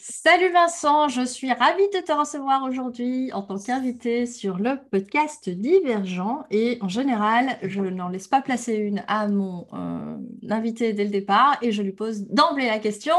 Salut 0.00 0.52
Vincent, 0.52 1.08
je 1.08 1.22
suis 1.24 1.52
ravie 1.52 1.88
de 1.92 2.00
te 2.00 2.12
recevoir 2.12 2.62
aujourd'hui 2.62 3.32
en 3.32 3.42
tant 3.42 3.58
qu'invité 3.58 4.26
sur 4.26 4.56
le 4.58 4.78
podcast 4.90 5.50
Divergent. 5.50 6.44
Et 6.50 6.78
en 6.80 6.88
général, 6.88 7.58
je 7.62 7.82
n'en 7.82 8.08
laisse 8.08 8.28
pas 8.28 8.40
placer 8.40 8.74
une 8.74 9.02
à 9.08 9.26
mon 9.26 9.66
euh, 9.72 10.16
invité 10.50 10.92
dès 10.92 11.04
le 11.04 11.10
départ 11.10 11.58
et 11.62 11.72
je 11.72 11.82
lui 11.82 11.92
pose 11.92 12.28
d'emblée 12.28 12.66
la 12.66 12.78
question 12.78 13.14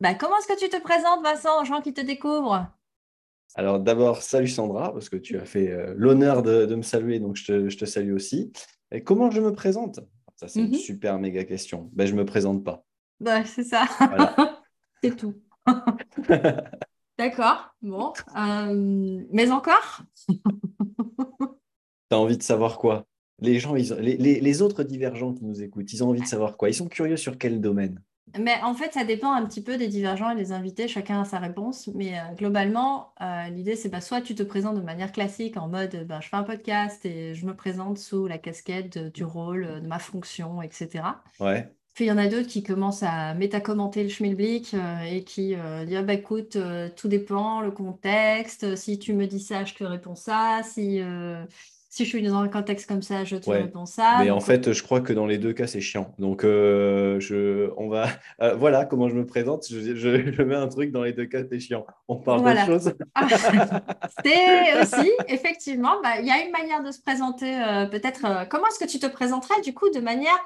bah, 0.00 0.14
comment 0.14 0.36
est-ce 0.38 0.48
que 0.48 0.58
tu 0.58 0.68
te 0.68 0.80
présentes, 0.82 1.22
Vincent, 1.22 1.62
aux 1.62 1.64
gens 1.64 1.80
qui 1.80 1.94
te 1.94 2.00
découvrent? 2.00 2.66
Alors 3.54 3.78
d'abord, 3.78 4.20
salut 4.20 4.48
Sandra, 4.48 4.92
parce 4.92 5.08
que 5.08 5.16
tu 5.16 5.38
as 5.38 5.46
fait 5.46 5.70
euh, 5.70 5.94
l'honneur 5.96 6.42
de, 6.42 6.74
me 6.74 6.82
saluer, 6.82 7.18
donc 7.20 7.36
je 7.36 7.76
te, 7.76 7.84
salue 7.86 8.12
aussi. 8.12 8.52
Et 8.90 9.02
comment 9.02 9.30
je 9.30 9.40
me 9.40 9.52
présente? 9.52 10.00
Ça, 10.34 10.48
c'est 10.48 10.60
une 10.60 10.68
mhm. 10.68 10.74
super 10.74 11.18
méga 11.18 11.44
question. 11.44 11.88
Ben, 11.94 12.06
je 12.06 12.12
ne 12.12 12.18
me 12.18 12.26
présente 12.26 12.62
pas. 12.62 12.84
Bah, 13.20 13.44
c'est 13.44 13.62
ça. 13.62 13.86
c'est 15.02 15.16
tout. 15.16 15.34
D'accord, 17.18 17.74
bon. 17.82 18.12
Euh, 18.36 19.24
mais 19.30 19.50
encore? 19.50 20.02
Tu 22.08 22.14
as 22.14 22.20
envie 22.20 22.38
de 22.38 22.42
savoir 22.44 22.78
quoi? 22.78 23.04
Les, 23.40 23.58
gens, 23.58 23.74
ils, 23.74 23.92
les, 23.94 24.16
les, 24.16 24.62
autres 24.62 24.84
divergents 24.84 25.34
qui 25.34 25.44
nous 25.44 25.60
écoutent, 25.60 25.92
ils 25.92 26.04
ont 26.04 26.10
envie 26.10 26.20
de 26.20 26.26
savoir 26.26 26.56
quoi? 26.56 26.68
Ils 26.68 26.74
sont 26.74 26.86
curieux 26.86 27.16
sur 27.16 27.36
quel 27.36 27.60
domaine? 27.60 28.00
Mais 28.38 28.60
en 28.62 28.74
fait, 28.74 28.92
ça 28.92 29.04
dépend 29.04 29.32
un 29.32 29.44
petit 29.44 29.62
peu 29.62 29.76
des 29.76 29.88
divergents 29.88 30.30
et 30.30 30.36
des 30.36 30.52
invités, 30.52 30.88
chacun 30.88 31.20
a 31.20 31.24
sa 31.24 31.38
réponse. 31.38 31.88
Mais 31.94 32.18
euh, 32.18 32.34
globalement, 32.36 33.12
euh, 33.20 33.48
l'idée, 33.48 33.76
c'est 33.76 33.88
bah, 33.88 34.00
soit 34.00 34.20
tu 34.20 34.34
te 34.34 34.42
présentes 34.42 34.76
de 34.76 34.82
manière 34.82 35.12
classique 35.12 35.56
en 35.56 35.68
mode 35.68 36.06
bah, 36.06 36.20
je 36.20 36.28
fais 36.28 36.36
un 36.36 36.42
podcast 36.42 37.04
et 37.04 37.34
je 37.34 37.46
me 37.46 37.54
présente 37.54 37.98
sous 37.98 38.26
la 38.26 38.38
casquette 38.38 38.98
du 38.98 39.24
rôle, 39.24 39.80
de 39.82 39.86
ma 39.86 39.98
fonction, 39.98 40.62
etc. 40.62 41.04
Ouais. 41.40 41.68
Puis 41.96 42.04
il 42.04 42.08
y 42.08 42.12
en 42.12 42.18
a 42.18 42.26
d'autres 42.26 42.46
qui 42.46 42.62
commencent 42.62 43.02
à 43.02 43.32
méta-commenter 43.32 44.02
le 44.02 44.10
schmilblick 44.10 44.74
euh, 44.74 45.00
et 45.10 45.24
qui 45.24 45.54
euh, 45.54 45.86
disent 45.86 45.96
ah, 45.96 46.02
bah, 46.02 46.12
écoute, 46.12 46.56
euh, 46.56 46.90
tout 46.94 47.08
dépend, 47.08 47.62
le 47.62 47.70
contexte. 47.70 48.76
Si 48.76 48.98
tu 48.98 49.14
me 49.14 49.26
dis 49.26 49.40
ça, 49.40 49.64
je 49.64 49.72
te 49.72 49.82
réponds 49.82 50.14
ça. 50.14 50.60
Si, 50.62 51.00
si 51.88 52.04
je 52.04 52.08
suis 52.10 52.22
dans 52.22 52.36
un 52.36 52.48
contexte 52.48 52.86
comme 52.86 53.00
ça, 53.00 53.24
je 53.24 53.36
te 53.36 53.48
réponds 53.48 53.86
ça. 53.86 54.18
Mais 54.20 54.30
en 54.30 54.40
fait, 54.40 54.74
je 54.74 54.82
crois 54.82 55.00
que 55.00 55.14
dans 55.14 55.24
les 55.24 55.38
deux 55.38 55.54
cas, 55.54 55.66
c'est 55.66 55.80
chiant. 55.80 56.14
Donc, 56.18 56.42
je, 56.42 57.70
on 57.78 57.88
va. 57.88 58.08
voilà 58.58 58.84
comment 58.84 59.08
je 59.08 59.14
me 59.14 59.24
présente. 59.24 59.64
Je, 59.70 59.96
je, 59.96 60.42
mets 60.42 60.54
un 60.54 60.68
truc 60.68 60.92
dans 60.92 61.02
les 61.02 61.14
deux 61.14 61.24
cas, 61.24 61.44
c'est 61.50 61.60
chiant. 61.60 61.86
On 62.08 62.16
parle 62.16 62.44
de 62.44 62.58
choses. 62.66 62.92
C'est 64.22 64.82
aussi, 64.82 65.10
effectivement, 65.28 66.02
bah, 66.02 66.20
il 66.20 66.26
y 66.26 66.30
a 66.30 66.44
une 66.44 66.52
manière 66.52 66.82
de 66.82 66.90
se 66.90 67.00
présenter. 67.00 67.50
Peut-être, 67.90 68.46
comment 68.50 68.66
est-ce 68.66 68.84
que 68.84 68.90
tu 68.90 68.98
te 68.98 69.06
présenterais 69.06 69.62
du 69.62 69.72
coup 69.72 69.88
de 69.88 70.00
manière 70.00 70.36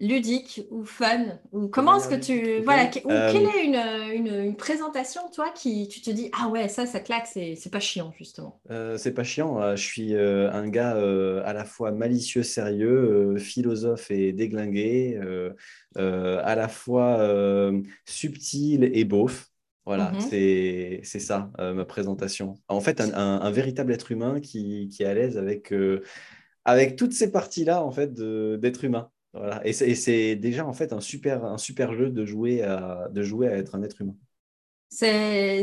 ludique 0.00 0.62
ou 0.70 0.84
fun 0.84 1.38
ou 1.52 1.68
comment 1.68 1.98
est-ce 1.98 2.08
que 2.08 2.14
tu 2.14 2.62
voilà 2.64 2.90
ou 3.04 3.10
euh, 3.10 3.30
quelle 3.30 3.44
est 3.44 3.64
une, 4.16 4.26
une, 4.26 4.56
présentation 4.56 5.20
toi 5.30 5.50
qui 5.54 5.88
tu 5.88 6.00
te 6.00 6.10
dis 6.10 6.30
ah 6.40 6.48
ouais 6.48 6.68
ça 6.68 6.86
ça 6.86 7.00
claque 7.00 7.26
c'est 7.26 7.54
c'est 7.54 7.70
pas 7.70 7.80
chiant 7.80 8.12
justement? 8.16 8.60
Euh, 8.70 8.96
c'est 8.96 9.12
pas 9.12 9.24
chiant 9.24 9.60
euh, 9.60 9.76
je 9.76 9.82
suis 9.82 10.14
un 10.16 10.68
gars 10.68 10.96
à 11.44 11.52
la 11.52 11.64
fois 11.64 11.92
malicieux 11.92 12.42
sérieux 12.42 13.36
philosophe 13.36 14.10
et 14.10 14.32
déglingué 14.32 15.20
à 15.96 16.54
la 16.54 16.68
fois 16.68 17.72
subtil 18.06 18.90
et 18.92 19.04
beauf 19.04 19.46
voilà, 19.86 20.12
mhm. 20.12 20.20
c'est 20.20 21.00
c'est 21.02 21.18
ça 21.18 21.50
ma 21.58 21.84
présentation. 21.84 22.54
En 22.68 22.80
fait, 22.80 23.00
un, 23.00 23.12
un, 23.14 23.50
véritable 23.50 23.92
être 23.92 24.12
humain 24.12 24.38
qui, 24.38 24.88
qui 24.88 25.02
est 25.02 25.06
à 25.06 25.14
l'aise 25.14 25.36
avec, 25.36 25.74
avec 26.64 26.96
toutes 26.96 27.12
ces 27.12 27.32
parties-là 27.32 27.82
en 27.82 27.90
fait 27.90 28.12
d'être 28.14 28.84
humain. 28.84 29.10
Voilà. 29.32 29.60
Et 29.66 29.72
c'est 29.72 30.36
déjà 30.36 30.66
en 30.66 30.72
fait 30.72 30.92
un 30.92 31.00
super, 31.00 31.44
un 31.44 31.58
super 31.58 31.94
jeu 31.94 32.10
de 32.10 32.24
jouer, 32.24 32.62
à, 32.62 33.08
de 33.12 33.22
jouer 33.22 33.48
à 33.48 33.56
être 33.56 33.74
un 33.74 33.82
être 33.82 34.00
humain. 34.00 34.16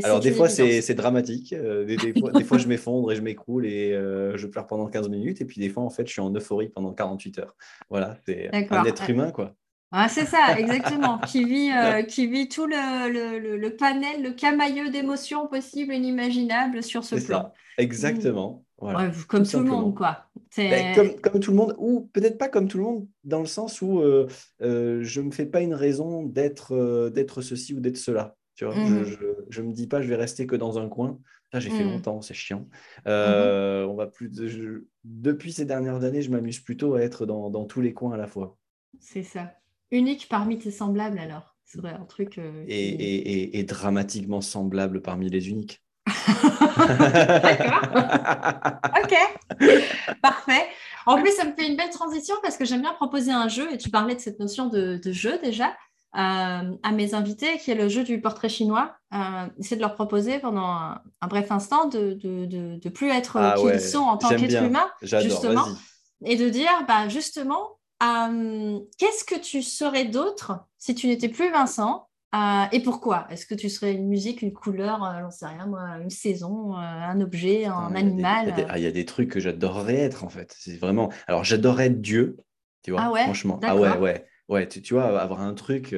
Alors 0.03 0.21
des 0.21 0.31
fois 0.31 0.47
c'est 0.47 0.93
dramatique, 0.93 1.51
euh, 1.51 1.83
des, 1.83 1.97
fois, 2.17 2.31
des, 2.31 2.45
fois, 2.45 2.57
je 2.57 2.67
m'effondre 2.67 3.11
et 3.11 3.15
je 3.15 3.21
m'écroule 3.21 3.65
et 3.65 3.91
euh, 3.91 4.37
je 4.37 4.47
pleure 4.47 4.67
pendant 4.67 4.87
15 4.87 5.09
minutes 5.09 5.41
et 5.41 5.45
puis 5.45 5.59
des 5.59 5.69
fois 5.69 5.83
en 5.83 5.89
fait 5.89 6.07
je 6.07 6.13
suis 6.13 6.21
en 6.21 6.33
euphorie 6.33 6.69
pendant 6.69 6.93
48 6.93 7.39
heures. 7.39 7.55
Voilà, 7.89 8.15
c'est 8.25 8.49
un 8.53 8.85
être 8.85 9.09
humain 9.09 9.31
quoi. 9.31 9.53
Ah, 9.91 10.09
c'est 10.09 10.25
ça, 10.25 10.57
exactement, 10.57 11.17
qui 11.19 11.45
vit, 11.45 11.71
euh, 11.71 12.03
qui 12.03 12.27
vit 12.27 12.49
tout 12.49 12.65
le, 12.67 13.09
le, 13.09 13.57
le, 13.57 13.75
panel, 13.77 14.21
le 14.21 14.31
camailleux 14.31 14.89
d'émotions 14.89 15.47
possibles 15.47 15.93
et 15.93 15.95
inimaginables 15.95 16.83
sur 16.83 17.05
ce 17.05 17.15
plan. 17.15 17.43
Ça. 17.43 17.53
Exactement 17.77 18.65
comme 18.77 19.45
tout, 19.45 19.59
le 19.59 19.65
monde, 19.65 19.95
quoi. 19.95 20.25
Ben, 20.55 21.19
comme, 21.21 21.39
tout 21.39 21.51
le 21.51 21.57
monde, 21.57 21.75
ou 21.77 22.09
peut-être 22.13 22.37
pas 22.37 22.47
comme 22.47 22.67
tout 22.67 22.77
le 22.77 22.83
monde, 22.83 23.07
dans 23.23 23.39
le 23.39 23.45
sens 23.47 23.81
où 23.81 23.99
euh, 23.99 24.27
euh, 24.61 24.99
je 25.01 25.21
ne 25.21 25.27
me 25.27 25.31
fais 25.31 25.45
pas 25.45 25.61
une 25.61 25.73
raison 25.73 26.23
d'être 26.23 26.75
euh, 26.75 27.09
d'être 27.09 27.41
ceci 27.41 27.73
ou 27.73 27.79
d'être 27.79 27.97
cela. 27.97 28.35
Tu 28.55 28.65
vois 28.65 28.75
mmh 28.75 29.05
je 29.49 29.61
ne 29.61 29.67
me 29.67 29.73
dis 29.73 29.87
pas, 29.87 30.01
je 30.01 30.07
vais 30.07 30.15
rester 30.15 30.45
que 30.47 30.55
dans 30.55 30.79
un 30.79 30.89
coin. 30.89 31.19
Ça, 31.53 31.59
j'ai 31.59 31.69
fait 31.69 31.85
mmh. 31.85 31.91
longtemps, 31.91 32.21
c'est 32.21 32.33
chiant. 32.33 32.67
Mmh 33.05 33.89
on 33.89 33.95
va 33.95 34.07
plus 34.07 34.31
Depuis 35.03 35.53
ces 35.53 35.65
dernières 35.65 36.03
années, 36.03 36.21
je 36.21 36.29
m'amuse 36.29 36.59
plutôt 36.59 36.95
à 36.95 37.01
être 37.01 37.25
dans, 37.25 37.49
dans, 37.49 37.65
tous 37.65 37.81
les 37.81 37.93
coins 37.93 38.13
à 38.13 38.17
la 38.17 38.27
fois. 38.27 38.57
C'est 38.99 39.23
ça. 39.23 39.53
Unique 39.91 40.27
parmi 40.29 40.57
tes 40.57 40.71
semblables, 40.71 41.19
alors. 41.19 41.55
C'est 41.65 41.83
un 41.83 42.05
truc. 42.05 42.37
Et, 42.37 42.69
et, 42.69 43.59
et, 43.59 43.63
dramatiquement 43.63 44.39
semblable 44.39 45.01
parmi 45.01 45.29
les 45.29 45.49
uniques. 45.49 45.83
D'accord. 46.87 47.81
ok. 49.03 49.15
Parfait. 50.21 50.67
En 51.05 51.21
plus, 51.21 51.31
ça 51.31 51.45
me 51.45 51.53
fait 51.53 51.67
une 51.67 51.77
belle 51.77 51.89
transition 51.89 52.35
parce 52.41 52.57
que 52.57 52.65
j'aime 52.65 52.81
bien 52.81 52.93
proposer 52.93 53.31
un 53.31 53.47
jeu 53.47 53.71
et 53.73 53.77
tu 53.77 53.89
parlais 53.89 54.15
de 54.15 54.19
cette 54.19 54.39
notion 54.39 54.67
de, 54.67 54.99
jeu 55.05 55.39
déjà. 55.43 55.73
Euh, 56.15 56.73
à 56.83 56.91
mes 56.93 57.13
invités, 57.13 57.57
qui 57.59 57.69
est 57.69 57.75
le 57.75 57.89
jeu 57.89 58.03
du 58.03 58.21
portrait 58.21 58.49
chinois. 58.49 58.95
Euh, 59.13 59.47
c'est 59.59 59.75
de 59.75 59.81
leur 59.81 59.93
proposer 59.93 60.39
pendant 60.39 60.65
un, 60.65 61.27
bref 61.27 61.51
instant 61.51 61.87
de 61.87 62.17
ne 62.23 62.89
plus 62.89 63.09
être 63.09 63.37
ah 63.37 63.55
qui 63.57 63.67
ils 63.67 63.81
sont 63.81 63.99
en 63.99 64.17
tant 64.17 64.29
qu'être 64.29 64.63
humain, 64.63 64.89
justement, 65.01 65.65
et 66.25 66.35
de 66.35 66.49
dire, 66.49 66.71
bah, 66.87 67.07
justement, 67.07 67.77
euh, 68.03 68.79
qu'est-ce 68.97 69.23
que 69.23 69.39
tu 69.39 69.61
serais 69.61 70.05
d'autre 70.05 70.59
si 70.77 70.95
tu 70.95 71.07
n'étais 71.07 71.29
plus 71.29 71.51
Vincent 71.51 72.06
euh, 72.35 72.65
et 72.71 72.81
pourquoi? 72.81 73.27
Est-ce 73.29 73.45
que 73.45 73.55
tu 73.55 73.69
serais 73.69 73.93
une 73.93 74.07
musique, 74.07 74.41
une 74.41 74.53
couleur, 74.53 75.03
euh, 75.03 75.21
j'en 75.21 75.31
sais 75.31 75.45
rien, 75.45 75.65
moi, 75.65 75.97
une 76.01 76.09
saison, 76.09 76.73
euh, 76.73 76.77
un 76.77 77.21
objet, 77.21 77.65
un 77.65 77.95
animal 77.95 78.67
Il 78.75 78.81
y, 78.81 78.85
a 78.85 78.91
des 78.91 79.05
trucs 79.05 79.31
que 79.31 79.39
j'adorerais 79.39 79.95
être 79.95 80.23
en 80.23 80.29
fait. 80.29 80.53
C'est 80.57 80.77
vraiment. 80.77 81.11
Alors 81.27 81.43
j'adorerais 81.43 81.87
être 81.87 82.01
Dieu, 82.01 82.37
tu 82.83 82.91
vois. 82.91 83.01
Ah 83.03 83.11
ouais? 83.11 83.23
Franchement. 83.23 83.59
Ah 83.63 83.75
ouais, 83.75 83.97
ouais. 83.97 84.25
Ouais, 84.49 84.67
tu, 84.67 84.81
tu, 84.81 84.93
vois, 84.93 85.21
avoir 85.21 85.41
un 85.41 85.53
truc. 85.53 85.95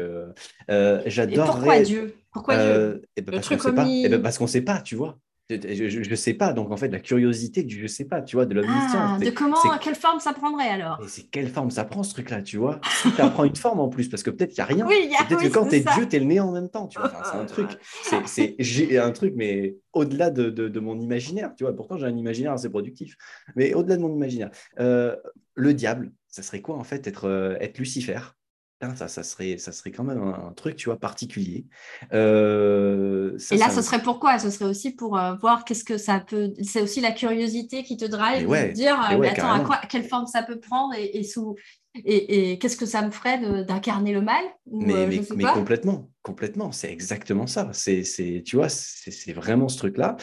j'adorerais. 0.67 1.45
Pourquoi 1.45 1.79
Dieu? 1.81 2.15
Pourquoi 2.31 2.57
Dieu? 2.57 3.01
et 3.15 3.21
ben, 3.21 3.31
parce 3.35 3.49
qu'on 3.49 3.59
sait 3.59 3.73
pas. 3.73 3.87
Et 3.87 4.09
ben, 4.09 4.21
parce 4.21 4.37
qu'on 4.37 4.47
sait 4.47 4.61
pas, 4.61 4.81
tu 4.81 4.95
vois. 4.95 5.19
Je 5.49 6.09
ne 6.09 6.15
sais 6.15 6.35
pas. 6.35 6.53
Donc, 6.53 6.71
en 6.71 6.77
fait, 6.77 6.89
la 6.89 6.99
curiosité 6.99 7.63
du 7.63 7.81
je 7.81 7.87
sais 7.87 8.05
pas, 8.05 8.21
tu 8.21 8.35
vois, 8.35 8.45
de 8.45 8.53
l'omniscience. 8.53 8.93
Ah, 8.93 9.17
de 9.19 9.29
comment, 9.31 9.57
quelle 9.81 9.95
forme 9.95 10.19
ça 10.19 10.33
prendrait 10.33 10.69
alors? 10.69 11.01
C'est 11.07 11.23
quelle 11.23 11.49
forme 11.49 11.71
ça 11.71 11.85
prend 11.85 12.03
ce 12.03 12.13
truc-là, 12.13 12.43
tu 12.43 12.57
vois? 12.57 12.79
Si 13.01 13.11
tu 13.11 13.21
apprends 13.21 13.45
une 13.45 13.55
forme 13.55 13.79
en 13.79 13.89
plus, 13.89 14.09
parce 14.09 14.21
que 14.21 14.29
peut-être 14.29 14.51
qu'il 14.51 14.63
n'y 14.63 14.69
a 14.69 14.73
rien. 14.73 14.87
Oui, 14.87 15.09
peut-être 15.27 15.41
que 15.41 15.47
quand 15.47 15.67
tu 15.67 15.75
es 15.75 15.79
Dieu, 15.79 16.07
tu 16.07 16.15
es 16.15 16.19
le 16.19 16.25
nez 16.25 16.39
en 16.39 16.51
même 16.51 16.69
temps, 16.69 16.87
tu 16.87 16.99
vois. 16.99 17.11
c'est 17.23 17.37
un 17.37 17.45
truc. 17.45 17.69
C'est 18.25 18.97
un 18.97 19.11
truc, 19.11 19.33
mais 19.35 19.77
au-delà 19.93 20.29
de, 20.29 20.49
de, 20.49 20.79
mon 20.79 20.99
imaginaire, 20.99 21.53
tu 21.55 21.63
vois. 21.63 21.75
Pourtant, 21.75 21.97
j'ai 21.97 22.05
un 22.05 22.15
imaginaire 22.15 22.53
assez 22.53 22.69
productif. 22.69 23.15
Mais 23.55 23.73
au-delà 23.73 23.97
de 23.97 24.01
mon 24.01 24.13
imaginaire, 24.13 24.51
euh, 24.79 25.15
le 25.55 25.73
diable, 25.73 26.11
ça 26.27 26.43
serait 26.43 26.61
quoi 26.61 26.77
en 26.77 26.83
fait 26.83 27.07
être, 27.07 27.25
euh, 27.25 27.57
être 27.59 27.79
Lucifer? 27.79 28.19
Ça, 28.95 29.07
ça, 29.07 29.23
serait, 29.23 29.57
ça 29.57 29.71
serait 29.71 29.91
quand 29.91 30.05
même 30.05 30.21
un, 30.21 30.53
truc, 30.55 30.77
tu 30.77 30.85
vois, 30.85 30.97
particulier. 30.97 31.65
Euh, 32.13 33.37
et 33.51 33.57
là, 33.57 33.69
ce 33.69 33.81
serait 33.81 34.01
pourquoi? 34.01 34.39
Ce 34.39 34.49
serait 34.49 34.69
aussi 34.69 34.91
pour 34.91 35.17
euh, 35.17 35.35
voir 35.35 35.65
qu'est-ce 35.65 35.83
que 35.83 35.97
ça 35.97 36.19
peut. 36.19 36.53
C'est 36.63 36.81
aussi 36.81 37.01
la 37.01 37.11
curiosité 37.11 37.83
qui 37.83 37.97
te 37.97 38.05
drive, 38.05 38.47
de 38.47 38.71
dire, 38.71 38.95
euh, 39.11 39.21
attends, 39.23 39.51
à 39.51 39.59
quoi, 39.61 39.81
quelle 39.89 40.05
forme 40.05 40.27
ça 40.27 40.43
peut 40.43 40.59
prendre 40.59 40.93
et, 40.97 41.23
sous. 41.23 41.55
Et, 42.05 42.57
qu'est-ce 42.59 42.77
que 42.77 42.85
ça 42.85 43.01
me 43.01 43.11
ferait 43.11 43.65
d'incarner 43.65 44.13
le 44.13 44.21
mal? 44.21 44.43
Mais, 44.71 45.07
mais, 45.07 45.43
complètement, 45.53 46.09
complètement, 46.21 46.71
c'est 46.71 46.91
exactement 46.91 47.47
ça. 47.47 47.71
C'est, 47.73 48.03
tu 48.45 48.55
vois, 48.55 48.69
c'est 48.69 49.33
vraiment 49.33 49.67
ce 49.67 49.77
truc-là. 49.77 50.15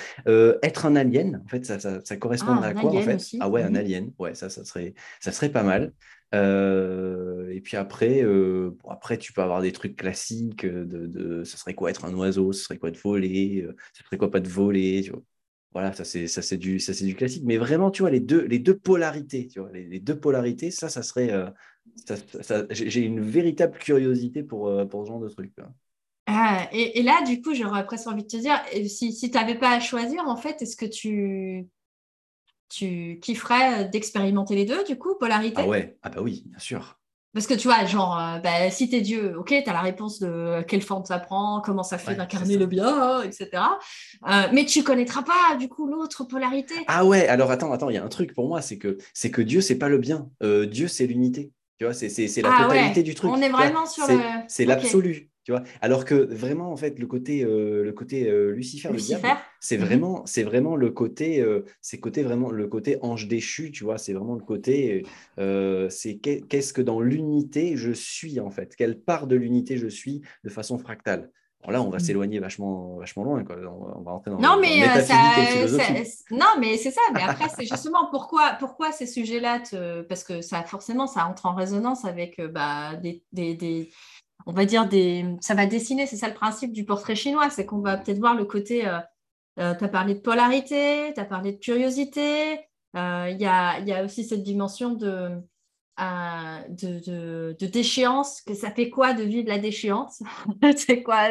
être 0.62 0.86
un 0.86 0.96
alien, 0.96 1.42
en 1.44 1.48
fait, 1.48 1.66
ça, 1.66 1.78
ça, 1.78 2.16
correspondrait 2.16 2.72
ah, 2.74 2.78
à 2.78 2.80
quoi 2.80 2.94
en 2.94 3.02
fait? 3.02 3.20
Ah 3.40 3.50
ouais, 3.50 3.62
un 3.62 3.70
mmh 3.70 3.76
alien, 3.76 4.10
ouais, 4.18 4.34
ça, 4.34 4.48
ça 4.48 4.64
serait, 4.64 4.94
ça 5.20 5.30
serait 5.32 5.50
pas 5.50 5.62
mal. 5.62 5.92
Euh, 6.34 7.50
et 7.50 7.60
puis 7.60 7.76
après, 7.76 8.22
euh, 8.22 8.76
après, 8.88 9.18
tu 9.18 9.32
peux 9.32 9.42
avoir 9.42 9.62
des 9.62 9.72
trucs 9.72 9.96
classiques 9.96 10.64
euh, 10.64 10.84
de, 10.84 11.44
ça 11.44 11.56
serait 11.56 11.74
quoi 11.74 11.90
être 11.90 12.04
un 12.04 12.14
oiseau, 12.14 12.52
ce 12.52 12.64
serait 12.64 12.78
quoi 12.78 12.90
de 12.90 12.98
voler, 12.98 13.66
ça 13.92 14.04
serait 14.04 14.18
quoi 14.18 14.30
pas 14.30 14.40
de 14.40 14.48
voler. 14.48 15.10
Voilà, 15.72 15.92
ça 15.92 16.04
c'est 16.04 16.26
ça 16.26 16.42
c'est 16.42 16.56
du 16.56 16.80
ça 16.80 16.94
c'est 16.94 17.04
du 17.04 17.14
classique. 17.14 17.44
Mais 17.44 17.58
vraiment, 17.58 17.90
tu 17.90 18.02
vois 18.02 18.10
les 18.10 18.20
deux 18.20 18.44
les 18.46 18.58
deux 18.58 18.76
polarités, 18.76 19.46
tu 19.46 19.60
vois 19.60 19.70
les, 19.72 20.00
deux 20.00 20.18
polarités, 20.18 20.70
ça 20.70 20.88
ça 20.88 21.02
serait 21.02 21.30
j'ai 22.70 23.02
une 23.02 23.20
véritable 23.20 23.78
curiosité 23.78 24.42
pour 24.42 24.72
pour 24.88 25.04
ce 25.04 25.08
genre 25.08 25.20
de 25.20 25.28
trucs. 25.28 25.52
Ah, 26.28 26.68
et, 26.72 26.98
et, 26.98 27.02
là, 27.04 27.22
du 27.24 27.40
coup, 27.40 27.54
j'aurais 27.54 27.86
presque 27.86 28.08
envie 28.08 28.24
de 28.24 28.26
te 28.26 28.36
dire, 28.36 28.60
si, 28.88 29.12
si 29.12 29.30
tu 29.30 29.38
n'avais 29.38 29.56
pas 29.56 29.70
à 29.70 29.78
choisir, 29.78 30.26
en 30.26 30.36
fait, 30.36 30.60
est-ce 30.60 30.74
que 30.74 30.84
tu, 30.84 31.68
tu 32.68 33.18
kifferais 33.20 33.86
d'expérimenter 33.86 34.54
les 34.54 34.64
deux, 34.64 34.84
du 34.84 34.96
coup, 34.96 35.14
polarité? 35.14 35.62
Ah 35.62 35.66
ouais, 35.66 35.96
ah 36.02 36.10
bah 36.10 36.20
oui, 36.22 36.44
bien 36.46 36.58
sûr. 36.58 36.98
Parce 37.36 37.46
que 37.46 37.52
tu 37.52 37.68
vois, 37.68 37.84
genre, 37.84 38.18
euh, 38.18 38.38
bah, 38.38 38.70
si 38.70 38.88
t'es 38.88 39.02
Dieu, 39.02 39.36
ok, 39.36 39.48
tu 39.48 39.68
as 39.68 39.72
la 39.74 39.82
réponse 39.82 40.20
de 40.20 40.62
quelle 40.62 40.80
forme 40.80 41.04
ça 41.04 41.18
prend, 41.18 41.60
comment 41.60 41.82
ça 41.82 41.98
fait 41.98 42.14
d'incarner 42.14 42.56
le 42.56 42.64
bien, 42.64 43.20
etc. 43.20 43.50
Euh, 44.26 44.48
mais 44.54 44.64
tu 44.64 44.82
connaîtras 44.82 45.22
pas, 45.22 45.54
du 45.56 45.68
coup, 45.68 45.86
l'autre 45.86 46.24
polarité. 46.24 46.74
Ah 46.86 47.04
ouais, 47.04 47.28
alors 47.28 47.50
attends, 47.50 47.72
attends, 47.72 47.90
il 47.90 47.94
y 47.94 47.98
a 47.98 48.04
un 48.04 48.08
truc 48.08 48.34
pour 48.34 48.48
moi, 48.48 48.62
c'est 48.62 48.78
que, 48.78 48.96
c'est 49.12 49.30
que 49.30 49.42
Dieu, 49.42 49.60
c'est 49.60 49.76
pas 49.76 49.90
le 49.90 49.98
bien. 49.98 50.30
Euh, 50.42 50.64
Dieu, 50.64 50.88
c'est 50.88 51.06
l'unité. 51.06 51.52
Tu 51.78 51.84
vois, 51.84 51.92
c'est, 51.92 52.08
la 52.40 52.50
ah 52.54 52.62
totalité 52.62 53.02
du 53.02 53.14
truc. 53.14 53.30
On 53.30 53.42
est 53.42 53.50
vraiment 53.50 53.84
sur 53.84 54.06
le. 54.08 54.18
C'est 54.48 54.64
l'absolu. 54.64 55.28
Tu 55.46 55.52
vois 55.52 55.62
Alors 55.80 56.04
que 56.04 56.14
vraiment, 56.14 56.72
en 56.72 56.76
fait, 56.76 56.98
le 56.98 57.06
côté, 57.06 57.44
euh, 57.44 57.84
le 57.84 57.92
côté 57.92 58.28
euh, 58.28 58.50
Lucifer, 58.50 58.88
c'est 59.60 59.78
mhm. 59.78 59.84
vraiment, 59.84 60.26
c'est 60.26 60.42
vraiment 60.42 60.74
le 60.74 60.90
côté, 60.90 61.40
euh, 61.40 61.64
c'est 61.80 62.00
côté 62.00 62.24
vraiment 62.24 62.50
le 62.50 62.66
côté 62.66 62.98
ange 63.00 63.28
déchu. 63.28 63.70
Tu 63.70 63.84
vois 63.84 63.96
C'est 63.96 64.12
vraiment 64.12 64.34
le 64.34 64.42
côté, 64.42 65.06
c'est 65.38 66.16
qu'est-ce 66.16 66.72
que 66.72 66.82
dans 66.82 67.00
l'unité 67.00 67.76
je 67.76 67.92
suis 67.92 68.40
en 68.40 68.50
fait? 68.50 68.74
Quelle 68.74 68.98
part 68.98 69.28
de 69.28 69.36
l'unité 69.36 69.76
je 69.76 69.86
suis 69.86 70.20
de 70.42 70.50
façon 70.50 70.78
fractale? 70.78 71.30
Là, 71.68 71.80
on 71.82 71.90
va 71.90 71.98
mhm. 71.98 72.04
s'éloigner 72.04 72.38
vachement, 72.40 72.96
vachement 72.96 73.22
loin. 73.22 73.44
Quoi. 73.44 73.56
On, 73.56 74.02
va 74.02 74.10
rentrer 74.12 74.32
dans, 74.32 74.38
non, 74.38 74.58
mais 74.60 74.84
Non, 76.30 76.54
mais 76.60 76.76
c'est 76.76 76.92
ça. 76.92 77.00
Mais 77.14 77.22
après, 77.22 77.48
c'est 77.56 77.66
justement 77.66 78.08
pourquoi, 78.10 78.56
pourquoi 78.58 78.90
ces 78.90 79.06
sujets-là, 79.06 79.62
parce 80.08 80.24
que 80.24 80.42
ça, 80.42 80.64
forcément, 80.64 81.06
ça 81.06 81.24
entre 81.26 81.46
en 81.46 81.54
résonance 81.54 82.04
avec 82.04 82.40
bah, 82.40 82.94
des, 82.96 83.22
des 83.32 83.90
on 84.46 84.52
va 84.52 84.64
dire, 84.64 84.88
des, 84.88 85.24
ça 85.40 85.54
va 85.54 85.66
dessiner, 85.66 86.06
c'est 86.06 86.16
ça 86.16 86.28
le 86.28 86.34
principe 86.34 86.72
du 86.72 86.84
portrait 86.84 87.16
chinois, 87.16 87.50
c'est 87.50 87.66
qu'on 87.66 87.80
va 87.80 87.96
peut-être 87.96 88.20
voir 88.20 88.36
le 88.36 88.44
côté, 88.44 88.86
euh, 88.86 88.98
euh, 89.58 89.74
tu 89.74 89.84
as 89.84 89.88
parlé 89.88 90.14
de 90.14 90.20
polarité, 90.20 91.12
tu 91.12 91.20
as 91.20 91.24
parlé 91.24 91.52
de 91.52 91.58
curiosité, 91.58 92.60
euh, 92.96 93.28
il 93.28 93.40
y, 93.40 93.46
a, 93.46 93.80
y, 93.80 93.92
a, 93.92 94.04
aussi 94.04 94.24
cette 94.24 94.44
dimension 94.44 94.94
de, 94.94 95.30
de, 95.98 97.52
de, 97.58 97.66
déchéance, 97.66 98.40
que 98.40 98.54
ça 98.54 98.70
fait 98.70 98.88
quoi 98.88 99.14
de 99.14 99.24
vivre 99.24 99.48
la 99.48 99.58
déchéance? 99.58 100.22
C'est 100.76 101.02
quoi 101.02 101.30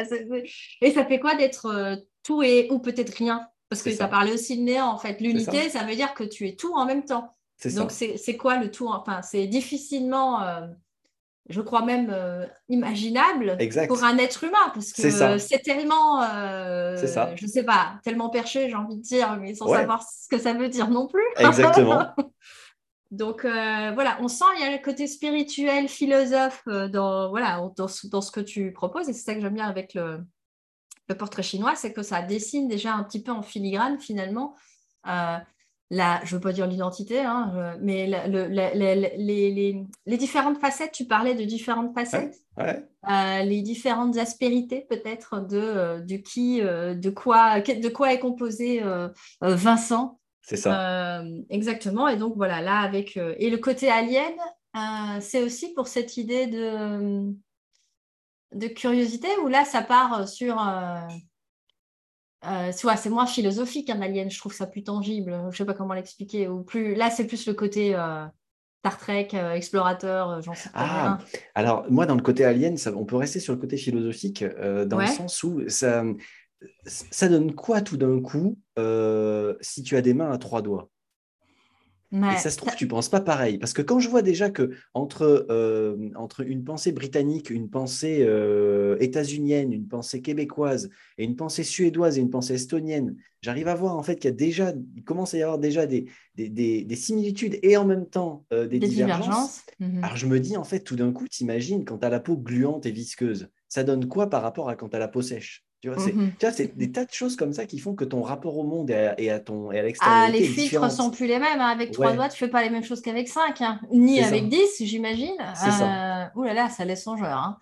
Et 0.82 0.90
ça 0.90 1.06
fait 1.06 1.18
quoi 1.18 1.34
d'être 1.34 1.98
tout 2.22 2.42
et 2.42 2.68
ou 2.70 2.78
peut-être 2.78 3.16
rien? 3.16 3.48
Parce 3.68 3.82
que 3.82 3.90
tu 3.90 4.00
as 4.00 4.08
parlé 4.08 4.32
aussi 4.32 4.58
de 4.58 4.62
néant, 4.62 4.86
en 4.86 4.98
fait. 4.98 5.20
L'unité, 5.20 5.70
ça. 5.70 5.84
veut 5.84 5.96
dire 5.96 6.14
que 6.14 6.22
tu 6.22 6.46
es 6.46 6.54
tout 6.54 6.72
en 6.74 6.84
même 6.84 7.04
temps. 7.04 7.34
Donc, 7.74 7.90
c'est 7.90 8.36
quoi 8.36 8.58
le 8.58 8.70
tout? 8.70 8.86
Enfin, 8.86 9.22
c'est 9.22 9.46
difficilement 9.46 10.40
je 11.48 11.60
crois 11.60 11.84
même 11.84 12.10
euh, 12.12 12.46
imaginable 12.68 13.56
pour 13.86 14.04
un 14.04 14.18
être 14.18 14.44
humain, 14.44 14.70
parce 14.74 14.92
que 14.92 15.38
c'est 15.38 15.58
tellement, 15.60 16.22
euh, 16.22 16.96
je 16.96 17.44
ne 17.44 17.50
sais 17.50 17.64
pas, 17.64 18.00
tellement 18.02 18.30
perché, 18.30 18.68
j'ai 18.68 18.74
envie 18.74 18.96
de 18.96 19.02
dire, 19.02 19.36
mais 19.40 19.54
sans 19.54 19.68
savoir 19.68 20.02
ce 20.02 20.28
que 20.28 20.38
ça 20.38 20.52
veut 20.54 20.68
dire 20.68 20.88
non 20.88 21.06
plus. 21.06 21.24
Exactement. 21.36 22.06
Donc 23.12 23.44
euh, 23.44 23.92
voilà, 23.94 24.18
on 24.20 24.26
sent 24.26 24.44
il 24.56 24.62
y 24.62 24.66
a 24.66 24.72
le 24.72 24.82
côté 24.82 25.06
spirituel, 25.06 25.88
philosophe 25.88 26.64
dans, 26.66 27.30
voilà, 27.30 27.60
dans, 27.76 27.86
dans 28.10 28.20
ce 28.20 28.30
que 28.32 28.40
tu 28.40 28.72
proposes, 28.72 29.08
et 29.08 29.12
c'est 29.12 29.24
ça 29.24 29.34
que 29.34 29.40
j'aime 29.40 29.54
bien 29.54 29.68
avec 29.68 29.94
le, 29.94 30.20
le 31.08 31.14
portrait 31.14 31.44
chinois, 31.44 31.76
c'est 31.76 31.92
que 31.92 32.02
ça 32.02 32.22
dessine 32.22 32.66
déjà 32.66 32.94
un 32.94 33.04
petit 33.04 33.22
peu 33.22 33.30
en 33.30 33.42
filigrane 33.42 34.00
finalement 34.00 34.56
la, 35.90 36.20
je 36.24 36.34
ne 36.34 36.38
veux 36.38 36.42
pas 36.42 36.52
dire 36.52 36.66
l'identité, 36.66 37.20
hein, 37.20 37.76
mais 37.80 38.06
les, 39.16 40.16
différentes 40.16 40.58
facettes, 40.58 40.92
tu 40.92 41.04
parlais 41.04 41.34
de 41.34 41.44
différentes 41.44 41.94
facettes, 41.94 42.36
euh, 42.58 43.42
les 43.42 43.62
différentes 43.62 44.16
aspérités 44.16 44.86
peut-être 44.88 45.40
de, 45.40 45.58
euh, 45.58 46.18
qui, 46.24 46.60
euh, 46.60 46.94
de, 46.94 47.10
quoi, 47.10 47.60
de 47.60 47.88
quoi 47.88 48.12
est 48.12 48.18
composé 48.18 48.82
Vincent. 49.40 50.18
C'est 50.42 50.56
ça. 50.56 51.22
exactement. 51.50 52.08
Et 52.08 52.16
donc 52.16 52.34
voilà, 52.36 52.60
là 52.62 52.78
avec... 52.78 53.16
et 53.16 53.50
le 53.50 53.58
côté 53.58 53.88
alien, 53.88 54.32
c'est 55.20 55.42
aussi 55.42 55.72
pour 55.72 55.86
cette 55.86 56.16
idée 56.16 56.46
de, 56.46 57.32
de 58.54 58.66
curiosité, 58.66 59.28
où 59.44 59.48
là, 59.48 59.64
ça 59.64 59.82
part 59.82 60.28
sur 60.28 60.56
euh, 62.44 62.70
c'est 62.72 63.10
moins 63.10 63.26
philosophique 63.26 63.90
un 63.90 64.00
alien, 64.02 64.30
je 64.30 64.38
trouve 64.38 64.52
ça 64.52 64.66
plus 64.66 64.82
tangible. 64.82 65.40
Je 65.50 65.56
sais 65.56 65.64
pas 65.64 65.74
comment 65.74 65.94
l'expliquer. 65.94 66.48
Ou 66.48 66.62
plus 66.62 66.94
là, 66.94 67.10
c'est 67.10 67.26
plus 67.26 67.46
le 67.46 67.54
côté 67.54 67.94
euh, 67.94 68.24
Star 68.80 68.98
Trek, 68.98 69.28
euh, 69.34 69.52
explorateur, 69.52 70.30
euh, 70.30 70.40
j'en 70.42 70.54
sais 70.54 70.68
pas. 70.68 70.78
Ah, 70.78 71.18
alors 71.54 71.86
moi, 71.90 72.06
dans 72.06 72.14
le 72.14 72.22
côté 72.22 72.44
alien, 72.44 72.76
ça, 72.76 72.92
on 72.94 73.04
peut 73.04 73.16
rester 73.16 73.40
sur 73.40 73.54
le 73.54 73.58
côté 73.58 73.76
philosophique 73.76 74.44
dans 74.44 74.98
le 74.98 75.06
sens 75.06 75.42
où 75.42 75.68
ça, 75.68 76.04
ça 76.84 77.28
donne 77.28 77.54
quoi 77.54 77.80
tout 77.80 77.96
d'un 77.96 78.20
coup 78.20 78.58
si 79.60 79.82
tu 79.82 79.96
as 79.96 80.02
des 80.02 80.14
mains 80.14 80.30
à 80.30 80.38
trois 80.38 80.62
doigts? 80.62 80.90
Et 82.24 82.36
ça 82.38 82.50
se 82.50 82.56
trouve, 82.56 82.74
tu 82.76 82.84
ne 82.84 82.90
penses 82.90 83.08
pas 83.08 83.20
pareil. 83.20 83.58
Parce 83.58 83.72
que 83.72 83.82
quand 83.82 83.98
je 83.98 84.08
vois 84.08 84.22
déjà 84.22 84.50
que 84.50 84.70
entre, 84.94 85.46
euh, 85.50 86.10
entre 86.14 86.40
une 86.40 86.64
pensée 86.64 86.92
britannique, 86.92 87.50
une 87.50 87.68
pensée 87.68 88.18
euh, 88.20 88.96
états-unienne, 89.00 89.72
une 89.72 89.86
pensée 89.86 90.22
québécoise, 90.22 90.90
et 91.18 91.24
une 91.24 91.36
pensée 91.36 91.64
suédoise 91.64 92.18
et 92.18 92.20
une 92.20 92.30
pensée 92.30 92.54
estonienne, 92.54 93.16
j'arrive 93.42 93.68
à 93.68 93.74
voir 93.74 93.96
en 93.96 94.02
fait 94.02 94.16
qu'il 94.16 94.30
y 94.30 94.32
a 94.32 94.36
déjà, 94.36 94.72
il 94.94 95.04
commence 95.04 95.34
à 95.34 95.38
y 95.38 95.42
avoir 95.42 95.58
déjà 95.58 95.86
des, 95.86 96.06
des, 96.36 96.48
des, 96.48 96.96
similitudes 96.96 97.58
et 97.62 97.76
en 97.76 97.84
même 97.84 98.06
temps 98.06 98.44
euh, 98.52 98.66
des, 98.66 98.78
divergences. 98.78 99.62
Mhm. 99.80 100.04
Alors 100.04 100.16
je 100.16 100.26
me 100.26 100.40
dis 100.40 100.56
en 100.56 100.64
fait, 100.64 100.80
tout 100.80 100.96
d'un 100.96 101.12
coup, 101.12 101.28
t'imagines 101.28 101.84
quand 101.84 101.98
tu 101.98 102.06
as 102.06 102.10
la 102.10 102.20
peau 102.20 102.36
gluante 102.36 102.86
et 102.86 102.92
visqueuse, 102.92 103.50
ça 103.68 103.84
donne 103.84 104.06
quoi 104.06 104.30
par 104.30 104.42
rapport 104.42 104.68
à 104.68 104.76
quand 104.76 104.88
tu 104.88 104.96
as 104.96 105.00
la 105.00 105.08
peau 105.08 105.22
sèche? 105.22 105.65
Tu 105.82 105.90
vois, 105.90 106.52
c'est 106.52 106.76
des 106.76 106.90
tas 106.90 107.04
de 107.04 107.12
choses 107.12 107.36
comme 107.36 107.52
ça 107.52 107.66
qui 107.66 107.78
font 107.78 107.94
que 107.94 108.04
ton 108.04 108.22
rapport 108.22 108.56
au 108.56 108.64
monde 108.64 108.90
et 108.90 109.30
à, 109.30 109.40
ton 109.40 109.70
et 109.72 109.78
à 109.78 109.82
l'extérieur. 109.82 110.24
Ah, 110.26 110.30
les 110.30 110.44
filtres 110.44 110.82
ne 110.82 110.88
sont 110.88 111.10
plus 111.10 111.26
les 111.26 111.38
mêmes. 111.38 111.60
Hein. 111.60 111.68
Avec 111.68 111.92
trois 111.92 112.12
doigts, 112.14 112.28
tu 112.28 112.38
fais 112.38 112.48
pas 112.48 112.62
les 112.62 112.70
mêmes 112.70 112.84
choses 112.84 113.02
qu'avec 113.02 113.28
cinq, 113.28 113.60
hein. 113.60 113.78
ni 113.92 114.20
avec 114.20 114.48
dix, 114.48 114.68
j'imagine. 114.80 115.36
C'est 115.54 115.70
ça. 115.70 116.24
Euh, 116.24 116.26
ouh 116.34 116.44
là 116.44 116.54
là, 116.54 116.70
ça 116.70 116.84
laisse 116.84 117.04
songeur. 117.04 117.36
Hein. 117.36 117.58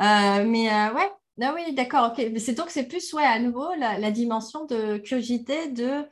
Euh, 0.00 0.44
mais 0.46 0.68
euh, 0.68 0.92
ouais, 0.92 1.10
ah 1.40 1.54
oui, 1.54 1.72
d'accord. 1.74 2.12
ok. 2.12 2.32
C'est 2.38 2.54
donc 2.54 2.68
c'est 2.68 2.84
plus 2.84 3.12
ouais 3.14 3.24
à 3.24 3.38
nouveau 3.38 3.68
la, 3.78 4.10
dimension 4.10 4.66
de 4.66 4.98
curiosité 4.98 5.68
de 5.68 6.04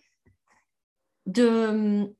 de. 1.26 2.14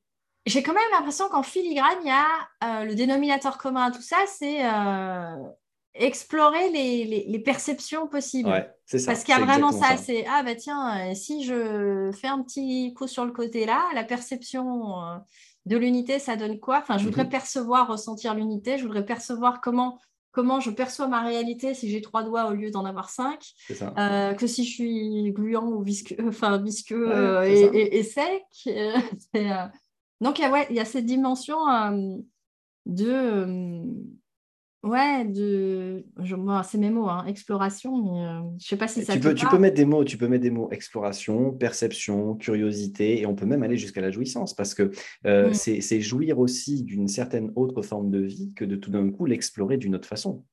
J'ai 0.45 0.61
quand 0.61 0.73
même 0.73 0.83
l'impression 0.91 1.27
qu'en 1.29 1.41
filigrane, 1.41 1.97
il 2.03 2.07
y 2.07 2.11
a 2.11 2.83
le 2.85 2.93
dénominateur 2.93 3.57
commun 3.57 3.85
à 3.85 3.91
tout 3.91 4.01
ça, 4.01 4.17
c'est 4.27 4.61
explorer 5.95 6.69
les, 6.71 7.25
les, 7.27 7.39
perceptions 7.39 8.07
possibles. 8.07 8.49
ça, 8.85 8.97
Parce 9.05 9.23
qu'il 9.23 9.35
y 9.35 9.37
a 9.37 9.45
vraiment 9.45 9.71
ça, 9.71 9.97
c'est 9.97 10.25
ah 10.27 10.41
bah 10.43 10.55
tiens, 10.55 11.11
euh, 11.11 11.13
si 11.13 11.43
je 11.43 12.11
fais 12.11 12.27
un 12.27 12.41
petit 12.41 12.93
coup 12.95 13.07
sur 13.07 13.25
le 13.25 13.31
côté 13.31 13.65
là, 13.65 13.83
la 13.93 14.03
perception 14.03 15.03
euh, 15.03 15.17
de 15.65 15.77
l'unité, 15.77 16.17
ça 16.17 16.35
donne 16.35 16.59
quoi? 16.59 16.79
Enfin, 16.79 16.97
je 16.97 17.05
voudrais 17.05 17.25
mhm. 17.25 17.29
percevoir, 17.29 17.87
ressentir 17.87 18.33
l'unité, 18.33 18.77
je 18.77 18.83
voudrais 18.83 19.05
percevoir 19.05 19.61
comment 19.61 19.99
comment 20.31 20.59
je 20.59 20.71
perçois 20.71 21.07
ma 21.07 21.21
réalité 21.21 21.75
si 21.75 21.91
j'ai 21.91 22.01
trois 22.01 22.23
doigts 22.23 22.49
au 22.49 22.53
lieu 22.53 22.71
d'en 22.71 22.85
avoir 22.85 23.11
cinq, 23.11 23.51
euh, 23.99 24.33
que 24.33 24.47
si 24.47 24.65
je 24.65 24.71
suis 24.71 25.31
gluant 25.31 25.67
ou 25.67 25.83
visqueux, 25.83 26.15
enfin 26.27 26.57
visqueux 26.57 27.43
et, 27.45 28.01
sec. 28.01 28.43
Donc 30.21 30.39
il 30.39 30.41
y, 30.41 30.45
a, 30.45 30.71
il 30.71 30.75
y 30.75 30.79
a 30.79 30.85
cette 30.85 31.05
dimension 31.05 31.59
de 32.87 33.83
Ouais, 34.83 35.23
de, 35.23 36.03
je, 36.21 36.35
c'est 36.65 36.77
mes 36.77 36.89
mots, 36.89 37.07
hein, 37.07 37.23
exploration, 37.25 38.03
mais 38.03 38.25
euh, 38.25 38.41
je 38.59 38.67
sais 38.67 38.75
pas 38.75 38.89
si 38.89 39.05
ça. 39.05 39.13
Tu 39.13 39.19
peux, 39.21 39.33
tu 39.33 39.47
peux 39.47 39.57
mettre 39.57 39.77
des 39.77 39.85
mots, 39.85 40.03
tu 40.03 40.17
peux 40.17 40.27
mettre 40.27 40.43
des 40.43 40.51
mots 40.51 40.69
exploration, 40.71 41.53
perception, 41.53 42.35
curiosité, 42.35 43.21
et 43.21 43.25
on 43.25 43.33
peut 43.33 43.45
même 43.45 43.63
aller 43.63 43.77
jusqu'à 43.77 44.01
la 44.01 44.11
jouissance, 44.11 44.53
parce 44.53 44.73
que 44.73 44.91
euh, 45.25 45.51
mm. 45.51 45.53
c'est 45.53 46.01
jouir 46.01 46.37
aussi 46.37 46.83
d'une 46.83 47.07
certaine 47.07 47.53
autre 47.55 47.81
forme 47.81 48.11
de 48.11 48.19
vie 48.19 48.51
que 48.57 48.65
de 48.65 48.75
tout 48.75 48.91
d'un 48.91 49.09
coup 49.09 49.25
l'explorer 49.25 49.77
d'une 49.77 49.95
autre 49.95 50.07
façon. 50.07 50.43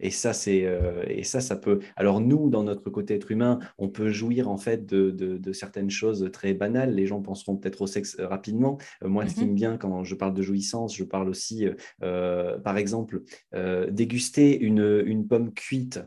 Et 0.00 0.10
ça, 0.10 0.32
c'est 0.32 0.64
euh, 0.66 1.02
et 1.08 1.24
ça, 1.24 1.40
ça 1.40 1.56
peut. 1.56 1.80
Alors 1.96 2.20
nous, 2.20 2.50
dans 2.50 2.62
notre 2.62 2.90
côté 2.90 3.14
être 3.14 3.30
humain, 3.30 3.58
on 3.78 3.88
peut 3.88 4.10
jouir 4.10 4.48
en 4.48 4.58
fait 4.58 4.86
de, 4.86 5.10
de, 5.10 5.52
certaines 5.52 5.90
choses 5.90 6.28
très 6.32 6.54
banales. 6.54 6.94
Les 6.94 7.06
gens 7.06 7.22
penseront 7.22 7.56
peut-être 7.56 7.82
au 7.82 7.86
sexe 7.86 8.16
euh, 8.18 8.26
rapidement. 8.26 8.78
Euh, 9.02 9.08
moi, 9.08 9.26
ce 9.26 9.34
qui 9.34 9.40
mm-hmm. 9.44 9.50
me 9.50 9.56
vient 9.56 9.76
quand 9.78 10.04
je 10.04 10.14
parle 10.14 10.34
de 10.34 10.42
jouissance, 10.42 10.94
je 10.94 11.04
parle 11.04 11.28
aussi, 11.28 11.66
par 12.00 12.76
exemple, 12.76 13.22
déguster 13.90 14.58
une, 14.58 15.02
une, 15.06 15.26
pomme 15.26 15.52
cuite, 15.52 16.00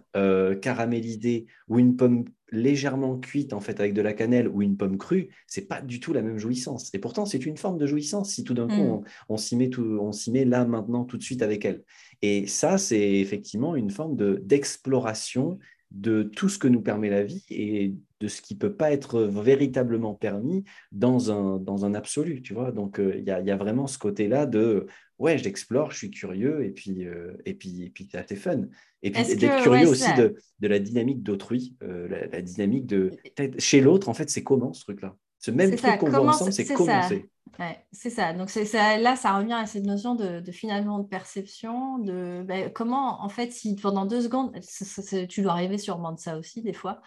caramélisée 0.61 1.47
ou 1.67 1.79
une 1.79 1.95
pomme 1.95 2.25
légèrement 2.51 3.17
cuite 3.17 3.53
en 3.53 3.59
fait 3.59 3.79
avec 3.79 3.93
de 3.93 4.01
la 4.01 4.13
cannelle 4.13 4.47
ou 4.47 4.61
une 4.61 4.77
pomme 4.77 4.97
crue, 4.97 5.29
c'est 5.47 5.67
pas 5.67 5.81
du 5.81 5.99
tout 5.99 6.13
la 6.13 6.21
même 6.21 6.37
jouissance. 6.37 6.89
Et 6.93 6.99
pourtant, 6.99 7.25
c'est 7.25 7.45
une 7.45 7.57
forme 7.57 7.77
de 7.77 7.85
jouissance 7.85 8.31
si 8.31 8.43
tout 8.43 8.53
d'un 8.53 8.67
coup 8.67 8.73
mm. 8.73 8.89
on, 8.89 9.03
on 9.29 9.37
s'y 9.37 9.55
met, 9.55 9.69
met 10.31 10.45
là 10.45 10.65
maintenant 10.65 11.05
tout 11.05 11.17
de 11.17 11.23
suite 11.23 11.41
avec 11.41 11.65
elle. 11.65 11.83
Et 12.21 12.47
ça, 12.47 12.77
c'est 12.77 13.19
effectivement 13.19 13.75
une 13.75 13.91
forme 13.91 14.15
d'exploration 14.41 15.59
de, 15.91 16.23
tout 16.23 16.49
ce 16.49 16.59
que 16.59 16.67
nous 16.67 16.81
permet 16.81 17.09
la 17.09 17.23
vie 17.23 17.43
et 17.49 17.95
de 18.19 18.27
ce 18.27 18.41
qui 18.41 18.53
ne 18.55 18.59
peut 18.59 18.73
pas 18.73 18.91
être 18.91 19.21
véritablement 19.21 20.13
permis 20.13 20.63
dans 20.91 21.31
un, 21.31 21.57
dans 21.57 21.85
un 21.85 21.93
absolu, 21.93 22.41
tu 22.41 22.53
vois. 22.53 22.71
Donc, 22.71 22.99
euh, 22.99 23.15
il 23.17 23.23
y, 23.23 23.31
a, 23.31 23.57
vraiment 23.57 23.87
ce 23.87 23.97
côté-là 23.97 24.45
de, 24.45 24.87
ouais, 25.17 25.37
j'explore, 25.37 25.91
je 25.91 25.97
suis 25.97 26.11
curieux, 26.11 26.65
et 26.65 26.71
puis, 26.71 27.05
euh, 27.05 27.33
et 27.45 27.53
puis, 27.53 27.83
et 27.83 27.89
puis 27.89 28.07
c'est 28.11 28.35
fun. 28.35 28.61
Et 29.01 29.11
puis 29.11 29.23
d'être 29.35 29.63
curieux 29.63 29.87
aussi 29.87 30.13
de, 30.15 30.35
de, 30.59 30.67
la 30.67 30.79
dynamique 30.79 31.23
d'autrui, 31.23 31.75
euh, 31.83 32.07
la, 32.31 32.41
dynamique 32.41 32.85
de... 32.85 33.11
Chez 33.57 33.81
l'autre, 33.81 34.09
en 34.09 34.13
fait, 34.13 34.29
c'est 34.29 34.43
comment 34.43 34.73
ce 34.73 34.83
truc-là? 34.83 35.15
Ce 35.39 35.51
même 35.51 35.75
truc 35.75 35.97
qu'on 35.97 36.09
voit 36.09 36.27
ensemble, 36.27 36.53
c'est 36.53 36.65
commencer. 36.73 37.29
c'est 37.91 38.09
ça. 38.09 38.33
Donc 38.33 38.49
ça, 38.49 38.97
là, 38.97 39.15
ça 39.15 39.37
revient 39.37 39.53
à 39.53 39.65
cette 39.65 39.85
notion 39.85 40.15
de, 40.15 40.43
finalement 40.51 40.99
de 40.99 41.07
perception, 41.07 41.97
de 41.97 42.43
ben, 42.45 42.71
comment, 42.71 43.23
en 43.23 43.29
fait, 43.29 43.51
si 43.51 43.75
pendant 43.75 44.05
deux 44.05 44.21
secondes, 44.21 44.53
tu 45.29 45.41
dois 45.41 45.53
rêver 45.53 45.77
sûrement 45.77 46.11
de 46.11 46.19
ça 46.19 46.37
aussi 46.37 46.61
des 46.61 46.73
fois, 46.73 47.01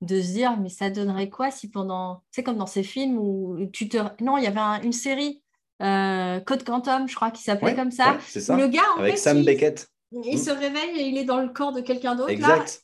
de 0.00 0.20
se 0.20 0.32
dire, 0.32 0.58
mais 0.58 0.68
ça 0.68 0.90
donnerait 0.90 1.30
quoi 1.30 1.50
si 1.50 1.70
pendant, 1.70 2.22
c'est 2.30 2.42
comme 2.42 2.58
dans 2.58 2.66
ces 2.66 2.82
films 2.82 3.18
où 3.18 3.56
tu 3.72 3.88
te, 3.88 3.98
non, 4.22 4.36
il 4.36 4.44
y 4.44 4.46
avait 4.46 4.84
une 4.84 4.92
série 4.92 5.42
euh, 5.82 6.40
Code 6.40 6.64
Quantum, 6.64 7.08
je 7.08 7.14
crois, 7.14 7.30
qui 7.30 7.42
s'appelait 7.42 7.74
comme 7.74 7.90
ça. 7.90 8.18
ça. 8.20 8.56
Le 8.56 8.66
gars, 8.68 8.82
en 8.96 9.00
Avec 9.00 9.18
Sam 9.18 9.44
Beckett. 9.44 9.88
Il 10.24 10.38
se 10.38 10.50
réveille 10.50 10.98
et 10.98 11.08
il 11.08 11.18
est 11.18 11.24
dans 11.24 11.40
le 11.40 11.48
corps 11.48 11.72
de 11.72 11.80
quelqu'un 11.80 12.14
d'autre. 12.14 12.32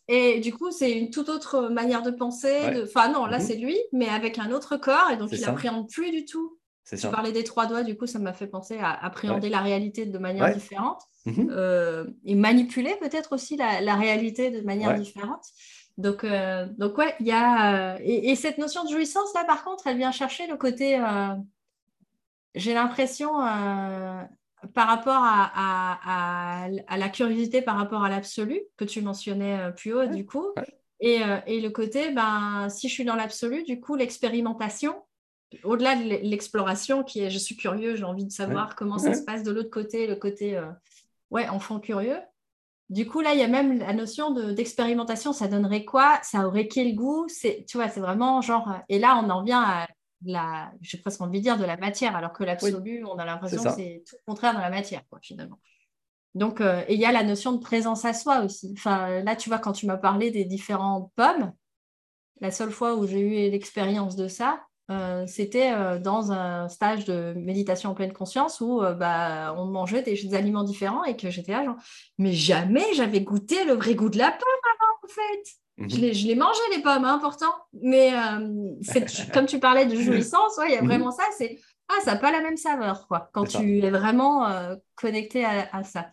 et 0.09 0.41
du 0.41 0.53
coup, 0.53 0.71
c'est 0.71 0.93
une 0.93 1.11
toute 1.11 1.29
autre 1.29 1.69
manière 1.69 2.03
de 2.03 2.11
penser. 2.11 2.83
Enfin, 2.85 3.09
non, 3.09 3.27
là, 3.27 3.39
mhm. 3.39 3.45
c'est 3.45 3.57
lui, 3.57 3.79
mais 3.93 4.09
avec 4.09 4.39
un 4.39 4.51
autre 4.51 4.77
corps. 4.77 5.11
Et 5.13 5.17
donc, 5.17 5.31
il 5.33 5.41
n'appréhende 5.41 5.89
plus 5.89 6.11
du 6.11 6.25
tout. 6.25 6.59
Tu 6.91 7.09
parlais 7.09 7.33
des 7.33 7.45
trois 7.45 7.67
doigts, 7.67 7.85
du 7.85 7.97
coup, 7.97 8.07
ça 8.07 8.19
m'a 8.19 8.33
fait 8.33 8.47
penser 8.47 8.79
à 8.79 8.93
appréhender 8.93 9.49
la 9.49 9.61
réalité 9.61 10.07
de 10.07 10.19
manière 10.19 10.53
différente. 10.53 11.03
Mhm. 11.25 11.51
Euh, 11.51 12.05
et 12.25 12.35
manipuler 12.35 12.97
peut-être 13.01 13.33
aussi 13.33 13.57
la, 13.57 13.95
réalité 13.95 14.51
de 14.51 14.61
manière 14.61 14.95
différente. 14.99 15.45
Donc, 15.99 16.25
euh, 16.25 16.67
donc 16.79 16.99
ouais, 16.99 17.15
il 17.21 17.27
y 17.27 17.33
a. 17.33 17.95
Euh, 17.95 17.99
et, 18.03 18.35
cette 18.35 18.59
notion 18.59 18.85
de 18.85 18.91
jouissance, 18.91 19.33
là, 19.35 19.45
par 19.45 19.65
contre, 19.65 19.87
elle 19.87 19.99
vient 19.99 20.13
chercher 20.13 20.47
le 20.47 20.57
côté. 20.57 21.01
J'ai 22.55 22.75
l'impression 22.75 23.31
par 24.75 24.89
rapport 24.89 25.23
à, 25.23 26.69
la 26.97 27.09
curiosité 27.09 27.63
par 27.63 27.77
rapport 27.77 28.05
à 28.05 28.09
l'absolu 28.09 28.61
que 28.77 28.85
tu 28.85 29.03
mentionnais 29.03 29.59
euh, 29.59 29.71
plus 29.71 29.95
haut, 29.95 30.07
du 30.07 30.25
coup. 30.25 30.47
Euh, 31.03 31.41
et, 31.47 31.61
le 31.61 31.71
côté, 31.71 32.11
ben, 32.13 32.69
si 32.69 32.89
je 32.89 32.95
suis 32.95 33.05
dans 33.05 33.17
l'absolu, 33.17 33.65
du 33.65 33.81
coup, 33.81 33.97
l'expérimentation, 33.97 34.95
au-delà 35.65 35.97
de 35.97 36.03
l'exploration 36.03 37.03
qui 37.03 37.21
est 37.21 37.31
je 37.31 37.39
suis 37.39 37.57
curieux, 37.57 37.97
j'ai 37.97 38.05
envie 38.05 38.25
de 38.25 38.31
savoir 38.31 38.75
comment 38.77 38.99
ça 38.99 39.13
se 39.15 39.23
passe 39.23 39.43
de 39.43 39.51
l'autre 39.51 39.71
côté, 39.71 40.07
le 40.07 40.17
côté 40.17 40.57
euh, 40.57 40.71
ouais, 41.31 41.49
enfant 41.49 41.81
curieux. 41.81 42.19
Du 42.89 43.07
coup, 43.07 43.21
là, 43.21 43.35
il 43.35 43.41
y 43.41 43.43
a 43.43 43.49
même 43.49 43.79
la 43.79 43.95
notion 43.95 44.31
d'expérimentation. 44.53 45.33
ça 45.33 45.49
donnerait 45.49 45.85
quoi? 45.85 46.19
Ça 46.23 46.47
aurait 46.47 46.69
quel 46.69 46.95
goût? 46.95 47.27
Tu 47.43 47.77
vois, 47.77 47.89
c'est 47.89 48.01
vraiment 48.01 48.43
genre. 48.43 48.71
Et 48.89 48.99
là, 48.99 49.21
on 49.23 49.31
en 49.31 49.43
vient 49.43 49.63
à 49.63 49.87
la, 50.25 50.73
j'ai 50.81 50.99
presque 50.99 51.21
envie 51.21 51.39
de 51.39 51.45
dire 51.45 51.59
de 51.59 51.65
la 51.65 51.77
matière, 51.77 52.17
alors 52.17 52.33
que 52.33 52.45
l'absolu, 52.45 53.05
on 53.05 53.17
a 53.19 53.25
l'impression 53.25 53.63
que 53.63 53.71
c'est 53.71 54.03
tout 54.07 54.17
le 54.19 54.25
contraire 54.27 54.55
dans 54.55 54.61
la 54.61 54.71
matière, 54.71 55.03
quoi, 55.09 55.19
finalement. 55.23 55.59
Donc, 56.35 56.61
euh, 56.61 56.83
il 56.89 56.99
y 56.99 57.05
a 57.05 57.13
la 57.13 57.25
notion 57.25 57.53
de 57.53 57.59
présence 57.59 58.05
à 58.05 58.15
soi 58.15 58.41
aussi. 58.41 58.75
Enfin, 58.77 59.23
là, 59.23 59.37
tu 59.37 59.49
vois, 59.49 59.59
quand 59.59 59.73
tu 59.73 59.87
m'as 59.87 59.99
parlé 59.99 60.31
des 60.31 60.45
différentes 60.45 61.13
pommes, 61.15 61.53
la 62.41 62.51
seule 62.51 62.71
fois 62.71 62.95
où 62.95 63.07
j'ai 63.07 63.21
eu 63.21 63.51
l'expérience 63.51 64.17
de 64.17 64.29
ça, 64.29 64.63
euh, 64.91 65.27
c'était 65.27 65.73
euh, 65.73 65.99
dans 65.99 66.33
un 66.33 66.69
stage 66.69 67.05
de 67.05 67.35
méditation 67.37 67.91
en 67.91 67.95
pleine 67.95 68.13
conscience 68.13 68.61
où 68.61 68.81
bah, 68.81 69.55
on 69.57 69.67
mangeait 69.67 70.03
des, 70.03 70.35
aliments 70.35 70.65
différents 70.65 71.05
et 71.05 71.17
que 71.17 71.31
j'étais 71.31 71.53
là, 71.53 71.65
genre, 71.65 71.77
mais 72.19 72.33
jamais 72.33 72.95
j'avais 72.95 73.21
goûté 73.21 73.65
le 73.65 73.75
vrai 73.75 73.95
goût 73.95 74.09
de 74.09 74.19
la 74.19 74.31
pomme 74.31 74.49
avant, 74.75 75.05
en 75.05 75.09
fait. 75.09 75.62
Mhm. 75.79 75.91
Je 75.91 76.27
les, 76.27 76.35
mangé 76.35 76.61
les 76.75 76.83
pommes, 76.83 77.05
hein, 77.05 77.19
pourtant. 77.21 77.53
Mais 77.81 78.13
euh, 78.13 78.75
comme 79.33 79.47
tu 79.47 79.59
parlais 79.59 79.87
de 79.87 79.97
jouissance, 79.97 80.59
il 80.67 80.73
y 80.73 80.77
a 80.77 80.83
mhm. 80.83 80.89
vraiment 80.89 81.11
ça. 81.11 81.25
C'est 81.37 81.59
ah, 81.89 82.01
ça 82.05 82.15
n'a 82.15 82.19
pas 82.19 82.31
la 82.31 82.41
même 82.41 82.57
saveur, 82.57 83.07
quoi, 83.07 83.29
quand 83.33 83.45
tu 83.45 83.81
es 83.81 83.91
vraiment 83.91 84.49
euh, 84.49 84.77
connecté 84.95 85.45
à, 85.45 85.83
ça. 85.85 86.07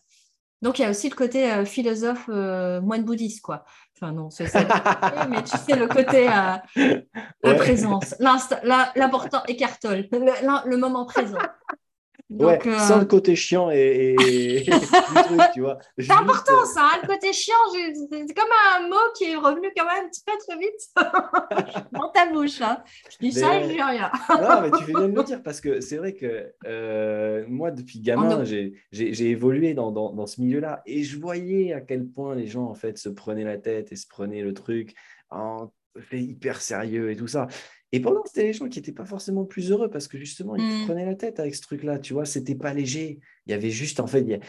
Donc, 0.61 0.77
il 0.77 0.81
y 0.81 0.85
a 0.85 0.89
aussi 0.89 1.09
le 1.09 1.15
côté 1.15 1.49
euh, 1.49 1.63
philosophe 1.63 2.27
moine 2.27 3.03
bouddhiste, 3.05 3.41
quoi. 3.41 3.63
Enfin, 3.95 4.11
non, 4.11 4.29
c'est 4.29 4.47
ça. 4.47 4.59
mais 5.29 5.41
tu 5.43 5.57
sais, 5.57 5.77
le 5.77 5.87
côté 5.87 6.25
la 6.25 6.61
présence, 7.55 8.15
l'important 8.19 9.43
écartole, 9.47 10.07
le, 10.11 10.75
moment 10.75 11.05
présent 11.05 11.37
ouais, 12.29 12.59
euh, 12.67 12.79
sans 12.79 12.99
le 12.99 13.05
côté 13.05 13.35
chiant 13.35 13.69
et, 13.71 14.15
tu 15.53 15.61
vois. 15.61 15.79
C'est 15.97 16.11
important 16.11 16.65
ça, 16.65 16.91
hein, 16.93 16.99
le 17.01 17.07
côté 17.07 17.33
chiant, 17.33 17.55
c'est 17.73 18.33
comme 18.33 18.49
un 18.75 18.87
mot 18.87 18.95
qui 19.17 19.25
est 19.25 19.35
revenu 19.35 19.71
quand 19.75 19.85
même 19.85 20.09
très 20.25 20.37
très 20.37 20.57
vite 20.57 21.85
dans 21.91 22.09
ta 22.09 22.31
bouche. 22.31 22.61
Hein. 22.61 22.83
Je 23.11 23.17
dis 23.19 23.31
ça, 23.31 23.61
je 23.61 23.67
dis 23.67 23.81
rien. 23.81 24.11
non, 24.29 24.61
mais 24.61 24.71
tu 24.77 24.83
fais 24.85 24.93
bien 24.93 25.07
de 25.07 25.15
le 25.15 25.23
dire 25.23 25.43
parce 25.43 25.61
que 25.61 25.81
c'est 25.81 25.97
vrai 25.97 26.13
que 26.13 26.53
euh, 26.65 27.45
moi, 27.47 27.71
depuis 27.71 27.99
gamin, 27.99 28.43
j'ai 28.43 29.29
évolué 29.29 29.73
dans, 29.73 29.91
dans, 29.91 30.13
dans 30.13 30.27
ce 30.27 30.41
milieu-là 30.41 30.81
et 30.85 31.03
je 31.03 31.19
voyais 31.19 31.73
à 31.73 31.81
quel 31.81 32.07
point 32.07 32.35
les 32.35 32.47
gens 32.47 32.65
en 32.65 32.75
fait 32.75 32.97
se 32.97 33.09
prenaient 33.09 33.43
la 33.43 33.57
tête 33.57 33.91
et 33.91 33.95
se 33.95 34.07
prenaient 34.07 34.41
le 34.41 34.53
truc 34.53 34.95
en 35.29 35.71
fait 35.99 36.21
hyper 36.21 36.61
sérieux 36.61 37.11
et 37.11 37.15
tout 37.15 37.27
ça. 37.27 37.47
Et 37.91 37.99
pendant, 37.99 38.23
c'était 38.25 38.43
les 38.43 38.53
gens 38.53 38.67
qui 38.69 38.79
n'étaient 38.79 38.91
pas 38.91 39.05
forcément 39.05 39.45
plus 39.45 39.71
heureux 39.71 39.89
parce 39.89 40.07
que 40.07 40.17
justement, 40.17 40.55
ils 40.55 40.63
mmh. 40.63 40.85
prenaient 40.85 41.05
la 41.05 41.15
tête 41.15 41.39
avec 41.39 41.55
ce 41.55 41.61
truc-là. 41.61 41.99
Tu 41.99 42.13
vois, 42.13 42.25
c'était 42.25 42.55
pas 42.55 42.73
léger. 42.73 43.19
Il 43.47 43.51
y 43.51 43.53
avait 43.53 43.71
juste, 43.71 43.99
en 43.99 44.07
fait, 44.07 44.21
il 44.21 44.29
y 44.29 44.33
a, 44.35 44.39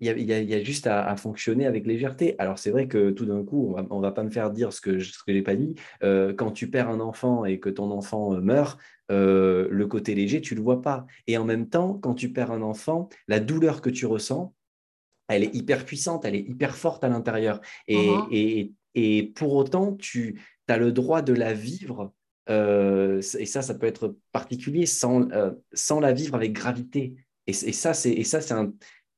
il 0.00 0.24
y 0.24 0.54
a, 0.54 0.62
juste 0.62 0.86
à, 0.86 1.14
fonctionner 1.16 1.66
avec 1.66 1.86
légèreté. 1.86 2.36
Alors, 2.38 2.58
c'est 2.58 2.70
vrai 2.70 2.86
que 2.86 3.10
tout 3.10 3.26
d'un 3.26 3.44
coup, 3.44 3.74
on 3.90 4.00
va, 4.00 4.08
va 4.08 4.12
pas 4.12 4.22
me 4.22 4.30
faire 4.30 4.50
dire 4.50 4.72
ce 4.72 4.80
que 4.80 4.98
je 4.98 5.12
n'ai 5.28 5.42
pas 5.42 5.56
dit. 5.56 5.74
Euh, 6.02 6.32
quand 6.32 6.52
tu 6.52 6.70
perds 6.70 6.88
un 6.88 7.00
enfant 7.00 7.44
et 7.44 7.58
que 7.58 7.68
ton 7.68 7.90
enfant 7.90 8.34
euh, 8.34 8.40
meurt, 8.40 8.78
euh, 9.10 9.66
le 9.70 9.86
côté 9.86 10.14
léger, 10.14 10.40
tu 10.40 10.54
le 10.54 10.62
vois 10.62 10.82
pas. 10.82 11.06
Et 11.26 11.36
en 11.36 11.44
même 11.44 11.68
temps, 11.68 11.94
quand 11.94 12.14
tu 12.14 12.32
perds 12.32 12.52
un 12.52 12.62
enfant, 12.62 13.08
la 13.26 13.40
douleur 13.40 13.80
que 13.80 13.90
tu 13.90 14.06
ressens, 14.06 14.54
elle 15.28 15.42
est 15.42 15.54
hyper 15.54 15.84
puissante, 15.84 16.24
elle 16.24 16.36
est 16.36 16.48
hyper 16.48 16.76
forte 16.76 17.04
à 17.04 17.08
l'intérieur. 17.08 17.60
Et, 17.86 18.08
et, 18.30 18.72
et, 18.94 19.24
pour 19.34 19.54
autant, 19.54 19.94
tu 19.94 20.40
as 20.68 20.78
le 20.78 20.92
droit 20.92 21.22
de 21.22 21.32
la 21.32 21.52
vivre 21.52 22.14
euh, 22.50 23.20
et 23.38 23.46
ça, 23.46 23.62
ça 23.62 23.74
peut 23.74 23.86
être 23.86 24.16
particulier 24.32 24.86
sans, 24.86 25.30
euh, 25.32 25.52
sans 25.72 26.00
la 26.00 26.12
vivre 26.12 26.34
avec 26.34 26.52
gravité. 26.52 27.14
Et, 27.46 27.52
ça, 27.52 27.94
c'est 27.94 28.52
un. 28.52 28.72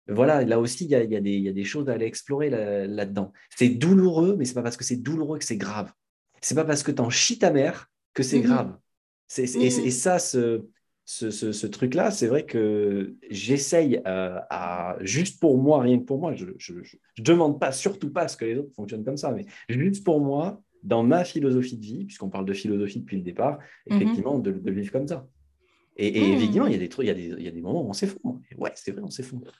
Voilà, 0.09 0.45
là 0.45 0.59
aussi, 0.59 0.85
il 0.85 0.91
y 0.91 0.95
a, 0.95 1.05
y, 1.05 1.17
a 1.17 1.21
y 1.21 1.49
a, 1.49 1.53
des 1.53 1.65
choses 1.65 1.89
à 1.89 1.93
aller 1.93 2.07
explorer 2.07 2.51
là-dedans. 2.51 3.33
c'est 3.57 3.69
douloureux, 3.69 4.37
mais 4.37 4.45
c'est 4.45 4.55
pas 4.55 4.63
parce 4.63 4.77
que 4.77 4.85
c'est 4.85 4.97
douloureux 4.97 5.39
que 5.39 5.45
c'est 5.45 5.57
grave. 5.57 5.93
C'est 6.41 6.55
pas 6.55 6.65
parce 6.65 6.83
que 6.83 6.91
tu 6.91 7.01
en 7.01 7.11
chies 7.11 7.39
ta 7.39 7.51
mère 7.51 7.91
que 8.15 8.23
c'est 8.23 8.39
mmh 8.39 8.43
grave. 8.43 8.77
et, 9.37 9.43
mmh 9.43 9.91
ça, 9.91 10.19
ce, 10.19 10.65
ce, 11.05 11.31
ce, 11.31 11.67
truc-là, 11.67 12.13
c'est 12.13 12.29
vrai 12.29 12.47
que 12.47 13.17
j'essaye 13.31 14.01
euh, 14.07 14.39
à, 14.49 14.97
juste 15.01 15.41
pour 15.41 15.59
moi, 15.59 15.83
rien 15.83 15.99
que 15.99 16.05
pour 16.05 16.21
moi, 16.21 16.35
je 16.35 16.47
ne 16.47 16.83
demande 17.19 17.59
pas, 17.59 17.73
surtout 17.73 18.13
pas 18.13 18.29
ce 18.29 18.37
que 18.37 18.45
les 18.45 18.57
autres 18.57 18.73
fonctionnent 18.75 19.05
comme 19.05 19.17
ça, 19.17 19.33
mais 19.33 19.47
juste 19.69 20.05
pour 20.05 20.21
moi, 20.21 20.63
dans 20.83 21.03
ma 21.03 21.25
philosophie 21.25 21.77
de 21.77 21.85
vie, 21.85 22.05
puisqu'on 22.05 22.31
parle 22.31 22.47
de 22.47 22.53
philosophie 22.53 23.01
depuis 23.01 23.17
le 23.17 23.23
départ, 23.23 23.59
mhm. 23.89 23.97
effectivement, 23.97 24.39
de, 24.39 24.53
de, 24.53 24.71
vivre 24.71 24.93
comme 24.93 25.07
ça. 25.07 25.27
Et, 25.97 26.19
et 26.19 26.37
mhm. 26.37 26.43
il 26.43 26.73
y 26.73 26.75
a 26.75 26.79
des 26.79 26.89
trucs, 26.89 27.05
il 27.05 27.09
y 27.09 27.11
a 27.11 27.15
des, 27.15 27.35
il 27.39 27.43
y 27.43 27.49
a 27.49 27.51
des 27.51 27.61
moments 27.61 27.83
où 27.83 27.91
on 27.91 27.93
s'effondre. 27.93 28.41
Ouais, 28.57 28.73
c'est 28.75 28.93
vrai, 28.93 29.03
on 29.03 29.11
s'effondre. 29.11 29.53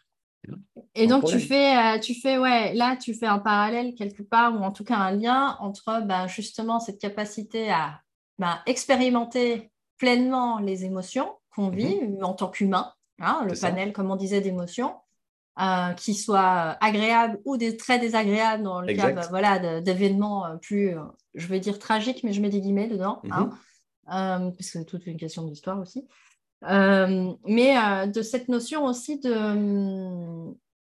Et 0.95 1.07
donc, 1.07 1.27
tu 1.27 1.39
fais, 1.39 1.77
euh, 1.77 1.99
tu 1.99 2.15
fais, 2.15 2.39
ouais, 2.39 2.73
là, 2.75 2.97
tu 2.97 3.15
fais 3.15 3.27
un 3.27 3.39
parallèle 3.39 3.95
quelque 3.95 4.23
part, 4.23 4.55
ou 4.55 4.65
en 4.65 4.73
tout 4.73 4.85
cas 4.85 4.97
un 4.97 5.13
lien 5.13 5.57
entre 5.61 6.03
ben, 6.07 6.27
justement 6.27 6.81
cette 6.81 6.99
capacité 6.99 7.71
à 7.71 8.01
ben, 8.39 8.59
expérimenter 8.67 9.71
pleinement 9.99 10.59
les 10.59 10.85
émotions 10.85 11.31
qu'on 11.55 11.69
mhm. 11.69 11.75
vit 11.75 12.01
en 12.23 12.33
tant 12.33 12.49
qu'humain, 12.49 12.93
hein, 13.19 13.45
le 13.47 13.59
panel, 13.59 13.93
comme 13.93 14.11
on 14.11 14.17
disait, 14.17 14.41
d'émotions, 14.41 14.95
euh, 15.59 15.93
qui 15.93 16.15
soit 16.15 16.79
agréable 16.81 17.39
ou 17.45 17.57
des, 17.57 17.77
très 17.77 17.99
désagréable 17.99 18.63
dans 18.63 18.81
le 18.81 18.95
cas 18.95 19.13
bah, 19.13 19.27
voilà, 19.29 19.81
d'événements 19.81 20.47
euh, 20.47 20.57
plus, 20.57 20.97
euh, 20.97 21.03
je 21.35 21.47
vais 21.49 21.61
dire 21.61 21.79
tragiques, 21.79 22.23
mais 22.25 22.33
je 22.33 22.41
mets 22.41 22.49
des 22.49 22.61
guillemets 22.61 22.87
dedans, 22.87 23.21
hein, 23.31 23.51
mhm. 24.07 24.53
parce 24.53 24.71
que 24.71 24.79
c'est 24.79 24.85
toute 24.87 25.07
une 25.07 25.19
question 25.19 25.43
d'histoire 25.43 25.79
aussi. 25.79 26.07
mais 26.63 28.07
de 28.07 28.23
cette 28.23 28.49
notion 28.49 28.85
aussi 28.85 29.19
de, 29.19 30.51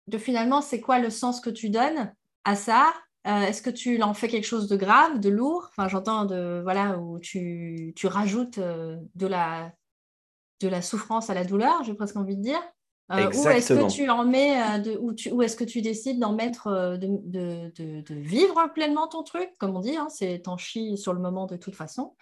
de 0.07 0.17
finalement, 0.17 0.61
c'est 0.61 0.81
quoi 0.81 0.99
le 0.99 1.11
sens 1.11 1.39
que 1.39 1.51
tu 1.51 1.69
donnes 1.69 2.13
à 2.43 2.55
ça? 2.55 2.93
Est-ce 3.23 3.61
que 3.61 3.69
tu 3.69 4.01
en 4.01 4.13
fais 4.13 4.27
quelque 4.27 4.47
chose 4.47 4.67
de 4.67 4.75
grave, 4.75 5.19
de 5.19 5.29
lourd? 5.29 5.67
Enfin, 5.69 5.87
j'entends 5.87 6.25
de 6.25 6.61
voilà 6.63 6.97
où 6.97 7.19
tu, 7.19 7.93
tu 7.95 8.07
rajoutes 8.07 8.59
de 8.59 9.27
la 9.27 9.71
de 10.59 10.67
la 10.67 10.81
souffrance 10.81 11.29
à 11.29 11.33
la 11.33 11.45
douleur, 11.45 11.83
j'ai 11.83 11.93
presque 11.93 12.17
envie 12.17 12.35
de 12.35 12.41
dire. 12.41 12.61
Euh, 13.11 13.31
où 13.31 13.47
est-ce 13.47 13.73
que 13.73 13.89
tu 13.89 14.09
en 14.09 14.25
mets, 14.25 14.61
euh, 14.61 14.97
où, 15.31 15.41
est-ce 15.41 15.55
que 15.55 15.63
tu 15.63 15.81
décides 15.81 16.19
d'en 16.19 16.33
mettre, 16.33 16.67
euh, 16.67 16.97
de, 16.97 17.07
de, 17.07 18.01
de, 18.01 18.15
vivre 18.15 18.69
pleinement 18.73 19.07
ton 19.07 19.23
truc, 19.23 19.49
comme 19.59 19.77
on 19.77 19.79
dit, 19.79 19.95
hein, 19.95 20.07
c'est 20.09 20.39
t'en 20.39 20.57
chies 20.57 20.97
sur 20.97 21.13
le 21.13 21.21
moment 21.21 21.45
de 21.45 21.55
toute 21.55 21.75
façon. 21.75 22.15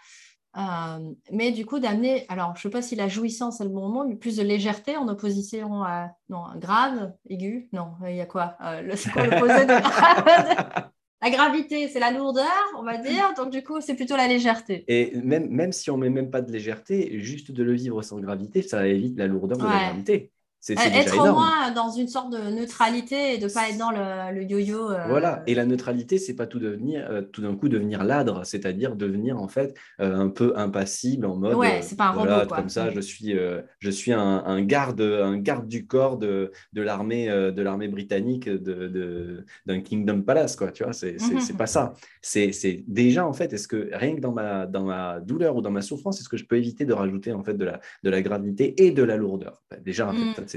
mais 1.31 1.51
du 1.51 1.65
coup, 1.65 1.79
d'amener, 1.79 2.25
alors 2.29 2.55
je 2.55 2.59
ne 2.59 2.61
sais 2.63 2.69
pas 2.69 2.83
si 2.83 2.95
la 2.95 3.07
jouissance 3.07 3.61
est 3.61 3.63
le 3.63 3.71
bon 3.71 3.89
mot, 3.89 4.05
mais 4.05 4.15
plus 4.15 4.37
de 4.37 4.43
légèreté 4.43 4.95
en 4.95 5.07
opposition 5.07 5.83
à, 5.83 6.11
non, 6.29 6.43
grave, 6.57 7.13
aigu, 7.29 7.67
non, 7.73 7.93
il 8.07 8.15
y 8.15 8.21
a 8.21 8.27
quoi 8.27 8.55
le, 8.83 8.95
C'est 8.95 9.09
quoi 9.09 9.25
l'opposé 9.25 9.65
de 9.65 9.81
grave? 9.81 10.89
La 11.21 11.31
gravité, 11.31 11.87
c'est 11.87 11.99
la 11.99 12.11
lourdeur, 12.11 12.45
on 12.77 12.83
va 12.83 12.99
dire, 12.99 13.33
donc 13.35 13.49
du 13.49 13.63
coup, 13.63 13.81
c'est 13.81 13.95
plutôt 13.95 14.15
la 14.15 14.27
légèreté. 14.27 14.83
Et 14.87 15.19
même, 15.21 15.47
même 15.49 15.71
si 15.71 15.89
on 15.89 15.97
ne 15.97 16.03
met 16.03 16.09
même 16.09 16.29
pas 16.29 16.41
de 16.41 16.51
légèreté, 16.51 17.19
juste 17.19 17.51
de 17.51 17.63
le 17.63 17.73
vivre 17.73 18.03
sans 18.03 18.19
gravité, 18.19 18.61
ça 18.61 18.85
évite 18.85 19.17
la 19.17 19.25
lourdeur 19.25 19.57
de 19.57 19.63
la 19.63 19.89
gravité. 19.89 20.31
Être 20.73 21.19
au 21.19 21.33
moins 21.33 21.71
dans 21.71 21.91
une 21.91 22.07
sorte 22.07 22.31
de 22.31 22.49
neutralité 22.49 23.35
et 23.35 23.37
de 23.37 23.47
pas 23.47 23.69
être 23.69 23.77
dans 23.77 23.91
le, 23.91 24.43
yo-yo. 24.43 24.91
Euh, 24.91 25.05
voilà. 25.07 25.43
Et 25.47 25.55
la 25.55 25.65
neutralité, 25.65 26.17
c'est 26.17 26.35
pas 26.35 26.47
tout 26.47 26.59
devenir, 26.59 27.05
euh, 27.09 27.21
tout 27.21 27.41
d'un 27.41 27.55
coup 27.55 27.69
devenir 27.69 28.03
ladre, 28.03 28.45
c'est-à-dire 28.45 28.95
devenir 28.95 29.39
en 29.39 29.47
fait 29.47 29.75
euh, 29.99 30.15
un 30.15 30.29
peu 30.29 30.53
impassible 30.55 31.25
en 31.25 31.35
mode. 31.35 31.55
Ouais, 31.55 31.81
c'est 31.81 31.97
pas 31.97 32.07
un 32.07 32.11
robot. 32.11 32.47
Comme 32.49 32.69
ça, 32.69 32.89
je 32.91 32.99
suis, 32.99 33.35
je 33.79 33.89
suis 33.89 34.13
un, 34.13 34.61
garde, 34.61 35.01
un 35.01 35.37
garde 35.37 35.67
du 35.67 35.85
corps 35.85 36.17
de, 36.17 36.51
de 36.73 36.81
l'armée, 36.81 37.27
de 37.27 37.61
l'armée 37.61 37.87
britannique 37.87 38.49
de, 38.49 39.45
d'un 39.65 39.81
Kingdom 39.81 40.21
Palace, 40.21 40.55
quoi. 40.55 40.71
Tu 40.71 40.83
vois, 40.83 40.93
c'est, 40.93 41.19
c'est, 41.19 41.33
mhm. 41.33 41.57
pas 41.57 41.67
ça. 41.67 41.93
C'est, 42.21 42.51
c'est 42.51 42.83
déjà 42.87 43.25
en 43.25 43.33
fait, 43.33 43.53
est-ce 43.53 43.67
que 43.67 43.89
rien 43.93 44.15
que 44.15 44.21
dans 44.21 44.31
ma, 44.31 44.65
dans 44.65 44.83
ma 44.83 45.19
douleur 45.19 45.55
ou 45.55 45.61
dans 45.61 45.71
ma 45.71 45.81
souffrance, 45.81 46.19
est-ce 46.19 46.29
que 46.29 46.37
je 46.37 46.45
peux 46.45 46.57
éviter 46.57 46.85
de 46.85 46.93
rajouter 46.93 47.31
en 47.33 47.43
fait 47.43 47.55
de 47.55 47.65
la, 47.65 47.79
de 48.03 48.09
la 48.09 48.21
gravité 48.21 48.83
et 48.83 48.91
de 48.91 49.03
la 49.03 49.17
lourdeur? 49.17 49.61
Bah, 49.69 49.77
Déjà, 49.83 50.09
en 50.09 50.13
fait, 50.13 50.41
mm 50.41 50.54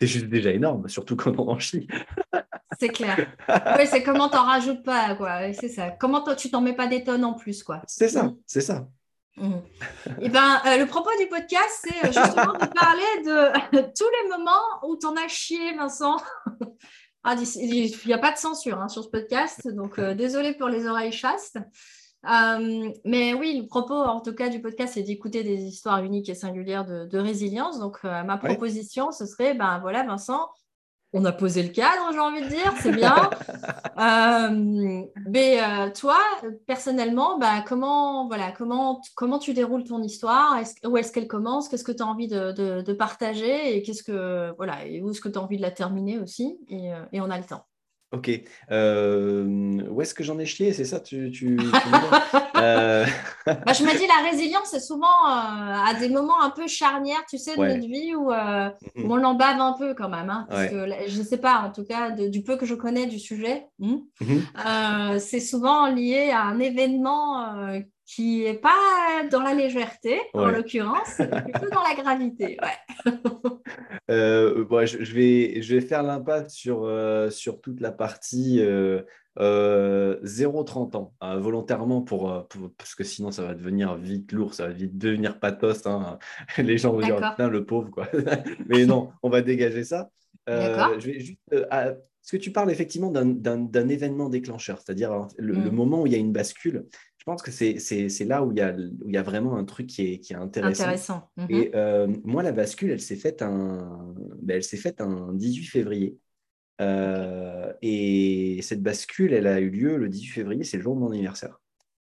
c'est 0.00 0.06
juste 0.06 0.26
déjà 0.26 0.50
énorme, 0.50 0.88
surtout 0.88 1.16
quand 1.16 1.38
on 1.38 1.48
en 1.48 1.58
chie. 1.58 1.86
c'est 2.78 2.88
clair. 2.88 3.26
Oui, 3.78 3.86
c'est 3.86 4.02
comment 4.02 4.28
t'en 4.28 4.44
rajoutes 4.44 4.82
pas, 4.82 5.14
quoi. 5.14 5.52
C'est 5.52 5.68
ça. 5.68 5.90
Comment 5.90 6.22
tu 6.34 6.50
t'en 6.50 6.60
mets 6.60 6.74
pas 6.74 6.86
des 6.86 7.04
tonnes 7.04 7.24
en 7.24 7.34
plus, 7.34 7.62
quoi. 7.62 7.82
C'est 7.86 8.08
ça, 8.08 8.24
mm. 8.24 8.36
c'est 8.46 8.60
ça. 8.60 8.88
Mm. 9.36 9.52
Et 9.52 10.12
eh 10.22 10.28
ben, 10.28 10.60
euh, 10.66 10.78
le 10.78 10.86
propos 10.86 11.10
du 11.20 11.28
podcast, 11.28 11.84
c'est 11.84 12.04
euh, 12.04 12.12
justement 12.12 12.54
de 12.54 12.66
parler 12.66 13.22
de 13.24 13.80
tous 13.96 14.08
les 14.22 14.28
moments 14.30 14.88
où 14.88 14.96
t'en 14.96 15.14
as 15.16 15.28
chié, 15.28 15.74
Vincent. 15.74 16.16
ah, 17.24 17.34
il 17.56 17.92
n'y 18.06 18.12
a 18.12 18.18
pas 18.18 18.32
de 18.32 18.38
censure 18.38 18.80
hein, 18.80 18.88
sur 18.88 19.04
ce 19.04 19.08
podcast, 19.08 19.68
donc 19.68 19.98
euh, 19.98 20.14
désolé 20.14 20.54
pour 20.54 20.68
les 20.68 20.86
oreilles 20.86 21.12
chastes. 21.12 21.58
Euh, 22.28 22.90
mais 23.04 23.34
oui, 23.34 23.60
le 23.60 23.66
propos, 23.66 23.94
en 23.94 24.20
tout 24.20 24.34
cas, 24.34 24.48
du 24.48 24.60
podcast, 24.60 24.94
c'est 24.94 25.02
d'écouter 25.02 25.44
des 25.44 25.62
histoires 25.62 26.02
uniques 26.02 26.28
et 26.28 26.34
singulières 26.34 26.84
de, 26.84 27.18
résilience. 27.18 27.78
Donc, 27.78 27.98
euh, 28.04 28.22
ma 28.24 28.36
proposition, 28.36 29.12
ce 29.12 29.26
serait, 29.26 29.54
ben 29.54 29.78
voilà, 29.80 30.02
Vincent, 30.04 30.48
on 31.12 31.24
a 31.24 31.32
posé 31.32 31.62
le 31.62 31.70
cadre, 31.70 32.12
j'ai 32.12 32.18
envie 32.18 32.42
de 32.42 32.48
dire, 32.48 32.72
c'est 32.80 32.92
bien. 32.92 33.30
Euh, 33.98 35.02
mais 35.30 35.58
toi, 35.94 36.18
personnellement, 36.66 37.38
ben, 37.38 37.64
comment, 37.66 38.26
voilà, 38.26 38.52
comment, 38.52 39.00
comment 39.14 39.38
tu 39.38 39.54
déroules 39.54 39.84
ton 39.84 40.02
histoire? 40.02 40.60
Où 40.84 40.98
est-ce 40.98 41.12
qu'elle 41.12 41.26
commence? 41.26 41.70
Qu'est-ce 41.70 41.82
que 41.82 41.92
tu 41.92 42.02
as 42.02 42.06
envie 42.06 42.28
de, 42.28 42.92
partager? 42.92 43.74
Et 43.74 43.82
qu'est-ce 43.82 44.02
que, 44.02 44.54
voilà, 44.58 44.84
et 44.84 45.00
où 45.00 45.12
est-ce 45.12 45.22
que 45.22 45.30
tu 45.30 45.38
as 45.38 45.40
envie 45.40 45.56
de 45.56 45.62
la 45.62 45.70
terminer 45.70 46.18
aussi? 46.18 46.58
Et 46.68 47.20
on 47.22 47.30
a 47.30 47.38
le 47.38 47.44
temps. 47.44 47.64
Ok. 48.12 48.30
Euh, 48.70 49.82
où 49.90 50.00
est-ce 50.00 50.14
que 50.14 50.22
j'en 50.22 50.38
ai 50.38 50.46
chié? 50.46 50.72
C'est 50.72 50.84
ça 50.84 51.00
tu, 51.00 51.30
tu, 51.32 51.58
euh... 52.56 53.04
bah, 53.46 53.72
Je 53.72 53.82
me 53.82 53.98
dis, 53.98 54.06
la 54.06 54.30
résilience, 54.30 54.68
c'est 54.70 54.80
souvent 54.80 55.06
euh, 55.06 55.74
à 55.86 55.94
des 55.98 56.08
moments 56.08 56.40
un 56.40 56.50
peu 56.50 56.68
charnières, 56.68 57.24
tu 57.28 57.36
sais, 57.36 57.56
de 57.56 57.62
notre 57.62 57.86
vie 57.86 58.14
où, 58.14 58.30
on 58.30 59.24
en 59.24 59.34
bave 59.34 59.60
un 59.60 59.72
peu 59.72 59.94
quand 59.94 60.08
même. 60.08 60.30
Hein, 60.30 60.46
parce 60.48 60.68
que 60.68 60.86
je 61.08 61.18
ne 61.18 61.24
sais 61.24 61.38
pas, 61.38 61.62
en 61.62 61.72
tout 61.72 61.84
cas, 61.84 62.10
du 62.10 62.42
peu 62.42 62.56
que 62.56 62.66
je 62.66 62.74
connais 62.74 63.06
du 63.06 63.18
sujet, 63.18 63.66
hmm, 63.80 63.96
mm-hmm. 64.20 65.18
c'est 65.18 65.40
souvent 65.40 65.86
lié 65.86 66.30
à 66.30 66.42
un 66.42 66.60
événement 66.60 67.82
qui 68.06 68.44
n'est 68.44 68.54
pas 68.54 69.24
dans 69.30 69.42
la 69.42 69.52
légèreté, 69.52 70.20
en 70.32 70.46
l'occurrence, 70.46 71.16
plutôt 71.16 71.68
dans 71.70 71.82
la 71.82 72.00
gravité. 72.00 72.56
Ouais. 72.62 73.12
euh, 74.10 74.86
je, 74.86 75.12
vais, 75.12 75.60
je 75.60 75.74
vais 75.74 75.80
faire 75.80 76.04
l'impasse 76.04 76.54
sur, 76.54 76.84
euh, 76.84 77.30
sur 77.30 77.60
toute 77.60 77.80
la 77.80 77.90
partie 77.90 78.60
euh, 79.38 80.18
0-30 80.24 80.94
euh, 80.94 80.98
ans, 80.98 81.14
hein, 81.20 81.36
volontairement, 81.38 82.00
pour, 82.00 82.30
euh, 82.30 82.40
pour, 82.48 82.70
parce 82.78 82.94
que 82.94 83.04
sinon 83.04 83.30
ça 83.30 83.42
va 83.42 83.54
devenir 83.54 83.96
vite 83.96 84.32
lourd, 84.32 84.54
ça 84.54 84.68
va 84.68 84.72
vite 84.72 84.96
devenir 84.96 85.38
pathos. 85.38 85.86
Hein. 85.86 86.18
Les 86.58 86.78
gens 86.78 86.92
vont 86.92 87.00
dire, 87.00 87.16
putain, 87.16 87.48
le 87.48 87.64
pauvre. 87.64 87.90
Quoi. 87.90 88.08
Mais 88.66 88.86
non, 88.86 89.10
on 89.22 89.28
va 89.28 89.42
dégager 89.42 89.84
ça. 89.84 90.10
je 90.46 91.06
vais 91.06 91.20
juste. 91.20 91.38
Est-ce 91.52 92.36
que 92.36 92.42
tu 92.42 92.50
parles 92.50 92.72
effectivement 92.72 93.10
d'un 93.10 93.88
événement 93.88 94.28
déclencheur, 94.28 94.80
c'est-à-dire 94.80 95.12
hein, 95.12 95.28
le, 95.38 95.52
le, 95.52 95.70
mm. 95.70 95.74
moment 95.74 96.02
où 96.02 96.06
il 96.06 96.12
y 96.12 96.16
a 96.16 96.18
une 96.18 96.32
bascule 96.32 96.86
pense 97.26 97.42
que 97.42 97.50
c'est 97.50 98.24
là 98.24 98.44
où 98.44 98.52
il, 98.52 98.58
y 98.58 98.60
a, 98.60 98.72
où 98.72 99.08
il 99.08 99.12
y 99.12 99.16
a 99.16 99.22
vraiment 99.22 99.56
un 99.56 99.64
truc 99.64 99.88
qui 99.88 100.12
est, 100.12 100.20
qui 100.20 100.32
est 100.32 100.36
intéressant. 100.36 100.84
intéressant. 100.84 101.30
Et 101.48 101.68
mhm. 101.68 101.70
euh, 101.74 102.06
moi, 102.24 102.42
la 102.44 102.52
bascule, 102.52 102.90
elle 102.92 103.00
s'est 103.00 103.16
faite 103.16 103.42
un, 103.42 104.14
ben, 104.40 104.56
elle 104.56 104.62
s'est 104.62 104.76
faite 104.76 105.00
un 105.00 105.34
18 105.34 105.64
février. 105.64 106.18
Euh, 106.80 107.72
et 107.82 108.60
cette 108.62 108.80
bascule, 108.80 109.32
elle 109.32 109.48
a 109.48 109.60
eu 109.60 109.70
lieu 109.70 109.96
le 109.96 110.08
18 110.08 110.28
février, 110.28 110.64
c'est 110.64 110.76
le 110.76 110.84
jour 110.84 110.94
de 110.94 111.00
mon 111.00 111.10
anniversaire. 111.10 111.60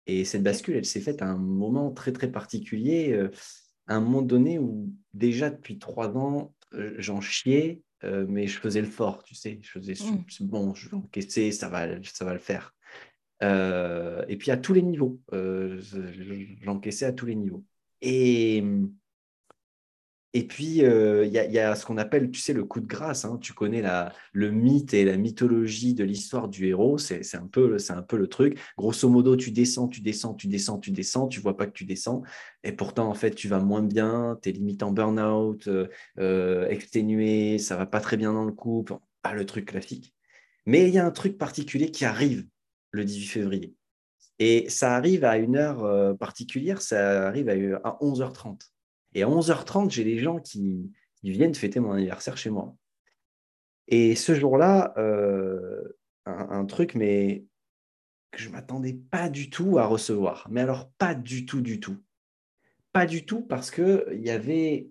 Et 0.06 0.26
cette 0.26 0.44
bascule, 0.44 0.76
elle 0.76 0.86
s'est 0.86 1.02
faite 1.02 1.24
à 1.24 1.28
un 1.28 1.38
moment 1.38 1.92
très, 1.92 2.12
très 2.12 2.32
particulier, 2.32 3.12
euh, 3.14 3.32
à 3.88 3.96
un 3.96 4.02
moment 4.02 4.22
donné 4.22 4.60
où 4.60 4.94
déjà 5.16 5.50
depuis 5.50 5.80
trois 5.80 6.16
ans, 6.18 6.54
j'en 7.00 7.20
chiais, 7.20 7.82
mais 8.04 8.46
je 8.46 8.60
faisais 8.60 8.82
le 8.82 8.88
fort, 8.88 9.24
tu 9.24 9.34
sais. 9.34 9.58
Je 9.64 9.72
faisais, 9.72 9.94
mmh. 9.94 10.46
bon, 10.46 10.76
je 10.76 10.88
vais 10.88 10.98
encaisser, 10.98 11.52
ça 11.52 11.68
va, 11.68 11.88
ça 12.04 12.26
va 12.26 12.34
le 12.34 12.40
faire. 12.40 12.76
Euh, 13.42 14.24
et 14.28 14.38
puis 14.38 14.52
à 14.52 14.58
tous 14.58 14.74
les 14.74 14.82
niveaux. 14.82 15.20
Euh, 15.34 15.82
j'encaissais 16.62 17.06
à 17.06 17.14
tous 17.14 17.26
les 17.26 17.36
niveaux. 17.36 17.64
Et, 18.02 18.64
et 20.34 20.46
puis, 20.46 20.84
euh, 20.86 21.26
il 21.26 21.34
y, 21.34 21.60
a 21.60 21.76
ce 21.76 21.86
qu'on 21.86 21.98
appelle, 21.98 22.30
tu 22.30 22.40
sais, 22.40 22.54
le 22.54 22.64
coup 22.64 22.80
de 22.82 22.86
grâce. 22.86 23.26
Hein. 23.26 23.40
Tu 23.42 23.54
connais 23.54 23.82
la, 23.82 24.14
le 24.32 24.52
mythe 24.52 24.94
et 24.94 25.04
la 25.04 25.18
mythologie 25.18 25.96
de 25.96 26.04
l'histoire 26.04 26.48
du 26.48 26.68
héros. 26.68 26.98
C'est 27.00 27.36
un, 27.36 27.48
peu, 27.48 27.78
un 27.90 28.02
peu 28.04 28.18
le 28.18 28.28
truc. 28.28 28.60
Grosso 28.78 29.10
modo, 29.10 29.36
tu 29.36 29.52
descends, 29.52 29.88
tu 29.88 30.02
descends, 30.02 30.36
tu 30.36 30.48
descends, 30.48 30.80
tu 30.80 30.92
descends. 30.92 31.28
Tu 31.28 31.40
vois 31.40 31.58
pas 31.58 31.66
que 31.66 31.72
tu 31.72 31.86
descends. 31.86 32.22
Et 32.64 32.72
pourtant, 32.74 33.10
en 33.10 33.16
fait, 33.16 33.32
tu 33.32 33.48
vas 33.48 33.60
moins 33.60 33.82
bien. 33.82 34.38
Tu 34.44 34.50
es 34.50 34.52
limite 34.52 34.84
en 34.84 34.92
burn-out, 34.92 35.68
exténué. 36.70 37.58
Ça 37.58 37.76
va 37.76 37.86
pas 37.86 38.00
très 38.00 38.18
bien 38.18 38.34
dans 38.34 38.46
le 38.46 38.54
couple. 38.54 38.98
Pas 39.24 39.34
le 39.34 39.46
truc 39.46 39.66
classique. 39.66 40.14
Mais 40.66 40.88
il 40.88 40.94
y 40.94 41.00
a 41.00 41.06
un 41.06 41.12
truc 41.12 41.38
particulier 41.38 41.90
qui 41.90 42.06
arrive 42.06 42.46
le 42.92 43.06
18 43.06 43.28
février. 43.28 43.76
Et 44.40 44.70
ça 44.70 44.96
arrive 44.96 45.26
à 45.26 45.38
une 45.38 45.58
heure 45.58 45.84
euh, 45.84 46.14
particulière, 46.14 46.82
ça 46.82 47.28
arrive 47.28 47.50
à 47.50 47.98
11h30. 48.02 48.70
Et 49.14 49.24
à 49.24 49.28
11h30, 49.28 49.92
j'ai 49.92 50.06
des 50.06 50.18
gens 50.18 50.40
qui, 50.40 50.92
viennent 51.22 51.54
fêter 51.54 51.82
mon 51.82 51.92
anniversaire 51.92 52.38
chez 52.38 52.50
moi. 52.50 52.74
Et 53.90 54.16
ce 54.16 54.34
jour-là, 54.34 54.94
euh, 54.98 55.98
un, 56.26 56.66
truc, 56.66 56.96
mais 56.96 57.44
que 58.32 58.40
je 58.40 58.48
ne 58.48 58.54
m'attendais 58.54 58.94
pas 58.94 59.28
du 59.28 59.50
tout 59.50 59.78
à 59.80 59.86
recevoir. 59.86 60.48
Mais 60.50 60.62
alors, 60.62 60.90
pas 60.98 61.16
du 61.16 61.46
tout, 61.46 61.60
du 61.60 61.82
tout. 61.82 61.98
Pas 62.94 63.06
du 63.06 63.26
tout, 63.26 63.42
parce 63.42 63.72
qu'il 63.72 64.22
y 64.22 64.30
avait, 64.30 64.90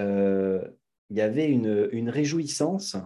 euh, 0.00 0.66
y 1.10 1.20
avait 1.20 1.48
une 1.48 2.10
réjouissance 2.10 2.96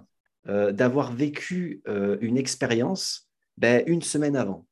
d'avoir 0.46 1.12
vécu 1.12 1.82
une 2.20 2.36
expérience 2.36 3.23
ben, 3.56 3.82
Une 3.86 4.02
semaine 4.02 4.36
avant. 4.36 4.66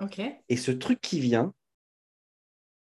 Ok. 0.00 0.20
Et 0.48 0.56
ce 0.56 0.70
truc 0.70 1.00
qui 1.00 1.20
vient, 1.20 1.54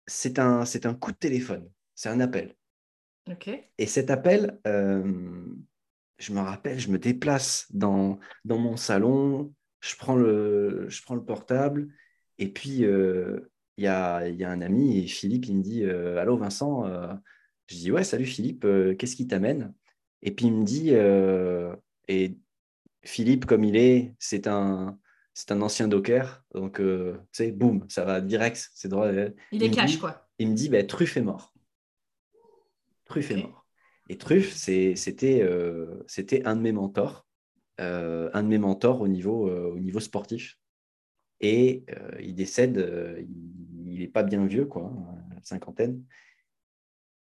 c'est 0.06 0.38
un, 0.38 0.64
c'est 0.64 0.86
un 0.86 0.94
coup 0.94 1.12
de 1.12 1.16
téléphone, 1.16 1.68
c'est 1.94 2.08
un 2.08 2.20
appel. 2.20 2.54
Ok. 3.30 3.48
Et 3.78 3.86
cet 3.86 4.10
appel, 4.10 4.58
euh, 4.66 5.44
je 6.18 6.32
me 6.32 6.40
rappelle, 6.40 6.78
je 6.78 6.90
me 6.90 6.98
déplace 6.98 7.66
dans, 7.70 8.18
dans 8.44 8.58
mon 8.58 8.76
salon, 8.76 9.52
je 9.80 9.96
prends 9.96 10.16
le, 10.16 10.86
je 10.88 11.02
prends 11.02 11.16
le 11.16 11.24
portable, 11.24 11.88
et 12.38 12.52
puis 12.52 12.84
euh, 12.84 13.50
il 13.76 13.84
y, 13.84 13.88
a, 13.88 14.28
y, 14.28 14.44
a, 14.44 14.50
un 14.50 14.60
ami, 14.60 14.98
et 14.98 15.06
Philippe, 15.06 15.46
il 15.46 15.56
me 15.56 15.62
dit 15.62 15.84
euh, 15.84 16.18
Allô 16.18 16.36
Vincent 16.36 16.84
Je 17.66 17.76
dis 17.76 17.90
Ouais, 17.90 18.04
salut 18.04 18.26
Philippe, 18.26 18.66
qu'est-ce 18.98 19.16
qui 19.16 19.26
t'amène? 19.26 19.74
Et 20.22 20.30
puis 20.30 20.46
il 20.46 20.54
me 20.54 20.64
dit 20.64 20.90
Et 22.08 22.38
Philippe, 23.06 23.46
comme 23.46 23.64
il 23.64 23.76
est, 23.76 24.14
c'est 24.18 24.46
un, 24.46 24.98
c'est 25.32 25.52
un 25.52 25.62
ancien 25.62 25.88
docker. 25.88 26.44
Donc, 26.54 26.80
euh, 26.80 27.14
tu 27.32 27.44
sais, 27.44 27.52
boum, 27.52 27.84
ça 27.88 28.04
va 28.04 28.20
direct. 28.20 28.70
C'est 28.74 28.88
droit. 28.88 29.10
Il, 29.52 29.62
est 29.62 29.70
cash, 29.70 29.98
quoi. 29.98 30.28
Il 30.38 30.50
me 30.50 30.54
dit, 30.54 30.68
bah, 30.68 30.82
Truff 30.82 31.16
est 31.16 31.22
mort. 31.22 31.54
Truff 33.04 33.30
est 33.30 33.36
mort. 33.36 33.66
Et 34.08 34.18
Truff, 34.18 34.52
c'était 34.52 35.42
euh, 35.42 36.02
c'était 36.06 36.44
un 36.46 36.56
de 36.56 36.62
mes 36.62 36.72
mentors. 36.72 37.26
Euh, 37.80 38.30
un 38.32 38.42
de 38.42 38.48
mes 38.48 38.58
mentors 38.58 39.00
au 39.00 39.08
niveau, 39.08 39.50
au 39.50 39.78
niveau 39.78 40.00
sportif. 40.00 40.58
Et 41.40 41.84
il 42.18 42.34
décède, 42.34 43.26
il 43.84 43.98
n'est 43.98 44.08
pas 44.08 44.22
bien 44.22 44.46
vieux, 44.46 44.64
quoi, 44.64 44.84
hein, 44.84 45.38
cinquantaine. 45.42 46.02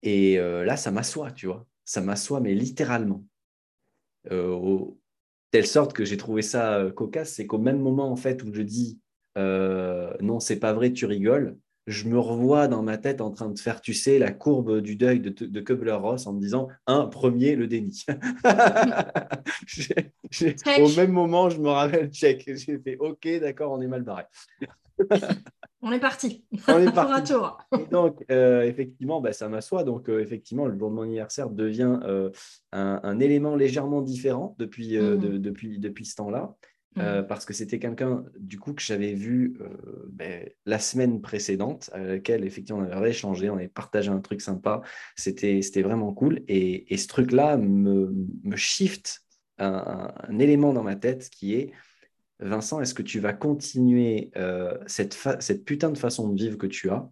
Et 0.04 0.38
là, 0.38 0.78
ça 0.78 0.90
m'assoit, 0.90 1.32
tu 1.32 1.48
vois. 1.48 1.68
Ça 1.84 2.02
m'assoit, 2.02 2.40
mais 2.40 2.56
littéralement. 2.56 3.26
Au, 4.32 4.98
telle 5.56 5.68
sorte 5.68 5.94
que 5.94 6.04
j'ai 6.04 6.18
trouvé 6.18 6.42
ça 6.42 6.80
euh, 6.80 6.92
cocasse, 6.92 7.32
c'est 7.32 7.48
qu'au 7.48 7.60
même 7.60 7.80
moment 7.80 8.12
en 8.12 8.18
fait 8.18 8.44
où 8.44 8.54
je 8.54 8.62
dis 8.62 9.00
euh, 9.38 10.14
non, 10.20 10.42
c'est 10.42 10.60
pas 10.60 10.74
vrai, 10.74 10.92
tu 10.92 11.06
rigoles, 11.06 11.58
je 11.88 12.10
me 12.10 12.20
revois 12.20 12.68
dans 12.68 12.84
ma 12.84 12.98
tête 12.98 13.22
en 13.22 13.32
train 13.32 13.48
de 13.48 13.58
faire, 13.58 13.80
tu 13.80 13.94
sais, 13.94 14.20
la 14.20 14.34
courbe 14.34 14.82
du 14.82 14.98
deuil 14.98 15.22
de, 15.22 15.30
de 15.30 15.62
Kubler-Ross 15.62 16.28
en 16.28 16.34
me 16.34 16.42
disant 16.42 16.68
un 16.88 17.06
premier, 17.06 17.56
le 17.56 17.68
déni. 17.68 18.04
au 20.82 20.90
même 20.98 21.14
moment, 21.14 21.50
je 21.50 21.62
me 21.62 21.70
rappelle 21.70 22.12
check. 22.12 22.44
J'ai 22.46 22.78
fait 22.78 22.98
OK, 23.00 23.26
d'accord, 23.40 23.72
on 23.72 23.80
est 23.80 23.88
mal 23.88 24.04
barré. 24.04 24.24
On 25.86 25.92
est 25.92 26.00
parti. 26.00 26.44
On 26.68 26.80
est 26.80 26.92
parti. 26.94 27.34
Donc, 27.92 28.26
euh, 28.32 28.64
effectivement, 28.64 29.22
bah, 29.22 29.34
ça 29.34 29.48
m'assoit. 29.50 29.84
Donc, 29.84 30.10
euh, 30.10 30.20
effectivement, 30.20 30.66
le 30.66 30.78
jour 30.78 30.90
de 30.90 30.96
mon 30.96 31.04
anniversaire 31.04 31.52
devient 31.52 32.00
euh, 32.04 32.32
un, 32.72 33.20
élément 33.20 33.56
légèrement 33.56 34.02
différent 34.02 34.56
depuis, 34.58 34.98
mhm. 34.98 35.38
depuis, 35.38 35.80
depuis 35.80 36.06
ce 36.06 36.16
temps-là. 36.16 36.56
Mhm. 36.98 37.28
parce 37.28 37.44
que 37.44 37.54
c'était 37.54 37.78
quelqu'un, 37.78 38.24
du 38.40 38.58
coup, 38.58 38.74
que 38.74 38.82
j'avais 38.82 39.14
vu 39.14 39.60
ben, 40.08 40.50
la 40.66 40.80
semaine 40.80 41.22
précédente, 41.22 41.90
à 41.92 42.00
laquelle, 42.00 42.46
effectivement, 42.46 42.82
on 42.82 42.90
avait 42.90 43.10
échangé, 43.10 43.50
on 43.50 43.58
avait 43.58 43.68
partagé 43.68 44.10
un 44.10 44.22
truc 44.22 44.40
sympa. 44.40 44.82
C'était 45.18 45.82
vraiment 45.82 46.14
cool. 46.14 46.42
Et, 46.48 46.94
et 46.94 46.98
ce 46.98 47.08
truc-là 47.10 47.58
me, 47.58 48.16
me 48.44 48.56
shift 48.56 49.26
un, 49.58 50.14
un, 50.30 50.40
élément 50.40 50.74
dans 50.74 50.84
ma 50.84 50.96
tête 50.96 51.30
qui 51.30 51.56
est 51.56 51.74
Vincent, 52.40 52.82
est-ce 52.82 52.94
que 52.94 53.02
tu 53.02 53.20
vas 53.20 53.34
continuer 53.34 54.32
euh, 54.36 54.78
cette, 54.88 55.18
cette, 55.40 55.64
putain 55.64 55.92
de 55.92 55.98
façon 55.98 56.30
de 56.30 56.38
vivre 56.38 56.58
que 56.58 56.68
tu 56.68 56.90
as 56.90 57.10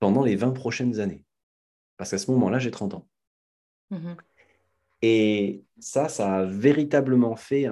pendant 0.00 0.24
les 0.24 0.36
20 0.36 0.52
prochaines 0.52 0.98
années? 0.98 1.24
Parce 1.96 2.10
qu'à 2.10 2.18
ce 2.18 2.30
moment-là, 2.32 2.58
j'ai 2.58 2.70
30 2.70 2.94
ans. 2.94 3.08
Mm-hmm. 3.92 4.16
Et 5.02 5.64
ça, 5.78 6.08
ça 6.08 6.38
a 6.38 6.44
véritablement 6.44 7.36
fait 7.36 7.66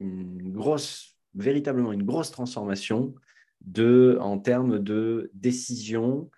une 0.00 0.52
grosse, 0.52 1.16
véritablement 1.34 1.92
une 1.92 2.02
grosse 2.02 2.30
transformation 2.30 3.14
de, 3.60 4.18
en 4.20 4.38
termes 4.38 4.78
de 4.78 5.30
décision, 5.34 6.30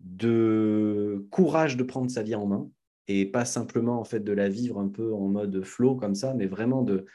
de 0.00 1.26
courage 1.30 1.76
de 1.76 1.82
prendre 1.82 2.10
sa 2.10 2.22
vie 2.22 2.34
en 2.34 2.46
main 2.46 2.70
et 3.08 3.26
pas 3.26 3.44
simplement 3.44 4.00
en 4.00 4.04
fait 4.04 4.20
de 4.20 4.32
la 4.32 4.48
vivre 4.48 4.78
un 4.78 4.88
peu 4.88 5.12
en 5.14 5.28
mode 5.28 5.64
flow 5.64 5.96
comme 5.96 6.14
ça, 6.14 6.34
mais 6.34 6.46
vraiment 6.46 6.82
de, 6.82 7.06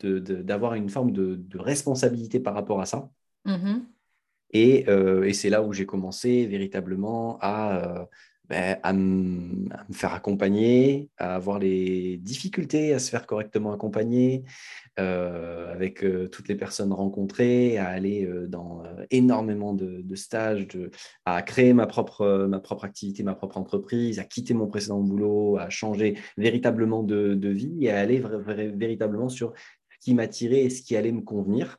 d'avoir 0.00 0.74
une 0.74 0.88
forme 0.88 1.12
de, 1.12 1.58
responsabilité 1.58 2.40
par 2.40 2.54
rapport 2.54 2.80
à 2.80 2.86
ça. 2.86 3.08
Mm-hmm. 3.46 3.82
Euh, 4.54 5.22
et, 5.24 5.32
c'est 5.32 5.50
là 5.50 5.62
où 5.62 5.72
j'ai 5.72 5.86
commencé 5.86 6.46
véritablement 6.46 7.38
à, 7.40 7.78
euh, 7.78 8.04
ben, 8.48 8.78
à, 8.82 8.92
me 8.92 9.68
faire 9.92 10.14
accompagner, 10.14 11.10
à 11.18 11.34
avoir 11.34 11.58
les 11.58 12.16
difficultés 12.18 12.94
à 12.94 12.98
se 12.98 13.10
faire 13.10 13.26
correctement 13.26 13.72
accompagner, 13.72 14.44
euh, 14.98 15.72
avec 15.72 16.04
toutes 16.30 16.48
les 16.48 16.54
personnes 16.54 16.92
rencontrées, 16.92 17.76
à 17.76 17.88
aller 17.88 18.26
dans 18.48 18.84
énormément 19.10 19.74
de, 19.74 20.14
stages, 20.14 20.68
de, 20.68 20.90
à 21.24 21.42
créer 21.42 21.74
ma 21.74 21.86
propre, 21.86 22.46
ma 22.48 22.60
propre 22.60 22.84
activité, 22.84 23.22
ma 23.24 23.34
propre 23.34 23.58
entreprise, 23.58 24.20
à 24.20 24.24
quitter 24.24 24.54
mon 24.54 24.68
précédent 24.68 25.00
boulot, 25.00 25.58
à 25.58 25.68
changer 25.68 26.16
véritablement 26.38 27.02
de, 27.02 27.48
vie 27.48 27.84
et 27.84 27.90
à 27.90 27.98
aller 27.98 28.22
véritablement 28.74 29.28
sur 29.28 29.52
qui 30.06 30.14
m'attirait 30.14 30.60
et 30.60 30.70
ce 30.70 30.82
qui 30.82 30.94
allait 30.94 31.10
me 31.10 31.20
convenir. 31.20 31.78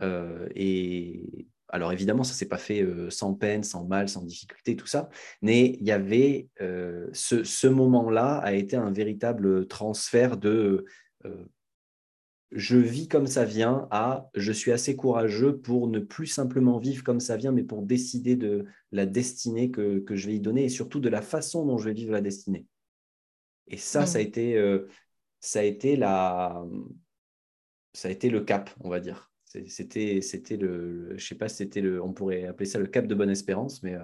Euh, 0.00 0.48
et 0.54 1.46
alors 1.68 1.92
évidemment, 1.92 2.24
ça 2.24 2.32
s'est 2.32 2.48
pas 2.48 2.56
fait 2.56 2.80
euh, 2.80 3.10
sans 3.10 3.34
peine, 3.34 3.64
sans 3.64 3.84
mal, 3.84 4.08
sans 4.08 4.22
difficulté, 4.22 4.76
tout 4.76 4.86
ça, 4.86 5.10
mais 5.42 5.76
il 5.78 5.86
y 5.86 5.92
avait 5.92 6.48
euh, 6.62 7.06
ce, 7.12 7.44
ce 7.44 7.66
moment-là 7.66 8.38
a 8.38 8.54
été 8.54 8.76
un 8.76 8.90
véritable 8.90 9.66
transfert 9.66 10.38
de 10.38 10.86
je 12.52 12.76
vis 12.76 13.08
comme 13.08 13.26
ça 13.26 13.44
vient 13.44 13.88
à 13.90 14.30
je 14.34 14.52
suis 14.52 14.70
assez 14.70 14.94
courageux 14.94 15.58
pour 15.58 15.88
ne 15.88 15.98
plus 15.98 16.28
simplement 16.28 16.78
vivre 16.78 17.02
comme 17.02 17.18
ça 17.18 17.36
vient, 17.36 17.50
mais 17.50 17.64
pour 17.64 17.82
décider 17.82 18.36
de 18.36 18.64
la 18.92 19.04
destinée 19.04 19.72
que, 19.72 19.98
que 19.98 20.14
je 20.14 20.28
vais 20.28 20.36
y 20.36 20.40
donner 20.40 20.64
et 20.64 20.68
surtout 20.68 21.00
de 21.00 21.08
la 21.08 21.20
façon 21.20 21.66
dont 21.66 21.76
je 21.76 21.86
vais 21.86 21.94
vivre 21.94 22.12
la 22.12 22.20
destinée. 22.20 22.64
Et 23.66 23.76
ça, 23.76 24.06
ça 24.06 24.18
a 24.18 24.22
mmh. 24.22 24.24
été, 24.24 24.80
ça 25.40 25.58
a 25.58 25.62
été 25.64 25.96
la, 25.96 26.64
ça 27.96 28.08
a 28.08 28.10
été 28.10 28.28
le 28.28 28.40
cap, 28.40 28.68
on 28.84 28.90
va 28.90 29.00
dire. 29.00 29.30
C'était, 29.68 30.20
c'était 30.20 30.58
le, 30.58 31.16
je 31.16 31.26
sais 31.26 31.34
pas 31.34 31.48
c'était 31.48 31.80
le, 31.80 32.02
on 32.02 32.12
pourrait 32.12 32.44
appeler 32.44 32.68
ça 32.68 32.78
le 32.78 32.86
cap 32.86 33.06
de 33.06 33.14
bonne 33.14 33.30
espérance, 33.30 33.82
mais, 33.82 33.94
euh, 33.94 34.02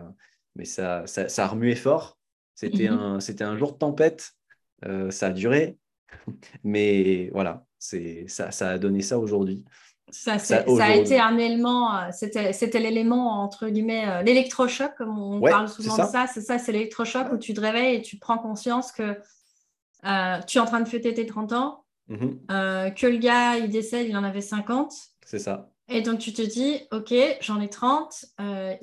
mais 0.57 0.65
ça, 0.65 1.07
ça, 1.07 1.45
a 1.45 1.47
remué 1.47 1.75
fort. 1.75 2.19
C'était 2.55 2.89
mhm. 2.89 2.99
un, 2.99 3.21
c'était 3.21 3.45
un 3.45 3.57
jour 3.59 3.73
de 3.73 3.79
tempête. 3.79 4.33
Euh, 4.87 5.11
ça 5.11 5.27
a 5.27 5.31
duré, 5.31 5.77
mais 6.65 7.29
voilà, 7.35 7.67
c'est, 7.79 8.25
ça, 8.29 8.51
ça 8.51 8.71
a 8.71 8.79
donné 8.79 9.03
ça 9.03 9.19
aujourd'hui. 9.19 9.63
Ça, 10.11 10.39
ça, 10.39 10.65
a 10.67 10.95
été 10.95 11.21
un 11.21 11.37
élément, 11.37 11.95
euh, 11.95 12.09
c'était, 12.13 12.55
c'était 12.55 12.81
l'élément 12.81 13.43
entre 13.43 13.69
guillemets 13.69 14.23
l'électrochoc, 14.25 14.95
comme 14.97 15.19
on 15.19 15.41
parle 15.41 15.69
souvent 15.69 15.99
de 15.99 16.11
ça. 16.11 16.27
C'est 16.33 16.41
ça, 16.41 16.59
c'est 16.59 16.73
l'électrochoc 16.73 17.31
où 17.31 17.37
tu 17.37 17.53
te 17.53 17.61
réveilles 17.61 17.97
et 17.97 18.03
tu 18.03 18.17
prends 18.17 18.39
conscience 18.39 18.91
que 18.91 19.19
tu 20.47 20.59
es 20.59 20.61
en 20.61 20.67
train 20.67 20.81
de 20.81 20.89
fêter 20.89 21.13
tes 21.13 21.27
30 21.27 21.53
ans 21.53 21.82
Mhm. 22.09 22.41
Euh, 22.51 22.91
que 22.91 23.07
le 23.07 23.19
gars, 23.19 23.57
il 23.57 23.71
décède, 23.71 24.07
il 24.09 24.17
en 24.17 24.25
avait 24.25 24.41
50. 24.41 24.93
C'est 25.25 25.39
ça. 25.39 25.71
Et 25.89 26.03
donc, 26.03 26.19
tu 26.19 26.33
te 26.33 26.43
dis, 26.43 26.81
OK, 26.91 27.15
j'en 27.41 27.61
ai 27.61 27.69
30. 27.69 28.25
Euh, 28.41 28.75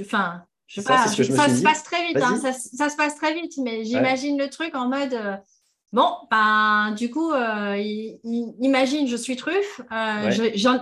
enfin, 0.00 0.42
je 0.66 0.80
sais 0.80 0.86
pas, 0.86 1.06
ça, 1.06 1.08
se 1.08 1.62
passe 1.62 1.82
très 1.84 2.06
vite. 2.06 2.18
Hein, 2.20 2.38
ça, 2.38 2.88
se 2.88 2.96
passe 2.96 3.16
très 3.16 3.34
vite, 3.34 3.52
mais 3.62 3.84
j'imagine 3.84 4.38
le 4.38 4.48
truc 4.48 4.74
en 4.74 4.88
mode. 4.88 5.14
Euh, 5.14 5.36
bon, 5.92 6.08
ben, 6.30 6.92
du 6.96 7.10
coup, 7.10 7.32
imagine, 8.60 9.06
je 9.06 9.16
suis 9.16 9.36
truffe, 9.36 9.80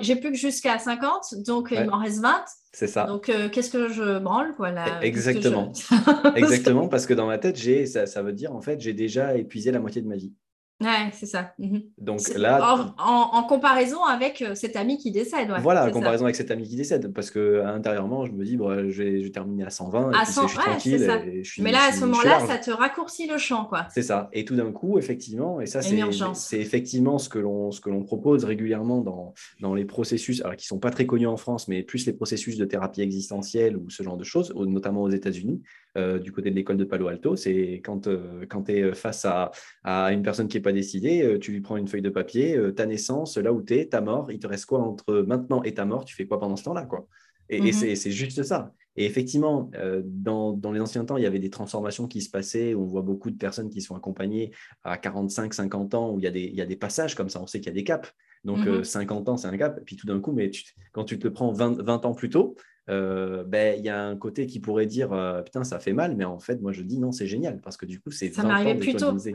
j'ai 0.01 0.16
plus 0.16 0.31
que 0.31 0.37
jusqu'à 0.37 0.79
50, 0.79 1.35
donc 1.47 1.68
il 1.73 1.85
m'en 1.85 1.99
reste 1.99 2.20
20. 2.20 2.44
C'est 2.73 2.88
ça. 2.88 3.05
Donc, 3.05 3.31
qu'est-ce 3.53 3.70
que 3.70 3.88
je 3.88 4.18
branle 4.18 4.55
quoi, 4.55 4.70
là, 4.70 5.01
Exactement. 5.03 5.73
Exactement, 6.35 6.88
parce 6.88 7.07
que 7.07 7.14
dans 7.14 7.27
ma 7.27 7.38
tête, 7.38 7.59
ça, 7.87 8.07
ça 8.07 8.23
veut 8.23 8.33
dire, 8.33 8.55
en 8.55 8.61
fait, 8.61 8.81
j'ai 8.81 8.94
déjà 8.94 9.37
épuisé 9.37 9.70
la 9.70 9.81
moitié 9.81 10.03
de 10.03 10.09
ma 10.09 10.16
vie. 10.16 10.33
Ouais, 10.81 11.11
c'est 11.13 11.27
ça. 11.27 11.55
Mhm. 11.59 11.83
Donc 11.99 12.21
là, 12.37 12.95
en, 12.99 13.45
comparaison 13.45 14.03
avec 14.03 14.43
euh, 14.43 14.55
cet 14.55 14.75
ami 14.75 14.99
qui 14.99 15.13
décède. 15.13 15.49
voilà, 15.61 15.87
en 15.87 15.91
comparaison 15.91 16.25
avec 16.25 16.35
cet 16.35 16.51
ami 16.51 16.69
qui 16.69 16.75
décède, 16.75 17.13
parce 17.13 17.31
que 17.31 17.63
intérieurement, 17.65 18.27
je 18.27 18.33
me 18.33 18.45
dis, 18.45 18.57
bon, 18.57 18.91
je, 18.91 19.03
vais, 19.03 19.31
terminer 19.31 19.65
à 19.65 19.71
120, 19.71 20.11
et 20.11 20.13
puis 20.13 20.21
je 20.27 20.49
suis 20.49 20.59
tranquille. 20.59 21.43
Mais 21.61 21.71
là, 21.71 21.89
à 21.89 21.93
ce 21.93 22.01
moment-là, 22.01 22.41
ça 22.47 22.59
te 22.59 22.71
raccourcit 22.71 23.29
le 23.29 23.39
champ, 23.39 23.67
quoi. 23.67 23.87
C'est 23.91 24.03
ça. 24.03 24.29
Et 24.33 24.45
tout 24.45 24.57
d'un 24.57 24.73
coup, 24.73 24.99
effectivement, 24.99 25.61
et 25.61 25.67
ça, 25.67 25.81
c'est 25.83 26.61
effectivement 26.61 27.19
ce 27.19 27.29
que 27.29 27.39
l'on 27.39 27.71
ce 27.71 27.81
que 27.81 27.91
l'on 27.91 28.03
propose 28.03 28.45
régulièrement 28.45 29.01
dans, 29.01 29.33
dans 29.61 29.75
les 29.75 29.85
processus, 29.85 30.43
alors 30.43 30.57
qui 30.57 30.67
sont 30.67 30.79
pas 30.79 30.91
très 30.91 31.07
connus 31.07 31.27
en 31.27 31.37
France, 31.37 31.69
mais 31.69 31.83
plus 31.83 32.05
les 32.07 32.13
processus 32.13 32.57
de 32.57 32.65
thérapie 32.65 33.01
existentielle 33.01 33.77
ou 33.77 33.91
ce 33.91 34.03
genre 34.03 34.17
de 34.17 34.25
choses, 34.25 34.53
notamment 34.55 35.03
aux 35.03 35.11
États-Unis. 35.11 35.63
Euh, 35.97 36.19
du 36.19 36.33
côté 36.33 36.51
de 36.51 36.57
l'école 36.57 36.77
de 36.77 36.85
Palo 36.85 37.07
Alto, 37.07 37.37
c'est 37.37 37.81
quand, 37.85 38.09
euh, 38.09 38.45
quand 38.49 38.65
tu 38.65 38.73
es 38.73 38.95
face 38.95 39.25
à, 39.25 39.53
à, 39.85 40.13
une 40.13 40.23
personne 40.23 40.49
qui 40.49 40.57
n'est 40.57 40.63
pas 40.63 40.73
décidée, 40.73 41.23
euh, 41.23 41.39
tu 41.39 41.53
lui 41.53 41.61
prends 41.61 41.77
une 41.77 41.87
feuille 41.87 42.03
de 42.03 42.11
papier, 42.11 42.59
ta 42.75 42.85
naissance, 42.87 43.37
là 43.37 43.53
où 43.53 43.63
tu 43.63 43.75
es, 43.75 43.87
ta 43.87 44.01
mort, 44.01 44.31
il 44.33 44.41
te 44.41 44.47
reste 44.49 44.67
quoi 44.67 44.81
entre 44.81 45.25
maintenant 45.27 45.63
et 45.63 45.75
ta 45.75 45.85
mort 45.85 46.05
Tu 46.05 46.17
fais 46.17 46.27
quoi 46.27 46.41
pendant 46.41 46.57
ce 46.57 46.65
temps-là 46.65 46.85
quoi? 46.85 47.07
Et, 47.49 47.61
mhm. 47.61 47.73
c'est 47.73 48.11
juste 48.11 48.43
ça. 48.43 48.73
Et 48.97 49.05
effectivement, 49.05 49.71
dans, 50.05 50.53
dans, 50.53 50.73
les 50.73 50.81
anciens 50.81 51.05
temps, 51.05 51.17
il 51.17 51.25
y 51.25 51.27
avait 51.27 51.41
des 51.41 51.51
transformations 51.51 52.09
qui 52.09 52.23
se 52.23 52.31
passaient. 52.31 52.75
On 52.75 52.85
voit 52.85 53.03
beaucoup 53.03 53.31
de 53.31 53.37
personnes 53.37 53.69
qui 53.69 53.83
sont 53.83 53.95
accompagnées 53.95 54.53
à 54.83 54.97
45, 54.97 55.53
50 55.53 55.95
ans, 55.95 56.11
où 56.13 56.19
il 56.19 56.25
y, 56.25 56.29
a 56.29 56.31
des, 56.31 56.45
il 56.45 56.55
y 56.55 56.63
a 56.63 56.67
des 56.67 56.77
passages 56.77 57.15
comme 57.15 57.29
ça. 57.29 57.43
On 57.43 57.47
sait 57.47 57.59
qu'il 57.59 57.67
y 57.67 57.71
a 57.71 57.75
des 57.75 57.85
caps. 57.85 58.15
Donc, 58.45 58.61
50 58.85 59.27
mhm. 59.27 59.33
ans, 59.33 59.37
c'est 59.37 59.49
un 59.49 59.57
cap. 59.59 59.79
Et 59.79 59.83
puis 59.83 59.97
tout 59.97 60.07
d'un 60.07 60.21
coup, 60.21 60.33
mais 60.33 60.51
quand 60.93 61.05
tu 61.05 61.19
te 61.19 61.29
prends 61.29 61.53
20, 61.53 61.83
20 61.83 62.07
ans 62.07 62.15
plus 62.15 62.31
tôt, 62.31 62.57
euh, 62.90 63.44
ben, 63.44 63.79
il 63.79 63.85
y 63.85 63.88
a 63.88 64.05
un 64.05 64.14
côté 64.14 64.47
qui 64.47 64.61
pourrait 64.61 64.85
dire 64.85 65.14
euh, 65.14 65.40
putain 65.40 65.64
ça 65.64 65.79
fait 65.79 65.94
mal 65.94 66.16
mais 66.16 66.27
en 66.27 66.38
fait 66.38 66.61
moi 66.61 66.70
je 66.73 66.83
dis 66.83 66.99
non 66.99 67.12
c'est 67.12 67.27
génial 67.27 67.62
parce 67.62 67.79
que 67.79 67.87
du 67.87 67.99
coup 67.99 68.11
c'est 68.11 68.31
ça 68.31 68.42
m'est 68.62 68.75
plus 68.75 68.94
tôt. 68.94 69.18
ça 69.18 69.31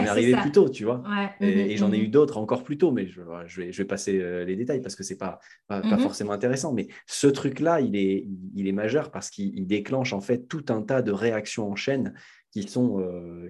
m'est 0.00 0.08
arrivé 0.08 0.34
plus 0.40 0.52
tôt 0.52 0.70
tu 0.70 0.84
vois. 0.84 1.02
Et, 1.40 1.76
j'en 1.76 1.92
ai 1.92 1.98
eu 1.98 2.08
d'autres 2.08 2.38
encore 2.38 2.64
plus 2.64 2.78
tôt 2.78 2.92
mais 2.92 3.06
je, 3.06 3.20
je, 3.44 3.60
vais, 3.60 3.72
je 3.72 3.78
vais, 3.82 3.84
passer 3.84 4.18
euh, 4.18 4.46
les 4.46 4.56
détails 4.56 4.80
parce 4.80 4.96
que 4.96 5.02
c'est 5.02 5.18
pas, 5.18 5.38
pas, 5.66 5.82
pas, 5.82 5.96
mhm. 5.96 5.98
forcément 5.98 6.32
intéressant. 6.32 6.72
Mais 6.72 6.88
ce 7.06 7.26
truc 7.26 7.60
là 7.60 7.82
il 7.82 7.94
est, 7.94 8.26
il 8.54 8.66
est 8.66 8.72
majeur 8.72 9.10
parce 9.10 9.28
qu'il 9.28 9.66
déclenche 9.66 10.14
en 10.14 10.22
fait 10.22 10.48
tout 10.48 10.64
un 10.70 10.80
tas 10.80 11.02
de 11.02 11.12
réactions 11.12 11.70
en 11.70 11.76
chaîne 11.76 12.14
qui 12.52 12.62
sont, 12.62 13.06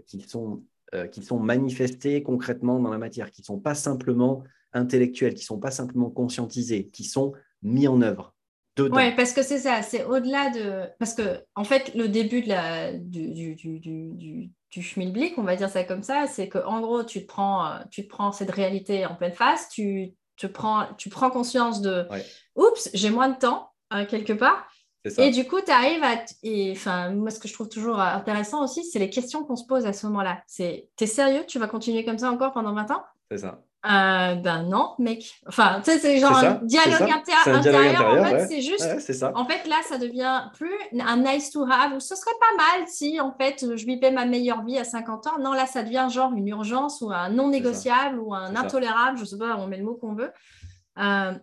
qui 0.08 0.20
sont, 0.22 0.64
qui 1.12 1.22
sont 1.22 1.38
manifestées 1.38 2.24
concrètement 2.24 2.80
dans 2.80 2.90
la 2.90 2.98
matière 2.98 3.30
qui 3.30 3.44
sont 3.44 3.60
pas 3.60 3.76
simplement 3.76 4.42
intellectuelles 4.72 5.34
qui 5.34 5.44
sont 5.44 5.60
pas 5.60 5.70
simplement 5.70 6.10
conscientisées 6.10 6.88
qui 6.88 7.04
sont 7.04 7.34
mis 7.62 7.86
en 7.86 8.02
œuvre 8.02 8.33
oui, 8.78 9.14
parce 9.14 9.32
que 9.32 9.42
c'est 9.42 9.58
ça, 9.58 9.82
c'est 9.82 10.04
au-delà 10.04 10.50
de. 10.50 10.84
Parce 10.98 11.14
que, 11.14 11.44
en 11.54 11.64
fait, 11.64 11.94
le 11.94 12.08
début 12.08 12.42
de 12.42 12.48
la, 12.48 12.92
du, 12.92 13.32
du, 13.32 13.54
du, 13.54 13.78
du, 13.80 14.50
du 14.70 14.82
schmilblick, 14.82 15.38
on 15.38 15.42
va 15.42 15.56
dire 15.56 15.68
ça 15.68 15.84
comme 15.84 16.02
ça, 16.02 16.26
c'est 16.26 16.48
qu'en 16.48 16.80
gros, 16.80 17.04
tu 17.04 17.22
te, 17.22 17.26
prends, 17.26 17.78
tu 17.90 18.04
te 18.04 18.08
prends 18.08 18.32
cette 18.32 18.50
réalité 18.50 19.06
en 19.06 19.14
pleine 19.14 19.32
face, 19.32 19.68
tu, 19.68 20.14
te 20.36 20.46
prends, 20.46 20.86
tu 20.98 21.08
prends 21.08 21.30
conscience 21.30 21.80
de 21.80 22.06
oups, 22.56 22.90
j'ai 22.94 23.10
moins 23.10 23.28
de 23.28 23.38
temps, 23.38 23.70
euh, 23.92 24.04
quelque 24.06 24.32
part. 24.32 24.66
Et 25.18 25.30
du 25.30 25.46
coup, 25.46 25.60
tu 25.60 25.70
arrives 25.70 26.02
à. 26.02 26.24
Enfin, 26.72 27.10
moi, 27.10 27.30
ce 27.30 27.38
que 27.38 27.46
je 27.46 27.52
trouve 27.52 27.68
toujours 27.68 28.00
intéressant 28.00 28.64
aussi, 28.64 28.84
c'est 28.84 28.98
les 28.98 29.10
questions 29.10 29.44
qu'on 29.44 29.56
se 29.56 29.66
pose 29.66 29.84
à 29.86 29.92
ce 29.92 30.06
moment-là. 30.06 30.42
C'est 30.46 30.88
T'es 30.96 31.06
sérieux? 31.06 31.44
Tu 31.46 31.58
vas 31.58 31.68
continuer 31.68 32.04
comme 32.04 32.18
ça 32.18 32.30
encore 32.30 32.52
pendant 32.52 32.72
20 32.72 32.90
ans? 32.90 33.04
C'est 33.30 33.38
ça. 33.38 33.62
Euh, 33.86 34.34
ben 34.36 34.62
non, 34.62 34.94
mec. 34.98 35.40
Enfin, 35.46 35.82
tu 35.84 35.90
sais, 35.90 35.98
c'est 35.98 36.18
genre 36.18 36.34
un 36.36 36.54
dialogue, 36.62 37.02
intérieur. 37.46 38.18
En 38.18 38.24
fait, 38.24 38.46
c'est 38.46 38.62
juste. 38.62 39.12
ça. 39.12 39.32
En 39.34 39.44
fait, 39.44 39.68
là, 39.68 39.76
ça 39.86 39.98
devient 39.98 40.44
plus 40.54 40.72
un 40.98 41.18
nice 41.18 41.50
to 41.50 41.64
have 41.64 41.92
ou 41.94 42.00
ce 42.00 42.14
serait 42.14 42.34
pas 42.40 42.56
mal 42.56 42.88
si, 42.88 43.20
en 43.20 43.32
fait, 43.32 43.76
je 43.76 43.84
vivais 43.84 44.10
ma 44.10 44.24
meilleure 44.24 44.64
vie 44.64 44.78
à 44.78 44.84
50 44.84 45.26
ans. 45.26 45.38
Non, 45.38 45.52
là, 45.52 45.66
ça 45.66 45.82
devient 45.82 46.06
genre 46.10 46.32
une 46.32 46.48
urgence 46.48 47.02
ou 47.02 47.10
un 47.10 47.28
non 47.28 47.48
négociable 47.48 48.18
ou 48.18 48.34
un 48.34 48.56
intolérable. 48.56 49.18
Je 49.18 49.26
sais 49.26 49.38
pas, 49.38 49.56
on 49.58 49.66
met 49.66 49.76
le 49.76 49.84
mot 49.84 49.96
qu'on 49.96 50.14
veut. 50.14 50.32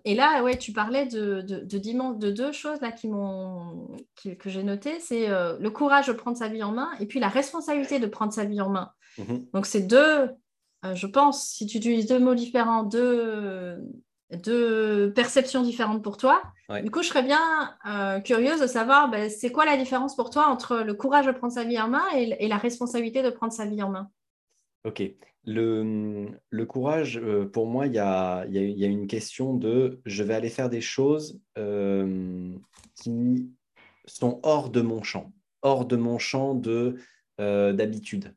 et 0.04 0.16
là, 0.16 0.42
ouais, 0.42 0.58
tu 0.58 0.74
parlais 0.74 1.06
de, 1.06 1.42
de, 1.42 1.60
de, 1.60 2.32
deux 2.32 2.52
choses 2.52 2.82
là, 2.82 2.92
qui 2.92 3.08
m'ont, 3.08 3.98
que 4.40 4.50
j'ai 4.50 4.64
notées. 4.64 5.00
C'est 5.00 5.28
le 5.28 5.70
courage 5.70 6.08
de 6.08 6.14
prendre 6.14 6.38
sa 6.38 6.48
vie 6.48 6.64
en 6.64 6.72
main 6.72 6.90
et 7.00 7.06
puis 7.06 7.20
la 7.20 7.30
responsabilité 7.30 8.00
de 8.00 8.08
prendre 8.08 8.34
sa 8.34 8.46
vie 8.46 8.62
en 8.62 8.70
main. 8.70 8.90
Mhm. 9.20 9.46
Donc, 9.54 9.68
c'est 9.68 9.82
deux, 9.82 10.30
je 10.84 11.08
pense, 11.08 11.48
si 11.48 11.66
tu 11.66 11.78
utilises 11.78 12.08
deux 12.08 12.20
mots 12.20 12.36
différents, 12.36 12.84
deux, 12.84 13.78
deux 14.32 15.14
perceptions 15.14 15.62
différentes 15.62 16.04
pour 16.04 16.18
toi. 16.18 16.42
Du 16.84 16.90
coup, 16.90 17.04
je 17.04 17.10
serais 17.10 17.24
bien 17.24 17.76
curieuse 18.24 18.62
de 18.62 18.68
savoir 18.68 19.10
ben, 19.10 19.30
c'est 19.30 19.52
quoi 19.52 19.66
la 19.66 19.78
différence 19.78 20.16
pour 20.16 20.30
toi 20.30 20.48
entre 20.48 20.78
le 20.78 20.94
courage 20.94 21.26
de 21.26 21.32
prendre 21.32 21.54
sa 21.54 21.64
vie 21.64 21.80
en 21.80 21.90
main 21.90 22.04
et 22.16 22.48
la 22.48 22.58
responsabilité 22.58 23.22
de 23.22 23.30
prendre 23.30 23.54
sa 23.54 23.66
vie 23.66 23.84
en 23.84 23.90
main? 23.90 24.10
Ok. 24.84 25.04
Le, 25.46 26.28
le 26.50 26.66
courage, 26.66 27.18
euh, 27.18 27.46
pour 27.46 27.66
moi, 27.66 27.88
il 27.88 27.94
y 27.94 28.00
a, 28.00 28.46
y 28.48 28.84
a, 28.84 28.88
une 28.88 29.08
question 29.08 29.56
de 29.56 30.00
je 30.06 30.24
vais 30.24 30.36
aller 30.36 30.50
faire 30.50 30.70
des 30.70 30.82
choses 30.82 31.40
euh, 31.58 32.56
qui 32.96 33.50
sont 34.06 34.40
hors 34.44 34.70
de 34.70 34.82
mon 34.82 35.02
champ, 35.02 35.34
hors 35.64 35.86
de 35.86 35.96
mon 35.96 36.20
champ 36.20 36.54
de, 36.54 36.98
euh, 37.42 37.74
d'habitude, 37.74 38.34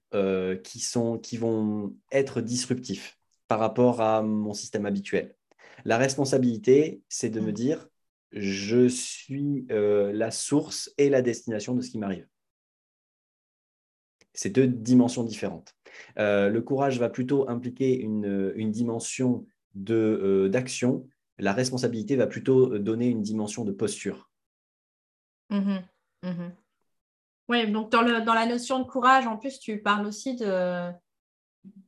qui, 0.65 0.81
sont, 0.81 1.19
qui 1.19 1.37
vont 1.37 1.95
être 2.11 2.41
disruptifs 2.41 3.19
par 3.47 3.61
rapport 3.61 4.01
à 4.01 4.23
mon 4.23 4.55
système 4.55 4.87
habituel. 4.87 5.37
La 5.85 5.99
responsabilité, 5.99 7.03
c'est 7.09 7.31
de 7.31 7.41
me 7.41 7.51
mmh. 7.51 7.53
dire 7.53 7.89
je 8.33 8.89
suis 8.89 9.67
la 9.69 10.33
source 10.33 10.91
et 10.99 11.09
la 11.09 11.23
destination 11.23 11.75
de 11.75 11.83
ce 11.83 11.91
qui 11.91 11.99
m'arrive. 11.99 12.27
C'est 14.35 14.51
deux 14.51 14.67
dimensions 14.67 15.23
différentes. 15.23 15.75
Euh, 16.19 16.49
le 16.49 16.61
courage 16.61 16.99
va 16.99 17.09
plutôt 17.09 17.49
impliquer 17.49 17.99
une, 18.01 18.71
dimension 18.71 19.47
euh, 19.91 20.49
d'action. 20.49 21.07
La 21.39 21.53
responsabilité 21.53 22.17
va 22.17 22.27
plutôt 22.27 22.79
donner 22.79 23.07
une 23.07 23.23
dimension 23.23 23.65
de 23.65 23.73
posture. 23.73 24.31
Mmh 25.51 25.79
mmh 26.23 26.64
oui, 27.49 27.71
donc 27.71 27.91
dans, 27.91 28.03
la 28.03 28.47
notion 28.47 28.79
de 28.79 28.85
courage, 28.85 29.27
en 29.27 29.37
plus, 29.37 29.59
tu 29.59 29.81
parles 29.83 30.07
aussi 30.07 30.37
de, 30.37 30.91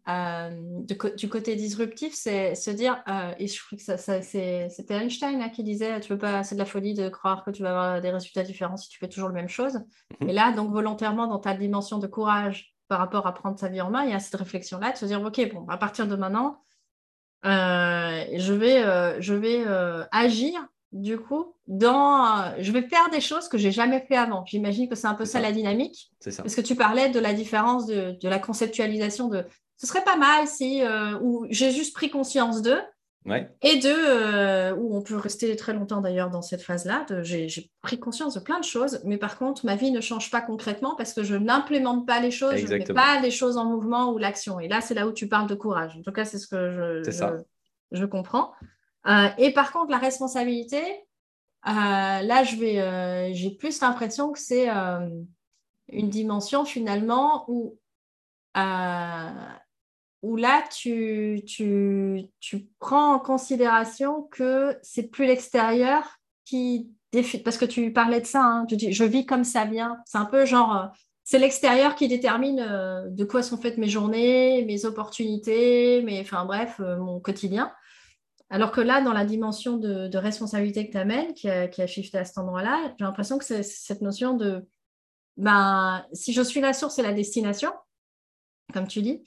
euh, 0.08 0.82
du 1.16 1.28
côté 1.28 1.56
disruptif, 1.56 2.14
c'est 2.14 2.54
se 2.54 2.70
dire, 2.70 3.02
et 3.38 3.46
je 3.46 3.58
trouve 3.58 3.78
que 3.78 3.84
ça, 3.84 3.96
c'était 4.22 4.68
Einstein 4.90 5.40
hein, 5.42 5.48
qui 5.48 5.64
disait, 5.64 6.00
tu 6.00 6.12
veux 6.12 6.18
pas, 6.18 6.42
c'est 6.44 6.54
de 6.54 6.60
la 6.60 6.66
folie 6.66 6.94
de 6.94 7.08
croire 7.08 7.44
que 7.44 7.50
tu 7.50 7.62
vas 7.62 7.70
avoir 7.70 8.00
des 8.00 8.10
résultats 8.10 8.42
différents 8.42 8.76
si 8.76 8.88
tu 8.88 8.98
fais 8.98 9.08
toujours 9.08 9.28
la 9.28 9.34
même 9.34 9.48
chose. 9.48 9.80
Et 10.20 10.32
là, 10.32 10.52
donc 10.52 10.70
volontairement, 10.70 11.26
dans 11.26 11.38
ta 11.38 11.54
dimension 11.54 11.98
de 11.98 12.06
courage, 12.06 12.76
par 12.88 12.98
rapport 12.98 13.26
à 13.26 13.34
prendre 13.34 13.58
sa 13.58 13.68
vie 13.68 13.80
en 13.80 13.90
main, 13.90 14.04
il 14.04 14.10
y 14.10 14.14
a 14.14 14.20
cette 14.20 14.36
réflexion-là 14.36 14.92
de 14.92 14.96
se 14.96 15.06
dire, 15.06 15.22
OK, 15.22 15.52
bon, 15.52 15.66
à 15.68 15.76
partir 15.76 16.06
de 16.06 16.16
maintenant, 16.16 16.62
euh, 17.44 18.24
je 18.34 18.52
vais, 18.52 18.82
euh, 18.82 19.20
je 19.20 19.34
vais 19.34 19.64
euh, 19.66 20.04
agir, 20.10 20.66
du 20.92 21.18
coup, 21.18 21.54
dans... 21.66 22.54
je 22.58 22.72
vais 22.72 22.82
faire 22.82 23.10
des 23.10 23.20
choses 23.20 23.48
que 23.48 23.58
j'ai 23.58 23.72
jamais 23.72 24.04
fait 24.08 24.16
avant. 24.16 24.44
J'imagine 24.46 24.88
que 24.88 24.94
c'est 24.94 25.06
un 25.06 25.14
peu 25.14 25.24
ça, 25.24 25.40
la 25.40 25.52
dynamique. 25.52 26.10
C'est 26.20 26.30
ça. 26.30 26.42
Parce 26.42 26.54
que 26.54 26.60
tu 26.60 26.74
parlais 26.74 27.08
de 27.08 27.20
la 27.20 27.32
différence 27.32 27.86
de, 27.86 28.16
de, 28.20 28.28
la 28.28 28.38
conceptualisation 28.38 29.28
de... 29.28 29.44
Ce 29.76 29.86
serait 29.86 30.04
pas 30.04 30.16
mal 30.16 30.46
si... 30.46 30.82
ou 31.20 31.46
j'ai 31.50 31.70
juste 31.70 31.94
pris 31.94 32.10
conscience 32.10 32.62
d'eux. 32.62 32.80
Et 33.62 33.78
de, 33.78 33.88
euh, 33.88 34.74
où 34.76 34.96
on 34.96 35.02
peut 35.02 35.16
rester 35.16 35.54
très 35.56 35.72
longtemps 35.72 36.00
d'ailleurs 36.00 36.30
dans 36.30 36.42
cette 36.42 36.62
phase-là, 36.62 37.06
j'ai 37.22 37.70
pris 37.82 37.98
conscience 37.98 38.34
de 38.34 38.40
plein 38.40 38.60
de 38.60 38.64
choses, 38.64 39.00
mais 39.04 39.16
par 39.16 39.36
contre, 39.36 39.66
ma 39.66 39.74
vie 39.74 39.90
ne 39.90 40.00
change 40.00 40.30
pas 40.30 40.40
concrètement 40.40 40.94
parce 40.96 41.12
que 41.12 41.24
je 41.24 41.34
n'implémente 41.34 42.06
pas 42.06 42.20
les 42.20 42.30
choses, 42.30 42.56
je 42.56 42.66
ne 42.66 42.78
mets 42.78 42.84
pas 42.84 43.20
les 43.20 43.32
choses 43.32 43.56
en 43.56 43.64
mouvement 43.64 44.12
ou 44.12 44.18
l'action. 44.18 44.60
Et 44.60 44.68
là, 44.68 44.80
c'est 44.80 44.94
là 44.94 45.08
où 45.08 45.12
tu 45.12 45.28
parles 45.28 45.48
de 45.48 45.56
courage. 45.56 45.96
En 45.96 46.02
tout 46.02 46.12
cas, 46.12 46.24
c'est 46.24 46.38
ce 46.38 46.46
que 46.46 47.02
je, 47.02 47.40
je, 47.90 48.04
comprends. 48.04 48.52
Euh, 49.06 49.28
et 49.38 49.52
par 49.52 49.72
contre, 49.72 49.90
la 49.90 49.98
responsabilité, 49.98 50.82
euh, 51.66 51.70
là, 51.70 52.44
j'ai 52.44 53.50
plus 53.50 53.80
l'impression 53.80 54.32
que 54.32 54.38
c'est 54.38 54.68
une 55.88 56.10
dimension 56.10 56.64
finalement 56.64 57.44
où 57.48 57.78
où 60.22 60.36
là, 60.36 60.64
tu, 60.74 61.42
tu, 61.46 62.22
tu, 62.40 62.66
prends 62.80 63.14
en 63.14 63.18
considération 63.18 64.22
que 64.22 64.76
c'est 64.82 65.04
plus 65.04 65.26
l'extérieur 65.26 66.18
qui 66.44 66.90
défie. 67.12 67.38
Parce 67.38 67.58
que 67.58 67.64
tu 67.64 67.92
parlais 67.92 68.20
de 68.20 68.26
ça, 68.26 68.42
hein, 68.42 68.66
tu 68.66 68.76
dis 68.76 68.92
je 68.92 69.04
vis 69.04 69.26
comme 69.26 69.44
ça 69.44 69.64
vient. 69.64 69.98
C'est 70.06 70.18
un 70.18 70.24
peu 70.24 70.44
genre, 70.44 70.76
euh, 70.76 70.86
c'est 71.24 71.38
l'extérieur 71.38 71.94
qui 71.94 72.08
détermine 72.08 72.60
euh, 72.60 73.08
de 73.08 73.24
quoi 73.24 73.42
sont 73.42 73.56
faites 73.56 73.78
mes 73.78 73.88
journées, 73.88 74.64
mes 74.64 74.84
opportunités, 74.84 76.04
enfin 76.20 76.44
bref, 76.44 76.80
euh, 76.80 76.96
mon 76.96 77.20
quotidien. 77.20 77.72
Alors 78.48 78.70
que 78.70 78.80
là, 78.80 79.00
dans 79.00 79.12
la 79.12 79.24
dimension 79.24 79.76
de, 79.76 80.16
responsabilité 80.16 80.86
que 80.86 80.92
tu 80.92 80.98
amènes, 80.98 81.34
qui 81.34 81.48
a, 81.48 81.68
qui 81.68 81.82
a 81.82 81.86
shifté 81.86 82.18
à 82.18 82.24
cet 82.24 82.38
endroit-là, 82.38 82.94
j'ai 82.98 83.04
l'impression 83.04 83.38
que 83.38 83.44
c'est 83.44 83.62
cette 83.62 84.02
notion 84.02 84.34
de 84.34 84.66
ben, 85.36 86.04
si 86.12 86.32
je 86.32 86.42
suis 86.42 86.60
la 86.60 86.72
source 86.72 86.98
et 86.98 87.02
la 87.02 87.12
destination, 87.12 87.72
comme 88.72 88.86
tu 88.86 89.02
dis, 89.02 89.22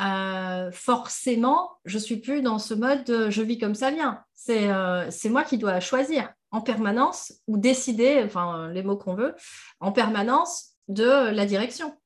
euh, 0.00 0.70
forcément, 0.72 1.70
je 1.84 1.98
suis 1.98 2.16
plus 2.16 2.42
dans 2.42 2.58
ce 2.58 2.74
mode 2.74 3.04
de 3.04 3.30
je 3.30 3.42
vis 3.42 3.58
comme 3.58 3.74
ça 3.74 3.90
vient. 3.90 4.24
C'est 4.34 4.70
euh, 4.70 5.10
moi 5.26 5.44
qui 5.44 5.58
dois 5.58 5.80
choisir 5.80 6.32
en 6.50 6.60
permanence 6.60 7.32
ou 7.46 7.58
décider, 7.58 8.22
enfin 8.24 8.70
les 8.70 8.82
mots 8.82 8.96
qu'on 8.96 9.14
veut, 9.14 9.34
en 9.80 9.92
permanence 9.92 10.74
de 10.88 11.30
la 11.30 11.46
direction. 11.46 11.96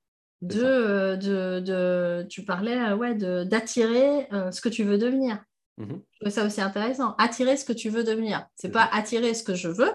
De, 0.40 1.16
de, 1.16 1.58
de, 1.58 2.26
tu 2.30 2.44
parlais 2.44 2.92
ouais, 2.92 3.14
d'attirer 3.16 4.28
euh, 4.32 4.52
ce 4.52 4.60
que 4.60 4.68
tu 4.68 4.84
veux 4.84 4.96
devenir. 4.96 5.42
Mmh 5.78 6.00
je 6.12 6.18
trouve 6.20 6.32
ça 6.32 6.44
aussi 6.44 6.60
intéressant. 6.60 7.14
Attirer 7.18 7.56
ce 7.56 7.64
que 7.64 7.72
tu 7.72 7.88
veux 7.88 8.04
devenir. 8.04 8.46
C'est 8.56 8.70
pas 8.70 8.88
attirer 8.92 9.34
ce 9.34 9.44
que 9.44 9.54
je 9.54 9.68
veux. 9.68 9.92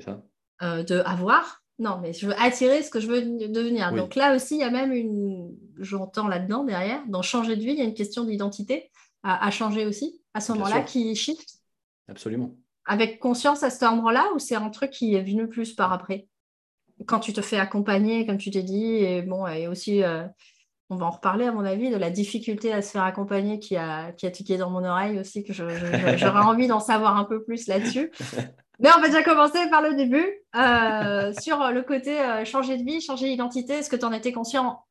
Ça. 0.00 0.22
de 0.62 1.02
avoir, 1.04 1.60
non, 1.80 1.98
mais 1.98 2.12
je 2.12 2.26
veux 2.26 2.34
attirer 2.38 2.82
ce 2.82 2.90
que 2.90 3.00
je 3.00 3.06
veux 3.06 3.22
devenir. 3.48 3.92
Donc 3.94 4.14
là 4.14 4.36
aussi, 4.36 4.56
il 4.56 4.60
y 4.60 4.64
a 4.64 4.70
même 4.70 4.92
une, 4.92 5.56
j'entends 5.78 6.28
là-dedans 6.28 6.62
derrière, 6.62 7.02
dans 7.08 7.22
changer 7.22 7.56
de 7.56 7.62
vie, 7.62 7.72
il 7.72 7.78
y 7.78 7.80
a 7.80 7.84
une 7.84 7.94
question 7.94 8.24
d'identité 8.24 8.90
à, 9.22 9.50
changer 9.50 9.86
aussi, 9.86 10.20
à 10.34 10.40
ce 10.40 10.52
moment-là, 10.52 10.82
qui 10.82 11.16
shift. 11.16 11.54
Absolument. 12.06 12.54
Avec 12.84 13.18
conscience 13.18 13.62
à 13.62 13.70
cet 13.70 13.82
endroit-là, 13.82 14.30
ou 14.34 14.38
c'est 14.38 14.56
un 14.56 14.68
truc 14.68 14.90
qui 14.90 15.14
est 15.14 15.22
venu 15.22 15.48
plus 15.48 15.72
par 15.72 15.90
après? 15.92 16.28
Quand 17.06 17.20
tu 17.20 17.32
te 17.32 17.40
fais 17.40 17.58
accompagner, 17.58 18.26
comme 18.26 18.36
tu 18.36 18.50
t'es 18.50 18.62
dit, 18.62 18.96
et 18.96 19.22
bon, 19.22 19.46
et 19.46 19.66
aussi, 19.66 20.02
euh, 20.02 20.26
on 20.90 20.96
va 20.96 21.06
en 21.06 21.10
reparler 21.10 21.46
à 21.46 21.52
mon 21.52 21.64
avis, 21.64 21.90
de 21.90 21.96
la 21.96 22.10
difficulté 22.10 22.72
à 22.72 22.82
se 22.82 22.90
faire 22.90 23.04
accompagner 23.04 23.58
qui 23.60 23.76
a, 23.76 24.12
qui 24.12 24.26
a 24.26 24.30
tiqué 24.30 24.58
dans 24.58 24.70
mon 24.70 24.84
oreille 24.84 25.18
aussi, 25.20 25.44
que 25.44 25.52
j'aurais 25.52 26.40
envie 26.40 26.66
d'en 26.66 26.80
savoir 26.80 27.16
un 27.16 27.24
peu 27.24 27.42
plus 27.42 27.68
là-dessus. 27.68 28.10
Mais 28.80 28.88
on 28.96 29.00
va 29.00 29.08
déjà 29.08 29.22
commencer 29.22 29.58
par 29.70 29.82
le 29.82 29.94
début, 29.94 30.26
euh, 30.56 31.32
sur 31.38 31.58
le 31.70 31.82
côté 31.82 32.18
euh, 32.18 32.44
changer 32.44 32.78
de 32.78 32.82
vie, 32.82 33.00
changer 33.00 33.28
d'identité. 33.28 33.74
Est-ce 33.74 33.90
que 33.90 33.96
tu 33.96 34.06
en 34.06 34.12
étais 34.12 34.32
conscient 34.32 34.82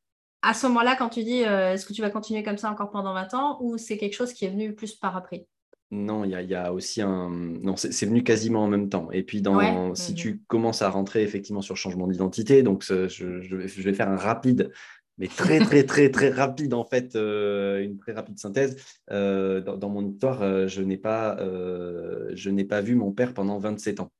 à 0.42 0.54
ce 0.54 0.66
moment-là 0.68 0.94
quand 0.96 1.08
tu 1.08 1.24
dis 1.24 1.44
euh, 1.44 1.74
est-ce 1.74 1.84
que 1.84 1.92
tu 1.92 2.00
vas 2.00 2.10
continuer 2.10 2.42
comme 2.42 2.56
ça 2.56 2.70
encore 2.70 2.90
pendant 2.90 3.12
20 3.12 3.34
ans 3.34 3.58
ou 3.60 3.78
c'est 3.78 3.98
quelque 3.98 4.14
chose 4.14 4.32
qui 4.32 4.44
est 4.44 4.50
venu 4.50 4.74
plus 4.74 4.94
par 4.94 5.16
après? 5.16 5.46
Non, 5.92 6.22
il 6.22 6.30
y, 6.30 6.54
a 6.54 6.72
aussi 6.72 7.02
un. 7.02 7.28
Non, 7.30 7.74
c'est 7.74 8.06
venu 8.06 8.22
quasiment 8.22 8.62
en 8.62 8.68
même 8.68 8.88
temps. 8.88 9.10
Et 9.10 9.24
puis, 9.24 9.42
dans... 9.42 9.92
si 9.96 10.14
tu 10.14 10.40
commences 10.46 10.82
à 10.82 10.88
rentrer 10.88 11.24
effectivement 11.24 11.62
sur 11.62 11.76
changement 11.76 12.06
d'identité, 12.06 12.62
donc 12.62 12.84
je, 12.84 13.08
je, 13.08 13.82
vais 13.82 13.92
faire 13.92 14.08
un 14.08 14.16
rapide 14.16 14.70
mais 15.20 15.28
très, 15.28 15.58
très, 15.58 15.84
très, 15.84 16.10
très 16.10 16.30
rapide, 16.30 16.72
en 16.72 16.84
fait, 16.84 17.14
euh, 17.14 17.84
une 17.84 17.98
très 17.98 18.12
rapide 18.12 18.38
synthèse. 18.38 18.76
Euh, 19.10 19.60
dans, 19.60 19.90
mon 19.90 20.08
histoire, 20.08 20.40
euh, 20.40 20.66
je 20.66 20.80
n'ai 20.80 20.96
pas, 20.96 21.36
pas 21.36 22.80
vu 22.80 22.94
mon 22.94 23.12
père 23.12 23.34
pendant 23.34 23.58
27 23.58 24.00
ans. 24.00 24.10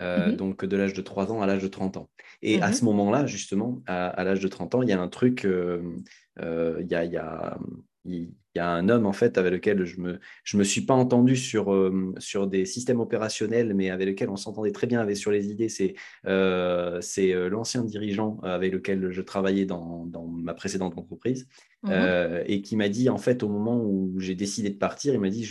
Mhm. 0.00 0.36
Donc, 0.36 0.64
de 0.64 0.76
l'âge 0.76 0.94
de 0.94 1.02
3 1.02 1.30
ans 1.30 1.42
à 1.42 1.46
l'âge 1.46 1.62
de 1.62 1.68
30 1.68 1.98
ans. 1.98 2.08
Et 2.40 2.60
à 2.62 2.68
mhm. 2.68 2.72
ce 2.72 2.84
moment-là, 2.86 3.26
justement, 3.26 3.82
à, 3.86 4.24
l'âge 4.24 4.40
de 4.40 4.48
30 4.48 4.74
ans, 4.76 4.82
il 4.82 4.88
y 4.88 4.92
a 4.92 5.00
un 5.00 5.08
truc, 5.08 5.46
il 5.46 6.86
y 6.90 6.94
a, 6.94 7.04
y 7.04 7.16
a 7.16 7.58
il 8.06 8.30
y 8.54 8.58
a 8.58 8.70
un 8.70 8.88
homme 8.88 9.06
en 9.06 9.12
fait 9.12 9.38
avec 9.38 9.52
lequel 9.52 9.84
je 9.84 10.00
me 10.00 10.18
je 10.44 10.56
me 10.56 10.64
suis 10.64 10.82
pas 10.82 10.94
entendu 10.94 11.36
sur 11.36 11.72
euh, 11.72 12.14
sur 12.18 12.46
des 12.46 12.64
systèmes 12.64 13.00
opérationnels 13.00 13.74
mais 13.74 13.90
avec 13.90 14.08
lequel 14.08 14.30
on 14.30 14.36
s'entendait 14.36 14.72
très 14.72 14.86
bien 14.86 15.00
avec 15.00 15.16
sur 15.16 15.30
les 15.30 15.50
idées 15.50 15.68
c'est 15.68 15.94
euh, 16.26 17.00
c'est 17.00 17.32
euh, 17.32 17.48
l'ancien 17.48 17.84
dirigeant 17.84 18.38
avec 18.42 18.72
lequel 18.72 19.10
je 19.10 19.20
travaillais 19.20 19.66
dans, 19.66 20.06
dans 20.06 20.26
ma 20.26 20.54
précédente 20.54 20.96
entreprise 20.98 21.46
mmh 21.82 21.92
et 22.46 22.62
qui 22.62 22.74
m'a 22.76 22.88
dit 22.88 23.08
en 23.08 23.18
fait 23.18 23.42
au 23.42 23.48
moment 23.48 23.80
où 23.80 24.14
j'ai 24.18 24.34
décidé 24.34 24.70
de 24.70 24.76
partir 24.76 25.14
il 25.14 25.20
m'a 25.20 25.30
dit 25.30 25.48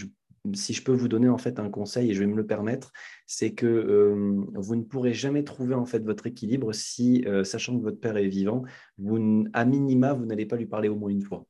si 0.53 0.73
je 0.73 0.83
peux 0.83 0.91
vous 0.91 1.07
donner 1.07 1.29
en 1.29 1.37
fait 1.37 1.59
un 1.59 1.69
conseil 1.69 2.11
et 2.11 2.13
je 2.13 2.19
vais 2.19 2.27
me 2.27 2.35
le 2.35 2.45
permettre, 2.45 2.91
c'est 3.25 3.53
que 3.53 4.45
vous 4.53 4.75
ne 4.75 4.83
pourrez 4.83 5.13
jamais 5.13 5.43
trouver 5.43 5.73
en 5.73 5.85
fait 5.85 6.03
votre 6.03 6.27
équilibre 6.27 6.71
si, 6.73 7.25
sachant 7.43 7.77
que 7.77 7.83
votre 7.83 7.99
père 7.99 8.17
est 8.17 8.27
vivant, 8.27 8.63
vous, 8.99 9.45
à 9.53 9.65
minima, 9.65 10.13
vous 10.13 10.25
n'allez 10.25 10.45
pas 10.45 10.57
lui 10.57 10.67
parler 10.67 10.89
au 10.89 10.95
moins 10.95 11.09
une 11.09 11.23
fois. 11.23 11.47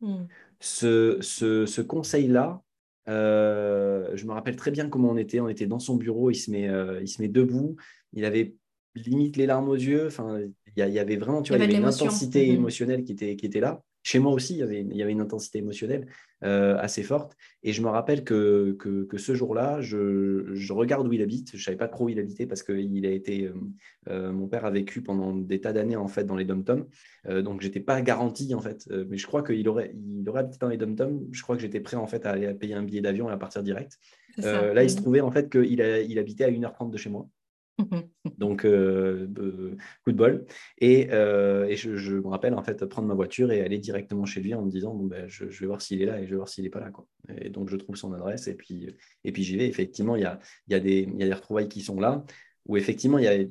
Hmm. 0.00 0.24
Ce, 0.60 1.18
ce, 1.20 1.80
conseil-là, 1.80 2.62
euh, 3.08 4.10
je 4.14 4.26
me 4.26 4.32
rappelle 4.32 4.56
très 4.56 4.70
bien 4.70 4.88
comment 4.88 5.10
on 5.10 5.16
était. 5.16 5.40
On 5.40 5.48
était 5.48 5.66
dans 5.66 5.78
son 5.78 5.96
bureau, 5.96 6.30
il 6.30 6.36
se 6.36 6.50
met, 6.50 6.68
euh, 6.68 7.00
il 7.00 7.08
se 7.08 7.22
met 7.22 7.28
debout, 7.28 7.76
il 8.12 8.24
avait 8.24 8.54
limite 8.94 9.36
les 9.36 9.46
larmes 9.46 9.68
aux 9.68 9.74
yeux. 9.74 10.06
Enfin, 10.06 10.40
il 10.76 10.88
y, 10.88 10.98
avait 10.98 11.16
vraiment, 11.16 11.42
tu 11.42 11.54
vois, 11.54 11.64
une 11.64 11.84
intensité 11.84 12.50
hmm. 12.50 12.54
émotionnelle 12.56 13.04
qui 13.04 13.12
était, 13.12 13.36
qui 13.36 13.46
était 13.46 13.60
là. 13.60 13.82
Chez 14.08 14.20
moi 14.20 14.32
aussi, 14.32 14.54
il 14.54 14.60
y 14.60 14.62
avait, 14.62 14.80
il 14.80 14.96
y 14.96 15.02
avait 15.02 15.12
une 15.12 15.20
intensité 15.20 15.58
émotionnelle 15.58 16.06
assez 16.40 17.02
forte. 17.02 17.36
Et 17.62 17.72
je 17.74 17.82
me 17.82 17.88
rappelle 17.88 18.24
que, 18.24 18.72
que, 18.78 19.18
ce 19.18 19.34
jour-là, 19.34 19.82
je, 19.82 20.54
je, 20.54 20.72
regarde 20.72 21.06
où 21.06 21.12
il 21.12 21.20
habite. 21.20 21.50
Je 21.50 21.56
ne 21.56 21.62
savais 21.62 21.76
pas 21.76 21.88
trop 21.88 22.06
où 22.06 22.08
il 22.08 22.18
habitait 22.18 22.46
parce 22.46 22.62
que 22.62 22.72
il 22.72 23.04
a 23.04 23.10
été, 23.10 23.50
mon 24.08 24.46
père 24.46 24.64
a 24.64 24.70
vécu 24.70 25.02
pendant 25.02 25.34
des 25.34 25.60
tas 25.60 25.74
d'années 25.74 25.96
en 25.96 26.08
fait 26.08 26.24
dans 26.24 26.36
les 26.36 26.46
dom-toms. 26.46 26.86
donc, 27.42 27.60
j'étais 27.60 27.80
pas 27.80 28.00
garanti 28.00 28.54
en 28.54 28.60
fait. 28.60 28.88
mais 29.08 29.18
je 29.18 29.26
crois 29.26 29.42
qu'il 29.42 29.68
aurait, 29.68 29.94
il 29.94 30.26
aurait 30.28 30.40
habité 30.40 30.58
dans 30.58 30.68
les 30.68 30.78
dom-toms. 30.78 31.26
Je 31.32 31.42
crois 31.42 31.56
que 31.56 31.62
j'étais 31.62 31.80
prêt 31.80 31.98
en 31.98 32.06
fait 32.06 32.24
à 32.24 32.30
aller 32.30 32.46
à 32.46 32.54
payer 32.54 32.74
un 32.74 32.84
billet 32.84 33.02
d'avion 33.02 33.28
et 33.28 33.32
à 33.32 33.36
partir 33.36 33.62
direct. 33.62 33.98
là, 34.38 34.82
il 34.84 34.88
se 34.88 34.96
mmh. 34.96 35.00
trouvait 35.02 35.20
en 35.20 35.30
fait 35.30 35.50
qu'il 35.50 35.80
il 35.80 36.18
habitait 36.18 36.44
à 36.44 36.50
1h30 36.50 36.90
de 36.90 36.96
chez 36.96 37.10
moi. 37.10 37.28
Donc, 38.38 38.64
euh, 38.64 39.26
coup 40.04 40.12
de 40.12 40.16
bol. 40.16 40.46
Et, 40.78 41.10
euh, 41.12 41.74
je, 41.74 42.14
me 42.14 42.28
rappelle 42.28 42.54
en 42.54 42.62
fait 42.62 42.84
prendre 42.86 43.08
ma 43.08 43.14
voiture 43.14 43.52
et 43.52 43.60
aller 43.60 43.78
directement 43.78 44.24
chez 44.24 44.40
lui 44.40 44.54
en 44.54 44.62
me 44.62 44.70
disant 44.70 44.94
bon, 44.94 45.06
ben, 45.06 45.28
je, 45.28 45.44
vais 45.44 45.66
voir 45.66 45.80
s'il 45.80 46.02
est 46.02 46.06
là 46.06 46.20
et 46.20 46.24
je 46.24 46.30
vais 46.30 46.36
voir 46.36 46.48
s'il 46.48 46.64
n'est 46.64 46.70
pas 46.70 46.80
là. 46.80 46.90
Quoi. 46.90 47.06
Et 47.40 47.50
donc, 47.50 47.68
je 47.68 47.76
trouve 47.76 47.96
son 47.96 48.12
adresse 48.12 48.48
et 48.48 48.54
puis, 48.54 48.94
et 49.24 49.32
puis 49.32 49.42
j'y 49.42 49.56
vais. 49.56 49.66
Effectivement, 49.68 50.16
il 50.16 50.22
y 50.22 50.26
a, 50.26 50.38
y, 50.68 50.74
a 50.74 50.80
des, 50.80 51.08
y 51.16 51.22
a 51.22 51.26
des 51.26 51.34
retrouvailles 51.34 51.68
qui 51.68 51.80
sont 51.80 52.00
là 52.00 52.24
où 52.68 52.76
effectivement, 52.76 53.18
il 53.18 53.24
y 53.24 53.28
a, 53.28 53.44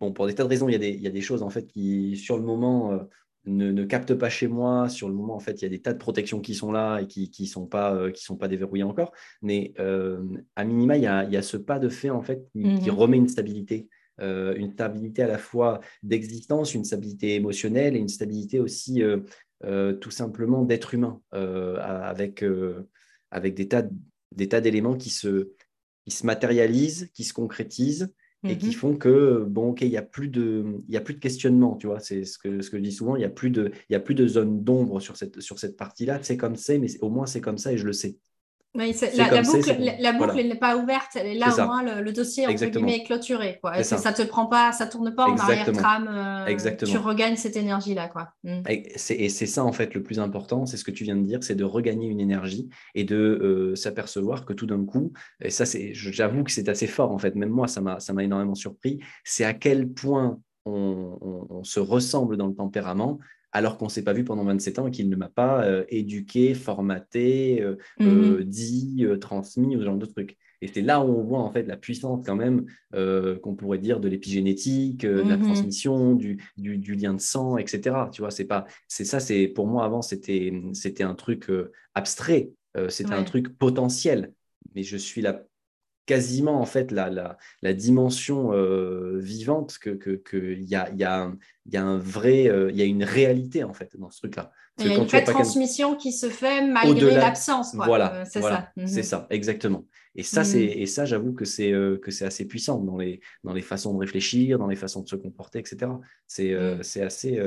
bon, 0.00 0.12
pour 0.12 0.26
des 0.26 0.34
tas 0.34 0.42
de 0.42 0.48
raisons, 0.48 0.68
il 0.68 0.72
y 0.72 0.74
a 0.74 0.78
des, 0.78 0.90
y 0.92 1.06
a 1.06 1.10
des 1.10 1.20
choses 1.20 1.42
en 1.42 1.50
fait 1.50 1.66
qui, 1.66 2.16
sur 2.16 2.36
le 2.36 2.42
moment, 2.42 2.92
euh, 2.92 2.98
ne, 3.46 3.70
ne, 3.70 3.84
capte 3.84 4.14
pas 4.14 4.28
chez 4.28 4.48
moi. 4.48 4.88
Sur 4.88 5.08
le 5.08 5.14
moment, 5.14 5.34
en 5.34 5.40
fait, 5.40 5.60
il 5.60 5.64
y 5.64 5.66
a 5.66 5.70
des 5.70 5.80
tas 5.80 5.92
de 5.92 5.98
protections 5.98 6.40
qui 6.40 6.54
sont 6.54 6.72
là 6.72 7.00
et 7.00 7.06
qui 7.06 7.30
ne 7.38 7.46
sont, 7.46 7.66
pas, 7.66 7.94
euh, 7.94 8.10
qui 8.10 8.22
sont 8.22 8.36
pas 8.36 8.48
déverrouillées 8.48 8.82
encore. 8.82 9.12
Mais 9.42 9.72
euh, 9.78 10.22
à 10.56 10.64
minima, 10.64 10.96
il 10.96 11.02
y, 11.02 11.06
a, 11.06 11.24
il 11.24 11.32
y, 11.32 11.36
a, 11.36 11.42
ce 11.42 11.56
pas 11.56 11.78
de 11.78 11.88
fait 11.88 12.10
en 12.10 12.22
fait, 12.22 12.46
qui, 12.52 12.60
mhm. 12.60 12.90
remet 12.90 13.16
une 13.16 13.28
stabilité. 13.28 13.88
Euh, 14.20 14.54
une 14.56 14.72
stabilité 14.72 15.22
à 15.22 15.26
la 15.26 15.38
fois 15.38 15.80
d'existence, 16.02 16.74
une 16.74 16.84
stabilité 16.84 17.34
émotionnelle 17.34 17.96
et 17.96 17.98
une 17.98 18.08
stabilité 18.08 18.60
aussi 18.60 19.02
tout 20.00 20.10
simplement 20.10 20.64
d'être 20.64 20.94
humain 20.94 21.20
avec, 21.32 22.44
avec 23.30 23.54
des 23.54 23.68
tas, 23.68 23.84
des 24.34 24.48
tas 24.48 24.60
d'éléments 24.60 24.96
qui 24.96 25.10
se, 25.10 25.50
qui 26.04 26.10
se 26.10 26.24
matérialisent, 26.24 27.10
qui 27.12 27.24
se 27.24 27.32
concrétisent 27.32 28.08
et 28.48 28.58
qui 28.58 28.68
mmh 28.68 28.72
font 28.72 28.96
que, 28.96 29.44
bon, 29.48 29.70
OK, 29.70 29.82
il 29.82 29.90
n'y 29.90 29.96
a, 29.96 30.02
plus 30.02 30.28
de, 30.28 30.64
il 30.88 30.96
a 30.96 31.00
plus 31.00 31.14
de 31.14 31.20
questionnement, 31.20 31.76
tu 31.76 31.86
vois, 31.86 32.00
c'est 32.00 32.24
ce 32.24 32.38
que, 32.38 32.60
ce 32.60 32.70
que 32.70 32.78
je 32.78 32.82
dis 32.82 32.92
souvent, 32.92 33.16
il 33.16 33.20
n'y 33.20 33.24
a, 33.24 33.30
plus 33.30 33.50
de, 33.50 33.70
il 33.88 33.92
y 33.92 33.96
a 33.96 34.00
plus 34.00 34.14
de 34.14 34.26
zone 34.26 34.62
d'ombre 34.62 35.00
sur 35.00 35.16
cette, 35.16 35.40
sur 35.40 35.58
cette 35.58 35.76
partie-là, 35.76 36.18
c'est 36.22 36.36
comme 36.36 36.56
c'est, 36.56 36.78
mais 36.78 36.88
au 37.00 37.08
moins 37.08 37.26
c'est 37.26 37.40
comme 37.40 37.58
ça 37.58 37.72
et 37.72 37.78
je 37.78 37.86
le 37.86 37.92
sais 37.92 38.18
la, 38.76 39.42
boucle, 39.42 39.76
la, 40.00 40.12
boucle 40.12 40.36
n'est 40.36 40.54
pas 40.54 40.76
ouverte, 40.76 41.10
elle 41.14 41.26
est 41.26 41.34
là 41.34 41.52
au 41.54 41.66
moins 41.66 41.82
le, 41.82 42.12
dossier 42.12 42.46
entre 42.46 42.64
guillemets 42.66 42.96
est 42.96 43.04
clôturé. 43.04 43.58
Quoi. 43.62 43.82
ça. 43.82 44.10
ne 44.10 44.16
te 44.16 44.22
prend 44.22 44.46
pas, 44.46 44.72
ça 44.72 44.86
tourne 44.86 45.14
pas 45.14 45.26
en 45.26 45.36
arrière-trame. 45.36 46.08
Euh, 46.10 46.74
tu 46.84 46.98
regagnes 46.98 47.36
cette 47.36 47.56
énergie-là. 47.56 48.08
Quoi. 48.08 48.30
Mm. 48.44 48.62
Et 48.68 48.98
c'est 48.98 49.46
ça 49.46 49.64
en 49.64 49.72
fait 49.72 49.94
le 49.94 50.02
plus 50.02 50.20
important, 50.20 50.66
c'est 50.66 50.76
ce 50.76 50.84
que 50.84 50.90
tu 50.90 51.04
viens 51.04 51.16
de 51.16 51.24
dire, 51.24 51.42
c'est 51.42 51.54
de 51.54 51.64
regagner 51.64 52.08
une 52.08 52.20
énergie 52.20 52.68
et 52.94 53.04
de 53.04 53.16
euh, 53.16 53.74
s'apercevoir 53.74 54.44
que 54.44 54.52
tout 54.52 54.66
d'un 54.66 54.84
coup, 54.84 55.12
et 55.40 55.50
ça 55.50 55.66
c'est, 55.66 55.92
j'avoue 55.94 56.44
que 56.44 56.50
c'est 56.50 56.68
assez 56.68 56.86
fort 56.86 57.12
en 57.12 57.18
fait, 57.18 57.34
même 57.34 57.50
moi 57.50 57.66
ça 57.68 57.80
m'a 57.80 58.24
énormément 58.24 58.54
surpris, 58.54 59.00
c'est 59.24 59.44
à 59.44 59.54
quel 59.54 59.88
point 59.88 60.38
on, 60.66 61.62
se 61.62 61.80
ressemble 61.80 62.36
dans 62.36 62.46
le 62.46 62.54
tempérament 62.54 63.18
alors 63.56 63.78
qu'on 63.78 63.86
ne 63.86 63.90
s'est 63.90 64.04
pas 64.04 64.12
vu 64.12 64.22
pendant 64.22 64.44
27 64.44 64.78
ans 64.78 64.86
et 64.86 64.90
qu'il 64.90 65.08
ne 65.08 65.16
m'a 65.16 65.30
pas 65.30 65.64
euh, 65.64 65.86
éduqué, 65.88 66.52
formaté, 66.52 67.62
euh, 67.62 67.76
euh, 68.02 68.38
mhm. 68.38 68.44
dit, 68.44 69.06
transmis, 69.18 69.76
ou 69.76 69.80
ce 69.80 69.84
genre 69.86 69.96
de 69.96 70.04
trucs. 70.04 70.36
Et 70.60 70.66
c'est 70.66 70.82
là 70.82 71.00
où 71.00 71.08
on 71.08 71.24
voit 71.24 71.38
en 71.38 71.50
fait 71.50 71.62
la 71.62 71.78
puissance 71.78 72.24
quand 72.24 72.36
même 72.36 72.66
qu'on 72.92 73.54
pourrait 73.54 73.78
dire 73.78 74.00
de 74.00 74.08
l'épigénétique, 74.08 75.02
de 75.02 75.22
la 75.22 75.38
mhm. 75.38 75.44
transmission, 75.44 76.14
du, 76.14 76.38
lien 76.58 77.14
de 77.14 77.20
sang, 77.20 77.56
etc. 77.56 77.96
Tu 78.12 78.20
vois, 78.20 78.30
c'est 78.30 78.44
pas, 78.44 78.66
c'est 78.88 79.04
ça, 79.04 79.20
c'est 79.20 79.48
pour 79.48 79.66
moi 79.66 79.84
avant 79.84 80.02
c'était 80.02 80.52
c'était 80.72 81.04
un 81.04 81.14
truc 81.14 81.50
abstrait, 81.94 82.50
c'était 82.88 83.14
un 83.14 83.24
truc 83.24 83.56
potentiel. 83.58 84.32
Mais 84.74 84.82
je 84.82 84.96
suis 84.96 85.22
là 85.22 85.42
quasiment 86.06 86.60
en 86.60 86.66
fait 86.66 86.92
la, 86.92 87.36
la, 87.62 87.74
dimension 87.74 88.52
euh, 88.52 89.18
vivante 89.18 89.78
que 89.78 89.90
qu'il 89.90 90.22
que 90.22 90.54
y, 90.54 90.74
a, 90.74 90.88
y, 90.90 91.04
a 91.04 91.32
y 91.66 91.76
a 91.76 91.84
un 91.84 91.98
vrai 91.98 92.48
euh, 92.48 92.70
il 92.70 92.76
y 92.76 92.82
a 92.82 92.84
une 92.84 93.04
réalité 93.04 93.64
en 93.64 93.74
fait 93.74 93.96
dans 93.98 94.10
ce 94.10 94.18
truc 94.18 94.36
là 94.36 94.52
il 94.78 94.86
y 94.86 94.90
a 94.90 94.94
une 94.94 95.04
vraie 95.04 95.24
transmission 95.24 95.96
qui 95.96 96.12
se 96.12 96.28
fait 96.28 96.66
malgré 96.66 97.16
l'absence 97.16 97.74
voilà 97.74 98.14
euh, 98.14 98.24
c'est 98.24 98.40
ça 98.40 98.70
mhm. 98.76 98.86
c'est 98.86 99.02
ça 99.02 99.26
exactement 99.30 99.84
et 100.14 100.22
ça 100.22 100.44
c'est 100.44 100.64
mhm. 100.64 100.82
et 100.82 100.86
ça 100.86 101.04
j'avoue 101.04 101.32
que 101.32 101.44
c'est 101.44 101.72
que 102.00 102.10
c'est 102.10 102.24
assez 102.24 102.46
puissant 102.46 102.78
dans 102.78 102.96
les 102.96 103.20
dans 103.42 103.52
les 103.52 103.62
façons 103.62 103.92
de 103.92 103.98
réfléchir 103.98 104.58
dans 104.58 104.68
les 104.68 104.76
façons 104.76 105.02
de 105.02 105.08
se 105.08 105.16
comporter 105.16 105.58
etc 105.58 105.90
c'est 106.26 106.54
mhm. 106.54 106.82
c'est 106.82 107.02
assez 107.02 107.40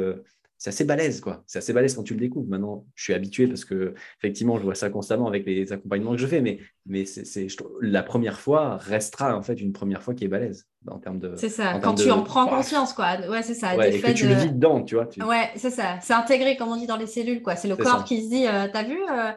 c'est 0.59 0.71
assez 0.71 0.83
balèze, 0.83 1.21
quoi. 1.21 1.41
C'est 1.47 1.59
assez 1.59 1.71
balèze 1.71 1.95
quand 1.95 2.03
tu 2.03 2.13
le 2.13 2.19
découvres. 2.19 2.49
Maintenant, 2.49 2.85
je 2.93 3.03
suis 3.05 3.13
habitué 3.13 3.47
parce 3.47 3.63
que, 3.63 3.93
effectivement, 4.17 4.57
je 4.57 4.63
vois 4.63 4.75
ça 4.75 4.89
constamment 4.89 5.27
avec 5.27 5.45
les 5.45 5.71
accompagnements 5.71 6.11
que 6.11 6.17
je 6.17 6.27
fais, 6.27 6.41
mais, 6.41 6.59
mais 6.85 7.05
c'est, 7.05 7.47
la 7.79 8.03
première 8.03 8.41
fois 8.41 8.75
restera 8.75 9.37
en 9.37 9.41
fait 9.41 9.53
une 9.53 9.71
première 9.71 10.03
fois 10.03 10.13
qui 10.13 10.25
est 10.25 10.27
balèze 10.27 10.67
en 10.85 10.99
termes 10.99 11.19
de. 11.19 11.33
C'est 11.37 11.47
ça, 11.47 11.79
quand 11.79 11.95
tu 11.95 12.11
en 12.11 12.23
prends 12.23 12.45
conscience, 12.45 12.91
quoi. 12.91 13.15
Ouais, 13.29 13.41
c'est 13.41 13.53
ça. 13.53 13.73
et 13.87 14.01
que 14.01 14.11
tu 14.11 14.27
le 14.27 14.33
vis 14.33 14.51
dedans, 14.51 14.83
tu 14.83 14.95
vois. 14.95 15.07
Ouais, 15.25 15.49
c'est 15.55 15.69
ça. 15.69 15.97
C'est 16.01 16.13
intégré, 16.13 16.57
comme 16.57 16.67
on 16.67 16.75
dit 16.75 16.87
dans 16.87 16.97
les 16.97 17.07
cellules, 17.07 17.41
quoi. 17.41 17.55
C'est 17.55 17.69
le 17.69 17.77
corps 17.77 18.03
qui 18.03 18.21
se 18.25 18.29
dit, 18.29 18.45
euh, 18.45 18.67
t'as 18.71 18.83
vu, 18.83 18.99
euh, 19.09 19.31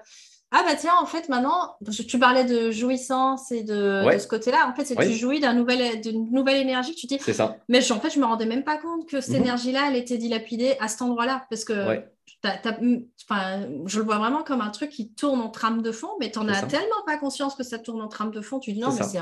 ah 0.54 0.62
bah 0.66 0.74
tiens, 0.78 0.92
en 1.00 1.06
fait, 1.06 1.30
maintenant, 1.30 1.76
tu 2.06 2.18
parlais 2.18 2.44
de 2.44 2.70
jouissance 2.70 3.50
et 3.52 3.62
de, 3.62 4.04
ce 4.18 4.26
côté-là. 4.26 4.68
En 4.70 4.74
fait, 4.74 4.84
c'est 4.84 4.94
que 4.94 5.02
tu 5.02 5.14
jouis 5.14 5.40
d'une 5.40 5.52
nouvelle, 5.52 6.02
nouvelle 6.30 6.60
énergie. 6.60 6.94
Tu 6.94 7.06
dis, 7.06 7.18
c'est 7.20 7.32
ça. 7.32 7.56
Mais 7.70 7.90
en 7.90 8.00
fait, 8.00 8.10
je 8.10 8.20
me 8.20 8.26
rendais 8.26 8.44
même 8.44 8.62
pas 8.62 8.76
compte 8.76 9.08
que 9.08 9.22
cette 9.22 9.36
mhm. 9.36 9.44
énergie-là, 9.44 9.88
elle 9.88 9.96
était 9.96 10.18
dilapidée 10.18 10.76
à 10.78 10.88
cet 10.88 11.00
endroit-là. 11.00 11.46
Parce 11.48 11.64
que 11.64 12.02
je 12.44 13.98
le 13.98 14.04
vois 14.04 14.18
vraiment 14.18 14.42
comme 14.42 14.60
un 14.60 14.68
truc 14.68 14.90
qui 14.90 15.10
tourne 15.14 15.40
en 15.40 15.48
trame 15.48 15.80
de 15.80 15.90
fond, 15.90 16.10
mais 16.20 16.30
tu 16.30 16.38
n'en 16.38 16.48
as 16.48 16.62
tellement 16.62 17.02
pas 17.06 17.16
conscience 17.16 17.54
que 17.54 17.64
ça 17.64 17.78
tourne 17.78 18.02
en 18.02 18.08
trame 18.08 18.30
de 18.30 18.42
fond. 18.42 18.58
Tu 18.58 18.74
dis, 18.74 18.80
non, 18.80 18.92
mais 18.92 19.04
c'est, 19.04 19.20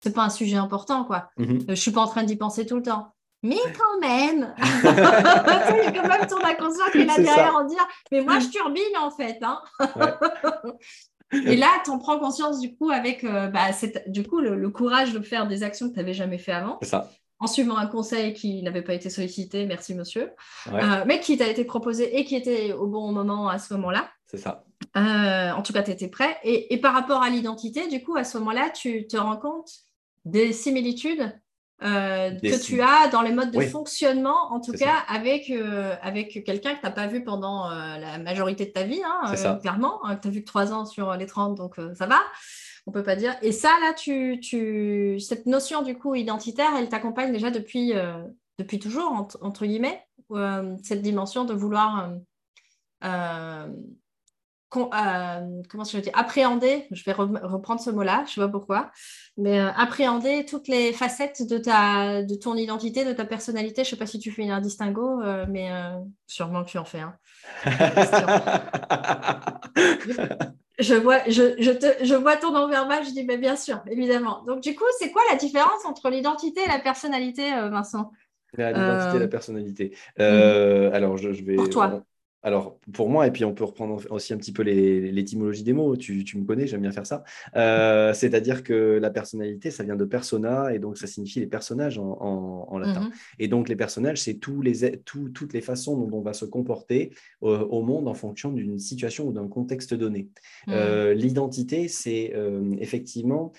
c'est 0.00 0.12
pas 0.12 0.24
un 0.24 0.30
sujet 0.30 0.56
important, 0.56 1.04
quoi. 1.04 1.30
Mhm. 1.36 1.58
Euh, 1.60 1.64
je 1.68 1.80
suis 1.80 1.92
pas 1.92 2.00
en 2.00 2.08
train 2.08 2.24
d'y 2.24 2.34
penser 2.34 2.66
tout 2.66 2.76
le 2.76 2.82
temps 2.82 3.14
mais 3.42 3.58
quand 3.76 4.00
même, 4.00 4.54
il 4.58 4.84
y 4.84 4.88
a 4.88 5.92
quand 5.92 6.08
même 6.08 6.26
ton 6.28 6.44
inconscient 6.44 6.84
qui 6.92 6.98
est 6.98 7.04
là 7.04 7.16
derrière 7.16 7.56
en 7.56 7.64
dire, 7.64 7.86
mais 8.10 8.20
moi 8.20 8.38
je 8.38 8.48
turbine 8.48 8.96
en 9.00 9.10
fait. 9.10 9.38
Hein. 9.42 9.60
Et 11.32 11.56
là, 11.56 11.68
tu 11.84 11.90
en 11.90 11.98
prends 11.98 12.18
conscience 12.18 12.60
du 12.60 12.76
coup 12.76 12.90
avec 12.90 13.24
euh, 13.24 13.48
bah, 13.48 13.70
du 14.06 14.22
coup, 14.22 14.40
le, 14.40 14.70
courage 14.70 15.12
de 15.12 15.20
faire 15.20 15.48
des 15.48 15.62
actions 15.62 15.88
que 15.88 15.94
tu 15.94 15.98
n'avais 15.98 16.14
jamais 16.14 16.38
fait 16.38 16.52
avant. 16.52 16.78
Ça. 16.82 17.10
En 17.38 17.46
suivant 17.46 17.76
un 17.76 17.86
conseil 17.86 18.34
qui 18.34 18.62
n'avait 18.62 18.82
pas 18.82 18.94
été 18.94 19.10
sollicité, 19.10 19.66
merci 19.66 19.94
monsieur, 19.94 20.30
euh, 20.68 21.04
mais 21.06 21.18
qui 21.18 21.36
t'a 21.36 21.48
été 21.48 21.64
proposé 21.64 22.18
et 22.18 22.24
qui 22.24 22.36
était 22.36 22.72
au 22.72 22.86
bon 22.86 23.10
moment 23.10 23.48
à 23.48 23.58
ce 23.58 23.74
moment-là. 23.74 24.08
C'est 24.26 24.36
ça. 24.36 24.64
Euh, 24.96 25.50
en 25.50 25.62
tout 25.62 25.72
cas, 25.72 25.82
tu 25.82 25.90
étais 25.90 26.06
prêt. 26.06 26.36
Et, 26.44 26.72
et, 26.72 26.80
par 26.80 26.94
rapport 26.94 27.22
à 27.22 27.30
l'identité, 27.30 27.88
du 27.88 28.02
coup, 28.04 28.16
à 28.16 28.22
ce 28.22 28.38
moment-là, 28.38 28.70
tu 28.70 29.06
te 29.08 29.16
rends 29.16 29.36
compte 29.36 29.70
des 30.24 30.52
similitudes 30.52 31.32
euh, 31.82 32.30
que 32.30 32.62
tu 32.62 32.80
as 32.80 33.08
dans 33.08 33.22
les 33.22 33.32
modes 33.32 33.50
de 33.50 33.60
fonctionnement, 33.60 34.52
en 34.52 34.60
tout 34.60 34.72
cas 34.72 34.98
avec, 35.08 35.50
euh, 35.50 35.94
avec 36.00 36.44
quelqu'un 36.44 36.74
que 36.74 36.80
tu 36.80 36.86
n'as 36.86 36.92
pas 36.92 37.06
vu 37.06 37.24
pendant 37.24 37.70
euh, 37.70 37.98
la 37.98 38.18
majorité 38.18 38.66
de 38.66 38.70
ta 38.70 38.84
vie, 38.84 39.00
hein, 39.04 39.58
clairement, 39.60 40.04
hein, 40.04 40.16
tu 40.16 40.28
as 40.28 40.30
vu 40.30 40.40
que 40.40 40.46
3 40.46 40.72
ans 40.72 40.84
sur 40.84 41.14
les 41.14 41.26
30, 41.26 41.56
donc 41.56 41.76
ça 41.94 42.06
va, 42.06 42.20
on 42.86 42.92
peut 42.92 43.02
pas 43.02 43.16
dire. 43.16 43.34
Et 43.42 43.52
ça, 43.52 43.70
là, 43.82 43.92
tu, 43.94 44.38
tu... 44.40 45.18
cette 45.18 45.46
notion 45.46 45.82
du 45.82 45.96
coup 45.96 46.14
identitaire, 46.14 46.70
elle 46.78 46.88
t'accompagne 46.88 47.32
déjà 47.32 47.50
depuis, 47.50 47.92
depuis 48.58 48.78
toujours, 48.78 49.26
entre 49.40 49.66
guillemets, 49.66 50.06
cette 50.82 51.02
dimension 51.02 51.44
de 51.44 51.54
vouloir 51.54 52.10
euh, 54.76 55.62
comment 55.68 55.84
je 55.84 55.98
dire, 55.98 56.12
appréhender, 56.14 56.86
je 56.90 57.04
vais 57.04 57.12
reprendre 57.12 57.80
ce 57.80 57.90
mot-là, 57.90 58.24
je 58.26 58.30
ne 58.30 58.34
sais 58.34 58.40
pas 58.40 58.48
pourquoi, 58.48 58.90
mais 59.36 59.60
euh, 59.60 59.70
appréhender 59.76 60.44
toutes 60.44 60.68
les 60.68 60.92
facettes 60.92 61.46
de, 61.48 61.58
ta, 61.58 62.22
de 62.22 62.34
ton 62.34 62.56
identité, 62.56 63.04
de 63.04 63.12
ta 63.12 63.24
personnalité. 63.24 63.84
Je 63.84 63.88
ne 63.88 63.90
sais 63.90 63.96
pas 63.96 64.06
si 64.06 64.18
tu 64.18 64.30
fais 64.30 64.48
un 64.48 64.60
distinguo, 64.60 65.22
euh, 65.22 65.44
mais 65.48 65.70
sûrement 66.26 66.64
que 66.64 66.70
tu 66.70 66.78
en 66.78 66.84
fais 66.84 67.00
un. 67.00 67.14
je, 70.78 70.94
vois, 70.94 71.18
je, 71.28 71.54
je, 71.58 71.70
te, 71.70 72.04
je 72.04 72.14
vois 72.14 72.36
ton 72.36 72.54
envers 72.54 73.04
je 73.04 73.10
dis 73.10 73.24
mais 73.24 73.38
bien 73.38 73.56
sûr, 73.56 73.82
évidemment. 73.90 74.42
Donc 74.44 74.62
du 74.62 74.74
coup, 74.74 74.84
c'est 74.98 75.10
quoi 75.10 75.22
la 75.30 75.36
différence 75.36 75.84
entre 75.84 76.08
l'identité 76.08 76.62
et 76.64 76.68
la 76.68 76.78
personnalité, 76.78 77.50
Vincent? 77.70 78.10
L'identité 78.56 79.16
et 79.16 79.20
la 79.20 79.28
personnalité. 79.28 79.96
Mhm. 80.18 80.92
Alors, 80.92 81.16
je, 81.16 81.32
je, 81.32 81.44
vais. 81.44 81.56
Pour 81.56 81.70
toi. 81.70 82.02
Alors, 82.42 82.78
pour 82.92 83.08
moi, 83.08 83.26
et 83.26 83.30
puis 83.30 83.44
on 83.44 83.54
peut 83.54 83.64
reprendre 83.64 84.02
aussi 84.10 84.32
un 84.32 84.36
petit 84.36 84.52
peu 84.52 84.62
l'étymologie 84.62 85.62
des 85.62 85.72
mots, 85.72 85.96
tu, 85.96 86.24
me 86.34 86.44
connais, 86.44 86.66
j'aime 86.66 86.80
bien 86.80 86.90
faire 86.90 87.06
ça. 87.06 87.22
Euh, 87.56 88.12
c'est-à-dire 88.14 88.64
que 88.64 88.98
la 89.00 89.10
personnalité, 89.10 89.70
ça 89.70 89.84
vient 89.84 89.94
de 89.94 90.04
persona, 90.04 90.74
et 90.74 90.80
donc 90.80 90.98
ça 90.98 91.06
signifie 91.06 91.38
les 91.38 91.46
personnages 91.46 91.98
en, 91.98 92.78
latin. 92.78 93.02
Mm-hmm. 93.02 93.34
Et 93.38 93.48
donc, 93.48 93.68
les 93.68 93.76
personnages, 93.76 94.22
c'est 94.22 94.38
les, 94.62 95.02
toutes 95.04 95.52
les 95.52 95.60
façons 95.60 95.96
dont 95.96 96.18
on 96.18 96.20
va 96.20 96.32
se 96.32 96.44
comporter 96.44 97.12
euh, 97.44 97.64
au 97.66 97.82
monde 97.82 98.08
en 98.08 98.14
fonction 98.14 98.50
d'une 98.50 98.78
situation 98.78 99.28
ou 99.28 99.32
d'un 99.32 99.46
contexte 99.46 99.94
donné. 99.94 100.28
Mm. 100.66 100.72
Euh, 100.72 101.14
l'identité, 101.14 101.86
c'est 101.88 102.32
effectivement 102.80 103.52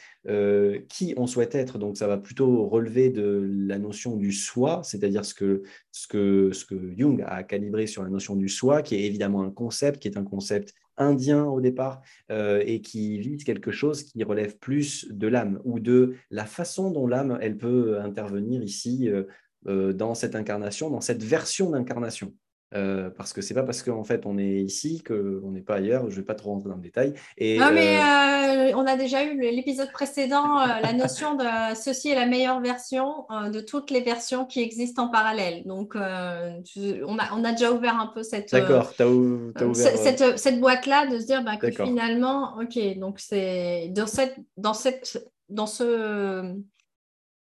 qui 0.90 1.14
on 1.18 1.28
souhaite 1.28 1.56
être. 1.56 1.78
Donc, 1.78 1.98
ça 1.98 2.08
va 2.08 2.18
plutôt 2.18 2.68
relever 2.68 3.10
de 3.10 3.50
la 3.68 3.78
notion 3.78 4.16
du 4.16 4.32
soi, 4.32 4.82
c'est-à-dire 4.84 5.24
ce 5.24 5.34
que, 5.34 5.64
ce, 5.92 6.08
que, 6.08 6.52
ce 6.52 6.66
que 6.66 6.76
Jung 6.98 7.24
a 7.26 7.44
calibré 7.44 7.88
sur 7.88 8.04
la 8.04 8.10
notion 8.10 8.36
du 8.36 8.50
soi 8.50 8.73
qui 8.82 8.96
est 8.96 9.04
évidemment 9.04 9.44
un 9.44 9.52
concept, 9.52 10.02
qui 10.02 10.08
est 10.08 10.18
un 10.18 10.24
concept 10.24 10.74
indien 10.98 11.46
au 11.46 11.62
départ, 11.62 12.02
et 12.30 12.82
qui 12.82 13.20
vise 13.20 13.44
quelque 13.44 13.72
chose 13.72 14.04
qui 14.04 14.24
relève 14.24 14.58
plus 14.58 15.08
de 15.12 15.28
l'âme 15.28 15.60
ou 15.64 15.80
de 15.80 16.16
la 16.30 16.46
façon 16.46 16.92
dont 16.92 17.08
l'âme, 17.08 17.38
elle 17.42 17.58
peut 17.58 18.00
intervenir 18.00 18.62
ici 18.64 19.10
dans 19.66 20.14
cette 20.14 20.36
incarnation, 20.36 20.90
dans 20.90 21.02
cette 21.02 21.24
version 21.24 21.72
d'incarnation. 21.72 22.34
Euh, 22.76 23.10
parce 23.10 23.34
que 23.34 23.42
c'est 23.42 23.54
pas 23.54 23.64
parce 23.64 23.84
qu'en 23.84 24.04
fait 24.04 24.26
on 24.26 24.38
est 24.38 24.62
ici 24.62 25.04
qu'on 25.04 25.52
n'est 25.52 25.62
pas 25.62 25.76
ailleurs. 25.76 26.10
Je 26.10 26.16
vais 26.16 26.26
pas 26.26 26.36
trop 26.36 26.52
rentrer 26.52 26.70
dans 26.70 26.76
le 26.76 26.82
détail. 26.82 27.14
Et, 27.38 27.60
non, 27.60 27.72
mais 27.72 27.98
euh, 27.98 28.02
euh, 28.02 28.72
on 28.76 28.86
a 28.86 28.96
déjà 28.96 29.24
eu 29.24 29.40
l'épisode 29.40 29.92
précédent 29.92 30.58
la 30.82 30.94
notion 30.94 31.36
de 31.36 31.44
ceci 31.76 32.10
est 32.10 32.16
la 32.16 32.26
meilleure 32.26 32.62
version 32.62 33.26
de 33.52 33.60
toutes 33.60 33.92
les 33.92 34.02
versions 34.02 34.46
qui 34.46 34.62
existent 34.62 35.04
en 35.04 35.10
parallèle. 35.10 35.64
Donc 35.66 35.96
on, 35.96 36.00
a, 36.00 37.34
on 37.34 37.44
a 37.44 37.52
déjà 37.52 37.72
ouvert 37.72 38.00
un 38.00 38.08
peu 38.08 38.24
cette. 38.24 38.52
D'accord. 38.52 38.94
Cette, 39.74 40.38
cette 40.38 40.60
boîte 40.60 40.86
là 40.86 41.08
de 41.08 41.20
se 41.20 41.26
dire 41.26 41.44
bah, 41.44 41.58
que 41.58 41.72
finalement, 41.72 42.56
ok, 42.60 42.98
donc 42.98 43.20
c'est 43.20 43.90
dans 43.90 44.08
cette 44.08 44.36
dans 44.58 44.74
cette 44.74 45.30
dans 45.50 45.68
ce 45.68 46.56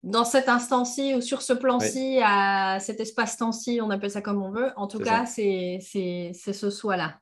dans 0.05 0.25
cet 0.25 0.49
instant-ci 0.49 1.15
ou 1.15 1.21
sur 1.21 1.43
ce 1.43 1.55
plan-ci, 1.55 2.21
à 2.23 2.79
cet 2.79 3.01
espace-temps-ci, 3.01 3.81
on 3.83 3.91
appelle 3.91 4.11
ça 4.11 4.21
comme 4.21 4.43
on 4.43 4.51
veut. 4.51 4.71
En 4.77 4.87
tout 4.87 4.99
cas, 4.99 5.27
c'est 5.27 5.81
ce 5.81 6.71
soi-là 6.71 7.19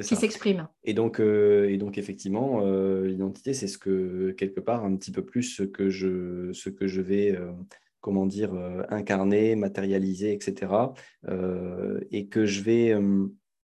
qui 0.00 0.16
s'exprime. 0.16 0.68
Et 0.84 0.94
donc, 0.94 1.20
euh, 1.20 1.68
et 1.68 1.76
donc, 1.76 1.98
effectivement, 1.98 2.62
euh, 2.62 3.06
l'identité, 3.06 3.52
c'est 3.52 3.66
ce 3.66 3.76
que, 3.76 4.30
quelque 4.38 4.60
part, 4.60 4.84
un 4.84 4.96
petit 4.96 5.12
peu 5.12 5.22
plus 5.22 5.42
ce 5.42 5.62
que 5.62 5.90
je, 5.90 6.50
ce 6.52 6.70
que 6.70 6.86
je 6.86 7.02
vais, 7.02 7.36
euh, 7.36 7.52
comment 8.00 8.24
dire, 8.24 8.54
incarner, 8.88 9.54
matérialiser, 9.54 10.32
etc. 10.32 10.72
et 12.10 12.26
que 12.26 12.46
je 12.46 12.62
vais 12.62 12.96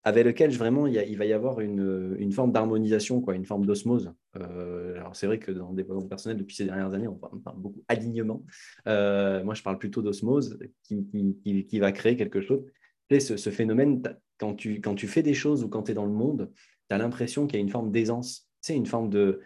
avec 0.05 0.25
lequel 0.25 0.51
vraiment 0.51 0.87
il, 0.87 1.17
va 1.17 1.25
y 1.25 1.33
avoir 1.33 1.59
une, 1.59 2.31
forme 2.31 2.51
d'harmonisation, 2.51 3.19
quoi, 3.19 3.35
une 3.35 3.45
forme 3.45 3.65
d'osmose. 3.65 4.13
Euh, 4.38 4.95
alors 4.95 5.15
c'est 5.15 5.27
vrai 5.27 5.39
que 5.39 5.51
dans 5.51 5.69
le 5.69 5.75
développement 5.75 6.07
personnel, 6.07 6.38
depuis 6.38 6.55
ces 6.55 6.65
dernières 6.65 6.93
années, 6.93 7.07
on 7.07 7.15
parle, 7.15 7.57
beaucoup 7.57 7.84
alignement. 7.88 8.43
Euh, 8.88 9.43
moi, 9.43 9.53
je 9.53 9.63
parle 9.63 9.77
plutôt 9.77 10.01
d'osmose 10.01 10.59
qui, 10.84 11.79
va 11.79 11.91
créer 11.91 12.15
quelque 12.15 12.41
chose. 12.41 12.63
Tu 13.09 13.19
ce, 13.19 13.38
ce, 13.38 13.49
phénomène, 13.49 14.01
quand 14.39 14.55
tu, 14.55 14.81
quand 14.81 14.95
tu 14.95 15.07
fais 15.07 15.21
des 15.21 15.34
choses 15.34 15.63
ou 15.63 15.69
quand 15.69 15.84
tu 15.84 15.91
es 15.91 15.93
dans 15.93 16.05
le 16.05 16.11
monde, 16.13 16.51
tu 16.89 16.95
as 16.95 16.97
l'impression 16.97 17.47
qu'il 17.47 17.59
y 17.59 17.61
a 17.61 17.63
une 17.63 17.69
forme 17.69 17.91
d'aisance, 17.91 18.49
c'est 18.61 18.75
une 18.75 18.86
forme 18.86 19.09
de... 19.09 19.41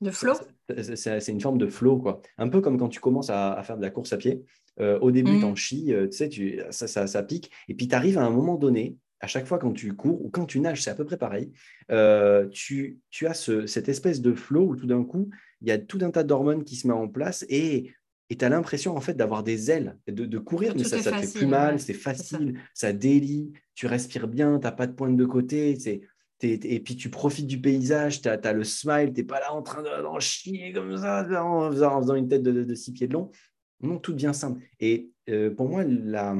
De 0.00 0.10
flow 0.10 0.32
C'est 0.86 1.28
une 1.28 1.40
forme 1.40 1.58
de 1.58 1.66
flow, 1.66 1.98
quoi. 1.98 2.22
Un 2.38 2.48
peu 2.48 2.62
comme 2.62 2.78
quand 2.78 2.88
tu 2.88 3.00
commences 3.00 3.28
à, 3.28 3.60
faire 3.64 3.76
de 3.76 3.82
la 3.82 3.90
course 3.90 4.14
à 4.14 4.16
pied. 4.16 4.42
Euh, 4.80 4.98
au 5.00 5.10
début, 5.10 5.32
mmh. 5.32 5.40
tu 5.40 5.44
en 5.44 5.54
chies, 5.54 5.92
tu 6.10 6.12
sais, 6.12 6.28
tu, 6.30 6.58
ça, 6.70 6.88
ça, 6.88 7.06
ça 7.06 7.22
pique. 7.22 7.50
Et 7.68 7.74
puis, 7.74 7.86
tu 7.86 7.94
arrives 7.94 8.16
à 8.16 8.24
un 8.24 8.30
moment 8.30 8.54
donné 8.54 8.96
à 9.20 9.26
chaque 9.26 9.46
fois 9.46 9.58
quand 9.58 9.72
tu 9.72 9.94
cours 9.94 10.24
ou 10.24 10.30
quand 10.30 10.46
tu 10.46 10.60
nages, 10.60 10.82
c'est 10.82 10.90
à 10.90 10.94
peu 10.94 11.04
près 11.04 11.18
pareil, 11.18 11.52
euh, 11.90 12.48
tu, 12.48 13.00
as 13.26 13.34
cette 13.66 13.88
espèce 13.88 14.20
de 14.20 14.32
flow 14.32 14.70
où 14.70 14.76
tout 14.76 14.86
d'un 14.86 15.04
coup, 15.04 15.30
il 15.60 15.68
y 15.68 15.70
a 15.70 15.78
tout 15.78 15.98
un 16.02 16.10
tas 16.10 16.24
d'hormones 16.24 16.64
qui 16.64 16.76
se 16.76 16.86
met 16.86 16.94
en 16.94 17.08
place 17.08 17.44
et 17.48 17.92
tu 18.28 18.44
as 18.44 18.48
l'impression 18.48 18.96
en 18.96 19.00
fait 19.00 19.14
d'avoir 19.14 19.42
des 19.42 19.70
ailes, 19.70 19.98
de, 20.06 20.38
courir, 20.38 20.74
mais 20.76 20.84
ça 20.84 20.96
ne 20.96 21.02
fait 21.02 21.38
plus 21.38 21.46
mal, 21.46 21.80
c'est 21.80 21.94
facile, 21.94 22.60
ça. 22.74 22.92
délie, 22.92 23.52
tu 23.74 23.86
respires 23.86 24.28
bien, 24.28 24.58
tu 24.58 24.64
n'as 24.64 24.72
pas 24.72 24.86
de 24.86 24.92
pointe 24.92 25.16
de 25.16 25.24
côté, 25.24 25.76
et 26.42 26.80
puis 26.80 26.96
tu 26.96 27.10
profites 27.10 27.46
du 27.46 27.60
paysage, 27.60 28.22
tu 28.22 28.28
as, 28.28 28.52
le 28.52 28.64
smile, 28.64 29.12
tu 29.12 29.20
n'es 29.20 29.26
pas 29.26 29.40
là 29.40 29.52
en 29.52 29.62
train 29.62 29.82
d'en 29.82 30.20
chier 30.20 30.72
comme 30.72 30.96
ça, 30.96 31.26
en 31.44 31.70
faisant, 31.70 32.14
une 32.14 32.28
tête 32.28 32.42
de, 32.42 32.74
six 32.74 32.92
pieds 32.92 33.08
de 33.08 33.14
long. 33.14 33.30
Non, 33.82 33.98
tout 33.98 34.12
devient 34.12 34.32
simple. 34.32 34.60
Et 34.78 35.10
euh, 35.28 35.50
pour 35.50 35.68
moi, 35.68 35.84
la, 35.84 36.36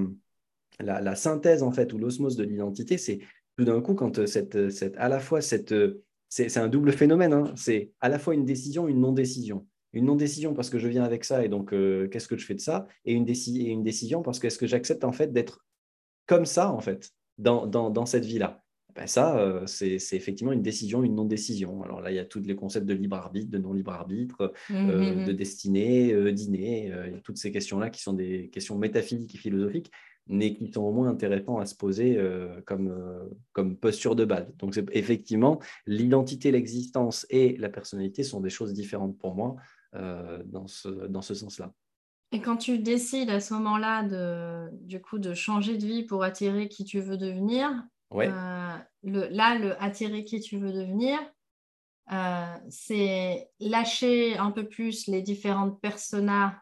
la, 0.83 1.15
synthèse 1.15 1.63
en 1.63 1.73
fait 1.73 1.93
ou 1.93 1.99
l'osmose 1.99 2.37
de 2.37 2.45
l'identité, 2.45 2.99
c'est 2.99 3.21
tout 3.57 3.65
d'un 3.65 3.81
coup 3.81 3.95
quand 3.95 4.19
euh, 4.19 4.27
cette, 4.27 4.57
euh, 4.57 4.71
cette, 4.71 4.97
à 4.97 5.09
la 5.09 5.21
fois 5.21 5.41
cette, 5.41 5.73
euh, 5.73 6.03
c'est 6.29 6.57
un 6.59 6.69
double 6.69 6.93
phénomène, 6.93 7.33
hein. 7.33 7.53
c'est 7.57 7.91
à 8.01 8.09
la 8.09 8.19
fois 8.19 8.35
une 8.35 8.45
décision, 8.45 8.89
une 8.89 9.01
non-décision. 9.01 9.67
Une 9.93 10.05
non-décision 10.05 10.55
parce 10.55 10.71
que 10.71 10.79
je 10.79 10.87
viens 10.87 11.03
avec 11.03 11.25
ça 11.25 11.45
et 11.45 11.49
donc 11.49 11.71
qu'est-ce 11.71 12.29
que 12.29 12.37
je 12.37 12.47
fais 12.47 12.55
de 12.55 12.61
ça? 12.61 12.87
Et 13.05 13.13
une, 13.13 13.29
et 13.29 13.71
une 13.71 13.83
décision 13.83 14.23
parce 14.23 14.39
que 14.39 14.47
est-ce 14.47 14.59
que 14.59 14.69
j'accepte 14.69 15.03
en 15.03 15.11
fait 15.11 15.33
d'être 15.33 15.67
comme 16.27 16.47
ça 16.47 16.71
en 16.71 16.79
fait 16.79 17.11
dans, 17.39 17.67
dans, 17.67 17.91
dans 17.91 18.07
cette 18.07 18.25
vie-là? 18.25 18.63
Ben 18.95 19.09
ça, 19.09 19.65
c'est 19.67 19.99
effectivement 20.13 20.53
une 20.53 20.63
décision, 20.63 21.03
une 21.03 21.17
non-décision. 21.17 21.83
Alors 21.83 22.01
là, 22.01 22.13
il 22.13 22.15
y 22.15 22.21
a 22.21 22.25
tous 22.25 22.41
les 22.41 22.55
concepts 22.55 22.87
de 22.87 22.95
libre 22.95 23.17
arbitre, 23.17 23.51
de 23.51 23.59
non-libre 23.59 23.91
arbitre, 23.91 24.53
mmh, 24.69 24.75
mmh, 24.75 25.25
de 25.25 25.33
mmh. 25.33 25.37
destinée, 25.37 26.09
il 26.11 27.13
y 27.13 27.17
a 27.17 27.21
toutes 27.25 27.39
ces 27.39 27.51
questions-là 27.51 27.91
qui 27.91 28.01
sont 28.01 28.13
des 28.13 28.49
questions 28.51 28.79
métaphysiques 28.79 29.35
et 29.35 29.39
philosophiques 29.39 29.91
mais 30.27 30.55
qui 30.55 30.73
sont 30.73 30.83
au 30.83 30.93
moins 30.93 31.09
intéressants 31.09 31.59
à 31.59 31.67
se 31.67 31.75
poser 31.75 32.17
euh, 32.17 32.61
comme, 32.63 32.89
euh, 32.89 33.29
comme 33.53 33.77
posture 33.77 34.15
de 34.15 34.25
base. 34.25 34.47
Donc, 34.59 34.81
effectivement, 34.93 35.61
l'identité, 35.87 36.53
l'existence 36.53 37.27
et 37.31 37.57
la 37.57 37.69
personnalité 37.69 38.23
sont 38.23 38.41
des 38.41 38.51
choses 38.51 38.73
différentes 38.73 39.19
pour 39.19 39.35
moi 39.35 39.57
euh, 39.97 40.41
dans 40.47 40.69
ce, 40.69 40.89
dans 40.89 41.23
ce 41.23 41.35
sens-là. 41.35 41.73
Et 42.33 42.41
quand 42.41 42.57
tu 42.57 42.79
décides 42.79 43.31
à 43.31 43.41
ce 43.41 43.55
moment-là 43.55 44.05
de, 44.05 44.71
du 44.87 45.03
coup, 45.03 45.19
de 45.19 45.35
changer 45.35 45.77
de 45.77 45.85
vie 45.85 46.05
pour 46.05 46.23
attirer 46.23 46.69
qui 46.69 46.85
tu 46.85 47.01
veux 47.01 47.17
devenir, 47.17 47.71
le, 48.13 49.29
là, 49.29 49.59
le 49.59 49.83
attirer 49.83 50.25
qui 50.25 50.39
tu 50.41 50.59
veux 50.59 50.73
devenir, 50.73 51.19
c'est 52.69 53.51
lâcher 53.59 54.37
un 54.37 54.53
peu 54.53 54.69
plus 54.69 55.09
les 55.09 55.23
différentes 55.23 55.81
personas 55.81 56.55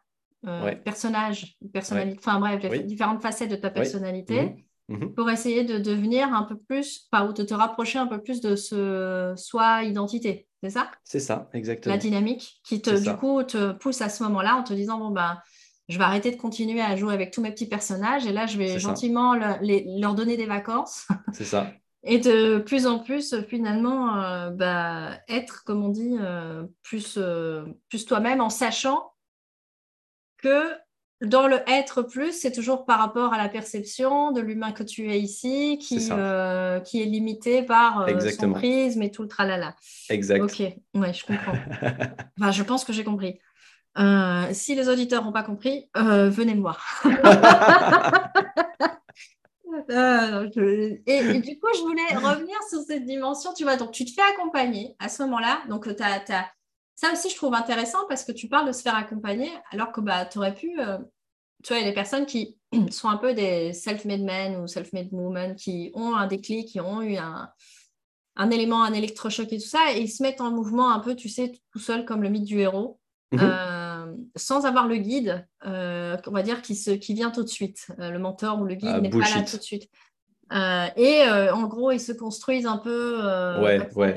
euh, 0.46 0.74
personnage, 0.76 1.56
personnalité, 1.72 2.18
enfin 2.20 2.38
bref, 2.38 2.86
différentes 2.86 3.20
facettes 3.20 3.50
de 3.50 3.56
ta 3.56 3.70
personnalité 3.70 4.54
mhm. 4.88 4.98
Mhm. 4.98 5.14
pour 5.14 5.28
essayer 5.30 5.64
de 5.64 5.78
devenir 5.78 6.32
un 6.32 6.44
peu 6.44 6.56
plus, 6.56 7.08
ou 7.12 7.32
de 7.32 7.42
te 7.42 7.54
rapprocher 7.54 7.98
un 7.98 8.06
peu 8.06 8.22
plus 8.22 8.40
de 8.40 8.54
ce 8.54 9.34
soi 9.36 9.82
identité. 9.82 10.46
C'est 10.62 10.70
ça? 10.70 10.90
C'est 11.02 11.20
ça, 11.20 11.50
exactement. 11.52 11.94
La 11.94 12.00
dynamique 12.00 12.60
qui 12.64 12.80
te, 12.80 12.90
du 12.90 13.16
coup, 13.16 13.42
te 13.42 13.72
pousse 13.72 14.00
à 14.00 14.08
ce 14.08 14.22
moment-là 14.24 14.56
en 14.56 14.62
te 14.62 14.72
disant 14.72 14.98
bon 14.98 15.10
ben, 15.10 15.38
je 15.88 15.98
vais 15.98 16.04
arrêter 16.04 16.30
de 16.30 16.36
continuer 16.36 16.80
à 16.80 16.94
jouer 16.94 17.14
avec 17.14 17.32
tous 17.32 17.42
mes 17.42 17.50
petits 17.50 17.68
personnages 17.68 18.26
et 18.26 18.32
là 18.32 18.46
je 18.46 18.58
vais 18.58 18.78
gentiment 18.78 19.34
leur 19.34 20.14
donner 20.14 20.36
des 20.36 20.46
vacances. 20.46 21.08
C'est 21.32 21.44
ça. 21.44 21.72
Et 22.04 22.18
de 22.18 22.58
plus 22.58 22.86
en 22.86 23.00
plus, 23.00 23.34
finalement, 23.48 24.22
euh, 24.22 24.50
bah, 24.50 25.18
être, 25.28 25.64
comme 25.64 25.82
on 25.82 25.88
dit, 25.88 26.16
euh, 26.20 26.64
plus, 26.82 27.18
plus 27.88 28.06
toi-même 28.06 28.40
en 28.40 28.50
sachant 28.50 29.10
que 30.38 30.72
dans 31.20 31.48
le 31.48 31.58
être 31.66 32.02
plus, 32.02 32.32
c'est 32.32 32.52
toujours 32.52 32.84
par 32.84 33.00
rapport 33.00 33.34
à 33.34 33.38
la 33.38 33.48
perception 33.48 34.30
de 34.30 34.40
l'humain 34.40 34.70
que 34.70 34.84
tu 34.84 35.10
es 35.10 35.18
ici, 35.18 35.78
qui, 35.80 35.96
est, 35.96 36.12
euh, 36.12 36.78
qui 36.80 37.02
est 37.02 37.06
limité 37.06 37.62
par 37.62 38.02
euh, 38.02 38.20
son 38.30 38.52
prisme 38.52 39.02
et 39.02 39.10
tout 39.10 39.22
le 39.22 39.28
tralala. 39.28 39.74
Exact. 40.10 40.40
Ok, 40.42 40.60
ouais, 40.60 41.12
je 41.12 41.26
comprends. 41.26 41.56
enfin, 42.38 42.52
je 42.52 42.62
pense 42.62 42.84
que 42.84 42.92
j'ai 42.92 43.02
compris. 43.02 43.40
Euh, 43.98 44.44
si 44.52 44.76
les 44.76 44.88
auditeurs 44.88 45.24
n'ont 45.24 45.32
pas 45.32 45.42
compris, 45.42 45.90
venez 45.96 46.54
me 46.54 46.60
voir. 46.60 47.02
et, 51.06 51.40
du 51.40 51.58
coup, 51.58 51.68
je 51.74 51.80
voulais 51.80 52.14
revenir 52.14 52.56
sur 52.70 52.80
cette 52.86 53.04
dimension. 53.04 53.52
Tu 53.54 53.64
vois, 53.64 53.74
donc 53.76 53.90
tu 53.90 54.04
te 54.04 54.12
fais 54.12 54.22
accompagner 54.34 54.94
à 55.00 55.08
ce 55.08 55.24
moment-là. 55.24 55.62
Donc, 55.68 55.92
tu 55.96 56.02
as, 56.02 56.46
ça 57.00 57.12
aussi, 57.12 57.30
je 57.30 57.36
trouve 57.36 57.54
intéressant 57.54 58.06
parce 58.08 58.24
que 58.24 58.32
tu 58.32 58.48
parles 58.48 58.66
de 58.66 58.72
se 58.72 58.82
faire 58.82 58.96
accompagner 58.96 59.52
alors 59.70 59.92
que 59.92 60.00
bah, 60.00 60.26
tu 60.26 60.38
aurais 60.38 60.54
pu. 60.54 60.80
Euh, 60.80 60.98
tu 61.62 61.72
vois, 61.72 61.78
il 61.78 61.82
y 61.82 61.86
a 61.86 61.90
des 61.90 61.94
personnes 61.94 62.26
qui 62.26 62.58
sont 62.90 63.08
un 63.08 63.18
peu 63.18 63.34
des 63.34 63.72
self-made 63.72 64.22
men 64.22 64.56
ou 64.56 64.66
self-made 64.66 65.08
women 65.12 65.54
qui 65.54 65.92
ont 65.94 66.16
un 66.16 66.26
déclic, 66.26 66.66
qui 66.66 66.80
ont 66.80 67.00
eu 67.00 67.16
un, 67.16 68.50
élément, 68.50 68.82
un 68.82 68.92
électrochoc 68.92 69.52
et 69.52 69.58
tout 69.58 69.68
ça, 69.68 69.92
et 69.94 70.00
ils 70.00 70.08
se 70.08 70.24
mettent 70.24 70.40
en 70.40 70.50
mouvement 70.50 70.90
un 70.90 70.98
peu, 70.98 71.14
tu 71.14 71.28
sais, 71.28 71.52
tout 71.72 71.78
seul 71.78 72.04
comme 72.04 72.20
le 72.20 72.30
mythe 72.30 72.46
du 72.46 72.58
héros, 72.58 72.98
mhm. 73.30 73.40
euh, 73.42 74.06
sans 74.34 74.66
avoir 74.66 74.88
le 74.88 74.96
guide, 74.96 75.46
euh, 75.66 76.16
on 76.26 76.32
va 76.32 76.42
dire, 76.42 76.62
qui, 76.62 76.74
se, 76.74 76.90
qui 76.90 77.14
vient 77.14 77.30
tout 77.30 77.44
de 77.44 77.48
suite. 77.48 77.86
le 77.96 78.18
mentor 78.18 78.60
ou 78.60 78.64
le 78.64 78.74
guide 78.74 78.90
ah, 78.94 79.00
n'est 79.00 79.10
pas 79.10 79.18
là 79.18 79.42
tout 79.42 79.56
de 79.56 79.62
suite. 79.62 79.88
Euh, 80.52 80.86
et 80.96 81.22
euh, 81.22 81.54
en 81.54 81.66
gros, 81.66 81.90
ils 81.90 82.00
se 82.00 82.12
construisent 82.12 82.66
un 82.66 82.78
peu. 82.78 83.20
Euh, 83.22 83.62
ouais, 83.62 83.88
ouais. 83.94 84.14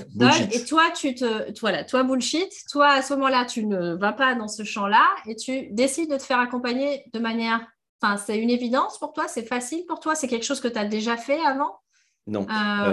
Et 0.51 0.63
toi, 0.65 0.83
tu 0.95 1.13
te, 1.13 1.59
voilà, 1.59 1.83
toi 1.83 2.03
bullshit. 2.03 2.51
Toi, 2.71 2.87
à 2.87 3.01
ce 3.01 3.13
moment-là, 3.15 3.45
tu 3.45 3.65
ne 3.65 3.93
vas 3.95 4.13
pas 4.13 4.35
dans 4.35 4.47
ce 4.47 4.63
champ-là 4.63 5.05
et 5.27 5.35
tu 5.35 5.67
décides 5.71 6.09
de 6.09 6.17
te 6.17 6.23
faire 6.23 6.39
accompagner 6.39 7.03
de 7.13 7.19
manière. 7.19 7.59
Enfin, 8.01 8.17
c'est 8.17 8.37
une 8.37 8.49
évidence 8.49 8.97
pour 8.97 9.13
toi. 9.13 9.25
C'est 9.27 9.45
facile 9.45 9.85
pour 9.87 9.99
toi. 9.99 10.15
C'est 10.15 10.27
quelque 10.27 10.45
chose 10.45 10.61
que 10.61 10.67
tu 10.67 10.77
as 10.77 10.85
déjà 10.85 11.17
fait 11.17 11.39
avant? 11.45 11.79
Non, 12.27 12.47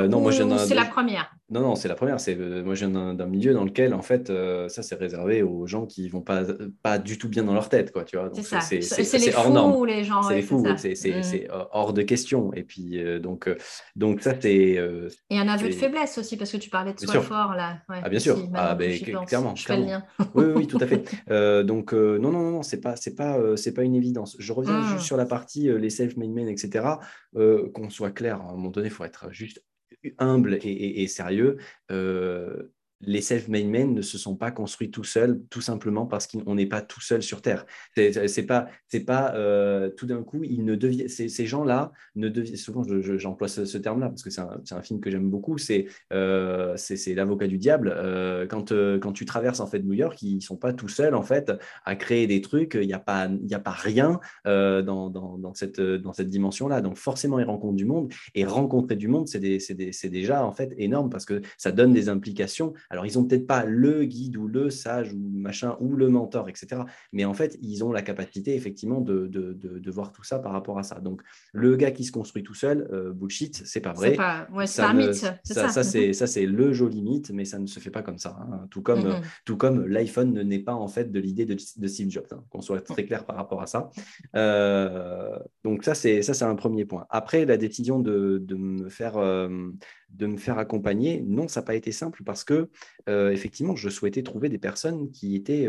non, 0.09 0.21
moi 0.21 0.33
C'est 0.59 0.75
la 0.75 0.85
première? 0.85 1.31
Non, 1.51 1.63
non, 1.63 1.77
c'est 1.77 1.89
la 1.89 1.95
première. 1.95 2.21
C'est 2.21 2.37
euh, 2.39 2.63
moi, 2.63 2.75
je 2.75 2.85
viens 2.85 3.15
d'un 3.15 3.27
milieu 3.27 3.55
dans 3.55 3.65
lequel, 3.65 3.95
en 3.95 4.03
fait, 4.03 4.29
euh, 4.29 4.69
ça, 4.69 4.83
c'est 4.83 4.97
réservé 4.97 5.43
aux 5.43 5.67
gens 5.67 5.87
qui 5.87 6.07
vont 6.11 6.21
pas, 6.21 6.43
pas 6.83 6.99
du 6.99 7.17
tout 7.17 7.31
bien 7.31 7.43
dans 7.43 7.55
leur 7.55 7.71
tête, 7.71 7.91
quoi. 7.91 8.05
Tu 8.05 8.19
vois. 8.19 8.31
C'est 8.35 8.43
ça. 8.43 8.61
C'est 8.61 9.19
les 9.19 9.33
fous 9.33 9.85
les 9.87 10.05
gens. 10.05 10.23
C'est 10.23 10.35
les 10.35 10.43
fous. 10.43 10.63
C'est 10.77 11.49
mm. 11.49 11.67
hors 11.73 11.95
de 11.95 12.03
question. 12.03 12.53
Et 12.53 12.65
puis, 12.65 13.03
euh, 13.03 13.19
donc, 13.19 13.49
donc 13.97 14.21
ça, 14.21 14.35
c'est. 14.39 14.79
Et 15.31 15.39
un 15.39 15.49
aveu 15.49 15.69
de 15.69 15.75
faiblesse 15.75 16.19
aussi, 16.19 16.37
parce 16.37 16.53
que 16.53 16.59
tu 16.59 16.69
parlais 16.69 16.93
de 16.93 17.01
soi 17.01 17.21
fort 17.23 17.55
là. 17.55 17.79
ah, 17.89 18.09
bien 18.11 18.21
sûr. 18.21 18.37
ah, 18.55 18.75
ben, 18.75 18.99
clairement. 19.27 19.55
Je 19.55 19.65
clairement. 19.65 20.03
oui, 20.35 20.45
oui, 20.55 20.67
tout 20.67 20.79
à 20.81 20.87
fait. 20.87 21.03
donc, 21.65 21.95
non, 21.95 22.31
non, 22.31 22.43
non, 22.43 22.51
non, 22.51 22.63
c'est 22.63 22.81
pas, 22.81 22.97
c'est 22.97 23.15
pas, 23.15 23.39
c'est 23.57 23.73
pas 23.73 23.85
une 23.85 23.95
évidence. 23.95 24.37
Je 24.39 24.53
reviens 24.53 24.83
juste 24.83 24.97
mm. 24.97 25.07
sur 25.07 25.17
la 25.17 25.25
partie 25.25 25.71
les 25.71 25.91
self-made 25.91 26.31
men, 26.31 26.49
etc. 26.49 26.87
Qu'on 27.33 27.89
soit 27.89 28.11
clair, 28.11 28.43
à 28.43 28.51
un 28.51 28.53
moment 28.53 28.69
donné, 28.69 28.89
il 28.89 28.93
faut 28.93 29.05
être 29.05 29.29
juste 29.31 29.63
humble 30.19 30.59
et, 30.63 31.07
sérieux, 31.09 31.59
euh, 31.91 32.71
les 33.01 33.21
self-made 33.21 33.67
men 33.67 33.95
ne 33.95 34.03
se 34.03 34.19
sont 34.19 34.35
pas 34.35 34.51
construits 34.51 34.91
tout 34.91 35.05
seuls, 35.05 35.41
tout 35.51 35.61
simplement 35.61 36.07
parce 36.07 36.27
qu'on 36.27 36.55
n'est 36.55 36.67
pas 36.67 36.83
tout 36.83 37.01
seul 37.01 37.23
sur 37.23 37.43
Terre. 37.43 37.65
C'est 37.95 38.47
pas, 38.47 38.67
c'est 38.89 39.05
pas 39.05 39.35
euh, 39.35 39.89
tout 39.91 40.07
d'un 40.07 40.23
coup, 40.23 40.43
ils 40.43 40.65
ne 40.65 40.75
deviennent, 40.75 41.09
ces, 41.09 41.47
gens-là 41.47 41.93
ne 42.17 42.29
deviennent, 42.29 42.57
souvent 42.57 42.83
j'emploie 43.17 43.49
ce, 43.49 43.79
terme-là 43.79 44.09
parce 44.09 44.23
que 44.23 44.31
c'est 44.31 44.41
un, 44.41 44.83
film 44.83 45.01
que 45.01 45.11
j'aime 45.11 45.31
beaucoup, 45.31 45.59
c'est 45.59 45.87
euh, 46.13 46.75
c'est 46.77 47.15
l'avocat 47.15 47.47
du 47.47 47.59
diable. 47.59 47.93
Euh, 47.95 48.47
quand, 48.47 48.73
quand 48.73 49.13
tu 49.13 49.25
traverses 49.25 49.61
en 49.61 49.67
fait 49.67 49.81
New 49.81 49.95
York, 49.95 50.21
ils 50.23 50.43
sont 50.43 50.57
pas 50.57 50.73
tout 50.73 50.89
seuls 50.89 51.15
en 51.15 51.23
fait 51.23 51.53
à 51.85 51.95
créer 51.95 52.27
des 52.27 52.41
trucs, 52.41 52.75
il 52.75 52.87
n'y 52.87 52.93
a, 52.93 52.99
pas, 52.99 53.29
a 53.29 53.59
pas 53.59 53.71
rien 53.71 54.19
dans, 54.45 55.11
dans, 55.11 55.55
cette, 55.55 55.81
dans 55.81 56.13
cette 56.13 56.29
dimension-là. 56.29 56.81
Donc 56.81 56.97
forcément, 56.97 57.39
ils 57.39 57.45
rencontrent 57.45 57.77
du 57.77 57.85
monde 57.85 58.13
et 58.35 58.45
rencontrer 58.45 58.97
du 58.97 59.09
monde, 59.09 59.29
c'est 59.29 60.11
déjà 60.11 60.45
en 60.45 60.53
fait 60.53 60.75
énorme 60.79 61.11
parce 61.11 61.25
que 61.25 61.41
ça 61.57 61.71
donne 61.71 61.93
des 61.93 62.09
implications 62.09 62.73
alors, 62.91 63.07
ils 63.07 63.19
n'ont 63.19 63.25
peut-être 63.25 63.47
pas 63.47 63.65
le 63.65 64.05
guide 64.05 64.37
ou 64.37 64.49
le 64.49 64.71
sage 64.71 65.13
ou 65.13 65.19
machin 65.19 65.77
ou 65.81 65.95
le 65.95 66.09
mentor, 66.09 66.49
etc. 66.49 66.83
Mais 67.13 67.25
en 67.25 67.35
fait, 67.35 67.59
ils 67.61 67.85
ont 67.85 67.93
la 67.93 68.03
capacité 68.03 68.55
effectivement 68.55 69.01
de, 69.01 69.27
de, 69.27 69.53
de, 69.53 69.91
voir 69.91 70.13
tout 70.13 70.23
ça 70.23 70.39
par 70.39 70.53
rapport 70.53 70.79
à 70.79 70.83
ça. 70.83 71.01
Donc, 71.01 71.23
le 71.53 71.77
gars 71.77 71.91
qui 71.91 72.05
se 72.05 72.13
construit 72.13 72.43
tout 72.43 72.55
seul, 72.55 72.89
euh, 72.93 73.13
bullshit, 73.13 73.63
c'est 73.65 73.81
pas 73.81 73.93
vrai. 73.93 74.17
C'est 74.67 74.83
un 74.83 74.95
mythe. 74.95 75.15
Ça, 75.45 75.69
ça, 75.69 75.83
c'est 75.83 76.13
ça, 76.13 76.27
c'est 76.27 76.47
le 76.47 76.73
joli 76.73 77.03
mythe, 77.03 77.31
mais 77.31 77.45
ça 77.45 77.59
ne 77.59 77.67
se 77.67 77.79
fait 77.81 77.91
pas 77.91 78.03
comme 78.03 78.19
ça. 78.19 78.39
Hein. 78.41 78.67
Tout 78.71 78.83
comme, 78.83 79.21
tout 79.45 79.57
comme 79.57 79.87
l'iPhone 79.87 80.33
ne 80.33 80.43
naît 80.43 80.59
pas 80.59 80.75
en 80.75 80.89
fait 80.89 81.11
de 81.11 81.21
l'idée 81.21 81.45
de, 81.45 81.57
Steve 81.59 82.11
Jobs. 82.11 82.27
Hein. 82.33 82.45
Qu'on 82.51 82.63
soit 82.63 82.81
très 82.81 83.05
clair 83.05 83.25
par 83.25 83.37
rapport 83.37 83.61
à 83.61 83.67
ça. 83.67 83.91
Euh, 84.35 85.39
donc 85.65 85.85
ça, 85.85 85.95
c'est 85.95 86.23
ça, 86.23 86.33
c'est 86.33 86.45
un 86.45 86.55
premier 86.55 86.85
point. 86.85 87.07
Après, 87.11 87.45
la 87.45 87.57
décision 87.57 87.99
de, 88.01 88.39
de 88.43 88.55
me 88.55 88.89
faire 88.89 89.17
euh, 89.19 89.71
de 90.11 90.27
me 90.27 90.37
faire 90.37 90.59
accompagner. 90.59 91.21
Non, 91.21 91.49
ça 91.49 91.61
n'a 91.61 91.67
pas 91.67 91.75
été 91.75 91.93
simple 91.93 92.23
parce 92.25 92.45
que, 92.45 92.71
euh, 93.09 93.31
effectivement, 93.31 93.77
je 93.77 93.89
souhaitais 93.89 94.23
trouver 94.23 94.49
des 94.49 94.59
personnes 94.59 95.11
qui 95.11 95.37
étaient 95.37 95.69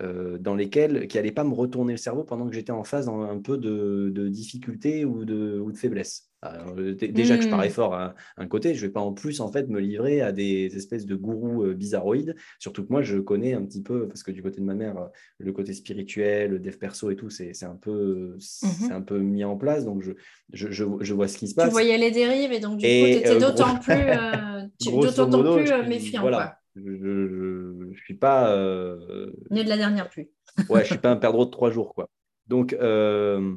euh, 0.00 0.38
dans 0.38 0.54
lesquelles, 0.54 1.06
qui 1.06 1.18
n'allaient 1.18 1.32
pas 1.32 1.44
me 1.44 1.52
retourner 1.52 1.92
le 1.92 1.98
cerveau 1.98 2.24
pendant 2.24 2.48
que 2.48 2.54
j'étais 2.54 2.72
en 2.72 2.82
phase 2.82 3.06
dans 3.06 3.20
un 3.20 3.38
peu 3.38 3.58
de, 3.58 4.10
de 4.14 4.28
difficulté 4.28 5.04
ou 5.04 5.24
de, 5.24 5.58
ou 5.58 5.70
de 5.70 5.76
faiblesse. 5.76 6.30
Euh, 6.44 6.94
déjà 6.94 7.36
que 7.36 7.44
je 7.44 7.48
parais 7.48 7.68
hmm. 7.68 7.72
fort 7.72 7.94
à 7.94 8.14
un 8.36 8.46
côté, 8.48 8.74
je 8.74 8.82
ne 8.82 8.86
vais 8.86 8.92
pas 8.92 9.00
en 9.00 9.12
plus 9.12 9.40
en 9.40 9.52
fait 9.52 9.68
me 9.68 9.78
livrer 9.78 10.22
à 10.22 10.32
des 10.32 10.74
espèces 10.76 11.06
de 11.06 11.14
gourous 11.14 11.62
euh, 11.62 11.74
bizarroïdes. 11.74 12.34
Surtout 12.58 12.84
que 12.84 12.90
moi, 12.90 13.02
je 13.02 13.18
connais 13.18 13.52
un 13.52 13.64
petit 13.64 13.82
peu, 13.82 14.08
parce 14.08 14.22
que 14.22 14.32
du 14.32 14.42
côté 14.42 14.60
de 14.60 14.64
ma 14.64 14.74
mère, 14.74 15.10
le 15.38 15.52
côté 15.52 15.72
spirituel, 15.72 16.52
le 16.52 16.58
dev 16.58 16.76
perso 16.78 17.10
et 17.10 17.16
tout, 17.16 17.30
c'est 17.30 17.52
un, 17.62 17.76
peu, 17.76 18.34
c'est 18.40 18.86
mhm. 18.86 18.92
un 18.92 19.02
peu 19.02 19.18
mis 19.18 19.44
en 19.44 19.56
place. 19.56 19.84
Donc, 19.84 20.02
je, 20.02 20.12
je, 20.52 20.84
je, 21.00 21.14
vois 21.14 21.28
ce 21.28 21.38
qui 21.38 21.48
se 21.48 21.54
passe. 21.54 21.66
Tu 21.66 21.72
voyais 21.72 21.98
les 21.98 22.10
dérives 22.10 22.52
et 22.52 22.60
donc 22.60 22.78
du 22.78 22.86
coup, 22.86 22.90
tu 23.04 23.10
étais 23.10 23.38
d'autant 23.38 23.76
plus, 23.78 25.64
plus 25.64 25.88
méfiant. 25.88 26.22
Voilà. 26.22 26.58
Je 26.74 27.51
ne 27.96 28.04
suis 28.04 28.14
pas. 28.14 28.52
Euh... 28.52 29.32
Né 29.50 29.64
de 29.64 29.68
la 29.68 29.76
dernière 29.76 30.08
pluie. 30.08 30.28
ouais, 30.68 30.80
je 30.80 30.80
ne 30.80 30.84
suis 30.84 30.98
pas 30.98 31.10
un 31.10 31.16
perdreau 31.16 31.44
de 31.44 31.50
trois 31.50 31.70
jours. 31.70 31.94
quoi. 31.94 32.08
Donc, 32.46 32.72
euh, 32.74 33.54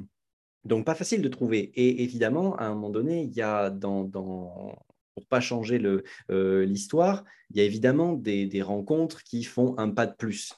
donc, 0.63 0.85
pas 0.85 0.95
facile 0.95 1.21
de 1.21 1.29
trouver. 1.29 1.59
Et 1.75 2.03
évidemment, 2.03 2.55
à 2.57 2.65
un 2.65 2.73
moment 2.73 2.89
donné, 2.89 3.23
il 3.23 3.33
y 3.33 3.41
a 3.41 3.69
dans, 3.69 4.03
dans 4.03 4.75
pour 5.15 5.25
pas 5.27 5.39
changer 5.39 5.81
euh, 6.29 6.65
l'histoire, 6.65 7.23
il 7.49 7.57
y 7.57 7.61
a 7.61 7.63
évidemment 7.63 8.13
des, 8.13 8.45
des, 8.47 8.61
rencontres 8.61 9.23
qui 9.23 9.43
font 9.43 9.73
un 9.77 9.89
pas 9.89 10.05
de 10.05 10.13
plus. 10.13 10.53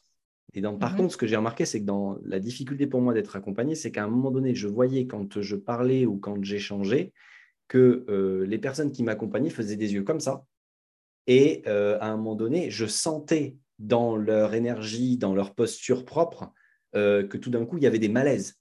Et 0.54 0.62
donc, 0.62 0.80
par 0.80 0.94
mhm. 0.94 0.98
contre, 0.98 1.14
ce 1.14 1.18
que 1.18 1.28
j'ai 1.28 1.36
remarqué, 1.36 1.66
c'est 1.66 1.82
que 1.82 1.86
dans 1.86 2.18
la 2.26 2.40
difficulté 2.40 2.88
pour 2.88 3.02
moi 3.02 3.14
d'être 3.14 3.36
accompagné, 3.36 3.76
c'est 3.76 3.92
qu'à 3.92 4.04
un 4.04 4.08
moment 4.08 4.32
donné, 4.32 4.56
je 4.56 4.68
voyais 4.68 5.06
quand 5.06 5.40
je 5.42 5.56
parlais 5.56 6.06
ou 6.06 6.18
quand 6.18 6.44
j'échangeais 6.44 7.14
que 7.68 8.06
euh, 8.10 8.46
les 8.46 8.58
personnes 8.58 8.92
qui 8.92 9.04
m'accompagnaient 9.04 9.50
faisaient 9.50 9.76
des 9.76 9.94
yeux 9.94 10.04
comme 10.04 10.20
ça. 10.20 10.46
Et 11.28 11.62
euh, 11.68 11.98
à 12.00 12.08
un 12.08 12.18
moment 12.18 12.36
donné, 12.36 12.72
je 12.72 12.86
sentais 12.86 13.58
dans 13.80 14.16
leur 14.16 14.54
énergie, 14.54 15.18
dans 15.18 15.36
leur 15.36 15.54
posture 15.54 16.06
propre, 16.06 16.52
que 16.94 17.38
tout 17.38 17.52
d'un 17.52 17.66
coup, 17.66 17.78
il 17.78 17.84
y 17.84 17.88
avait 17.88 18.00
des 18.00 18.10
malaises. 18.10 18.58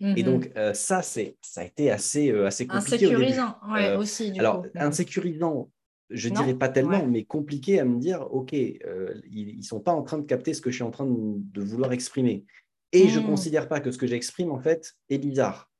Et 0.00 0.22
donc, 0.22 0.46
mhm. 0.46 0.52
euh, 0.56 0.74
ça, 0.74 1.02
c'est, 1.02 1.36
ça 1.40 1.62
a 1.62 1.64
été 1.64 1.90
assez, 1.90 2.30
euh, 2.30 2.46
assez 2.46 2.66
compliqué. 2.66 3.06
Insécurisant, 3.06 3.56
ouais, 3.70 3.88
euh, 3.88 3.98
aussi. 3.98 4.32
alors, 4.38 4.64
insécurisant, 4.74 5.70
je 6.10 6.28
ne 6.28 6.34
dirais 6.34 6.54
pas 6.54 6.68
tellement, 6.68 7.06
mais 7.06 7.24
compliqué 7.24 7.80
à 7.80 7.84
me 7.84 7.98
dire, 7.98 8.26
OK, 8.32 8.52
ils 8.52 9.56
ne 9.56 9.62
sont 9.62 9.80
pas 9.80 9.92
en 9.92 10.02
train 10.02 10.18
de 10.18 10.26
capter 10.26 10.52
ce 10.52 10.60
que 10.60 10.70
je 10.70 10.76
suis 10.76 10.84
en 10.84 10.90
train 10.90 11.06
de, 11.06 11.62
vouloir 11.62 11.92
exprimer. 11.92 12.44
Et 12.92 13.08
je 13.08 13.18
ne 13.18 13.24
hmm. 13.24 13.28
considère 13.28 13.68
pas 13.68 13.80
que 13.80 13.90
ce 13.90 13.96
que 13.96 14.06
j'exprime, 14.06 14.50
en 14.50 14.60
fait, 14.60 14.92
est 15.08 15.18
bizarre 15.18 15.70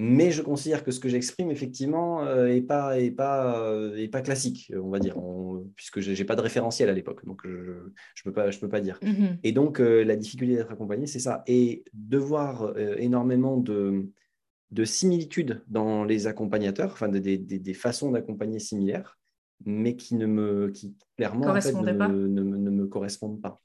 mais 0.00 0.30
je 0.30 0.42
considère 0.42 0.84
que 0.84 0.92
ce 0.92 1.00
que 1.00 1.08
j'exprime, 1.08 1.50
effectivement, 1.50 2.24
n'est 2.24 2.60
euh, 2.60 2.66
pas, 2.66 2.94
pas, 3.16 3.60
euh, 3.68 4.08
pas 4.08 4.20
classique, 4.20 4.72
on 4.80 4.90
va 4.90 5.00
dire, 5.00 5.16
puisque 5.74 5.98
je 6.00 6.12
n'ai 6.12 6.24
pas 6.24 6.36
de 6.36 6.40
référentiel 6.40 6.88
à 6.88 6.92
l'époque, 6.92 7.24
donc 7.24 7.42
je 7.44 7.50
ne 7.50 7.92
peux, 8.24 8.32
pas, 8.32 8.50
je 8.50 8.58
peux 8.60 8.68
pas 8.68 8.80
dire. 8.80 9.00
Mhm. 9.02 9.38
Et 9.42 9.50
donc, 9.50 9.80
euh, 9.80 10.04
la 10.04 10.14
difficulté 10.14 10.54
d'être 10.54 10.70
accompagné, 10.70 11.06
c'est 11.06 11.18
ça. 11.18 11.42
Et 11.48 11.82
de 11.94 12.16
voir 12.16 12.78
énormément 12.78 13.56
de, 13.56 14.06
de 14.70 14.84
similitudes 14.84 15.62
dans 15.66 16.04
les 16.04 16.28
accompagnateurs, 16.28 16.92
enfin, 16.92 17.08
des, 17.08 17.36
des, 17.38 17.74
façons 17.74 18.12
d'accompagner 18.12 18.60
similaires, 18.60 19.18
mais 19.64 19.96
qui, 19.96 20.14
ne 20.14 20.26
me, 20.26 20.68
qui 20.68 20.94
clairement 21.16 21.48
en 21.48 21.60
fait, 21.60 21.72
ne, 21.72 21.92
ne, 21.92 22.42
ne, 22.42 22.70
me 22.70 22.86
correspondent 22.86 23.40
pas. 23.40 23.60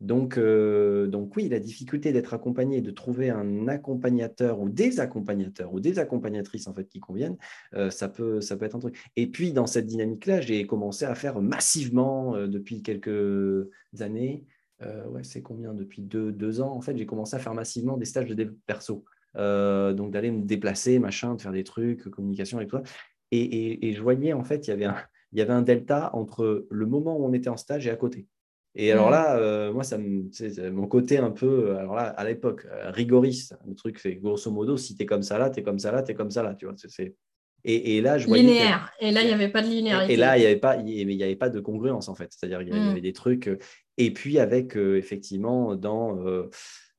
Donc, 0.00 0.38
euh, 0.38 1.06
donc 1.06 1.36
oui, 1.36 1.48
la 1.48 1.60
difficulté 1.60 2.12
d'être 2.12 2.32
accompagné, 2.32 2.80
de 2.80 2.90
trouver 2.90 3.28
un 3.28 3.68
accompagnateur 3.68 4.58
ou 4.60 4.70
des 4.70 4.98
accompagnateurs 4.98 5.74
ou 5.74 5.80
des 5.80 5.98
accompagnatrices 5.98 6.66
en 6.68 6.74
fait 6.74 6.86
qui 6.88 7.00
conviennent, 7.00 7.36
euh, 7.74 7.90
ça, 7.90 8.08
peut, 8.08 8.40
être 8.40 8.76
un 8.76 8.78
truc. 8.78 8.98
Et 9.16 9.26
puis 9.26 9.52
dans 9.52 9.66
cette 9.66 9.86
dynamique-là, 9.86 10.40
j'ai 10.40 10.66
commencé 10.66 11.04
à 11.04 11.14
faire 11.14 11.40
massivement 11.42 12.34
euh, 12.34 12.46
depuis 12.46 12.82
quelques 12.82 13.68
années, 14.00 14.46
ouais, 14.80 15.22
c'est 15.22 15.42
combien? 15.42 15.74
Depuis 15.74 16.00
deux, 16.00 16.60
ans 16.62 16.72
en 16.74 16.80
fait, 16.80 16.96
j'ai 16.96 17.04
commencé 17.04 17.36
à 17.36 17.38
faire 17.38 17.52
massivement 17.52 17.98
des 17.98 18.06
stages 18.06 18.28
de 18.28 18.34
dev 18.34 18.52
perso. 18.66 19.04
donc 19.34 20.10
d'aller 20.10 20.30
me 20.30 20.42
déplacer, 20.42 20.98
machin, 20.98 21.34
de 21.34 21.42
faire 21.42 21.52
des 21.52 21.64
trucs, 21.64 22.08
communication 22.08 22.58
tout 22.64 22.78
ça. 22.78 22.82
Et, 23.30 23.88
et, 23.88 23.92
je 23.92 24.02
voyais 24.02 24.32
en 24.32 24.42
fait, 24.42 24.66
il 24.66 24.70
y 24.70 25.40
avait 25.42 25.52
un 25.52 25.62
delta 25.62 26.10
entre 26.14 26.66
le 26.70 26.86
moment 26.86 27.18
où 27.18 27.26
on 27.26 27.34
était 27.34 27.50
en 27.50 27.58
stage 27.58 27.86
et 27.86 27.90
à 27.90 27.96
côté. 27.96 28.26
Et 28.74 28.92
alors 28.92 29.08
mm. 29.08 29.12
là, 29.12 29.36
euh, 29.36 29.72
moi, 29.72 29.82
ça 29.82 29.98
me, 29.98 30.70
mon 30.70 30.86
côté 30.86 31.18
un 31.18 31.30
peu, 31.30 31.76
alors 31.76 31.94
là, 31.94 32.02
à 32.02 32.24
l'époque, 32.24 32.66
euh, 32.70 32.90
rigoriste, 32.90 33.56
le 33.66 33.74
truc, 33.74 33.98
c'est 33.98 34.14
grosso 34.14 34.50
modo, 34.50 34.76
si 34.76 34.96
tu 34.96 35.02
es 35.02 35.06
comme 35.06 35.22
ça 35.22 35.38
là, 35.38 35.50
tu 35.50 35.60
es 35.60 35.62
comme 35.62 35.78
ça 35.78 35.90
là, 35.90 36.02
tu 36.02 36.12
es 36.12 36.14
comme 36.14 36.30
ça 36.30 36.42
là, 36.42 36.54
tu 36.54 36.66
vois. 36.66 36.74
C'est, 36.76 37.14
et, 37.62 37.96
et, 37.96 38.00
là, 38.00 38.16
je 38.16 38.26
voyais. 38.26 38.42
Linéaire. 38.42 38.90
Et 39.00 39.10
là, 39.10 39.20
il 39.20 39.26
n'y 39.26 39.34
avait 39.34 39.50
pas 39.50 39.60
de 39.60 39.68
linéarité. 39.68 40.14
Et, 40.14 40.16
là, 40.16 40.38
il 40.38 40.40
n'y 40.40 40.46
avait, 40.46 40.56
pas, 40.56 40.76
il 40.76 41.12
y 41.12 41.22
avait 41.22 41.36
pas 41.36 41.50
de 41.50 41.60
congruence, 41.60 42.08
en 42.08 42.14
fait. 42.14 42.32
C'est-à-dire, 42.32 42.62
il 42.62 42.68
y 42.68 42.72
avait, 42.72 42.98
mm. 42.98 43.02
des 43.02 43.12
trucs. 43.12 43.48
Euh, 43.48 43.58
et 43.98 44.12
puis, 44.12 44.38
avec, 44.38 44.76
effectivement, 44.76 45.74
dans. 45.74 46.16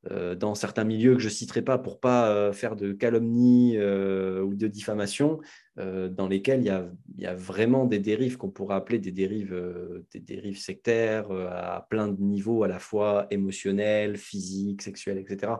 Dans 0.09 0.55
certains 0.55 0.83
milieux 0.83 1.13
que 1.13 1.19
je 1.19 1.27
ne 1.27 1.33
citerai 1.33 1.61
pas 1.61 1.77
pour 1.77 1.99
pas 1.99 2.51
faire 2.53 2.75
de 2.75 2.91
calomnie 2.91 3.77
ou 3.77 4.55
de 4.55 4.67
diffamation, 4.67 5.39
euh, 5.79 6.09
dans 6.09 6.27
lesquels 6.27 6.59
il 6.59 6.65
y, 6.65 6.69
a, 6.69 6.91
il 7.15 7.23
y, 7.23 7.25
a, 7.25 7.33
vraiment 7.33 7.85
des 7.85 7.99
dérives 7.99 8.35
qu'on 8.35 8.49
pourrait 8.49 8.75
appeler 8.75 8.99
des 8.99 9.13
dérives, 9.13 9.53
euh, 9.53 10.05
des 10.11 10.19
dérives 10.19 10.59
sectaires 10.59 11.31
euh, 11.31 11.47
à 11.49 11.87
plein 11.89 12.09
de 12.09 12.21
niveaux, 12.21 12.63
à 12.63 12.67
la 12.67 12.77
fois 12.77 13.25
émotionnels, 13.31 14.17
physiques, 14.17 14.81
sexuels, 14.81 15.17
etc. 15.17 15.53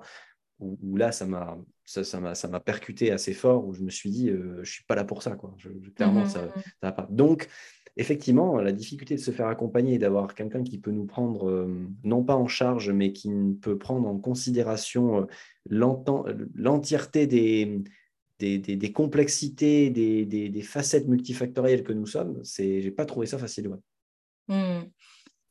Où, 0.60 0.98
là, 0.98 1.14
ça 1.14 1.26
m'a 1.26 1.58
ça, 1.86 2.04
ça, 2.04 2.60
percuté 2.60 3.12
assez 3.12 3.34
fort, 3.34 3.66
où 3.66 3.74
je 3.74 3.82
me 3.82 3.90
suis 3.90 4.12
dit, 4.12 4.28
je 4.28 4.60
ne 4.60 4.64
suis 4.64 4.84
pas 4.84 4.96
là 4.96 5.06
pour 5.06 5.24
ça. 5.24 5.32
Quoi. 5.32 5.56
clairement, 5.96 6.26
mmh, 6.26 6.30
ça, 6.30 6.42
mmh. 6.42 6.52
ça 6.56 6.72
va 6.84 6.92
pas. 6.92 7.08
Donc, 7.10 7.48
effectivement, 7.98 8.60
la 8.62 8.72
difficulté 8.72 9.16
de 9.16 9.20
se 9.20 9.32
faire 9.32 9.48
accompagner 9.48 9.96
et 9.96 9.98
d'avoir 9.98 10.34
quelqu'un 10.36 10.64
qui 10.64 10.80
peut 10.80 10.92
nous 10.92 11.06
prendre, 11.06 11.70
non 12.04 12.24
pas 12.24 12.36
en 12.36 12.48
charge, 12.48 12.90
mais 12.90 13.12
qui 13.12 13.30
peut 13.62 13.78
prendre 13.78 14.08
en 14.08 14.18
considération 14.18 15.28
l'entièreté 15.70 17.28
des, 17.28 17.84
des, 18.40 18.92
complexités, 18.92 19.90
des, 19.90 20.62
facettes 20.62 21.08
multifactorielles 21.08 21.84
que 21.84 21.94
nous 21.94 22.06
sommes, 22.06 22.42
je 22.44 22.64
n'ai 22.64 22.92
pas 22.92 23.06
trouvé 23.06 23.28
ça 23.28 23.38
facile. 23.38 23.70
Hmm. 24.48 24.82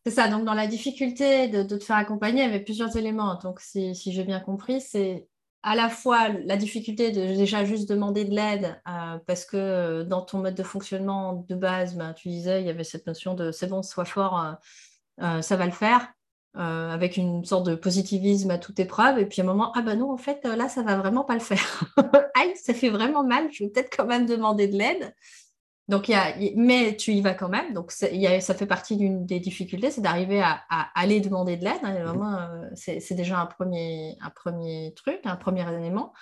C'est 0.06 0.12
ça, 0.12 0.28
donc 0.28 0.44
dans 0.44 0.54
la 0.54 0.66
difficulté 0.66 1.48
de, 1.48 1.62
te 1.62 1.84
faire 1.84 1.96
accompagner, 1.96 2.42
il 2.42 2.46
y 2.46 2.48
avait 2.48 2.64
plusieurs 2.64 2.96
éléments. 2.96 3.38
Donc, 3.42 3.60
si, 3.60 3.94
j'ai 3.94 4.24
bien 4.24 4.40
compris, 4.40 4.80
c'est 4.80 5.28
à 5.62 5.74
la 5.74 5.88
fois 5.90 6.28
la 6.28 6.56
difficulté 6.56 7.10
de 7.10 7.20
déjà 7.36 7.64
juste 7.64 7.88
demander 7.88 8.24
de 8.24 8.34
l'aide, 8.34 8.80
euh, 8.88 9.18
parce 9.26 9.44
que 9.44 9.56
euh, 9.56 10.04
dans 10.04 10.22
ton 10.22 10.38
mode 10.38 10.54
de 10.54 10.62
fonctionnement 10.62 11.44
de 11.48 11.54
base, 11.54 11.96
ben, 11.96 12.14
tu 12.14 12.28
disais, 12.28 12.62
il 12.62 12.66
y 12.66 12.70
avait 12.70 12.84
cette 12.84 13.06
notion 13.06 13.34
de 13.34 13.52
c'est 13.52 13.66
bon, 13.66 13.82
sois 13.82 14.06
fort, 14.06 14.56
euh, 15.22 15.42
ça 15.42 15.56
va 15.56 15.66
le 15.66 15.72
faire, 15.72 16.12
avec 16.54 17.16
une 17.16 17.44
sorte 17.44 17.66
de 17.66 17.74
positivisme 17.74 18.50
à 18.50 18.58
toute 18.58 18.80
épreuve. 18.80 19.18
Et 19.18 19.26
puis 19.26 19.42
à 19.42 19.44
un 19.44 19.46
moment, 19.46 19.72
ah 19.76 19.82
ben 19.82 19.96
non, 19.96 20.10
en 20.10 20.16
fait, 20.16 20.44
là, 20.44 20.68
ça 20.68 20.82
va 20.82 20.96
vraiment 20.96 21.24
pas 21.24 21.34
le 21.34 21.40
faire. 21.40 21.84
Aïe, 22.34 22.54
ça 22.56 22.74
fait 22.74 22.88
vraiment 22.88 23.22
mal, 23.22 23.48
je 23.52 23.64
vais 23.64 23.70
peut-être 23.70 23.94
quand 23.94 24.06
même 24.06 24.26
demander 24.26 24.66
de 24.66 24.76
l'aide. 24.76 25.14
Donc, 25.90 26.08
y 26.08 26.14
a, 26.14 26.34
mais 26.54 26.96
tu 26.96 27.12
y 27.12 27.20
vas 27.20 27.34
quand 27.34 27.48
même. 27.48 27.74
Donc, 27.74 27.92
y 28.12 28.26
a, 28.26 28.40
ça 28.40 28.54
fait 28.54 28.66
partie 28.66 28.96
d'une 28.96 29.26
des 29.26 29.40
difficultés, 29.40 29.90
c'est 29.90 30.00
d'arriver 30.00 30.40
à, 30.40 30.62
aller 30.94 31.20
demander 31.20 31.56
de 31.56 31.64
l'aide. 31.64 31.80
Hein, 31.82 32.14
mhm. 32.14 32.22
euh, 32.22 32.70
c'est 32.74 33.14
déjà 33.14 33.40
un 33.40 33.46
premier, 33.46 34.16
un 34.20 34.30
premier 34.30 34.94
truc, 34.94 35.18
un 35.24 35.34
premier 35.34 35.68
élément. 35.68 36.12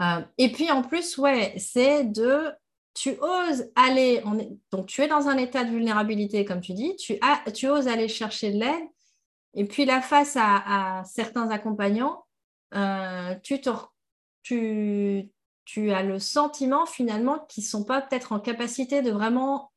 Euh, 0.00 0.22
et 0.38 0.50
puis, 0.50 0.70
en 0.70 0.80
plus, 0.82 1.18
ouais, 1.18 1.52
c'est 1.58 2.04
de 2.04 2.52
tu 2.94 3.16
oses 3.20 3.70
aller, 3.74 4.22
on 4.24 4.38
est, 4.38 4.50
donc 4.70 4.86
tu 4.86 5.02
es 5.02 5.08
dans 5.08 5.28
un 5.28 5.36
état 5.36 5.64
de 5.64 5.70
vulnérabilité, 5.70 6.46
comme 6.46 6.60
tu 6.60 6.72
dis, 6.72 6.96
tu, 6.96 7.16
as, 7.20 7.50
tu 7.50 7.68
oses 7.68 7.88
aller 7.88 8.08
chercher 8.08 8.50
de 8.50 8.58
l'aide, 8.58 8.88
et 9.54 9.66
puis 9.66 9.84
là, 9.84 10.00
face 10.00 10.36
à, 10.40 11.02
certains 11.04 11.50
accompagnants, 11.50 12.24
euh, 12.74 13.34
tu, 13.42 13.60
te, 13.60 13.70
tu, 14.42 15.30
tu 15.64 15.92
as 15.92 16.02
le 16.02 16.18
sentiment 16.18 16.86
finalement 16.86 17.38
qu'ils 17.48 17.64
ne 17.64 17.68
sont 17.68 17.84
pas 17.84 18.00
peut-être 18.00 18.32
en 18.32 18.40
capacité 18.40 19.02
de 19.02 19.10
vraiment 19.10 19.72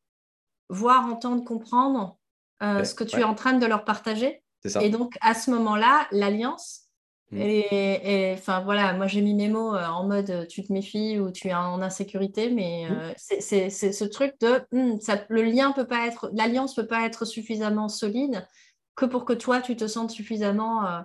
voir, 0.70 1.06
entendre, 1.06 1.44
comprendre 1.44 2.18
euh, 2.64 2.84
ce 2.84 2.96
que 2.96 3.04
tu 3.04 3.20
es 3.20 3.24
en 3.24 3.36
train 3.36 3.54
de 3.54 3.66
leur 3.66 3.86
partager. 3.86 4.42
Et 4.82 4.90
donc, 4.90 5.16
à 5.22 5.36
ce 5.36 5.52
moment-là, 5.52 6.08
l'alliance, 6.12 6.86
mmh. 7.32 7.38
et, 7.40 8.34
enfin 8.34 8.62
voilà, 8.62 8.94
moi 8.94 9.06
j'ai 9.06 9.22
mis 9.22 9.36
mes 9.36 9.48
mots 9.48 9.76
euh, 9.76 9.86
en 9.86 10.08
mode 10.08 10.32
euh, 10.32 10.46
tu 10.48 10.64
te 10.64 10.74
méfies 10.74 11.20
ou 11.20 11.30
tu 11.30 11.50
es 11.50 11.54
en 11.54 11.84
insécurité, 11.84 12.50
mais 12.50 12.90
mmh. 12.90 13.14
c'est 13.40 13.70
ce 13.70 14.06
truc 14.06 14.34
de 14.42 14.62
mmh, 14.72 15.02
ça, 15.02 15.24
le 15.30 15.44
lien 15.44 15.72
peut 15.72 15.86
pas 15.86 16.08
être, 16.08 16.32
l'alliance 16.34 16.74
peut 16.74 16.88
pas 16.88 17.06
être 17.06 17.26
suffisamment 17.26 17.90
solide 17.90 18.48
que 18.96 19.06
pour 19.06 19.26
que 19.26 19.34
toi 19.34 19.62
tu 19.62 19.76
te 19.76 19.86
sentes 19.86 20.10
suffisamment 20.10 21.04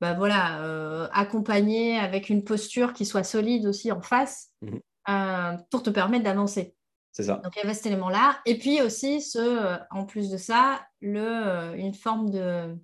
bah 0.00 0.14
voilà, 0.14 0.60
euh, 0.62 1.08
accompagner 1.12 1.98
avec 1.98 2.28
une 2.28 2.44
posture 2.44 2.92
qui 2.92 3.04
soit 3.04 3.24
solide 3.24 3.66
aussi 3.66 3.90
en 3.92 4.00
face 4.00 4.50
mmh 4.62 4.78
euh, 5.08 5.56
pour 5.70 5.82
te 5.82 5.88
permettre 5.88 6.24
d'avancer. 6.24 6.76
C'est 7.12 7.22
ça. 7.22 7.40
Donc 7.42 7.56
il 7.56 7.60
y 7.60 7.62
avait 7.62 7.72
cet 7.72 7.86
élément-là. 7.86 8.40
Et 8.44 8.58
puis 8.58 8.82
aussi, 8.82 9.22
ce, 9.22 9.38
euh, 9.38 9.78
en 9.90 10.04
plus 10.04 10.28
de 10.28 10.36
ça, 10.36 10.82
le, 11.00 11.74
une 11.78 11.94
forme 11.94 12.28
de, 12.28 12.76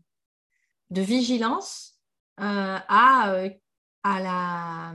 de 0.88 1.02
vigilance 1.02 2.00
à, 2.38 2.82
à, 2.88 4.20
la, 4.22 4.94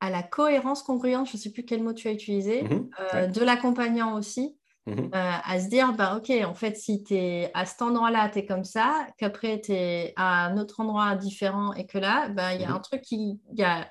à 0.00 0.10
la 0.10 0.22
cohérence, 0.22 0.82
congruence, 0.82 1.30
je 1.30 1.38
ne 1.38 1.40
sais 1.40 1.52
plus 1.52 1.64
quel 1.64 1.82
mot 1.82 1.94
tu 1.94 2.06
as 2.08 2.12
utilisé, 2.12 2.64
mmh 2.64 3.32
de 3.32 3.42
l'accompagnant 3.42 4.14
aussi. 4.14 4.59
Mhm. 4.86 5.10
Euh, 5.14 5.32
à 5.44 5.60
se 5.60 5.68
dire, 5.68 5.92
bah, 5.92 6.16
ok, 6.16 6.32
en 6.44 6.54
fait, 6.54 6.76
si 6.76 7.02
tu 7.02 7.14
es 7.14 7.50
à 7.54 7.66
cet 7.66 7.82
endroit-là, 7.82 8.28
tu 8.30 8.40
es 8.40 8.46
comme 8.46 8.64
ça, 8.64 9.06
qu'après 9.18 9.60
tu 9.60 9.72
es 9.72 10.12
à 10.16 10.46
un 10.46 10.56
autre 10.56 10.80
endroit 10.80 11.14
différent 11.16 11.74
et 11.74 11.86
que 11.86 11.98
là, 11.98 12.28
bah, 12.28 12.54
il 12.54 12.62
y 12.62 12.64
a 12.64 12.72
un 12.72 12.78
truc 12.80 13.02
qui. 13.02 13.40
Y 13.52 13.62
a, 13.62 13.90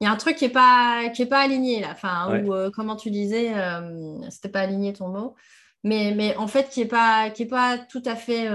y 0.00 0.06
a 0.06 0.12
un 0.12 0.16
truc 0.16 0.36
qui 0.36 0.44
n'est 0.44 0.52
pas, 0.52 1.08
qui 1.14 1.22
est 1.22 1.26
pas 1.26 1.40
aligné 1.40 1.80
là, 1.80 1.88
enfin, 1.90 2.42
ou 2.44 2.54
euh, 2.54 2.70
comment 2.70 2.94
tu 2.94 3.10
disais, 3.10 3.52
euh, 3.58 4.20
c'était 4.30 4.48
pas 4.48 4.60
aligné 4.60 4.92
ton 4.92 5.08
mot, 5.08 5.34
mais, 5.82 6.12
mais 6.14 6.36
en 6.36 6.46
fait 6.46 6.68
qui 6.68 6.80
n'est 6.80 6.86
pas, 6.86 7.30
qui 7.30 7.44
est 7.44 7.46
pas 7.46 7.78
tout 7.78 8.02
à 8.04 8.14
fait 8.14 8.48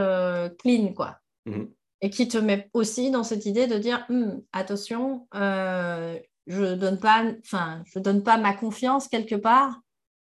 clean, 0.59 0.93
quoi. 0.93 1.17
Mhm. 1.45 1.69
Et 2.01 2.09
qui 2.09 2.27
te 2.27 2.37
met 2.37 2.69
aussi 2.73 3.11
dans 3.11 3.23
cette 3.23 3.45
idée 3.45 3.67
de 3.67 3.77
dire, 3.77 4.05
hum, 4.09 4.41
attention, 4.53 5.27
je 5.33 6.75
donne 6.75 6.99
pas, 6.99 7.25
enfin, 7.43 7.83
je 7.87 7.99
donne 7.99 8.23
pas 8.23 8.37
ma 8.37 8.53
confiance 8.53 9.07
quelque 9.09 9.35
part 9.35 9.82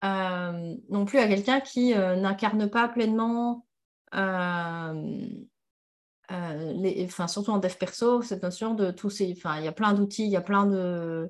euh, 0.06 0.76
non 0.90 1.06
plus 1.06 1.20
à 1.20 1.28
quelqu'un 1.28 1.60
qui 1.60 1.94
euh, 1.94 2.16
n'incarne 2.16 2.70
pas 2.70 2.88
pleinement, 2.88 3.66
euh, 4.16 5.28
surtout 7.28 7.52
en 7.52 7.58
dev 7.58 7.74
perso, 7.78 8.22
cette 8.22 8.44
notion 8.44 8.76
de 8.76 8.92
tous 8.92 9.10
ces. 9.10 9.26
Il 9.26 9.64
y 9.64 9.68
a 9.68 9.72
plein 9.74 9.94
d'outils, 9.94 10.26
il 10.26 10.32
y 10.32 10.38
a 10.38 10.42
plein 10.42 10.66
de, 10.66 11.30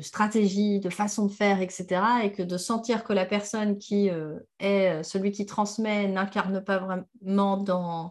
stratégies, 0.00 0.80
de 0.80 0.90
façons 0.90 1.26
de 1.26 1.32
faire, 1.32 1.60
etc. 1.60 2.02
Et 2.24 2.32
que 2.32 2.42
de 2.42 2.58
sentir 2.58 3.04
que 3.04 3.12
la 3.12 3.24
personne 3.24 3.78
qui 3.78 4.10
est 4.58 5.02
celui 5.04 5.30
qui 5.30 5.46
transmet 5.46 6.08
n'incarne 6.08 6.60
pas 6.64 6.78
vraiment 6.78 7.56
dans 7.56 8.10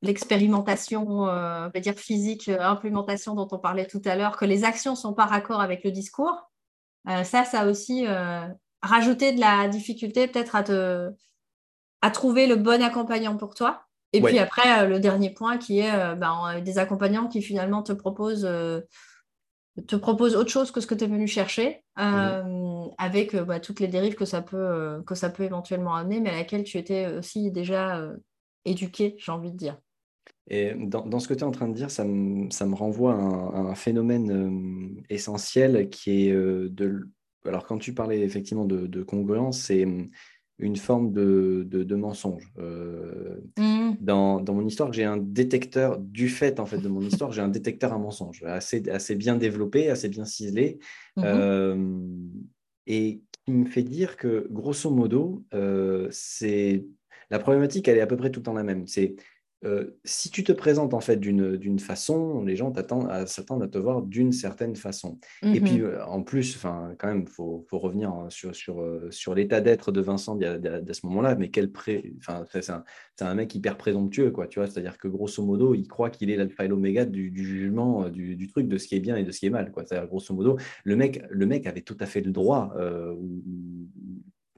l'expérimentation, 0.00 1.28
physique, 1.96 2.48
implémentation 2.48 3.34
dont 3.34 3.48
on 3.50 3.58
parlait 3.58 3.86
tout 3.86 4.02
à 4.06 4.16
l'heure, 4.16 4.38
que 4.38 4.46
les 4.46 4.64
actions 4.64 4.94
sont 4.94 5.12
pas 5.12 5.26
raccord 5.26 5.60
avec 5.60 5.84
le 5.84 5.90
discours, 5.90 6.50
euh, 7.08 7.24
ça, 7.24 7.44
ça 7.44 7.60
a 7.60 7.66
aussi 7.66 8.06
euh, 8.06 8.46
rajouté 8.82 9.32
de 9.32 9.40
la 9.40 9.68
difficulté 9.68 10.26
peut-être 10.26 10.56
à, 10.56 10.62
te, 10.62 11.10
à 12.02 12.10
trouver 12.10 12.46
le 12.46 12.56
bon 12.56 12.82
accompagnant 12.82 13.36
pour 13.36 13.54
toi. 13.54 13.84
Et 14.12 14.22
puis 14.22 14.38
après, 14.38 14.84
euh, 14.84 14.86
le 14.86 15.00
dernier 15.00 15.30
point 15.30 15.58
qui 15.58 15.80
est 15.80 16.14
ben, 16.16 16.60
des 16.60 16.78
accompagnants 16.78 17.26
qui 17.26 17.42
finalement 17.42 17.82
te 17.82 17.92
proposent, 17.92 18.48
te 19.88 19.96
proposent 19.96 20.36
autre 20.36 20.50
chose 20.50 20.70
que 20.70 20.80
ce 20.80 20.86
que 20.86 20.94
tu 20.94 21.04
es 21.04 21.08
venu 21.08 21.26
chercher, 21.26 21.82
mhm. 21.96 22.90
avec 22.96 23.34
bah, 23.34 23.58
toutes 23.58 23.80
les 23.80 23.88
dérives 23.88 24.14
que 24.14 24.24
ça, 24.24 24.40
peut, 24.40 25.02
que 25.04 25.16
ça 25.16 25.30
peut 25.30 25.42
éventuellement 25.42 25.96
amener, 25.96 26.20
mais 26.20 26.30
à 26.30 26.36
laquelle 26.36 26.62
tu 26.62 26.78
étais 26.78 27.08
aussi 27.08 27.50
déjà 27.50 28.00
éduqué, 28.64 29.16
j'ai 29.18 29.32
envie 29.32 29.50
de 29.50 29.56
dire. 29.56 29.76
Et 30.48 30.74
dans, 30.76 31.20
ce 31.20 31.28
que 31.28 31.34
tu 31.34 31.40
es 31.40 31.44
en 31.44 31.50
train 31.50 31.68
de 31.68 31.74
dire, 31.74 31.90
ça 31.90 32.04
me, 32.04 32.74
renvoie 32.74 33.14
à 33.14 33.58
un, 33.60 33.74
phénomène 33.74 34.30
euh, 34.30 35.02
essentiel 35.08 35.88
qui 35.88 36.28
est 36.28 36.32
euh, 36.32 36.68
de... 36.70 37.08
Alors 37.46 37.64
quand 37.64 37.78
tu 37.78 37.94
parlais 37.94 38.20
effectivement 38.20 38.66
de, 38.66 39.02
congruence, 39.02 39.60
c'est 39.60 39.84
hum, 39.84 40.10
une 40.58 40.76
forme 40.76 41.12
de, 41.12 41.94
mensonge. 41.94 42.52
Euh, 42.58 43.40
mmh. 43.58 43.96
dans, 44.00 44.44
mon 44.48 44.66
histoire, 44.66 44.92
j'ai 44.92 45.04
un 45.04 45.16
détecteur, 45.16 45.98
du 45.98 46.28
fait 46.28 46.60
en 46.60 46.66
fait 46.66 46.78
de 46.78 46.88
mon 46.88 47.00
histoire, 47.00 47.32
j'ai 47.32 47.42
un 47.42 47.48
détecteur 47.48 47.92
à 47.92 47.98
mensonge 47.98 48.42
assez, 48.44 48.88
assez 48.90 49.14
bien 49.14 49.36
développé, 49.36 49.88
assez 49.88 50.08
bien 50.08 50.24
ciselé, 50.24 50.78
mmh 51.16 52.00
et 52.86 53.22
qui 53.46 53.50
me 53.50 53.64
fait 53.64 53.82
dire 53.82 54.18
que 54.18 54.46
grosso 54.50 54.90
modo, 54.90 55.42
c'est 56.10 56.84
la 57.30 57.38
problématique, 57.38 57.88
elle 57.88 57.96
est 57.96 58.02
à 58.02 58.06
peu 58.06 58.18
près 58.18 58.30
tout 58.30 58.40
le 58.40 58.44
temps 58.44 58.52
la 58.52 58.62
même. 58.62 58.86
C'est 58.86 59.16
euh, 59.64 59.96
si 60.04 60.30
tu 60.30 60.44
te 60.44 60.52
présentes 60.52 60.94
en 60.94 61.00
fait 61.00 61.16
d'une 61.16 61.78
façon, 61.78 62.42
les 62.42 62.56
gens 62.56 62.72
s'attendent 62.74 63.62
à, 63.62 63.68
te 63.68 63.78
voir 63.78 64.02
d'une 64.02 64.32
certaine 64.32 64.76
façon. 64.76 65.18
Et 65.42 65.60
puis 65.60 65.78
mhm. 65.78 65.84
euh, 65.84 66.06
en 66.06 66.22
plus, 66.22 66.58
quand 66.62 67.06
même, 67.06 67.24
il 67.26 67.28
faut, 67.28 67.66
revenir 67.72 68.10
hein, 68.10 68.26
sur, 68.30 68.54
sur, 68.54 68.80
euh, 68.80 69.08
sur 69.10 69.34
l'état 69.34 69.60
d'être 69.60 69.92
de 69.92 70.00
Vincent 70.00 70.38
à 70.40 70.92
ce 70.92 71.06
moment-là. 71.06 71.34
Mais 71.34 71.50
quel 71.50 71.72
pré... 71.72 72.14
c'est 72.50 72.70
un, 72.70 72.84
un, 73.20 73.34
mec 73.34 73.54
hyper 73.54 73.76
présomptueux, 73.76 74.30
quoi. 74.30 74.46
Tu 74.46 74.58
vois, 74.58 74.68
c'est-à-dire 74.68 74.98
que 74.98 75.08
grosso 75.08 75.42
modo, 75.42 75.74
il 75.74 75.88
croit 75.88 76.10
qu'il 76.10 76.30
est 76.30 76.36
l'alpha 76.36 76.64
et 76.64 76.68
l'oméga 76.68 77.04
du, 77.04 77.30
du, 77.30 77.44
jugement 77.44 78.08
du, 78.08 78.48
truc, 78.48 78.68
de 78.68 78.78
ce 78.78 78.86
qui 78.86 78.96
est 78.96 79.00
bien 79.00 79.16
et 79.16 79.24
de 79.24 79.30
ce 79.30 79.40
qui 79.40 79.46
est 79.46 79.50
mal, 79.50 79.72
quoi. 79.72 79.84
C'est-à-dire 79.86 80.08
grosso 80.08 80.34
modo, 80.34 80.58
le 80.84 80.96
mec, 80.96 81.22
le 81.30 81.46
mec 81.46 81.66
avait 81.66 81.82
tout 81.82 81.96
à 82.00 82.06
fait 82.06 82.20
le 82.20 82.32
droit 82.32 82.74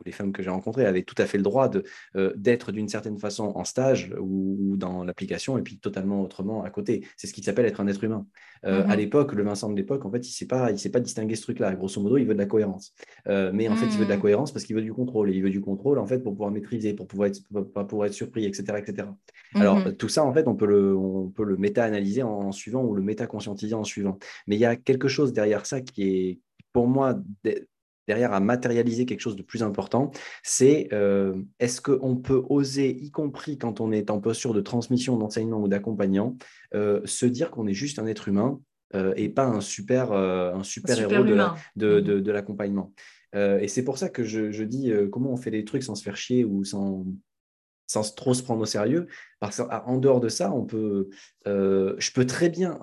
les 0.07 0.13
femmes 0.13 0.33
que 0.33 0.43
j'ai 0.43 0.51
rencontrées 0.51 0.87
avaient 0.87 1.03
tout 1.03 1.15
à 1.19 1.27
fait 1.27 1.37
le 1.37 1.45
droit 1.45 1.71
euh, 2.17 2.33
d'être 2.37 2.73
d'une 2.73 2.89
certaine 2.89 3.19
façon 3.19 3.53
en 3.55 3.65
stage 3.65 4.15
ou, 4.19 4.77
dans 4.77 5.05
l'application 5.05 5.59
et 5.59 5.63
puis 5.63 5.79
totalement 5.79 6.23
autrement 6.23 6.65
à 6.65 6.71
côté. 6.71 7.07
C'est 7.17 7.27
ce 7.27 7.33
qui 7.33 7.43
s'appelle 7.43 7.67
être 7.67 7.81
un 7.81 7.87
être 7.87 8.03
humain. 8.03 8.27
Euh, 8.65 8.83
à 8.85 8.89
mhm. 8.89 8.97
l'époque, 8.97 9.33
le 9.33 9.43
Vincent 9.43 9.71
de 9.71 9.77
l'époque, 9.77 10.05
en 10.05 10.11
fait, 10.11 10.19
il 10.19 10.31
ne 10.31 10.35
sait, 10.35 10.47
pas, 10.47 10.71
il 10.71 10.79
sait 10.79 10.91
pas 10.91 11.01
distinguer 11.01 11.37
ce 11.37 11.43
truc-là. 11.43 11.75
Grosso 11.75 12.01
modo, 12.01 12.17
il 12.17 12.27
veut 12.27 12.35
de 12.35 12.39
la 12.39 12.47
cohérence. 12.47 12.95
Euh, 13.29 13.51
mais 13.53 13.69
en 13.69 13.77
fait, 13.77 13.87
il 13.87 13.99
veut 13.99 14.05
de 14.05 14.11
la 14.11 14.17
mhm. 14.17 14.23
cohérence 14.23 14.53
parce 14.53 14.65
qu'il 14.65 14.75
veut 14.77 14.83
du 14.83 14.93
contrôle. 14.93 15.31
Et 15.31 15.35
il 15.35 15.43
veut 15.43 15.51
du 15.51 15.61
contrôle, 15.61 15.99
en 15.99 16.07
fait, 16.07 16.19
pour 16.21 16.33
pouvoir 16.33 16.51
maîtriser, 16.51 16.95
pour 16.95 17.07
pouvoir 17.07 17.29
être, 17.29 17.41
pour, 17.89 18.05
être 18.05 18.13
surpris, 18.13 18.45
etc. 18.45 18.65
etc. 18.79 19.09
Alors, 19.55 19.79
mhm. 19.79 19.97
tout 19.97 20.09
ça, 20.09 20.25
en 20.25 20.33
fait, 20.33 20.49
on 20.49 20.55
peut 20.55 20.67
le, 20.67 20.97
on 20.97 21.29
peut 21.29 21.45
le 21.45 21.57
méta-analyser 21.57 22.23
en, 22.23 22.53
suivant 22.53 22.83
ou 22.83 22.95
le 22.95 23.03
méta-conscientiser 23.03 23.75
en 23.75 23.85
suivant. 23.85 24.19
Mais 24.47 24.57
il 24.57 24.61
y 24.61 24.67
a 24.67 24.77
quelque 24.77 25.09
chose 25.09 25.33
derrière 25.33 25.67
ça 25.67 25.81
qui 25.81 26.03
est, 26.03 26.41
pour 26.73 26.87
moi, 26.87 27.19
derrière 28.07 28.33
à 28.33 28.41
matérialiser 28.41 29.07
quelque 29.07 29.21
chose 29.21 29.37
de 29.37 29.43
plus 29.43 29.63
important, 29.63 30.11
c'est 30.43 30.89
euh, 30.93 31.35
est-ce 31.59 31.81
qu'on 31.81 32.17
peut 32.17 32.43
oser, 32.49 32.91
y 32.91 33.11
compris 33.11 33.59
quand 33.59 33.81
on 33.81 33.93
est 33.93 34.11
en 34.11 34.21
posture 34.21 34.55
de 34.55 34.61
transmission, 34.61 35.17
d'enseignement 35.17 35.61
ou 35.61 35.69
d'accompagnant, 35.69 36.37
euh, 36.75 37.01
se 37.05 37.27
dire 37.27 37.51
qu'on 37.51 37.67
est 37.67 37.75
juste 37.75 37.99
un 37.99 38.07
être 38.07 38.29
humain 38.29 38.61
euh, 38.95 39.13
et 39.17 39.29
pas 39.29 39.47
un 39.47 39.61
super, 39.61 40.13
un 40.13 40.63
super, 40.63 40.99
héros 40.99 41.25
de, 41.77 42.31
l'accompagnement. 42.31 42.93
et 43.35 43.69
c'est 43.69 43.85
pour 43.85 43.99
ça 43.99 44.09
que 44.09 44.25
je, 44.25 44.63
dis 44.63 44.93
comment 45.11 45.33
on 45.33 45.37
fait 45.37 45.51
les 45.51 45.65
trucs 45.65 45.83
sans 45.83 45.95
se 45.95 46.03
faire 46.03 46.17
chier 46.17 46.45
ou 46.45 46.65
sans, 46.65 47.05
sans 47.87 48.15
trop 48.15 48.35
se 48.35 48.43
prendre 48.43 48.63
au 48.63 48.67
sérieux. 48.67 49.07
Parce 49.39 49.59
qu'en 49.59 49.99
dehors 49.99 50.21
de 50.21 50.31
ça, 50.31 50.51
on 50.53 50.65
peut, 50.65 51.11
euh, 51.47 51.95
je 51.99 52.11
peux 52.11 52.25
très 52.25 52.49
bien, 52.49 52.79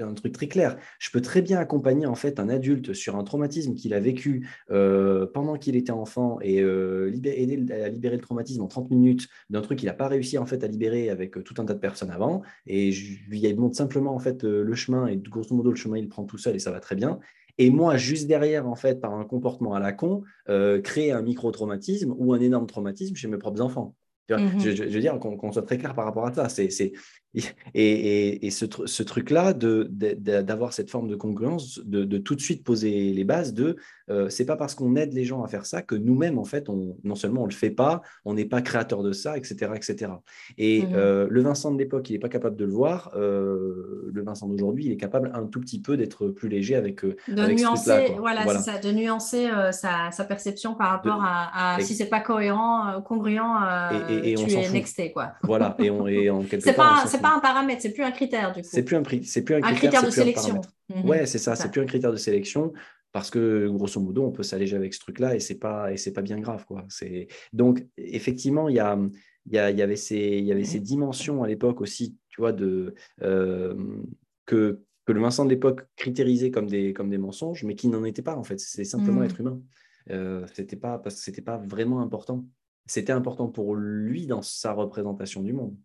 un 0.00 0.14
truc 0.14 0.32
très 0.32 0.48
clair, 0.48 0.78
je 0.98 1.10
peux 1.10 1.20
très 1.20 1.42
bien 1.42 1.58
accompagner 1.58 2.06
en 2.06 2.14
fait 2.14 2.40
un 2.40 2.48
adulte 2.48 2.94
sur 2.94 3.16
un 3.16 3.24
traumatisme 3.24 3.74
qu'il 3.74 3.92
a 3.92 4.00
vécu 4.00 4.48
euh, 4.70 5.26
pendant 5.26 5.56
qu'il 5.58 5.76
était 5.76 5.92
enfant 5.92 6.38
et 6.40 6.62
euh, 6.62 7.12
aider 7.12 7.72
à 7.72 7.88
libérer 7.90 8.16
le 8.16 8.22
traumatisme 8.22 8.62
en 8.62 8.68
30 8.68 8.90
minutes 8.90 9.28
d'un 9.50 9.60
truc 9.60 9.80
qu'il 9.80 9.86
n'a 9.88 9.94
pas 9.94 10.08
réussi 10.08 10.38
en 10.38 10.46
fait 10.46 10.64
à 10.64 10.66
libérer 10.66 11.10
avec 11.10 11.44
tout 11.44 11.54
un 11.58 11.66
tas 11.66 11.74
de 11.74 11.78
personnes 11.78 12.10
avant. 12.10 12.40
Et 12.66 12.90
je 12.92 13.18
lui 13.28 13.52
montre 13.54 13.76
simplement 13.76 14.14
en 14.14 14.18
fait 14.18 14.44
le 14.44 14.74
chemin 14.74 15.08
et 15.08 15.18
grosso 15.18 15.54
modo 15.54 15.70
le 15.70 15.76
chemin 15.76 15.98
il 15.98 16.08
prend 16.08 16.24
tout 16.24 16.38
seul 16.38 16.56
et 16.56 16.58
ça 16.58 16.70
va 16.70 16.80
très 16.80 16.96
bien. 16.96 17.20
Et 17.58 17.68
moi, 17.68 17.98
juste 17.98 18.28
derrière, 18.28 18.66
en 18.66 18.76
fait, 18.76 18.98
par 18.98 19.12
un 19.12 19.24
comportement 19.24 19.74
à 19.74 19.80
la 19.80 19.92
con, 19.92 20.22
créer 20.46 21.12
un 21.12 21.20
micro-traumatisme 21.20 22.14
ou 22.16 22.32
un 22.32 22.40
énorme 22.40 22.66
traumatisme 22.66 23.14
chez 23.14 23.28
mes 23.28 23.36
propres 23.36 23.60
enfants. 23.60 23.94
Mmh 24.38 24.60
je, 24.60 24.84
veux 24.84 25.00
dire 25.00 25.18
qu'on 25.18 25.52
soit 25.52 25.62
très 25.62 25.78
clair 25.78 25.94
par 25.94 26.04
rapport 26.04 26.26
à 26.26 26.32
ça. 26.32 26.48
C'est, 26.48 26.92
et, 27.74 28.46
et, 28.46 28.50
ce, 28.50 28.66
ce 28.84 29.02
truc-là, 29.02 29.54
d'avoir 29.54 30.72
cette 30.72 30.90
forme 30.90 31.08
de 31.08 31.16
congruence, 31.16 31.80
de, 31.84 32.18
tout 32.18 32.34
de 32.34 32.40
suite 32.40 32.62
poser 32.64 33.12
les 33.12 33.24
bases 33.24 33.54
de 33.54 33.76
euh, 34.10 34.28
c'est 34.28 34.44
pas 34.44 34.56
parce 34.56 34.74
qu'on 34.74 34.96
aide 34.96 35.14
les 35.14 35.24
gens 35.24 35.42
à 35.42 35.48
faire 35.48 35.64
ça 35.64 35.80
que 35.80 35.94
nous-mêmes, 35.94 36.38
en 36.38 36.44
fait, 36.44 36.68
on, 36.68 36.96
non 37.04 37.14
seulement 37.14 37.42
on 37.42 37.46
le 37.46 37.52
fait 37.52 37.70
pas, 37.70 38.02
on 38.24 38.34
n'est 38.34 38.44
pas 38.44 38.60
créateur 38.60 39.02
de 39.02 39.12
ça, 39.12 39.36
etc. 39.36 39.70
etc. 39.74 40.12
Et 40.58 40.82
mmh 40.82 40.88
euh, 40.94 41.26
le 41.30 41.42
Vincent 41.42 41.70
de 41.70 41.78
l'époque, 41.78 42.10
il 42.10 42.14
n'est 42.14 42.18
pas 42.18 42.28
capable 42.28 42.56
de 42.56 42.64
le 42.64 42.72
voir. 42.72 43.12
Euh, 43.16 44.10
le 44.12 44.22
Vincent 44.22 44.48
d'aujourd'hui, 44.48 44.86
il 44.86 44.92
est 44.92 44.96
capable 44.96 45.30
un 45.34 45.46
tout 45.46 45.60
petit 45.60 45.80
peu 45.80 45.96
d'être 45.96 46.28
plus 46.28 46.48
léger 46.48 46.74
avec. 46.74 47.04
de 47.04 47.14
nuancer, 47.28 48.14
voilà, 48.18 48.42
voilà. 48.44 48.60
Ça, 48.60 48.78
de 48.78 48.90
nuancer 48.90 49.48
sa, 49.70 50.10
sa, 50.10 50.24
perception 50.24 50.74
par 50.74 50.90
rapport 50.90 51.22
à, 51.24 51.78
si 51.80 51.94
c'est 51.94 52.06
pas 52.06 52.20
cohérent, 52.20 53.00
congruent, 53.02 53.40
et, 54.10 54.34
tu 54.34 54.52
es 54.52 54.70
nexté, 54.70 55.12
quoi. 55.12 55.32
Voilà, 55.42 55.76
et 55.78 55.90
on 55.90 56.40
en 56.40 56.42
quelque 56.50 56.74
part 56.76 57.06
pas 57.21 57.21
un 57.28 57.40
paramètre, 57.40 57.82
c'est 57.82 57.92
plus 57.92 58.02
un 58.02 58.10
critère 58.10 58.52
du 58.52 58.62
coup. 58.62 58.68
C'est 58.70 58.82
plus 58.82 58.96
un, 58.96 59.02
c'est 59.22 59.42
plus 59.42 59.54
un, 59.56 59.60
critère, 59.60 60.04
de 60.04 60.10
sélection. 60.10 60.60
Mhm. 60.88 61.08
Ouais, 61.08 61.26
c'est 61.26 61.38
ça, 61.38 61.56
c'est 61.56 61.70
plus 61.70 61.80
un 61.80 61.86
critère 61.86 62.12
de 62.12 62.16
sélection 62.16 62.72
parce 63.12 63.30
que 63.30 63.68
grosso 63.68 64.00
modo, 64.00 64.24
on 64.24 64.32
peut 64.32 64.42
s'alléger 64.42 64.76
avec 64.76 64.94
ce 64.94 65.00
truc-là 65.00 65.34
et 65.34 65.40
c'est 65.40 65.58
pas 65.58 65.92
et 65.92 65.96
c'est 65.96 66.12
pas 66.12 66.22
bien 66.22 66.40
grave 66.40 66.64
quoi. 66.66 66.84
C'est 66.88 67.28
donc 67.52 67.86
effectivement 67.96 68.68
il 68.68 68.76
y 68.76 68.80
a 68.80 68.98
il 69.46 69.52
y, 69.52 69.56
y 69.56 69.82
avait 69.82 69.96
ces 69.96 70.38
il 70.38 70.44
y 70.44 70.52
avait 70.52 70.64
ces 70.64 70.80
dimensions 70.80 71.42
à 71.42 71.48
l'époque 71.48 71.80
aussi, 71.80 72.16
tu 72.28 72.40
vois, 72.40 72.52
de 72.52 72.94
euh, 73.22 73.74
que 74.46 74.82
que 75.04 75.12
le 75.12 75.20
Vincent 75.20 75.44
de 75.44 75.50
l'époque 75.50 75.82
critérisait 75.96 76.50
comme 76.50 76.68
des 76.68 76.92
comme 76.92 77.10
des 77.10 77.18
mensonges, 77.18 77.64
mais 77.64 77.74
qui 77.74 77.88
n'en 77.88 78.04
était 78.04 78.22
pas 78.22 78.36
en 78.36 78.44
fait. 78.44 78.58
C'est 78.60 78.84
simplement 78.84 79.20
mhm. 79.20 79.26
être 79.26 79.40
humain. 79.40 79.60
Euh, 80.10 80.46
c'était 80.54 80.76
pas 80.76 80.98
parce 80.98 81.16
que 81.16 81.20
c'était 81.22 81.42
pas 81.42 81.58
vraiment 81.58 82.00
important. 82.00 82.44
C'était 82.86 83.12
important 83.12 83.48
pour 83.48 83.74
lui 83.76 84.26
dans 84.26 84.42
sa 84.42 84.72
représentation 84.72 85.42
du 85.42 85.52
monde. 85.52 85.76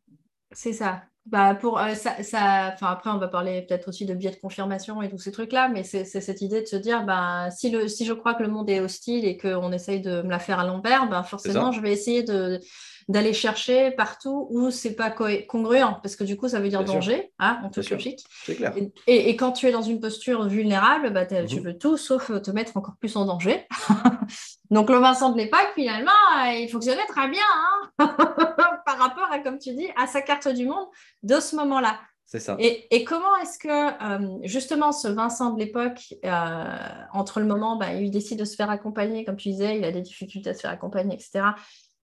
C'est 0.52 0.74
ça. 0.74 1.04
Bah 1.30 1.56
pour 1.56 1.78
euh, 1.78 1.94
ça, 1.94 2.24
ça, 2.24 2.72
enfin 2.74 2.88
après 2.88 3.10
on 3.10 3.18
va 3.18 3.28
parler 3.28 3.62
peut-être 3.62 3.90
aussi 3.90 4.06
de 4.06 4.14
biais 4.14 4.32
de 4.32 4.38
confirmation 4.38 5.02
et 5.02 5.10
tous 5.10 5.18
ces 5.18 5.34
trucs 5.34 5.52
là, 5.52 5.68
mais 5.68 5.84
c'est 5.84 6.06
cette 6.06 6.42
idée 6.42 6.62
de 6.62 6.68
se 6.68 6.78
dire 6.78 7.04
bah 7.06 7.50
si 7.52 7.70
le 7.70 7.90
si 7.90 8.06
je 8.06 8.14
crois 8.14 8.34
que 8.34 8.44
le 8.44 8.50
monde 8.50 8.70
est 8.70 8.80
hostile 8.80 9.26
et 9.26 9.36
qu'on 9.36 9.74
essaye 9.74 10.00
de 10.00 10.22
me 10.22 10.30
la 10.30 10.40
faire 10.40 10.60
à 10.60 10.66
l'envers, 10.66 11.10
bah 11.10 11.24
forcément 11.24 11.74
je 11.74 11.82
vais 11.82 11.92
essayer 11.92 12.24
de 12.24 12.62
d'aller 13.08 13.34
chercher 13.34 13.92
partout 13.92 14.48
où 14.52 14.70
c'est 14.70 14.94
pas 14.94 15.10
congruent, 15.10 16.00
parce 16.02 16.16
que 16.16 16.26
du 16.26 16.36
coup, 16.36 16.50
ça 16.50 16.60
veut 16.60 16.68
dire 16.68 16.84
danger, 16.84 17.32
hein, 17.40 17.62
en 17.64 17.70
toute 17.70 17.90
logique. 17.90 18.26
Clair. 18.46 18.74
Et, 19.08 19.30
et, 19.30 19.36
quand 19.38 19.54
tu 19.54 19.68
es 19.68 19.72
dans 19.72 19.82
une 19.82 20.02
posture 20.02 20.48
vulnérable, 20.48 21.12
bah, 21.12 21.26
tu 21.26 21.36
mhm. 21.36 21.64
veux 21.64 21.78
tout 21.78 21.96
sauf 21.96 22.32
te 22.42 22.52
mettre 22.52 22.76
encore 22.76 22.96
plus 23.00 23.16
en 23.16 23.26
danger. 23.26 23.66
Donc, 24.72 24.90
le 24.90 24.98
Vincent 24.98 25.32
de 25.32 25.38
l'époque, 25.38 25.72
finalement, 25.76 26.12
euh, 26.46 26.52
il 26.52 26.70
fonctionnait 26.70 27.06
très 27.08 27.30
bien 27.30 27.42
hein 27.56 27.88
par 28.86 28.98
rapport 28.98 29.30
à, 29.32 29.40
comme 29.40 29.58
tu 29.58 29.74
dis, 29.74 29.88
à 29.96 30.08
sa 30.08 30.22
carte 30.22 30.50
du 30.50 30.66
monde 30.66 30.88
de 31.24 31.40
ce 31.40 31.56
moment-là. 31.56 32.00
C'est 32.26 32.42
ça. 32.42 32.58
Et, 32.60 32.94
et 32.94 33.06
comment 33.06 33.38
est-ce 33.42 33.58
que, 33.58 33.70
euh, 33.70 34.38
justement, 34.44 34.92
ce 34.92 35.08
Vincent 35.08 35.52
de 35.52 35.60
l'époque, 35.60 36.14
euh, 36.26 36.78
entre 37.14 37.40
le 37.40 37.46
moment, 37.46 37.78
bah, 37.78 37.94
il 37.94 38.12
décide 38.12 38.38
de 38.38 38.44
se 38.44 38.58
faire 38.58 38.70
accompagner, 38.70 39.24
comme 39.24 39.38
tu 39.38 39.48
disais, 39.48 39.78
il 39.78 39.86
a 39.86 39.94
des 39.94 40.02
difficultés 40.02 40.50
à 40.50 40.54
se 40.54 40.60
faire 40.60 40.72
accompagner, 40.72 41.16
etc 41.16 41.46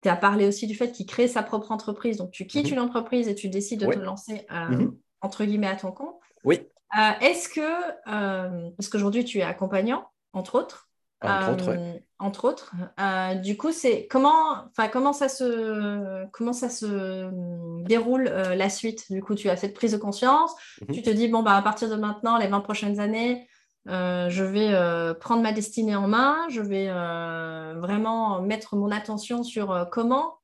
tu 0.01 0.09
as 0.09 0.15
parlé 0.15 0.47
aussi 0.47 0.67
du 0.67 0.75
fait 0.75 0.91
qu'il 0.91 1.05
crée 1.05 1.27
sa 1.27 1.43
propre 1.43 1.71
entreprise. 1.71 2.17
Donc, 2.17 2.31
tu 2.31 2.47
quittes 2.47 2.67
mhm. 2.67 2.73
une 2.73 2.79
entreprise 2.79 3.27
et 3.27 3.35
tu 3.35 3.49
décides 3.49 3.81
de 3.81 3.91
te 3.91 3.99
lancer, 3.99 4.45
euh, 4.51 4.69
mhm. 4.69 4.97
entre 5.21 5.43
guillemets, 5.43 5.67
à 5.67 5.75
ton 5.75 5.91
compte. 5.91 6.15
Oui. 6.43 6.61
Euh, 6.97 7.11
est-ce 7.21 7.49
que, 7.49 7.59
euh, 7.61 8.69
parce 8.77 8.89
qu'aujourd'hui, 8.89 9.25
tu 9.25 9.39
es 9.39 9.43
accompagnant, 9.43 10.07
entre 10.33 10.55
autres. 10.55 10.87
Entre 11.21 11.51
autres, 11.51 11.77
Entre 12.17 12.45
autres. 12.45 12.73
du 13.41 13.57
coup, 13.57 13.73
c'est 13.73 14.07
comment, 14.07 14.69
comment, 14.93 15.11
ça 15.11 15.27
se, 15.27 16.25
comment 16.31 16.53
ça 16.53 16.69
se 16.69 17.29
déroule 17.83 18.23
la 18.23 18.69
suite? 18.69 19.11
Du 19.11 19.21
coup, 19.21 19.35
tu 19.35 19.49
as 19.49 19.57
cette 19.57 19.73
prise 19.73 19.91
de 19.91 19.97
conscience. 19.97 20.55
Mhm. 20.87 20.95
Tu 20.95 21.01
te 21.01 21.09
dis, 21.09 21.27
bon, 21.27 21.43
bah, 21.43 21.57
à 21.57 21.61
partir 21.61 21.89
de 21.89 21.95
maintenant, 21.95 22.37
les 22.37 22.47
20 22.47 22.61
prochaines 22.61 23.01
années, 23.01 23.49
euh, 23.87 24.29
je 24.29 24.43
vais 24.43 24.73
euh, 24.73 25.13
prendre 25.13 25.41
ma 25.41 25.51
destinée 25.51 25.95
en 25.95 26.07
main, 26.07 26.47
je 26.49 26.61
vais 26.61 26.87
euh, 26.89 27.75
vraiment 27.77 28.41
mettre 28.41 28.75
mon 28.75 28.91
attention 28.91 29.43
sur 29.43 29.87
comment, 29.91 30.39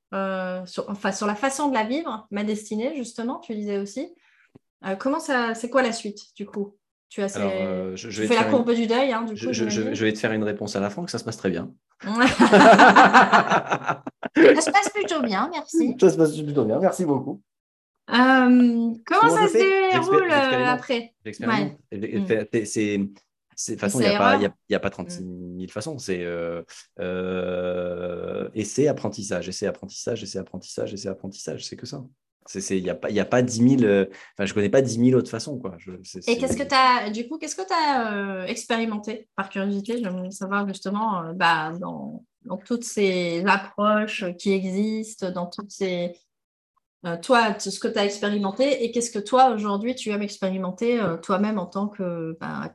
sur, 0.66 0.90
enfin 0.90 1.12
sur 1.12 1.28
la 1.28 1.36
façon 1.36 1.70
de 1.70 1.74
la 1.74 1.84
vivre, 1.84 2.28
ma 2.32 2.44
destinée 2.44 2.96
justement, 2.96 3.40
tu 3.40 3.54
disais 3.54 3.78
aussi. 3.78 4.14
comment 5.00 5.20
ça, 5.20 5.54
c'est 5.54 5.70
quoi 5.70 5.84
la 5.84 5.92
suite 5.92 6.34
du 6.36 6.46
coup? 6.46 6.78
Tu 7.10 7.22
as 7.22 7.28
je, 7.96 8.26
fais 8.26 8.36
la 8.36 8.46
courbe 8.46 8.74
du 8.74 8.88
deuil, 8.88 9.14
hein, 9.14 9.22
du 9.22 9.34
coup. 9.34 9.54
Je, 9.54 10.04
vais 10.04 10.14
te 10.14 10.20
faire 10.20 10.32
une 10.32 10.44
réponse 10.44 10.76
à 10.76 10.80
la 10.80 10.90
fin, 10.90 11.06
que 11.06 11.12
ça 11.12 11.20
se 11.20 11.24
passe 11.24 11.38
très 11.38 11.50
bien. 11.50 11.72
ça 12.04 12.10
se 14.36 14.72
passe 14.72 14.90
plutôt 14.94 15.22
bien, 15.22 15.50
merci. 15.54 15.96
Ça 16.00 16.10
se 16.10 16.18
passe 16.18 16.36
plutôt 16.36 16.66
bien, 16.66 16.80
merci 16.80 17.06
beaucoup. 17.06 17.42
Comment, 18.08 19.36
ça 19.36 19.48
se 19.48 19.92
déroule 19.92 20.32
après? 20.32 21.14
C'est 22.66 23.00
de 23.58 23.72
toute 23.72 23.80
façon, 23.80 24.00
il 24.00 24.08
n'y 24.08 24.16
a, 24.16 24.52
a, 24.74 24.80
pas 24.80 24.90
36 24.90 25.18
000 25.20 25.30
mm. 25.30 25.68
façons. 25.70 25.98
C'est 25.98 26.24
euh, 26.24 26.62
euh, 27.00 28.50
essai, 28.54 28.88
apprentissage, 28.88 29.48
essai, 29.48 29.68
apprentissage, 29.68 30.24
essai, 30.24 30.40
apprentissage, 30.40 30.94
essai, 30.94 31.08
apprentissage. 31.08 31.66
C'est 31.66 31.76
que 31.76 31.86
ça. 31.86 32.04
Il 32.70 32.84
n'y 32.84 32.92
a, 32.92 32.96
pas, 32.96 33.08
a 33.10 33.26
pas 33.26 33.42
10 33.42 33.80
000. 33.80 33.84
Euh, 33.84 34.06
enfin, 34.34 34.46
je 34.46 34.52
ne 34.52 34.54
connais 34.54 34.70
pas 34.70 34.82
10 34.82 35.06
000 35.06 35.18
autres 35.18 35.32
façons. 35.32 35.58
Quoi. 35.58 35.78
Et 36.28 36.38
qu'est-ce 36.38 36.58
que 36.58 36.64
tu 36.64 36.76
as, 36.76 37.10
du 37.10 37.28
coup, 37.28 37.38
qu'est-ce 37.40 37.56
que 37.56 37.66
tu 37.66 37.74
as 37.74 38.14
euh, 38.14 38.46
expérimenté 38.46 39.28
par 39.36 39.50
curiosité? 39.50 39.98
J'aimerais 40.04 40.32
savoir 40.32 40.68
justement 40.68 41.34
bah, 41.34 41.72
dans, 41.80 42.24
dans, 42.44 42.58
toutes 42.58 42.84
ces 42.84 43.44
approches 43.48 44.26
qui 44.38 44.52
existent, 44.52 45.32
dans 45.32 45.48
toutes 45.48 45.72
ces. 45.72 46.14
Toi, 47.22 47.60
ce 47.60 47.80
que 47.80 47.88
tu 47.88 48.00
as 48.00 48.06
expérimenté 48.06 48.84
et 48.84 48.92
qu'est-ce 48.92 49.12
que 49.12 49.20
toi, 49.20 49.50
aujourd'hui, 49.50 49.96
tu 49.96 50.10
aimes 50.10 50.22
expérimenter 50.22 51.00
toi-même 51.22 51.60
en 51.60 51.66
tant 51.66 51.88
que 51.88 52.38
bah, 52.40 52.70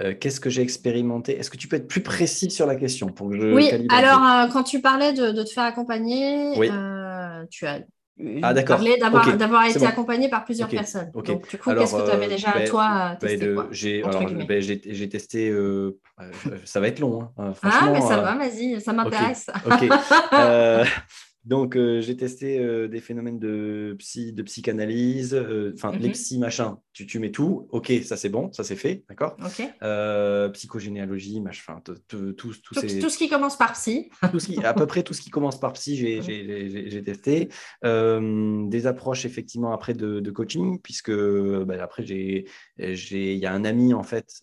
euh, 0.00 0.12
qu'est-ce 0.18 0.40
que 0.40 0.50
j'ai 0.50 0.62
expérimenté? 0.62 1.38
Est-ce 1.38 1.50
que 1.50 1.56
tu 1.56 1.68
peux 1.68 1.76
être 1.76 1.86
plus 1.86 2.02
précis 2.02 2.50
sur 2.50 2.66
la 2.66 2.74
question 2.74 3.08
pour 3.08 3.30
que 3.30 3.38
je 3.38 3.54
Oui, 3.54 3.70
alors 3.90 4.24
euh, 4.24 4.48
quand 4.52 4.64
tu 4.64 4.80
parlais 4.80 5.12
de, 5.12 5.42
te 5.42 5.50
faire 5.50 5.64
accompagner, 5.64 6.58
euh, 6.58 7.44
tu 7.48 7.64
as 7.64 7.80
ah, 8.42 8.54
parlé 8.64 8.96
d'avoir 8.96 9.66
été 9.66 9.86
accompagné 9.86 10.28
par 10.28 10.44
plusieurs 10.44 10.68
personnes. 10.68 11.12
Donc, 11.12 11.48
du 11.48 11.58
coup, 11.58 11.72
qu'est-ce 11.74 11.94
que 11.94 12.04
tu 12.04 12.10
avais 12.10 12.28
déjà 12.28 12.52
ben, 12.52 12.68
toi 12.68 13.16
ben, 13.20 13.38
testé 13.38 13.54
ben, 14.48 14.60
J'ai 14.60 15.08
testé, 15.08 15.54
ça 16.64 16.80
va 16.80 16.88
être 16.88 16.98
long. 16.98 17.28
Hein, 17.38 17.52
ah, 17.62 17.90
mais 17.92 18.00
ça 18.00 18.16
va, 18.20 18.34
vas-y, 18.34 18.80
ça 18.80 18.92
m'intéresse. 18.92 19.48
Donc, 21.44 21.76
euh, 21.76 22.00
j'ai 22.00 22.16
testé 22.16 22.58
euh, 22.58 22.88
des 22.88 23.00
phénomènes 23.00 23.38
de, 23.38 23.94
psy, 23.98 24.32
de 24.32 24.42
psychanalyse, 24.42 25.34
euh, 25.34 25.72
enfin, 25.74 25.92
les 25.92 26.08
mhm. 26.08 26.14
psy 26.14 26.38
machin, 26.38 26.78
tu, 26.94 27.06
tu 27.06 27.18
mets 27.18 27.32
tout, 27.32 27.66
ok, 27.70 27.92
ça 28.04 28.16
c'est 28.16 28.28
bon, 28.28 28.52
ça 28.52 28.62
c'est 28.62 28.76
fait, 28.76 29.04
d'accord 29.08 29.36
Psychogénéalogie, 30.52 31.40
machin, 31.40 31.80
tout, 31.84 32.32
tout, 32.32 32.52
ce 32.52 33.18
qui 33.18 33.28
commence 33.28 33.58
par 33.58 33.72
psy. 33.72 34.10
tout 34.30 34.38
ce 34.38 34.46
qui, 34.46 34.64
à 34.64 34.72
peu 34.72 34.86
près 34.86 35.02
tout 35.02 35.12
ce 35.12 35.20
qui 35.20 35.30
commence 35.30 35.58
par 35.58 35.72
psy, 35.72 35.96
j'ai 35.96 37.02
testé. 37.02 37.48
des 37.82 38.86
approches, 38.86 39.24
effectivement, 39.24 39.72
après 39.72 39.94
de, 39.94 40.30
coaching, 40.30 40.80
puisque 40.80 41.12
bah, 41.12 41.74
après, 41.82 42.04
il 42.04 42.46
y 42.78 43.46
a 43.46 43.52
un 43.52 43.64
ami, 43.64 43.92
en 43.92 44.04
fait, 44.04 44.40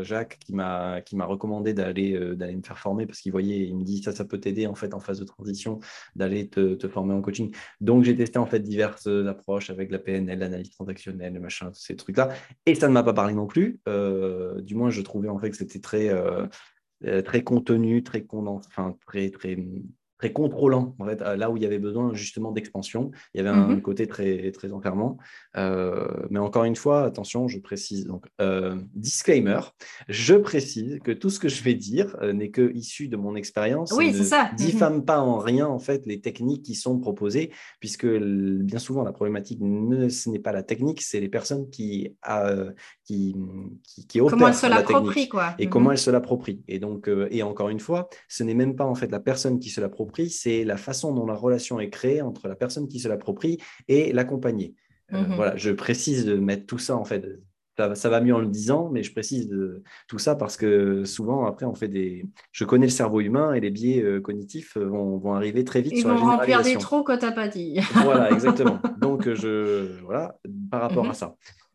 Jacques, 0.00 0.38
qui 0.38 0.54
m'a 0.54 1.02
recommandé 1.26 1.74
d'aller 1.74 2.16
me 2.16 2.62
faire 2.62 2.78
former 2.78 3.06
parce 3.06 3.20
qu'il 3.20 3.32
voyait, 3.32 3.58
il 3.58 3.76
me 3.76 3.84
dit, 3.84 4.02
ça, 4.02 4.12
ça 4.12 4.24
peut 4.24 4.40
t'aider, 4.40 4.66
en 4.66 4.74
fait, 4.74 4.94
en 4.94 5.00
phase 5.00 5.20
de 5.20 5.24
transition, 5.24 5.78
d'aller 6.16 6.48
te, 6.48 6.88
former 6.88 7.12
en 7.12 7.20
coaching. 7.20 7.54
Donc, 7.82 8.04
j'ai 8.04 8.16
testé 8.16 8.38
en 8.38 8.46
fait 8.46 8.60
diverses 8.60 9.06
approches 9.06 9.68
avec 9.68 9.90
la 9.90 9.98
PNL, 9.98 10.38
l'analyse 10.38 10.70
transactionnelle, 10.70 11.38
machin, 11.38 11.70
ces 11.82 11.96
trucs-là. 11.96 12.30
Et 12.66 12.74
ça 12.74 12.88
ne 12.88 12.92
m'a 12.92 13.02
pas 13.02 13.12
parlé 13.12 13.34
non 13.34 13.46
plus. 13.46 13.80
Euh, 13.88 14.60
du 14.60 14.74
moins, 14.74 14.90
je 14.90 15.02
trouvais 15.02 15.28
en 15.28 15.38
fait 15.38 15.50
que 15.50 15.56
c'était 15.56 15.80
très, 15.80 16.08
euh, 16.08 16.46
euh, 17.04 17.22
très 17.22 17.42
contenu, 17.42 18.02
très 18.02 18.24
condensé, 18.24 18.68
enfin, 18.70 18.96
très, 19.06 19.30
très, 19.30 19.56
très 20.22 20.32
contrôlant, 20.32 20.94
en 21.00 21.06
fait, 21.06 21.20
là 21.20 21.50
où 21.50 21.56
il 21.56 21.64
y 21.64 21.66
avait 21.66 21.80
besoin 21.80 22.14
justement 22.14 22.52
d'expansion. 22.52 23.10
Il 23.34 23.38
y 23.38 23.40
avait 23.40 23.50
un 23.50 23.66
mhm. 23.66 23.82
côté 23.82 24.06
très, 24.06 24.52
très 24.52 24.72
enfermant. 24.72 25.18
Euh, 25.56 26.06
mais 26.30 26.38
encore 26.38 26.62
une 26.62 26.76
fois, 26.76 27.02
attention, 27.02 27.48
je 27.48 27.58
précise. 27.58 28.06
Donc, 28.06 28.26
euh, 28.40 28.76
disclaimer, 28.94 29.58
je 30.08 30.34
précise 30.34 31.00
que 31.02 31.10
tout 31.10 31.28
ce 31.28 31.40
que 31.40 31.48
je 31.48 31.64
vais 31.64 31.74
dire 31.74 32.16
euh, 32.22 32.32
n'est 32.32 32.50
que 32.50 32.72
issu 32.72 33.08
de 33.08 33.16
mon 33.16 33.34
expérience. 33.34 33.90
Oui, 33.96 34.14
c'est 34.14 34.22
ça. 34.22 34.52
diffame 34.56 34.98
mhm. 34.98 35.04
pas 35.04 35.18
en 35.18 35.38
rien, 35.38 35.66
en 35.66 35.80
fait, 35.80 36.06
les 36.06 36.20
techniques 36.20 36.62
qui 36.62 36.76
sont 36.76 37.00
proposées, 37.00 37.50
puisque 37.80 38.06
bien 38.06 38.78
souvent, 38.78 39.02
la 39.02 39.12
problématique, 39.12 39.58
ne, 39.60 40.08
ce 40.08 40.30
n'est 40.30 40.38
pas 40.38 40.52
la 40.52 40.62
technique, 40.62 41.02
c'est 41.02 41.18
les 41.18 41.28
personnes 41.28 41.68
qui, 41.68 42.16
qui, 43.04 43.34
qui, 43.82 44.06
qui 44.06 44.18
Comment 44.20 44.46
elles 44.46 44.54
se 44.54 44.68
l'approprient, 44.68 45.28
quoi. 45.28 45.56
Et 45.58 45.68
comment 45.68 45.86
mhm. 45.86 45.92
elles 45.92 45.98
se 45.98 46.10
l'approprient. 46.12 46.62
Et 46.68 46.78
donc, 46.78 47.10
et 47.32 47.42
encore 47.42 47.70
une 47.70 47.80
fois, 47.80 48.08
ce 48.28 48.44
n'est 48.44 48.54
même 48.54 48.76
pas, 48.76 48.84
en 48.84 48.94
fait, 48.94 49.10
la 49.10 49.18
personne 49.18 49.58
qui 49.58 49.68
se 49.68 49.80
l'approprie 49.80 50.11
c'est 50.28 50.64
la 50.64 50.76
façon 50.76 51.12
dont 51.14 51.26
la 51.26 51.34
relation 51.34 51.80
est 51.80 51.90
créée 51.90 52.22
entre 52.22 52.48
la 52.48 52.56
personne 52.56 52.88
qui 52.88 53.00
se 53.00 53.08
l'approprie 53.08 53.58
et 53.88 54.12
l'accompagné. 54.12 54.74
Euh, 55.12 55.22
mhm. 55.22 55.34
Voilà, 55.34 55.56
je 55.56 55.70
précise 55.70 56.24
de 56.24 56.36
mettre 56.36 56.66
tout 56.66 56.78
ça 56.78 56.96
en 56.96 57.04
fait. 57.04 57.24
Ça, 57.94 58.10
va 58.10 58.20
mieux 58.20 58.34
en 58.34 58.38
le 58.38 58.46
disant, 58.46 58.90
mais 58.92 59.02
je 59.02 59.12
précise 59.12 59.48
de, 59.48 59.82
tout 60.06 60.18
ça 60.18 60.36
parce 60.36 60.56
que 60.56 61.04
souvent, 61.04 61.46
après, 61.46 61.64
on 61.64 61.74
fait 61.74 61.88
des. 61.88 62.26
Je 62.52 62.64
connais 62.64 62.86
le 62.86 62.92
cerveau 62.92 63.20
humain 63.20 63.54
et 63.54 63.60
les 63.60 63.70
biais 63.70 64.02
euh, 64.02 64.20
cognitifs 64.20 64.76
vont, 64.76 65.34
arriver 65.34 65.64
très 65.64 65.80
vite 65.80 65.94
Ils 65.96 66.00
sur 66.00 66.10
vont 66.10 66.26
la 66.26 66.36
remplir 66.36 66.62
des 66.62 66.76
trous 66.76 67.02
que 67.02 67.18
tu 67.18 67.24
n'as 67.24 67.32
pas 67.32 67.48
dit. 67.48 67.80
voilà, 68.04 68.30
exactement. 68.30 68.78
Donc, 69.00 69.32
je, 69.32 70.00
voilà, 70.04 70.36
par 70.70 70.82
rapport 70.82 71.06
à 71.06 71.08
mhm. 71.08 71.14
ça. 71.14 71.34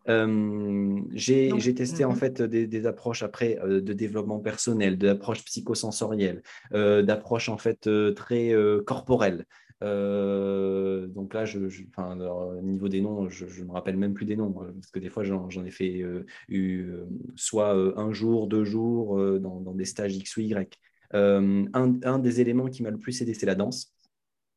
Euh, 0.10 1.02
j'ai 1.14 1.76
testé 1.76 2.06
en 2.06 2.12
mhm. 2.12 2.16
fait 2.16 2.42
des, 2.42 2.86
approches 2.86 3.24
après 3.24 3.60
euh, 3.64 3.82
de 3.82 3.94
développement 3.94 4.40
personnel, 4.40 4.98
d'approches 4.98 5.44
psychosensorielles, 5.44 6.44
euh, 6.74 7.02
d'approches 7.02 7.50
en 7.50 7.58
fait 7.58 7.90
très 8.16 8.54
corporelles. 8.86 9.46
donc 9.82 11.34
là, 11.34 11.46
je, 11.46 11.60
au 11.60 12.62
niveau 12.62 12.90
des 12.90 13.02
noms, 13.02 13.30
je 13.30 13.46
ne 13.46 13.68
me 13.68 13.72
rappelle 13.72 13.98
même 13.98 14.14
plus 14.14 14.26
des 14.26 14.36
noms, 14.36 14.52
parce 14.52 14.92
que 14.92 15.00
des 15.00 15.10
fois, 15.10 15.24
j'en 15.24 15.66
ai 15.66 15.72
fait 15.72 16.04
eu, 16.50 16.92
soit 17.36 17.74
un 17.98 18.14
jour, 18.14 18.48
deux 18.48 18.64
jours, 18.64 19.18
dans, 19.40 19.60
dans, 19.62 19.74
des 19.74 19.86
stages 19.86 20.16
X 20.16 20.38
ou 20.38 20.42
Y. 20.42 20.80
Un, 21.14 21.68
un, 21.74 22.20
des 22.20 22.42
éléments 22.42 22.68
qui 22.68 22.84
m'a 22.84 22.92
le 22.92 22.98
plus 22.98 23.22
aidé, 23.22 23.34
c'est 23.34 23.46
la 23.46 23.56
danse. 23.56 23.97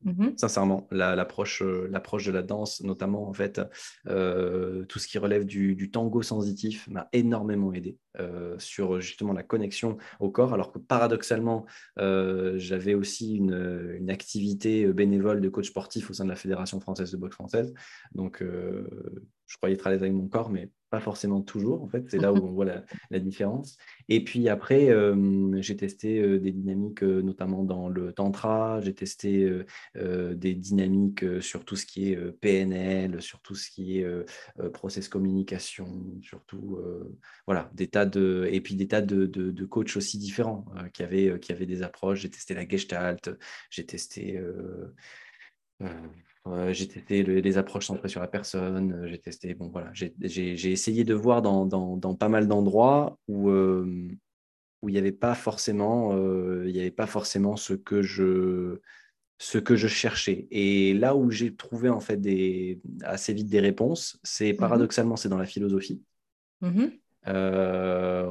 Mmh 0.03 0.31
Sincèrement, 0.37 0.87
l'approche 0.91 1.61
euh, 1.63 1.87
l'approche 1.91 2.25
de 2.25 2.33
la 2.33 2.43
danse, 2.43 2.83
notamment 2.83 3.29
en 3.29 3.35
fait, 3.35 3.61
euh, 4.09 4.85
tout 4.87 4.99
ce 4.99 5.07
qui 5.07 5.19
relève 5.19 5.45
du, 5.45 5.91
tango 5.91 6.23
sensitif 6.23 6.89
m'a 6.89 7.09
énormément 7.13 7.73
aidé 7.75 7.99
euh, 8.19 8.59
sur 8.59 9.01
justement 9.01 9.35
la 9.35 9.43
connexion 9.43 9.99
au 10.19 10.31
corps, 10.31 10.55
alors 10.55 10.73
que 10.73 10.79
paradoxalement, 10.79 11.67
j'avais 11.97 12.95
aussi 12.95 13.37
une, 13.37 13.97
une, 13.99 14.11
activité 14.11 14.87
bénévole 14.93 15.41
de 15.41 15.49
coach 15.49 15.69
sportif 15.69 16.11
au 16.11 16.15
sein 16.15 16.25
de 16.25 16.31
la 16.31 16.37
Fédération 16.37 16.81
française 16.81 17.13
de 17.13 17.17
boxe 17.17 17.35
française. 17.35 17.75
Donc, 18.15 18.43
je 18.43 19.57
croyais 19.57 19.77
l'aise 19.77 20.03
avec 20.03 20.13
mon 20.13 20.29
corps, 20.29 20.51
mais 20.51 20.71
pas 20.91 21.01
forcément 21.01 21.41
toujours. 21.41 21.83
En 21.83 21.89
fait, 21.89 22.05
c'est 22.11 22.19
là 22.19 22.33
où 22.33 22.37
on 22.45 22.53
voit 22.53 22.67
la, 23.11 23.21
différence. 23.21 23.79
Et 24.09 24.25
puis 24.25 24.49
après, 24.49 24.91
euh, 24.91 25.61
j'ai 25.63 25.77
testé 25.77 26.21
euh, 26.21 26.39
des 26.39 26.51
dynamiques, 26.51 27.03
euh, 27.03 27.23
notamment 27.23 27.63
dans 27.63 27.89
le 27.89 28.13
tantra. 28.13 28.81
J'ai 28.81 28.95
testé 28.95 29.51
des 29.95 30.55
dynamiques 30.55 31.25
sur 31.41 31.65
tout 31.65 31.77
ce 31.77 31.87
qui 31.87 32.11
est 32.11 32.17
PNL, 32.41 33.23
sur 33.23 33.41
tout 33.41 33.55
ce 33.55 33.71
qui 33.71 33.99
est 33.99 34.07
process 34.73 35.09
communication, 35.09 35.87
surtout 36.23 36.79
voilà 37.47 37.71
des 37.75 37.89
tas 37.89 38.07
de 38.07 38.49
et 38.51 38.61
puis 38.61 38.75
des 38.75 38.89
tas 38.89 39.01
de, 39.01 39.27
de, 39.27 39.65
coachs 39.67 39.97
aussi 39.97 40.19
différents 40.19 40.65
qui 40.93 41.03
avaient 41.03 41.39
qui 41.41 41.53
avaient 41.53 41.67
des 41.67 41.83
approches. 41.83 42.21
J'ai 42.21 42.31
testé 42.31 42.55
la 42.55 42.67
Gestalt, 42.67 43.31
j'ai 43.71 43.87
testé 43.87 44.41
j'ai 46.71 46.89
testé 46.89 47.23
les 47.23 47.59
approches 47.59 47.87
centrées 47.87 48.09
sur 48.09 48.21
la 48.21 48.29
personne. 48.29 48.93
Euh, 48.93 49.09
j'ai 49.09 49.19
testé, 49.19 49.55
bon 49.55 49.69
voilà, 49.69 49.91
j'ai 49.93 50.73
essayé 50.73 51.05
de 51.05 51.15
voir 51.15 51.43
dans, 51.43 51.67
dans, 51.67 51.97
dans 51.97 52.15
pas 52.15 52.29
mal 52.29 52.49
d'endroits 52.49 53.19
où, 53.29 53.51
euh, 53.51 54.09
où 54.83 54.89
il 54.89 54.93
n'y 54.93 54.99
avait 54.99 55.13
pas 55.13 55.35
forcément, 55.35 56.15
euh, 56.15 56.65
il 56.67 56.75
y 56.75 56.81
avait 56.81 56.91
pas 56.91 57.07
forcément 57.07 57.57
ce 57.57 57.75
que 57.75 58.03
je 58.03 58.81
ce 59.43 59.57
que 59.57 59.75
je 59.75 59.89
cherchais. 59.89 60.49
Et 60.51 60.93
là 60.93 61.17
où 61.17 61.31
j'ai 61.31 61.55
trouvé 61.55 61.89
en 61.89 62.01
fait 62.01 62.19
des, 62.19 62.79
assez 63.03 63.33
vite 63.33 63.49
des 63.49 63.61
réponses, 63.61 64.19
c'est 64.23 64.53
mmh 64.53 64.57
paradoxalement, 64.57 65.17
c'est 65.17 65.31
dans 65.31 65.39
la 65.39 65.47
philosophie, 65.47 66.03
mmh 66.61 66.87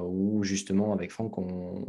où 0.06 0.44
justement 0.44 0.94
avec 0.94 1.12
Franck, 1.12 1.38
on, 1.38 1.86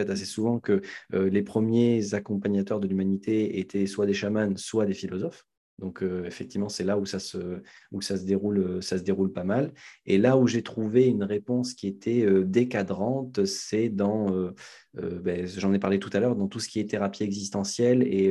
répète 0.00 0.10
assez 0.10 0.24
souvent 0.24 0.58
que 0.58 0.80
euh, 1.14 1.28
les 1.28 1.42
premiers 1.42 2.14
accompagnateurs 2.14 2.80
de 2.80 2.88
l'humanité 2.88 3.58
étaient 3.58 3.86
soit 3.86 4.06
des 4.06 4.14
chamans, 4.14 4.56
soit 4.56 4.86
des 4.86 4.94
philosophes. 4.94 5.46
Donc 5.78 6.02
euh, 6.02 6.24
effectivement, 6.26 6.68
c'est 6.68 6.84
là 6.84 6.98
où 6.98 7.06
ça, 7.06 7.18
se, 7.18 7.62
où 7.90 8.02
ça 8.02 8.18
se 8.18 8.24
déroule, 8.24 8.82
ça 8.82 8.98
se 8.98 9.02
déroule 9.02 9.32
pas 9.32 9.44
mal. 9.44 9.72
Et 10.04 10.18
là 10.18 10.36
où 10.36 10.46
j'ai 10.46 10.62
trouvé 10.62 11.06
une 11.06 11.24
réponse 11.24 11.72
qui 11.72 11.86
était 11.86 12.22
euh, 12.26 12.44
décadrante, 12.44 13.46
c'est 13.46 13.88
dans, 13.88 14.52
ben, 14.94 15.46
j'en 15.46 15.72
ai 15.72 15.78
parlé 15.78 15.98
tout 15.98 16.10
à 16.12 16.20
l'heure, 16.20 16.36
dans 16.36 16.48
tout 16.48 16.60
ce 16.60 16.68
qui 16.68 16.80
est 16.80 16.90
thérapie 16.90 17.22
existentielle 17.22 18.02
et 18.02 18.30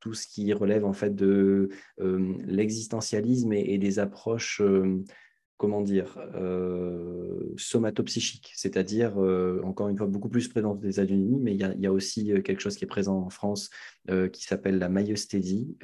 tout 0.00 0.14
ce 0.14 0.26
qui 0.26 0.52
relève 0.52 0.84
en 0.84 0.92
fait 0.92 1.14
de 1.14 1.68
l'existentialisme 1.98 3.52
et, 3.52 3.78
des 3.78 3.98
approches 3.98 4.60
comment 5.60 5.82
dire, 5.82 6.16
euh, 6.36 7.52
somatopsychique, 7.58 8.50
c'est-à-dire, 8.54 9.22
euh, 9.22 9.60
encore 9.62 9.90
une 9.90 9.98
fois, 9.98 10.06
beaucoup 10.06 10.30
plus 10.30 10.48
présent 10.48 10.74
des 10.74 10.88
États-Unis, 10.88 11.38
mais 11.38 11.54
il 11.54 11.60
y, 11.78 11.86
a 11.86 11.92
aussi 11.92 12.32
euh, 12.32 12.40
quelque 12.40 12.60
chose 12.60 12.78
qui 12.78 12.84
est 12.84 12.88
présent 12.88 13.18
en 13.18 13.28
France 13.28 13.68
qui 14.32 14.42
s'appelle 14.42 14.78
la 14.78 14.88
myostésie, 14.88 15.76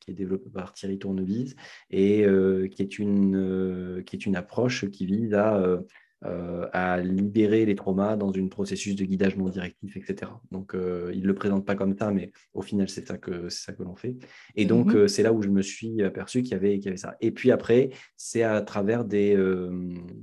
qui 0.00 0.10
est 0.10 0.14
développée 0.14 0.50
par 0.50 0.72
Thierry 0.72 0.98
Tournevise, 0.98 1.54
et 1.90 2.26
qui, 2.72 2.82
est 2.82 2.98
une, 2.98 4.02
qui 4.04 4.16
est 4.16 4.26
une 4.26 4.34
approche 4.34 4.90
qui 4.90 5.06
vise 5.06 5.34
à 5.34 5.80
euh, 6.26 6.68
à 6.74 7.00
libérer 7.00 7.64
les 7.64 7.74
traumas 7.74 8.14
dans 8.14 8.30
un 8.30 8.48
processus 8.48 8.94
de 8.94 9.06
guidage 9.06 9.38
non 9.38 9.48
directif, 9.48 9.96
etc. 9.96 10.30
Donc, 10.50 10.74
euh, 10.74 11.10
il 11.14 11.22
ne 11.22 11.26
le 11.26 11.34
présente 11.34 11.64
pas 11.64 11.74
comme 11.74 11.96
ça, 11.96 12.10
mais 12.10 12.30
au 12.52 12.60
final, 12.60 12.90
c'est 12.90 13.08
ça 13.08 13.16
que, 13.16 13.48
ça 13.48 13.72
que 13.72 13.82
l'on 13.82 13.96
fait. 13.96 14.16
Et 14.54 14.66
donc, 14.66 14.88
mhm. 14.88 14.96
euh, 14.96 15.08
c'est 15.08 15.22
là 15.22 15.32
où 15.32 15.40
je 15.40 15.48
me 15.48 15.62
suis 15.62 16.02
aperçu 16.02 16.42
qu'il 16.42 16.52
y, 16.52 16.54
avait, 16.56 16.74
qu'il 16.74 16.84
y 16.84 16.88
avait 16.88 16.98
ça. 16.98 17.16
Et 17.22 17.30
puis 17.30 17.50
après, 17.50 17.88
c'est 18.18 18.42
à 18.42 18.60
travers 18.60 19.06
des, 19.06 19.34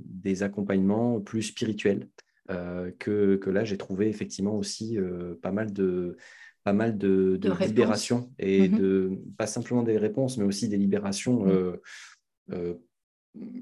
des 0.04 0.44
accompagnements 0.44 1.20
plus 1.20 1.42
spirituels 1.42 2.08
que, 2.46 3.34
que, 3.34 3.50
là, 3.50 3.64
j'ai 3.64 3.76
trouvé 3.76 4.08
effectivement 4.08 4.56
aussi 4.56 4.98
pas 5.42 5.50
mal 5.50 5.72
de 5.72 6.16
pas 6.62 6.72
mal 6.72 6.96
de, 6.96 7.36
de, 7.36 7.64
libération 7.64 8.30
et 8.38 8.68
mhm. 8.68 8.78
de 8.78 9.18
pas 9.36 9.48
simplement 9.48 9.82
des 9.82 9.98
réponses, 9.98 10.38
mais 10.38 10.44
aussi 10.44 10.68
des 10.68 10.76
libérations 10.76 11.44
mhm 12.50 12.78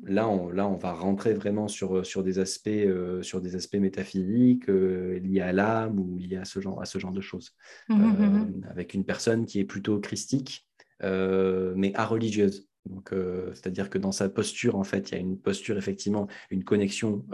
là, 0.05 0.29
on, 0.29 0.49
là, 0.51 0.67
on 0.69 0.77
va 0.77 0.93
rentrer 0.93 1.35
vraiment 1.35 1.69
sur, 1.69 2.05
sur, 2.07 2.23
des, 2.23 2.39
aspects, 2.39 2.69
euh, 2.69 3.23
sur 3.23 3.41
des 3.41 3.57
aspects 3.57 3.77
métaphysiques 3.77 4.69
euh, 4.69 5.19
liés 5.21 5.41
à 5.41 5.53
l'âme 5.53 5.99
ou 5.99 6.19
liés 6.19 6.37
à 6.37 6.45
ce 6.45 6.61
genre, 6.61 6.81
à 6.81 6.87
ce 6.87 6.99
genre 6.99 7.13
de 7.13 7.21
choses. 7.21 7.53
Mmh, 7.89 7.95
mmh, 7.95 8.07
mmh. 8.07 8.63
Euh, 8.65 8.71
avec 8.71 8.95
une 8.95 9.05
personne 9.05 9.47
qui 9.47 9.61
est 9.61 9.65
plutôt 9.65 10.01
christique, 10.01 10.67
mais 11.03 11.93
religieuse. 11.97 12.69
Donc, 12.89 13.13
c'est-à-dire 13.53 13.91
que 13.91 13.99
dans 13.99 14.13
sa 14.13 14.29
posture, 14.29 14.77
en 14.77 14.85
fait, 14.85 15.11
il 15.11 15.15
y 15.15 15.17
a 15.17 15.21
une 15.21 15.39
posture, 15.39 15.77
effectivement, 15.77 16.29
une 16.51 16.65
connexion 16.65 17.25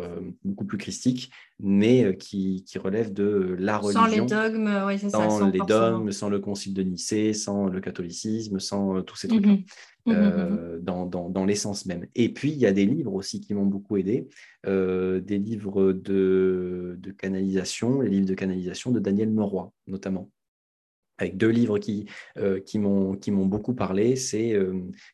beaucoup 0.45 0.65
plus 0.65 0.79
christique, 0.79 1.31
mais 1.61 2.17
qui, 2.17 2.65
qui, 2.67 2.79
relève 2.79 3.13
de 3.13 3.55
la 3.59 3.79
religion. 3.79 4.27
Sans 4.29 4.43
les 4.43 4.51
dogmes, 4.51 4.83
oui, 4.87 4.99
c'est 4.99 5.11
ça. 5.11 5.29
Sans 5.29 5.49
les 5.49 5.61
dogmes, 5.61 6.11
sans 6.11 6.29
le 6.29 6.41
concile 6.41 6.75
de 6.75 6.83
Nicée, 6.83 7.33
sans 7.33 7.67
le 7.67 7.81
catholicisme, 7.81 8.59
sans 8.59 9.03
tous 9.03 9.17
ces 9.17 9.29
trucs-là. 9.29 9.57
Mmh, 10.05 10.13
mmh, 10.13 10.15
mmh. 10.15 10.79
dans, 10.81 11.07
dans, 11.07 11.29
dans 11.31 11.45
l'essence 11.45 11.87
même. 11.87 12.07
Et 12.17 12.33
puis, 12.33 12.51
il 12.51 12.59
y 12.59 12.67
a 12.67 12.73
des 12.73 12.87
livres 12.87 13.15
aussi 13.15 13.41
qui 13.41 13.55
m'ont 13.55 13.67
beaucoup 13.67 13.97
aidé, 13.97 14.29
des 14.67 15.39
livres 15.39 15.93
de, 15.93 16.97
de, 16.99 17.11
canalisation, 17.13 18.01
les 18.01 18.11
livres 18.11 18.27
de 18.27 18.35
canalisation 18.35 18.91
de 18.91 18.99
Daniel 18.99 19.31
Meroy, 19.31 19.73
notamment 19.87 20.29
avec 21.23 21.37
deux 21.37 21.49
livres 21.49 21.79
qui, 21.79 22.07
euh, 22.37 22.61
qui 22.61 22.79
m'ont 22.79 23.47
beaucoup 23.47 23.75
parlé, 23.75 24.17
c'est 24.17 24.59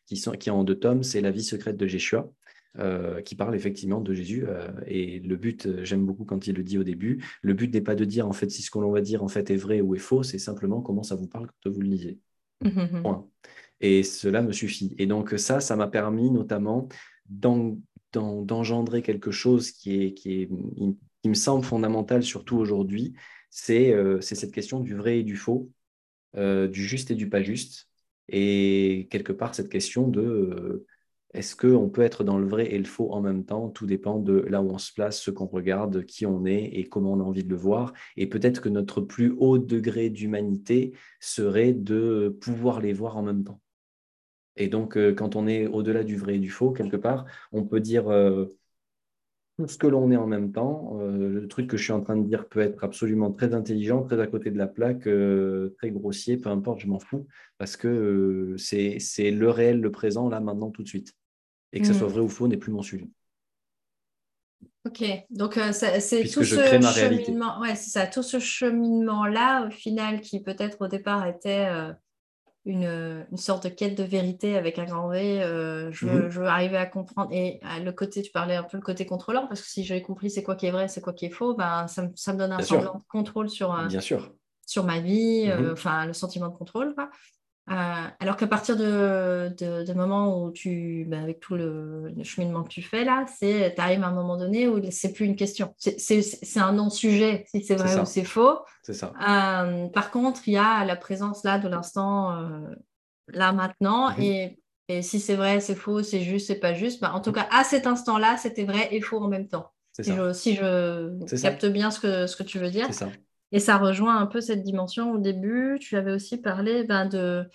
qui, 0.05 0.17
sont, 0.17 0.31
qui 0.31 0.49
en 0.49 0.63
deux 0.63 0.75
tomes, 0.75 1.03
c'est 1.03 1.21
La 1.21 1.31
vie 1.31 1.43
secrète 1.43 1.77
de 1.77 1.87
Jéshua, 1.87 2.29
euh, 2.77 3.21
qui 3.21 3.35
parle 3.35 3.55
effectivement 3.55 4.01
de 4.01 4.13
Jésus. 4.13 4.45
et 4.87 5.19
le 5.19 5.35
but, 5.35 5.83
j'aime 5.83 6.05
beaucoup 6.05 6.25
quand 6.25 6.47
il 6.47 6.55
le 6.55 6.63
dit 6.63 6.77
au 6.77 6.83
début, 6.83 7.23
le 7.41 7.53
but 7.53 7.73
n'est 7.73 7.81
pas 7.81 7.95
de 7.95 8.05
dire 8.05 8.27
en 8.27 8.33
fait 8.33 8.49
si 8.49 8.61
ce 8.61 8.71
qu'on 8.71 8.89
va 8.91 9.01
dire 9.01 9.23
en 9.23 9.27
fait 9.27 9.49
est 9.49 9.55
vrai 9.55 9.81
ou 9.81 9.95
est 9.95 9.99
faux, 9.99 10.23
c'est 10.23 10.39
simplement 10.39 10.81
comment 10.81 11.03
ça 11.03 11.15
vous 11.15 11.27
parle 11.27 11.47
quand 11.63 11.69
vous 11.69 11.81
le 11.81 11.89
lisez. 11.89 12.19
Point. 13.01 13.25
Et 13.81 14.03
cela 14.03 14.41
me 14.41 14.51
suffit. 14.51 14.93
Et 14.97 15.05
donc 15.05 15.33
ça, 15.37 15.61
ça 15.61 15.75
m'a 15.75 15.87
permis 15.87 16.29
notamment 16.29 16.89
d'engendrer 18.11 19.01
quelque 19.01 19.31
chose 19.31 19.71
qui, 19.71 20.03
est, 20.03 20.13
qui, 20.13 20.41
est, 20.41 20.49
qui 21.21 21.29
me 21.29 21.33
semble 21.33 21.63
fondamental, 21.63 22.23
surtout 22.23 22.57
aujourd'hui, 22.57 23.13
c'est 23.49 24.21
cette 24.21 24.51
question 24.51 24.79
du 24.79 24.95
vrai 24.95 25.19
et 25.19 25.23
du 25.23 25.35
faux, 25.35 25.71
euh, 26.37 26.67
du 26.67 26.83
juste 26.83 27.11
et 27.11 27.15
du 27.15 27.29
pas 27.29 27.41
juste. 27.41 27.87
Et 28.27 29.07
quelque 29.11 29.33
part, 29.33 29.55
cette 29.55 29.69
question 29.69 30.07
de 30.07 30.85
est-ce 31.33 31.55
qu'on 31.55 31.89
peut 31.89 32.01
être 32.01 32.23
dans 32.23 32.39
le 32.39 32.47
vrai 32.47 32.73
et 32.73 32.77
le 32.77 32.85
faux 32.85 33.11
en 33.11 33.21
même 33.21 33.45
temps? 33.45 33.69
Tout 33.69 33.85
dépend 33.85 34.19
de 34.19 34.33
là 34.33 34.61
où 34.61 34.71
on 34.71 34.79
se 34.79 34.91
place, 34.91 35.21
ce 35.21 35.29
qu'on 35.29 35.45
regarde, 35.45 36.05
qui 36.05 36.25
on 36.25 36.45
est 36.45 36.65
et 36.73 36.85
comment 36.85 37.13
on 37.13 37.19
a 37.19 37.23
envie 37.23 37.43
de 37.43 37.49
le 37.49 37.55
voir. 37.55 37.93
Et 38.17 38.27
peut-être 38.27 38.61
que 38.61 38.69
notre 38.69 39.01
plus 39.01 39.35
haut 39.37 39.59
degré 39.59 40.09
d'humanité 40.09 40.95
serait 41.19 41.73
de 41.73 42.35
pouvoir 42.41 42.81
les 42.81 42.93
voir 42.93 43.17
en 43.17 43.21
même 43.23 43.43
temps. 43.43 43.61
Et 44.55 44.67
donc, 44.67 44.97
euh, 44.97 45.13
quand 45.13 45.35
on 45.35 45.47
est 45.47 45.67
au-delà 45.67 46.03
du 46.03 46.17
vrai 46.17 46.35
et 46.35 46.39
du 46.39 46.49
faux, 46.49 46.71
quelque 46.71 46.97
part, 46.97 47.25
on 47.51 47.63
peut 47.63 47.79
dire 47.79 48.09
euh, 48.09 48.57
ce 49.67 49.77
que 49.77 49.87
l'on 49.87 50.11
est 50.11 50.17
en 50.17 50.27
même 50.27 50.51
temps. 50.51 50.97
Euh, 51.01 51.41
le 51.41 51.47
truc 51.47 51.67
que 51.67 51.77
je 51.77 51.83
suis 51.83 51.93
en 51.93 52.01
train 52.01 52.15
de 52.15 52.25
dire 52.25 52.47
peut 52.47 52.59
être 52.59 52.83
absolument 52.83 53.31
très 53.31 53.53
intelligent, 53.53 54.03
très 54.03 54.19
à 54.19 54.27
côté 54.27 54.51
de 54.51 54.57
la 54.57 54.67
plaque, 54.67 55.07
très 55.77 55.91
grossier, 55.91 56.37
peu 56.37 56.49
importe, 56.49 56.79
je 56.79 56.87
m'en 56.87 56.99
fous, 56.99 57.27
parce 57.57 57.77
que 57.77 58.55
c'est 58.57 59.31
le 59.31 59.49
réel, 59.49 59.81
le 59.81 59.91
présent, 59.91 60.29
là, 60.29 60.39
maintenant, 60.39 60.69
tout 60.69 60.83
de 60.83 60.87
suite 60.87 61.13
et 61.73 61.79
que 61.79 61.87
ce 61.87 61.93
soit 61.93 62.07
mm. 62.07 62.11
vrai 62.11 62.21
ou 62.21 62.29
faux 62.29 62.47
n'est 62.47 62.57
plus 62.57 62.71
mon 62.71 62.81
sujet. 62.81 63.07
Ok, 64.85 65.03
donc 65.29 65.57
euh, 65.57 65.71
c'est 65.71 66.23
tout 66.23 66.43
ce 66.43 66.55
cheminement, 66.55 67.59
ouais, 67.59 67.75
c'est 67.75 67.89
ça, 67.89 68.07
tout 68.07 68.23
ce 68.23 68.39
cheminement-là, 68.39 69.67
au 69.67 69.71
final, 69.71 70.21
qui 70.21 70.41
peut-être 70.41 70.81
au 70.81 70.87
départ 70.87 71.27
était 71.27 71.67
euh, 71.69 71.91
une, 72.65 73.25
une, 73.31 73.37
sorte 73.37 73.63
de 73.63 73.69
quête 73.69 73.97
de 73.97 74.03
vérité 74.03 74.57
avec 74.57 74.77
un 74.79 74.85
grand 74.85 75.09
V. 75.09 75.41
Euh, 75.41 75.91
je, 75.91 76.05
veux, 76.05 76.27
mm-hmm. 76.27 76.29
je, 76.29 76.39
veux, 76.41 76.47
arriver 76.47 76.77
à 76.77 76.85
comprendre. 76.85 77.29
Et 77.31 77.59
le 77.83 77.91
côté, 77.91 78.21
tu 78.21 78.31
parlais 78.31 78.55
un 78.55 78.63
peu 78.63 78.77
le 78.77 78.83
côté 78.83 79.05
contrôlant, 79.05 79.47
parce 79.47 79.61
que 79.61 79.67
si 79.67 79.83
j'ai 79.83 80.01
compris 80.01 80.29
c'est 80.29 80.43
quoi 80.43 80.55
qui 80.55 80.65
est 80.65 80.71
vrai, 80.71 80.87
c'est 80.87 81.01
quoi 81.01 81.13
qui 81.13 81.25
est 81.25 81.31
faux, 81.31 81.55
ben, 81.55 81.87
ça, 81.87 82.09
ça 82.15 82.33
me 82.33 82.39
donne 82.39 82.51
un 82.51 82.61
semblant 82.61 82.95
de 82.95 83.03
contrôle 83.07 83.49
sur, 83.49 83.75
Bien 83.87 84.01
sûr. 84.01 84.33
sur 84.65 84.83
ma 84.83 84.99
vie, 84.99 85.47
mm-hmm. 85.47 85.71
enfin 85.71 86.05
le 86.05 86.13
sentiment 86.13 86.49
de 86.49 86.55
contrôle. 86.55 86.93
Quoi. 86.95 87.09
Euh, 87.69 88.07
alors 88.19 88.35
qu'à 88.35 88.47
partir 88.47 88.75
de, 88.75 89.53
de, 89.57 89.93
moment 89.93 90.43
où 90.43 90.51
tu, 90.51 91.05
ben, 91.07 91.21
avec 91.21 91.39
tout 91.39 91.55
le, 91.55 92.11
cheminement 92.23 92.63
que 92.63 92.69
tu 92.69 92.81
fais 92.81 93.03
là, 93.03 93.25
c'est, 93.37 93.73
tu 93.75 93.81
arrives 93.81 94.03
à 94.03 94.07
un 94.07 94.13
moment 94.13 94.37
donné 94.37 94.67
où 94.67 94.81
c'est 94.91 95.13
plus 95.13 95.25
une 95.25 95.35
question. 95.35 95.75
C'est 95.77 96.59
un 96.59 96.73
non-sujet, 96.73 97.45
si 97.47 97.63
c'est 97.63 97.75
vrai 97.75 97.99
ou 97.99 98.05
c'est 98.05 98.23
faux. 98.23 98.59
C'est 98.81 98.93
ça. 98.93 99.13
Euh, 99.27 99.87
par 99.89 100.09
contre, 100.09 100.47
il 100.47 100.53
y 100.53 100.57
a 100.57 100.83
la 100.83 100.95
présence 100.95 101.43
là 101.43 101.59
de 101.59 101.67
l'instant, 101.67 102.37
euh, 102.37 102.73
là 103.27 103.51
maintenant, 103.51 104.09
mhm. 104.11 104.23
et, 104.23 104.59
et, 104.87 105.01
si 105.03 105.19
c'est 105.19 105.35
vrai, 105.35 105.59
c'est 105.59 105.75
faux, 105.75 106.01
c'est 106.01 106.21
juste, 106.21 106.47
c'est 106.47 106.59
pas 106.59 106.73
juste. 106.73 107.01
Ben, 107.01 107.11
en 107.11 107.21
tout 107.21 107.31
cas, 107.31 107.47
à 107.51 107.63
cet 107.63 107.85
instant-là, 107.85 108.37
c'était 108.37 108.65
vrai 108.65 108.87
et 108.91 109.01
faux 109.01 109.19
en 109.19 109.27
même 109.27 109.47
temps. 109.47 109.71
Si 110.01 110.13
je, 110.13 110.33
si 110.33 110.55
je 110.55 111.41
capte 111.41 111.65
bien 111.65 111.91
ce 111.91 111.99
que, 111.99 112.25
ce 112.25 112.35
que 112.35 112.43
tu 112.43 112.57
veux 112.57 112.69
dire. 112.69 112.87
C'est 112.87 113.05
ça. 113.05 113.09
Et 113.51 113.59
ça 113.59 113.77
rejoint 113.77 114.17
un 114.17 114.27
peu 114.27 114.41
cette 114.41 114.63
dimension 114.63 115.11
au 115.11 115.17
début. 115.17 115.77
Tu 115.79 115.97
avais 115.97 116.11
aussi 116.11 116.37
parlé 116.37 116.83
ben, 116.83 117.05
de, 117.05 117.49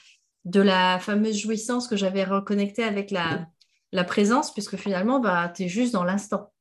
de 0.45 0.61
la 0.61 0.99
fameuse 0.99 1.36
jouissance 1.38 1.88
que 1.88 1.97
j'avais 1.97 2.24
reconnectée 2.24 2.84
avec 2.84 3.11
la, 3.11 3.49
la 3.92 4.05
présence, 4.05 4.53
puisque 4.53 4.76
finalement, 4.76 5.20
bah, 5.20 5.53
tu 5.55 5.64
es 5.64 5.68
juste 5.68 5.92
dans 5.92 6.05
l'instant. 6.05 6.53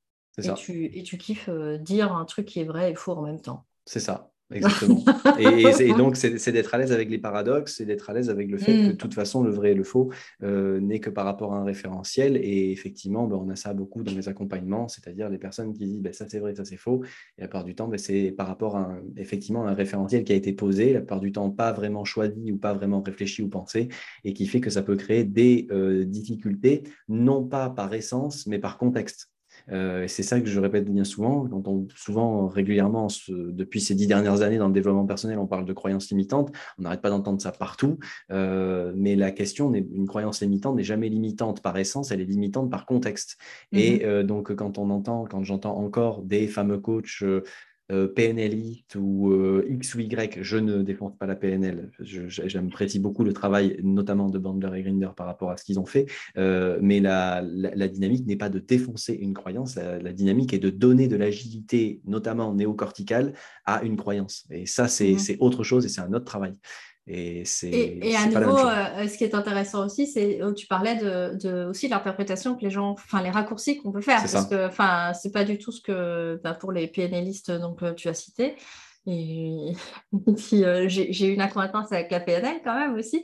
Et 0.41 0.53
tu, 0.53 0.85
et 0.97 1.03
tu 1.03 1.17
kiffes 1.17 1.49
euh, 1.49 1.77
dire 1.77 2.11
un 2.15 2.25
truc 2.25 2.47
qui 2.47 2.59
est 2.59 2.65
vrai 2.65 2.91
et 2.91 2.95
faux 2.95 3.13
en 3.13 3.21
même 3.21 3.41
temps. 3.41 3.65
C'est 3.85 3.99
ça. 3.99 4.32
Exactement. 4.51 5.03
et, 5.39 5.93
donc, 5.93 6.15
c'est 6.17 6.51
d'être 6.51 6.73
à 6.73 6.77
l'aise 6.77 6.91
avec 6.91 7.09
les 7.09 7.17
paradoxes, 7.17 7.75
c'est 7.77 7.85
d'être 7.85 8.09
à 8.09 8.13
l'aise 8.13 8.29
avec 8.29 8.49
le 8.49 8.57
fait 8.57 8.73
que 8.73 8.87
de 8.87 8.93
mm. 8.93 8.97
toute 8.97 9.13
façon, 9.13 9.43
le 9.43 9.51
vrai 9.51 9.71
et 9.71 9.75
le 9.75 9.83
faux 9.83 10.11
euh, 10.43 10.79
n'est 10.79 10.99
que 10.99 11.09
par 11.09 11.25
rapport 11.25 11.53
à 11.53 11.57
un 11.57 11.63
référentiel. 11.63 12.37
Et 12.37 12.71
effectivement, 12.71 13.27
ben, 13.27 13.37
on 13.37 13.49
a 13.49 13.55
ça 13.55 13.73
beaucoup 13.73 14.03
dans 14.03 14.13
les 14.13 14.29
accompagnements, 14.29 14.87
c'est-à-dire 14.87 15.29
les 15.29 15.37
personnes 15.37 15.73
qui 15.73 15.85
disent 15.85 16.01
ben, 16.01 16.13
ça 16.13 16.25
c'est 16.27 16.39
vrai, 16.39 16.55
ça 16.55 16.65
c'est 16.65 16.77
faux. 16.77 17.03
Et 17.37 17.41
la 17.41 17.47
part 17.47 17.63
du 17.63 17.75
temps, 17.75 17.87
ben, 17.87 17.97
c'est 17.97 18.31
par 18.31 18.47
rapport 18.47 18.75
à 18.75 18.81
un, 18.81 19.01
effectivement 19.17 19.65
un 19.65 19.73
référentiel 19.73 20.23
qui 20.23 20.33
a 20.33 20.35
été 20.35 20.53
posé, 20.53 20.93
la 20.93 21.01
part 21.01 21.19
du 21.19 21.31
temps 21.31 21.49
pas 21.49 21.71
vraiment 21.71 22.05
choisi 22.05 22.51
ou 22.51 22.57
pas 22.57 22.73
vraiment 22.73 23.01
réfléchi 23.01 23.41
ou 23.41 23.49
pensé, 23.49 23.89
et 24.23 24.33
qui 24.33 24.47
fait 24.47 24.61
que 24.61 24.69
ça 24.69 24.83
peut 24.83 24.95
créer 24.95 25.23
des 25.23 25.67
euh, 25.71 26.05
difficultés, 26.05 26.83
non 27.07 27.43
pas 27.43 27.69
par 27.69 27.93
essence, 27.93 28.47
mais 28.47 28.59
par 28.59 28.77
contexte. 28.77 29.32
Euh, 29.71 30.07
c'est 30.07 30.23
ça 30.23 30.39
que 30.39 30.47
je 30.47 30.59
répète 30.59 30.89
bien 30.89 31.03
souvent. 31.03 31.47
Quand 31.47 31.67
on, 31.67 31.87
souvent, 31.95 32.47
régulièrement, 32.47 33.07
depuis 33.29 33.81
ces 33.81 33.95
dix 33.95 34.07
dernières 34.07 34.41
années, 34.41 34.57
dans 34.57 34.67
le 34.67 34.73
développement 34.73 35.05
personnel, 35.05 35.39
on 35.39 35.47
parle 35.47 35.65
de 35.65 35.73
croyances 35.73 36.09
limitantes. 36.09 36.51
On 36.77 36.83
n'arrête 36.83 37.01
pas 37.01 37.09
d'entendre 37.09 37.41
ça 37.41 37.51
partout. 37.51 37.99
Euh, 38.31 38.93
mais 38.95 39.15
la 39.15 39.31
question, 39.31 39.73
une 39.73 40.07
croyance 40.07 40.41
limitante 40.41 40.75
n'est 40.75 40.83
jamais 40.83 41.09
limitante 41.09 41.61
par 41.61 41.77
essence, 41.77 42.11
elle 42.11 42.21
est 42.21 42.25
limitante 42.25 42.69
par 42.69 42.85
contexte. 42.85 43.37
Et 43.71 43.97
mm-hmm. 43.97 44.05
euh, 44.05 44.23
donc, 44.23 44.53
quand 44.55 44.77
on 44.77 44.89
entend, 44.89 45.25
quand 45.25 45.43
j'entends 45.43 45.77
encore 45.77 46.21
des 46.21 46.47
fameux 46.47 46.79
coachs 46.79 47.23
euh, 47.91 48.07
PNL 48.07 48.53
ou 48.95 49.31
euh, 49.31 49.65
X 49.67 49.95
ou 49.95 49.99
Y, 49.99 50.41
je 50.41 50.57
ne 50.57 50.83
défends 50.83 51.09
pas 51.09 51.25
la 51.25 51.35
PNL. 51.35 51.91
J'apprécie 51.99 52.99
beaucoup 52.99 53.23
le 53.23 53.33
travail, 53.33 53.77
notamment 53.83 54.29
de 54.29 54.39
Bandler 54.39 54.79
et 54.79 54.83
Grinder 54.83 55.09
par 55.15 55.25
rapport 55.25 55.51
à 55.51 55.57
ce 55.57 55.65
qu'ils 55.65 55.79
ont 55.79 55.85
fait. 55.85 56.05
Euh, 56.37 56.79
mais 56.81 57.01
la, 57.01 57.41
dynamique 57.89 58.25
n'est 58.25 58.37
pas 58.37 58.49
de 58.49 58.59
défoncer 58.59 59.13
une 59.13 59.33
croyance. 59.33 59.75
La, 59.75 60.13
dynamique 60.13 60.53
est 60.53 60.59
de 60.59 60.69
donner 60.69 61.07
de 61.07 61.17
l'agilité, 61.17 62.01
notamment 62.05 62.53
néocorticale, 62.53 63.33
à 63.65 63.83
une 63.83 63.97
croyance. 63.97 64.45
Et 64.49 64.65
ça, 64.65 64.87
c'est 64.87 65.13
mmh. 65.13 65.35
autre 65.39 65.63
chose 65.63 65.85
et 65.85 65.89
c'est 65.89 66.01
un 66.01 66.13
autre 66.13 66.25
travail. 66.25 66.53
Et, 67.05 67.43
c'est, 67.43 67.69
et, 67.69 68.15
à 68.15 68.27
nouveau, 68.27 68.57
euh, 68.57 69.07
ce 69.09 69.17
qui 69.17 69.25
est 69.25 69.35
intéressant 69.35 69.85
aussi, 69.85 70.07
c'est 70.07 70.41
où 70.41 70.53
tu 70.53 70.67
parlais 70.67 70.95
de, 70.95 71.35
de 71.35 71.65
aussi 71.65 71.89
l'interprétation 71.89 72.55
que 72.55 72.61
les 72.61 72.69
gens, 72.69 72.91
enfin 72.91 73.21
les 73.21 73.29
raccourcis 73.29 73.77
qu'on 73.77 73.91
peut 73.91 73.99
faire, 73.99 74.21
parce 74.21 74.45
que 74.45 74.67
enfin 74.67 75.11
c'est 75.13 75.33
pas 75.33 75.43
du 75.43 75.57
tout 75.57 75.73
ce 75.73 75.81
que 75.81 76.39
bah, 76.43 76.53
pour 76.53 76.71
les 76.71 76.87
PNListes 76.87 77.51
donc 77.51 77.83
euh, 77.83 77.93
tu 77.93 78.07
as 78.07 78.13
cité. 78.13 78.55
Et 79.05 79.73
puis 80.37 80.63
euh, 80.63 80.87
j'ai, 80.87 81.27
eu 81.27 81.33
une 81.33 81.41
acquaintance 81.41 81.91
avec 81.91 82.09
la 82.09 82.21
PNL 82.21 82.61
quand 82.63 82.75
même 82.75 82.95
aussi. 82.95 83.21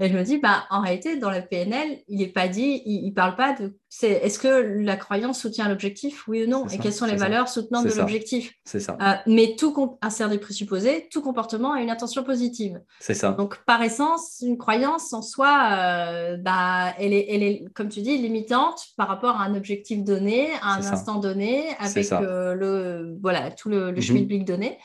Et 0.00 0.08
je 0.08 0.16
me 0.16 0.24
dis, 0.24 0.38
bah, 0.38 0.64
en 0.70 0.80
réalité, 0.80 1.16
dans 1.16 1.30
la 1.30 1.42
PNL, 1.42 1.98
il 2.08 2.18
n'est 2.18 2.26
pas 2.26 2.48
dit, 2.48 2.82
il 2.86 3.06
ne 3.06 3.14
parle 3.14 3.36
pas 3.36 3.52
de. 3.52 3.76
C'est, 3.88 4.10
est-ce 4.10 4.38
que 4.38 4.48
la 4.48 4.96
croyance 4.96 5.38
soutient 5.38 5.68
l'objectif, 5.68 6.26
oui 6.26 6.42
ou 6.42 6.48
non 6.48 6.66
Et 6.68 6.78
quelles 6.78 6.94
sont 6.94 7.04
les 7.04 7.16
valeurs 7.16 7.48
soutenantes 7.48 7.86
de 7.86 7.92
l'objectif 7.92 8.54
C'est 8.64 8.80
ça. 8.80 8.96
Euh, 9.00 9.12
mais 9.26 9.54
tout 9.56 9.98
insère 10.00 10.30
des 10.30 10.38
présupposés, 10.38 11.08
tout 11.10 11.20
comportement 11.20 11.72
a 11.72 11.82
une 11.82 11.90
intention 11.90 12.24
positive. 12.24 12.80
C'est 13.00 13.14
ça. 13.14 13.32
Donc, 13.32 13.62
par 13.64 13.82
essence, 13.82 14.38
une 14.40 14.56
croyance 14.56 15.12
en 15.12 15.20
soi, 15.20 15.68
euh, 15.72 16.36
bah, 16.38 16.94
elle, 16.98 17.12
est, 17.12 17.26
elle 17.28 17.42
est, 17.42 17.64
comme 17.74 17.90
tu 17.90 18.00
dis, 18.00 18.16
limitante 18.16 18.86
par 18.96 19.08
rapport 19.08 19.40
à 19.40 19.44
un 19.44 19.54
objectif 19.54 20.02
donné, 20.02 20.48
à 20.62 20.74
un 20.74 20.78
instant 20.78 21.16
donné, 21.16 21.66
avec 21.78 22.10
euh, 22.12 22.54
le, 22.54 23.18
voilà, 23.20 23.50
tout 23.50 23.68
le, 23.68 23.90
le 23.90 24.00
mm 24.00 24.44
donné. 24.44 24.78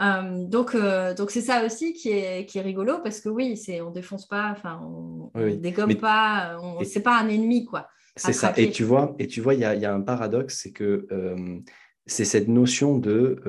Euh, 0.00 0.44
donc, 0.44 0.74
euh, 0.74 1.14
donc 1.14 1.30
c'est 1.30 1.40
ça 1.40 1.64
aussi 1.64 1.92
qui 1.92 2.10
est, 2.10 2.46
qui 2.46 2.58
est 2.58 2.62
rigolo 2.62 2.98
parce 3.02 3.20
que 3.20 3.28
oui, 3.28 3.56
c'est 3.56 3.80
on 3.80 3.90
défonce 3.90 4.26
pas, 4.26 4.50
enfin, 4.50 4.80
on, 4.82 5.30
dégomme 5.56 5.94
pas, 5.96 6.58
on, 6.62 6.84
c'est 6.84 7.02
pas 7.02 7.18
un 7.18 7.28
ennemi 7.28 7.64
quoi. 7.64 7.88
C'est 8.16 8.32
ça. 8.32 8.54
Et 8.56 8.70
tu 8.70 8.82
vois, 8.82 9.14
et 9.18 9.26
tu 9.26 9.40
vois, 9.40 9.54
il 9.54 9.60
y 9.60 9.64
a, 9.64 9.74
y 9.74 9.84
a, 9.84 9.92
un 9.92 10.00
paradoxe, 10.00 10.60
c'est 10.62 10.72
que 10.72 11.06
euh, 11.12 11.58
c'est 12.06 12.24
cette 12.24 12.48
notion 12.48 12.98
de 12.98 13.42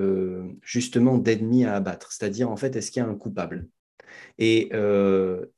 justement 0.62 1.18
d'ennemi 1.18 1.64
à 1.64 1.76
abattre, 1.76 2.12
c'est-à-dire 2.12 2.50
en 2.50 2.58
fait, 2.58 2.76
est-ce 2.76 2.92
qu'il 2.92 3.02
y 3.02 3.06
a 3.06 3.10
un 3.10 3.16
coupable? 3.16 3.68
Et, 4.40 4.72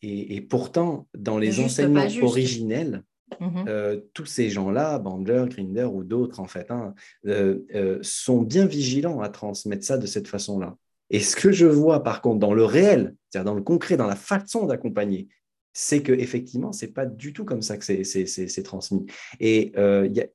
et, 0.02 0.36
et, 0.36 0.42
pourtant, 0.42 1.08
dans 1.18 1.38
les 1.38 1.60
enseignements 1.60 2.08
originels, 2.22 3.04
mmh 3.40 3.66
tous 4.14 4.26
ces 4.26 4.50
gens-là, 4.50 5.00
Bandler, 5.00 5.46
Grinder 5.50 5.86
ou 5.86 6.04
d'autres, 6.04 6.40
en 6.40 6.48
fait, 6.48 6.72
hein, 6.72 6.94
sont 8.02 8.42
bien 8.42 8.66
vigilants 8.66 9.22
à 9.22 9.30
transmettre 9.30 9.86
ça 9.86 9.98
de 9.98 10.06
cette 10.06 10.28
façon-là. 10.28 10.78
Et 11.10 11.20
ce 11.20 11.36
que 11.36 11.52
je 11.52 11.66
vois, 11.66 12.04
par 12.04 12.22
contre, 12.22 12.40
dans 12.40 12.54
le 12.54 12.66
réel, 12.66 13.16
c'est-à-dire 13.30 13.52
dans 13.52 13.56
le 13.56 13.64
concret, 13.64 13.98
dans 13.98 14.08
la 14.08 14.16
façon 14.16 14.66
d'accompagner, 14.66 15.28
c'est 15.74 16.02
que 16.02 16.12
effectivement, 16.12 16.72
c'est 16.72 16.94
pas 16.94 17.06
du 17.06 17.34
tout 17.34 17.46
comme 17.46 17.62
ça 17.62 17.78
que 17.78 17.86
c'est 17.86 18.64
transmis. 18.64 19.06
Et 19.40 19.72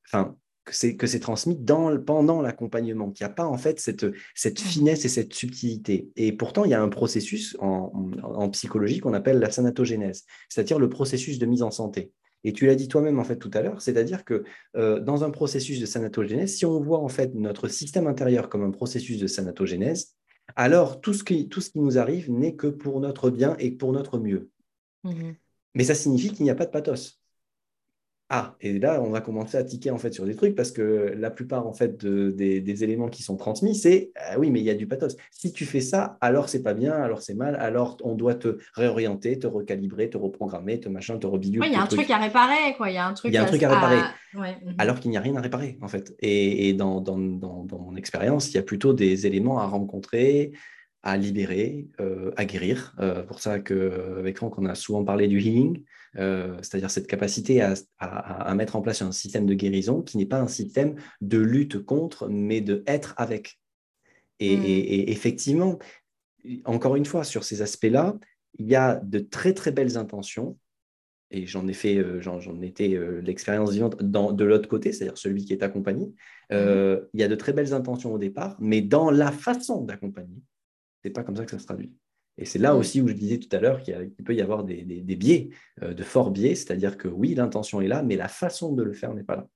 enfin, 0.07 0.37
que 0.65 1.07
c'est 1.07 1.21
transmis 1.21 1.57
dans, 1.57 1.97
pendant 1.99 2.41
l'accompagnement, 2.41 3.11
qu'il 3.11 3.27
n'y 3.27 3.31
a 3.31 3.35
pas 3.35 3.45
en 3.45 3.59
fait 3.59 3.79
cette, 3.81 4.07
cette 4.35 4.61
finesse 4.61 5.05
et 5.05 5.09
cette 5.09 5.35
subtilité. 5.35 6.09
Et 6.17 6.33
pourtant, 6.33 6.65
il 6.65 6.71
y 6.71 6.75
a 6.75 6.83
un 6.83 6.89
processus 6.89 7.57
en, 7.61 8.11
en 8.23 8.49
psychologie 8.51 9.01
qu'on 9.01 9.13
appelle 9.13 9.39
la 9.39 9.51
sanatogénèse, 9.51 10.25
c'est-à-dire 10.49 10.79
le 10.79 10.89
processus 10.89 11.39
de 11.39 11.47
mise 11.47 11.63
en 11.63 11.71
santé. 11.71 12.13
Et 12.45 12.53
tu 12.53 12.67
l'as 12.67 12.75
dit 12.75 12.89
toi-même 12.89 13.19
en 13.19 13.25
fait 13.25 13.37
tout 13.37 13.51
à 13.55 13.63
l'heure, 13.63 13.81
c'est-à-dire 13.81 14.25
que 14.25 14.45
euh, 14.77 15.01
dans 15.01 15.25
un 15.25 15.31
processus 15.31 15.81
de 15.81 15.87
sanatogénèse, 15.87 16.55
si 16.55 16.67
on 16.67 16.79
voit 16.81 17.01
en 17.01 17.09
fait 17.09 17.35
notre 17.35 17.69
système 17.69 18.07
intérieur 18.07 18.49
comme 18.49 18.63
un 18.63 18.71
processus 18.71 19.19
de 19.19 19.27
sanatogénèse, 19.27 20.15
alors 20.57 21.01
tout 21.01 21.15
ce 21.15 21.25
qui, 21.25 21.49
tout 21.49 21.61
ce 21.61 21.71
qui 21.71 21.81
nous 21.81 21.99
arrive 21.99 22.31
n'est 22.31 22.55
que 22.55 22.67
pour 22.67 23.01
notre 23.01 23.31
bien 23.31 23.57
et 23.59 23.71
pour 23.71 23.93
notre 23.93 24.19
mieux. 24.19 24.51
Mmh 25.05 25.33
Mais 25.75 25.85
ça 25.85 25.95
signifie 25.95 26.33
qu'il 26.33 26.45
n'y 26.45 26.51
a 26.51 26.55
pas 26.55 26.67
de 26.67 26.71
pathos. 26.71 27.24
Ah, 28.31 28.57
et 28.63 28.79
là, 28.79 29.03
on 29.03 29.11
va 29.11 29.21
commencer 29.21 29.59
à 29.59 29.65
tiquer 29.65 29.91
en 29.91 29.99
fait 29.99 30.13
sur 30.13 30.25
des 30.25 30.35
trucs 30.35 30.55
parce 30.55 30.73
que 30.73 31.13
la 31.15 31.31
plupart 31.31 31.67
en 31.67 31.75
fait 31.75 32.05
des, 32.05 32.85
éléments 32.85 33.09
qui 33.09 33.23
sont 33.23 33.37
transmis, 33.37 33.75
c'est 33.75 34.13
ah 34.17 34.39
oui, 34.39 34.51
mais 34.51 34.61
il 34.61 34.65
y 34.65 34.71
a 34.71 34.75
du 34.75 34.87
pathos. 34.87 35.17
Si 35.31 35.53
tu 35.53 35.67
fais 35.67 35.83
ça, 35.83 36.17
alors 36.23 36.49
c'est 36.49 36.63
pas 36.63 36.73
bien, 36.73 36.95
alors 36.95 37.21
c'est 37.21 37.35
mal, 37.35 37.55
alors 37.57 37.99
on 38.03 38.15
doit 38.15 38.35
te 38.35 38.59
réorienter, 38.73 39.39
te 39.39 39.47
recalibrer, 39.47 40.09
te 40.09 40.17
reprogrammer, 40.17 40.81
te 40.81 40.89
machin, 40.89 41.19
te 41.19 41.27
rebidule. 41.27 41.61
Oui, 41.61 41.69
il 41.69 41.75
y 41.75 41.77
a 41.77 41.83
un 41.83 41.87
truc 41.87 42.11
à 42.11 42.17
réparer, 42.17 42.75
quoi. 42.79 42.89
Il 42.89 42.95
y 42.95 42.99
a 42.99 43.07
un 43.07 43.13
truc, 43.13 43.31
il 43.31 43.35
y 43.35 43.37
a 43.37 43.43
un 43.43 43.47
truc 43.47 43.63
à, 43.63 43.69
réparer. 43.69 44.01
Mhm. 44.33 44.75
Alors 44.79 45.01
qu'il 45.01 45.11
n'y 45.11 45.19
a 45.19 45.21
rien 45.21 45.37
à 45.37 45.43
réparer 45.43 45.79
en 45.83 45.89
fait. 45.89 46.15
Et, 46.21 46.73
dans, 46.73 47.03
dans, 47.03 47.19
mon 47.19 47.95
expérience, 47.95 48.51
il 48.51 48.55
y 48.55 48.59
a 48.59 48.63
plutôt 48.63 48.95
des 48.95 49.27
éléments 49.27 49.59
à 49.59 49.67
rencontrer, 49.67 50.53
à 51.03 51.19
libérer, 51.19 51.89
euh, 52.01 52.33
à 52.39 52.47
guérir. 52.47 52.95
Euh, 53.01 53.23
pour 53.23 53.41
ça 53.41 53.61
qu'avec 53.61 54.39
Franck, 54.39 54.59
on 54.59 54.65
a 54.65 54.75
souvent 54.75 55.05
parlé 55.05 55.29
du 55.29 55.41
healing. 55.41 55.85
C'est-à-dire 56.17 56.91
cette 56.91 57.07
capacité 57.07 57.61
à, 57.99 58.55
mettre 58.55 58.77
en 58.77 58.83
place 58.83 59.03
un 59.03 59.13
système 59.13 59.47
de 59.47 59.55
guérison 59.55 60.03
qui 60.03 60.17
n'est 60.17 60.27
pas 60.27 60.41
un 60.41 60.49
système 60.49 60.95
de 61.21 61.39
lutte 61.39 61.85
contre, 61.85 62.29
mais 62.29 62.61
de 62.61 62.83
être 62.87 63.15
avec. 63.17 63.59
et 64.39 64.57
mmh. 64.57 65.11
effectivement, 65.11 65.79
encore 66.65 66.97
une 66.97 67.07
fois, 67.07 67.25
sur 67.25 67.45
ces 67.45 67.63
aspects-là, 67.63 68.17
il 68.59 68.67
y 68.67 68.77
a 68.77 69.01
de 69.03 69.19
très 69.19 69.55
très 69.55 69.73
belles 69.73 69.97
intentions, 69.97 70.57
et 71.31 71.47
j'en 71.47 71.67
ai 71.67 71.73
fait, 71.73 71.97
euh, 71.97 72.21
j'en, 72.21 72.61
étais 72.63 72.95
euh, 72.95 73.21
l'expérience 73.21 73.73
vivante 73.73 74.01
de 74.01 74.45
l'autre 74.45 74.69
côté, 74.69 74.93
c'est-à-dire 74.93 75.19
celui 75.19 75.45
qui 75.45 75.53
est 75.53 75.63
accompagné. 75.63 76.13
Euh, 76.53 77.01
mhm. 77.01 77.09
Il 77.15 77.21
y 77.21 77.25
a 77.25 77.29
de 77.29 77.35
très 77.35 77.53
belles 77.53 77.75
intentions 77.75 78.13
au 78.13 78.19
départ, 78.19 78.57
mais 78.61 78.83
dans 78.83 79.11
la 79.11 79.33
façon 79.33 79.83
d'accompagner, 79.83 80.41
c'est 81.03 81.11
pas 81.11 81.25
comme 81.25 81.37
ça 81.37 81.45
que 81.45 81.51
ça 81.51 81.59
se 81.59 81.67
traduit. 81.67 81.93
Et 82.37 82.45
c'est 82.45 82.59
là 82.59 82.73
mhm. 82.73 82.81
aussi 82.81 83.01
où 83.01 83.09
je 83.09 83.13
disais 83.13 83.39
tout 83.39 83.55
à 83.55 83.61
l'heure 83.61 83.83
qu'il, 83.83 84.13
peut 84.25 84.35
y 84.35 84.41
avoir 84.41 84.65
des, 84.65 84.83
biais, 84.85 85.51
de 85.81 86.03
forts 86.03 86.31
biais, 86.31 86.55
c'est-à-dire 86.55 86.97
que 86.97 87.09
oui, 87.09 87.35
l'intention 87.35 87.81
est 87.81 87.89
là, 87.89 88.03
mais 88.03 88.17
la 88.17 88.29
façon 88.29 88.73
de 88.73 88.83
le 88.83 88.93
faire 88.93 89.15
n'est 89.15 89.23
pas 89.23 89.37
là. 89.37 89.47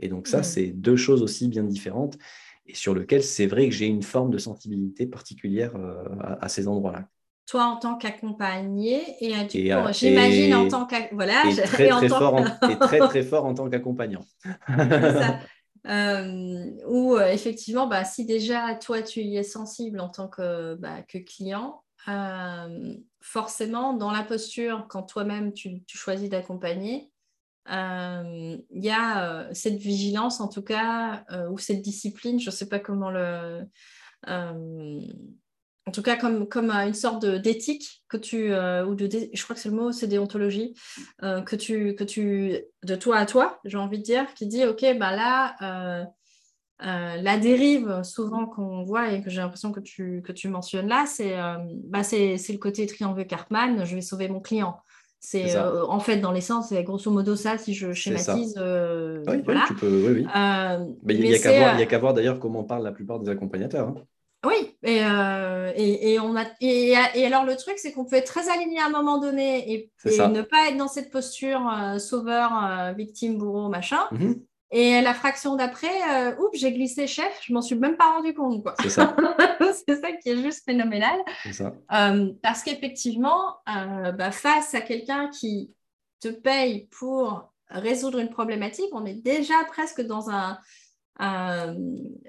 Et 0.00 0.08
donc 0.08 0.26
ça, 0.26 0.38
mhm. 0.38 0.44
c'est 0.44 0.66
deux 0.68 0.96
choses 0.96 1.22
aussi 1.22 1.48
bien 1.48 1.64
différentes 1.64 2.18
et 2.66 2.74
sur 2.74 2.94
lesquelles 2.94 3.22
c'est 3.22 3.46
vrai 3.46 3.68
que 3.68 3.74
j'ai 3.74 3.86
une 3.86 4.02
forme 4.02 4.30
de 4.30 4.38
sensibilité 4.38 5.06
particulière 5.06 5.74
à 6.40 6.48
ces 6.48 6.68
endroits-là 6.68 7.08
toi 7.48 7.64
en 7.64 7.76
tant 7.76 7.96
qu'accompagné 7.96 9.02
et, 9.20 9.34
euh, 9.34 9.92
j'imagine 9.92 10.54
en 10.54 10.68
tant 10.68 10.84
qu'accompagnant. 10.84 11.42
Voilà, 11.42 11.50
et 11.50 11.56
très, 11.62 11.88
très, 11.88 12.08
fort 12.08 12.34
en, 12.34 12.44
très, 12.76 12.98
très 12.98 13.22
fort 13.22 13.44
en 13.46 13.54
tant 13.54 13.68
qu'accompagnant. 13.68 14.24
Euh, 15.86 16.64
ou 16.86 17.14
euh, 17.14 17.28
effectivement, 17.28 17.86
bah, 17.86 18.04
si 18.04 18.26
déjà 18.26 18.74
toi 18.74 19.00
tu 19.00 19.20
y 19.20 19.38
es 19.38 19.42
sensible 19.42 20.00
en 20.00 20.08
tant 20.10 20.28
que, 20.28 20.74
bah, 20.74 21.02
que 21.02 21.16
client, 21.18 21.82
forcément 23.20 23.92
dans 23.92 24.10
la 24.10 24.22
posture, 24.22 24.86
quand 24.88 25.02
toi-même 25.02 25.52
tu, 25.52 25.82
choisis 25.86 26.28
d'accompagner, 26.28 27.10
il 27.66 28.64
y 28.70 28.90
a 28.90 29.48
cette 29.52 29.76
vigilance 29.76 30.40
en 30.40 30.48
tout 30.48 30.62
cas, 30.62 31.24
ou 31.50 31.58
cette 31.58 31.82
discipline, 31.82 32.40
je 32.40 32.50
ne 32.50 32.54
sais 32.54 32.68
pas 32.68 32.78
comment 32.78 33.10
le 33.10 33.66
en 35.88 35.90
tout 35.90 36.02
cas 36.02 36.16
comme, 36.16 36.46
comme 36.46 36.70
une 36.70 36.92
sorte 36.92 37.24
d'éthique 37.24 38.04
que 38.08 38.18
tu 38.18 38.52
euh, 38.52 38.84
ou 38.84 38.94
de 38.94 39.08
je 39.32 39.42
crois 39.42 39.56
que 39.56 39.62
c'est 39.62 39.70
le 39.70 39.74
mot 39.74 39.90
c'est 39.90 40.06
déontologie 40.06 40.74
euh, 41.22 41.40
que 41.40 41.56
tu 41.56 41.94
que 41.94 42.04
tu 42.04 42.58
de 42.82 42.94
toi 42.94 43.16
à 43.16 43.24
toi 43.24 43.58
j'ai 43.64 43.78
envie 43.78 43.98
de 43.98 44.02
dire 44.02 44.34
qui 44.34 44.46
dit 44.46 44.66
ok 44.66 44.84
bah 44.98 45.16
là 45.16 46.06
euh, 46.86 47.16
la 47.16 47.38
dérive 47.38 48.02
souvent 48.04 48.46
qu'on 48.46 48.84
voit 48.84 49.12
et 49.12 49.22
que 49.22 49.30
j'ai 49.30 49.40
l'impression 49.40 49.72
que 49.72 49.80
tu 49.80 50.22
que 50.22 50.32
tu 50.32 50.48
mentionnes 50.48 50.88
là 50.88 51.04
c'est 51.06 51.36
bah 51.84 52.02
c'est 52.02 52.36
le 52.36 52.58
côté 52.58 52.86
triangle 52.86 53.26
Cartman 53.26 53.84
je 53.84 53.94
vais 53.94 54.00
sauver 54.00 54.28
mon 54.28 54.40
client 54.40 54.76
c'est 55.18 55.58
en 55.58 55.98
fait 55.98 56.18
dans 56.18 56.30
l'essence 56.30 56.68
c'est 56.68 56.84
grosso 56.84 57.10
modo 57.10 57.34
ça 57.34 57.58
si 57.58 57.74
je 57.74 57.92
schématise 57.92 58.54
oui, 58.56 59.42
voilà. 59.44 59.64
tu 59.66 59.74
peux 59.74 59.88
oui, 59.88 60.22
oui. 60.22 60.26
Mais 61.02 61.14
il 61.14 61.22
n'y 61.22 61.34
a 61.34 61.86
qu'à 61.86 61.98
voir, 61.98 62.14
d'ailleurs 62.14 62.38
comment 62.38 62.62
parlent 62.62 62.84
la 62.84 62.92
plupart 62.92 63.18
des 63.18 63.28
accompagnateurs 63.30 63.88
hein. 63.88 63.94
Oui, 64.46 64.76
euh, 64.86 65.72
et, 65.74 66.12
et, 66.12 66.20
on 66.20 66.36
a, 66.36 66.44
et, 66.60 66.94
alors 67.26 67.44
le 67.44 67.56
truc, 67.56 67.76
c'est 67.78 67.92
qu'on 67.92 68.04
peut 68.04 68.16
être 68.16 68.26
très 68.26 68.48
aligné 68.48 68.78
à 68.78 68.86
un 68.86 68.90
moment 68.90 69.18
donné 69.18 69.72
et, 69.72 69.90
ne 70.04 70.42
pas 70.42 70.68
être 70.68 70.76
dans 70.76 70.86
cette 70.86 71.10
posture 71.10 71.68
euh, 71.68 71.98
sauveur, 71.98 72.52
euh, 72.54 72.92
victime, 72.92 73.36
bourreau, 73.36 73.68
machin. 73.68 73.98
Mhm. 74.12 74.40
Et 74.70 75.00
la 75.00 75.14
fraction 75.14 75.56
d'après, 75.56 76.34
oups, 76.38 76.58
j'ai 76.58 76.72
glissé 76.72 77.06
chef, 77.06 77.40
je 77.42 77.52
m'en 77.54 77.62
suis 77.62 77.74
même 77.74 77.96
pas 77.96 78.12
rendu 78.12 78.34
compte. 78.34 78.66
C'est 78.82 78.90
ça. 78.90 79.16
c'est 79.86 80.00
ça 80.00 80.12
qui 80.12 80.28
est 80.28 80.42
juste 80.42 80.64
phénoménal. 80.64 81.18
Ça. 81.52 81.72
parce 82.42 82.62
qu'effectivement, 82.62 83.56
bah, 83.66 84.30
face 84.30 84.74
à 84.74 84.82
quelqu'un 84.82 85.30
qui 85.30 85.72
te 86.20 86.28
paye 86.28 86.86
pour 86.98 87.50
résoudre 87.70 88.18
une 88.18 88.28
problématique, 88.28 88.90
on 88.92 89.06
est 89.06 89.22
déjà 89.22 89.54
presque 89.68 90.02
dans 90.02 90.28
un, 90.30 90.58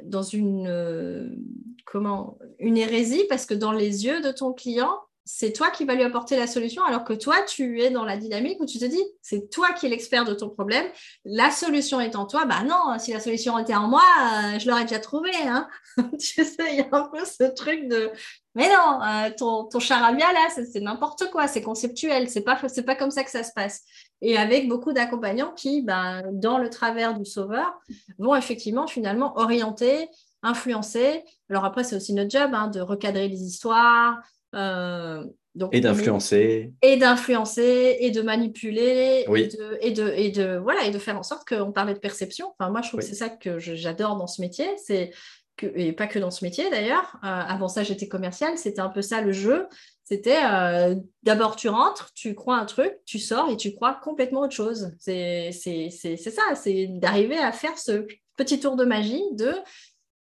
dans 0.03 0.23
une 0.23 1.37
comment 1.85 2.37
une 2.59 2.77
hérésie 2.77 3.25
parce 3.29 3.45
que 3.45 3.53
dans 3.53 3.71
les 3.71 4.05
yeux 4.05 4.21
de 4.21 4.31
ton 4.31 4.53
client, 4.53 4.99
c'est 5.31 5.53
toi 5.53 5.69
qui 5.69 5.85
vas 5.85 5.93
lui 5.93 6.03
apporter 6.03 6.35
la 6.35 6.47
solution 6.47 6.83
alors 6.83 7.03
que 7.03 7.13
toi, 7.13 7.35
tu 7.47 7.81
es 7.81 7.91
dans 7.91 8.03
la 8.03 8.17
dynamique 8.17 8.59
où 8.59 8.65
tu 8.65 8.79
te 8.79 8.85
dis, 8.85 9.03
c'est 9.21 9.51
toi 9.51 9.73
qui 9.73 9.85
es 9.85 9.89
l'expert 9.89 10.25
de 10.25 10.33
ton 10.33 10.49
problème, 10.49 10.87
la 11.23 11.51
solution 11.51 12.01
est 12.01 12.15
en 12.15 12.25
toi. 12.25 12.45
Bah 12.45 12.63
non, 12.63 12.97
si 12.97 13.13
la 13.13 13.19
solution 13.19 13.59
était 13.59 13.75
en 13.75 13.87
moi, 13.87 14.01
euh, 14.01 14.57
je 14.59 14.67
l'aurais 14.67 14.85
déjà 14.85 14.99
trouvée. 14.99 15.35
Hein 15.45 15.67
tu 16.19 16.43
sais, 16.43 16.55
il 16.71 16.77
y 16.77 16.81
a 16.81 16.87
un 16.91 17.09
peu 17.09 17.23
ce 17.25 17.43
truc 17.53 17.87
de, 17.87 18.11
mais 18.55 18.69
non, 18.69 19.01
euh, 19.03 19.29
ton, 19.37 19.79
charabia 19.79 20.33
là, 20.33 20.49
c'est 20.49 20.81
n'importe 20.81 21.29
quoi, 21.29 21.47
c'est 21.47 21.61
conceptuel, 21.61 22.27
c'est 22.27 22.41
pas, 22.41 22.59
pas 22.85 22.95
comme 22.95 23.11
ça 23.11 23.23
que 23.23 23.31
ça 23.31 23.43
se 23.43 23.51
passe. 23.53 23.83
Et 24.21 24.35
avec 24.35 24.67
beaucoup 24.67 24.93
d'accompagnants 24.93 25.53
qui, 25.53 25.83
bah, 25.83 26.23
dans 26.31 26.57
le 26.57 26.71
travers 26.71 27.17
du 27.17 27.23
sauveur, 27.23 27.79
vont 28.17 28.35
effectivement 28.35 28.87
finalement 28.87 29.37
orienter 29.37 30.09
influencer. 30.41 31.23
Alors 31.49 31.65
après, 31.65 31.83
c'est 31.83 31.95
aussi 31.95 32.13
notre 32.13 32.31
job 32.31 32.51
hein, 32.53 32.67
de 32.67 32.81
recadrer 32.81 33.27
les 33.27 33.41
histoires. 33.43 34.17
Euh, 34.55 35.23
donc 35.55 35.73
et 35.73 35.81
d'influencer. 35.81 36.73
Et 36.81 36.97
d'influencer, 36.97 37.97
et 37.99 38.11
de 38.11 38.21
manipuler, 38.21 39.25
et, 39.27 39.91
de, 39.91 40.13
et, 40.15 40.31
de, 40.31 40.57
voilà, 40.57 40.85
et 40.85 40.91
de 40.91 40.99
faire 40.99 41.17
en 41.17 41.23
sorte 41.23 41.47
qu'on 41.47 41.71
parlait 41.71 41.93
de 41.93 41.99
perception. 41.99 42.53
Enfin, 42.57 42.71
moi, 42.71 42.81
je 42.81 42.89
trouve 42.89 43.01
que 43.01 43.05
c'est 43.05 43.15
ça 43.15 43.29
que 43.29 43.59
j'adore 43.59 44.15
dans 44.15 44.27
ce 44.27 44.41
métier. 44.41 44.67
C'est 44.77 45.11
que, 45.57 45.67
et 45.75 45.91
pas 45.91 46.07
que 46.07 46.19
dans 46.19 46.31
ce 46.31 46.45
métier 46.45 46.69
d'ailleurs. 46.69 47.17
Euh, 47.23 47.27
avant 47.27 47.67
ça, 47.67 47.83
j'étais 47.83 48.07
commerciale. 48.07 48.57
C'était 48.57 48.79
un 48.79 48.89
peu 48.89 49.01
ça 49.01 49.21
le 49.21 49.31
jeu. 49.31 49.67
C'était 50.03 50.39
euh, 50.43 50.95
d'abord, 51.23 51.55
tu 51.55 51.69
rentres, 51.69 52.11
tu 52.15 52.33
crois 52.33 52.57
un 52.57 52.65
truc, 52.65 52.93
tu 53.05 53.19
sors 53.19 53.49
et 53.51 53.57
tu 53.57 53.75
crois 53.75 53.99
complètement 54.01 54.41
autre 54.41 54.55
chose. 54.55 54.91
C'est 54.97 55.51
ça, 55.51 56.41
c'est 56.55 56.87
d'arriver 56.87 57.37
à 57.37 57.51
faire 57.51 57.77
ce 57.77 58.07
petit 58.35 58.59
tour 58.59 58.75
de 58.75 58.85
magie 58.85 59.21
de 59.33 59.53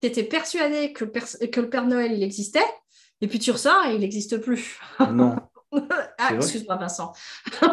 tu 0.01 0.07
étais 0.07 0.23
persuadé 0.23 0.93
que, 0.93 1.05
que, 1.05 1.61
le 1.61 1.69
Père 1.69 1.87
Noël, 1.87 2.11
il 2.11 2.23
existait, 2.23 2.59
et 3.23 3.27
puis 3.27 3.39
tu 3.39 3.51
ressors 3.51 3.85
et 3.85 3.95
il 3.95 4.01
n'existe 4.01 4.37
plus. 4.37 4.81
Non. 4.99 5.37
ah, 6.17 6.35
excuse-moi, 6.35 6.75
Vincent. 6.75 7.13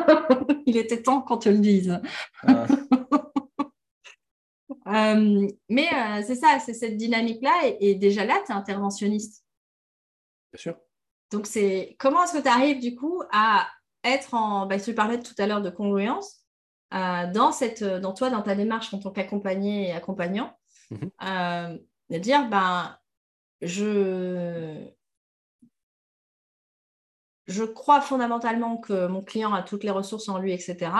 il 0.66 0.76
était 0.76 1.02
temps 1.02 1.22
qu'on 1.22 1.38
te 1.38 1.48
le 1.48 1.58
dise. 1.58 2.00
Ah. 2.46 2.66
Euh, 4.86 5.46
mais 5.68 5.86
euh, 5.86 6.22
c'est 6.26 6.34
ça, 6.34 6.58
c'est 6.58 6.74
cette 6.74 6.96
dynamique-là. 6.96 7.76
Et, 7.78 7.94
déjà 7.94 8.24
là, 8.24 8.40
tu 8.44 8.50
es 8.50 8.54
interventionniste. 8.54 9.44
Bien 10.52 10.60
sûr. 10.60 10.76
Donc, 11.30 11.46
c'est 11.46 11.94
comment 12.00 12.24
est-ce 12.24 12.38
que 12.38 12.42
tu 12.42 12.48
arrives 12.48 12.80
du 12.80 12.96
coup 12.96 13.22
à 13.30 13.68
être 14.02 14.34
en. 14.34 14.66
Bah, 14.66 14.80
tu 14.80 14.92
parlais 14.92 15.20
tout 15.20 15.34
à 15.38 15.46
l'heure 15.46 15.60
de 15.60 15.70
congruence. 15.70 16.40
Euh, 16.92 17.30
dans, 17.30 17.52
cette, 17.52 17.84
dans 17.84 18.14
toi, 18.14 18.30
dans 18.30 18.42
ta 18.42 18.56
démarche 18.56 18.92
en 18.92 18.98
tant 18.98 19.12
qu'accompagné 19.12 19.88
et 19.88 19.92
accompagnant, 19.92 20.58
mm 20.90 21.76
de 22.10 22.18
dire, 22.18 22.48
ben, 22.48 22.98
je, 23.62 24.90
je 27.50 27.64
crois 27.64 28.00
fondamentalement 28.00 28.76
que 28.78 29.06
mon 29.06 29.22
client 29.22 29.52
a 29.52 29.62
toutes 29.62 29.84
les 29.84 29.90
ressources 29.90 30.28
en 30.28 30.38
lui, 30.38 30.52
etc. 30.52 30.92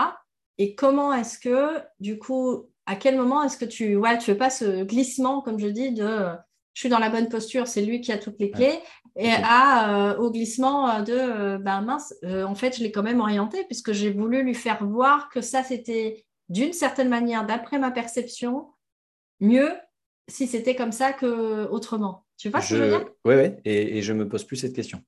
Et 0.57 0.75
comment 0.75 1.13
est-ce 1.13 1.39
que, 1.39 1.79
du 1.99 2.19
coup, 2.19 2.69
à 2.85 2.95
quel 2.95 3.15
moment 3.15 3.41
est-ce 3.43 3.57
que 3.57 3.65
tu 3.65 3.95
ouais, 3.95 4.17
tu 4.17 4.25
fais 4.25 4.35
pas 4.35 4.49
ce 4.49 4.83
glissement, 4.83 5.41
comme 5.41 5.59
je 5.59 5.67
dis, 5.67 5.91
de 5.91 6.29
je 6.73 6.79
suis 6.79 6.89
dans 6.89 6.99
la 6.99 7.09
bonne 7.09 7.27
posture, 7.27 7.67
c'est 7.67 7.81
lui 7.81 7.99
qui 7.99 8.13
a 8.13 8.17
toutes 8.17 8.39
les 8.39 8.49
clés, 8.49 8.79
et 9.17 9.29
à, 9.29 10.11
euh, 10.11 10.17
au 10.17 10.31
glissement 10.31 11.01
de 11.03 11.57
ben 11.57 11.81
mince, 11.81 12.13
euh, 12.23 12.45
en 12.45 12.55
fait, 12.55 12.77
je 12.77 12.83
l'ai 12.83 12.91
quand 12.93 13.03
même 13.03 13.19
orienté, 13.19 13.65
puisque 13.65 13.91
j'ai 13.91 14.11
voulu 14.11 14.41
lui 14.43 14.55
faire 14.55 14.85
voir 14.85 15.29
que 15.29 15.41
ça, 15.41 15.63
c'était 15.63 16.25
d'une 16.47 16.71
certaine 16.71 17.09
manière, 17.09 17.45
d'après 17.45 17.77
ma 17.77 17.91
perception, 17.91 18.67
mieux 19.41 19.73
si 20.29 20.47
c'était 20.47 20.75
comme 20.75 20.93
ça 20.93 21.11
que 21.11 21.67
autrement. 21.67 22.25
Tu 22.37 22.49
vois 22.49 22.61
ce 22.61 22.69
que 22.69 22.75
je 22.77 22.83
veux 22.83 22.89
dire? 22.89 23.09
Oui, 23.25 23.35
oui, 23.35 23.51
et, 23.65 23.97
et 23.97 24.01
je 24.01 24.13
me 24.13 24.27
pose 24.27 24.45
plus 24.45 24.57
cette 24.57 24.73
question. 24.73 25.01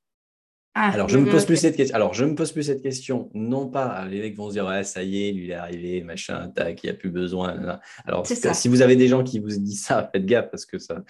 Ah, 0.76 0.89
alors, 0.91 1.07
je 1.07 1.19
me 1.19 1.30
pose 1.30 1.45
plus 1.45 1.57
cette 1.57 1.76
question. 1.76 1.95
Alors, 1.95 2.13
je 2.13 2.26
me 2.26 2.34
pose 2.34 2.51
plus 2.51 2.63
cette 2.63 2.82
question, 2.82 3.30
non 3.36 3.69
pas 3.69 4.05
les 4.05 4.21
mecs 4.21 4.36
vont 4.36 4.47
se 4.47 4.53
dire 4.53 4.65
ouais, 4.65 4.84
ça 4.84 5.03
y 5.03 5.28
est, 5.28 5.32
lui 5.32 5.45
il 5.45 5.51
est 5.51 5.55
arrivé, 5.55 6.01
machin, 6.01 6.49
tac, 6.49 6.84
il 6.84 6.88
n'y 6.88 6.91
a 6.91 6.95
plus 6.95 7.11
besoin. 7.11 7.80
Alors, 8.05 8.26
si 8.26 8.67
vous 8.67 8.82
avez 8.82 8.95
des 8.95 9.07
gens 9.07 9.24
qui 9.24 9.39
vous 9.39 9.49
disent 9.49 9.84
ça, 9.84 10.09
faites 10.11 10.26
gaffe 10.26 10.49
parce 10.49 10.65
que 10.65 10.80
ça. 10.80 11.03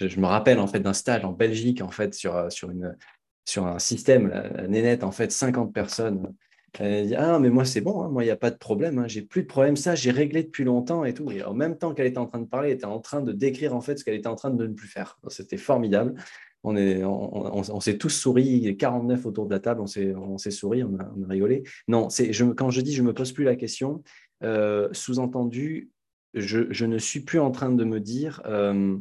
Je, 0.00 0.18
me 0.18 0.26
rappelle 0.26 0.58
en 0.58 0.66
fait 0.66 0.80
d'un 0.80 0.94
stage 0.94 1.26
en 1.26 1.32
Belgique 1.32 1.82
en 1.82 1.90
fait 1.90 2.14
sur, 2.14 2.50
sur, 2.50 2.70
une, 2.70 2.96
sur 3.44 3.66
un 3.66 3.78
système, 3.78 4.28
la, 4.28 4.66
Nénette, 4.66 5.04
en 5.04 5.10
fait, 5.10 5.30
50 5.30 5.74
personnes 5.74 6.32
elle 6.78 7.08
dit 7.08 7.14
Ah, 7.14 7.38
mais 7.38 7.50
moi, 7.50 7.64
c'est 7.64 7.80
bon, 7.80 8.02
hein, 8.02 8.08
moi, 8.08 8.22
il 8.22 8.26
n'y 8.26 8.32
a 8.32 8.36
pas 8.36 8.50
de 8.50 8.56
problème, 8.56 8.98
hein, 8.98 9.08
j'ai 9.08 9.22
plus 9.22 9.42
de 9.42 9.46
problème, 9.46 9.76
ça, 9.76 9.94
j'ai 9.94 10.10
réglé 10.10 10.42
depuis 10.42 10.64
longtemps 10.64 11.04
et 11.04 11.14
tout. 11.14 11.30
Et 11.30 11.42
en 11.42 11.54
même 11.54 11.76
temps 11.76 11.94
qu'elle 11.94 12.06
était 12.06 12.18
en 12.18 12.26
train 12.26 12.38
de 12.38 12.46
parler, 12.46 12.70
elle 12.70 12.76
était 12.76 12.84
en 12.84 13.00
train 13.00 13.20
de 13.20 13.32
décrire 13.32 13.74
en 13.74 13.80
fait 13.80 13.98
ce 13.98 14.04
qu'elle 14.04 14.14
était 14.14 14.28
en 14.28 14.36
train 14.36 14.50
de 14.50 14.66
ne 14.66 14.72
plus 14.72 14.88
faire. 14.88 15.18
C'était 15.28 15.56
formidable. 15.56 16.14
On, 16.62 16.76
est, 16.76 17.02
on, 17.04 17.80
s'est 17.80 17.96
tous 17.96 18.10
souri, 18.10 18.76
49 18.76 19.24
autour 19.24 19.46
de 19.46 19.50
la 19.50 19.60
table, 19.60 19.80
on 19.80 19.86
s'est, 19.86 20.14
on 20.14 20.36
s'est 20.36 20.50
souri, 20.50 20.82
on 20.84 20.94
a, 20.98 21.10
rigolé. 21.26 21.62
Non, 21.88 22.10
c'est, 22.10 22.34
je, 22.34 22.44
quand 22.44 22.70
je 22.70 22.82
dis 22.82 22.94
je 22.94 23.02
ne 23.02 23.08
me 23.08 23.14
pose 23.14 23.32
plus 23.32 23.44
la 23.44 23.56
question, 23.56 24.02
euh, 24.42 24.88
sous-entendu, 24.92 25.90
je, 26.34 26.70
je, 26.70 26.84
ne 26.84 26.98
suis 26.98 27.20
plus 27.20 27.40
en 27.40 27.50
train 27.50 27.70
de 27.70 27.84
me 27.84 27.98
dire. 27.98 28.42
Euh, 28.44 28.98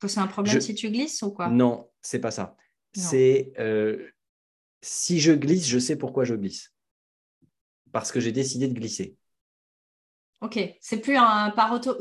que 0.00 0.08
c'est 0.08 0.20
un 0.20 0.26
problème 0.26 0.60
si 0.60 0.74
tu 0.74 0.90
glisses 0.90 1.22
ou 1.22 1.30
quoi? 1.30 1.48
Non, 1.48 1.88
c'est 2.00 2.20
pas 2.20 2.32
ça. 2.32 2.56
C'est. 2.92 3.52
Euh, 3.58 4.08
si 4.82 5.20
je 5.20 5.32
glisse, 5.32 5.68
je 5.68 5.78
sais 5.78 5.96
pourquoi 5.96 6.24
je 6.24 6.34
glisse. 6.34 6.72
Parce 7.92 8.10
que 8.10 8.18
j'ai 8.18 8.32
décidé 8.32 8.66
de 8.66 8.74
glisser. 8.74 9.16
Ok, 10.40 10.58
c'est 10.80 11.00
plus 11.00 11.16
un 11.16 11.54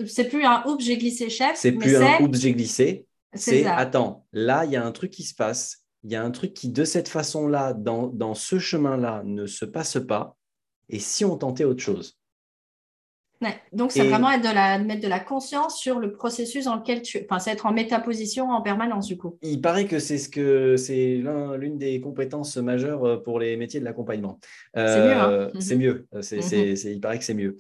c'est 0.08 0.30
plus 0.30 0.46
un 0.46 0.64
oups, 0.66 0.84
j'ai 0.84 0.98
glissé, 0.98 1.30
chef. 1.30 1.58
C'est 1.58 1.74
plus 1.74 1.98
un 1.98 2.22
oups, 2.22 2.40
j'ai 2.40 2.54
glissé. 2.54 3.06
C'est 3.34 3.66
attends, 3.66 4.26
là, 4.34 4.66
il 4.66 4.72
y 4.72 4.76
a 4.76 4.86
un 4.86 4.92
truc 4.92 5.12
qui 5.12 5.24
se 5.24 5.36
passe. 5.36 5.86
Il 6.04 6.12
y 6.12 6.16
a 6.16 6.24
un 6.24 6.32
truc 6.32 6.54
qui, 6.54 6.70
de 6.70 6.84
cette 6.84 7.10
façon-là, 7.10 7.74
dans, 7.74 8.08
dans 8.08 8.34
ce 8.34 8.58
chemin-là, 8.58 9.22
ne 9.26 9.46
se 9.46 9.66
passe 9.66 9.98
pas. 10.08 10.38
Et 10.88 11.00
si 11.00 11.26
on 11.26 11.38
tentait 11.38 11.66
autre 11.66 11.84
chose? 11.84 12.20
Donc, 13.72 13.92
c'est 13.92 14.04
vraiment 14.04 14.32
être 14.32 14.42
de 14.42 14.54
la, 14.54 14.80
mettre 14.80 15.02
de 15.02 15.08
la 15.08 15.20
conscience 15.20 15.80
sur 15.80 16.00
le 16.00 16.12
processus 16.12 16.66
dans 16.66 16.76
lequel 16.76 17.02
tu. 17.02 17.20
Enfin, 17.24 17.40
c'est 17.40 17.52
être 17.52 17.66
en 17.66 17.72
métaposition 17.72 18.50
en 18.50 18.62
permanence, 18.62 19.08
du 19.08 19.18
coup. 19.18 19.38
Il 19.42 19.62
paraît 19.62 19.86
que 19.86 20.00
c'est 20.00 20.18
ce 20.18 20.28
que 20.28 20.76
c'est 20.76 21.22
l'une 21.58 21.78
des 21.78 22.02
compétences 22.02 22.58
majeures 22.58 23.06
euh, 23.06 23.18
pour 23.18 23.40
les 23.40 23.56
métiers 23.56 23.80
de 23.80 23.86
l'accompagnement. 23.86 24.40
c'est 24.76 24.82
mieux. 24.82 25.12
Hein 25.14 25.32
euh, 25.32 25.50
c'est 25.60 25.76
mieux. 25.78 26.08
Euh, 26.14 26.22
mhm. 26.22 26.76
Il 26.92 27.00
paraît 27.00 27.20
que 27.20 27.24
c'est 27.24 27.34
mieux. 27.34 27.58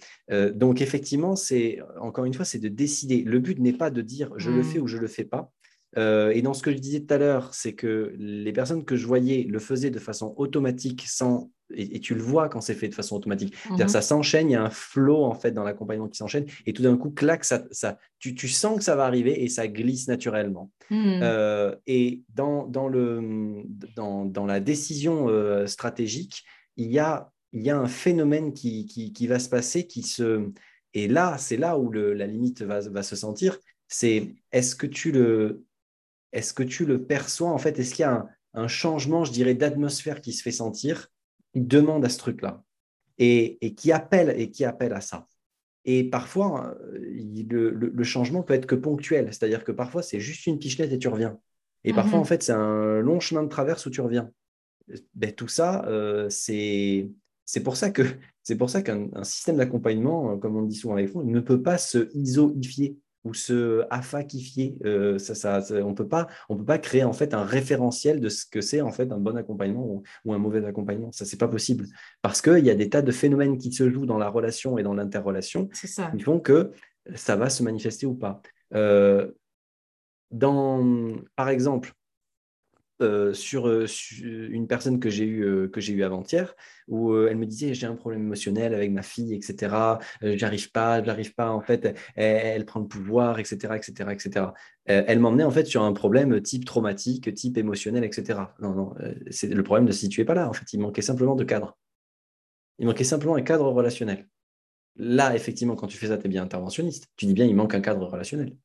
donc, 0.54 0.82
effectivement, 0.82 1.36
c'est 1.36 1.80
encore 2.02 2.26
une 2.26 2.34
fois, 2.34 2.46
c'est 2.46 2.60
de 2.60 2.70
décider. 2.70 3.24
Le 3.24 3.40
but 3.40 3.60
n'est 3.60 3.74
pas 3.74 3.90
de 3.90 4.02
dire 4.02 4.32
je 4.36 4.50
le 4.50 4.58
mhm. 4.58 4.64
fais 4.64 4.80
ou 4.80 4.88
je 4.88 4.98
le 4.98 5.08
fais 5.08 5.26
pas. 5.26 5.52
Et 5.95 6.41
dans 6.41 6.53
ce 6.53 6.61
que 6.61 6.72
je 6.72 6.78
disais 6.78 7.02
tout 7.02 7.14
à 7.14 7.18
l'heure, 7.18 7.53
c'est 7.53 7.74
que 7.74 8.14
les 8.18 8.53
personnes 8.53 8.86
que 8.86 8.95
je 8.95 9.07
voyais 9.07 9.44
le 9.44 9.60
faisaient 9.60 9.90
de 9.90 9.99
façon 9.99 10.34
automatique 10.38 11.03
sans 11.07 11.49
et, 11.76 11.99
tu 11.99 12.16
le 12.16 12.22
vois 12.22 12.49
quand 12.49 12.61
c'est 12.61 12.74
fait 12.74 12.88
de 12.88 12.95
façon 12.95 13.16
automatique. 13.16 13.56
C'est-à-dire 13.64 13.86
mhm. 13.86 13.91
ça 13.91 14.02
s'enchaîne, 14.02 14.49
il 14.49 14.53
y 14.53 14.56
a 14.56 14.64
un 14.64 14.70
flow 14.70 15.24
en 15.24 15.34
fait 15.34 15.52
dans 15.52 15.64
l'accompagnement 15.64 16.07
qui 16.07 16.18
s'enchaîne, 16.18 16.45
et 16.66 16.74
tout 16.74 16.82
d'un 16.82 16.98
coup, 16.98 17.11
clac, 17.11 17.44
ça, 17.45 17.64
ça, 17.72 17.98
tu, 18.20 18.36
tu, 18.36 18.48
sens 18.48 18.78
que 18.78 18.84
ça 18.84 18.95
va 18.95 19.06
arriver 19.06 19.44
et 19.44 19.49
ça 19.49 19.68
glisse 19.68 20.07
naturellement. 20.07 20.72
Mhm. 20.90 21.20
Euh, 21.22 21.76
et 21.88 22.24
dans, 22.34 22.66
dans, 22.66 22.88
le, 22.88 23.64
dans, 23.95 24.26
dans 24.26 24.45
la 24.45 24.60
décision 24.60 25.30
euh, 25.30 25.68
stratégique, 25.68 26.44
il 26.78 26.91
y, 26.91 26.99
a, 26.99 27.32
il 27.53 27.61
y 27.64 27.70
a 27.70 27.78
un 27.78 27.88
phénomène 27.88 28.53
qui, 28.53 28.86
qui, 28.86 29.14
qui 29.14 29.28
va 29.28 29.40
se 29.40 29.49
passer 29.49 29.86
qui 29.86 30.02
se... 30.02 30.49
Et 30.95 31.07
là, 31.07 31.38
c'est 31.38 31.57
là 31.57 31.78
où 31.78 31.91
le, 31.91 32.14
la 32.14 32.26
limite 32.26 32.64
va, 32.64 32.80
va 32.80 33.03
se 33.03 33.16
sentir, 33.16 33.60
c'est 33.88 34.34
est-ce 34.52 34.76
que 34.76 34.88
tu 34.88 35.11
le... 35.11 35.64
Est-ce 36.32 36.54
que 36.54 36.64
tu 36.64 36.86
le 36.86 37.04
perçois 37.04 37.50
en 37.50 37.58
fait 37.58 37.80
Est-ce 37.80 37.96
qu'il 37.96 38.04
y 38.04 38.06
a 38.06 38.14
un, 38.14 38.30
un 38.54 38.68
changement, 38.68 39.24
je 39.24 39.32
dirais, 39.32 39.54
d'atmosphère 39.54 40.22
qui 40.22 40.34
se 40.34 40.42
fait 40.42 40.52
sentir 40.52 41.08
qui 41.54 41.62
demande 41.62 42.06
à 42.06 42.10
ce 42.10 42.18
truc-là 42.18 42.64
et, 43.18 43.58
qui 43.76 43.92
appelle 43.92 44.34
et 44.40 44.52
qui 44.52 44.66
appelle 44.66 44.94
à 44.94 45.02
ça? 45.02 45.28
Et 45.86 46.04
parfois, 46.04 46.76
euh, 46.94 47.92
le, 47.94 48.04
changement 48.04 48.44
peut 48.44 48.54
être 48.54 48.66
que 48.66 48.76
ponctuel, 48.76 49.28
c'est-à-dire 49.28 49.64
que 49.64 49.72
parfois 49.72 50.04
c'est 50.04 50.20
juste 50.20 50.46
une 50.46 50.60
pichenette 50.60 50.92
et 50.92 51.00
tu 51.00 51.08
reviens. 51.08 51.40
Et 51.84 51.94
parfois, 51.94 52.18
mhm. 52.18 52.22
en 52.22 52.26
fait, 52.26 52.44
c'est 52.44 52.52
un 52.52 53.00
long 53.00 53.20
chemin 53.20 53.44
de 53.44 53.48
traverse 53.48 53.86
où 53.86 53.90
tu 53.90 54.02
reviens. 54.02 54.30
Ben, 55.16 55.32
tout 55.32 55.48
ça, 55.48 55.86
euh, 55.86 56.28
c'est 56.30 57.10
pour 57.64 57.78
ça 57.78 57.92
que 57.92 58.04
c'est 58.44 58.58
pour 58.58 58.70
ça 58.70 58.82
qu'un 58.82 59.24
système 59.24 59.58
d'accompagnement, 59.58 60.38
comme 60.38 60.58
on 60.58 60.64
dit 60.64 60.76
souvent 60.76 60.96
avec 60.96 61.10
vous, 61.10 61.24
ne 61.24 61.40
peut 61.40 61.62
pas 61.62 61.78
se 61.78 62.10
isoifier 62.16 62.98
ou 63.24 63.34
se 63.34 63.86
afakifier. 63.90 64.78
Euh, 64.86 65.18
ça, 65.18 65.36
ça, 65.36 65.62
on 65.84 65.94
peut 65.94 66.08
pas, 66.08 66.28
on 66.48 66.56
peut 66.56 66.66
pas 66.66 66.78
créer 66.78 67.04
en 67.04 67.14
fait 67.14 67.34
un 67.34 67.44
référentiel 67.44 68.20
de 68.20 68.30
ce 68.30 68.46
que 68.46 68.62
c'est 68.62 68.82
en 68.82 68.91
fait 68.91 69.12
un 69.12 69.18
bon 69.18 69.38
accompagnement 69.38 70.04
ou, 70.26 70.34
un 70.34 70.38
mauvais 70.38 70.64
accompagnement. 70.66 71.12
Ça, 71.12 71.26
c'est 71.26 71.38
pas 71.38 71.48
possible 71.48 71.86
parce 72.22 72.41
qu'il 72.41 72.66
y 72.66 72.70
a 72.70 72.76
des 72.76 72.90
tas 72.90 73.02
de 73.02 73.12
phénomènes 73.12 73.58
qui 73.58 73.72
se 73.72 73.90
jouent 73.90 74.06
dans 74.06 74.18
la 74.18 74.30
relation 74.30 74.78
et 74.78 74.84
dans 74.84 74.94
l'interrelation 74.94 75.68
qui 75.68 76.24
font 76.24 76.40
que 76.40 76.72
ça 77.16 77.36
va 77.36 77.50
se 77.50 77.64
manifester 77.64 78.06
ou 78.06 78.16
pas. 78.16 78.41
Euh, 78.76 79.32
dans, 80.32 81.16
par 81.36 81.50
exemple, 81.50 81.94
euh, 83.02 83.34
sur, 83.34 83.70
euh, 83.70 83.86
une 84.22 84.68
personne 84.68 85.00
que 85.00 85.10
j'ai 85.10 85.24
eue 85.24 85.46
euh, 85.46 85.68
que 85.70 85.80
j'ai 85.80 85.94
eu 85.94 86.04
avant-hier 86.04 86.54
où 86.90 87.16
elle 87.16 87.38
me 87.38 87.46
disait 87.46 87.74
j'ai 87.74 87.88
un 87.88 87.96
problème 87.96 88.24
émotionnel 88.24 88.74
avec 88.74 88.92
ma 88.92 89.04
fille 89.04 89.34
etc 89.34 89.74
j'arrive 90.22 90.72
pas 90.72 91.02
j'arrive 91.04 91.34
pas 91.34 91.52
en 91.52 91.62
fait. 91.62 91.98
Elle, 92.16 92.66
prend 92.66 92.82
le 92.82 92.88
pouvoir 92.88 93.40
etc 93.40 93.76
etc 93.76 94.10
etc 94.12 94.48
elle 94.86 95.20
m'emmenait 95.20 95.44
en 95.44 95.52
fait 95.52 95.66
sur 95.66 95.84
un 95.84 95.94
problème 95.94 96.42
type 96.42 96.66
traumatique 96.66 97.34
type 97.34 97.58
émotionnel 97.58 98.04
etc 98.04 98.40
non 98.60 98.74
non 98.74 98.94
c'est 99.30 99.48
le 99.48 99.64
problème 99.64 99.86
ne 99.86 99.92
se 99.92 100.00
situait 100.00 100.26
pas 100.26 100.34
là 100.34 100.50
en 100.50 100.54
fait. 100.54 100.66
Il 100.74 100.80
manquait 100.82 101.02
simplement 101.02 101.36
de 101.36 101.44
cadre. 101.44 101.78
Il 102.80 102.88
manquait 102.88 103.04
simplement 103.04 103.36
un 103.36 103.44
cadre 103.44 103.70
relationnel. 103.72 104.28
Là 104.96 105.36
effectivement 105.36 105.76
quand 105.76 105.88
tu 105.88 105.98
fais 105.98 106.08
ça 106.08 106.18
tu 106.18 106.26
es 106.26 106.30
bien 106.30 106.44
interventionniste. 106.44 107.08
Tu 107.16 107.28
dis 107.28 107.34
bien 107.34 107.46
il 107.46 107.56
manque 107.56 107.76
un 107.76 107.82
cadre 107.82 108.06
relationnel 108.08 108.58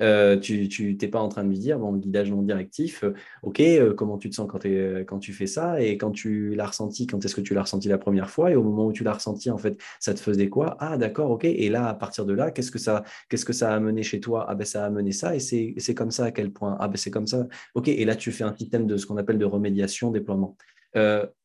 euh, 0.00 0.38
tu 0.38 0.96
n'es 1.00 1.08
pas 1.08 1.20
en 1.20 1.28
train 1.28 1.44
de 1.44 1.48
lui 1.48 1.58
dire, 1.58 1.78
bon, 1.78 1.92
guidage 1.94 2.30
non 2.30 2.42
directif, 2.42 3.04
euh, 3.04 3.14
ok, 3.42 3.60
euh, 3.60 3.94
comment 3.94 4.18
tu 4.18 4.30
te 4.30 4.34
sens 4.34 4.48
quand, 4.48 5.18
tu 5.18 5.32
fais 5.32 5.46
ça 5.46 5.82
et 5.82 5.96
quand 5.96 6.10
tu 6.10 6.54
l'as 6.54 6.66
ressenti, 6.66 7.06
quand 7.06 7.24
est-ce 7.24 7.34
que 7.34 7.40
tu 7.40 7.54
l'as 7.54 7.62
ressenti 7.62 7.88
la 7.88 7.98
première 7.98 8.30
fois 8.30 8.50
et 8.50 8.56
au 8.56 8.62
moment 8.62 8.86
où 8.86 8.92
tu 8.92 9.04
l'as 9.04 9.12
ressenti, 9.12 9.50
en 9.50 9.58
fait, 9.58 9.78
ça 9.98 10.14
te 10.14 10.20
faisait 10.20 10.48
quoi? 10.48 10.76
Ah, 10.80 10.96
d'accord, 10.96 11.30
ok. 11.30 11.44
Et 11.44 11.68
là, 11.68 11.88
à 11.88 11.94
partir 11.94 12.24
de 12.24 12.32
là, 12.32 12.50
qu'est-ce 12.50 12.70
que 12.70 12.78
ça, 12.78 13.04
que 13.28 13.52
ça 13.52 13.72
a 13.72 13.76
amené 13.76 14.02
chez 14.02 14.20
toi? 14.20 14.46
Ah, 14.48 14.54
ben 14.54 14.64
ça 14.64 14.84
a 14.84 14.86
amené 14.86 15.12
ça 15.12 15.34
et 15.34 15.40
c'est 15.40 15.94
comme 15.94 16.10
ça 16.10 16.26
à 16.26 16.30
quel 16.30 16.52
point? 16.52 16.76
Ah, 16.80 16.88
ben 16.88 16.96
c'est 16.96 17.10
comme 17.10 17.26
ça. 17.26 17.46
Ok, 17.74 17.88
et 17.88 18.04
là, 18.04 18.16
tu 18.16 18.32
fais 18.32 18.44
un 18.44 18.56
système 18.56 18.86
de 18.86 18.96
ce 18.96 19.06
qu'on 19.06 19.16
appelle 19.16 19.38
de 19.38 19.44
remédiation, 19.44 20.10
déploiement. 20.10 20.56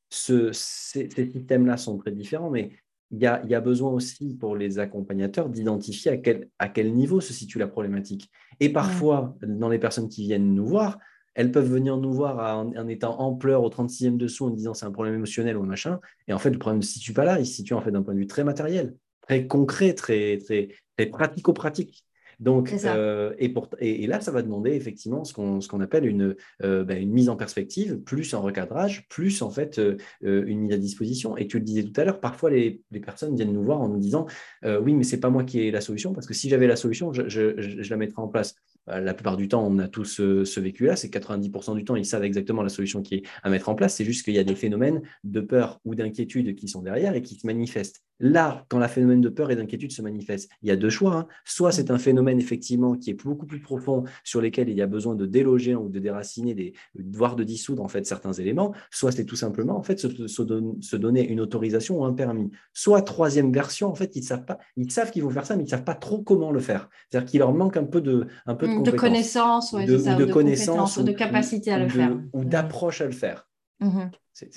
ce, 0.10 0.52
ces, 0.54 1.10
ces 1.10 1.32
systèmes-là 1.32 1.78
sont 1.78 1.98
très 1.98 2.12
différents, 2.12 2.50
mais 2.50 2.72
il 3.11 3.19
y, 3.22 3.26
a, 3.27 3.61
besoin 3.61 3.91
aussi 3.91 4.36
pour 4.36 4.56
les 4.56 4.80
accompagnateurs 4.80 5.49
d'identifier 5.49 6.11
à 6.11 6.18
quel, 6.18 6.49
à 6.60 6.68
quel 6.68 6.94
niveau 6.94 7.22
se 7.22 7.34
situe 7.34 7.60
la 7.60 7.68
problématique. 7.68 8.30
Et 8.60 8.69
parfois, 8.69 9.36
dans 9.41 9.69
les 9.69 9.80
personnes 9.80 10.10
qui 10.10 10.23
viennent 10.23 10.53
nous 10.53 10.65
voir, 10.65 10.98
elles 11.36 11.52
peuvent 11.52 11.69
venir 11.69 11.98
nous 11.98 12.14
voir 12.14 12.57
en, 12.57 12.88
étant 12.88 13.19
en 13.19 13.36
pleurs 13.36 13.64
au 13.64 13.69
36e 13.69 14.18
dessous 14.18 14.45
en 14.45 14.49
disant 14.49 14.73
c'est 14.73 14.86
un 14.86 14.91
problème 14.91 15.15
émotionnel 15.15 15.57
ou 15.57 15.64
machin. 15.64 15.99
Et 16.27 16.34
en 16.34 16.40
fait, 16.40 16.49
le 16.49 16.57
problème 16.57 16.80
ne 16.80 16.84
se 16.84 16.94
situe 16.94 17.14
pas 17.14 17.26
là, 17.26 17.40
il 17.40 17.45
se 17.45 17.53
situe 17.53 17.73
en 17.73 17.82
fait 17.82 17.91
d'un 17.91 18.02
point 18.02 18.14
de 18.14 18.19
vue 18.19 18.27
très 18.27 18.44
matériel, 18.44 18.95
très 19.22 19.45
concret, 19.45 19.94
très, 19.94 20.38
très, 20.38 20.69
très 20.98 21.06
pratico-pratique. 21.06 22.05
Donc, 22.40 22.74
euh, 22.86 23.34
et, 23.38 23.49
pour, 23.49 23.70
et, 23.80 24.07
là, 24.07 24.22
ça 24.22 24.32
va 24.32 24.41
demander 24.41 24.72
effectivement 24.72 25.24
ce 25.24 25.34
qu'on 25.34 25.80
appelle 25.80 26.06
une, 26.06 26.36
euh, 26.64 26.84
ben, 26.84 27.02
une 27.02 27.12
mise 27.12 27.30
en 27.30 27.36
perspective, 27.36 27.98
plus 27.99 28.34
un 28.34 28.40
recadrage, 28.40 29.07
plus 29.10 29.41
en 29.41 29.49
fait 29.49 29.80
euh, 29.80 29.98
une 30.22 30.60
mise 30.62 30.74
à 30.74 30.78
disposition. 30.78 31.38
Et 31.38 31.48
tu 31.48 31.57
le 31.57 31.64
disais 31.64 31.84
tout 31.84 31.99
à 31.99 32.06
l'heure, 32.06 32.20
parfois 32.20 32.49
les, 32.49 32.82
les, 32.91 32.99
personnes 32.99 33.36
viennent 33.36 33.53
nous 33.53 33.64
voir 33.64 33.82
en 33.82 33.90
nous 33.90 33.99
disant 33.99 34.26
oui, 34.64 34.94
mais 34.94 35.03
c'est 35.03 35.20
pas 35.20 35.30
moi 35.30 35.44
qui 35.44 35.60
ai 35.62 35.72
la 35.72 35.82
solution, 35.82 36.14
parce 36.14 36.28
que 36.28 36.34
si 36.34 36.49
j'avais 36.49 36.68
la 36.68 36.76
solution, 36.76 37.14
je, 37.14 37.28
je, 37.28 37.60
je, 37.60 37.90
la 37.90 37.98
mettrais 37.98 38.22
en 38.22 38.28
place. 38.28 38.56
La 38.88 39.14
plupart 39.16 39.38
du 39.38 39.48
temps, 39.48 39.66
on 39.66 39.80
a 39.80 39.88
tous 39.88 40.06
ce, 40.06 40.44
ce 40.44 40.60
vécu-là, 40.60 40.95
c'est 40.95 41.07
90% 41.07 41.76
du 41.76 41.84
temps, 41.84 41.95
ils 41.95 42.06
savent 42.06 42.24
exactement 42.24 42.62
la 42.62 42.70
solution 42.70 43.02
qui 43.02 43.16
est 43.16 43.24
à 43.41 43.49
mettre 43.49 43.70
en 43.70 43.76
place. 43.76 43.95
C'est 43.95 44.06
juste 44.06 44.24
qu'il 44.24 44.36
y 44.36 44.40
a 44.40 44.44
des 44.44 44.56
phénomènes 44.56 45.02
de 45.24 45.41
peur 45.41 45.80
ou 45.86 45.95
d'inquiétude 45.95 46.56
qui 46.56 46.68
sont 46.68 46.82
derrière 46.82 47.16
et 47.16 47.22
qui 47.22 47.36
se 47.36 47.48
manifestent. 47.48 48.03
Là, 48.20 48.66
quand 48.70 48.80
la 48.80 48.88
phénomène 48.88 49.22
de 49.22 49.30
peur 49.30 49.52
et 49.52 49.56
d'inquiétude 49.56 49.92
se 49.92 50.02
manifeste, 50.02 50.50
il 50.62 50.70
y 50.70 50.72
a 50.72 50.76
deux 50.76 50.90
choix. 50.90 51.16
Hein. 51.16 51.28
Soit 51.44 51.72
c'est 51.72 51.92
un 51.92 51.98
phénomène 51.98 52.40
effectivement 52.40 52.96
qui 52.96 53.10
est 53.10 53.24
beaucoup 53.24 53.46
plus 53.46 53.60
profond, 53.60 54.04
sur 54.24 54.42
lesquels 54.42 54.70
il 54.70 54.76
y 54.76 54.82
a 54.82 54.88
besoin 54.88 55.16
de 55.16 55.26
déloger 55.26 55.76
ou 55.76 55.90
de 55.90 56.00
déraciner, 56.00 56.54
des, 56.54 56.74
voire 56.96 57.36
de 57.36 57.44
dissoudre 57.44 57.84
en 57.84 57.88
fait 57.88 58.06
certains 58.06 58.34
éléments. 58.34 58.74
Soit 58.92 59.12
c'est 59.12 59.26
tout 59.26 59.36
simplement 59.36 59.78
en 59.78 59.84
fait 59.84 60.00
se, 60.00 60.96
donner 60.96 61.28
une 61.28 61.42
autorisation 61.42 62.00
ou 62.00 62.06
un 62.06 62.14
permis. 62.14 62.52
Soit 62.74 63.02
troisième 63.02 63.52
version, 63.52 63.90
en 63.90 63.96
fait 63.96 64.16
ils 64.16 64.24
savent 64.24 64.46
pas, 64.46 64.60
ils 64.78 64.92
savent 64.92 65.12
qu'ils 65.12 65.24
vont 65.24 65.30
faire 65.30 65.46
ça, 65.46 65.56
mais 65.56 65.64
ils 65.64 65.70
savent 65.70 65.84
pas 65.84 65.96
trop 65.96 66.22
comment 66.22 66.52
le 66.52 66.60
faire. 66.60 66.90
C'est-à-dire 67.10 67.30
qu'il 67.30 67.40
leur 67.40 67.54
manque 67.54 67.78
un 67.78 67.84
peu 67.84 68.02
de, 68.02 68.28
un 68.46 68.56
peu 68.56 68.68
de, 68.68 68.92
connaissances, 68.92 69.74
de, 69.74 70.16
de, 70.16 70.26
connaissances, 70.26 71.00
de 71.00 71.12
capacité 71.12 71.72
à 71.72 71.80
le 71.80 71.90
faire, 71.90 72.18
ou 72.34 72.42
mmh. 72.42 72.46
d'approche 72.46 73.02
à 73.02 73.06
le 73.06 73.12
faire. 73.12 73.48
Mmh 73.80 74.08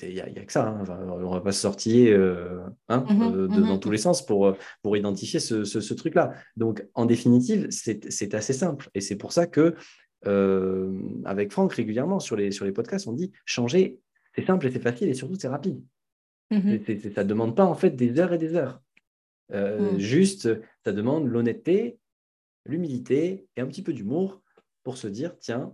il 0.02 0.12
n'y 0.12 0.20
a, 0.20 0.44
que 0.44 0.52
ça. 0.52 0.66
Hein. 0.66 0.84
on 0.88 1.18
ne 1.18 1.34
va 1.34 1.40
pas 1.40 1.52
sortir 1.52 2.12
euh, 2.18 2.58
hein, 2.88 3.04
mmh 3.08 3.22
euh, 3.22 3.48
mmh 3.48 3.68
dans 3.68 3.78
tous 3.78 3.92
les 3.92 3.98
sens 3.98 4.26
pour, 4.26 4.56
pour 4.82 4.96
identifier 4.96 5.38
ce, 5.38 5.94
truc-là. 5.94 6.34
Donc, 6.56 6.84
en 6.94 7.06
définitive, 7.06 7.68
c'est 7.70 8.34
assez 8.34 8.52
simple. 8.52 8.90
Et 8.94 9.00
c'est 9.00 9.14
pour 9.14 9.32
ça 9.32 9.46
que, 9.46 9.76
euh, 10.26 11.00
avec 11.24 11.52
Franck, 11.52 11.74
régulièrement 11.74 12.18
sur 12.18 12.34
les, 12.34 12.50
sur 12.50 12.64
les 12.64 12.72
podcasts, 12.72 13.06
on 13.06 13.12
dit 13.12 13.30
changer, 13.44 14.00
c'est 14.34 14.44
simple 14.44 14.66
et 14.66 14.72
c'est 14.72 14.80
facile 14.80 15.08
et 15.08 15.14
surtout 15.14 15.36
c'est 15.38 15.46
rapide. 15.46 15.80
ça 16.50 16.56
ne 16.58 17.22
demande 17.22 17.54
pas 17.54 17.64
en 17.64 17.74
fait 17.74 17.90
des 17.90 18.18
heures 18.18 18.32
et 18.32 18.38
des 18.38 18.56
heures. 18.56 18.82
Juste, 19.96 20.48
ça 20.84 20.92
demande 20.92 21.28
l'honnêteté, 21.28 22.00
l'humilité 22.66 23.46
et 23.56 23.60
un 23.60 23.66
petit 23.66 23.82
peu 23.82 23.92
d'humour 23.92 24.42
pour 24.82 24.96
se 24.96 25.06
dire 25.06 25.38
tiens, 25.38 25.72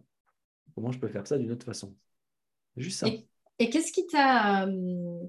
comment 0.75 0.93
je 0.93 0.99
peux 0.99 1.09
faire 1.09 1.27
ça 1.27 1.39
d'une 1.39 1.53
autre 1.53 1.65
façon? 1.65 1.97
Juste 2.77 3.01
ça. 3.01 3.09
Et, 3.09 3.27
qu'est-ce 3.59 3.93
qui 3.93 4.07
t'a, 4.07 4.67
euh, 4.67 4.71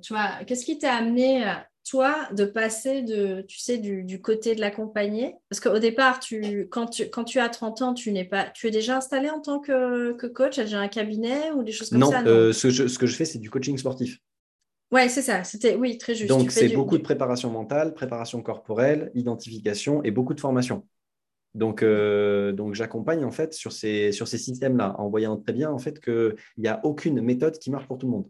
tu 0.01 0.13
vois, 0.13 0.43
qu'est-ce 0.45 0.65
qui 0.65 0.77
t'a 0.77 0.95
amené, 0.95 1.43
toi, 1.87 2.15
de 2.33 2.45
passer 2.45 3.03
de, 3.03 3.41
tu 3.47 3.59
sais, 3.59 3.77
du, 3.77 4.21
côté 4.21 4.55
de 4.55 4.61
l'accompagner? 4.61 5.35
Parce 5.49 5.59
qu'au 5.59 5.79
départ, 5.79 6.19
tu, 6.19 6.67
quand, 6.69 6.87
tu, 6.87 7.09
quand 7.09 7.23
tu 7.23 7.39
as 7.39 7.49
30 7.49 7.81
ans, 7.81 7.93
tu 7.93 8.11
n'es 8.11 8.25
pas, 8.25 8.45
tu 8.49 8.67
es 8.67 8.71
déjà 8.71 8.97
installé 8.97 9.29
en 9.29 9.41
tant 9.41 9.59
que, 9.59 10.13
que 10.13 10.27
coach, 10.27 10.55
tu 10.55 10.59
as 10.61 10.63
déjà 10.63 10.79
un 10.79 10.87
cabinet 10.87 11.51
ou 11.51 11.63
des 11.63 11.71
choses 11.71 11.89
comme 11.89 12.03
ça? 12.03 12.21
Non, 12.23 12.27
euh, 12.27 12.51
ce, 12.51 12.71
ce 12.71 12.97
que 12.97 13.05
je 13.05 13.15
fais, 13.15 13.25
c'est 13.25 13.39
du 13.39 13.49
coaching 13.49 13.77
sportif. 13.77 14.19
Ouais, 14.91 15.09
c'est 15.09 15.21
ça. 15.21 15.43
C'était 15.43 15.75
oui, 15.75 15.97
très 15.97 16.15
juste. 16.15 16.29
Donc 16.29 16.51
c'est 16.51 16.69
beaucoup 16.69 16.97
de 16.97 17.03
préparation 17.03 17.49
mentale, 17.49 17.93
préparation 17.93 18.41
corporelle, 18.41 19.11
identification 19.13 20.03
et 20.03 20.11
beaucoup 20.11 20.33
de 20.33 20.39
formation. 20.39 20.85
Donc, 21.55 21.83
euh, 21.83 22.51
donc 22.51 22.75
j'accompagne 22.75 23.23
en 23.23 23.31
fait 23.31 23.53
sur 23.53 23.71
ces, 23.71 24.11
sur 24.11 24.27
ces 24.27 24.37
systèmes-là, 24.37 24.93
en 24.99 25.09
voyant 25.09 25.37
très 25.37 25.53
bien 25.53 25.71
en 25.71 25.79
fait 25.79 26.01
qu'il 26.01 26.35
n'y 26.57 26.67
a 26.67 26.81
aucune 26.83 27.21
méthode 27.21 27.57
qui 27.57 27.71
marche 27.71 27.87
pour 27.87 27.97
tout 27.97 28.07
le 28.07 28.11
monde. 28.11 28.29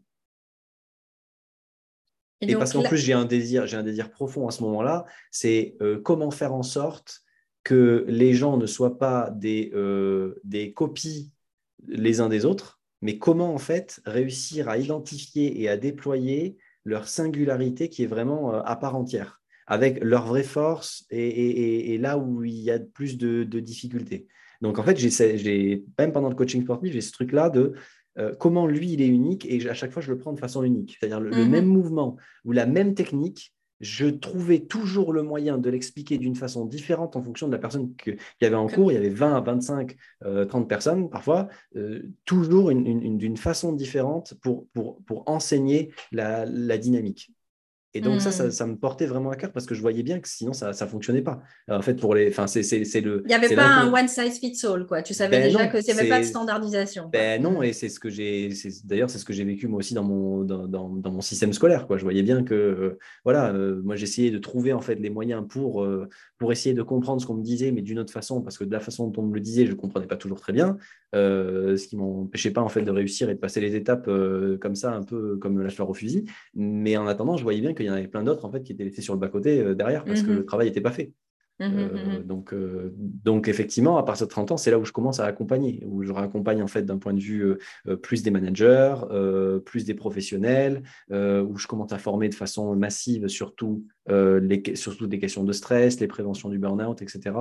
Et, 2.41 2.55
parce 2.55 2.73
qu'en 2.73 2.83
plus, 2.83 2.97
j'ai 2.97 3.13
un 3.13 3.25
désir, 3.25 3.65
j'ai 3.65 3.77
un 3.77 3.83
désir 3.83 4.11
profond 4.11 4.47
à 4.47 4.51
ce 4.51 4.61
moment-là, 4.63 5.05
c'est 5.31 5.75
euh, 5.81 5.99
comment 5.99 6.29
faire 6.29 6.53
en 6.53 6.61
sorte 6.61 7.21
que 7.63 8.05
les 8.07 8.35
gens 8.35 8.57
ne 8.57 8.67
soient 8.67 8.99
pas 8.99 9.31
des, 9.31 9.71
euh, 9.73 10.39
des 10.43 10.71
copies 10.71 11.31
les 11.87 12.19
uns 12.19 12.29
des 12.29 12.45
autres, 12.45 12.79
mais 13.01 13.17
comment 13.17 13.53
en 13.53 13.57
fait 13.57 14.01
réussir 14.05 14.69
à 14.69 14.77
identifier 14.77 15.61
et 15.61 15.67
à 15.67 15.77
déployer 15.77 16.57
leur 16.83 17.07
singularité 17.07 17.89
qui 17.89 18.03
est 18.03 18.07
vraiment 18.07 18.53
à 18.53 18.75
part 18.75 18.95
entière, 18.95 19.41
avec 19.67 20.03
leur 20.03 20.25
vraie 20.27 20.43
force 20.43 21.05
et, 21.09 21.97
là 21.97 22.17
où 22.17 22.43
il 22.43 22.55
y 22.55 22.71
a 22.71 22.79
plus 22.79 23.17
de, 23.17 23.43
difficultés. 23.43 24.27
Donc 24.61 24.79
en 24.79 24.83
fait, 24.83 24.97
j'ai 24.97 25.83
même 25.97 26.11
pendant 26.11 26.29
le 26.29 26.35
coaching 26.35 26.63
sportif, 26.63 26.93
j'ai 26.93 27.01
ce 27.01 27.11
truc-là 27.11 27.49
de 27.49 27.73
euh, 28.17 28.33
comment 28.39 28.65
lui, 28.67 28.93
il 28.93 29.01
est 29.01 29.07
unique 29.07 29.45
et 29.45 29.67
à 29.69 29.73
chaque 29.73 29.91
fois, 29.91 30.01
je 30.01 30.11
le 30.11 30.17
prends 30.17 30.33
de 30.33 30.39
façon 30.39 30.63
unique. 30.63 30.97
C'est-à-dire 30.99 31.19
le, 31.19 31.31
mm-hmm. 31.31 31.49
même 31.49 31.65
mouvement 31.65 32.15
ou 32.45 32.53
la 32.53 32.65
même 32.65 32.93
technique, 32.93 33.53
je 33.81 34.05
trouvais 34.05 34.59
toujours 34.59 35.11
le 35.11 35.21
moyen 35.21 35.57
de 35.57 35.69
l'expliquer 35.69 36.17
d'une 36.17 36.35
façon 36.35 36.65
différente 36.65 37.17
en 37.17 37.21
fonction 37.21 37.47
de 37.47 37.51
la 37.51 37.57
personne 37.59 37.93
qu'il 37.95 38.17
y 38.41 38.45
avait 38.45 38.55
en 38.55 38.67
cours. 38.67 38.91
Il 38.91 38.95
y 38.95 38.97
avait 38.97 39.09
20, 39.09 39.41
25, 39.41 39.95
30 40.47 40.69
personnes 40.69 41.09
parfois, 41.09 41.49
euh, 41.75 42.03
toujours 42.23 42.69
d'une 42.73 43.37
façon 43.37 43.73
différente 43.73 44.33
pour, 44.41 44.67
pour, 44.73 45.03
pour 45.03 45.23
enseigner 45.27 45.91
la, 46.13 46.45
la 46.45 46.77
dynamique. 46.77 47.34
Et 47.95 48.01
donc, 48.01 48.19
ça, 48.19 48.29
hmm. 48.29 48.51
ça, 48.51 48.67
me 48.67 48.75
portait 48.75 49.05
vraiment 49.05 49.29
à 49.29 49.37
cœur 49.37 49.53
parce 49.53 49.65
que 49.65 49.73
je 49.73 49.81
voyais 49.81 50.03
bien 50.03 50.19
que 50.19 50.27
sinon, 50.27 50.51
ça 50.51 50.69
ne 50.69 50.89
fonctionnait 50.89 51.21
pas. 51.21 51.41
en 51.69 51.81
fait, 51.81 51.95
pour 51.95 52.13
les. 52.13 52.27
Enfin, 52.27 52.45
c'est 52.45 52.61
le. 53.01 53.23
Il 53.23 53.27
n'y 53.27 53.33
avait 53.33 53.55
pas 53.55 53.65
un 53.65 53.91
one 53.91 54.09
size 54.09 54.37
fits 54.37 54.65
all, 54.65 54.85
quoi. 54.85 55.01
Tu 55.01 55.13
savais 55.13 55.39
ben 55.39 55.43
déjà 55.45 55.67
qu'il 55.67 55.81
n'y 55.81 55.99
avait 55.99 56.09
pas 56.09 56.19
de 56.19 56.25
standardisation. 56.25 57.09
Ben 57.11 57.41
non, 57.41 57.63
et 57.63 57.71
c'est 57.71 57.87
ce 57.87 58.01
que 58.01 58.09
j'ai. 58.09 58.49
D'ailleurs, 58.83 59.09
c'est 59.09 59.17
ce 59.17 59.23
que 59.23 59.31
j'ai 59.31 59.45
vécu 59.45 59.69
moi 59.69 59.79
aussi 59.79 59.93
dans 59.93 60.03
mon, 60.03 60.43
dans, 60.43 60.67
dans, 60.67 61.11
mon 61.11 61.21
système 61.21 61.53
scolaire, 61.53 61.87
quoi. 61.87 61.97
Je 61.97 62.03
voyais 62.03 62.21
bien 62.21 62.43
que, 62.43 62.53
euh, 62.53 62.99
voilà, 63.23 63.53
euh, 63.53 63.81
moi, 63.81 63.95
j'essayais 63.95 64.29
de 64.29 64.39
trouver, 64.39 64.73
en 64.73 64.81
fait, 64.81 64.95
les 64.95 65.09
moyens 65.09 65.45
pour, 65.47 65.83
euh, 65.83 66.09
pour 66.37 66.51
essayer 66.51 66.75
de 66.75 66.83
comprendre 66.83 67.21
ce 67.21 67.25
qu'on 67.25 67.35
me 67.35 67.43
disait, 67.43 67.71
mais 67.71 67.81
d'une 67.81 67.99
autre 67.99 68.11
façon, 68.11 68.41
parce 68.41 68.57
que 68.57 68.65
de 68.65 68.71
la 68.73 68.81
façon 68.81 69.07
dont 69.07 69.21
on 69.21 69.25
me 69.27 69.35
le 69.35 69.39
disait, 69.39 69.65
je 69.65 69.71
ne 69.71 69.77
comprenais 69.77 70.07
pas 70.07 70.17
toujours 70.17 70.41
très 70.41 70.51
bien. 70.51 70.77
ce 71.13 71.87
qui 71.87 71.95
m'empêchait 71.95 72.51
pas, 72.51 72.61
en 72.61 72.67
fait, 72.67 72.81
de 72.81 72.91
réussir 72.91 73.29
et 73.29 73.35
de 73.35 73.39
passer 73.39 73.61
les 73.61 73.75
étapes 73.75 74.09
comme 74.59 74.75
ça, 74.75 74.91
un 74.91 75.03
peu 75.03 75.37
comme 75.37 75.61
la 75.61 75.69
fleur 75.69 75.89
au 75.89 75.93
fusil. 75.93 76.25
Mais 76.55 76.97
en 76.97 77.07
attendant, 77.07 77.37
je 77.37 77.43
voyais 77.43 77.61
bien 77.61 77.73
que 77.73 77.84
il 77.85 77.87
y 77.87 77.91
en 77.91 77.93
avait 77.93 78.07
plein 78.07 78.23
d'autres 78.23 78.45
en 78.45 78.51
fait 78.51 78.63
qui 78.63 78.73
étaient 78.73 78.83
laissés 78.83 79.01
sur 79.01 79.13
le 79.13 79.19
bas-côté 79.19 79.59
euh, 79.61 79.75
derrière 79.75 80.03
parce 80.03 80.21
que 80.21 80.31
mhm. 80.31 80.37
le 80.37 80.45
travail 80.45 80.67
n'était 80.67 80.81
pas 80.81 80.91
fait. 80.91 81.11
Mhm, 81.59 81.77
euh, 81.77 82.17
mhm. 82.17 82.23
donc, 82.23 82.53
euh, 82.53 82.93
donc 82.97 83.47
effectivement, 83.47 83.97
à 83.97 84.03
partir 84.03 84.27
de 84.27 84.31
30 84.31 84.51
ans, 84.51 84.57
c'est 84.57 84.71
là 84.71 84.79
où 84.79 84.83
je 84.83 84.91
commence 84.91 85.21
à 85.21 85.25
accompagner, 85.25 85.81
où 85.85 86.03
je 86.03 86.11
raccompagne 86.11 86.61
en 86.61 86.67
fait 86.67 86.83
d'un 86.83 86.97
point 86.97 87.13
de 87.13 87.19
vue 87.19 87.55
plus 88.01 88.23
des 88.23 88.31
managers, 88.31 88.95
plus 89.65 89.85
des 89.85 89.93
professionnels, 89.93 90.83
où 91.11 91.57
je 91.57 91.67
commence 91.67 91.93
à 91.93 91.97
former 91.97 92.29
de 92.29 92.35
façon 92.35 92.75
massive 92.75 93.27
surtout 93.27 93.85
les, 94.07 94.61
surtout 94.75 95.07
des 95.07 95.19
questions 95.19 95.43
de 95.43 95.53
stress, 95.53 95.99
les 95.99 96.07
préventions 96.07 96.49
du 96.49 96.59
burn-out, 96.59 97.01
etc. 97.01 97.35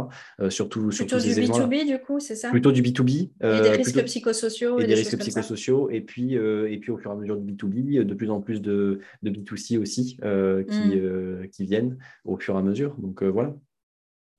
surtout, 0.48 0.88
plutôt 0.88 1.18
du 1.18 1.30
B2B 1.30 1.86
du 1.86 1.98
coup, 1.98 2.20
c'est 2.20 2.36
ça? 2.36 2.50
Plutôt 2.50 2.72
du 2.72 2.82
B2B. 2.82 3.30
et 3.42 3.62
des 3.62 3.70
risques 3.70 4.04
psychosociaux. 4.04 4.78
Et, 4.78 4.86
des, 4.86 4.94
risques 4.94 5.18
psychosociaux. 5.18 5.90
Et 5.90 6.00
puis, 6.00 6.34
et 6.34 6.78
puis 6.78 6.92
au 6.92 6.98
fur 6.98 7.10
et 7.10 7.14
à 7.14 7.16
mesure 7.16 7.36
du 7.36 7.52
B2B, 7.52 8.04
de 8.04 8.14
plus 8.14 8.30
en 8.30 8.40
plus 8.40 8.62
de, 8.62 9.00
de 9.22 9.30
B2C 9.30 9.78
aussi 9.78 10.16
qui, 10.16 10.96
mm. 10.96 11.48
qui 11.50 11.64
viennent 11.64 11.98
au 12.24 12.36
fur 12.36 12.54
et 12.54 12.58
à 12.58 12.62
mesure. 12.62 12.94
Donc 12.98 13.22
voilà. 13.22 13.54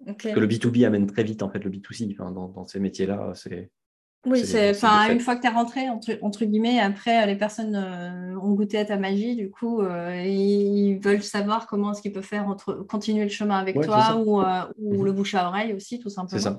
Parce 0.05 0.17
que 0.17 0.39
le 0.39 0.47
B2B 0.47 0.85
amène 0.85 1.07
très 1.07 1.23
vite 1.23 1.41
en 1.43 1.49
fait 1.49 1.63
le 1.63 1.69
B2C 1.69 2.15
dans, 2.33 2.65
ces 2.65 2.79
métiers-là. 2.79 3.31
C'est 3.35 3.71
oui, 4.25 4.43
c'est 4.43 4.71
enfin 4.71 5.11
une 5.11 5.19
fois 5.19 5.35
que 5.35 5.41
tu 5.41 5.47
es 5.47 5.51
rentré 5.51 5.87
entre, 5.89 6.45
guillemets, 6.45 6.79
après 6.79 7.27
les 7.27 7.35
personnes 7.35 7.75
euh, 7.75 8.35
ont 8.39 8.53
goûté 8.53 8.79
à 8.79 8.85
ta 8.85 8.97
magie, 8.97 9.35
du 9.35 9.51
coup 9.51 9.81
euh, 9.81 10.19
ils, 10.25 10.97
veulent 10.97 11.21
savoir 11.21 11.67
comment 11.67 11.91
est-ce 11.91 12.01
qu'ils 12.01 12.11
peuvent 12.11 12.23
faire 12.23 12.47
entre, 12.47 12.73
continuer 12.73 13.23
le 13.23 13.29
chemin 13.29 13.57
avec 13.57 13.79
toi 13.81 14.15
ou, 14.15 14.41
euh, 14.41 14.63
ou 14.79 14.95
mhm. 14.95 15.05
le 15.05 15.11
bouche 15.11 15.35
à 15.35 15.47
oreille 15.47 15.73
aussi 15.73 15.99
tout 15.99 16.09
simplement. 16.09 16.41
C'est 16.41 16.49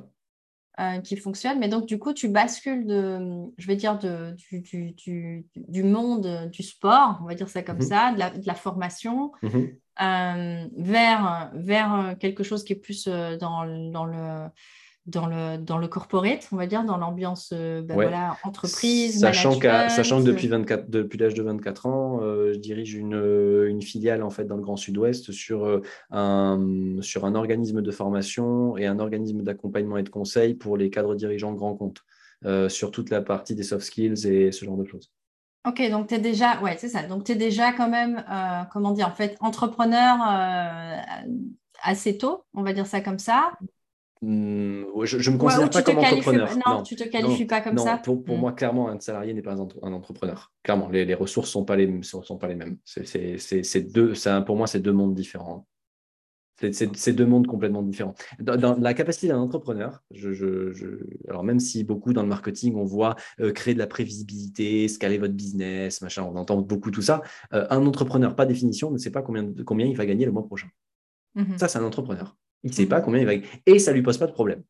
ça. 0.79 1.01
qui 1.01 1.17
fonctionne. 1.17 1.59
Mais 1.59 1.69
donc, 1.69 1.87
du 1.87 1.99
coup, 1.99 2.13
tu 2.13 2.29
bascules 2.29 2.87
de, 2.87 3.47
je 3.59 3.67
vais 3.67 3.77
dire, 3.77 3.99
de, 3.99 4.37
du, 4.37 4.61
du, 4.93 5.45
du, 5.57 5.83
monde 5.83 6.49
du 6.53 6.63
sport, 6.63 7.19
on 7.23 7.27
va 7.27 7.35
dire 7.35 7.49
ça 7.49 7.63
comme 7.63 7.77
mhm. 7.77 7.83
ça, 7.83 8.13
de 8.13 8.19
la, 8.21 8.31
de 8.31 8.47
la 8.47 8.55
formation, 8.55 9.33
mhm. 9.43 9.71
Euh, 10.03 10.67
vers, 10.77 11.51
vers 11.55 12.17
quelque 12.21 12.45
chose 12.45 12.65
qui 12.65 12.75
est 12.75 12.77
plus 12.77 13.07
euh, 13.09 13.37
dans, 13.39 13.65
dans 13.91 14.05
le 14.05 14.49
dans 15.07 15.29
le, 15.29 15.57
dans 15.57 15.79
le 15.79 15.87
corporate, 15.87 16.49
on 16.51 16.57
va 16.57 16.67
dire, 16.67 16.83
dans 16.83 16.97
l'ambiance 16.97 17.53
euh, 17.53 17.81
ben 17.81 17.95
voilà, 17.95 18.37
entreprise. 18.43 19.21
Sachant, 19.21 19.53
sachant 19.53 20.19
que 20.19 20.27
depuis, 20.27 20.49
24, 20.49 20.91
depuis 20.91 21.17
l'âge 21.17 21.35
de 21.35 21.45
24 21.45 21.87
ans, 21.87 22.21
je 22.21 22.59
dirige 22.59 22.95
une, 22.95 23.15
une, 23.69 23.83
filiale 23.83 24.25
en 24.25 24.31
fait, 24.31 24.47
dans 24.47 24.57
le 24.57 24.63
Grand 24.63 24.75
Sud-Ouest 24.75 25.31
sur, 25.31 25.81
un, 26.11 26.97
sur 27.03 27.25
un 27.25 27.37
organisme 27.37 27.83
de 27.83 27.91
formation 27.93 28.77
et 28.77 28.87
un 28.87 28.99
organisme 28.99 29.43
d'accompagnement 29.43 29.97
et 29.97 30.03
de 30.03 30.09
conseil 30.09 30.55
pour 30.55 30.77
les 30.77 30.91
cadres 30.91 31.15
dirigeants 31.15 31.53
grands 31.53 31.77
comptes, 31.77 32.03
sur 32.67 32.91
toute 32.91 33.11
la 33.11 33.23
partie 33.23 33.55
des 33.55 33.63
soft 33.63 33.87
skills 33.87 34.27
et 34.27 34.51
ce 34.51 34.65
genre 34.65 34.77
de 34.77 34.87
choses. 34.87 35.13
Ok, 35.67 35.83
donc 35.91 36.07
tu 36.07 36.15
es 36.15 36.19
déjà, 36.21 36.61
ouais, 36.61 36.77
c'est 36.79 36.89
ça. 36.89 37.03
Donc 37.03 37.25
tu 37.25 37.33
es 37.33 37.35
déjà 37.35 37.73
quand 37.73 37.89
même, 37.89 38.25
euh, 38.31 38.63
comment 38.73 38.93
dire, 38.93 39.09
en 39.09 39.13
fait, 39.13 39.37
entrepreneur 39.41 40.17
euh, 40.31 40.97
assez 41.83 42.19
tôt, 42.19 42.45
on 42.55 42.63
va 42.63 42.73
dire 42.73 42.87
ça 42.87 43.01
comme 43.01 43.19
ça. 43.19 43.53
Hmm, 44.23 44.85
je 45.03 45.17
ne 45.17 45.35
me 45.35 45.39
considère 45.39 45.69
pas 45.69 45.83
comme 45.83 45.99
entrepreneur. 45.99 46.49
Non, 46.65 46.83
tu 46.83 46.95
ne 46.95 47.01
te 47.01 47.09
qualifies 47.09 47.47
pas 47.47 47.61
comme 47.61 47.79
ça. 47.79 47.99
Pour, 47.99 48.23
pour 48.23 48.37
hmm. 48.37 48.41
moi, 48.41 48.53
clairement, 48.53 48.89
un 48.89 49.01
salarié 49.01 49.35
n'est 49.35 49.43
pas 49.43 49.55
un, 49.55 49.93
entrepreneur. 49.93 50.53
Clairement, 50.63 50.89
les, 50.89 51.05
les 51.05 51.15
ressources 51.15 51.49
ne 51.49 51.53
sont, 51.53 51.65
pas 51.65 51.75
les, 51.75 52.03
sont, 52.05 52.23
sont 52.23 52.39
pas 52.39 52.47
les 52.47 52.55
mêmes. 52.55 52.79
C'est 52.85 53.93
deux, 53.93 54.13
pour 54.47 54.57
moi, 54.57 54.69
c'est 54.69 54.81
deux 54.81 54.93
mondes 54.93 55.15
différents. 55.15 55.67
C'est 56.73 57.13
deux 57.13 57.27
mondes 57.27 57.47
complètement 57.47 57.83
différents. 57.83 58.15
Dans, 58.39 58.79
la 58.79 58.95
capacité 58.95 59.29
d'un 59.29 59.39
entrepreneur, 59.39 60.03
je, 60.11 60.73
alors 61.29 61.45
même 61.45 61.61
si 61.61 61.85
beaucoup 61.85 62.15
dans 62.15 62.23
le 62.23 62.29
marketing, 62.29 62.77
on 62.77 62.85
voit 62.85 63.17
euh, 63.41 63.53
créer 63.53 63.75
de 63.75 63.79
la 63.79 63.87
prévisibilité, 63.87 64.89
scaler 64.89 65.19
votre 65.19 65.35
business, 65.35 66.01
machin, 66.01 66.23
on 66.23 66.37
entend 66.37 66.57
beaucoup 66.57 66.91
tout 66.91 67.03
ça, 67.03 67.21
euh, 67.53 67.67
un 67.69 67.85
entrepreneur, 67.85 68.35
pas 68.35 68.47
définition, 68.47 68.91
ne 68.91 68.97
sait 68.97 69.11
pas 69.11 69.23
combien, 69.23 69.53
combien 69.67 69.87
il 69.87 69.97
va 69.97 70.07
gagner 70.07 70.25
le 70.25 70.33
mois 70.33 70.47
prochain. 70.47 70.69
Mhm. 71.35 71.59
Ça, 71.59 71.69
c'est 71.69 71.79
un 71.79 71.85
entrepreneur. 71.85 72.35
Il 72.63 72.71
ne 72.71 72.75
sait 72.75 72.87
pas 72.87 73.01
mhm. 73.01 73.05
combien 73.05 73.21
il 73.21 73.27
va 73.27 73.37
gagner. 73.37 73.49
Et 73.67 73.79
ça 73.79 73.91
ne 73.91 73.97
lui 73.97 74.03
pose 74.03 74.17
pas 74.17 74.27
de 74.27 74.33
problème. 74.33 74.63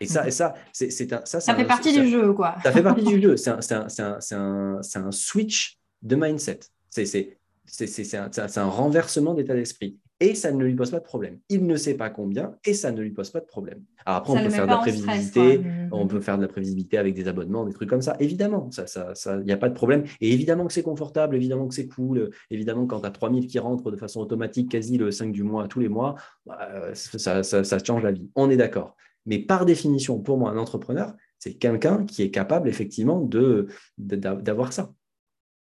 Et 0.00 0.06
ça, 0.06 0.28
et 0.28 0.30
ça, 0.30 0.54
c'est 0.72 0.90
ça, 0.90 1.24
ça 1.24 1.54
fait 1.56 1.66
partie 1.66 1.92
du 1.92 2.08
jeu, 2.08 2.32
quoi. 2.32 2.54
Ça 2.62 2.70
fait 2.70 2.82
partie 2.82 3.02
du 3.02 3.20
jeu. 3.22 3.36
C'est 3.36 3.50
un, 3.50 4.18
un, 4.30 5.10
switch 5.10 5.80
de 6.02 6.14
mindset. 6.14 6.60
C'est 6.90 7.34
un, 8.14 8.30
un 8.56 8.68
renversement 8.68 9.34
d'état 9.34 9.54
d'esprit 9.54 9.98
et 10.24 10.34
ça 10.34 10.50
ne 10.52 10.64
lui 10.64 10.74
pose 10.74 10.90
pas 10.90 11.00
de 11.00 11.04
problème. 11.04 11.38
Il 11.50 11.66
ne 11.66 11.76
sait 11.76 11.94
pas 11.94 12.08
combien 12.08 12.56
et 12.64 12.72
ça 12.72 12.92
ne 12.92 13.02
lui 13.02 13.10
pose 13.10 13.28
pas 13.28 13.40
de 13.40 13.44
problème. 13.44 13.82
Alors 14.06 14.20
après, 14.20 14.32
on 14.32 14.42
peut 14.42 14.48
faire 14.48 14.64
de 14.64 14.70
la 14.70 14.78
prévisibilité, 14.78 15.60
on 15.92 16.06
peut 16.06 16.20
faire 16.20 16.38
de 16.38 16.42
la 16.42 16.48
prévisibilité 16.48 16.96
avec 16.96 17.14
des 17.14 17.28
abonnements, 17.28 17.66
des 17.66 17.74
trucs 17.74 17.90
comme 17.90 18.00
ça. 18.00 18.16
Évidemment, 18.20 18.70
il 18.72 18.88
ça, 18.88 19.14
ça, 19.14 19.36
n'y 19.42 19.52
a 19.52 19.58
pas 19.58 19.68
de 19.68 19.74
problème. 19.74 20.04
Et 20.22 20.32
évidemment 20.32 20.66
que 20.66 20.72
c'est 20.72 20.82
confortable, 20.82 21.36
évidemment 21.36 21.68
que 21.68 21.74
c'est 21.74 21.88
cool. 21.88 22.30
Évidemment, 22.50 22.86
quand 22.86 23.00
tu 23.00 23.06
as 23.06 23.10
3000 23.10 23.46
qui 23.46 23.58
rentrent 23.58 23.90
de 23.90 23.96
façon 23.98 24.20
automatique 24.20 24.70
quasi 24.70 24.96
le 24.96 25.10
5 25.10 25.30
du 25.30 25.42
mois, 25.42 25.68
tous 25.68 25.80
les 25.80 25.90
mois, 25.90 26.14
bah, 26.46 26.94
ça, 26.94 27.42
ça 27.42 27.78
change 27.84 28.02
la 28.02 28.12
vie. 28.12 28.30
On 28.34 28.48
est 28.48 28.56
d'accord. 28.56 28.96
Mais 29.26 29.38
par 29.38 29.66
définition, 29.66 30.18
pour 30.20 30.38
moi, 30.38 30.50
un 30.50 30.56
entrepreneur, 30.56 31.14
c'est 31.38 31.54
quelqu'un 31.54 32.06
qui 32.06 32.22
est 32.22 32.30
capable 32.30 32.68
effectivement 32.68 33.20
de, 33.20 33.68
d'avoir 33.98 34.72
ça 34.72 34.94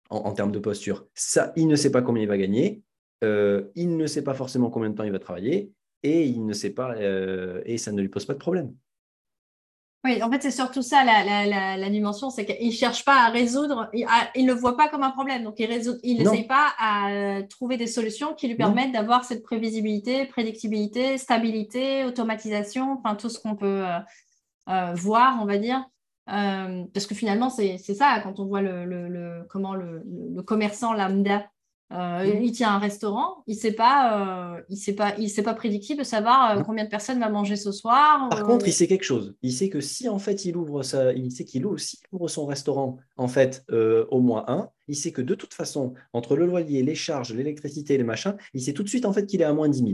en, 0.09 0.17
en, 0.17 0.33
termes 0.33 0.51
de 0.51 0.59
posture. 0.59 1.07
Ça, 1.13 1.53
il 1.55 1.67
ne 1.67 1.75
sait 1.77 1.91
pas 1.91 2.01
combien 2.01 2.23
il 2.23 2.27
va 2.29 2.37
gagner, 2.37 2.83
euh, 3.23 3.63
il 3.75 3.97
ne 3.97 4.07
sait 4.07 4.23
pas 4.23 4.33
forcément 4.33 4.69
combien 4.69 4.89
de 4.89 4.95
temps 4.95 5.03
il 5.03 5.11
va 5.11 5.19
travailler 5.19 5.71
et 6.03 6.25
il 6.25 6.45
ne 6.45 6.53
sait 6.53 6.69
pas 6.69 6.95
euh, 6.95 7.61
et 7.65 7.77
ça 7.77 7.91
ne 7.91 8.01
lui 8.01 8.09
pose 8.09 8.25
pas 8.25 8.33
de 8.33 8.39
problème. 8.39 8.73
Oui, 10.05 10.23
en 10.23 10.31
fait, 10.31 10.41
c'est 10.41 10.51
surtout 10.51 10.81
ça 10.81 11.03
la, 11.03 11.89
dimension, 11.89 12.29
c'est 12.29 12.45
qu'il 12.45 12.67
ne 12.67 12.73
cherche 12.73 13.03
pas 13.03 13.25
à 13.25 13.29
résoudre, 13.29 13.89
il 13.93 14.05
ne 14.45 14.53
le 14.53 14.57
voit 14.57 14.77
pas 14.77 14.87
comme 14.87 15.03
un 15.03 15.11
problème, 15.11 15.43
donc 15.43 15.59
il 15.59 15.67
n'essaye 16.17 16.47
pas 16.47 16.69
à 16.79 17.11
euh, 17.11 17.41
trouver 17.49 17.75
des 17.75 17.87
solutions 17.87 18.33
qui 18.33 18.47
lui 18.47 18.55
permettent 18.55 18.93
d'avoir 18.93 19.25
cette 19.25 19.43
prévisibilité, 19.43 20.25
prédictibilité, 20.25 21.17
stabilité, 21.17 22.05
automatisation, 22.05 22.93
enfin 22.93 23.15
tout 23.15 23.27
ce 23.27 23.39
qu'on 23.39 23.57
peut 23.57 23.83
voir, 24.93 25.37
on 25.41 25.45
va 25.45 25.57
dire. 25.57 25.83
parce 26.25 27.05
que 27.05 27.13
finalement, 27.13 27.49
c'est 27.49 27.77
ça, 27.77 28.21
quand 28.23 28.39
on 28.39 28.45
voit 28.45 28.61
le, 28.61 29.43
comment 29.49 29.75
le 29.75 30.41
commerçant 30.43 30.93
lambda 30.93 31.43
euh, 31.91 32.39
il 32.39 32.51
tient 32.51 32.71
un 32.71 32.77
restaurant, 32.77 33.43
il 33.47 33.55
sait 33.55 33.71
pas, 33.71 34.55
euh, 34.55 34.61
il 34.69 34.77
sait 34.77 34.93
pas, 34.93 35.15
il 35.17 35.27
sait 35.27 35.41
pas 35.41 35.55
prédictible 35.55 35.99
de 35.99 36.05
savoir 36.05 36.51
euh, 36.57 36.61
combien 36.61 36.83
de 36.83 36.89
personnes 36.89 37.19
va 37.19 37.29
manger 37.29 37.55
ce 37.55 37.71
soir. 37.71 38.29
Par 38.29 38.43
contre, 38.43 38.67
il 38.67 38.73
sait 38.73 38.85
quelque 38.85 39.03
chose. 39.03 39.35
Il 39.41 39.51
sait 39.51 39.69
que 39.69 39.81
si 39.81 40.07
en 40.07 40.19
fait 40.19 40.45
il 40.45 40.55
ouvre 40.55 40.83
ça, 40.83 41.13
il 41.13 41.31
sait 41.31 41.45
qu'il 41.45 41.65
ouvre, 41.65 41.79
ouvre 42.11 42.27
son 42.27 42.45
restaurant 42.45 42.97
en 43.17 43.27
fait 43.27 43.65
au 43.71 44.19
mois 44.19 44.51
1, 44.51 44.69
il 44.87 44.95
sait 44.95 45.11
que 45.11 45.21
de 45.21 45.33
toute 45.33 45.53
façon 45.53 45.93
entre 46.13 46.35
le 46.35 46.45
loyer, 46.45 46.83
les 46.83 46.95
charges, 46.95 47.33
l'électricité, 47.33 47.97
les 47.97 48.03
machins, 48.03 48.35
il 48.53 48.61
sait 48.61 48.73
tout 48.73 48.83
de 48.83 48.89
suite 48.89 49.05
en 49.05 49.13
fait 49.13 49.25
qu'il 49.25 49.41
est 49.41 49.45
à 49.45 49.53
moins 49.53 49.69
10 49.69 49.79
000. 49.79 49.91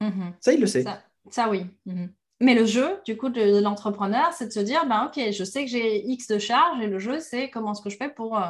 Mhm. 0.00 0.32
Ça, 0.40 0.52
il 0.54 0.60
le 0.60 0.66
sait. 0.66 0.84
Ça, 1.30 1.50
oui. 1.50 1.66
Mhm. 1.84 2.10
Mais 2.40 2.54
le 2.54 2.64
jeu, 2.64 3.00
du 3.04 3.16
coup, 3.16 3.30
de, 3.30 3.60
l'entrepreneur, 3.60 4.32
c'est 4.32 4.46
de 4.46 4.52
se 4.52 4.60
dire, 4.60 4.86
ben, 4.86 5.06
ok, 5.06 5.32
je 5.32 5.44
sais 5.44 5.64
que 5.64 5.70
j'ai 5.70 6.06
X 6.06 6.28
de 6.28 6.38
charges 6.38 6.80
et 6.80 6.86
le 6.86 7.00
jeu, 7.00 7.18
c'est 7.18 7.50
comment 7.50 7.72
est-ce 7.72 7.82
que 7.82 7.90
je 7.90 7.96
fais 7.96 8.08
pour 8.08 8.40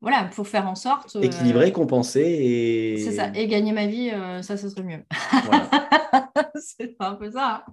voilà, 0.00 0.30
pour 0.34 0.46
faire 0.46 0.68
en 0.68 0.74
sorte. 0.74 1.16
Équilibrer, 1.22 1.72
compenser 1.72 2.20
et. 2.20 2.98
C'est 2.98 3.12
ça. 3.12 3.30
Et 3.34 3.46
gagner 3.46 3.72
ma 3.72 3.86
vie, 3.86 4.10
ça, 4.42 4.56
ça 4.56 4.70
serait 4.70 4.82
mieux. 4.82 5.02
c'est 6.60 6.96
un 7.00 7.14
peu 7.14 7.30
ça. 7.30 7.64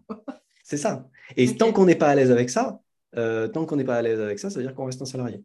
c'est 0.64 0.78
ça. 0.78 1.08
Et 1.36 1.56
tant 1.56 1.72
qu'on 1.72 1.86
n'est 1.86 1.96
pas 1.96 2.08
à 2.08 2.16
l'aise 2.16 2.32
avec 2.32 2.50
ça, 2.50 2.80
tant 3.16 3.66
qu'on 3.66 3.76
n'est 3.76 3.84
pas 3.84 3.98
à 3.98 4.02
l'aise 4.02 4.20
avec 4.20 4.40
ça, 4.40 4.50
ça 4.50 4.60
veut 4.60 4.66
dire 4.66 4.74
qu'on 4.76 4.86
reste 4.86 5.02
un 5.02 5.06
salarié. 5.06 5.44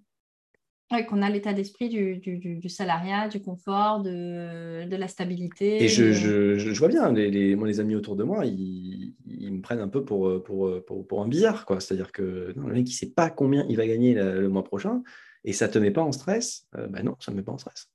Oui, 0.90 1.04
qu'on 1.04 1.20
a 1.20 1.28
l'état 1.28 1.52
d'esprit 1.52 1.90
du, 1.90 2.16
du, 2.16 2.38
du, 2.38 2.68
salariat, 2.70 3.28
du 3.28 3.42
confort, 3.42 4.02
de, 4.02 4.88
de 4.88 4.96
la 4.96 5.06
stabilité. 5.06 5.84
Et 5.84 5.88
je, 5.88 6.12
je, 6.12 6.56
je 6.56 6.78
vois 6.78 6.88
bien, 6.88 7.12
les, 7.12 7.30
les, 7.30 7.56
moi, 7.56 7.68
les 7.68 7.78
amis 7.78 7.94
autour 7.94 8.16
de 8.16 8.24
moi, 8.24 8.46
ils, 8.46 9.14
ils, 9.26 9.52
me 9.52 9.60
prennent 9.60 9.80
un 9.80 9.88
peu 9.88 10.02
pour, 10.02 10.42
pour, 10.42 10.82
pour, 10.86 11.06
pour 11.06 11.22
un 11.22 11.28
bizarre. 11.28 11.66
C'est-à-dire 11.78 12.10
que 12.10 12.54
non, 12.56 12.68
le 12.68 12.72
mec, 12.72 12.88
il 12.88 12.92
ne 12.92 12.96
sait 12.96 13.10
pas 13.10 13.28
combien 13.28 13.66
il 13.68 13.76
va 13.76 13.86
gagner 13.86 14.14
le, 14.14 14.48
mois 14.48 14.64
prochain 14.64 15.02
et 15.48 15.52
ça 15.52 15.66
ne 15.66 15.72
te 15.72 15.78
met 15.78 15.90
pas 15.90 16.02
en 16.02 16.12
stress? 16.12 16.66
Euh, 16.76 16.86
ben 16.88 17.04
non, 17.04 17.16
ça 17.20 17.30
ne 17.30 17.36
me 17.36 17.40
met 17.40 17.44
pas 17.44 17.52
en 17.52 17.58
stress. 17.58 17.90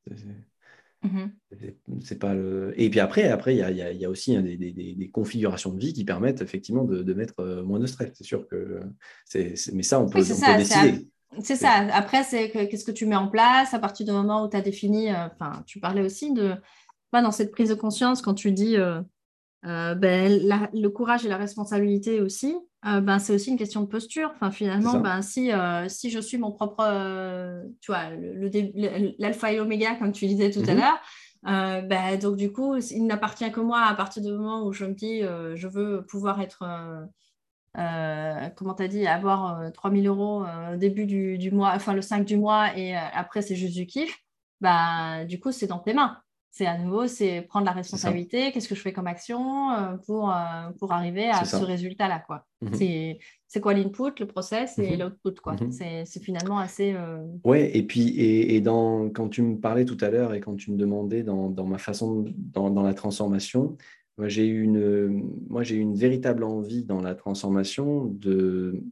Mm-hmm. 1.03 1.73
C'est 2.01 2.19
pas 2.19 2.33
le... 2.33 2.73
Et 2.77 2.89
puis 2.89 2.99
après, 2.99 3.27
après 3.27 3.55
il 3.55 3.59
y 3.59 3.63
a, 3.63 3.71
y 3.71 4.05
a, 4.05 4.09
aussi 4.09 4.35
hein, 4.35 4.41
des, 4.41 4.55
des, 4.57 4.71
des, 4.71 5.09
configurations 5.09 5.73
de 5.73 5.79
vie 5.79 5.91
qui 5.91 6.05
permettent 6.05 6.41
effectivement 6.41 6.85
de, 6.85 7.03
de 7.03 7.13
mettre 7.13 7.41
euh, 7.41 7.61
moins 7.61 7.79
de 7.79 7.85
stress. 7.85 8.11
C'est 8.15 8.23
sûr 8.23 8.47
que 8.47 8.79
c'est, 9.25 9.53
mais 9.73 9.83
ça, 9.83 9.99
on 9.99 10.07
peut, 10.07 10.19
on 10.19 10.45
peut 10.45 10.57
décider. 10.57 11.09
C'est 11.41 11.55
ça. 11.55 11.71
Après, 11.93 12.23
c'est 12.23 12.49
qu'est-ce 12.49 12.85
que 12.85 12.91
tu 12.91 13.05
mets 13.05 13.15
en 13.15 13.27
place? 13.27 13.73
À 13.73 13.79
partir 13.79 14.05
du 14.05 14.11
moment 14.11 14.45
où 14.45 14.49
tu 14.49 14.57
as 14.57 14.61
défini. 14.61 15.11
Euh, 15.11 15.27
tu 15.65 15.79
parlais 15.79 16.01
aussi 16.01 16.33
de. 16.33 16.55
Pas 17.11 17.21
dans 17.21 17.31
cette 17.31 17.51
prise 17.51 17.69
de 17.69 17.75
conscience, 17.75 18.21
quand 18.21 18.33
tu 18.33 18.51
dis 18.51 18.75
euh, 18.75 18.99
euh, 19.65 19.93
ben, 19.93 20.41
le 20.73 20.87
courage 20.87 21.25
et 21.25 21.29
la 21.29 21.37
responsabilité 21.37 22.21
aussi, 22.21 22.55
ben, 22.83 23.19
c'est 23.19 23.33
aussi 23.33 23.49
une 23.49 23.57
question 23.57 23.81
de 23.81 23.87
posture. 23.87 24.31
Enfin, 24.35 24.51
finalement, 24.51 24.99
ben, 24.99 25.21
si, 25.21 25.51
si 25.87 26.09
je 26.09 26.19
suis 26.19 26.37
mon 26.37 26.51
propre. 26.51 26.83
tu 27.81 27.91
vois, 27.91 28.09
l'alpha 29.19 29.51
et 29.51 29.57
l'oméga, 29.57 29.95
comme 29.95 30.11
tu 30.11 30.27
disais 30.27 30.51
tout 30.51 30.59
à 30.59 30.73
mm-hmm. 30.73 30.75
l'heure. 30.75 31.83
Ben, 31.87 32.19
donc, 32.19 32.35
du 32.35 32.51
coup, 32.51 32.75
il 32.77 33.05
n'appartient 33.05 33.51
que 33.51 33.59
moi 33.61 33.81
à 33.81 33.93
partir 33.95 34.21
du 34.21 34.31
moment 34.31 34.65
où 34.65 34.73
je 34.73 34.85
me 34.85 34.93
dis 34.93 35.21
je 35.21 35.67
veux 35.67 36.05
pouvoir 36.05 36.41
être 36.41 36.63
euh, 37.77 38.49
comment 38.55 38.75
tu 38.75 38.83
as 38.83 38.87
dit, 38.87 39.07
avoir 39.07 39.71
3000 39.73 40.05
euh, 40.05 40.09
euros 40.09 40.45
euh, 40.45 40.75
au 40.75 40.77
début 40.77 41.05
du, 41.05 41.51
mois, 41.51 41.71
enfin 41.75 41.93
le 41.93 42.01
5 42.01 42.23
du 42.23 42.37
mois 42.37 42.77
et 42.77 42.95
après 42.95 43.41
c'est 43.41 43.55
juste 43.55 43.73
du 43.73 43.87
kiff, 43.87 44.15
bah, 44.61 45.25
du 45.25 45.39
coup 45.39 45.51
c'est 45.51 45.67
dans 45.67 45.79
tes 45.79 45.93
mains. 45.93 46.19
C'est 46.55 46.67
à 46.67 46.77
nouveau, 46.77 47.07
c'est 47.07 47.41
prendre 47.41 47.65
la 47.65 47.71
responsabilité, 47.71 48.51
qu'est-ce 48.51 48.69
que 48.69 48.75
je 48.75 48.81
fais 48.81 48.93
comme 48.93 49.07
action 49.07 49.71
pour, 50.05 50.31
pour 50.77 50.91
arriver 50.91 51.27
à 51.27 51.45
ce 51.45 51.55
résultat-là. 51.55 52.19
quoi. 52.19 52.45
Mhm. 52.61 53.17
C'est 53.47 53.59
quoi 53.59 53.73
l'input, 53.73 54.19
le 54.19 54.27
process 54.27 54.77
et 54.77 54.95
mhm. 54.95 54.99
l'output. 55.01 55.41
quoi. 55.41 55.53
Mhm. 55.53 55.71
C'est 55.71 56.23
finalement 56.23 56.59
assez... 56.59 56.95
Ouais, 57.43 57.75
et 57.75 57.81
puis 57.81 58.09
et, 58.09 58.55
et, 58.55 58.61
dans, 58.61 59.09
quand 59.09 59.29
tu 59.29 59.41
me 59.41 59.57
parlais 59.57 59.83
tout 59.83 59.97
à 59.99 60.11
l'heure 60.11 60.35
et 60.35 60.41
quand 60.41 60.55
tu 60.55 60.71
me 60.71 60.77
demandais 60.77 61.23
dans, 61.23 61.49
dans 61.49 61.65
ma 61.65 61.79
façon, 61.79 62.23
dans, 62.37 62.69
dans 62.69 62.83
la 62.83 62.93
transformation, 62.93 63.75
moi, 64.19 64.27
j'ai 64.27 64.45
eu 64.45 64.61
une, 64.61 65.31
moi, 65.49 65.63
une 65.63 65.95
véritable 65.95 66.43
envie 66.43 66.85
dans 66.85 67.01
la 67.01 67.15
transformation 67.15 68.05
de 68.05 68.83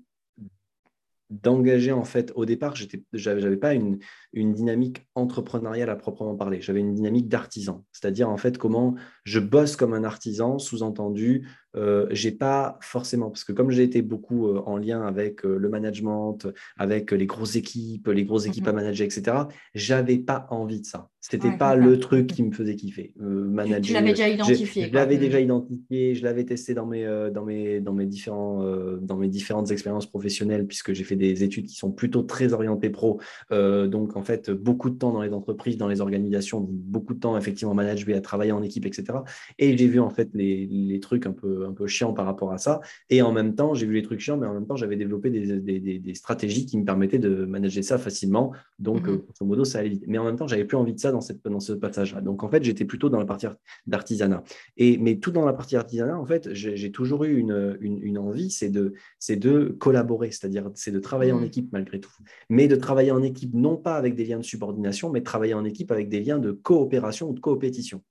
d'engager 1.32 1.94
en 1.94 2.04
fait 2.04 2.32
au 2.36 2.46
départ 2.46 2.76
j'étais 2.76 3.04
j'avais 3.14 3.58
pas 3.58 3.74
une, 3.74 4.00
une 4.34 4.54
dynamique 4.54 5.08
entrepreneuriale 5.16 5.90
à 5.90 5.96
proprement 5.96 6.36
parler. 6.36 6.62
J'avais 6.62 6.82
une 6.82 6.94
dynamique 6.94 7.30
d'artisan. 7.30 7.86
C'est-à-dire 7.92 8.30
en 8.30 8.38
fait 8.38 8.58
comment 8.58 8.96
je 9.24 9.40
bosse 9.40 9.76
comme 9.76 9.94
un 9.94 10.04
artisan 10.04 10.60
sous-entendu 10.60 11.48
euh, 11.76 12.08
j'ai 12.12 12.32
pas 12.32 12.78
forcément, 12.82 13.30
parce 13.30 13.44
que 13.44 13.54
comme 13.54 13.72
j'ai 13.72 13.84
été 13.84 14.02
beaucoup 14.02 14.48
euh, 14.48 14.62
en 14.66 14.78
lien 14.78 15.02
avec 15.04 15.46
euh, 15.46 15.58
le 15.58 15.70
management, 15.70 16.38
avec 16.78 17.12
les 17.12 17.26
grosses 17.26 17.56
équipes, 17.56 18.08
les 18.08 18.26
grosses 18.26 18.46
équipes 18.46 18.68
à 18.68 18.72
mhm. 18.72 18.78
manager, 18.78 19.06
etc., 19.06 19.38
j'avais 19.74 20.18
pas 20.18 20.48
envie 20.50 20.82
de 20.82 20.86
ça. 20.86 21.10
C'était 21.20 21.48
n'était 21.48 21.58
pas 21.58 21.76
le 21.76 22.00
truc 22.00 22.28
qui 22.28 22.42
me 22.42 22.52
faisait 22.52 22.76
kiffer. 22.76 23.14
manager, 23.18 23.82
tu 23.82 23.94
l'avais 23.94 24.10
déjà 24.10 24.28
identifié. 24.28 24.88
Je 24.88 24.94
l'avais 24.94 25.18
déjà 25.18 25.40
identifié, 25.40 26.16
je 26.16 26.24
l'avais 26.24 26.46
testé 26.46 26.74
dans 26.74 26.88
mes, 26.88 27.30
dans 27.32 27.46
mes, 27.46 27.80
dans 27.80 27.94
mes, 27.94 28.08
différents, 28.08 28.64
dans 29.00 29.18
mes 29.18 29.28
différentes 29.28 29.70
expériences 29.70 30.08
professionnelles, 30.08 30.66
puisque 30.66 30.94
j'ai 30.94 31.04
fait 31.04 31.16
des 31.16 31.44
études 31.44 31.68
qui 31.68 31.76
sont 31.76 31.92
plutôt 31.92 32.24
très 32.24 32.54
orientées 32.54 32.90
pro. 32.90 33.20
donc, 33.52 34.18
en 34.18 34.24
fait, 34.24 34.50
beaucoup 34.50 34.90
de 34.90 34.96
temps 34.96 35.14
dans 35.14 35.22
les 35.22 35.32
entreprises, 35.32 35.78
dans 35.78 35.88
les 35.88 36.02
organisations, 36.02 36.68
beaucoup 36.68 37.14
de 37.14 37.20
temps, 37.20 37.38
effectivement, 37.38 37.76
manager, 37.76 38.18
à 38.18 38.22
travailler 38.22 38.52
en 38.52 38.64
équipe, 38.64 38.88
etc. 38.88 39.20
Et 39.60 39.78
j'ai 39.78 39.88
vu, 39.88 40.00
en 40.00 40.10
fait, 40.10 40.30
les, 40.34 40.66
les 40.66 41.00
trucs 41.00 41.28
un 41.28 41.34
peu 41.34 41.61
un 41.66 41.74
peu 41.74 41.88
chiant 41.88 42.14
par 42.14 42.26
rapport 42.26 42.52
à 42.52 42.58
ça. 42.58 42.82
Et 43.10 43.22
en 43.22 43.32
même 43.32 43.56
temps, 43.56 43.74
j'ai 43.74 43.86
vu 43.86 43.94
les 43.94 44.02
trucs 44.02 44.20
chiants, 44.20 44.38
mais 44.38 44.48
en 44.48 44.54
même 44.54 44.66
temps, 44.66 44.76
j'avais 44.76 44.96
développé 44.96 45.30
des, 45.30 46.14
stratégies 46.14 46.66
qui 46.66 46.78
me 46.78 46.86
permettaient 46.86 47.20
de 47.20 47.46
manager 47.46 47.84
ça 47.84 47.98
facilement. 47.98 48.54
Donc, 48.80 49.08
mmh. 49.08 49.18
grosso 49.18 49.46
modo, 49.46 49.64
ça 49.64 49.80
allait 49.80 49.90
vite. 49.90 50.04
Mais 50.08 50.18
en 50.18 50.26
même 50.26 50.36
temps, 50.36 50.48
j'avais 50.48 50.66
plus 50.66 50.78
envie 50.78 50.94
de 50.94 51.00
ça 51.00 51.12
dans, 51.12 51.22
cette, 51.22 51.44
dans 51.44 51.60
ce 51.60 51.74
passage-là. 51.74 52.22
Donc, 52.22 52.44
en 52.44 52.50
fait, 52.50 52.64
j'étais 52.64 52.86
plutôt 52.86 53.10
dans 53.10 53.20
la 53.20 53.26
partie 53.26 53.48
d'artisanat. 53.88 54.44
Et, 54.78 54.98
mais 54.98 55.18
tout 55.18 55.32
dans 55.32 55.46
la 55.46 55.54
partie 55.54 55.76
artisanat, 55.76 56.18
en 56.18 56.26
fait, 56.26 56.54
j'ai 56.54 56.92
toujours 56.92 57.24
eu 57.24 57.38
une, 57.38 57.78
une, 57.82 58.18
envie, 58.18 58.52
c'est 58.52 58.70
de, 58.70 58.94
de 59.30 59.76
collaborer, 59.80 60.32
c'est-à-dire 60.32 60.70
c'est 60.76 60.92
de 60.92 61.00
travailler 61.00 61.32
en 61.32 61.42
mmh. 61.42 61.46
équipe 61.46 61.70
malgré 61.72 62.00
tout. 62.00 62.12
Mais 62.50 62.68
de 62.68 62.76
travailler 62.76 63.12
en 63.12 63.24
équipe, 63.24 63.54
non 63.54 63.78
pas 63.78 63.96
avec 63.96 64.16
des 64.16 64.26
liens 64.26 64.40
de 64.40 64.44
subordination, 64.44 65.10
mais 65.10 65.20
de 65.20 65.26
travailler 65.26 65.54
en 65.54 65.66
équipe 65.66 65.92
avec 65.92 66.10
des 66.10 66.22
liens 66.22 66.40
de 66.40 66.52
coopération 66.52 67.30
ou 67.30 67.34
de 67.34 67.40
coopétition. 67.40 68.02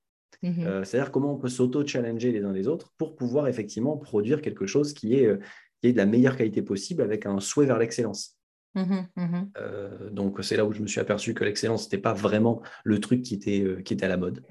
Mmh 0.43 0.63
euh, 0.65 0.85
c'est-à-dire 0.85 1.13
comment 1.13 1.35
on 1.35 1.37
peut 1.37 1.49
s'auto-challenger 1.49 2.33
les 2.33 2.45
uns 2.45 2.53
les 2.53 2.67
autres 2.67 2.95
pour 2.97 3.15
pouvoir 3.15 3.47
effectivement 3.47 3.99
produire 3.99 4.41
quelque 4.41 4.67
chose 4.67 4.95
qui 4.95 5.15
est, 5.15 5.27
euh, 5.27 5.39
qui 5.81 5.89
est 5.89 5.93
de 5.93 5.99
la 5.99 6.07
meilleure 6.07 6.37
qualité 6.37 6.63
possible 6.63 7.03
avec 7.03 7.27
un 7.27 7.41
souhait 7.41 7.67
vers 7.67 7.79
l'excellence. 7.79 8.40
Mmh 8.75 9.01
mmh 9.17 9.51
euh, 9.59 10.11
donc 10.11 10.39
c'est 10.45 10.57
là 10.57 10.65
où 10.65 10.73
je 10.73 10.81
me 10.81 10.87
suis 10.87 11.01
aperçu 11.01 11.35
que 11.35 11.43
l'excellence 11.43 11.85
n'était 11.85 12.01
pas 12.01 12.13
vraiment 12.13 12.63
le 12.85 13.01
truc 13.01 13.23
qui 13.23 13.35
était, 13.35 13.83
qui 13.85 13.95
était 13.95 14.07
à 14.07 14.09
la 14.09 14.17
mode. 14.17 14.45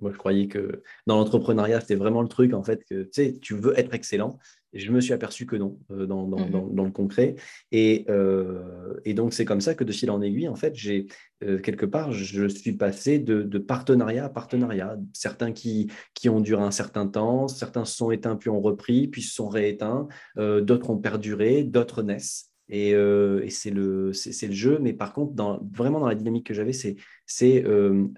moi 0.00 0.12
je 0.12 0.16
croyais 0.16 0.46
que 0.46 0.82
dans 1.08 1.16
l'entrepreneuriat 1.16 1.80
c'était 1.80 1.96
vraiment 1.96 2.22
le 2.22 2.28
truc 2.28 2.54
en 2.54 2.62
fait 2.62 2.84
que 2.84 3.10
tu 3.40 3.54
veux 3.54 3.76
être 3.76 3.92
excellent 3.92 4.38
et 4.72 4.80
je 4.80 4.92
me 4.92 5.00
suis 5.00 5.12
aperçu 5.12 5.46
que 5.46 5.56
non, 5.56 5.78
euh, 5.90 6.06
dans, 6.06 6.26
mmh 6.26 6.72
dans, 6.74 6.84
le 6.84 6.90
concret. 6.90 7.36
Et, 7.72 8.04
euh, 8.08 8.94
et 9.04 9.14
donc, 9.14 9.32
c'est 9.32 9.44
comme 9.44 9.60
ça 9.60 9.74
que 9.74 9.84
de 9.84 9.92
fil 9.92 10.10
en 10.10 10.20
aiguille, 10.20 10.48
en 10.48 10.56
fait, 10.56 10.74
j'ai 10.74 11.06
euh, 11.42 11.58
quelque 11.58 11.86
part, 11.86 12.12
je 12.12 12.46
suis 12.48 12.72
passé 12.72 13.18
de, 13.18 13.42
de, 13.42 13.58
partenariat 13.58 14.26
à 14.26 14.28
partenariat. 14.28 14.96
Certains 15.12 15.52
qui, 15.52 15.90
qui 16.14 16.28
ont 16.28 16.40
duré 16.40 16.62
un 16.62 16.70
certain 16.70 17.06
temps, 17.06 17.48
certains 17.48 17.84
se 17.84 17.96
sont 17.96 18.10
éteints 18.10 18.36
puis 18.36 18.50
ont 18.50 18.60
repris, 18.60 19.08
puis 19.08 19.22
se 19.22 19.34
sont 19.34 19.48
rééteints, 19.48 20.08
d'autres 20.36 20.90
ont 20.90 20.98
perduré, 20.98 21.62
d'autres 21.62 22.02
naissent. 22.02 22.47
Et, 22.70 22.90
et 22.90 23.50
c'est 23.50 23.70
le, 23.70 24.12
le 24.12 24.52
jeu. 24.52 24.78
Mais 24.80 24.92
par 24.92 25.12
contre, 25.12 25.32
dans, 25.32 25.60
vraiment 25.72 26.00
dans 26.00 26.08
la 26.08 26.14
dynamique 26.14 26.46
que 26.46 26.54
j'avais, 26.54 26.72
c'est 26.72 26.96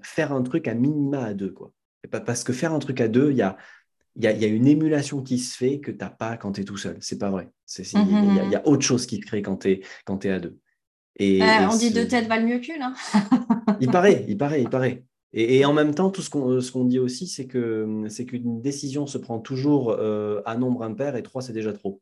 faire 0.03 0.33
un 0.33 0.43
truc 0.43 0.67
à 0.69 0.75
minima 0.75 1.23
à 1.25 1.35
deux. 1.35 1.53
Quoi. 1.53 1.73
Parce 2.11 2.43
que 2.43 2.53
faire 2.53 2.73
un 2.73 2.79
truc 2.79 3.01
à 3.01 3.09
deux, 3.09 3.31
il 3.31 3.37
y 3.37 3.43
a 3.43 3.57
il 4.17 4.25
y, 4.25 4.45
a, 4.45 4.49
une 4.49 4.67
émulation 4.67 5.23
qui 5.23 5.39
se 5.39 5.57
fait 5.57 5.81
que 5.81 5.91
tu 5.91 5.99
n'as 5.99 6.11
pas 6.11 6.37
quand 6.37 6.53
tu 6.53 6.63
es 6.63 6.65
tout 6.65 6.77
seul. 6.77 6.97
C'est 7.01 7.19
pas 7.19 7.31
vrai. 7.31 7.49
Il 7.79 8.51
y, 8.51 8.57
a 8.57 8.67
autre 8.67 8.83
chose 8.83 9.07
qui 9.07 9.17
se 9.17 9.23
crée 9.23 9.41
quand 9.41 9.59
tu 9.59 9.71
es, 9.71 9.81
quand 10.05 10.25
es 10.25 10.31
à 10.31 10.41
deux. 10.41 10.59
Et, 11.17 11.43
euh, 11.43 11.69
on 11.71 11.77
dit 11.77 11.93
deux 11.93 12.09
têtes 12.09 12.27
valent 12.27 12.47
mieux 12.47 12.59
qu'une. 12.59 12.83
Hein. 12.83 12.95
il 13.81 13.89
paraît, 13.89 14.25
il 14.29 14.37
paraît, 14.37 14.63
il 14.63 14.69
paraît. 14.69 15.05
Et, 15.33 15.65
en 15.65 15.73
même 15.73 15.95
temps, 15.95 16.11
tout 16.11 16.23
ce 16.23 16.31
qu'on 16.31 16.61
ce 16.61 16.73
qu'on 16.73 16.85
dit 16.85 16.99
aussi, 16.99 17.29
c'est 17.29 17.47
que 17.47 18.05
c'est 18.09 18.25
qu'une 18.25 18.61
décision 18.61 19.07
se 19.07 19.17
prend 19.17 19.39
toujours 19.39 19.91
euh, 19.91 20.43
à 20.45 20.57
nombre 20.57 20.83
impair 20.83 21.15
et 21.15 21.23
trois, 21.23 21.41
c'est 21.41 21.53
déjà 21.53 21.73
trop. 21.73 22.01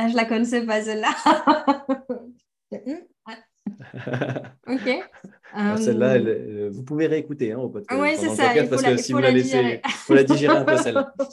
Ah, 0.00 0.08
je 0.08 0.16
la 0.16 0.24
connaissais 0.24 0.64
pas 0.64 0.80
celle-là. 0.80 1.14
ok. 4.66 5.10
Celle-là, 5.76 6.14
euh, 6.14 6.26
euh, 6.26 6.70
vous 6.72 6.82
pouvez 6.84 7.06
réécouter 7.06 7.52
hein, 7.52 7.58
au 7.58 7.68
podcast. 7.68 8.00
Oui, 8.00 8.08
c'est 8.16 8.34
ça. 8.34 8.54
parce 8.70 8.82
que 8.82 8.96
si 8.96 9.12
vous 9.12 9.18
la 9.18 9.30
laissez, 9.30 9.82
il 9.84 9.90
faut 9.90 10.14
la 10.14 10.24
digérer 10.24 10.56
un 10.56 10.64
peu 10.64 10.76
celle-là. 10.76 11.14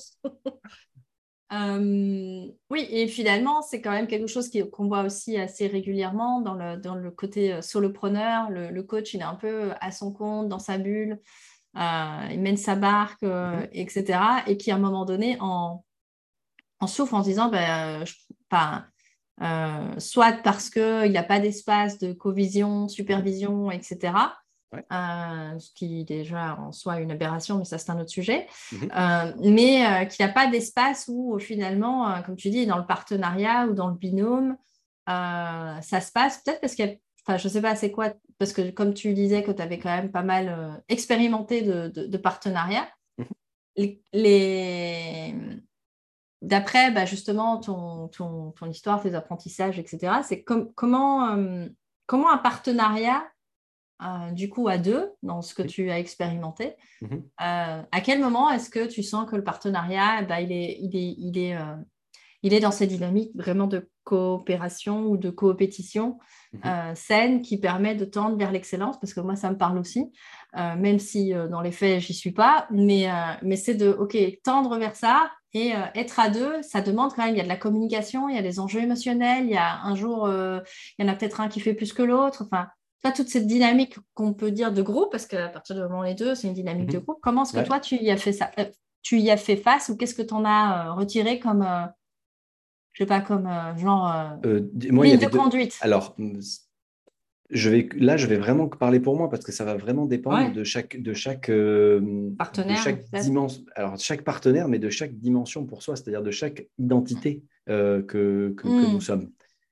Euh, 1.53 2.45
oui, 2.69 2.85
et 2.91 3.07
finalement, 3.07 3.61
c'est 3.61 3.79
quand 3.79 3.91
même 3.91 4.07
quelque 4.07 4.27
chose 4.27 4.51
qu'on 4.69 4.89
voit 4.89 5.03
aussi 5.03 5.37
assez 5.37 5.67
régulièrement 5.67 6.41
dans 6.41 6.55
le, 6.55 6.75
dans 6.75 6.95
le 6.95 7.09
côté 7.09 7.61
solopreneur. 7.61 8.49
Le, 8.49 8.69
le, 8.69 8.83
coach, 8.83 9.13
il 9.13 9.21
est 9.21 9.23
un 9.23 9.35
peu 9.35 9.71
à 9.79 9.91
son 9.91 10.11
compte, 10.11 10.49
dans 10.49 10.59
sa 10.59 10.77
bulle, 10.77 11.21
il 11.73 12.39
mène 12.41 12.57
sa 12.57 12.75
barque, 12.75 13.21
mm-hmm. 13.23 13.69
etc. 13.71 14.19
Et 14.47 14.57
qui, 14.57 14.71
à 14.71 14.75
un 14.75 14.79
moment 14.79 15.05
donné, 15.05 15.37
en, 15.39 15.85
en 16.79 16.87
souffre 16.87 17.13
en 17.13 17.23
se 17.23 17.29
disant, 17.29 17.49
ben, 17.49 18.05
je, 18.05 18.13
euh, 19.41 19.99
soit 19.99 20.41
parce 20.43 20.69
qu'il 20.69 21.11
n'y 21.11 21.17
a 21.17 21.23
pas 21.23 21.39
d'espace 21.39 21.99
de 21.99 22.13
covision, 22.13 22.87
supervision, 22.87 23.69
etc. 23.69 24.13
Euh, 24.73 25.59
ce 25.59 25.71
qui 25.73 26.03
déjà 26.03 26.57
en 26.59 26.71
soi 26.71 26.99
une 26.99 27.11
aberration, 27.11 27.57
mais 27.57 27.65
ça 27.65 27.77
c'est 27.77 27.91
un 27.91 27.99
autre 27.99 28.09
sujet. 28.09 28.47
Euh, 28.73 29.33
mais 29.43 30.07
qu'il 30.09 30.25
n'y 30.25 30.29
a 30.29 30.33
pas 30.33 30.47
d'espace 30.47 31.05
où 31.07 31.37
finalement, 31.39 32.21
comme 32.23 32.35
tu 32.35 32.49
dis, 32.49 32.65
dans 32.65 32.77
le 32.77 32.85
partenariat 32.85 33.67
ou 33.67 33.73
dans 33.73 33.87
le 33.87 33.95
binôme, 33.95 34.57
ça 35.07 36.01
se 36.01 36.11
passe 36.11 36.41
peut-être 36.43 36.59
parce 36.59 36.75
qu'il 36.75 36.99
enfin 37.25 37.37
je 37.37 37.47
ne 37.47 37.53
sais 37.53 37.61
pas 37.61 37.75
c'est 37.75 37.91
quoi, 37.91 38.13
parce 38.39 38.53
que 38.53 38.71
comme 38.71 38.93
tu 38.93 39.13
disais 39.13 39.43
que 39.43 39.51
tu 39.51 39.61
avais 39.61 39.79
quand 39.79 39.95
même 39.95 40.11
pas 40.11 40.23
mal 40.23 40.81
expérimenté 40.89 41.61
de, 41.61 41.87
de, 41.89 42.17
partenariat, 42.17 42.89
mhm. 43.17 43.95
les, 44.13 45.35
d'après 46.41 46.91
bah, 46.91 47.05
justement 47.05 47.57
ton, 47.57 48.07
ton, 48.09 48.51
ton, 48.51 48.69
histoire, 48.69 49.01
tes 49.01 49.15
apprentissages, 49.15 49.79
etc., 49.79 50.17
c'est 50.23 50.43
comment, 50.43 51.35
euh, 51.35 51.67
comment 52.05 52.31
un 52.31 52.37
partenariat, 52.37 53.25
euh, 54.03 54.31
du 54.31 54.49
coup, 54.49 54.67
à 54.67 54.77
deux, 54.77 55.11
dans 55.23 55.41
ce 55.41 55.53
que 55.53 55.63
tu 55.63 55.89
as 55.89 55.99
expérimenté, 55.99 56.75
mhm. 57.01 57.23
à 57.37 58.01
quel 58.03 58.19
moment 58.19 58.49
est-ce 58.51 58.69
que 58.69 58.85
tu 58.85 59.03
sens 59.03 59.29
que 59.29 59.35
le 59.35 59.43
partenariat, 59.43 60.21
ben, 60.23 60.39
il, 60.39 60.51
est, 60.51 60.77
il, 60.79 60.95
est, 60.95 61.15
il, 61.17 61.37
est, 61.37 61.57
il 62.43 62.53
est 62.53 62.59
dans 62.59 62.71
cette 62.71 62.89
dynamique 62.89 63.31
vraiment 63.35 63.67
de 63.67 63.89
coopération 64.03 65.07
ou 65.07 65.17
de 65.17 65.29
coopétition 65.29 66.17
mhm. 66.53 66.95
saine 66.95 67.41
qui 67.41 67.59
permet 67.59 67.95
de 67.95 68.05
tendre 68.05 68.37
vers 68.37 68.51
l'excellence, 68.51 68.99
parce 68.99 69.13
que 69.13 69.19
moi, 69.19 69.35
ça 69.35 69.49
me 69.49 69.57
parle 69.57 69.77
aussi, 69.77 70.11
même 70.55 70.99
si 70.99 71.33
dans 71.49 71.61
les 71.61 71.71
faits, 71.71 71.99
j'y 71.99 72.13
suis 72.13 72.31
pas, 72.31 72.67
mais, 72.71 73.07
mais 73.41 73.57
c'est 73.57 73.75
de, 73.75 73.89
OK, 73.89 74.17
tendre 74.43 74.77
vers 74.77 74.95
ça, 74.95 75.29
et 75.53 75.73
euh, 75.73 75.79
être 75.95 76.19
à 76.19 76.29
deux, 76.29 76.61
ça 76.61 76.81
demande 76.81 77.13
quand 77.13 77.25
même, 77.25 77.33
il 77.33 77.37
y 77.37 77.41
a 77.41 77.43
de 77.43 77.49
la 77.49 77.57
communication, 77.57 78.29
il 78.29 78.35
y 78.35 78.39
a 78.39 78.41
des 78.41 78.59
enjeux 78.59 78.81
émotionnels, 78.81 79.45
il 79.45 79.51
y 79.51 79.57
a 79.57 79.81
un 79.81 79.95
jour, 79.95 80.25
euh, 80.25 80.59
il 80.97 81.05
y 81.05 81.09
en 81.09 81.11
a 81.11 81.15
peut-être 81.15 81.41
un 81.41 81.47
qui 81.47 81.59
fait 81.59 81.73
plus 81.73 81.93
que 81.93 82.03
l'autre. 82.03 82.43
Enfin, 82.45 82.67
pas 83.01 83.11
toute 83.11 83.29
cette 83.29 83.47
dynamique 83.47 83.97
qu'on 84.13 84.33
peut 84.33 84.51
dire 84.51 84.71
de 84.71 84.81
groupe, 84.81 85.11
parce 85.11 85.25
qu'à 85.25 85.47
partir 85.47 85.75
du 85.75 85.81
moment 85.81 85.99
où 85.99 86.03
les 86.03 86.15
deux, 86.15 86.35
c'est 86.35 86.47
une 86.47 86.53
dynamique 86.53 86.89
de 86.89 86.97
mhm. 86.97 87.03
groupe. 87.03 87.19
Comment 87.21 87.43
est-ce 87.43 87.53
que 87.53 87.65
toi, 87.65 87.79
tu 87.79 87.95
y 87.95 88.11
as 88.11 88.17
fait 88.17 88.33
ça 88.33 88.51
euh, 88.59 88.65
Tu 89.03 89.19
y 89.19 89.31
as 89.31 89.37
fait 89.37 89.55
face 89.55 89.89
ou 89.89 89.95
qu'est-ce 89.95 90.15
que 90.15 90.21
tu 90.21 90.33
en 90.33 90.43
as 90.43 90.91
retiré 90.91 91.39
comme, 91.39 91.65
je 92.97 93.03
sais 93.03 93.07
pas, 93.07 93.21
comme 93.21 93.47
genre 93.77 94.11
ligne 94.43 95.19
de 95.19 95.27
conduite 95.27 95.77
Alors, 95.81 96.15
je 97.51 97.69
vais, 97.69 97.89
là, 97.95 98.17
je 98.17 98.25
vais 98.25 98.37
vraiment 98.37 98.67
parler 98.67 98.99
pour 98.99 99.15
moi 99.15 99.29
parce 99.29 99.43
que 99.43 99.51
ça 99.51 99.63
va 99.63 99.75
vraiment 99.75 100.05
dépendre 100.05 100.51
de 100.51 100.63
chaque, 100.63 100.99
de 100.99 101.13
chaque 101.13 101.49
euh, 101.49 102.31
partenaire. 102.39 102.77
chaque 102.77 103.09
dimension, 103.11 103.63
alors 103.75 103.99
chaque 103.99 104.23
partenaire, 104.23 104.67
mais 104.67 104.79
de 104.79 104.89
chaque 104.89 105.13
dimension 105.13 105.63
pour 105.65 105.83
soi, 105.83 105.95
c'est-à-dire 105.95 106.23
de 106.23 106.31
chaque 106.31 106.67
identité 106.79 107.43
euh, 107.69 108.01
que, 108.01 108.53
que, 108.57 108.67
hmm. 108.67 108.93
nous 108.93 109.01
sommes. 109.01 109.29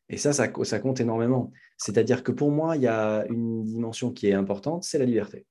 Et 0.07 0.18
ça, 0.18 0.34
ça, 0.34 0.47
ça 0.64 0.80
compte 0.80 1.02
énormément. 1.02 1.52
C'est-à-dire 1.77 2.23
que 2.23 2.31
pour 2.31 2.52
moi, 2.52 2.76
il 2.76 2.84
y 2.84 2.88
a 2.88 3.26
une 3.27 3.64
dimension 3.64 4.11
qui 4.11 4.27
est 4.27 4.34
importante, 4.34 4.84
c'est 4.84 4.99
la 4.99 5.06
liberté. 5.06 5.47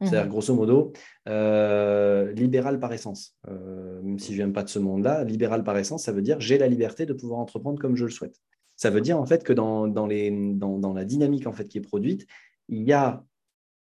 C'est-à-dire, 0.00 0.26
hmm. 0.26 0.28
grosso 0.28 0.54
modo, 0.54 0.92
euh, 1.28 2.32
libéral 2.32 2.80
par 2.80 2.92
essence. 2.92 3.36
même 3.46 4.18
si 4.18 4.34
je 4.34 4.40
ne 4.40 4.46
viens 4.46 4.52
pas 4.52 4.64
de 4.64 4.68
ce 4.68 4.78
monde-là, 4.78 5.24
libéral 5.24 5.62
par 5.62 5.78
essence, 5.78 6.04
ça 6.04 6.12
veut 6.12 6.22
dire 6.22 6.40
j'ai 6.40 6.58
la 6.58 6.68
liberté 6.68 7.06
de 7.06 7.12
pouvoir 7.12 7.38
entreprendre 7.38 7.78
comme 7.78 7.96
je 7.96 8.04
le 8.04 8.10
souhaite. 8.10 8.40
Ça 8.76 8.90
veut 8.90 9.00
dire 9.00 9.18
en 9.18 9.26
fait 9.26 9.44
que 9.44 9.52
dans, 9.52 10.06
les, 10.06 10.30
dans, 10.30 10.92
la 10.92 11.04
dynamique 11.04 11.46
en 11.46 11.52
fait 11.52 11.68
qui 11.68 11.78
est 11.78 11.82
produite, 11.82 12.26
il 12.68 12.82
y 12.82 12.92
a 12.92 13.24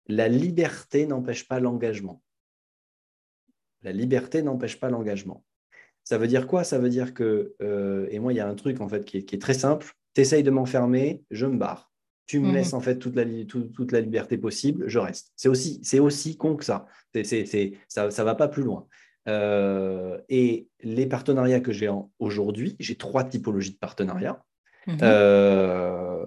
la 0.08 0.28
liberté 0.28 1.06
n'empêche 1.06 1.48
pas 1.48 1.60
l'engagement. 1.60 2.22
La 3.82 3.92
liberté 3.92 4.42
n'empêche 4.42 4.78
pas 4.78 4.90
l'engagement. 4.90 5.44
Ça 6.04 6.18
veut 6.18 6.28
dire 6.28 6.46
quoi? 6.46 6.62
Ça 6.62 6.78
veut 6.78 6.88
dire 6.88 7.14
que, 7.14 7.54
euh, 7.62 8.06
et 8.10 8.20
moi, 8.20 8.32
il 8.32 8.36
y 8.36 8.40
a 8.40 8.48
un 8.48 8.54
truc 8.54 8.80
en 8.80 8.88
fait 8.88 9.04
qui 9.04 9.16
est, 9.16 9.42
très 9.42 9.54
simple. 9.54 9.92
Tu 10.14 10.20
essayes 10.20 10.42
de 10.42 10.50
m'enfermer, 10.50 11.24
je 11.30 11.46
me 11.46 11.56
barre. 11.56 11.90
Tu 12.26 12.40
me 12.40 12.48
mhm. 12.48 12.54
laisses 12.54 12.74
en 12.74 12.80
fait 12.80 12.98
toute 12.98 13.14
la, 13.14 13.24
toute, 13.44 13.92
la 13.92 14.00
liberté 14.00 14.36
possible, 14.36 14.88
je 14.88 14.98
reste. 14.98 15.32
C'est 15.36 15.48
aussi, 15.48 15.80
aussi 16.00 16.36
con 16.36 16.56
que 16.56 16.64
ça. 16.64 16.86
ça 17.14 18.06
ne 18.06 18.22
va 18.22 18.34
pas 18.34 18.48
plus 18.48 18.64
loin. 18.64 18.86
Euh, 19.28 20.20
et 20.28 20.68
les 20.80 21.06
partenariats 21.06 21.60
que 21.60 21.72
j'ai 21.72 21.90
aujourd'hui, 22.18 22.76
j'ai 22.78 22.96
trois 22.96 23.24
typologies 23.24 23.72
de 23.72 23.78
partenariats. 23.78 24.44
Mhm. 24.86 24.98
Euh, 25.02 26.26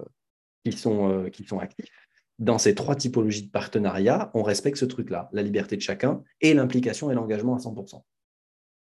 qui, 0.64 0.72
sont, 0.72 1.10
euh, 1.10 1.30
qui 1.30 1.44
sont 1.44 1.58
actifs. 1.58 1.90
Dans 2.38 2.58
ces 2.58 2.74
trois 2.74 2.94
typologies 2.94 3.46
de 3.46 3.50
partenariat, 3.50 4.30
on 4.34 4.42
respecte 4.42 4.76
ce 4.76 4.84
truc-là, 4.84 5.28
la 5.32 5.42
liberté 5.42 5.76
de 5.76 5.82
chacun 5.82 6.22
et 6.40 6.54
l'implication 6.54 7.10
et 7.10 7.14
l'engagement 7.14 7.54
à 7.54 7.58
100%. 7.58 8.04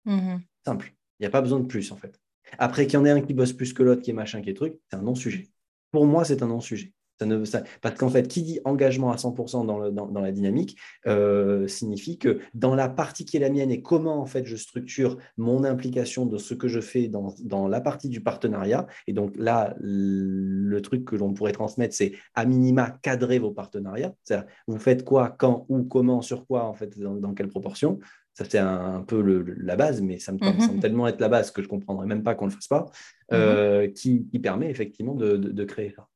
Mhm. 0.05 0.41
Simple. 0.65 0.93
Il 1.19 1.23
n'y 1.23 1.27
a 1.27 1.31
pas 1.31 1.41
besoin 1.41 1.61
de 1.61 1.67
plus, 1.67 1.91
en 1.93 1.97
fait. 1.97 2.21
Après, 2.59 2.87
qu'il 2.87 2.95
y 2.95 2.97
en 2.97 3.05
ait 3.05 3.11
un 3.11 3.21
qui 3.21 3.35
bosse 3.35 3.53
plus 3.53 3.73
que 3.73 3.83
l'autre, 3.83 4.03
qui 4.03 4.11
est 4.11 4.15
machin, 4.15 4.41
qui 4.41 4.51
est 4.51 4.55
truc, 4.55 4.79
c'est 4.91 4.97
un 4.97 5.03
non-sujet. 5.03 5.49
Pour 5.91 6.07
moi, 6.07 6.25
c'est 6.25 6.43
un 6.43 6.47
non-sujet. 6.47 6.93
Ça 7.19 7.27
ne, 7.27 7.45
parce 7.83 7.99
qu'en 7.99 8.09
fait, 8.09 8.29
qui 8.29 8.43
dit 8.43 8.61
engagement 8.65 9.11
à 9.11 9.17
100% 9.17 9.67
dans, 9.67 9.91
dans, 9.91 10.21
la 10.21 10.31
dynamique 10.31 10.79
euh, 11.07 11.67
signifie 11.67 12.17
que 12.17 12.39
dans 12.55 12.77
la 12.77 12.89
partie 12.89 13.25
qui 13.25 13.37
est 13.37 13.41
la 13.41 13.51
mienne 13.51 13.73
et 13.73 13.83
comment 13.83 14.21
en 14.21 14.27
fait 14.27 14.47
je 14.47 14.55
structure 14.55 15.19
mon 15.37 15.65
implication 15.65 16.27
de 16.27 16.39
ce 16.39 16.55
que 16.55 16.69
je 16.69 16.81
fais 16.81 17.09
dans, 17.09 17.35
dans 17.41 17.67
la 17.67 17.81
partie 17.81 18.09
du 18.09 18.21
partenariat. 18.21 18.87
Et 19.07 19.13
donc 19.13 19.35
là, 19.37 19.75
le 19.81 20.81
truc 20.81 21.05
que 21.05 21.17
l'on 21.17 21.33
pourrait 21.35 21.53
transmettre, 21.53 21.95
c'est 21.95 22.13
à 22.35 22.45
minima 22.45 22.99
cadrer 23.03 23.39
vos 23.39 23.51
partenariats. 23.51 24.15
C'est-à-dire, 24.23 24.49
vous 24.67 24.79
faites 24.79 25.05
quoi, 25.05 25.35
quand, 25.39 25.67
où, 25.69 25.85
comment, 25.85 26.23
sur 26.23 26.47
quoi, 26.47 26.65
en 26.65 26.75
fait, 26.75 26.99
dans, 26.99 27.35
quelle 27.35 27.49
proportion? 27.49 27.99
Ça, 28.35 28.45
c'est 28.49 28.59
un, 28.59 29.03
peu 29.03 29.45
la 29.59 29.75
base, 29.75 30.01
mais 30.01 30.19
ça 30.19 30.33
me, 30.33 30.39
semble 30.39 30.75
mhm. 30.75 30.81
tellement 30.81 31.09
être 31.09 31.21
la 31.21 31.29
base 31.29 31.51
que 31.51 31.61
je 31.61 31.67
ne 31.67 31.71
comprendrais 31.71 32.07
même 32.07 32.23
pas 32.23 32.35
qu'on 32.35 32.47
ne 32.47 32.51
le 32.51 32.55
fasse 32.55 32.69
pas, 32.69 32.85
mhm. 32.85 32.93
euh, 33.33 33.89
qui, 33.89 34.29
qui, 34.29 34.39
permet 34.39 34.71
effectivement 34.71 35.15
de, 35.15 35.37
de 35.37 35.65
créer 35.65 35.93
ça. 35.97 36.07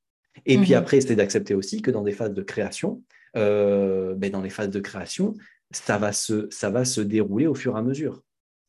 Et 0.46 0.58
puis 0.58 0.70
mhm. 0.70 0.78
après, 0.78 1.00
c'est 1.00 1.16
d'accepter 1.16 1.54
aussi 1.54 1.82
que 1.82 1.90
dans 1.90 2.02
des 2.02 2.12
phases 2.12 2.34
de 2.34 2.42
création, 2.42 3.02
euh, 3.36 4.14
ben 4.14 4.30
dans 4.30 4.42
les 4.42 4.50
phases 4.50 4.70
de 4.70 4.80
création, 4.80 5.34
ça 5.70 5.98
va, 5.98 6.12
se, 6.12 6.48
ça 6.50 6.70
va 6.70 6.84
se 6.84 7.00
dérouler 7.00 7.46
au 7.46 7.54
fur 7.54 7.76
et 7.76 7.78
à 7.78 7.82
mesure 7.82 8.22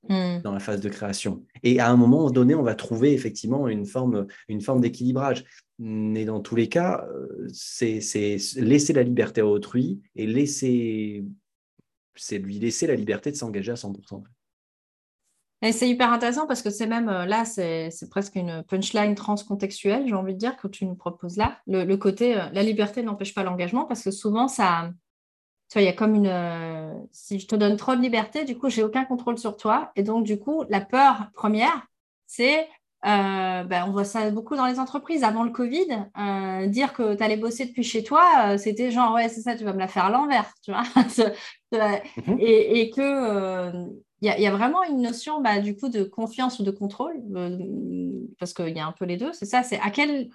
mhm. 0.09 0.41
dans 0.41 0.51
la 0.51 0.59
phase 0.59 0.81
de 0.81 0.89
création. 0.89 1.43
Et 1.63 1.79
à 1.79 1.89
un 1.89 1.97
moment 1.97 2.29
donné, 2.29 2.55
on 2.55 2.63
va 2.63 2.75
trouver 2.75 3.13
effectivement 3.13 3.67
une 3.67 3.85
forme, 3.85 4.27
une 4.47 4.61
forme 4.61 4.81
d'équilibrage. 4.81 5.43
Mais 5.79 6.23
dans 6.25 6.39
tous 6.39 6.55
les 6.55 6.69
cas, 6.69 7.05
euh, 7.11 7.47
c'est 7.51 7.99
laisser 8.57 8.93
la 8.93 9.03
liberté 9.03 9.41
à 9.41 9.47
autrui 9.47 10.01
et 10.15 10.27
laisser, 10.27 11.25
c'est 12.15 12.37
lui 12.37 12.59
laisser 12.59 12.87
la 12.87 12.95
liberté 12.95 13.31
de 13.31 13.35
s'engager 13.35 13.71
à 13.71 13.75
100%. 13.75 14.23
Et 15.63 15.71
c'est 15.71 15.87
hyper 15.87 16.11
intéressant 16.11 16.45
parce 16.45 16.61
que 16.61 16.69
c'est 16.69 16.87
même 16.87 17.07
euh, 17.07 17.25
là, 17.25 17.45
c'est 17.45 17.89
presque 18.11 18.35
une 18.35 18.63
punchline 18.63 19.15
transcontextuelle, 19.15 20.05
j'ai 20.05 20.13
envie 20.13 20.33
de 20.33 20.37
dire, 20.37 20.57
que 20.57 20.67
tu 20.67 20.85
nous 20.85 20.95
proposes 20.95 21.37
là. 21.37 21.57
Le, 21.67 21.95
côté, 21.95 22.37
euh, 22.37 22.49
la 22.51 22.63
liberté 22.63 23.01
n'empêche 23.01 23.33
pas 23.33 23.43
l'engagement 23.43 23.85
parce 23.85 24.03
que 24.03 24.11
souvent, 24.11 24.49
ça, 24.49 24.91
tu 25.69 25.75
vois, 25.75 25.83
il 25.83 25.85
y 25.85 25.87
a 25.87 25.93
comme 25.93 26.15
une. 26.15 26.27
Euh, 26.27 26.93
si 27.13 27.39
je 27.39 27.47
te 27.47 27.55
donne 27.55 27.77
trop 27.77 27.95
de 27.95 28.01
liberté, 28.01 28.43
du 28.43 28.57
coup, 28.57 28.67
j'ai 28.67 28.83
aucun 28.83 29.05
contrôle 29.05 29.37
sur 29.37 29.55
toi. 29.55 29.93
Et 29.95 30.03
donc, 30.03 30.25
du 30.25 30.37
coup, 30.37 30.65
la 30.67 30.81
peur 30.81 31.29
première, 31.33 31.87
c'est. 32.27 32.67
ben, 33.01 33.85
on 33.87 33.91
voit 33.91 34.03
ça 34.03 34.29
beaucoup 34.31 34.57
dans 34.57 34.65
les 34.65 34.79
entreprises. 34.79 35.23
Avant 35.23 35.43
le 35.45 35.51
Covid, 35.51 35.87
dire 36.67 36.91
que 36.91 37.15
tu 37.15 37.23
allais 37.23 37.37
bosser 37.37 37.67
depuis 37.67 37.83
chez 37.83 38.03
toi, 38.03 38.57
c'était 38.57 38.91
genre, 38.91 39.13
ouais, 39.13 39.29
c'est 39.29 39.41
ça, 39.41 39.55
tu 39.55 39.63
vas 39.63 39.71
me 39.71 39.79
la 39.79 39.87
faire 39.87 40.05
à 40.05 40.09
l'envers, 40.09 40.53
tu 40.61 40.71
vois. 40.71 40.83
Mhm. 41.73 42.37
et, 42.39 42.81
et, 42.81 42.91
que 42.91 43.71
il 44.23 44.41
y, 44.41 44.47
a 44.47 44.51
vraiment 44.51 44.83
une 44.83 45.01
notion 45.01 45.41
bah, 45.41 45.59
du 45.59 45.75
coup 45.75 45.89
de 45.89 46.03
confiance 46.03 46.59
ou 46.59 46.63
de 46.63 46.71
contrôle, 46.71 47.21
euh, 47.35 48.25
parce 48.39 48.53
qu'il 48.53 48.69
y 48.69 48.79
a 48.79 48.85
un 48.85 48.93
peu 48.93 49.03
les 49.03 49.17
deux. 49.17 49.33
C'est 49.33 49.45
ça, 49.45 49.63
c'est 49.63 49.79
à 49.81 49.89
quel, 49.89 50.29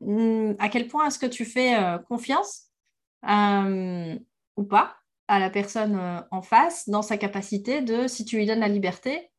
mm, 0.00 0.54
point 0.88 1.06
est-ce 1.06 1.18
que 1.18 1.26
tu 1.26 1.44
fais 1.44 1.76
euh, 1.76 1.98
confiance 1.98 2.70
euh, 3.28 4.18
ou 4.56 4.64
pas 4.64 4.96
à 5.28 5.38
la 5.38 5.50
personne 5.50 6.24
en 6.30 6.42
face 6.42 6.88
dans 6.88 7.02
sa 7.02 7.16
capacité 7.16 7.82
de, 7.82 8.06
si 8.08 8.24
tu 8.24 8.36
lui 8.36 8.46
donnes 8.46 8.60
la 8.60 8.68
liberté, 8.68 9.30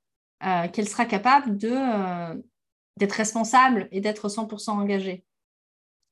qu'elle 0.74 0.88
sera 0.88 1.06
capable 1.06 1.58
d'être 1.58 3.12
responsable 3.12 3.88
et 3.92 4.02
d'être 4.02 4.28
100% 4.28 4.72
engagée. 4.72 5.24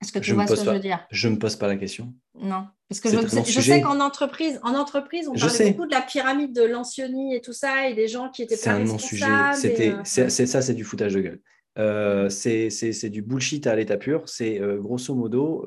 Est-ce 0.04 0.12
que 0.12 0.20
tu 0.20 0.34
vois 0.34 0.46
ce 0.46 0.56
que 0.56 0.66
je 0.66 0.70
veux 0.70 0.80
dire? 0.80 1.06
Je 1.12 1.30
ne 1.30 1.36
me 1.36 1.40
pose 1.40 1.56
pas 1.56 1.68
la 1.68 1.78
question. 1.78 2.14
Non, 2.36 2.68
parce 2.90 3.00
que 3.00 3.10
je, 3.10 3.62
sais 3.62 3.82
qu'en 3.82 4.02
entreprise, 4.02 4.60
en 4.64 4.76
entreprise, 4.76 5.30
on 5.30 5.40
parlait 5.40 5.72
beaucoup 5.72 5.88
de 5.88 5.92
la 5.92 6.02
pyramide 6.02 6.54
de 6.54 6.64
l'anciennie 6.64 7.36
et 7.36 7.42
tout 7.42 7.54
ça, 7.54 7.88
et 7.88 7.94
des 7.94 8.08
gens 8.08 8.30
qui 8.30 8.44
étaient 8.44 8.58
pas 8.58 8.76
responsables. 8.76 9.56
Euh, 9.64 10.02
c'est 10.04 10.30
c'est 10.30 10.46
ça, 10.46 10.62
c'est 10.62 10.74
du 10.74 10.84
foutage 10.84 11.14
de 11.14 11.22
gueule. 11.22 11.42
Euh, 11.80 12.30
c'est 12.30 13.10
du 13.10 13.22
bullshit 13.22 13.66
à 13.66 13.76
l'état 13.76 13.98
pur. 13.98 14.28
C'est 14.28 14.60
euh, 14.60 14.78
grosso 14.78 15.16
modo, 15.16 15.66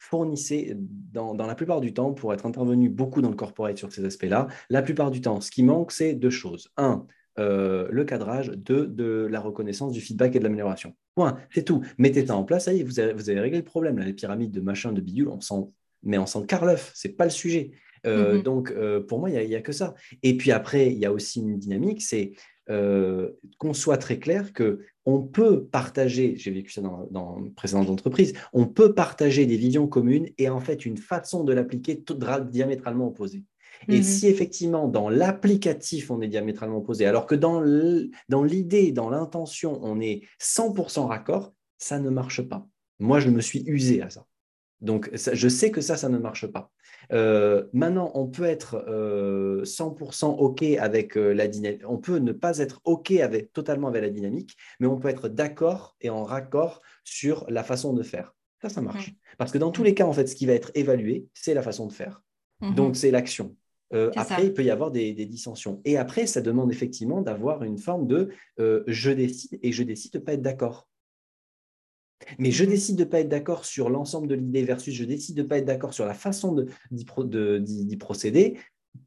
fournissez 0.00 0.74
dans, 0.76 1.34
dans, 1.34 1.46
la 1.46 1.54
plupart 1.54 1.80
du 1.80 1.94
temps, 1.94 2.12
pour 2.12 2.34
être 2.34 2.46
intervenu 2.46 2.88
beaucoup 2.88 3.22
dans 3.22 3.30
le 3.30 3.36
corporate 3.36 3.78
sur 3.78 3.92
ces 3.92 4.04
aspects-là, 4.04 4.48
la 4.68 4.82
plupart 4.82 5.12
du 5.12 5.20
temps, 5.20 5.40
ce 5.40 5.52
qui 5.52 5.62
manque, 5.62 5.92
c'est 5.92 6.14
deux 6.14 6.30
choses. 6.30 6.72
Un, 6.76 7.06
euh, 7.38 7.88
le 7.90 8.04
cadrage, 8.04 8.50
de, 8.50 8.84
de 8.84 9.26
la 9.28 9.40
reconnaissance 9.40 9.92
du 9.92 10.00
feedback 10.00 10.36
et 10.36 10.38
de 10.38 10.44
l'amélioration. 10.44 10.94
Point, 11.16 11.36
c'est 11.52 11.64
tout. 11.64 11.82
Mettez 11.98 12.26
ça 12.26 12.36
en 12.36 12.44
place, 12.44 12.66
ça 12.66 12.72
y 12.72 12.80
est, 12.80 12.82
vous 12.84 13.00
avez, 13.00 13.12
vous 13.12 13.28
avez 13.28 13.40
réglé 13.40 13.58
le 13.58 13.64
problème. 13.64 13.98
les 13.98 14.12
pyramides 14.12 14.52
de 14.52 14.60
machin, 14.60 14.92
de 14.92 15.00
bidule, 15.00 15.28
on 15.28 15.40
sent, 15.40 15.66
mais 16.04 16.16
on 16.16 16.26
sent 16.26 16.46
carleuf, 16.46 16.92
c'est 16.94 17.16
pas 17.16 17.24
le 17.24 17.30
sujet. 17.30 17.72
Euh, 18.06 18.34
mhm. 18.36 18.42
Donc, 18.42 18.70
euh, 18.70 19.00
pour 19.00 19.18
moi, 19.18 19.30
il 19.30 19.48
n'y 19.48 19.56
a, 19.56 19.62
que 19.62 19.72
ça. 19.72 19.94
Et 20.22 20.36
puis 20.36 20.52
après, 20.52 20.92
il 20.92 20.98
y 20.98 21.06
a 21.06 21.12
aussi 21.12 21.40
une 21.40 21.58
dynamique, 21.58 22.02
c'est 22.02 22.32
qu'on 22.66 23.74
soit 23.74 23.98
très 23.98 24.18
clair 24.18 24.54
que 24.54 24.80
on 25.04 25.20
peut 25.20 25.64
partager, 25.64 26.34
j'ai 26.36 26.50
vécu 26.50 26.72
ça 26.72 26.80
dans, 26.80 27.06
dans 27.10 27.44
précédentes 27.56 27.90
entreprises, 27.90 28.32
on 28.54 28.66
peut 28.66 28.94
partager 28.94 29.44
des 29.44 29.58
visions 29.58 29.86
communes 29.86 30.28
et 30.38 30.48
en 30.48 30.60
fait 30.60 30.86
une 30.86 30.96
façon 30.96 31.44
de 31.44 31.52
l'appliquer 31.52 32.02
diamétralement 32.50 33.08
opposée. 33.08 33.42
Et 33.88 33.98
mhm. 33.98 34.02
si 34.02 34.28
effectivement, 34.28 34.88
dans 34.88 35.08
l'applicatif, 35.08 36.10
on 36.10 36.20
est 36.20 36.28
diamétralement 36.28 36.78
opposé, 36.78 37.06
alors 37.06 37.26
que 37.26 37.34
dans 37.34 37.60
l'idée, 38.42 38.92
dans 38.92 39.10
l'intention, 39.10 39.78
on 39.82 40.00
est 40.00 40.22
100% 40.40 41.06
raccord, 41.06 41.52
ça 41.78 41.98
ne 41.98 42.10
marche 42.10 42.42
pas. 42.42 42.66
Moi, 42.98 43.20
je 43.20 43.28
me 43.28 43.40
suis 43.40 43.64
usé 43.66 44.02
à 44.02 44.10
ça. 44.10 44.26
Donc, 44.80 45.10
je 45.14 45.48
sais 45.48 45.70
que 45.70 45.80
ça, 45.80 45.96
ça 45.96 46.08
ne 46.08 46.18
marche 46.18 46.46
pas. 46.46 46.70
Euh, 47.12 47.64
maintenant, 47.72 48.10
on 48.14 48.26
peut 48.26 48.44
être 48.44 48.84
100% 49.64 50.24
euh, 50.24 50.28
OK 50.28 50.62
avec 50.62 51.16
euh, 51.16 51.32
la 51.32 51.48
dynamique. 51.48 51.82
On 51.88 51.96
peut 51.96 52.18
ne 52.18 52.32
pas 52.32 52.58
être 52.58 52.80
OK 52.84 53.10
avec, 53.12 53.52
totalement 53.52 53.88
avec 53.88 54.02
la 54.02 54.10
dynamique, 54.10 54.56
mais 54.80 54.86
on 54.86 54.98
peut 54.98 55.08
être 55.08 55.28
d'accord 55.28 55.96
et 56.00 56.10
en 56.10 56.24
raccord 56.24 56.82
sur 57.02 57.46
la 57.48 57.64
façon 57.64 57.94
de 57.94 58.02
faire. 58.02 58.34
Ça, 58.60 58.68
ça 58.68 58.82
marche. 58.82 59.14
Parce 59.38 59.52
que 59.52 59.58
dans 59.58 59.70
tous 59.70 59.82
les 59.82 59.94
cas, 59.94 60.06
en 60.06 60.12
fait, 60.12 60.26
ce 60.26 60.34
qui 60.34 60.46
va 60.46 60.52
être 60.52 60.70
évalué, 60.74 61.26
c'est 61.34 61.54
la 61.54 61.62
façon 61.62 61.86
de 61.86 61.92
faire. 61.92 62.22
Donc, 62.60 62.96
c'est 62.96 63.10
l'action. 63.10 63.54
Euh, 63.94 64.10
après, 64.16 64.46
il 64.46 64.52
peut 64.52 64.64
y 64.64 64.70
avoir 64.70 64.90
des, 64.90 65.14
dissensions. 65.14 65.80
Et 65.84 65.96
après, 65.96 66.26
ça 66.26 66.40
demande 66.40 66.72
effectivement 66.72 67.22
d'avoir 67.22 67.62
une 67.62 67.78
forme 67.78 68.06
de 68.06 68.30
euh, 68.58 68.82
je 68.86 69.10
décide 69.10 69.58
et 69.62 69.72
je 69.72 69.82
décide 69.82 70.12
de 70.12 70.18
ne 70.18 70.24
pas 70.24 70.32
être 70.34 70.42
d'accord. 70.42 70.88
Mais 72.38 72.50
je 72.50 72.64
décide 72.64 72.96
de 72.96 73.04
ne 73.04 73.08
pas 73.08 73.20
être 73.20 73.28
d'accord 73.28 73.64
sur 73.64 73.90
l'ensemble 73.90 74.28
de 74.28 74.34
l'idée 74.34 74.62
versus 74.62 74.94
je 74.94 75.04
décide 75.04 75.36
de 75.36 75.42
ne 75.42 75.46
pas 75.46 75.58
être 75.58 75.64
d'accord 75.64 75.92
sur 75.92 76.06
la 76.06 76.14
façon 76.14 76.64
d'y 76.90 77.96
procéder 77.96 78.58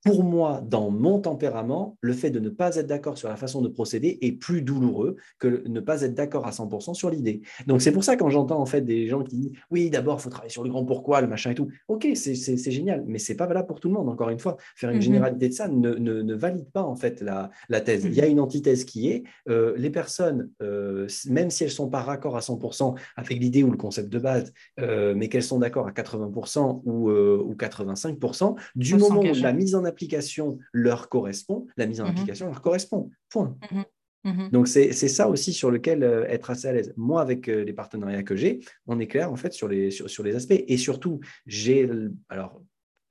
pour 0.04 0.24
moi, 0.24 0.62
dans 0.66 0.90
mon 0.90 1.20
tempérament, 1.20 1.98
le 2.02 2.14
fait 2.14 2.30
de 2.30 2.40
ne 2.40 2.50
pas 2.50 2.76
être 2.76 2.88
d'accord 2.88 3.18
sur 3.18 3.28
la 3.28 3.36
façon 3.36 3.62
de 3.62 3.68
procéder 3.68 4.18
est 4.22 4.32
plus 4.32 4.62
douloureux 4.62 5.18
que 5.40 5.68
ne 5.68 5.80
pas 5.80 6.02
être 6.02 6.14
d'accord 6.14 6.48
à 6.48 6.52
100% 6.52 6.94
sur 6.94 7.10
l'idée. 7.10 7.42
Donc 7.66 7.82
c'est 7.82 7.92
pour 7.92 8.04
ça 8.04 8.16
quand 8.16 8.30
j'entends 8.30 8.60
en 8.60 8.66
fait 8.66 8.82
des 8.82 9.08
gens 9.08 9.24
qui 9.24 9.36
disent 9.38 9.52
oui 9.70 9.90
d'abord 9.90 10.18
il 10.20 10.24
faut 10.24 10.30
travailler 10.30 10.52
sur 10.52 10.64
le 10.64 10.70
grand 10.70 10.86
pourquoi, 10.86 11.22
le 11.22 11.28
machin 11.28 11.52
et 11.52 11.56
tout. 11.56 11.68
Ok 11.88 12.08
c'est 12.16 12.72
génial, 12.72 13.04
mais 13.08 13.20
c'est 13.20 13.36
pas 13.36 13.48
valable 13.48 13.68
pour 13.68 13.80
tout 13.80 13.90
le 13.90 13.96
monde. 13.96 14.10
Encore 14.10 14.30
une 14.30 14.40
fois, 14.40 14.58
faire 14.76 14.90
une 14.90 15.00
mm-hmm. 15.00 15.02
généralité 15.02 15.50
de 15.50 15.54
ça 15.54 15.68
ne, 15.68 15.94
ne, 15.94 16.36
valide 16.36 16.70
pas 16.72 16.84
en 16.84 16.96
fait 16.96 17.22
la, 17.22 17.50
la 17.70 17.82
thèse. 17.82 18.06
Il 18.06 18.14
y 18.14 18.22
a 18.22 18.28
une 18.28 18.40
antithèse 18.40 18.86
qui 18.86 19.10
est 19.10 19.24
euh, 19.50 19.74
les 19.78 19.90
personnes, 19.90 20.50
euh, 20.62 21.08
même 21.30 21.50
si 21.50 21.64
elles 21.64 21.72
sont 21.72 21.90
pas 21.90 22.02
raccord 22.02 22.38
à 22.38 22.42
100% 22.42 22.96
avec 23.16 23.40
l'idée 23.40 23.64
ou 23.64 23.72
le 23.72 23.78
concept 23.78 24.10
de 24.10 24.20
base, 24.20 24.54
euh, 24.80 25.14
mais 25.16 25.30
qu'elles 25.30 25.44
sont 25.44 25.60
d'accord 25.60 25.88
à 25.88 25.92
80% 25.92 26.82
ou, 26.86 27.10
ou 27.10 27.56
85%, 27.56 28.56
du 28.76 28.96
moment 28.96 29.22
où 29.22 29.34
la 29.34 29.54
mise 29.54 29.76
en 29.76 29.77
application 29.86 30.58
leur 30.72 31.10
correspond, 31.10 31.68
la 31.78 31.86
mise 31.86 32.02
en 32.02 32.06
mhm. 32.06 32.12
application 32.12 32.48
leur 32.48 32.62
correspond. 32.62 33.10
Point. 33.30 33.58
Mhm. 33.72 33.86
Mhm. 34.24 34.50
Donc, 34.50 34.68
c'est 34.68 34.92
ça 34.92 35.30
aussi 35.30 35.54
sur 35.54 35.72
lequel 35.72 36.04
euh, 36.04 36.26
être 36.28 36.50
assez 36.50 36.68
à 36.68 36.74
l'aise. 36.74 36.94
Moi, 36.98 37.22
avec 37.22 37.48
euh, 37.48 37.64
les 37.64 37.74
partenariats 37.74 38.24
que 38.24 38.36
j'ai, 38.36 38.60
on 38.86 39.00
est 39.00 39.08
clair 39.08 39.32
en 39.32 39.36
fait 39.36 39.54
sur 39.54 39.68
les, 39.68 39.92
sur, 39.92 40.24
les 40.24 40.36
aspects. 40.36 40.64
Et 40.68 40.78
surtout, 40.78 41.20
j'ai 41.46 41.90
alors 42.30 42.62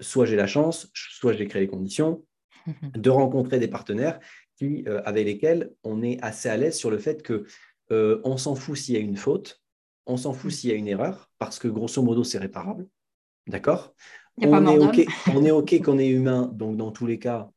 soit 0.00 0.26
j'ai 0.26 0.36
la 0.36 0.46
chance, 0.46 0.90
soit 0.92 1.32
j'ai 1.32 1.46
créé 1.46 1.62
les 1.62 1.68
conditions 1.68 2.22
de 2.94 3.10
rencontrer 3.10 3.58
des 3.58 3.68
partenaires 3.68 4.18
qui, 4.56 4.84
euh, 4.88 5.00
avec 5.04 5.24
lesquels 5.24 5.72
on 5.84 6.02
est 6.02 6.20
assez 6.22 6.48
à 6.48 6.56
l'aise 6.56 6.76
sur 6.76 6.90
le 6.90 6.98
fait 6.98 7.22
que 7.22 7.46
on 7.88 8.36
s'en 8.36 8.56
fout 8.56 8.76
s'il 8.76 8.96
y 8.96 8.98
a 8.98 9.00
une 9.00 9.16
faute, 9.16 9.62
on 10.06 10.16
s'en 10.16 10.32
fout 10.32 10.50
s'il 10.50 10.70
y 10.70 10.72
a 10.72 10.76
une 10.76 10.88
erreur, 10.88 11.30
parce 11.38 11.60
que 11.60 11.68
grosso 11.68 12.02
modo, 12.02 12.24
c'est 12.24 12.38
réparable. 12.38 12.88
D'accord? 13.46 13.94
On, 14.42 14.66
est 14.66 14.78
OK, 14.78 15.06
on 15.34 15.44
est 15.44 15.50
OK 15.50 15.82
qu'on 15.82 15.98
est 15.98 16.08
humain, 16.08 16.50
donc 16.54 16.76
dans 16.76 16.90
tous 16.90 17.06
les 17.06 17.18
cas, 17.18 17.50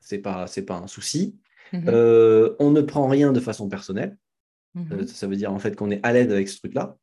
ce 0.00 0.14
n'est 0.14 0.20
pas, 0.20 0.46
pas 0.66 0.76
un 0.76 0.86
souci. 0.86 1.36
Mhm. 1.72 1.84
Euh, 1.88 2.54
on 2.58 2.70
ne 2.70 2.80
prend 2.80 3.08
rien 3.08 3.32
de 3.32 3.40
façon 3.40 3.68
personnelle. 3.68 4.16
Mhm. 4.74 4.92
Euh, 4.92 5.06
ça 5.06 5.26
veut 5.26 5.36
dire 5.36 5.52
en 5.52 5.58
fait 5.58 5.76
qu'on 5.76 5.90
est 5.90 6.00
à 6.02 6.12
l'aide 6.12 6.32
avec 6.32 6.48
ce 6.48 6.58
truc-là. 6.58 6.96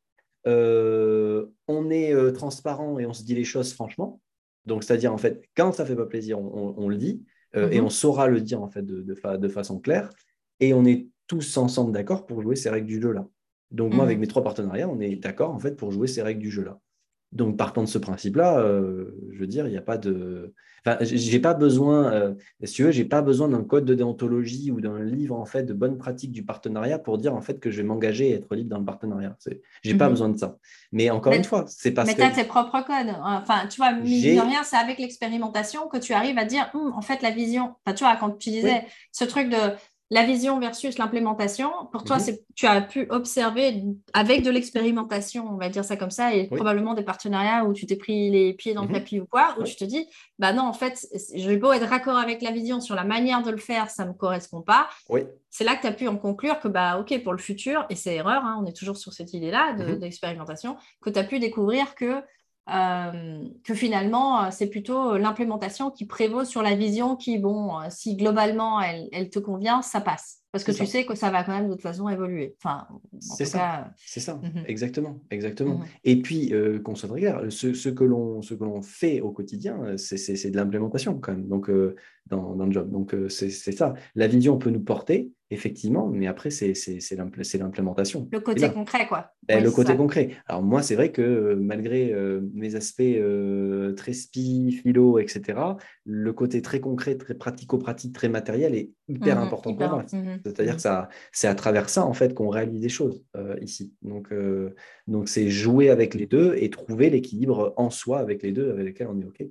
Euh, 0.46 1.46
on 1.68 1.90
est 1.90 2.32
transparent 2.32 2.98
et 2.98 3.06
on 3.06 3.12
se 3.12 3.24
dit 3.24 3.34
les 3.34 3.44
choses 3.44 3.72
franchement. 3.72 4.20
Donc, 4.66 4.84
c'est-à-dire 4.84 5.12
en 5.12 5.18
fait, 5.18 5.42
quand 5.56 5.72
ça 5.72 5.82
ne 5.82 5.88
fait 5.88 5.96
pas 5.96 6.06
plaisir, 6.06 6.38
on, 6.38 6.88
le 6.88 6.96
dit 6.96 7.24
et 7.54 7.80
mhm. 7.80 7.86
on 7.86 7.90
saura 7.90 8.28
le 8.28 8.40
dire 8.40 8.62
en 8.62 8.68
fait 8.68 8.84
de, 8.84 9.02
de, 9.02 9.48
façon 9.48 9.80
claire. 9.80 10.10
Et 10.60 10.72
on 10.74 10.84
est 10.84 11.08
tous 11.26 11.56
ensemble 11.56 11.92
d'accord 11.92 12.26
pour 12.26 12.42
jouer 12.42 12.56
ces 12.56 12.70
règles 12.70 12.86
du 12.86 13.00
jeu-là. 13.00 13.26
Donc, 13.70 13.94
moi, 13.94 14.04
avec 14.04 14.18
mes 14.18 14.26
trois 14.26 14.42
partenariats, 14.42 14.88
on 14.88 15.00
est 15.00 15.16
d'accord 15.16 15.50
en 15.54 15.58
fait 15.58 15.76
pour 15.76 15.92
jouer 15.92 16.08
ces 16.08 16.22
règles 16.22 16.40
du 16.40 16.50
jeu-là. 16.50 16.78
Donc, 17.32 17.56
partant 17.56 17.82
de 17.82 17.88
ce 17.88 17.98
principe-là, 17.98 18.58
euh, 18.58 19.16
je 19.32 19.38
veux 19.38 19.46
dire, 19.46 19.66
il 19.66 19.70
n'y 19.70 19.78
a 19.78 19.82
pas 19.82 19.98
de. 19.98 20.52
Enfin, 20.84 20.96
j'ai 21.02 21.38
pas 21.40 21.52
besoin, 21.52 22.10
euh, 22.12 22.34
si 22.64 22.72
tu 22.72 22.84
veux, 22.84 22.90
j'ai 22.90 23.04
pas 23.04 23.20
besoin 23.20 23.48
d'un 23.48 23.62
code 23.62 23.84
de 23.84 23.94
déontologie 23.94 24.70
ou 24.70 24.80
d'un 24.80 24.98
livre 25.04 25.38
en 25.38 25.44
fait 25.44 25.64
de 25.64 25.74
bonnes 25.74 25.98
pratiques 25.98 26.32
du 26.32 26.42
partenariat 26.42 26.98
pour 26.98 27.18
dire 27.18 27.34
en 27.34 27.42
fait 27.42 27.60
que 27.60 27.70
je 27.70 27.76
vais 27.76 27.82
m'engager 27.82 28.30
et 28.30 28.32
être 28.32 28.54
libre 28.54 28.70
dans 28.70 28.78
le 28.78 28.86
partenariat. 28.86 29.36
J'ai 29.82 29.94
pas 29.94 30.06
mhm. 30.06 30.10
besoin 30.10 30.28
de 30.30 30.38
ça. 30.38 30.56
Mais 30.90 31.10
encore 31.10 31.34
une 31.34 31.44
fois, 31.44 31.66
c'est 31.68 31.92
parce 31.92 32.08
mais 32.08 32.14
que. 32.14 32.22
Mais 32.22 32.32
tu 32.32 32.40
as 32.40 32.42
tes 32.42 32.48
propres 32.48 32.80
codes. 32.80 33.14
Enfin, 33.22 33.66
tu 33.68 33.76
vois, 33.76 33.92
mine 33.92 34.36
de 34.36 34.40
rien, 34.40 34.62
c'est 34.64 34.76
avec 34.76 34.98
l'expérimentation 34.98 35.86
que 35.88 35.98
tu 35.98 36.14
arrives 36.14 36.38
à 36.38 36.46
dire, 36.46 36.70
hum, 36.74 36.92
en 36.96 37.02
fait, 37.02 37.20
la 37.20 37.30
vision. 37.30 37.74
Enfin, 37.84 37.94
tu 37.94 38.04
vois, 38.04 38.16
quand 38.16 38.30
tu 38.38 38.50
disais 38.50 38.86
ce 39.12 39.24
truc 39.24 39.50
de 39.50 39.56
la 40.12 40.24
vision 40.24 40.58
versus 40.58 40.98
l'implémentation, 40.98 41.70
pour 41.92 42.02
toi, 42.02 42.18
mhm. 42.18 42.36
tu 42.56 42.66
as 42.66 42.80
pu 42.80 43.06
observer 43.10 43.84
avec 44.12 44.42
de 44.42 44.50
l'expérimentation, 44.50 45.46
on 45.48 45.56
va 45.56 45.68
dire 45.68 45.84
ça 45.84 45.96
comme 45.96 46.10
ça, 46.10 46.34
et 46.34 46.48
probablement 46.48 46.94
des 46.94 47.04
partenariats 47.04 47.64
où 47.64 47.72
tu 47.72 47.86
t'es 47.86 47.94
pris 47.94 48.28
les 48.28 48.52
pieds 48.52 48.74
dans 48.74 48.82
le 48.82 48.88
mhm. 48.88 48.94
tapis 48.94 49.20
ou 49.20 49.26
quoi, 49.26 49.54
où 49.58 49.62
tu 49.62 49.76
te 49.76 49.84
dis, 49.84 50.08
bah 50.40 50.52
non, 50.52 50.64
en 50.64 50.72
fait, 50.72 51.06
je 51.34 51.48
vais 51.48 51.56
beau 51.56 51.72
être 51.72 51.86
raccord 51.86 52.16
avec 52.16 52.42
la 52.42 52.50
vision 52.50 52.80
sur 52.80 52.96
la 52.96 53.04
manière 53.04 53.42
de 53.42 53.52
le 53.52 53.56
faire, 53.56 53.88
ça 53.88 54.04
ne 54.04 54.08
me 54.08 54.14
correspond 54.14 54.62
pas. 54.62 54.88
Oui. 55.08 55.22
C'est 55.48 55.64
là 55.64 55.76
que 55.76 55.82
tu 55.82 55.86
as 55.86 55.92
pu 55.92 56.08
en 56.08 56.16
conclure 56.16 56.58
que, 56.58 56.68
bah, 56.68 56.98
OK, 56.98 57.16
pour 57.22 57.32
le 57.32 57.38
futur, 57.38 57.86
et 57.88 57.94
c'est 57.94 58.16
erreur, 58.16 58.44
hein, 58.44 58.58
on 58.60 58.66
est 58.66 58.76
toujours 58.76 58.96
sur 58.96 59.12
cette 59.12 59.32
idée-là 59.32 59.74
mhm. 59.74 59.98
d'expérimentation, 59.98 60.76
que 61.00 61.10
tu 61.10 61.18
as 61.20 61.24
pu 61.24 61.38
découvrir 61.38 61.94
que 61.94 62.20
euh, 62.72 63.48
que 63.64 63.74
finalement, 63.74 64.44
euh, 64.44 64.48
c'est 64.50 64.68
plutôt 64.68 65.16
l'implémentation 65.16 65.90
qui 65.90 66.06
prévaut 66.06 66.44
sur 66.44 66.62
la 66.62 66.74
vision 66.74 67.16
qui, 67.16 67.38
bon, 67.38 67.78
euh, 67.80 67.86
si 67.90 68.16
globalement 68.16 68.80
elle, 68.80 69.30
te 69.30 69.38
convient, 69.38 69.82
ça 69.82 70.00
passe. 70.00 70.39
Parce 70.52 70.64
que 70.64 70.72
tu 70.72 70.86
sais 70.86 71.04
que 71.04 71.14
ça 71.14 71.30
va 71.30 71.44
quand 71.44 71.52
même 71.52 71.68
de 71.68 71.72
toute 71.72 71.82
façon 71.82 72.08
évoluer. 72.08 72.56
Enfin, 72.62 72.86
c'est 73.20 73.44
ça. 73.44 73.92
C'est 73.96 74.20
ça, 74.20 74.40
mhm. 74.42 74.64
exactement, 74.66 75.20
exactement. 75.30 75.78
Mhm. 75.78 75.84
Et 76.04 76.22
puis, 76.22 76.52
qu'on 76.84 76.94
soit 76.94 77.08
très 77.08 77.20
clair, 77.20 77.42
ce, 77.48 77.88
que 77.88 78.04
l'on, 78.04 78.42
ce 78.42 78.54
que 78.54 78.64
l'on 78.64 78.82
fait 78.82 79.20
au 79.20 79.30
quotidien, 79.30 79.96
c'est, 79.96 80.50
de 80.50 80.56
l'implémentation 80.56 81.18
quand 81.18 81.32
même. 81.32 81.48
Donc, 81.48 81.70
dans, 82.26 82.54
dans, 82.54 82.66
le 82.66 82.72
job. 82.72 82.90
Donc, 82.90 83.14
c'est, 83.28 83.50
ça. 83.50 83.94
La 84.14 84.26
vision 84.26 84.58
peut 84.58 84.70
nous 84.70 84.82
porter, 84.82 85.30
Effectivement, 85.52 86.06
mais 86.06 86.28
après, 86.28 86.50
c'est 86.50 86.74
l'implémentation. 87.58 88.28
Le 88.30 88.38
côté 88.38 88.70
concret, 88.70 89.08
quoi. 89.08 89.32
Ben, 89.48 89.64
le 89.64 89.72
côté 89.72 89.96
concret. 89.96 90.30
Alors 90.46 90.62
moi, 90.62 90.80
c'est 90.80 90.94
vrai 90.94 91.10
que 91.10 91.22
euh, 91.22 91.56
malgré 91.56 92.12
euh, 92.12 92.40
mes 92.54 92.76
aspects 92.76 93.00
euh, 93.00 93.92
très 93.94 94.12
spi, 94.12 94.70
philo, 94.70 95.18
etc., 95.18 95.58
le 96.04 96.32
côté 96.32 96.62
très 96.62 96.78
concret, 96.78 97.16
très 97.16 97.34
pratico-pratique, 97.34 98.14
très 98.14 98.28
matériel 98.28 98.76
est 98.76 98.92
hyper 99.08 99.38
mhm, 99.38 99.42
important 99.42 99.74
pour 99.74 99.88
moi. 99.88 100.04
C'est-à-dire 100.44 100.76
que 100.76 100.82
c'est 101.32 101.48
à 101.48 101.54
travers 101.54 101.88
ça, 101.88 102.04
en 102.04 102.12
fait, 102.12 102.34
qu'on 102.34 102.48
réalise 102.48 102.80
des 102.80 102.88
choses 102.88 103.24
ici. 103.60 103.94
Donc, 104.02 104.32
donc 105.06 105.28
c'est 105.28 105.50
jouer 105.50 105.90
avec 105.90 106.14
les 106.14 106.26
deux 106.26 106.54
et 106.56 106.70
trouver 106.70 107.10
l'équilibre 107.10 107.74
en 107.76 107.90
soi 107.90 108.18
avec 108.18 108.42
les 108.42 108.52
deux 108.52 108.70
avec 108.70 108.86
lesquels 108.86 109.08
on 109.08 109.20
est 109.20 109.24
OK 109.24 109.44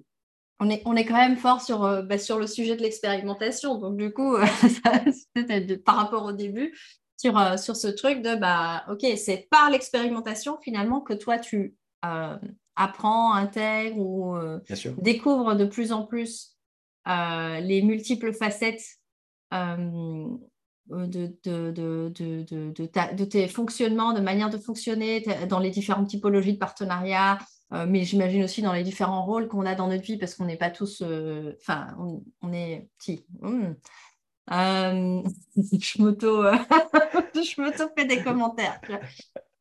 on 0.59 0.69
est, 0.69 0.81
on 0.85 0.95
est 0.95 1.05
quand 1.05 1.15
même 1.15 1.37
fort 1.37 1.61
sur, 1.61 1.83
euh, 1.85 2.01
bah, 2.01 2.17
sur 2.17 2.37
le 2.37 2.47
sujet 2.47 2.75
de 2.75 2.81
l'expérimentation. 2.81 3.77
Donc, 3.77 3.97
du 3.97 4.11
coup, 4.11 4.35
par 5.85 5.95
rapport 5.95 6.25
au 6.25 6.33
début, 6.33 6.77
sur, 7.17 7.37
euh, 7.37 7.57
sur 7.57 7.75
ce 7.75 7.87
truc 7.87 8.21
de, 8.21 8.35
bah, 8.35 8.83
OK, 8.89 9.05
c'est 9.17 9.47
par 9.49 9.69
l'expérimentation 9.69 10.57
finalement 10.61 11.01
que 11.01 11.13
toi, 11.13 11.37
tu 11.37 11.75
euh, 12.05 12.37
apprends, 12.75 13.33
intègres 13.33 13.99
ou 13.99 14.37
découvres 15.01 15.55
de 15.55 15.65
plus 15.65 15.91
en 15.91 16.05
plus 16.05 16.55
les 17.05 17.81
multiples 17.81 18.33
facettes 18.33 18.99
de, 20.89 21.31
de, 21.43 21.71
de, 21.71 22.73
de, 22.73 23.25
tes 23.25 23.47
fonctionnements, 23.47 24.13
de 24.13 24.21
manière 24.21 24.49
de 24.49 24.57
fonctionner 24.57 25.23
dans 25.47 25.59
les 25.59 25.69
différentes 25.69 26.07
typologies 26.07 26.53
de 26.53 26.57
partenariat, 26.57 27.37
euh, 27.73 27.85
mais 27.87 28.03
j'imagine 28.03 28.43
aussi 28.43 28.61
dans 28.61 28.73
les 28.73 28.83
différents 28.83 29.25
rôles 29.25 29.47
qu'on 29.47 29.65
a 29.65 29.75
dans 29.75 29.87
notre 29.87 30.03
vie, 30.03 30.17
parce 30.17 30.35
qu'on 30.35 30.45
n'est 30.45 30.57
pas 30.57 30.71
tous. 30.71 31.01
Euh, 31.01 31.53
enfin, 31.61 31.95
on, 32.41 32.51
est 32.51 32.89
petit. 32.97 33.25
Hmm. 33.41 33.73
Euh, 34.51 35.21
je 35.55 36.01
m'auto 36.01 37.89
fais 37.95 38.05
des 38.05 38.23
commentaires. 38.23 38.81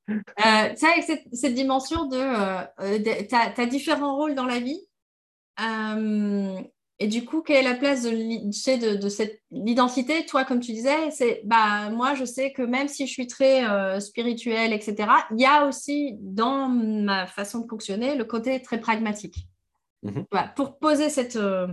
Euh, 0.09 0.15
ça, 0.39 0.89
cette, 1.07 1.27
cette, 1.33 1.55
dimension 1.55 2.07
de. 2.07 3.27
tu 3.27 3.35
as, 3.35 3.67
différents 3.67 4.17
rôles 4.17 4.35
dans 4.35 4.47
la 4.47 4.61
vie. 4.61 4.81
Et 7.01 7.07
du 7.07 7.25
coup, 7.25 7.43
quelle 7.43 7.65
est 7.65 7.69
la 7.69 7.77
place 7.77 8.03
de, 8.03 8.11
de, 8.11 8.97
de 8.97 9.09
cette 9.09 9.41
l'identité? 9.53 10.27
Toi, 10.27 10.45
comme 10.45 10.59
tu 10.59 10.73
disais, 10.73 11.11
c'est 11.13 11.43
bah 11.45 11.91
moi, 11.91 12.15
je 12.15 12.25
sais 12.25 12.53
que 12.53 12.63
même 12.63 12.89
si 12.89 13.07
je 13.07 13.13
suis 13.13 13.29
très 13.29 13.65
euh, 13.69 14.01
spirituelle, 14.01 14.73
etc., 14.73 15.09
il 15.31 15.41
y 15.41 15.47
a 15.47 15.67
aussi 15.67 16.17
dans 16.21 16.69
ma 16.69 17.27
façon 17.29 17.61
de 17.61 17.69
fonctionner 17.69 18.17
le 18.17 18.25
côté 18.25 18.61
très 18.63 18.81
pragmatique. 18.81 19.47
Mhm. 20.05 20.27
pour 20.55 20.79
poser 20.79 21.09
cette 21.09 21.35
euh, 21.35 21.67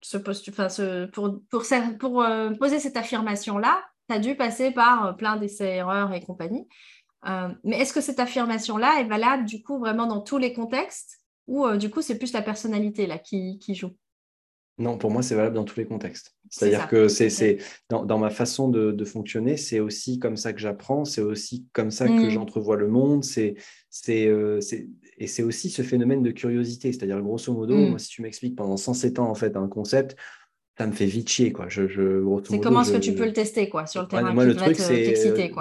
ce 0.00 0.16
enfin, 0.50 0.68
ce, 0.68 1.06
pour, 1.06 1.40
pour, 1.48 1.62
pour 2.00 2.22
euh, 2.22 2.50
poser 2.54 2.80
cette 2.80 2.96
affirmation 2.96 3.56
là, 3.56 3.84
tu 4.08 4.16
as 4.16 4.18
dû 4.18 4.34
passer 4.34 4.72
par 4.72 5.16
plein 5.16 5.36
d'essais, 5.36 5.76
erreurs 5.76 6.12
et 6.12 6.20
compagnie. 6.20 6.66
mais 7.62 7.78
est-ce 7.78 7.92
que 7.92 8.00
cette 8.00 8.18
affirmation 8.18 8.78
là 8.78 8.98
est 9.00 9.04
valable 9.04 9.44
du 9.44 9.62
coup 9.62 9.78
vraiment 9.78 10.06
dans 10.06 10.20
tous 10.20 10.38
les 10.38 10.52
contextes? 10.52 11.21
Ou 11.52 11.66
euh, 11.66 11.76
du 11.76 11.90
coup, 11.90 12.00
c'est 12.00 12.16
plus 12.16 12.32
la 12.32 12.40
personnalité 12.40 13.06
là 13.06 13.18
qui, 13.18 13.58
joue 13.74 13.90
Non, 14.78 14.96
pour 14.96 15.10
moi, 15.10 15.22
c'est 15.22 15.34
valable 15.34 15.54
dans 15.54 15.64
tous 15.64 15.78
les 15.78 15.84
contextes. 15.84 16.34
C'est-à-dire 16.48 16.88
que 16.88 17.08
c'est 17.08 17.58
dans, 17.90 18.18
ma 18.18 18.30
façon 18.30 18.68
de, 18.68 19.04
fonctionner, 19.04 19.58
c'est 19.58 19.78
aussi 19.78 20.18
comme 20.18 20.38
ça 20.38 20.54
que 20.54 20.60
j'apprends, 20.60 21.04
c'est 21.04 21.20
aussi 21.20 21.66
comme 21.74 21.90
ça 21.90 22.08
que 22.08 22.26
mmh. 22.26 22.30
j'entrevois 22.30 22.76
le 22.76 22.88
monde, 22.88 23.22
c'est 23.22 23.56
euh, 24.08 24.60
et 25.18 25.26
c'est 25.26 25.42
aussi 25.42 25.68
ce 25.68 25.82
phénomène 25.82 26.22
de 26.22 26.30
curiosité. 26.30 26.90
C'est-à-dire, 26.90 27.20
grosso 27.20 27.52
modo, 27.52 27.76
mmh. 27.76 27.90
moi, 27.90 27.98
si 27.98 28.08
tu 28.08 28.22
m'expliques 28.22 28.56
pendant 28.56 28.78
107 28.78 29.18
ans 29.18 29.28
en 29.28 29.34
fait 29.34 29.54
un 29.54 29.68
concept, 29.68 30.16
ça 30.78 30.86
me 30.86 30.92
fait 30.92 31.06
vite 31.06 31.28
chier. 31.28 31.52
Quoi. 31.52 31.66
Je, 31.68 31.86
c'est 32.48 32.60
comment 32.60 32.80
est-ce 32.80 32.92
que 32.92 32.98
tu 32.98 33.14
peux 33.14 33.26
le 33.26 33.32
tester 33.32 33.68
quoi, 33.68 33.86
sur 33.86 34.02
le 34.02 34.08
terrain? 34.08 34.32
Moi, 34.32 34.44
le 34.44 34.54
truc, 34.54 34.76
c'est. 34.76 35.14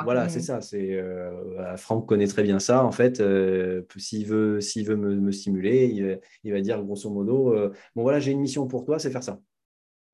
Voilà, 0.03 0.29
c'est 0.29 0.39
mmh. 0.39 0.43
ça. 0.43 0.61
C'est, 0.61 0.93
euh, 0.93 1.75
Franck 1.77 2.07
connaît 2.07 2.27
très 2.27 2.43
bien 2.43 2.59
ça. 2.59 2.83
En 2.83 2.91
fait, 2.91 3.19
euh, 3.19 3.81
s'il 3.97 4.25
veut, 4.25 4.61
s'il 4.61 4.87
veut 4.87 4.95
me, 4.95 5.31
stimuler, 5.31 6.19
il, 6.43 6.51
va 6.51 6.61
dire 6.61 6.81
grosso 6.81 7.09
modo 7.09 7.53
euh, 7.53 7.71
Bon, 7.95 8.03
voilà, 8.03 8.19
j'ai 8.19 8.31
une 8.31 8.39
mission 8.39 8.67
pour 8.67 8.85
toi, 8.85 8.99
c'est 8.99 9.11
faire 9.11 9.23
ça. 9.23 9.39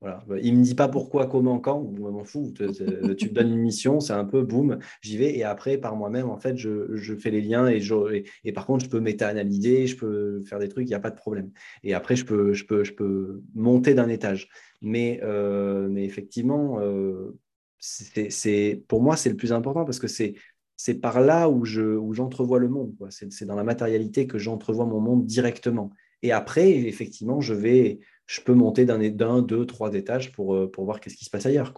Voilà. 0.00 0.24
Il 0.40 0.54
ne 0.54 0.58
me 0.60 0.64
dit 0.64 0.76
pas 0.76 0.86
pourquoi, 0.86 1.26
comment, 1.26 1.58
quand, 1.58 1.92
je 1.96 2.00
m'en 2.00 2.22
fous. 2.24 2.52
tu 2.54 2.62
me 2.64 3.32
donnes 3.32 3.52
une 3.52 3.58
mission, 3.58 3.98
c'est 3.98 4.12
un 4.12 4.24
peu 4.24 4.42
boum, 4.42 4.78
j'y 5.02 5.16
vais. 5.16 5.36
Et 5.36 5.42
après, 5.42 5.76
par 5.76 5.96
moi-même, 5.96 6.30
en 6.30 6.36
fait, 6.36 6.56
je, 6.56 7.16
fais 7.18 7.30
les 7.30 7.40
liens 7.40 7.66
et, 7.66 7.80
je, 7.80 8.22
et, 8.44 8.52
par 8.52 8.64
contre, 8.64 8.84
je 8.84 8.90
peux 8.90 9.00
méta-analyser, 9.00 9.88
je 9.88 9.96
peux 9.96 10.40
faire 10.42 10.60
des 10.60 10.68
trucs, 10.68 10.86
il 10.86 10.90
n'y 10.90 10.94
a 10.94 11.00
pas 11.00 11.10
de 11.10 11.16
problème. 11.16 11.50
Et 11.82 11.94
après, 11.94 12.14
je 12.14 12.24
peux, 12.24 12.52
je 12.52 12.64
peux, 12.64 12.84
je 12.84 12.92
peux 12.92 13.42
monter 13.54 13.94
d'un 13.94 14.08
étage. 14.08 14.48
Mais, 14.82 15.18
euh, 15.24 15.88
mais 15.88 16.04
effectivement, 16.04 16.78
euh, 16.80 17.36
c'est, 17.80 18.84
pour 18.86 19.02
moi, 19.02 19.16
c'est 19.16 19.30
le 19.30 19.36
plus 19.36 19.52
important 19.52 19.84
parce 19.84 19.98
que 19.98 20.06
c'est, 20.06 20.34
c'est 20.76 20.94
par 20.94 21.20
là 21.20 21.48
où, 21.48 21.64
je, 21.64 21.82
où 21.82 22.14
j'entrevois 22.14 22.60
le 22.60 22.68
monde. 22.68 22.94
C'est, 23.10 23.44
dans 23.44 23.56
la 23.56 23.64
matérialité 23.64 24.28
que 24.28 24.38
j'entrevois 24.38 24.86
mon 24.86 25.00
monde 25.00 25.26
directement. 25.26 25.90
Et 26.22 26.30
après, 26.30 26.70
effectivement, 26.70 27.40
je 27.40 27.54
vais 27.54 27.98
je 28.28 28.40
peux 28.42 28.54
monter 28.54 28.84
d'un, 28.84 29.42
deux, 29.42 29.66
trois 29.66 29.94
étages 29.94 30.30
pour, 30.32 30.54
euh, 30.54 30.70
pour 30.70 30.84
voir 30.84 31.00
qu'est-ce 31.00 31.16
qui 31.16 31.24
se 31.24 31.30
passe 31.30 31.46
ailleurs. 31.46 31.72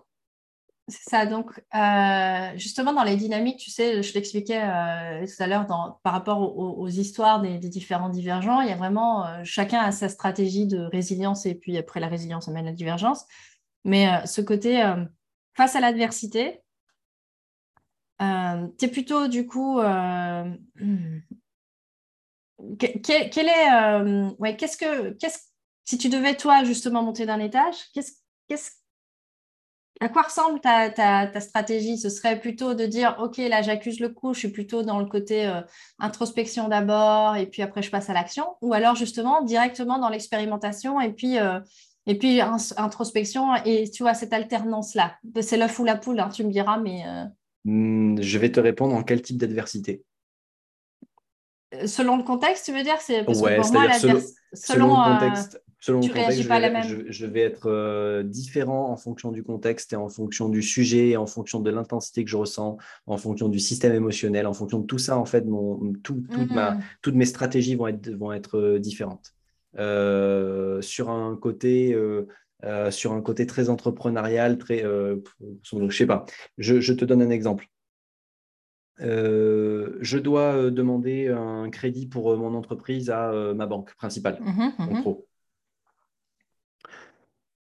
C'est 0.89 1.09
ça. 1.09 1.24
Donc, 1.24 1.52
euh, 1.77 2.59
justement, 2.59 2.93
dans 2.93 3.05
les 3.05 3.14
dynamiques, 3.14 3.59
tu 3.59 3.70
sais, 3.70 4.02
je 4.02 4.12
l'expliquais 4.12 4.60
euh, 4.60 5.24
tout 5.24 5.43
à 5.43 5.47
l'heure 5.47 5.64
par 6.02 6.12
rapport 6.12 6.40
aux, 6.59 6.89
histoires 6.89 7.40
des, 7.40 7.59
différents 7.59 8.09
divergents, 8.09 8.60
il 8.60 8.68
y 8.68 8.72
a 8.72 8.77
vraiment, 8.77 9.44
chacun 9.44 9.78
a 9.81 9.93
sa 9.93 10.09
stratégie 10.09 10.66
de 10.66 10.81
résilience 10.81 11.47
et 11.47 11.55
puis 11.55 11.78
après 11.78 12.01
la 12.01 12.09
résilience 12.09 12.48
amène 12.48 12.64
la 12.64 12.72
divergence. 12.72 13.24
Mais 13.85 14.09
ce 14.27 14.40
côté, 14.40 14.82
face 15.55 15.77
à 15.77 15.81
l'adversité, 15.81 16.60
tu 18.18 18.24
es 18.24 18.89
plutôt 18.89 19.28
du 19.28 19.47
coup. 19.47 19.81
Est. 22.82 23.40
ouais, 24.39 24.56
qu'est-ce 24.56 24.77
que. 24.77 25.10
Qu'est-ce 25.12 25.49
si 25.90 25.98
tu 25.98 26.08
devais, 26.08 26.36
toi, 26.36 26.62
justement, 26.62 27.02
monter 27.02 27.26
d'un 27.26 27.40
étage, 27.40 27.74
à 29.98 30.08
quoi 30.08 30.22
ressemble 30.22 30.60
ta, 30.60 31.40
stratégie? 31.40 31.98
Ce 31.98 32.08
serait 32.08 32.38
plutôt 32.38 32.74
de 32.74 32.86
dire, 32.86 33.16
OK, 33.18 33.38
là, 33.38 33.60
j'accuse 33.60 33.98
le 33.98 34.08
coup, 34.08 34.32
je 34.32 34.38
suis 34.38 34.52
plutôt 34.52 34.84
dans 34.84 35.00
le 35.00 35.06
côté 35.06 35.48
euh, 35.48 35.62
introspection 35.98 36.68
d'abord, 36.68 37.34
et 37.34 37.46
puis 37.46 37.62
après, 37.62 37.82
je 37.82 37.90
passe 37.90 38.08
à 38.08 38.12
l'action. 38.12 38.44
Ou 38.62 38.72
alors, 38.72 38.94
justement, 38.94 39.42
directement 39.42 39.98
dans 39.98 40.10
l'expérimentation, 40.10 41.00
et 41.00 41.12
puis, 41.12 41.40
euh, 41.40 41.58
et 42.06 42.16
puis 42.16 42.40
introspection, 42.40 43.56
et 43.64 43.90
tu 43.90 44.04
vois, 44.04 44.14
cette 44.14 44.32
alternance-là. 44.32 45.16
C'est 45.40 45.56
l'œuf 45.56 45.76
ou 45.80 45.84
la 45.84 45.96
poule, 45.96 46.20
hein, 46.20 46.28
tu 46.28 46.44
me 46.44 46.52
diras, 46.52 46.78
mais... 46.78 47.02
Euh, 47.04 47.24
hmm, 47.64 48.22
je 48.22 48.38
vais 48.38 48.52
te 48.52 48.60
répondre 48.60 48.94
en 48.94 49.02
quel 49.02 49.22
type 49.22 49.38
d'adversité? 49.38 50.04
Selon 51.84 52.16
le 52.16 52.22
contexte, 52.22 52.66
tu 52.66 52.72
veux 52.72 52.84
dire? 52.84 53.00
C'est 53.00 53.24
pour 53.24 53.36
moi, 53.36 53.92
selon, 53.92 54.20
selon, 54.54 54.86
le 54.86 55.18
contexte, 55.18 55.60
Selon 55.81 56.01
le 56.01 56.09
contexte, 56.09 56.43
je 57.09 57.27
vais, 57.27 57.40
être 57.40 57.70
euh, 57.70 58.23
différent 58.23 58.90
en 58.90 58.97
fonction 58.98 59.32
du 59.32 59.43
contexte 59.43 59.94
et 59.94 59.97
en 59.97 60.11
fonction 60.11 60.51
du 60.51 60.62
sujet, 60.62 61.16
en 61.16 61.27
fonction 61.27 61.59
de 61.61 61.70
l'intensité 61.70 62.23
que 62.23 62.31
je 62.31 62.36
ressens, 62.36 62.77
en 63.07 63.16
fonction 63.16 63.48
du 63.48 63.59
système 63.59 63.94
émotionnel, 63.94 64.47
en 64.47 64.52
fonction 64.52 64.81
de 64.81 64.86
tout 64.86 64.98
ça, 64.98 65.16
en 65.16 65.24
fait, 65.24 65.47
mon, 65.47 65.94
tout, 66.02 66.23
ma, 66.51 66.73
mm-hmm. 66.74 66.81
toutes 67.01 67.15
mes 67.15 67.24
stratégies 67.24 67.77
vont 67.77 67.86
être, 67.86 68.11
vont 68.11 68.31
être 68.31 68.59
euh, 68.59 68.78
différentes. 68.78 69.32
Euh, 69.78 70.82
sur 70.82 71.09
un 71.09 71.35
côté. 71.36 71.97
sur 72.90 73.12
un 73.12 73.23
côté 73.23 73.47
très 73.47 73.70
entrepreneurial, 73.70 74.59
très, 74.59 74.82
je 74.82 75.90
sais 75.90 76.07
pas. 76.07 76.27
Je, 76.59 76.93
te 76.93 77.07
donne 77.07 77.23
un 77.23 77.31
exemple. 77.31 77.69
je 78.98 80.19
dois 80.19 80.70
demander 80.70 81.28
un 81.28 81.70
crédit 81.70 82.07
pour 82.07 82.36
mon 82.36 82.55
entreprise 82.55 83.09
à 83.09 83.32
ma 83.55 83.65
banque 83.65 83.94
principale, 83.94 84.40
mm-hmm, 84.43 84.73
en 84.77 84.86
mm-hmm. 84.86 85.01
gros. 85.01 85.30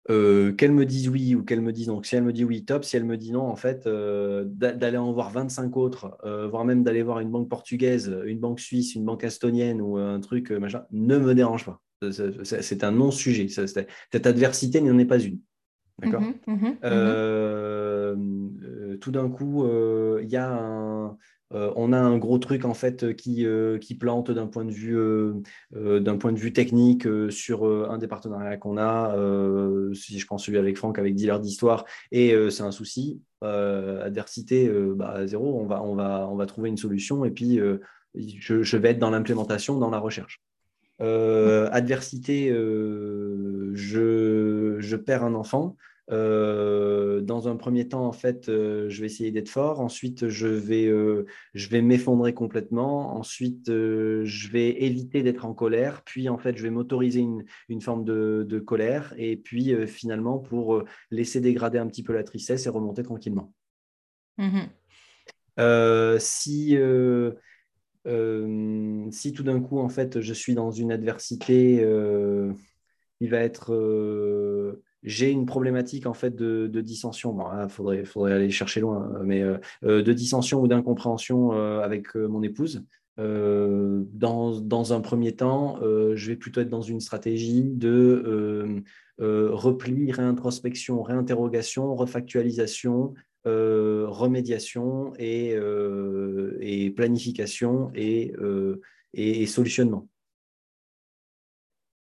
Euh, 0.10 0.52
qu'elle 0.52 0.74
me 0.74 0.86
dise 0.86 1.08
oui 1.08 1.34
ou 1.34 1.44
qu'elle 1.44 1.62
me 1.62 1.72
dise 1.72 1.88
non. 1.88 2.04
Si 2.04 2.16
elle 2.16 2.24
me 2.24 2.34
dit 2.34 2.44
oui, 2.44 2.66
top. 2.66 2.84
Si 2.84 2.98
elle 2.98 3.06
me 3.06 3.18
dit 3.18 3.32
non, 3.32 3.44
en 3.44 3.56
fait, 3.56 3.88
euh, 3.88 4.44
d'aller 4.46 4.98
en 4.98 5.14
voir 5.14 5.32
25 5.32 5.78
autres, 5.78 6.18
euh, 6.26 6.48
voire 6.48 6.66
même 6.66 6.84
d'aller 6.84 7.04
voir 7.04 7.20
une 7.20 7.30
banque 7.30 7.50
portugaise, 7.50 8.14
une 8.26 8.40
banque 8.40 8.60
suisse, 8.60 8.96
une 8.96 9.06
banque 9.06 9.24
estonienne 9.24 9.82
ou 9.82 9.98
un 9.98 10.20
truc 10.20 10.52
machin, 10.52 10.84
ne 10.92 11.18
me 11.18 11.34
dérange 11.34 11.66
pas. 11.66 11.82
C'est 12.12 12.84
un 12.84 12.92
non-sujet. 12.92 13.48
Cette 13.48 14.28
adversité 14.28 14.82
n'en 14.82 14.98
est 14.98 15.06
pas 15.06 15.20
une. 15.20 15.40
D'accord? 16.02 16.22
Mmh 16.22 16.34
mmh 16.48 16.54
mmh 16.54 16.80
Tout 19.04 19.12
d'un 19.12 19.30
coup, 19.30 19.68
il 20.22 20.30
y 20.30 20.38
a 20.38 21.14
euh, 21.54 21.72
on 21.76 21.94
a 21.94 21.98
un 21.98 22.18
gros 22.18 22.40
truc 22.40 22.66
en 22.66 22.74
fait 22.74 23.16
qui, 23.16 23.46
euh, 23.46 23.78
qui 23.78 23.94
plante 23.96 24.32
d'un 24.32 24.48
point 24.48 24.66
de 24.66 24.72
vue 24.72 24.98
euh, 24.98 25.34
point 26.20 26.32
de 26.32 26.40
vue 26.40 26.52
technique 26.54 27.08
sur 27.30 27.66
un 27.66 27.98
des 27.98 28.08
partenariats 28.08 28.58
qu'on 28.58 28.78
a. 28.78 29.16
si 29.94 30.20
je 30.20 30.26
prends 30.26 30.38
celui 30.38 30.58
avec 30.58 30.78
Franck 30.78 31.00
avec 31.00 31.16
dealer 31.16 31.40
d'histoire 31.40 31.86
et 32.12 32.36
c'est 32.50 32.64
un 32.64 32.72
souci. 32.72 33.22
adversité 33.42 34.70
bah, 34.96 35.28
zéro. 35.28 35.60
On 35.60 35.66
va 35.66 35.82
on 35.84 35.96
va 35.96 36.28
on 36.30 36.36
va 36.36 36.46
trouver 36.46 36.70
une 36.70 36.78
solution 36.78 37.26
et 37.26 37.32
puis 37.32 37.60
je, 38.16 38.78
vais 38.78 38.92
être 38.92 39.00
dans 39.00 39.10
l'implémentation, 39.10 39.78
dans 39.78 39.90
la 39.90 40.00
recherche. 40.00 40.42
adversité, 41.00 42.50
je, 43.74 43.74
je, 44.80 44.96
perds 44.96 45.24
un 45.24 45.36
enfant. 45.36 45.76
Euh, 46.12 47.22
dans 47.22 47.48
un 47.48 47.56
premier 47.56 47.88
temps, 47.88 48.06
en 48.06 48.12
fait, 48.12 48.50
euh, 48.50 48.90
je 48.90 49.00
vais 49.02 49.06
essayer 49.06 49.32
d'être 49.32 49.50
fort. 49.50 49.80
Ensuite, 49.80 50.28
je 50.28 50.48
vais, 50.48 50.86
euh, 50.86 51.26
je 51.54 51.70
vais 51.70 51.82
m'effondrer 51.82 52.34
complètement. 52.34 53.16
Ensuite, 53.16 53.68
je 53.68 54.50
vais 54.50 54.84
éviter 54.84 55.24
d'être 55.24 55.46
en 55.46 55.54
colère. 55.54 56.04
Puis, 56.04 56.28
en 56.30 56.38
fait, 56.38 56.58
je 56.58 56.64
vais 56.64 56.70
m'autoriser 56.70 57.22
une, 57.22 57.46
une, 57.70 57.82
forme 57.82 58.04
de, 58.04 58.46
de, 58.48 58.60
colère. 58.60 59.14
Et 59.18 59.38
puis, 59.38 59.74
finalement, 59.88 60.40
pour 60.40 60.84
laisser 61.10 61.40
dégrader 61.40 61.78
un 61.78 61.88
petit 61.88 62.04
peu 62.04 62.14
la 62.14 62.24
tristesse 62.24 62.66
et 62.66 62.70
remonter 62.70 63.04
tranquillement. 63.04 63.54
Mmh 64.38 64.62
si, 66.18 66.76
si 69.12 69.34
tout 69.34 69.44
d'un 69.44 69.62
coup, 69.62 69.80
en 69.80 69.90
fait, 69.90 70.20
je 70.20 70.34
suis 70.34 70.56
dans 70.56 70.72
une 70.72 70.92
adversité 70.92 71.86
qui 73.20 73.28
va 73.28 73.38
être 73.38 73.72
j'ai 75.04 75.30
une 75.30 75.46
problématique 75.46 76.06
en 76.06 76.14
fait 76.14 76.36
de, 76.36 76.82
dissension. 76.82 77.34
Bon, 77.34 77.46
il 77.92 78.06
faudrait, 78.06 78.34
aller 78.34 78.50
chercher 78.50 78.80
loin, 78.80 79.12
hein, 79.16 79.22
mais 79.24 79.42
euh, 79.42 79.58
euh, 79.84 80.02
de 80.02 80.14
dissension 80.14 80.62
ou 80.62 80.68
d'incompréhension 80.68 81.54
euh, 81.54 81.82
avec 81.82 82.16
mon 82.16 82.42
épouse. 82.42 82.84
Dans, 83.18 84.94
un 84.94 85.02
premier 85.02 85.36
temps, 85.36 85.80
je 85.82 86.28
vais 86.28 86.36
plutôt 86.36 86.62
être 86.62 86.70
dans 86.70 86.82
une 86.82 87.00
stratégie 87.00 87.64
de 87.64 88.84
repli, 89.20 90.12
réintrospection, 90.12 91.04
réinterrogation, 91.04 91.94
refactualisation, 91.96 93.14
remédiation 93.46 95.14
et, 95.20 95.56
planification 96.96 97.92
et, 97.94 98.34
solutionnement. 99.46 100.08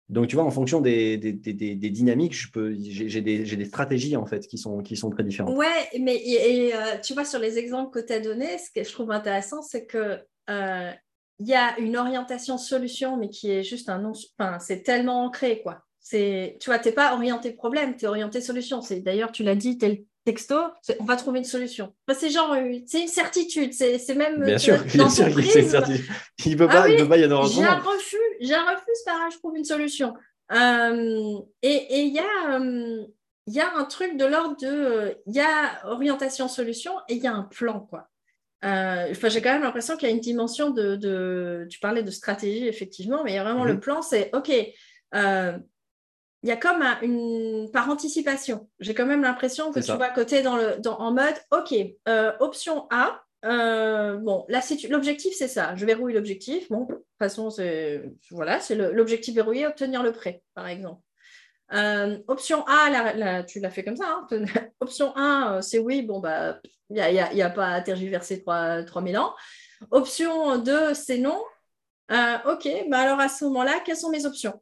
Donc, 0.09 0.27
tu 0.27 0.35
vois, 0.35 0.45
en 0.45 0.51
fonction 0.51 0.79
des, 0.79 1.17
dynamiques, 1.17 2.33
j'ai 2.33 3.21
des, 3.21 3.65
stratégies 3.65 4.15
en 4.15 4.25
fait 4.25 4.47
qui 4.47 4.57
sont, 4.57 4.81
très 5.11 5.23
différentes. 5.23 5.57
Ouais, 5.57 5.89
mais 5.99 6.21
euh, 6.73 6.97
tu 7.03 7.13
vois, 7.13 7.25
sur 7.25 7.39
les 7.39 7.57
exemples 7.57 7.99
que 7.99 8.05
tu 8.05 8.13
as 8.13 8.21
donnés, 8.21 8.57
ce 8.57 8.71
que 8.73 8.87
je 8.87 8.91
trouve 8.91 9.11
intéressant, 9.11 9.61
c'est 9.61 9.85
que 9.85 10.19
euh, 10.49 10.91
il 11.39 11.47
y 11.47 11.53
a 11.53 11.77
une 11.79 11.97
orientation 11.97 12.57
solution, 12.57 13.17
mais 13.17 13.29
qui 13.29 13.51
est 13.51 13.63
juste 13.63 13.89
un 13.89 13.99
non. 13.99 14.13
Enfin, 14.39 14.59
c'est 14.59 14.81
tellement 14.81 15.25
ancré, 15.25 15.61
quoi. 15.61 15.83
Tu 16.09 16.55
vois, 16.65 16.79
tu 16.79 16.87
n'es 16.87 16.93
pas 16.93 17.13
orienté 17.13 17.51
problème, 17.51 17.97
tu 17.97 18.05
es 18.05 18.07
orienté 18.07 18.39
solution. 18.39 18.79
D'ailleurs, 19.03 19.33
tu 19.33 19.43
l'as 19.43 19.55
dit, 19.55 19.77
tel 19.77 20.05
texto, 20.27 20.55
on 20.99 21.05
va 21.05 21.15
trouver 21.15 21.39
une 21.39 21.45
solution. 21.45 21.93
c'est 22.13 22.29
genre, 22.29 22.51
euh, 22.51 22.79
c'est 22.85 23.01
une 23.01 23.07
certitude, 23.07 23.71
c'est 23.71 24.13
même. 24.13 24.43
Bien 24.43 24.57
sûr, 24.57 24.77
bien 24.83 25.09
sûr 25.09 25.25
c'est 25.33 25.61
une 25.61 25.69
certitude. 25.69 26.05
Il 26.45 26.51
ne 26.51 26.57
peut, 26.57 26.67
pas, 26.67 26.89
il 26.89 26.97
peut 26.97 27.07
pas 27.07 27.17
y 27.17 27.23
avoir 27.23 27.47
J'ai 27.47 27.63
un 27.63 27.79
refus, 27.79 28.17
j'ai 28.41 28.53
un 28.53 28.65
refus, 28.65 28.91
c'est 28.93 29.05
pas 29.05 29.29
je 29.31 29.37
trouve 29.37 29.55
une 29.55 29.63
solution. 29.63 30.13
Euh, 30.51 31.39
et 31.61 32.03
il 32.05 32.13
y 32.13 32.19
a. 32.19 32.59
Euh, 32.59 33.05
il 33.49 33.53
y 33.53 33.61
a 33.61 33.77
un 33.77 33.85
truc 33.85 34.17
de 34.17 34.25
l'ordre 34.25 34.57
de, 34.61 35.15
il 35.25 35.33
y 35.33 35.39
a 35.39 35.87
orientation 35.87 36.49
solution 36.49 36.91
et 37.07 37.13
il 37.13 37.23
y 37.23 37.27
a 37.27 37.33
un 37.33 37.43
plan 37.43 37.79
quoi. 37.79 38.09
Enfin, 38.61 39.29
j'ai 39.29 39.41
quand 39.41 39.53
même 39.53 39.63
l'impression 39.63 39.95
qu'il 39.95 40.09
y 40.09 40.11
a 40.11 40.13
une 40.13 40.19
dimension 40.19 40.71
de, 40.71 40.97
de, 40.97 41.65
tu 41.69 41.79
parlais 41.79 42.03
de 42.03 42.11
stratégie 42.11 42.67
effectivement, 42.67 43.23
mais 43.23 43.31
il 43.31 43.35
y 43.35 43.37
a 43.37 43.45
vraiment 43.45 43.63
le 43.63 43.75
mhm. 43.75 43.79
plan, 43.79 44.01
c'est 44.01 44.31
ok, 44.33 44.51
il 46.47 46.49
y 46.49 46.53
a 46.53 46.57
comme 46.57 46.81
une 47.01 47.69
par 47.73 47.89
anticipation. 47.89 48.69
J'ai 48.79 48.93
quand 48.93 49.05
même 49.05 49.21
l'impression 49.21 49.73
que 49.73 49.81
tu 49.81 49.91
vas 49.91 50.09
côté 50.09 50.41
dans 50.41 50.55
le 50.55 50.77
dans, 50.79 50.97
en 50.97 51.11
mode 51.11 51.35
OK, 51.51 51.75
euh, 52.07 52.31
option 52.39 52.87
A. 52.89 53.21
Euh, 53.43 54.15
bon, 54.15 54.45
l'objectif 54.89 55.33
c'est 55.37 55.49
ça. 55.49 55.75
Je 55.75 55.85
verrouille 55.85 56.13
l'objectif. 56.13 56.69
Bon, 56.69 56.85
de 56.85 56.93
toute 56.93 57.03
façon 57.19 57.49
c'est 57.49 58.01
voilà, 58.31 58.61
c'est 58.61 58.75
l'objectif 58.75 59.35
verrouillé, 59.35 59.67
obtenir 59.67 60.03
le 60.03 60.13
prêt, 60.13 60.41
par 60.53 60.69
exemple. 60.69 61.01
Euh, 61.73 62.17
option 62.29 62.63
A, 62.65 63.43
tu 63.43 63.59
l'as 63.59 63.69
fait 63.69 63.83
comme 63.83 63.97
ça. 63.97 64.25
Hein. 64.31 64.45
option 64.79 65.11
1, 65.17 65.61
c'est 65.61 65.79
oui, 65.79 66.01
bon, 66.01 66.21
bah, 66.21 66.61
il 66.89 66.95
n'y 66.95 67.01
a, 67.01 67.33
y 67.33 67.41
a, 67.41 67.49
pas 67.49 67.71
à 67.71 67.81
tergiverser 67.81 68.39
3, 68.39 68.83
3000 68.83 69.17
ans. 69.17 69.35
Option 69.91 70.59
2, 70.59 70.93
c'est 70.93 71.17
non. 71.17 71.43
ok, 72.09 72.69
bah 72.89 72.99
alors 72.99 73.19
à 73.19 73.27
ce 73.27 73.43
moment-là, 73.43 73.81
quelles 73.85 73.97
sont 73.97 74.11
mes 74.11 74.25
options? 74.25 74.57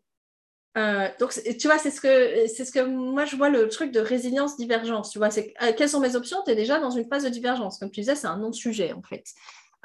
Euh, 0.77 1.07
donc, 1.19 1.31
tu 1.31 1.67
vois, 1.67 1.77
c'est 1.77 1.91
ce, 1.91 2.01
que, 2.01 2.47
c'est 2.47 2.65
ce 2.65 2.71
que 2.71 2.81
moi 2.81 3.25
je 3.25 3.35
vois 3.35 3.49
le 3.49 3.69
truc 3.69 3.91
de 3.91 3.99
résilience-divergence. 3.99 5.11
Tu 5.11 5.17
vois, 5.17 5.31
c'est 5.31 5.53
euh, 5.61 5.71
quelles 5.75 5.89
sont 5.89 6.01
mes 6.01 6.15
options? 6.15 6.37
Tu 6.45 6.51
es 6.51 6.55
déjà 6.55 6.79
dans 6.79 6.89
une 6.89 7.07
phase 7.07 7.23
de 7.23 7.29
divergence. 7.29 7.79
Comme 7.79 7.91
tu 7.91 8.01
disais, 8.01 8.15
c'est 8.15 8.27
un 8.27 8.37
non-sujet 8.37 8.91
en 8.93 9.01
fait. 9.01 9.23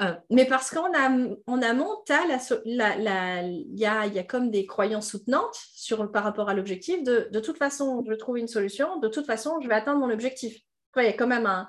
Euh, 0.00 0.14
mais 0.30 0.46
parce 0.46 0.70
qu'en 0.70 0.88
en 0.88 1.62
amont, 1.62 2.02
il 2.08 2.76
la, 2.76 2.96
la, 2.96 3.42
y, 3.42 3.84
a, 3.84 4.06
y 4.06 4.18
a 4.18 4.24
comme 4.24 4.50
des 4.50 4.64
croyances 4.66 5.10
soutenantes 5.10 5.60
sur, 5.74 6.10
par 6.10 6.24
rapport 6.24 6.48
à 6.48 6.54
l'objectif 6.54 7.02
de 7.02 7.28
de 7.30 7.40
toute 7.40 7.58
façon, 7.58 8.02
je 8.08 8.14
trouve 8.14 8.38
une 8.38 8.48
solution, 8.48 8.98
de 8.98 9.08
toute 9.08 9.26
façon, 9.26 9.60
je 9.60 9.68
vais 9.68 9.74
atteindre 9.74 10.00
mon 10.00 10.10
objectif. 10.10 10.58
Il 10.96 11.04
y 11.04 11.06
a 11.06 11.12
quand 11.12 11.26
même 11.26 11.46
un, 11.46 11.68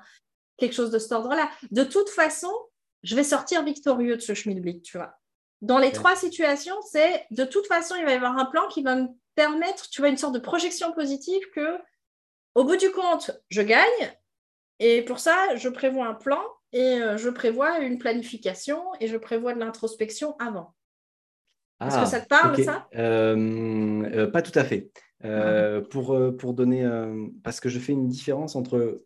quelque 0.56 0.74
chose 0.74 0.90
de 0.90 0.98
cet 0.98 1.12
ordre-là. 1.12 1.48
De 1.70 1.84
toute 1.84 2.08
façon, 2.08 2.52
je 3.02 3.14
vais 3.14 3.24
sortir 3.24 3.62
victorieux 3.64 4.16
de 4.16 4.22
ce 4.22 4.34
schmilblick, 4.34 4.82
tu 4.82 4.96
vois. 4.96 5.14
Dans 5.62 5.78
les 5.78 5.92
trois 5.92 6.16
situations, 6.16 6.74
c'est 6.90 7.24
de 7.30 7.44
toute 7.44 7.66
façon, 7.68 7.94
il 7.96 8.04
va 8.04 8.12
y 8.12 8.16
avoir 8.16 8.36
un 8.36 8.46
plan 8.46 8.66
qui 8.68 8.82
va 8.82 8.96
me 8.96 9.08
permettre, 9.36 9.88
tu 9.88 10.00
vois, 10.00 10.10
une 10.10 10.16
sorte 10.16 10.34
de 10.34 10.40
projection 10.40 10.92
positive 10.92 11.42
que, 11.54 11.78
au 12.54 12.64
bout 12.64 12.76
du 12.76 12.90
compte, 12.90 13.30
je 13.48 13.62
gagne. 13.62 14.12
Et 14.80 15.02
pour 15.02 15.20
ça, 15.20 15.54
je 15.54 15.68
prévois 15.68 16.06
un 16.06 16.14
plan 16.14 16.42
et 16.72 17.00
euh, 17.00 17.16
je 17.16 17.30
prévois 17.30 17.78
une 17.78 17.98
planification 17.98 18.82
et 19.00 19.06
je 19.06 19.16
prévois 19.16 19.54
de 19.54 19.60
l'introspection 19.60 20.36
avant. 20.38 20.74
Est-ce 21.80 21.96
que 21.96 22.00
ah, 22.00 22.06
ça 22.06 22.20
te 22.20 22.28
parle, 22.28 22.62
ça? 22.62 22.88
Euh, 22.96 24.02
euh, 24.14 24.26
Pas 24.30 24.42
tout 24.42 24.56
à 24.56 24.64
fait. 24.64 24.90
Euh, 25.24 25.80
pour, 25.80 26.14
euh, 26.14 26.32
pour 26.32 26.52
donner, 26.52 26.84
euh, 26.84 27.26
parce 27.44 27.60
que 27.60 27.68
je 27.68 27.78
fais 27.78 27.92
une 27.92 28.08
différence 28.08 28.56
entre, 28.56 29.04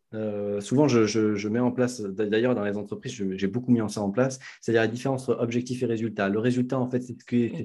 souvent 0.61 0.89
je, 0.89 1.05
je, 1.05 1.49
mets 1.49 1.61
en 1.61 1.71
place, 1.71 2.01
d'ailleurs 2.01 2.55
dans 2.55 2.65
les 2.65 2.77
entreprises, 2.77 3.13
j'ai 3.13 3.47
beaucoup 3.47 3.71
mis 3.71 3.81
ça 3.91 4.01
en 4.01 4.11
place, 4.11 4.39
c'est-à-dire 4.61 4.83
la 4.83 4.89
différence 4.89 5.29
entre 5.29 5.43
objectif 5.43 5.83
et 5.83 5.87
résultat. 5.87 6.29
Le 6.29 6.39
résultat, 6.39 6.79
en 6.79 6.89
fait, 6.89 7.03
c'est 7.03 7.17
ce, 7.21 7.25
ce, 7.27 7.63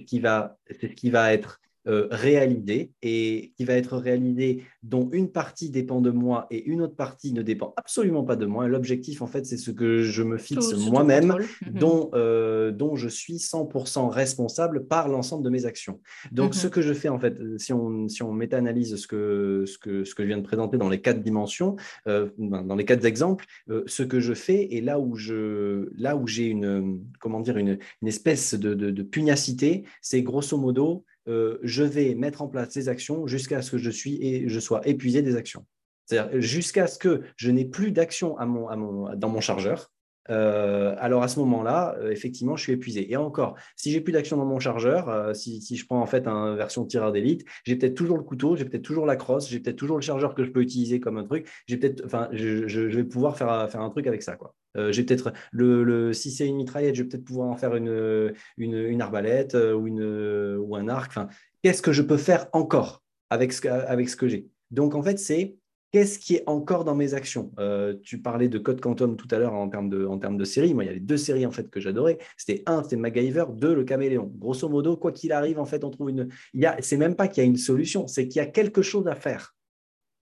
ce 0.69 0.86
qui 0.88 1.10
va 1.10 1.34
être 1.34 1.61
euh, 1.88 2.08
réalisé 2.12 2.91
et 3.02 3.53
qui 3.58 3.66
va 3.66 3.74
être 3.74 3.98
réalisé 3.98 4.64
dont 4.84 5.10
une 5.14 5.32
partie 5.32 5.72
dépend 5.72 5.99
de 5.99 6.12
moi 6.12 6.45
et 6.52 6.64
une 6.66 6.80
autre 6.84 6.95
partie 6.95 7.34
ne 7.34 7.41
dépend 7.41 7.74
absolument 7.76 8.24
pas 8.24 8.36
de 8.36 8.45
moi. 8.45 8.68
L'objectif, 8.68 9.24
en 9.24 9.26
fait, 9.26 9.48
c'est 9.48 9.58
ce 9.58 9.72
que 9.72 10.03
je 10.03 10.22
me 10.22 10.38
fixe 10.38 10.74
moi-même, 10.76 11.34
mhm. 11.66 11.80
dont, 11.80 12.12
euh, 12.14 12.70
dont 12.70 12.95
je 12.95 13.08
suis 13.08 13.38
100% 13.38 14.10
responsable 14.10 14.86
par 14.86 15.08
l'ensemble 15.08 15.44
de 15.44 15.49
mes 15.49 15.66
actions. 15.66 15.99
Donc, 16.32 16.53
ce 16.53 16.68
mhm. 16.68 16.74
que 16.74 16.82
je 16.82 16.94
fais, 16.94 17.10
en 17.10 17.18
fait, 17.18 17.36
si 17.58 17.74
on, 17.74 18.08
si 18.08 18.22
on 18.22 18.32
méta-analyse 18.32 18.95
ce 18.95 19.08
que, 19.08 19.64
ce, 19.66 19.80
que, 19.80 20.03
ce 20.03 20.14
que 20.14 20.22
je 20.22 20.28
viens 20.28 20.38
de 20.38 20.44
présenter 20.44 20.78
dans 20.78 20.90
les 20.90 21.02
quatre 21.02 21.24
dimensions, 21.24 21.78
euh, 22.08 22.30
ben, 22.38 22.62
dans 22.62 22.76
les 22.76 22.86
quatre 22.86 23.06
exemples, 23.06 23.45
ce 23.88 24.03
que 24.03 24.20
je 24.20 24.36
fais 24.36 24.68
et 24.70 24.82
là 24.82 24.99
où 24.99 25.16
je, 25.16 25.90
là 25.98 26.16
où 26.16 26.28
j'ai 26.28 26.45
une, 26.45 27.02
comment 27.20 27.40
dire, 27.40 27.58
une, 27.58 27.80
une 28.03 28.08
espèce 28.08 28.53
de, 28.53 28.76
de, 28.76 28.91
de 28.91 29.02
pugnacité, 29.03 29.84
c'est 30.02 30.22
grosso 30.22 30.58
modo 30.58 31.06
euh, 31.32 31.60
je 31.64 31.84
vais 31.84 32.16
mettre 32.16 32.41
en 32.41 32.48
place 32.48 32.72
ces 32.72 32.90
actions 32.90 33.28
jusqu'à 33.28 33.62
ce 33.62 33.72
que 33.72 33.78
je, 33.78 33.90
suis 33.90 34.22
et 34.22 34.49
je 34.49 34.60
sois 34.60 34.86
épuisé 34.88 35.22
des 35.22 35.36
actions. 35.36 35.66
C'est-à-dire 36.06 36.41
jusqu'à 36.41 36.88
ce 36.88 36.99
que 36.99 37.22
je 37.38 37.52
n'ai 37.52 37.66
plus 37.66 37.91
d'action 37.91 38.36
dans 38.36 39.30
mon 39.30 39.41
chargeur. 39.41 39.91
Euh, 40.30 40.95
alors 40.99 41.23
à 41.23 41.27
ce 41.27 41.39
moment-là, 41.39 41.95
euh, 41.99 42.11
effectivement, 42.11 42.56
je 42.56 42.64
suis 42.64 42.73
épuisé. 42.73 43.11
Et 43.11 43.18
encore, 43.18 43.57
si 43.76 43.91
j'ai 43.91 44.02
plus 44.02 44.14
d'action 44.14 44.38
dans 44.38 44.45
mon 44.45 44.60
chargeur, 44.60 45.35
si, 45.35 45.61
je 45.76 45.85
prends 45.85 46.02
en 46.02 46.06
fait 46.06 46.27
une 46.27 46.56
version 46.56 46.85
tireur 46.85 47.11
d'élite, 47.11 47.43
j'ai 47.65 47.76
peut-être 47.76 47.95
toujours 47.95 48.18
le 48.18 48.23
couteau, 48.23 48.56
j'ai 48.56 48.65
peut-être 48.65 48.84
toujours 48.84 49.06
la 49.06 49.15
crosse, 49.15 49.49
j'ai 49.49 49.60
peut-être 49.60 49.77
toujours 49.77 49.98
le 49.98 50.03
chargeur 50.03 50.35
que 50.35 50.43
je 50.43 50.52
peux 50.52 50.61
utiliser 50.61 50.99
comme 50.99 51.18
un 51.18 51.23
truc. 51.23 51.48
J'ai 51.68 51.77
peut-être, 51.77 52.03
enfin, 52.06 52.30
je, 52.31 52.80
vais 52.80 53.03
pouvoir 53.03 53.38
faire, 53.38 53.69
faire 53.69 53.81
un 53.81 53.89
truc 53.89 54.07
avec 54.07 54.22
ça, 54.22 54.35
quoi. 54.35 54.53
Euh, 54.77 54.91
j'ai 54.91 55.03
peut-être 55.03 55.34
le, 55.52 56.14
si 56.14 56.31
c'est 56.31 56.48
une 56.48 56.56
mitraillette, 56.56 56.95
je 56.95 57.03
vais 57.03 57.10
peut-être 57.10 57.26
pouvoir 57.26 57.49
en 57.49 57.57
faire 57.57 57.76
une, 57.76 58.34
une, 58.57 59.02
arbalète 59.02 59.56
euh, 59.56 59.73
ou, 59.73 59.88
une, 59.88 60.57
ou 60.57 60.76
un 60.76 60.88
arc. 60.88 61.11
Enfin, 61.11 61.27
qu'est-ce 61.64 61.81
que 61.81 61.91
je 61.91 62.02
peux 62.02 62.18
faire 62.18 62.48
encore 62.53 63.03
avec 63.30 63.53
ce, 63.53 63.68
avec 63.68 64.10
ce 64.10 64.15
que 64.15 64.27
j'ai? 64.27 64.48
Donc, 64.72 64.95
en 64.95 65.03
fait, 65.03 65.19
c'est 65.19 65.56
qu'est-ce 65.91 66.19
qui 66.19 66.35
est 66.35 66.43
encore 66.47 66.84
dans 66.84 66.95
mes 66.95 67.13
actions? 67.13 67.51
Euh, 67.59 67.95
Tu 68.03 68.22
parlais 68.22 68.47
de 68.47 68.57
Code 68.57 68.81
Quantum 68.81 69.15
tout 69.15 69.27
à 69.31 69.39
l'heure 69.39 69.53
en 69.53 69.69
termes 69.69 69.89
de, 69.89 70.05
en 70.05 70.18
termes 70.18 70.38
de 70.38 70.45
séries. 70.45 70.73
Moi, 70.73 70.85
il 70.85 70.88
y 70.88 70.89
avait 70.89 70.99
deux 70.99 71.18
séries 71.18 71.45
en 71.45 71.51
fait 71.51 71.69
que 71.69 71.80
j'adorais. 71.80 72.18
C'était 72.38 72.63
un, 72.65 72.84
c'était 72.84 72.95
MacGyver, 72.95 73.45
deux, 73.53 73.76
le 73.76 73.84
Caméléon. 73.84 74.31
Grosso 74.38 74.68
modo, 74.69 74.97
quoi 74.97 75.11
qu'il 75.11 75.31
arrive, 75.31 75.59
en 75.59 75.65
fait, 75.65 75.84
on 75.84 75.89
trouve 75.89 76.09
une. 76.09 76.30
Il 76.53 76.61
y 76.61 76.65
a, 76.65 76.77
c'est 76.81 76.97
même 76.97 77.15
pas 77.15 77.27
qu'il 77.27 77.43
y 77.43 77.45
a 77.45 77.49
une 77.49 77.57
solution, 77.57 78.07
c'est 78.07 78.27
qu'il 78.27 78.39
y 78.39 78.43
a 78.43 78.47
quelque 78.47 78.81
chose 78.81 79.07
à 79.07 79.15
faire. 79.15 79.55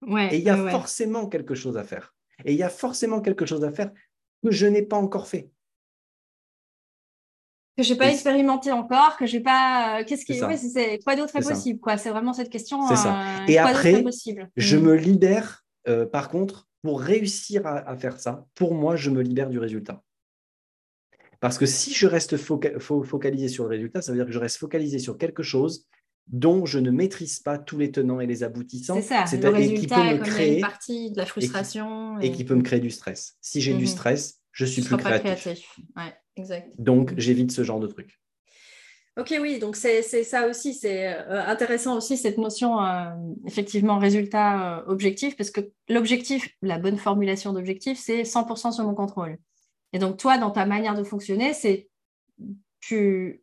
Ouais, 0.07 0.35
Et 0.35 0.39
il 0.39 0.43
y 0.43 0.51
a 0.51 0.57
forcément 0.71 1.29
quelque 1.29 1.55
chose 1.55 1.77
à 1.77 1.85
faire. 1.85 2.13
Et 2.45 2.53
il 2.53 2.59
y 2.59 2.65
a 2.65 2.69
forcément 2.69 3.21
quelque 3.21 3.47
chose 3.47 3.63
à 3.63 3.71
faire 3.71 3.93
que 4.43 4.51
je 4.51 4.67
n'ai 4.67 4.83
pas 4.83 4.97
encore 4.97 5.29
fait. 5.29 5.52
Que 7.77 7.83
je 7.83 7.93
n'ai 7.93 7.99
pas 7.99 8.11
expérimenté 8.11 8.71
encore, 8.71 9.17
que 9.17 9.25
j'ai 9.25 9.41
pas. 9.41 10.01
Euh, 10.01 10.05
qu'est-ce 10.05 10.27
qui. 10.27 10.35
C'est 10.35 10.99
quoi 11.05 11.17
d'autre 11.17 11.35
est, 11.37 11.43
possible 11.43 11.81
quoi. 11.81 11.97
C'est 11.97 12.11
vraiment 12.11 12.35
cette 12.35 12.51
question. 12.51 12.87
C'est 12.87 12.97
ça. 12.97 13.19
Euh, 13.19 13.47
Et 13.49 13.57
après, 13.57 14.05
je 14.57 14.77
mm. 14.77 14.83
me 14.83 14.95
libère, 14.95 15.65
euh, 15.89 16.05
par 16.05 16.29
contre, 16.29 16.69
pour 16.83 17.01
réussir 17.01 17.67
à, 17.67 17.97
faire 17.97 18.21
ça, 18.21 18.45
pour 18.55 18.75
moi, 18.75 18.97
je 18.97 19.11
me 19.11 19.23
libère 19.23 19.49
du 19.49 19.59
résultat. 19.59 20.03
Parce 21.41 21.59
que 21.59 21.67
si 21.67 21.95
je 21.95 22.07
reste 22.07 22.37
focalisé 22.37 23.49
sur 23.49 23.65
le 23.65 23.71
résultat, 23.71 24.03
ça 24.03 24.13
veut 24.13 24.19
dire 24.19 24.27
que 24.27 24.33
je 24.33 24.39
reste 24.39 24.59
focalisé 24.59 24.99
sur 24.99 25.17
quelque 25.17 25.43
chose 25.43 25.87
dont 26.29 26.67
je 26.67 26.79
ne 26.79 26.91
maîtrise 26.91 27.41
pas 27.41 27.59
tous 27.59 27.79
les 27.79 27.91
tenants 27.91 28.21
et 28.21 28.27
les 28.27 28.43
aboutissants. 28.43 29.01
C'est 29.01 29.03
ça, 29.03 29.25
le 29.37 29.49
résultat, 29.49 29.81
qui 29.81 29.87
peut 29.87 30.19
me 30.19 30.25
créer, 30.25 30.55
une 30.57 30.61
partie 30.61 31.11
de 31.11 31.17
la 31.17 31.27
frustration. 31.27 32.19
Et 32.21 32.33
qui, 32.33 32.45
peut 32.45 32.55
me 32.55 32.63
créer 32.63 32.81
du 32.81 32.91
stress. 32.91 33.37
Si 33.41 33.61
j'ai 33.61 33.75
du 33.75 33.83
mhm. 33.83 33.87
stress, 33.87 34.42
je 34.53 34.65
suis 34.65 34.83
plus 34.83 34.97
créatif. 34.97 35.79
Ouais, 35.97 36.15
exact. 36.37 36.71
Donc, 36.79 37.15
j'évite 37.17 37.51
ce 37.53 37.65
genre 37.65 37.81
de 37.81 37.87
truc. 37.87 38.19
Ok, 39.19 39.35
oui, 39.43 39.59
donc 39.59 39.77
c'est 39.77 40.03
ça 40.03 40.47
aussi, 40.47 40.73
c'est 40.73 41.13
euh, 41.13 41.45
intéressant 41.45 41.99
aussi 41.99 42.17
cette 42.17 42.39
notion, 42.39 42.83
euh, 42.83 43.11
effectivement, 43.47 43.99
résultat 43.99 44.79
euh, 44.79 44.85
objectif, 44.87 45.37
parce 45.37 45.51
que 45.51 45.61
l'objectif, 45.91 46.49
la 46.63 46.79
bonne 46.79 46.97
formulation 46.97 47.53
d'objectif, 47.53 47.99
c'est 47.99 48.23
100% 48.23 48.73
sur 48.73 48.85
mon 48.85 48.95
contrôle. 48.95 49.37
Et 49.93 49.99
donc, 49.99 50.17
toi, 50.17 50.39
dans 50.39 50.51
ta 50.51 50.65
manière 50.65 50.95
de 50.95 51.05
fonctionner, 51.05 51.53
c'est 51.53 51.91
tu 52.81 53.43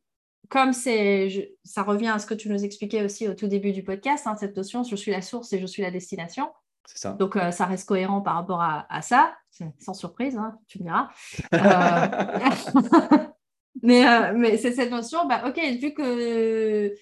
comme 0.49 0.73
c'est, 0.73 1.55
ça 1.63 1.83
revient 1.83 2.07
à 2.07 2.17
ce 2.17 2.25
que 2.25 2.33
tu 2.33 2.49
nous 2.49 2.63
expliquais 2.65 3.03
aussi 3.03 3.27
au 3.27 3.35
tout 3.35 3.47
début 3.47 3.71
du 3.71 3.83
podcast, 3.83 4.25
hein, 4.25 4.35
cette 4.39 4.57
notion 4.57 4.83
je 4.83 4.95
suis 4.95 5.11
la 5.11 5.21
source 5.21 5.53
et 5.53 5.59
je 5.59 5.67
suis 5.67 5.83
la 5.83 5.91
destination. 5.91 6.49
Ça. 6.95 7.11
Donc, 7.11 7.35
euh, 7.35 7.51
ça 7.51 7.65
reste 7.65 7.87
cohérent 7.87 8.21
par 8.21 8.35
rapport 8.35 8.61
à, 8.61 9.01
ça, 9.01 9.33
sans 9.79 9.93
surprise, 9.93 10.37
hein, 10.37 10.57
tu 10.67 10.79
me 10.79 10.83
diras. 10.83 11.09
Euh, 11.53 13.19
mais, 13.83 14.07
euh, 14.07 14.33
mais 14.35 14.57
c'est 14.57 14.73
cette 14.73 14.91
notion, 14.91 15.25
bah, 15.27 15.43
ok, 15.47 15.59
vu 15.79 15.93
que 15.93 16.93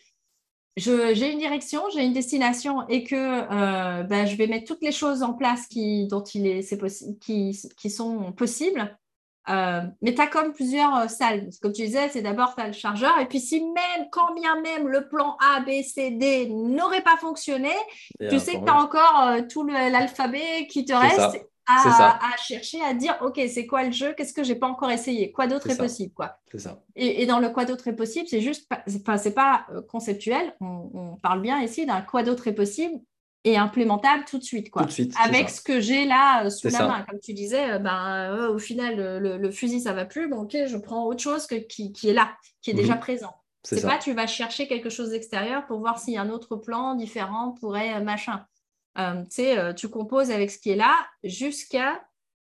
j'ai 0.76 1.32
une 1.32 1.40
direction, 1.40 1.82
j'ai 1.94 2.06
une 2.06 2.14
destination 2.14 2.88
et 2.88 3.04
que 3.04 4.04
bah, 4.04 4.26
je 4.26 4.36
vais 4.36 4.48
mettre 4.48 4.68
toutes 4.68 4.84
les 4.84 4.92
choses 4.92 5.24
en 5.24 5.34
place 5.34 5.68
qui, 5.68 6.08
dont 6.08 6.24
il 6.24 6.46
est, 6.46 7.20
qui, 7.20 7.60
qui 7.78 7.90
sont 7.90 8.32
possibles, 8.34 8.98
euh, 9.50 9.82
mais 10.02 10.14
tu 10.14 10.22
as 10.22 10.28
comme 10.28 10.54
plusieurs 10.54 10.96
euh, 10.96 11.08
salles. 11.08 11.50
Comme 11.62 11.72
tu 11.72 11.84
disais, 11.84 12.10
c'est 12.10 12.22
d'abord 12.22 12.56
tu 12.56 12.62
as 12.62 12.68
le 12.68 12.74
chargeur. 12.74 13.18
Et 13.20 13.26
puis, 13.28 13.40
si 13.40 13.62
même, 13.62 14.08
quand 14.12 14.34
bien 14.34 14.60
même 14.62 14.88
le 14.88 15.08
plan 15.08 15.38
A, 15.40 15.62
B, 15.62 15.82
C, 15.84 16.12
D 16.12 16.50
n'aurait 16.50 17.02
pas 17.02 17.18
fonctionné, 17.18 17.72
tu 18.30 18.40
sais 18.40 18.60
que 18.60 18.66
tu 18.66 18.72
as 18.72 18.76
encore 18.76 19.28
euh, 19.28 19.42
tout 19.50 19.66
l'alphabet 19.66 20.68
qui 20.70 20.86
te 20.86 20.94
reste 20.94 21.46
à, 21.70 22.20
chercher, 22.38 22.82
à 22.82 22.94
dire 22.94 23.18
OK, 23.22 23.40
c'est 23.50 23.68
quoi 23.68 23.84
le 23.84 23.92
jeu? 23.92 24.14
Qu'est-ce 24.18 24.34
que 24.34 24.44
j'ai 24.44 24.56
pas 24.56 24.68
encore 24.68 24.92
essayé? 24.92 25.32
Quoi 25.32 25.48
d'autre 25.48 25.70
est, 25.70 25.78
possible 25.78 26.14
quoi? 26.14 26.38
Ça. 26.58 26.80
Et, 26.96 27.26
dans 27.26 27.40
le 27.40 27.50
quoi 27.50 27.66
d'autre 27.66 27.88
est 27.90 27.96
possible, 27.96 28.28
c'est 28.28 28.42
juste, 28.42 28.72
enfin, 29.02 29.18
c'est 29.18 29.34
pas 29.34 29.66
conceptuel. 29.90 30.56
On, 30.62 30.90
on, 30.94 31.16
parle 31.18 31.42
bien 31.42 31.62
ici 31.62 31.86
d'un 31.86 32.02
quoi 32.02 32.24
d'autre 32.24 32.48
est 32.48 32.56
possible 32.56 33.00
et 33.44 33.58
implémentable 33.58 34.26
tout 34.26 34.38
de 34.38 34.44
suite, 34.44 34.70
quoi. 34.70 34.86
Avec 35.24 35.50
ce 35.50 35.62
que 35.62 35.80
j'ai 35.80 36.06
là 36.06 36.46
euh, 36.46 36.50
sous 36.50 36.70
la 36.70 36.88
main. 36.88 37.06
Comme 37.10 37.20
tu 37.20 37.34
disais, 37.34 37.72
euh, 37.72 37.80
ben, 37.80 38.32
euh, 38.32 38.54
au 38.54 38.60
final, 38.60 38.96
le, 39.22 39.52
fusil, 39.52 39.82
ça 39.82 39.94
va 39.94 40.06
plus. 40.06 40.28
Bon, 40.28 40.42
ok, 40.42 40.58
je 40.68 40.78
prends 40.78 41.06
autre 41.06 41.22
chose 41.22 41.48
que, 41.48 41.56
qui, 41.56 41.94
est 42.04 42.14
là, 42.14 42.36
qui 42.62 42.72
est 42.72 42.74
déjà 42.74 42.96
mhm. 42.96 43.00
présent. 43.00 43.36
C'est 43.64 43.82
pas 43.82 43.98
tu 43.98 44.14
vas 44.14 44.28
chercher 44.28 44.68
quelque 44.68 44.90
chose 44.90 45.10
d'extérieur 45.10 45.66
pour 45.66 45.80
voir 45.80 46.00
s'il 46.00 46.14
y 46.14 46.18
a 46.18 46.22
un 46.22 46.30
autre 46.30 46.56
plan 46.56 46.96
différent 46.96 47.52
pourrait 47.52 48.02
machin. 48.02 48.46
tu 48.96 49.04
sais, 49.30 49.76
tu 49.76 49.90
composes 49.90 50.32
avec 50.32 50.52
ce 50.52 50.58
qui 50.58 50.70
est 50.70 50.78
là 50.78 50.96
jusqu'à. 51.26 52.02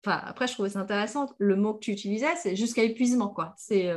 Enfin, 0.05 0.21
après, 0.25 0.47
je 0.47 0.53
trouvais 0.53 0.69
ça 0.69 0.79
intéressant. 0.79 1.29
Le 1.37 1.57
mot 1.57 1.73
que 1.73 1.79
tu 1.79 1.91
utilisais, 1.91 2.33
c'est 2.41 2.55
jusqu'à 2.55 2.83
épuisement, 2.83 3.27
quoi. 3.27 3.53
C'est 3.57 3.91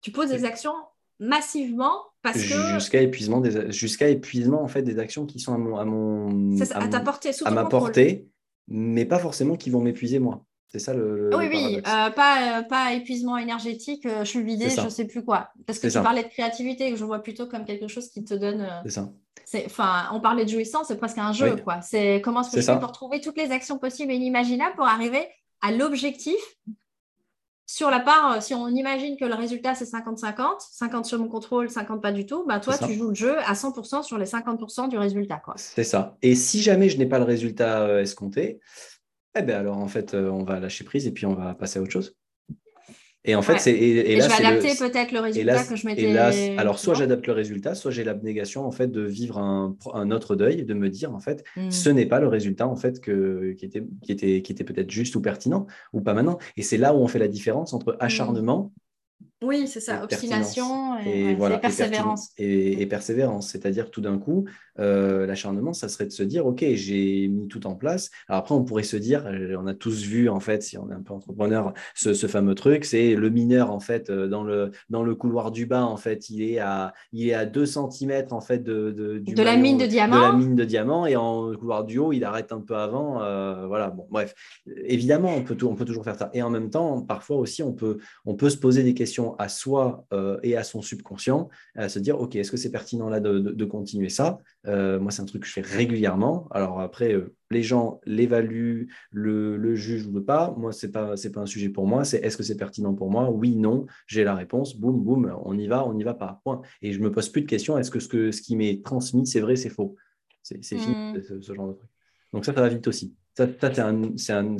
tu 0.00 0.12
poses 0.12 0.28
des 0.28 0.44
actions 0.44 0.74
massivement 1.18 2.04
que 2.32 2.74
jusqu'à 2.74 3.00
épuisement 3.02 3.40
des 3.40 3.72
jusqu'à 3.72 4.08
épuisement 4.08 4.62
en 4.62 4.68
fait 4.68 4.82
des 4.82 4.98
actions 4.98 5.26
qui 5.26 5.38
sont 5.38 5.54
à 5.54 5.58
mon 5.58 5.76
à 5.76 5.84
mon 5.84 6.56
à, 6.58 6.88
ta 6.88 7.00
portée 7.00 7.30
à 7.44 7.50
ma 7.50 7.64
portée 7.66 8.28
mais 8.68 9.04
pas 9.04 9.18
forcément 9.18 9.56
qui 9.56 9.70
vont 9.70 9.80
m'épuiser 9.80 10.18
moi. 10.18 10.44
C'est 10.68 10.78
ça 10.80 10.92
le, 10.92 11.30
oui 11.36 11.48
oui 11.48 11.76
euh, 11.76 12.10
pas 12.10 12.58
euh, 12.58 12.62
pas 12.62 12.94
épuisement 12.94 13.38
énergétique 13.38 14.06
euh, 14.06 14.24
je 14.24 14.30
suis 14.30 14.42
vidé 14.42 14.68
je 14.70 14.88
sais 14.88 15.04
plus 15.04 15.24
quoi. 15.24 15.50
Parce 15.66 15.78
que 15.78 15.86
tu 15.86 16.00
parlais 16.00 16.24
de 16.24 16.28
créativité 16.28 16.90
que 16.90 16.96
je 16.96 17.04
vois 17.04 17.22
plutôt 17.22 17.46
comme 17.46 17.64
quelque 17.64 17.86
chose 17.86 18.08
qui 18.08 18.24
te 18.24 18.34
donne 18.34 18.66
c'est 18.84 18.90
ça. 18.90 19.12
Enfin, 19.66 20.08
on 20.12 20.20
parlait 20.20 20.44
de 20.44 20.50
jouissance, 20.50 20.88
c'est 20.88 20.96
presque 20.96 21.18
un 21.18 21.32
jeu, 21.32 21.56
quoi. 21.56 21.80
C'est 21.82 22.20
comment 22.22 22.42
que 22.42 22.60
je 22.60 22.78
pour 22.78 22.92
trouver 22.92 23.20
toutes 23.20 23.36
les 23.36 23.50
actions 23.50 23.78
possibles 23.78 24.10
et 24.10 24.16
inimaginables 24.16 24.74
pour 24.74 24.86
arriver 24.86 25.28
à 25.60 25.70
l'objectif 25.70 26.34
sur 27.66 27.90
la 27.90 28.00
part, 28.00 28.32
euh, 28.32 28.40
si 28.40 28.54
on 28.54 28.68
imagine 28.68 29.16
que 29.16 29.24
le 29.24 29.34
résultat 29.34 29.74
c'est 29.74 29.86
50-50, 29.86 30.56
50 30.70 31.06
sur 31.06 31.18
mon 31.18 31.28
contrôle, 31.28 31.70
50 31.70 32.02
pas 32.02 32.12
du 32.12 32.26
tout, 32.26 32.44
bah 32.46 32.60
toi 32.60 32.76
tu 32.76 32.92
joues 32.92 33.08
le 33.08 33.14
jeu 33.14 33.38
à 33.38 33.54
100% 33.54 34.02
sur 34.02 34.18
les 34.18 34.26
50% 34.26 34.88
du 34.88 34.98
résultat. 34.98 35.42
C'est 35.56 35.84
ça. 35.84 36.16
Et 36.22 36.34
si 36.34 36.60
jamais 36.60 36.88
je 36.88 36.98
n'ai 36.98 37.06
pas 37.06 37.18
le 37.18 37.24
résultat 37.24 37.82
euh, 37.82 38.02
escompté, 38.02 38.60
eh 39.34 39.42
bien 39.42 39.58
alors 39.58 39.78
en 39.78 39.88
fait 39.88 40.14
euh, 40.14 40.30
on 40.30 40.44
va 40.44 40.60
lâcher 40.60 40.84
prise 40.84 41.06
et 41.06 41.10
puis 41.10 41.26
on 41.26 41.34
va 41.34 41.54
passer 41.54 41.78
à 41.78 41.82
autre 41.82 41.92
chose. 41.92 42.14
Et 43.26 43.34
en 43.34 43.42
fait, 43.42 43.58
c'est. 43.58 43.72
Et, 43.72 44.16
là, 44.16 44.28
je 44.28 44.36
vais 44.36 44.46
adapter 44.46 44.74
peut-être 44.78 45.12
le 45.12 45.20
résultat 45.20 45.64
que 45.64 45.76
je 45.76 45.86
m'étais. 45.86 46.56
alors, 46.58 46.78
soit 46.78 46.94
j'adapte 46.94 47.26
le 47.26 47.32
résultat, 47.32 47.74
soit 47.74 47.90
j'ai 47.90 48.04
l'abnégation 48.04 48.66
en 48.66 48.70
fait 48.70 48.88
de 48.88 49.02
vivre 49.02 49.38
un, 49.38 49.76
un, 49.94 50.10
autre 50.10 50.36
deuil, 50.36 50.64
de 50.64 50.74
me 50.74 50.90
dire 50.90 51.14
en 51.14 51.20
fait, 51.20 51.42
hmm. 51.56 51.70
ce 51.70 51.88
n'est 51.88 52.06
pas 52.06 52.20
le 52.20 52.28
résultat 52.28 52.68
en 52.68 52.76
fait 52.76 53.00
que, 53.00 53.52
qui 53.52 53.64
était, 53.64 53.84
qui 54.02 54.12
était, 54.12 54.42
qui 54.42 54.52
était 54.52 54.64
peut-être 54.64 54.90
juste 54.90 55.16
ou 55.16 55.22
pertinent 55.22 55.66
ou 55.92 56.02
pas 56.02 56.12
maintenant. 56.12 56.38
Et 56.56 56.62
c'est 56.62 56.76
là 56.76 56.94
où 56.94 56.98
on 56.98 57.08
fait 57.08 57.18
la 57.18 57.28
différence 57.28 57.72
entre 57.72 57.92
hmm. 57.92 57.98
acharnement 58.00 58.72
oui, 59.42 59.68
c'est 59.68 59.80
ça, 59.80 60.02
obstination 60.02 60.98
et, 61.00 61.34
voilà, 61.34 61.58
persévérance. 61.58 62.30
Et, 62.38 62.86
persévérance, 62.86 63.48
c'est-à-dire 63.50 63.90
tout 63.90 64.00
d'un 64.00 64.18
coup, 64.18 64.46
euh, 64.78 65.26
l'acharnement, 65.26 65.72
ça 65.72 65.88
serait 65.88 66.06
de 66.06 66.12
se 66.12 66.22
dire, 66.22 66.46
OK, 66.46 66.64
j'ai 66.74 67.28
mis 67.28 67.48
tout 67.48 67.66
en 67.66 67.74
place. 67.74 68.10
Alors 68.28 68.40
après, 68.40 68.54
on 68.54 68.64
pourrait 68.64 68.82
se 68.82 68.96
dire, 68.96 69.24
euh, 69.26 69.56
on 69.58 69.66
a 69.66 69.74
tous 69.74 70.02
vu, 70.04 70.28
en 70.28 70.40
fait, 70.40 70.62
si 70.62 70.78
on 70.78 70.90
est 70.90 70.94
un 70.94 71.02
peu 71.02 71.12
entrepreneur, 71.12 71.72
ce, 71.94 72.14
fameux 72.26 72.54
truc, 72.54 72.84
c'est 72.84 73.14
le 73.14 73.30
mineur, 73.30 73.70
en 73.70 73.80
fait, 73.80 74.10
euh, 74.10 74.28
dans 74.28 74.42
le, 74.42 74.70
dans 74.90 75.02
le 75.02 75.14
couloir 75.14 75.50
du 75.50 75.66
bas, 75.66 75.84
en 75.84 75.96
fait, 75.96 76.30
il 76.30 76.42
est 76.42 76.58
à, 76.58 76.92
il 77.12 77.28
est 77.28 77.34
à 77.34 77.46
2 77.46 77.66
cm, 77.66 78.26
en 78.30 78.40
fait, 78.40 78.62
de, 78.62 78.90
de, 78.90 79.18
de 79.18 79.42
la 79.42 79.56
mine 79.56 79.78
de 79.78 79.86
diamant. 79.86 80.16
De 80.16 80.22
la 80.22 80.32
mine 80.32 80.56
de 80.56 80.64
diamant, 80.64 81.06
et 81.06 81.16
en 81.16 81.54
couloir 81.54 81.84
du 81.84 81.98
haut, 81.98 82.12
il 82.12 82.24
arrête 82.24 82.52
un 82.52 82.60
peu 82.60 82.76
avant. 82.76 83.18
voilà, 83.68 83.90
bon, 83.90 84.06
bref. 84.10 84.34
Évidemment, 84.84 85.34
on 85.34 85.42
peut, 85.42 85.54
tout, 85.54 85.68
on 85.68 85.74
peut 85.74 85.84
toujours 85.84 86.04
faire 86.04 86.16
ça. 86.16 86.30
Et 86.32 86.42
en 86.42 86.50
même 86.50 86.70
temps, 86.70 87.02
parfois 87.02 87.36
aussi, 87.36 87.62
on 87.62 87.72
peut, 87.72 87.98
on 88.24 88.34
peut 88.34 88.50
se 88.50 88.56
poser 88.56 88.82
des 88.82 88.94
questions 88.94 89.36
à 89.36 89.48
soi 89.48 90.06
euh, 90.12 90.38
et 90.42 90.56
à 90.56 90.64
son 90.64 90.82
subconscient, 90.82 91.48
à 91.76 91.88
se 91.88 91.98
dire, 91.98 92.20
OK, 92.20 92.36
est-ce 92.36 92.50
que 92.50 92.56
c'est 92.56 92.70
pertinent 92.70 93.08
là 93.08 93.20
de, 93.20 93.64
continuer 93.64 94.08
ça? 94.08 94.38
Euh, 94.66 94.98
Moi, 94.98 95.10
c'est 95.10 95.22
un 95.22 95.26
truc 95.26 95.42
que 95.42 95.48
je 95.48 95.52
fais 95.52 95.60
régulièrement. 95.60 96.48
Alors 96.50 96.80
après, 96.80 97.12
euh, 97.12 97.34
les 97.50 97.62
gens 97.62 98.00
l'évaluent, 98.04 98.88
le, 99.10 99.74
jugent 99.74 100.06
ou 100.06 100.20
pas. 100.22 100.54
Moi, 100.56 100.72
ce 100.72 100.86
n'est 100.86 100.92
pas, 100.92 101.14
pas 101.32 101.40
un 101.40 101.46
sujet 101.46 101.68
pour 101.68 101.86
moi. 101.86 102.04
C'est 102.04 102.18
est-ce 102.18 102.36
que 102.36 102.42
c'est 102.42 102.56
pertinent 102.56 102.94
pour 102.94 103.10
moi? 103.10 103.30
Oui, 103.30 103.56
non. 103.56 103.86
J'ai 104.06 104.24
la 104.24 104.34
réponse. 104.34 104.76
Boum, 104.76 105.02
boum, 105.02 105.36
on 105.44 105.58
y 105.58 105.66
va, 105.66 105.86
on 105.86 105.94
n'y 105.94 106.04
va 106.04 106.14
pas. 106.14 106.40
Point. 106.44 106.62
Et 106.82 106.92
je 106.92 107.00
me 107.00 107.10
pose 107.10 107.28
plus 107.28 107.42
de 107.42 107.46
questions. 107.46 107.78
Est-ce 107.78 107.90
que 107.90 108.00
ce, 108.00 108.08
que, 108.08 108.30
ce 108.30 108.42
qui 108.42 108.56
m'est 108.56 108.82
transmis, 108.84 109.26
c'est 109.26 109.40
vrai, 109.40 109.56
c'est 109.56 109.70
faux? 109.70 109.96
C'est 110.42 110.62
fini, 110.62 110.94
mmh. 111.14 111.40
ce, 111.40 111.54
genre 111.54 111.68
de 111.68 111.72
truc. 111.72 111.90
Donc 112.32 112.44
ça, 112.44 112.52
ça 112.52 112.60
va 112.60 112.68
vite 112.68 112.86
aussi. 112.86 113.14
Ça, 113.34 113.48
c'est 113.60 113.78
un, 113.80 114.02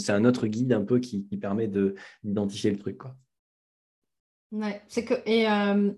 un, 0.08 0.24
autre 0.24 0.46
guide 0.46 0.72
un 0.72 0.82
peu 0.82 0.98
qui, 0.98 1.26
qui 1.26 1.36
permet 1.36 1.70
d'identifier 2.22 2.70
le 2.70 2.78
truc. 2.78 2.98
Quoi. 2.98 3.14
Ouais, 4.54 4.82
c'est 4.88 5.04
que. 5.04 5.14
Et 5.26 5.48
euh, 5.48 5.92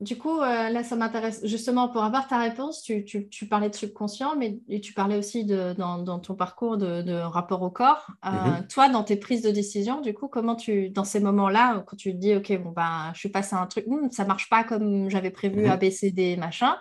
du 0.00 0.16
coup, 0.16 0.40
euh, 0.40 0.68
là, 0.68 0.84
ça 0.84 0.94
m'intéresse. 0.94 1.40
Justement, 1.42 1.88
pour 1.88 2.04
avoir 2.04 2.28
ta 2.28 2.38
réponse, 2.38 2.82
tu, 2.82 3.04
tu, 3.04 3.46
parlais 3.48 3.68
de 3.68 3.74
subconscient, 3.74 4.36
mais 4.36 4.60
tu 4.80 4.92
parlais 4.92 5.16
aussi 5.16 5.44
de, 5.44 5.74
dans, 5.76 5.98
dans 5.98 6.20
ton 6.20 6.36
parcours 6.36 6.76
de, 6.76 7.12
rapport 7.14 7.62
au 7.62 7.70
corps. 7.70 8.06
Euh, 8.24 8.28
mm-hmm. 8.28 8.66
Toi, 8.68 8.88
dans 8.90 9.02
tes 9.02 9.16
prises 9.16 9.42
de 9.42 9.50
décision, 9.50 10.00
du 10.00 10.14
coup, 10.14 10.28
comment 10.28 10.54
tu, 10.54 10.90
dans 10.90 11.02
ces 11.02 11.18
moments-là, 11.18 11.82
quand 11.84 11.96
tu 11.96 12.12
te 12.12 12.16
dis, 12.16 12.36
OK, 12.36 12.56
bon, 12.62 12.70
ben, 12.70 13.10
je 13.14 13.18
suis 13.18 13.28
passé 13.28 13.56
à 13.56 13.60
un 13.60 13.66
truc, 13.66 13.86
hmm, 13.88 14.10
ça 14.12 14.24
marche 14.24 14.48
pas 14.48 14.62
comme 14.62 15.10
j'avais 15.10 15.30
prévu, 15.30 15.64
mm-hmm. 15.64 15.70
ABCD, 15.70 16.36
machin. 16.36 16.76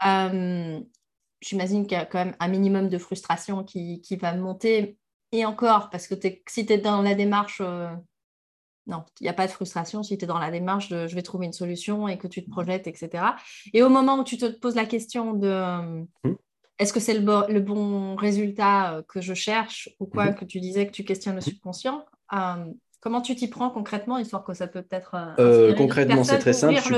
Mm-hmm. 0.00 0.84
J'imagine 1.42 1.86
qu'il 1.86 1.98
y 1.98 2.00
a 2.00 2.06
quand 2.06 2.24
même 2.24 2.36
un 2.40 2.48
minimum 2.48 2.88
de 2.88 2.96
frustration 2.96 3.64
qui, 3.64 4.00
qui 4.00 4.16
va 4.16 4.34
monter. 4.34 4.96
Et 5.32 5.44
encore, 5.44 5.90
parce 5.90 6.06
que 6.06 6.14
si 6.48 6.64
tu 6.64 6.72
es 6.72 6.78
dans 6.78 7.02
la 7.02 7.14
démarche 7.14 7.60
non, 8.86 9.02
il 9.20 9.24
n'y 9.24 9.28
a 9.28 9.32
pas 9.32 9.46
de 9.46 9.52
frustration 9.52 10.02
si 10.02 10.16
tu 10.16 10.24
es 10.24 10.28
dans 10.28 10.38
la 10.38 10.50
démarche 10.50 10.88
de 10.88 11.06
je 11.06 11.14
vais 11.14 11.22
trouver 11.22 11.46
une 11.46 11.52
solution 11.52 12.06
et 12.06 12.18
que 12.18 12.28
tu 12.28 12.44
te 12.44 12.50
projettes, 12.50 12.86
etc. 12.86 13.24
Et 13.72 13.82
au 13.82 13.88
moment 13.88 14.18
où 14.18 14.24
tu 14.24 14.36
te 14.36 14.46
poses 14.46 14.76
la 14.76 14.86
question 14.86 15.34
de 15.34 16.06
mmh. 16.24 16.34
est-ce 16.78 16.92
que 16.92 17.00
c'est 17.00 17.14
le, 17.14 17.60
bon 17.60 18.14
résultat 18.14 18.94
euh, 18.94 19.02
que 19.02 19.20
je 19.20 19.34
cherche 19.34 19.88
ou 19.98 20.06
quoi, 20.06 20.26
mmh. 20.26 20.34
que 20.36 20.44
tu 20.44 20.60
disais 20.60 20.86
que 20.86 20.92
tu 20.92 21.04
questionnes 21.04 21.34
le 21.34 21.40
mmh. 21.40 21.50
subconscient, 21.50 22.04
euh, 22.32 22.64
comment 23.00 23.20
tu 23.20 23.34
t'y 23.34 23.48
prends 23.48 23.70
concrètement, 23.70 24.18
histoire 24.18 24.44
que 24.44 24.54
ça 24.54 24.68
peut 24.68 24.82
peut-être. 24.82 25.16
Euh, 25.38 25.74
concrètement, 25.74 26.22
c'est 26.22 26.38
très 26.38 26.52
simple. 26.52 26.80
Tu 26.80 26.94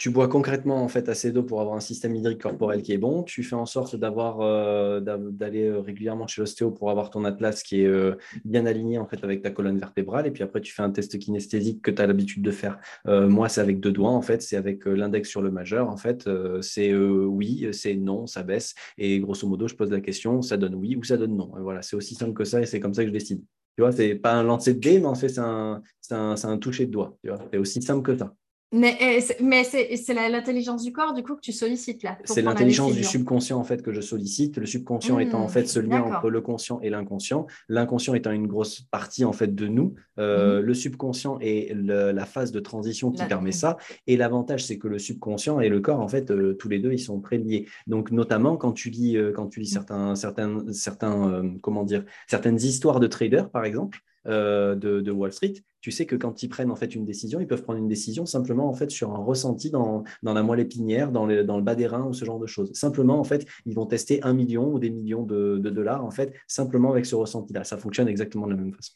tu 0.00 0.08
bois 0.08 0.28
concrètement 0.28 0.82
en 0.82 0.88
fait 0.88 1.10
assez 1.10 1.30
d'eau 1.30 1.42
pour 1.42 1.60
avoir 1.60 1.76
un 1.76 1.80
système 1.80 2.14
hydrique 2.14 2.40
corporel 2.40 2.80
qui 2.80 2.94
est 2.94 2.98
bon. 2.98 3.22
Tu 3.22 3.42
fais 3.42 3.54
en 3.54 3.66
sorte 3.66 3.96
d'avoir 3.96 4.40
euh, 4.40 4.98
d'aller 4.98 5.66
euh, 5.66 5.80
régulièrement 5.80 6.26
chez 6.26 6.40
l'ostéo 6.40 6.70
pour 6.70 6.90
avoir 6.90 7.10
ton 7.10 7.26
atlas 7.26 7.62
qui 7.62 7.82
est 7.82 7.86
euh, 7.86 8.14
bien 8.46 8.64
aligné 8.64 8.96
en 8.96 9.06
fait 9.06 9.22
avec 9.22 9.42
ta 9.42 9.50
colonne 9.50 9.78
vertébrale. 9.78 10.26
Et 10.26 10.30
puis 10.30 10.42
après, 10.42 10.62
tu 10.62 10.72
fais 10.72 10.80
un 10.82 10.90
test 10.90 11.18
kinesthésique 11.18 11.82
que 11.82 11.90
tu 11.90 12.00
as 12.00 12.06
l'habitude 12.06 12.42
de 12.42 12.50
faire. 12.50 12.78
moi, 13.04 13.50
c'est 13.50 13.60
avec 13.60 13.78
deux 13.78 13.92
doigts 13.92 14.12
en 14.12 14.22
fait. 14.22 14.40
C'est 14.40 14.56
avec 14.56 14.86
l'index 14.86 15.28
sur 15.28 15.42
le 15.42 15.50
majeur 15.50 15.90
en 15.90 15.98
fait. 15.98 16.26
c'est 16.62 16.94
oui, 16.94 17.68
c'est 17.72 17.94
non, 17.94 18.26
ça 18.26 18.42
baisse. 18.42 18.74
Et 18.96 19.20
grosso 19.20 19.46
modo, 19.46 19.68
je 19.68 19.74
pose 19.74 19.90
la 19.90 20.00
question, 20.00 20.40
ça 20.40 20.56
donne 20.56 20.76
oui 20.76 20.96
ou 20.96 21.04
ça 21.04 21.18
donne 21.18 21.36
non. 21.36 21.52
voilà, 21.60 21.82
c'est 21.82 21.96
aussi 21.96 22.14
simple 22.14 22.32
que 22.32 22.44
ça 22.44 22.62
et 22.62 22.64
c'est 22.64 22.80
comme 22.80 22.94
ça 22.94 23.02
que 23.02 23.08
je 23.08 23.12
décide. 23.12 23.42
Tu 23.76 23.82
vois, 23.82 23.92
c'est 23.92 24.14
pas 24.14 24.32
un 24.32 24.44
lancer 24.44 24.72
de 24.72 24.80
dé, 24.80 24.98
mais 24.98 25.06
en 25.06 25.14
fait, 25.14 25.28
c'est 25.28 25.40
un, 25.40 25.82
un, 26.10 26.34
un 26.42 26.58
toucher 26.58 26.86
de 26.86 26.90
doigt. 26.90 27.18
C'est 27.52 27.58
aussi 27.58 27.82
simple 27.82 28.02
que 28.02 28.16
ça. 28.16 28.34
Mais, 28.72 28.96
euh, 29.02 29.34
mais 29.42 29.64
c'est 29.64 30.14
l'intelligence 30.14 30.84
du 30.84 30.92
corps, 30.92 31.12
du 31.12 31.24
coup, 31.24 31.34
que 31.34 31.40
tu 31.40 31.52
sollicites 31.52 32.04
là. 32.04 32.18
C'est 32.24 32.42
l'intelligence 32.42 32.94
du 32.94 33.02
subconscient, 33.02 33.58
en 33.58 33.64
fait, 33.64 33.82
que 33.82 33.92
je 33.92 34.00
sollicite. 34.00 34.58
Le 34.58 34.66
subconscient 34.66 35.16
mmh, 35.16 35.22
étant, 35.22 35.40
en 35.40 35.48
fait, 35.48 35.66
ce 35.66 35.80
lien 35.80 36.02
entre 36.02 36.30
le 36.30 36.40
conscient 36.40 36.80
et 36.80 36.88
l'inconscient. 36.88 37.46
L'inconscient 37.68 38.14
étant 38.14 38.30
une 38.30 38.46
grosse 38.46 38.82
partie, 38.82 39.24
en 39.24 39.32
fait, 39.32 39.54
de 39.56 39.66
nous. 39.66 39.94
Euh, 40.18 40.60
mmh. 40.60 40.64
Le 40.64 40.74
subconscient 40.74 41.38
est 41.40 41.74
la 41.74 42.24
phase 42.26 42.52
de 42.52 42.60
transition 42.60 43.10
qui 43.10 43.24
permet 43.24 43.52
ça. 43.52 43.76
Et 44.06 44.16
l'avantage, 44.16 44.64
c'est 44.64 44.78
que 44.78 44.86
le 44.86 45.00
subconscient 45.00 45.58
et 45.58 45.68
le 45.68 45.80
corps, 45.80 46.00
en 46.00 46.08
fait, 46.08 46.30
euh, 46.30 46.54
tous 46.54 46.68
les 46.68 46.78
deux, 46.78 46.92
ils 46.92 47.00
sont 47.00 47.20
très 47.20 47.38
liés. 47.38 47.66
Donc, 47.88 48.12
notamment, 48.12 48.56
quand 48.56 48.72
tu 48.72 48.90
lis, 48.90 49.16
quand 49.34 49.48
tu 49.48 49.60
lis 49.60 49.70
mmh. 49.70 49.74
certains, 49.74 50.14
certains, 50.14 50.72
certains 50.72 51.42
comment 51.60 51.82
dire, 51.82 52.04
certaines 52.28 52.56
histoires 52.56 53.00
de 53.00 53.08
traders, 53.08 53.50
par 53.50 53.64
exemple, 53.64 54.00
de, 54.26 54.74
de 55.00 55.10
Wall 55.10 55.32
Street, 55.32 55.54
tu 55.80 55.90
sais 55.90 56.04
que 56.04 56.14
quand 56.14 56.42
ils 56.42 56.48
prennent 56.48 56.70
en 56.70 56.76
fait 56.76 56.94
une 56.94 57.04
décision, 57.04 57.40
ils 57.40 57.46
peuvent 57.46 57.62
prendre 57.62 57.78
une 57.78 57.88
décision 57.88 58.26
simplement 58.26 58.68
en 58.68 58.74
fait 58.74 58.90
sur 58.90 59.12
un 59.12 59.18
ressenti 59.18 59.70
dans, 59.70 60.04
dans 60.22 60.34
la 60.34 60.42
moelle 60.42 60.60
épinière, 60.60 61.10
dans, 61.10 61.26
dans 61.26 61.56
le 61.56 61.62
bas 61.62 61.74
des 61.74 61.86
reins 61.86 62.04
ou 62.04 62.12
ce 62.12 62.24
genre 62.24 62.38
de 62.38 62.46
choses. 62.46 62.72
Simplement 62.74 63.18
en 63.18 63.24
fait, 63.24 63.46
ils 63.64 63.74
vont 63.74 63.86
tester 63.86 64.22
un 64.22 64.34
million 64.34 64.72
ou 64.72 64.78
des 64.78 64.90
millions 64.90 65.22
de, 65.22 65.58
dollars 65.58 66.04
en 66.04 66.10
fait 66.10 66.34
simplement 66.46 66.90
avec 66.90 67.06
ce 67.06 67.14
ressenti-là. 67.14 67.64
Ça 67.64 67.78
fonctionne 67.78 68.08
exactement 68.08 68.46
de 68.46 68.52
la 68.52 68.58
même 68.58 68.74
façon. 68.74 68.92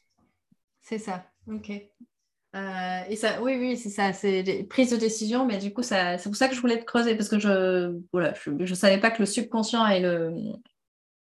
C'est 0.83 0.99
ça. 0.99 1.25
Ok. 1.51 1.71
Euh, 1.71 3.01
et 3.09 3.17
ça, 3.17 3.43
oui, 3.43 3.57
oui, 3.59 3.77
c'est 3.77 3.89
ça, 3.89 4.13
c'est 4.13 4.43
des 4.43 4.63
prises 4.63 4.91
de 4.91 4.97
décision, 4.97 5.45
mais 5.45 5.59
du 5.59 5.73
coup, 5.73 5.83
c'est 5.83 6.23
pour 6.23 6.37
ça 6.37 6.47
que 6.49 6.55
je 6.55 6.61
voulais 6.61 6.79
te 6.79 6.85
creuser, 6.85 7.17
parce 7.17 7.29
que 7.29 7.41
je 7.41 7.99
voilà, 8.13 8.33
je 8.61 8.75
savais 8.75 9.01
pas 9.01 9.11
que 9.11 9.21
le 9.21 9.27
subconscient 9.27 9.85
et 9.89 9.99
le, 9.99 10.33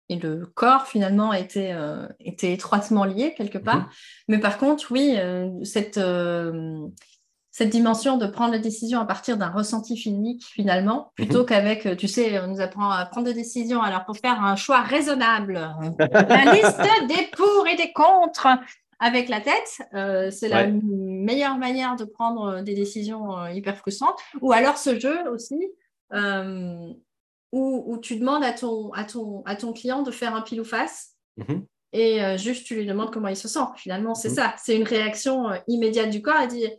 et 0.08 0.16
le 0.16 0.46
corps 0.46 0.86
finalement 0.86 1.32
était, 1.32 1.72
euh, 1.72 2.06
était 2.20 2.52
étroitement 2.52 3.04
lié 3.04 3.34
quelque 3.36 3.58
part. 3.58 3.76
Mhm. 3.76 3.88
Mais 4.28 4.38
par 4.38 4.58
contre, 4.58 4.90
oui, 4.90 5.14
euh, 5.16 5.50
cette, 5.64 5.98
euh, 5.98 6.86
cette 7.50 7.68
dimension 7.68 8.16
de 8.16 8.26
prendre 8.26 8.52
la 8.52 8.58
décision 8.58 9.00
à 9.00 9.04
partir 9.04 9.36
d'un 9.36 9.50
ressenti 9.50 9.96
physique 9.96 10.44
finalement, 10.44 11.12
plutôt 11.14 11.40
mhm. 11.40 11.46
qu'avec, 11.46 11.96
tu 11.96 12.08
sais, 12.08 12.40
on 12.40 12.46
nous 12.46 12.60
apprend 12.60 12.90
à 12.90 13.04
prendre 13.04 13.26
des 13.26 13.34
décisions. 13.34 13.82
Alors 13.82 14.04
pour 14.04 14.16
faire 14.16 14.42
un 14.42 14.56
choix 14.56 14.80
raisonnable, 14.80 15.54
la 15.98 16.54
liste 16.54 16.80
des 17.08 17.28
pour 17.36 17.66
et 17.66 17.76
des 17.76 17.92
contre 17.92 18.48
avec 19.00 19.28
la 19.28 19.40
tête, 19.40 20.32
c'est 20.32 20.48
la 20.48 20.66
meilleure 20.66 21.56
manière 21.56 21.94
de 21.94 22.04
prendre 22.04 22.62
des 22.62 22.74
décisions 22.74 23.46
hyper 23.48 23.76
frustrantes. 23.76 24.18
Ou 24.40 24.52
alors 24.52 24.76
ce 24.76 24.98
jeu 24.98 25.28
aussi 25.30 25.56
où, 27.52 27.98
tu 28.02 28.18
demandes 28.18 28.44
à 28.44 28.52
ton, 28.52 28.92
à, 28.92 29.04
ton, 29.04 29.42
à 29.44 29.56
ton 29.56 29.72
client 29.72 30.02
de 30.02 30.10
faire 30.10 30.34
un 30.34 30.42
pile 30.42 30.60
ou 30.60 30.64
face 30.64 31.14
mhm. 31.36 31.64
et 31.92 32.22
euh, 32.22 32.36
juste 32.36 32.66
tu 32.66 32.74
lui 32.74 32.86
demandes 32.86 33.10
comment 33.10 33.28
il 33.28 33.36
se 33.36 33.48
sent. 33.48 33.64
Finalement, 33.76 34.14
c'est 34.14 34.28
mhm. 34.28 34.34
ça. 34.34 34.54
C'est 34.58 34.76
une 34.76 34.84
réaction 34.84 35.48
euh, 35.48 35.56
immédiate 35.66 36.10
du 36.10 36.20
corps 36.20 36.36
à 36.36 36.46
dire 36.46 36.70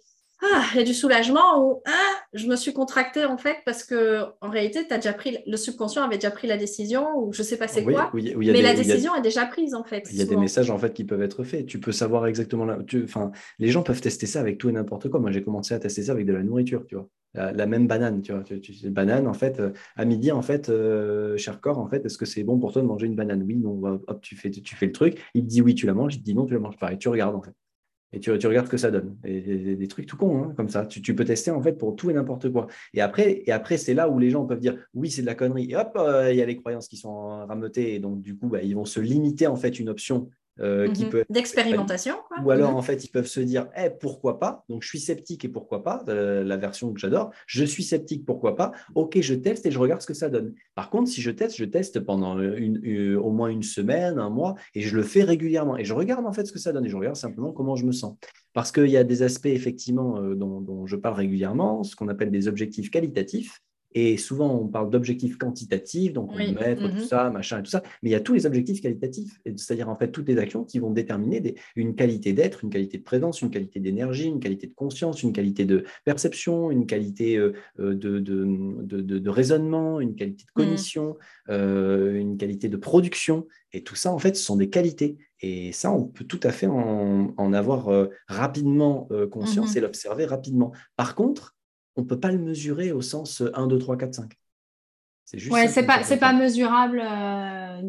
ah, 0.41 0.63
il 0.73 0.77
y 0.77 0.81
a 0.81 0.83
du 0.83 0.93
soulagement 0.93 1.61
ou 1.61 1.81
ah, 1.85 2.15
je 2.33 2.47
me 2.47 2.55
suis 2.55 2.71
contracté 2.71 3.25
en 3.25 3.37
fait 3.37 3.57
parce 3.65 3.83
que 3.83 4.23
en 4.41 4.49
réalité, 4.49 4.79
as 4.89 4.95
déjà 4.95 5.13
pris, 5.13 5.37
le 5.45 5.57
subconscient 5.57 6.03
avait 6.03 6.15
déjà 6.15 6.31
pris 6.31 6.47
la 6.47 6.57
décision 6.57 7.07
ou 7.17 7.33
je 7.33 7.43
sais 7.43 7.57
pas 7.57 7.67
c'est 7.67 7.83
quoi, 7.83 8.11
mais 8.13 8.61
la 8.61 8.73
décision 8.73 9.15
est 9.15 9.21
déjà 9.21 9.45
prise 9.45 9.73
en 9.75 9.83
fait. 9.83 10.07
Il 10.11 10.17
y 10.17 10.21
a 10.21 10.25
des 10.25 10.37
messages 10.37 10.69
en 10.69 10.77
fait 10.77 10.93
qui 10.93 11.03
peuvent 11.03 11.21
être 11.21 11.43
faits. 11.43 11.65
Tu 11.65 11.79
peux 11.79 11.91
savoir 11.91 12.27
exactement 12.27 12.65
là. 12.65 12.77
Enfin, 13.03 13.31
les 13.59 13.69
gens 13.69 13.83
peuvent 13.83 14.01
tester 14.01 14.25
ça 14.25 14.39
avec 14.39 14.57
tout 14.57 14.69
et 14.69 14.71
n'importe 14.71 15.09
quoi. 15.09 15.19
Moi, 15.19 15.31
j'ai 15.31 15.43
commencé 15.43 15.73
à 15.73 15.79
tester 15.79 16.03
ça 16.03 16.13
avec 16.13 16.25
de 16.25 16.33
la 16.33 16.43
nourriture, 16.43 16.85
tu 16.87 16.95
vois. 16.95 17.09
La, 17.35 17.67
même 17.67 17.87
banane, 17.87 18.21
tu 18.21 18.31
vois. 18.31 18.43
Tu, 18.43 18.59
tu, 18.59 18.89
banane, 18.89 19.27
en 19.27 19.33
fait, 19.33 19.59
euh, 19.59 19.71
à 19.95 20.03
midi, 20.03 20.31
en 20.31 20.41
fait, 20.41 20.69
euh, 20.69 21.37
cher 21.37 21.61
corps, 21.61 21.77
en 21.77 21.87
fait, 21.87 22.03
est-ce 22.03 22.17
que 22.17 22.25
c'est 22.25 22.43
bon 22.43 22.57
pour 22.57 22.73
toi 22.73 22.81
de 22.81 22.87
manger 22.87 23.05
une 23.05 23.15
banane? 23.15 23.43
Oui, 23.43 23.55
non, 23.55 23.79
hop, 23.83 24.21
tu 24.21 24.35
fais, 24.35 24.49
tu 24.49 24.75
fais 24.75 24.87
le 24.87 24.91
truc. 24.91 25.21
Il 25.35 25.43
te 25.43 25.47
dit 25.47 25.61
oui, 25.61 25.75
tu 25.75 25.85
la 25.85 25.93
manges. 25.93 26.15
Il 26.15 26.19
te 26.19 26.23
dit 26.23 26.33
non, 26.33 26.45
tu 26.45 26.53
la 26.53 26.59
manges 26.59 26.77
pas. 26.77 26.91
Et 26.91 26.97
tu 26.97 27.07
regardes, 27.07 27.35
en 27.35 27.41
fait. 27.41 27.53
Et 28.11 28.19
tu, 28.19 28.35
tu, 28.37 28.47
regardes 28.47 28.65
ce 28.65 28.71
que 28.71 28.77
ça 28.77 28.89
donne. 28.89 29.15
Des, 29.23 29.87
trucs 29.87 30.07
tout 30.07 30.17
cons, 30.17 30.43
hein, 30.43 30.53
comme 30.57 30.69
ça. 30.69 30.85
Tu, 30.85 31.15
peux 31.15 31.25
tester 31.25 31.51
en 31.51 31.61
fait 31.61 31.73
pour 31.73 31.95
tout 31.95 32.09
et 32.09 32.13
n'importe 32.13 32.51
quoi. 32.51 32.67
Et 32.93 33.01
après, 33.01 33.43
et 33.45 33.51
après 33.51 33.77
c'est 33.77 33.93
là 33.93 34.09
où 34.09 34.17
les 34.17 34.29
gens 34.29 34.45
peuvent 34.45 34.59
dire 34.59 34.77
oui, 34.93 35.11
c'est 35.11 35.21
de 35.21 35.27
la 35.27 35.35
connerie. 35.35 35.69
Et 35.69 35.75
hop, 35.75 35.93
euh, 35.95 36.31
il 36.31 36.37
y 36.37 36.41
a 36.41 36.45
les 36.45 36.55
croyances 36.55 36.87
qui 36.87 36.97
sont 36.97 37.45
rameutées. 37.45 37.93
Et 37.95 37.99
donc, 37.99 38.21
du 38.21 38.35
coup, 38.35 38.47
bah, 38.47 38.63
ils 38.63 38.75
vont 38.75 38.85
se 38.85 38.99
limiter 38.99 39.47
en 39.47 39.55
fait 39.55 39.79
une 39.79 39.89
option 39.89 40.29
euh, 40.61 40.89
qui 40.91 41.05
mhm. 41.05 41.09
peut 41.09 41.25
d'expérimentation. 41.29 42.15
Ou 42.43 42.51
alors, 42.51 42.71
mhm. 42.71 42.77
en 42.77 42.81
fait, 42.81 43.03
ils 43.03 43.09
peuvent 43.09 43.27
se 43.27 43.39
dire 43.39 43.67
eh, 43.77 43.89
pourquoi 43.89 44.39
pas? 44.39 44.63
Donc, 44.69 44.83
je 44.83 44.87
suis 44.87 44.99
sceptique 44.99 45.45
et 45.45 45.49
pourquoi 45.49 45.83
pas 45.83 46.03
euh, 46.09 46.43
La 46.43 46.57
version 46.57 46.93
que 46.93 46.99
j'adore. 46.99 47.31
Je 47.47 47.63
suis 47.63 47.83
sceptique, 47.83 48.25
pourquoi 48.25 48.55
pas? 48.55 48.71
Ok, 48.95 49.19
je 49.21 49.33
teste 49.35 49.65
et 49.65 49.71
je 49.71 49.79
regarde 49.79 50.01
ce 50.01 50.07
que 50.07 50.13
ça 50.13 50.29
donne. 50.29 50.53
Par 50.75 50.89
contre, 50.89 51.09
si 51.09 51.21
je 51.21 51.31
teste, 51.31 51.55
je 51.57 51.65
teste 51.65 51.99
pendant 51.99 52.39
une, 52.39 53.15
au 53.15 53.31
moins 53.31 53.49
une 53.49 53.63
semaine, 53.63 54.19
un 54.19 54.29
mois, 54.29 54.55
et 54.75 54.81
je 54.81 54.95
le 54.95 55.03
fais 55.03 55.23
régulièrement. 55.23 55.77
Et 55.77 55.85
je 55.85 55.93
regarde 55.93 56.25
en 56.25 56.33
fait 56.33 56.45
ce 56.45 56.51
que 56.51 56.59
ça 56.59 56.71
donne 56.71 56.85
et 56.85 56.89
je 56.89 56.97
regarde 56.97 57.15
simplement 57.15 57.51
comment 57.51 57.75
je 57.75 57.85
me 57.85 57.91
sens. 57.91 58.15
Parce 58.53 58.71
qu'il 58.71 58.87
y 58.87 58.97
a 58.97 59.03
des 59.03 59.23
aspects, 59.23 59.45
effectivement, 59.45 60.17
euh, 60.17 60.35
dont, 60.35 60.61
dont 60.61 60.85
je 60.85 60.95
parle 60.95 61.15
régulièrement, 61.15 61.83
ce 61.83 61.95
qu'on 61.95 62.07
appelle 62.07 62.31
des 62.31 62.47
objectifs 62.47 62.89
qualitatifs 62.89 63.61
et 63.93 64.17
souvent, 64.17 64.53
on 64.55 64.67
parle 64.67 64.91
d'objectifs 64.91 65.37
quantitatifs, 65.37 66.13
donc 66.13 66.31
on 66.31 66.37
mettre 66.37 66.87
tout 66.87 66.95
mhm. 66.95 66.99
ça, 66.99 67.29
machin 67.31 67.59
et 67.59 67.63
tout 67.63 67.71
ça, 67.71 67.81
mais 68.03 68.09
il 68.09 68.11
y 68.11 68.15
a 68.15 68.19
tous 68.19 68.33
les 68.33 68.45
objectifs 68.45 68.81
qualitatifs, 68.81 69.39
c'est-à-dire 69.55 69.89
en 69.89 69.95
fait 69.95 70.11
toutes 70.11 70.27
les 70.27 70.37
actions 70.37 70.63
qui 70.63 70.77
vont 70.77 70.91
déterminer 70.91 71.55
une 71.75 71.95
qualité 71.95 72.33
d'être, 72.33 72.63
une 72.63 72.69
qualité 72.69 72.99
de 72.99 73.03
présence, 73.03 73.41
une 73.41 73.49
qualité 73.49 73.79
d'énergie, 73.79 74.27
une 74.27 74.39
qualité 74.39 74.67
de 74.67 74.73
conscience, 74.73 75.23
une 75.23 75.33
qualité 75.33 75.65
de 75.65 75.85
perception, 76.05 76.69
une 76.69 76.85
qualité 76.85 77.37
euh, 77.37 77.53
euh, 77.79 77.95
de, 77.95 78.19
de, 78.19 79.29
raisonnement, 79.29 79.99
une 79.99 80.15
qualité 80.15 80.43
de 80.43 80.61
mhm. 80.61 80.65
cognition, 80.65 81.17
euh, 81.49 82.13
une 82.13 82.37
qualité 82.37 82.69
de 82.69 82.77
production. 82.77 83.47
Et 83.73 83.83
tout 83.83 83.95
ça, 83.95 84.11
en 84.11 84.19
fait, 84.19 84.35
ce 84.35 84.43
sont 84.43 84.55
des 84.55 84.69
qualités. 84.69 85.17
Et 85.41 85.71
ça, 85.71 85.91
on 85.91 86.05
peut 86.05 86.25
tout 86.25 86.39
à 86.43 86.51
fait 86.51 86.67
en, 86.67 87.53
avoir 87.53 88.09
rapidement 88.27 89.07
conscience 89.31 89.71
mhm. 89.71 89.77
et 89.77 89.81
l'observer 89.81 90.25
rapidement. 90.25 90.73
Par 90.97 91.15
contre, 91.15 91.55
on 91.99 92.03
ne 92.03 92.07
peut 92.07 92.19
pas 92.19 92.31
le 92.31 92.39
mesurer 92.39 92.91
au 92.91 93.01
sens 93.01 93.43
1, 93.53 93.67
2, 93.67 93.77
3, 93.77 93.97
4, 93.97 94.13
5. 94.13 94.33
C'est 95.25 95.37
juste. 95.37 95.53
Ouais, 95.53 95.67
c'est 95.67 95.85
pas, 95.85 96.01
pas 96.01 96.33
mesurable. 96.33 97.03
Euh, 97.03 97.81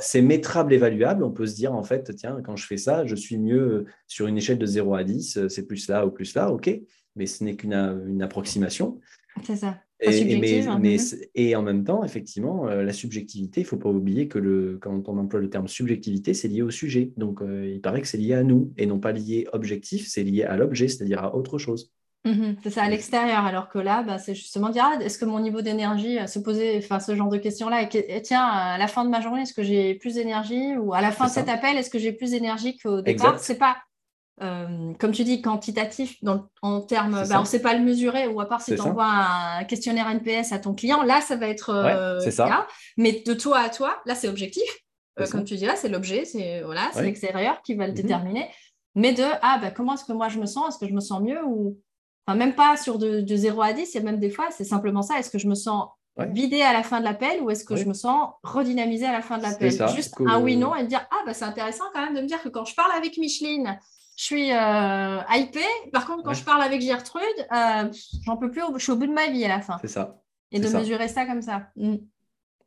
c'est 0.00 0.20
métrable, 0.20 0.74
évaluable. 0.74 1.24
On 1.24 1.30
peut 1.30 1.46
se 1.46 1.54
dire, 1.54 1.72
en 1.72 1.82
fait, 1.82 2.14
tiens, 2.14 2.40
quand 2.44 2.56
je 2.56 2.66
fais 2.66 2.76
ça, 2.76 3.06
je 3.06 3.14
suis 3.14 3.38
mieux 3.38 3.86
sur 4.06 4.26
une 4.26 4.36
échelle 4.36 4.58
de 4.58 4.66
0 4.66 4.94
à 4.94 5.04
10, 5.04 5.38
euh, 5.38 5.48
c'est 5.48 5.66
plus 5.66 5.88
là 5.88 6.04
ou 6.04 6.10
plus 6.10 6.34
là, 6.34 6.50
ok, 6.50 6.70
mais 7.14 7.26
ce 7.26 7.44
n'est 7.44 7.56
qu'une 7.56 7.72
une 7.72 8.20
approximation. 8.20 9.00
C'est 9.44 9.56
ça. 9.56 9.78
Et, 10.00 10.38
mais, 10.38 10.66
hein, 10.66 10.78
mais, 10.78 10.96
mhm. 10.96 11.18
et, 11.34 11.56
en 11.56 11.62
même 11.62 11.82
temps, 11.82 12.04
effectivement, 12.04 12.68
euh, 12.68 12.82
la 12.82 12.92
subjectivité, 12.92 13.62
il 13.62 13.64
ne 13.64 13.68
faut 13.68 13.78
pas 13.78 13.88
oublier 13.88 14.28
que 14.28 14.38
le, 14.38 14.76
quand 14.78 15.08
on 15.08 15.16
emploie 15.16 15.40
le 15.40 15.48
terme 15.48 15.68
subjectivité, 15.68 16.34
c'est 16.34 16.48
lié 16.48 16.60
au 16.60 16.70
sujet. 16.70 17.12
Donc, 17.16 17.40
il 17.42 17.80
paraît 17.80 18.02
que 18.02 18.08
c'est 18.08 18.18
lié 18.18 18.34
à 18.34 18.42
nous 18.42 18.74
et 18.76 18.84
non 18.84 18.98
pas 18.98 19.12
lié 19.12 19.46
objectif, 19.54 20.06
c'est 20.08 20.24
lié 20.24 20.42
à 20.42 20.58
l'objet, 20.58 20.88
c'est-à-dire 20.88 21.24
à 21.24 21.34
autre 21.34 21.56
chose. 21.56 21.95
Mhm, 22.26 22.56
c'est 22.62 22.70
ça, 22.70 22.82
à 22.82 22.88
l'extérieur. 22.88 23.44
Alors 23.46 23.68
que 23.68 23.78
là, 23.78 24.02
bah, 24.02 24.18
c'est 24.18 24.34
justement 24.34 24.68
dire 24.68 24.84
ah, 24.84 25.00
est-ce 25.00 25.16
que 25.16 25.24
mon 25.24 25.38
niveau 25.38 25.62
d'énergie, 25.62 26.18
euh, 26.18 26.26
se 26.26 26.40
poser 26.40 26.76
enfin, 26.78 26.98
ce 26.98 27.14
genre 27.14 27.28
de 27.28 27.38
questions-là, 27.38 27.82
et, 27.82 28.22
tiens, 28.22 28.44
à 28.44 28.76
la 28.78 28.88
fin 28.88 29.04
de 29.04 29.10
ma 29.10 29.20
journée, 29.20 29.42
est-ce 29.42 29.54
que 29.54 29.62
j'ai 29.62 29.94
plus 29.94 30.14
d'énergie 30.14 30.76
Ou 30.76 30.92
à 30.92 31.00
la 31.00 31.12
fin 31.12 31.26
de 31.26 31.30
cet 31.30 31.48
appel, 31.48 31.76
est-ce 31.76 31.90
que 31.90 31.98
j'ai 31.98 32.12
plus 32.12 32.32
d'énergie 32.32 32.76
qu'au 32.78 33.00
départ? 33.00 33.38
C'est 33.38 33.58
pas, 33.58 33.76
euh, 34.42 34.92
comme 34.98 35.12
tu 35.12 35.22
dis, 35.22 35.40
quantitatif 35.40 36.16
dans, 36.22 36.48
en 36.62 36.80
termes, 36.80 37.24
bah, 37.28 37.36
on 37.36 37.42
ne 37.42 37.46
sait 37.46 37.62
pas 37.62 37.74
le 37.74 37.84
mesurer, 37.84 38.26
ou 38.26 38.40
à 38.40 38.48
part 38.48 38.60
si 38.60 38.74
tu 38.74 38.80
envoies 38.80 39.06
un 39.06 39.64
questionnaire 39.64 40.08
NPS 40.08 40.50
à 40.50 40.58
ton 40.58 40.74
client, 40.74 41.02
là, 41.04 41.20
ça 41.20 41.36
va 41.36 41.46
être 41.46 41.70
euh, 41.70 42.30
ça. 42.30 42.66
Mais 42.96 43.22
de 43.24 43.34
toi 43.34 43.60
à 43.60 43.68
toi, 43.68 44.00
là, 44.04 44.16
c'est 44.16 44.28
objectif. 44.28 44.68
comme 45.30 45.44
tu 45.44 45.54
dis, 45.54 45.64
là, 45.64 45.76
c'est 45.76 45.88
l'objet, 45.88 46.24
c'est 46.24 46.62
voilà, 46.62 46.90
l'extérieur 47.00 47.62
qui 47.62 47.76
va 47.76 47.86
le 47.86 47.92
mhm. 47.92 47.96
déterminer. 47.96 48.50
Mais 48.96 49.12
de, 49.12 49.24
ah, 49.42 49.58
bah, 49.60 49.70
comment 49.70 49.94
est-ce 49.94 50.06
que 50.06 50.12
moi 50.14 50.28
je 50.28 50.40
me 50.40 50.46
sens? 50.46 50.70
Est-ce 50.70 50.78
que 50.78 50.88
je 50.88 50.94
me 50.94 51.00
sens 51.00 51.20
mieux 51.20 51.44
ou 51.44 51.78
même 52.34 52.54
pas 52.54 52.76
sur 52.76 52.98
de, 52.98 53.24
0 53.24 53.62
à 53.62 53.72
10, 53.72 53.94
il 53.94 53.98
y 53.98 54.00
a 54.00 54.02
même 54.02 54.18
des 54.18 54.30
fois, 54.30 54.46
c'est 54.50 54.64
simplement 54.64 55.02
ça. 55.02 55.18
Est-ce 55.18 55.30
que 55.30 55.38
je 55.38 55.46
me 55.46 55.54
sens 55.54 55.88
vidé 56.30 56.62
à 56.62 56.72
la 56.72 56.82
fin 56.82 56.98
de 56.98 57.04
l'appel 57.04 57.42
ou 57.42 57.50
est-ce 57.50 57.64
que 57.64 57.76
je 57.76 57.84
me 57.84 57.92
sens 57.92 58.30
redynamisé 58.42 59.04
à 59.06 59.12
la 59.12 59.22
fin 59.22 59.38
de 59.38 59.42
l'appel? 59.42 59.70
Juste 59.94 60.14
un 60.26 60.40
oui-non 60.40 60.74
et 60.74 60.82
me 60.82 60.88
dire 60.88 61.06
Ah, 61.10 61.22
bah, 61.24 61.34
c'est 61.34 61.44
intéressant 61.44 61.84
quand 61.94 62.04
même 62.04 62.14
de 62.14 62.20
me 62.20 62.26
dire 62.26 62.42
que 62.42 62.48
quand 62.48 62.64
je 62.64 62.74
parle 62.74 62.90
avec 62.96 63.16
Micheline, 63.18 63.78
je 64.16 64.24
suis 64.24 64.50
euh, 64.52 65.18
hypée. 65.30 65.60
Par 65.92 66.06
contre, 66.06 66.22
quand 66.24 66.32
je 66.32 66.42
parle 66.42 66.62
avec 66.62 66.80
Gertrude, 66.80 67.22
euh, 67.52 67.90
j'en 68.24 68.36
peux 68.36 68.50
plus, 68.50 68.62
je 68.74 68.82
suis 68.82 68.92
au 68.92 68.96
bout 68.96 69.06
de 69.06 69.12
ma 69.12 69.28
vie 69.28 69.44
à 69.44 69.48
la 69.48 69.60
fin. 69.60 69.76
C'est 69.80 69.88
ça. 69.88 70.20
Et 70.52 70.58
de 70.58 70.68
mesurer 70.68 71.08
ça 71.08 71.26
comme 71.26 71.42
ça. 71.42 71.68
Mm. 71.76 71.96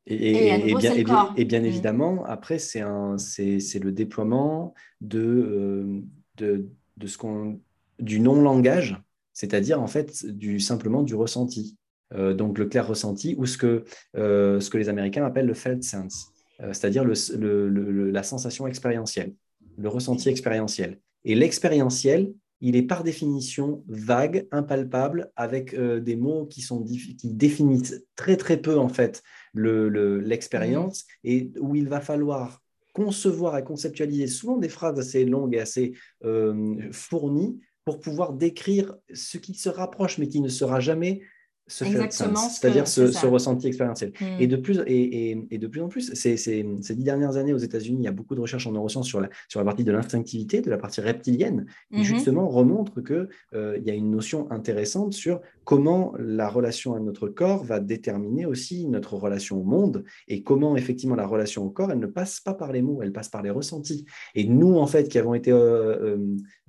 Et, 0.05 0.73
bien, 0.75 0.93
et, 1.35 1.45
bien, 1.45 1.61
mm. 1.61 1.65
évidemment, 1.65 2.23
après, 2.25 2.59
c'est 2.59 2.81
le 2.81 3.89
déploiement 3.89 4.73
de, 5.01 5.19
euh, 5.19 6.01
de, 6.37 6.69
de 6.97 7.07
ce 7.07 7.17
qu'on 7.17 7.59
du 7.99 8.19
non-langage 8.19 8.97
c'est-à-dire 9.39 9.81
en 9.81 9.87
fait 9.87 10.25
du, 10.25 10.59
simplement 10.59 11.01
du 11.01 11.15
ressenti. 11.15 11.77
Euh, 12.13 12.33
donc 12.33 12.57
le 12.57 12.65
clair 12.65 12.85
ressenti 12.85 13.35
ou 13.37 13.45
ce 13.45 13.57
que, 13.57 13.85
euh, 14.17 14.59
ce 14.59 14.69
que 14.69 14.77
les 14.77 14.89
Américains 14.89 15.23
appellent 15.25 15.45
le 15.45 15.53
felt 15.53 15.81
sense, 15.81 16.27
euh, 16.59 16.73
c'est-à-dire 16.73 17.05
le, 17.05 18.11
la 18.11 18.23
sensation 18.23 18.67
expérientielle, 18.67 19.33
le 19.77 19.87
ressenti 19.87 20.27
expérientiel. 20.27 20.99
Et 21.23 21.35
l'expérientiel, 21.35 22.33
il 22.59 22.75
est 22.75 22.83
par 22.83 23.03
définition 23.03 23.81
vague, 23.87 24.45
impalpable, 24.51 25.31
avec 25.37 25.73
des 25.73 26.15
mots 26.17 26.45
qui, 26.45 26.61
sont 26.61 26.83
qui 26.83 27.29
définissent 27.29 28.03
très 28.17 28.35
très 28.35 28.57
peu 28.57 28.77
en 28.77 28.89
fait 28.89 29.23
l'expérience 29.53 31.03
mmh. 31.03 31.29
et 31.29 31.51
où 31.61 31.75
il 31.75 31.87
va 31.87 32.01
falloir 32.01 32.61
concevoir 32.91 33.57
et 33.57 33.63
conceptualiser 33.63 34.27
souvent 34.27 34.57
des 34.57 34.67
phrases 34.67 34.99
assez 34.99 35.23
longues 35.23 35.55
et 35.55 35.61
assez 35.61 35.93
fournies 36.91 37.61
pour 37.85 37.99
pouvoir 37.99 38.33
décrire 38.33 38.95
ce 39.13 39.37
qui 39.37 39.53
se 39.53 39.69
rapproche, 39.69 40.17
mais 40.17 40.27
qui 40.27 40.41
ne 40.41 40.49
sera 40.49 40.79
jamais 40.79 41.21
ce 41.69 41.85
c'est-à-dire 41.85 42.87
ce, 42.87 43.25
ressenti 43.27 43.67
expérientiel. 43.67 44.11
Et, 44.39 44.47
de 44.47 44.57
plus, 44.57 44.81
et, 44.87 45.37
et, 45.51 45.57
de 45.57 45.67
plus 45.67 45.81
en 45.81 45.87
plus, 45.87 46.13
ces, 46.13 46.35
ces, 46.35 46.63
dix 46.63 47.03
dernières 47.03 47.37
années 47.37 47.53
aux 47.53 47.59
États-Unis, 47.59 47.99
il 48.01 48.03
y 48.03 48.07
a 48.07 48.11
beaucoup 48.11 48.33
de 48.33 48.41
recherches 48.41 48.65
en 48.65 48.71
neurosciences 48.71 49.07
sur 49.07 49.21
la, 49.21 49.29
sur 49.47 49.59
la 49.59 49.65
partie 49.65 49.83
de 49.83 49.91
l'instinctivité, 49.91 50.61
de 50.61 50.69
la 50.69 50.77
partie 50.77 51.01
reptilienne, 51.01 51.67
qui 51.91 51.99
mm-hmm. 51.99 52.03
justement 52.03 52.49
remontre 52.49 53.01
qu'il 53.01 53.29
euh, 53.53 53.77
y 53.83 53.91
a 53.91 53.93
une 53.93 54.09
notion 54.09 54.51
intéressante 54.51 55.13
sur 55.13 55.41
comment 55.69 56.15
la 56.17 56.49
relation 56.49 56.95
à 56.95 56.99
notre 56.99 57.27
corps 57.27 57.63
va 57.63 57.79
déterminer 57.79 58.47
aussi 58.47 58.87
notre 58.87 59.13
relation 59.13 59.61
au 59.61 59.63
monde 59.63 60.03
et 60.27 60.41
comment 60.41 60.75
effectivement 60.75 61.13
la 61.13 61.27
relation 61.27 61.63
au 61.63 61.69
corps, 61.69 61.91
elle 61.91 61.99
ne 61.99 62.07
passe 62.07 62.39
pas 62.39 62.55
par 62.55 62.71
les 62.71 62.81
mots, 62.81 63.03
elle 63.03 63.11
passe 63.11 63.29
par 63.29 63.43
les 63.43 63.51
ressentis. 63.51 64.03
Et 64.33 64.45
nous, 64.45 64.77
en 64.77 64.87
fait, 64.87 65.07
qui 65.09 65.19
avons 65.19 65.35
été, 65.35 65.51
euh, 65.51 66.17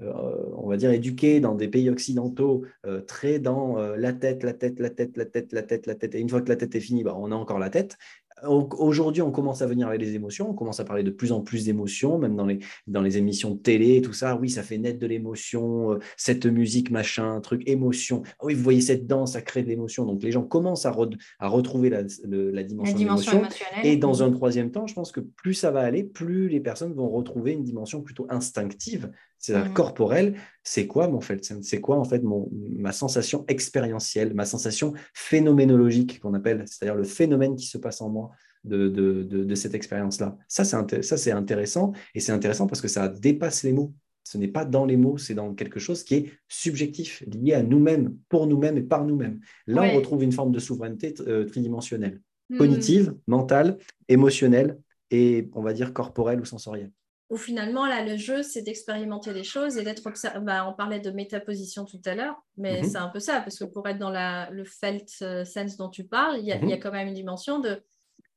euh, 0.03 0.13
on 0.55 0.69
va 0.69 0.77
dire, 0.77 0.91
éduqués 0.91 1.41
dans 1.41 1.55
des 1.55 1.69
pays 1.69 1.89
occidentaux, 1.89 2.67
très 3.07 3.39
dans 3.39 3.79
la 3.97 4.13
tête, 4.13 4.43
la 4.43 4.53
tête, 4.53 4.79
la 4.79 4.91
tête, 4.91 5.17
la 5.17 5.25
tête, 5.25 5.51
la 5.55 5.63
tête, 5.63 5.87
la 5.87 5.95
tête. 5.95 6.15
Et 6.15 6.21
une 6.21 6.29
fois 6.29 6.43
que 6.43 6.51
la 6.51 6.57
tête 6.57 6.75
est 6.75 6.81
finie, 6.81 7.03
bah, 7.03 7.17
on 7.17 7.33
a 7.33 7.35
encore 7.35 7.59
la 7.59 7.71
tête. 7.71 7.97
Aujourd'hui, 8.47 9.23
on 9.23 9.31
commence 9.31 9.63
à 9.63 9.67
venir 9.67 9.89
avec 9.89 10.01
les 10.01 10.15
émotions, 10.15 10.51
on 10.51 10.55
commence 10.55 10.81
à 10.81 10.85
parler 10.85 11.03
de 11.03 11.11
plus 11.11 11.33
en 11.33 11.41
plus 11.41 11.65
d'émotions, 11.67 12.19
même 12.19 12.37
dans 12.37 12.47
les, 12.47 12.59
dans 12.87 13.03
les 13.03 13.19
émissions 13.19 13.51
de 13.51 13.59
télé 13.59 14.01
tout 14.03 14.13
ça. 14.13 14.37
Oui, 14.37 14.51
ça 14.51 14.63
fait 14.63 14.79
naître 14.79 14.99
de 14.99 15.07
l'émotion, 15.07 15.93
euh, 15.93 15.99
cette 16.17 16.47
musique, 16.47 16.91
machin, 16.91 17.41
truc, 17.41 17.63
émotion. 17.67 18.23
Ah 18.39 18.45
oui, 18.45 18.55
vous 18.55 18.63
voyez 18.63 18.81
cette 18.81 19.07
danse, 19.07 19.33
ça 19.33 19.43
crée 19.43 19.63
de 19.63 19.69
l'émotion. 19.69 20.05
Donc 20.05 20.23
les 20.23 20.33
gens 20.33 20.43
commencent 20.43 20.87
à, 20.87 20.95
à 21.39 21.49
retrouver 21.49 21.91
la, 21.91 22.03
la 22.25 22.63
dimension, 22.63 22.97
dimension 22.97 23.43
Et 23.83 23.97
dans 23.97 24.23
un 24.23 24.31
troisième 24.31 24.71
temps, 24.71 24.87
je 24.87 24.95
pense 24.95 25.13
que 25.13 25.21
plus 25.21 25.55
ça 25.55 25.71
va 25.71 25.81
aller, 25.81 26.05
plus 26.05 26.49
les 26.49 26.61
personnes 26.61 26.93
vont 26.93 27.09
retrouver 27.09 27.53
une 27.53 27.65
dimension 27.65 28.03
plutôt 28.03 28.27
instinctive, 28.31 29.11
c'est-à-dire 29.41 29.71
mmh. 29.71 29.75
corporelle. 29.75 30.35
C'est 30.63 30.87
quoi 30.87 31.09
mon 31.09 31.21
fait 31.21 31.43
C'est 31.63 31.81
quoi 31.81 31.99
en 31.99 32.05
fait 32.05 32.23
mon, 32.23 32.49
ma 32.53 32.93
sensation 32.93 33.45
expérientielle, 33.49 34.35
ma 34.35 34.45
sensation 34.45 34.93
phénoménologique 35.15 36.21
qu'on 36.21 36.35
appelle, 36.35 36.65
c'est-à-dire 36.67 36.95
le 36.95 37.05
phénomène 37.05 37.57
qui 37.57 37.67
se 37.67 37.79
passe 37.79 38.03
en 38.03 38.11
moi 38.11 38.31
de, 38.65 38.89
de, 38.89 39.23
de, 39.23 39.55
cette 39.55 39.75
expérience-là. 39.75 40.37
Ça, 40.47 40.65
c'est 40.65 41.33
intéressant 41.33 41.93
et 42.15 42.21
c'est 42.21 42.33
intéressant 42.33 42.67
parce 42.67 42.83
que 42.83 42.89
ça 42.89 43.09
dépasse 43.09 43.63
les 43.63 43.73
mots. 43.73 43.95
Ce 44.23 44.37
n'est 44.37 44.49
pas 44.49 44.67
dans 44.67 44.85
les 44.85 44.99
mots, 44.99 45.17
c'est 45.17 45.35
dans 45.35 45.55
quelque 45.55 45.81
chose 45.81 46.05
qui 46.05 46.15
est 46.15 46.31
subjectif, 46.47 47.25
lié 47.27 47.55
à 47.55 47.63
nous-mêmes, 47.63 48.15
pour 48.29 48.47
nous-mêmes 48.47 48.77
et 48.77 48.83
par 48.83 49.07
nous-mêmes. 49.07 49.41
Là, 49.67 49.83
on 49.83 49.97
retrouve 49.97 50.23
une 50.23 50.31
forme 50.31 50.53
de 50.53 50.59
souveraineté 50.59 51.15
euh, 51.27 51.47
tridimensionnelle, 51.47 52.21
hmm. 52.51 52.59
cognitive, 52.59 53.15
mentale, 53.27 53.79
émotionnelle 54.09 54.79
et, 55.11 55.49
on 55.55 55.63
va 55.63 55.73
dire, 55.73 55.95
corporelle 55.95 56.41
ou 56.41 56.45
sensorielle. 56.45 56.93
Ou 57.31 57.37
finalement, 57.37 57.87
là, 57.87 58.05
le 58.05 58.17
jeu, 58.17 58.43
c'est 58.43 58.63
d'expérimenter 58.63 59.33
les 59.33 59.45
choses 59.45 59.79
et 59.79 59.85
d'être 59.85 60.05
observé. 60.05 60.41
Bah, 60.41 60.67
on 60.69 60.73
parlait 60.73 60.99
de 60.99 61.13
métaposition 61.13 61.85
tout 61.85 62.01
à 62.05 62.17
l'heure, 62.17 62.35
mais 62.57 62.83
mhm. 62.83 62.89
c'est 62.89 62.99
un 62.99 63.09
peu 63.09 63.21
ça, 63.21 63.41
parce 63.41 63.57
que 63.57 63.65
pour 63.65 63.89
être 63.89 63.99
dans 63.99 64.11
la, 64.11 64.51
le 64.51 64.65
felt 64.65 65.09
euh, 65.23 65.45
sense 65.45 65.77
dont 65.77 65.89
tu 65.89 66.05
parles, 66.05 66.39
il 66.41 66.45
y, 66.45 66.53
a, 66.53 66.57
il 66.57 66.69
y 66.69 66.73
a 66.73 66.77
mhm. 66.77 66.83
quand 66.83 66.91
même 66.91 67.07
une 67.07 67.15
dimension 67.15 67.61
de 67.61 67.81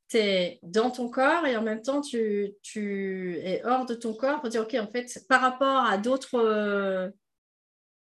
tu 0.10 0.18
es 0.18 0.60
dans 0.62 0.92
ton 0.92 1.10
corps 1.10 1.48
et 1.48 1.58
en 1.58 1.64
même 1.64 1.82
temps 1.82 2.02
tu, 2.02 2.54
tu, 2.62 3.40
es 3.40 3.64
hors 3.66 3.86
de 3.86 3.96
ton 3.96 4.14
corps 4.14 4.42
pour 4.42 4.50
dire 4.50 4.62
ok 4.62 4.76
en 4.76 4.88
fait 4.88 5.26
par 5.28 5.42
rapport 5.42 5.86
à 5.86 5.98
d'autres 5.98 6.36
euh, 6.36 7.10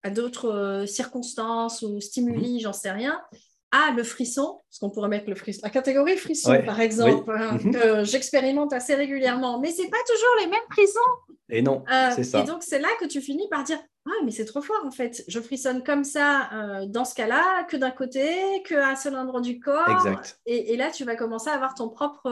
à 0.03 0.11
d'autres 0.11 0.49
euh, 0.49 0.87
circonstances 0.87 1.83
ou 1.83 2.01
stimuli 2.01 2.55
mhm. 2.55 2.61
j'en 2.61 2.73
sais 2.73 2.93
rien 2.93 3.21
à 3.71 3.93
le 3.93 4.03
frisson, 4.03 4.61
parce 4.69 4.79
qu'on 4.81 4.91
pourrait 4.91 5.09
mettre 5.09 5.29
le 5.29 5.35
frisson, 5.35 5.61
la 5.63 5.71
catégorie 5.71 6.17
frisson, 6.17 6.63
par 6.65 6.81
exemple, 6.81 7.31
hein, 7.31 7.59
mhm. 7.63 7.75
que 7.75 8.05
j'expérimente 8.05 8.73
assez 8.73 8.95
régulièrement, 8.95 9.61
mais 9.61 9.71
c'est 9.71 9.89
pas 9.89 9.99
toujours 10.07 10.37
les 10.41 10.47
mêmes 10.47 10.61
frissons. 10.71 11.35
Et 11.51 11.63
non, 11.63 11.85
euh, 11.91 12.11
c'est 12.15 12.25
ça. 12.25 12.41
Et 12.41 12.45
donc, 12.45 12.63
c'est 12.63 12.79
là 12.79 12.89
que 13.01 13.07
tu 13.07 13.21
finis 13.21 13.49
par 13.51 13.65
dire 13.65 13.79
Ah, 14.07 14.25
mais 14.25 14.31
c'est 14.31 14.45
trop 14.45 14.61
fort 14.61 14.85
en 14.85 14.91
fait. 14.91 15.25
Je 15.29 15.41
frissonne 15.41 15.83
comme 15.83 16.05
ça 16.05 16.51
euh, 16.53 16.87
dans 16.87 17.05
ce 17.05 17.15
cas-là, 17.15 17.65
que 17.65 17.77
d'un 17.77 17.91
côté, 17.91 18.63
qu'à 18.67 18.91
un 18.91 18.97
seul 18.97 19.17
endroit 19.17 19.41
du 19.41 19.59
corps. 19.59 19.89
Exact. 19.89 20.41
Et, 20.47 20.77
là, 20.77 20.91
tu 20.91 21.05
vas 21.05 21.17
commencer 21.17 21.49
à 21.49 21.55
avoir 21.55 21.75
ton 21.75 21.89
propre. 21.89 22.29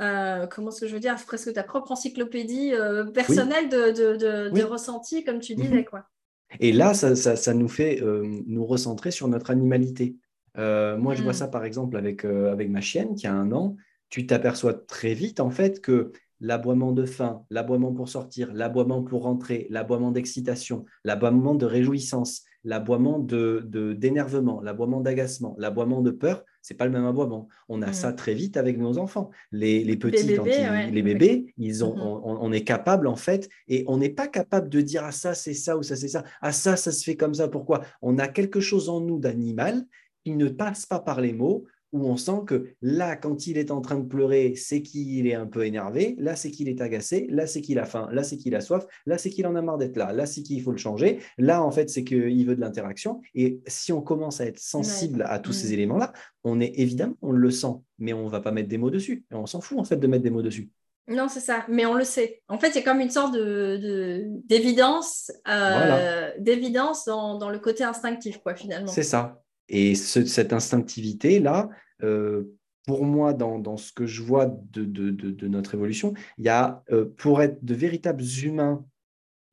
Euh, 0.00 0.46
comment 0.46 0.70
est-ce 0.70 0.80
que 0.80 0.86
je 0.86 0.94
veux 0.94 1.00
dire 1.00 1.16
Presque 1.26 1.52
ta 1.52 1.62
propre 1.62 1.92
encyclopédie 1.92 2.72
personnelle 3.12 3.68
de, 3.68 3.90
de, 4.50 4.62
ressenti, 4.62 5.24
comme 5.24 5.40
tu 5.40 5.54
disais. 5.54 5.68
Mhm. 5.68 5.84
quoi. 5.84 6.06
Et 6.58 6.72
là, 6.72 6.94
ça, 6.94 7.54
nous 7.54 7.68
fait 7.68 8.02
nous 8.02 8.66
recentrer 8.66 9.10
sur 9.10 9.28
notre 9.28 9.50
animalité. 9.50 10.16
moi, 10.56 11.14
je 11.14 11.22
vois 11.22 11.32
mm. 11.32 11.36
ça 11.36 11.48
par 11.48 11.64
exemple 11.64 11.96
avec, 11.96 12.24
avec 12.24 12.68
ma 12.68 12.80
chienne 12.80 13.14
qui 13.14 13.26
a 13.26 13.34
un 13.34 13.52
an. 13.52 13.76
Tu 14.08 14.26
t'aperçois 14.26 14.74
très 14.74 15.14
vite 15.14 15.38
en 15.38 15.50
fait 15.50 15.80
que 15.80 16.10
l'aboiement 16.40 16.92
de 16.92 17.04
faim, 17.04 17.44
l'aboiement 17.50 17.92
pour 17.92 18.08
sortir, 18.08 18.52
l'aboiement 18.52 19.02
pour 19.02 19.22
rentrer, 19.22 19.66
l'aboiement 19.70 20.10
d'excitation, 20.10 20.84
l'aboiement 21.04 21.54
de 21.54 21.66
réjouissance, 21.66 22.42
l'aboiement 22.64 23.18
de, 23.18 23.66
d'énervement, 23.96 24.60
l'aboiement 24.60 25.00
d'agacement, 25.00 25.54
l'aboiement 25.58 26.00
de 26.00 26.10
peur, 26.10 26.44
c'est 26.62 26.74
pas 26.74 26.84
le 26.84 26.90
même 26.90 27.06
aboiement. 27.06 27.48
On 27.68 27.82
a 27.82 27.92
ça 27.92 28.10
mm. 28.10 28.16
très 28.16 28.34
vite 28.34 28.56
avec 28.56 28.78
nos 28.78 28.98
enfants. 28.98 29.30
Les, 29.52 29.84
petits, 29.96 30.26
les 30.26 30.38
bébés, 30.38 30.90
les 30.92 31.02
bébés 31.02 31.54
ils 31.56 31.84
ont, 31.84 31.94
mm-hmm. 31.94 32.38
on, 32.40 32.52
est 32.52 32.64
capable 32.64 33.06
en 33.06 33.16
fait, 33.16 33.48
et 33.68 33.84
on 33.86 33.96
n'est 33.96 34.10
pas 34.10 34.28
capable 34.28 34.68
de 34.68 34.80
dire 34.80 35.02
ah 35.04 35.12
ça 35.12 35.34
c'est 35.34 35.54
ça 35.54 35.76
ou 35.76 35.82
ça 35.82 35.96
c'est 35.96 36.08
ça, 36.08 36.24
ah 36.40 36.52
ça 36.52 36.76
ça 36.76 36.92
se 36.92 37.04
fait 37.04 37.16
comme 37.16 37.34
ça. 37.34 37.48
Pourquoi? 37.48 37.82
On 38.02 38.18
a 38.18 38.28
quelque 38.28 38.60
chose 38.60 38.88
en 38.88 39.00
nous 39.00 39.18
d'animal 39.18 39.84
qui 40.24 40.36
ne 40.36 40.48
passe 40.48 40.86
pas 40.86 41.00
par 41.00 41.20
les 41.20 41.32
mots, 41.32 41.64
où 41.92 42.06
on 42.06 42.16
sent 42.16 42.42
que 42.46 42.74
là, 42.82 43.16
quand 43.16 43.46
il 43.46 43.58
est 43.58 43.70
en 43.70 43.80
train 43.80 43.98
de 43.98 44.06
pleurer, 44.06 44.54
c'est 44.56 44.82
qu'il 44.82 45.26
est 45.26 45.34
un 45.34 45.46
peu 45.46 45.66
énervé, 45.66 46.14
là, 46.18 46.36
c'est 46.36 46.50
qu'il 46.50 46.68
est 46.68 46.80
agacé, 46.80 47.26
là, 47.30 47.46
c'est 47.46 47.60
qu'il 47.60 47.78
a 47.78 47.84
faim, 47.84 48.08
là, 48.12 48.22
c'est 48.22 48.36
qu'il 48.36 48.54
a 48.54 48.60
soif, 48.60 48.86
là, 49.06 49.18
c'est 49.18 49.30
qu'il 49.30 49.46
en 49.46 49.56
a 49.56 49.62
marre 49.62 49.78
d'être 49.78 49.96
là, 49.96 50.12
là, 50.12 50.26
c'est 50.26 50.42
qu'il 50.42 50.62
faut 50.62 50.72
le 50.72 50.78
changer, 50.78 51.18
là, 51.38 51.62
en 51.62 51.70
fait, 51.70 51.90
c'est 51.90 52.04
qu'il 52.04 52.46
veut 52.46 52.56
de 52.56 52.60
l'interaction. 52.60 53.20
Et 53.34 53.60
si 53.66 53.92
on 53.92 54.00
commence 54.00 54.40
à 54.40 54.46
être 54.46 54.58
sensible 54.58 55.24
à 55.28 55.38
tous 55.38 55.52
ces 55.52 55.72
éléments-là, 55.72 56.12
on 56.44 56.60
est 56.60 56.72
évidemment, 56.78 57.16
on 57.22 57.32
le 57.32 57.50
sent, 57.50 57.74
mais 57.98 58.12
on 58.12 58.24
ne 58.24 58.30
va 58.30 58.40
pas 58.40 58.52
mettre 58.52 58.68
des 58.68 58.78
mots 58.78 58.90
dessus. 58.90 59.24
Et 59.30 59.34
on 59.34 59.46
s'en 59.46 59.60
fout, 59.60 59.78
en 59.78 59.84
fait, 59.84 59.96
de 59.96 60.06
mettre 60.06 60.22
des 60.22 60.30
mots 60.30 60.42
dessus. 60.42 60.70
Non, 61.08 61.26
c'est 61.28 61.40
ça, 61.40 61.64
mais 61.68 61.86
on 61.86 61.94
le 61.94 62.04
sait. 62.04 62.40
En 62.48 62.58
fait, 62.58 62.70
c'est 62.70 62.84
comme 62.84 63.00
une 63.00 63.10
sorte 63.10 63.34
de, 63.34 64.22
d'évidence, 64.44 65.32
euh, 65.48 66.30
d'évidence 66.38 67.04
dans, 67.04 67.36
dans, 67.36 67.50
le 67.50 67.58
côté 67.58 67.82
instinctif, 67.82 68.38
quoi, 68.38 68.54
finalement. 68.54 68.86
C'est 68.86 69.02
ça. 69.02 69.42
Et 69.70 69.94
cette 69.94 70.52
instinctivité-là, 70.52 71.70
euh, 72.02 72.56
pour 72.86 73.04
moi, 73.04 73.32
dans, 73.32 73.76
ce 73.76 73.92
que 73.92 74.04
je 74.04 74.20
vois 74.20 74.46
de, 74.46 75.46
notre 75.46 75.74
évolution, 75.74 76.12
il 76.38 76.44
y 76.44 76.48
a, 76.48 76.82
euh, 76.90 77.06
pour 77.16 77.40
être 77.40 77.64
de 77.64 77.74
véritables 77.74 78.24
humains, 78.42 78.84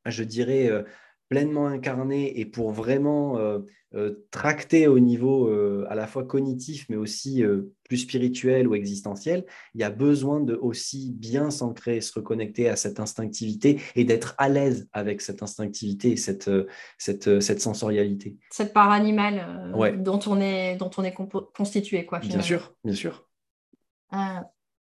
je 0.05 0.23
dirais, 0.23 0.69
euh, 0.71 0.83
pleinement 1.29 1.67
incarnés 1.67 2.39
et 2.39 2.45
pour 2.45 2.71
vraiment 2.71 3.37
euh, 3.37 3.59
euh, 3.95 4.27
tracter 4.31 4.87
au 4.87 4.99
niveau 4.99 5.47
euh, 5.47 5.85
à 5.89 5.95
la 5.95 6.07
fois 6.07 6.23
cognitif 6.23 6.85
mais 6.89 6.95
aussi 6.95 7.43
plus 7.83 7.97
spirituel 7.97 8.67
ou 8.67 8.75
existentiel, 8.75 9.45
il 9.73 9.81
y 9.81 9.83
a 9.83 9.89
besoin 9.89 10.39
de 10.39 10.55
aussi 10.55 11.13
bien 11.13 11.51
s'ancrer, 11.51 12.01
se 12.01 12.13
reconnecter 12.13 12.69
à 12.69 12.75
cette 12.75 12.99
instinctivité 12.99 13.81
et 13.95 14.03
d'être 14.03 14.35
à 14.37 14.49
l'aise 14.49 14.87
avec 14.93 15.21
cette 15.21 15.43
instinctivité 15.43 16.11
et 16.11 16.17
cette, 16.17 16.49
cette, 16.97 17.39
cette 17.39 17.61
sensorialité. 17.61 18.35
Cette 18.51 18.73
part 18.73 18.91
animale 18.91 19.73
dont 19.99 20.19
on 20.27 20.41
est, 20.41 20.75
dont 20.75 20.91
on 20.97 21.03
est 21.03 21.15
constitué. 21.55 22.05
Quoi, 22.05 22.19
bien 22.19 22.41
sûr, 22.41 22.73
bien 22.83 22.95
sûr. 22.95 23.29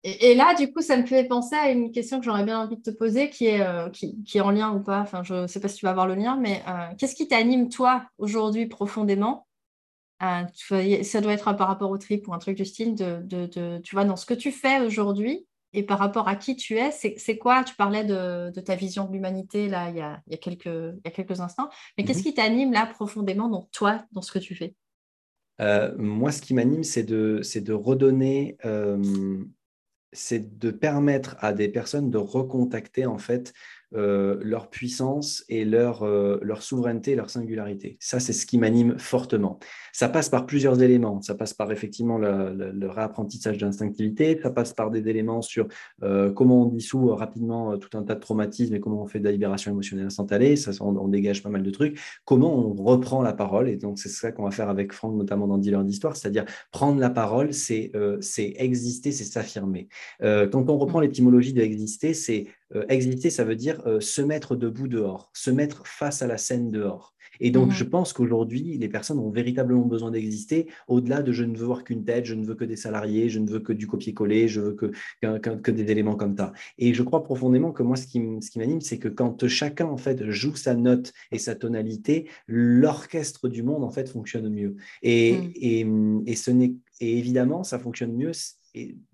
Et, 0.05 0.35
là, 0.35 0.55
du 0.55 0.73
coup, 0.73 0.81
ça 0.81 0.97
me 0.97 1.07
fait 1.07 1.24
penser 1.24 1.55
à 1.55 1.70
une 1.70 1.93
question 1.93 2.19
que 2.19 2.24
j'aurais 2.24 2.45
bien 2.45 2.59
envie 2.59 2.77
de 2.77 2.83
te 2.83 2.91
poser, 2.91 3.31
qui 3.31 3.47
est, 3.47 3.61
euh, 3.61 3.89
qui, 3.89 4.16
est 4.35 4.41
en 4.41 4.51
lien 4.51 4.73
ou 4.73 4.81
pas. 4.81 5.01
Enfin, 5.01 5.23
je 5.23 5.35
ne 5.35 5.47
sais 5.47 5.61
pas 5.61 5.69
si 5.69 5.77
tu 5.77 5.87
vas 5.87 5.93
avoir 5.93 6.09
le 6.09 6.16
lien, 6.16 6.37
mais 6.37 6.61
euh, 6.66 6.89
qu'est-ce 6.99 7.15
qui 7.15 7.29
t'anime, 7.29 7.69
toi, 7.69 8.05
aujourd'hui, 8.19 8.66
profondément? 8.66 9.47
Euh, 10.24 10.43
Ça 11.05 11.20
doit 11.20 11.33
être 11.33 11.53
par 11.53 11.69
rapport 11.69 11.91
au 11.91 11.99
trip 11.99 12.27
ou 12.27 12.35
un 12.35 12.39
truc 12.39 12.57
du 12.57 12.65
style, 12.65 12.97
de, 12.97 13.79
tu 13.79 13.95
vois, 13.95 14.05
dans 14.05 14.16
ce 14.16 14.27
que 14.27 14.35
tu 14.35 14.51
fais 14.51 14.81
aujourd'hui 14.81 15.47
et 15.73 15.85
par 15.85 16.01
rapport 16.01 16.27
à 16.29 16.35
qui 16.35 16.57
tu 16.57 16.77
es, 16.77 16.91
c'est 16.91 17.39
quoi? 17.39 17.62
Tu 17.62 17.77
parlais 17.77 18.05
de, 18.05 18.51
ta 18.61 18.74
vision 18.74 19.07
de 19.07 19.12
l'humanité, 19.12 19.69
là, 19.69 19.89
il 19.89 19.97
y, 19.97 20.01
a, 20.01 20.20
il, 20.27 20.33
y 20.33 20.35
a 20.35 20.39
quelques, 20.39 20.66
il 20.66 21.01
y 21.05 21.09
a 21.09 21.11
quelques 21.12 21.41
instants. 21.41 21.70
Mais 21.97 22.05
qu'est-ce 22.05 22.19
mhm. 22.19 22.24
qui 22.24 22.35
t'anime, 22.35 22.73
là, 22.73 22.87
profondément, 22.87 23.49
dans 23.49 23.69
toi, 23.73 24.05
dans 24.11 24.20
ce 24.20 24.33
que 24.33 24.41
tu 24.41 24.57
fais? 24.57 24.74
Moi, 25.97 26.33
ce 26.33 26.43
qui 26.43 26.55
m'anime, 26.55 26.83
c'est 26.83 27.05
de, 27.05 27.41
de 27.61 27.73
redonner 27.73 28.57
c'est 30.13 30.59
de 30.59 30.71
permettre 30.71 31.37
à 31.41 31.53
des 31.53 31.69
personnes 31.69 32.11
de 32.11 32.19
recontacter 32.19 33.07
en 33.07 33.19
fait 33.19 33.53
euh, 33.94 34.39
leur 34.43 34.70
puissance 34.70 35.44
et 35.48 35.64
leur, 35.64 36.02
euh, 36.02 36.39
leur 36.40 36.62
souveraineté, 36.62 37.14
leur 37.14 37.28
singularité. 37.28 37.98
Ça, 38.01 38.20
c'est 38.20 38.32
ce 38.32 38.47
qui 38.47 38.56
m'anime 38.56 38.98
fortement. 38.98 39.59
Ça 39.93 40.09
passe 40.09 40.31
par 40.31 40.47
plusieurs 40.47 40.82
éléments. 40.82 41.20
Ça 41.20 41.35
passe 41.35 41.52
par 41.52 41.70
effectivement 41.70 42.16
le, 42.16 42.89
réapprentissage 42.89 43.59
d'instinctivité, 43.59 44.39
ça 44.43 44.51
passe 44.51 44.73
par 44.73 44.90
des 44.90 45.09
éléments 45.09 45.43
sur 45.43 45.69
euh, 46.02 46.32
comment 46.32 46.62
on 46.62 46.66
dissout 46.66 47.14
rapidement 47.14 47.77
tout 47.78 47.97
un 47.97 48.02
tas 48.02 48.14
de 48.14 48.20
traumatismes 48.20 48.74
et 48.74 48.81
comment 48.81 49.02
on 49.02 49.06
fait 49.06 49.19
de 49.19 49.24
la 49.24 49.32
libération 49.32 49.70
émotionnelle 49.70 50.06
instantanée. 50.06 50.56
Ça, 50.56 50.73
on, 50.81 51.09
dégage 51.09 51.43
pas 51.43 51.51
mal 51.51 51.62
de 51.62 51.70
trucs. 51.70 52.01
Comment 52.24 52.55
on 52.55 52.73
reprend 52.73 53.23
la 53.23 53.32
parole. 53.32 53.69
Et 53.69 53.77
donc, 53.77 53.98
c'est 53.98 54.09
ça 54.09 54.32
qu'on 54.32 54.44
va 54.44 54.51
faire 54.51 54.69
avec 54.69 54.93
Franck, 54.93 55.16
notamment 55.16 55.47
dans 55.47 55.59
Dealer 55.59 55.85
d'Histoire, 55.85 56.16
c'est-à-dire 56.16 56.44
prendre 56.70 56.98
la 56.98 57.10
parole, 57.10 57.52
c'est 57.52 57.93
exister, 58.36 59.12
c'est 59.12 59.24
s'affirmer. 59.24 59.89
quand 60.20 60.70
on 60.70 60.78
reprend 60.78 61.01
l'étymologie 61.01 61.52
de 61.52 61.60
exister, 61.60 62.14
c'est 62.14 62.47
euh, 62.74 62.85
exister, 62.89 63.31
ça 63.31 63.44
veut 63.44 63.57
dire 63.57 63.82
euh, 63.86 64.01
se 64.01 64.23
mettre 64.23 64.57
debout 64.57 64.89
dehors, 64.89 65.31
se 65.35 65.51
mettre 65.51 65.86
face 65.86 66.23
à 66.23 66.27
la 66.27 66.39
scène 66.39 66.70
dehors. 66.70 67.15
Et 67.40 67.51
donc, 67.51 67.73
je 67.73 67.82
pense 67.82 68.12
qu'aujourd'hui, 68.12 68.78
les 68.78 68.89
personnes 68.89 69.19
ont 69.19 69.31
véritablement 69.31 69.85
besoin 69.85 70.11
d'exister 70.11 70.69
au-delà 70.86 71.23
de 71.23 71.32
je 71.32 71.44
ne 71.44 71.57
veux 71.57 71.65
voir 71.65 71.82
qu'une 71.82 72.05
tête, 72.05 72.24
je 72.24 72.35
ne 72.35 72.44
veux 72.44 72.55
que 72.55 72.65
des 72.65 72.77
salariés, 72.77 73.28
je 73.28 73.39
ne 73.39 73.51
veux 73.51 73.59
que 73.59 73.73
du 73.73 73.86
copier-coller, 73.86 74.49
je 74.49 74.61
veux 74.61 74.74
que, 74.74 74.93
que, 75.20 75.70
des 75.70 75.90
éléments 75.90 76.15
comme 76.15 76.36
ça. 76.36 76.53
Et 76.78 76.94
je 76.94 77.03
crois 77.03 77.24
profondément 77.24 77.73
que 77.73 77.82
moi, 77.82 77.97
ce 77.97 78.07
qui, 78.07 78.20
m'anime, 78.57 78.81
c'est 78.81 78.99
que 78.99 79.09
quand 79.09 79.49
chacun, 79.49 79.86
en 79.86 79.97
fait, 79.97 80.31
joue 80.31 80.55
sa 80.55 80.74
note 80.74 81.12
et 81.32 81.39
sa 81.39 81.55
tonalité, 81.55 82.28
l'orchestre 82.47 83.49
du 83.49 83.62
monde, 83.62 83.82
en 83.82 83.90
fait, 83.90 84.09
fonctionne 84.09 84.49
mieux. 84.49 84.77
Et, 85.03 85.32
mhm. 85.32 85.53
et, 86.27 86.32
et, 86.32 86.36
ce 86.36 86.51
n'est, 86.51 86.74
et 87.01 87.19
évidemment, 87.19 87.65
ça 87.65 87.78
fonctionne 87.78 88.12
mieux 88.12 88.32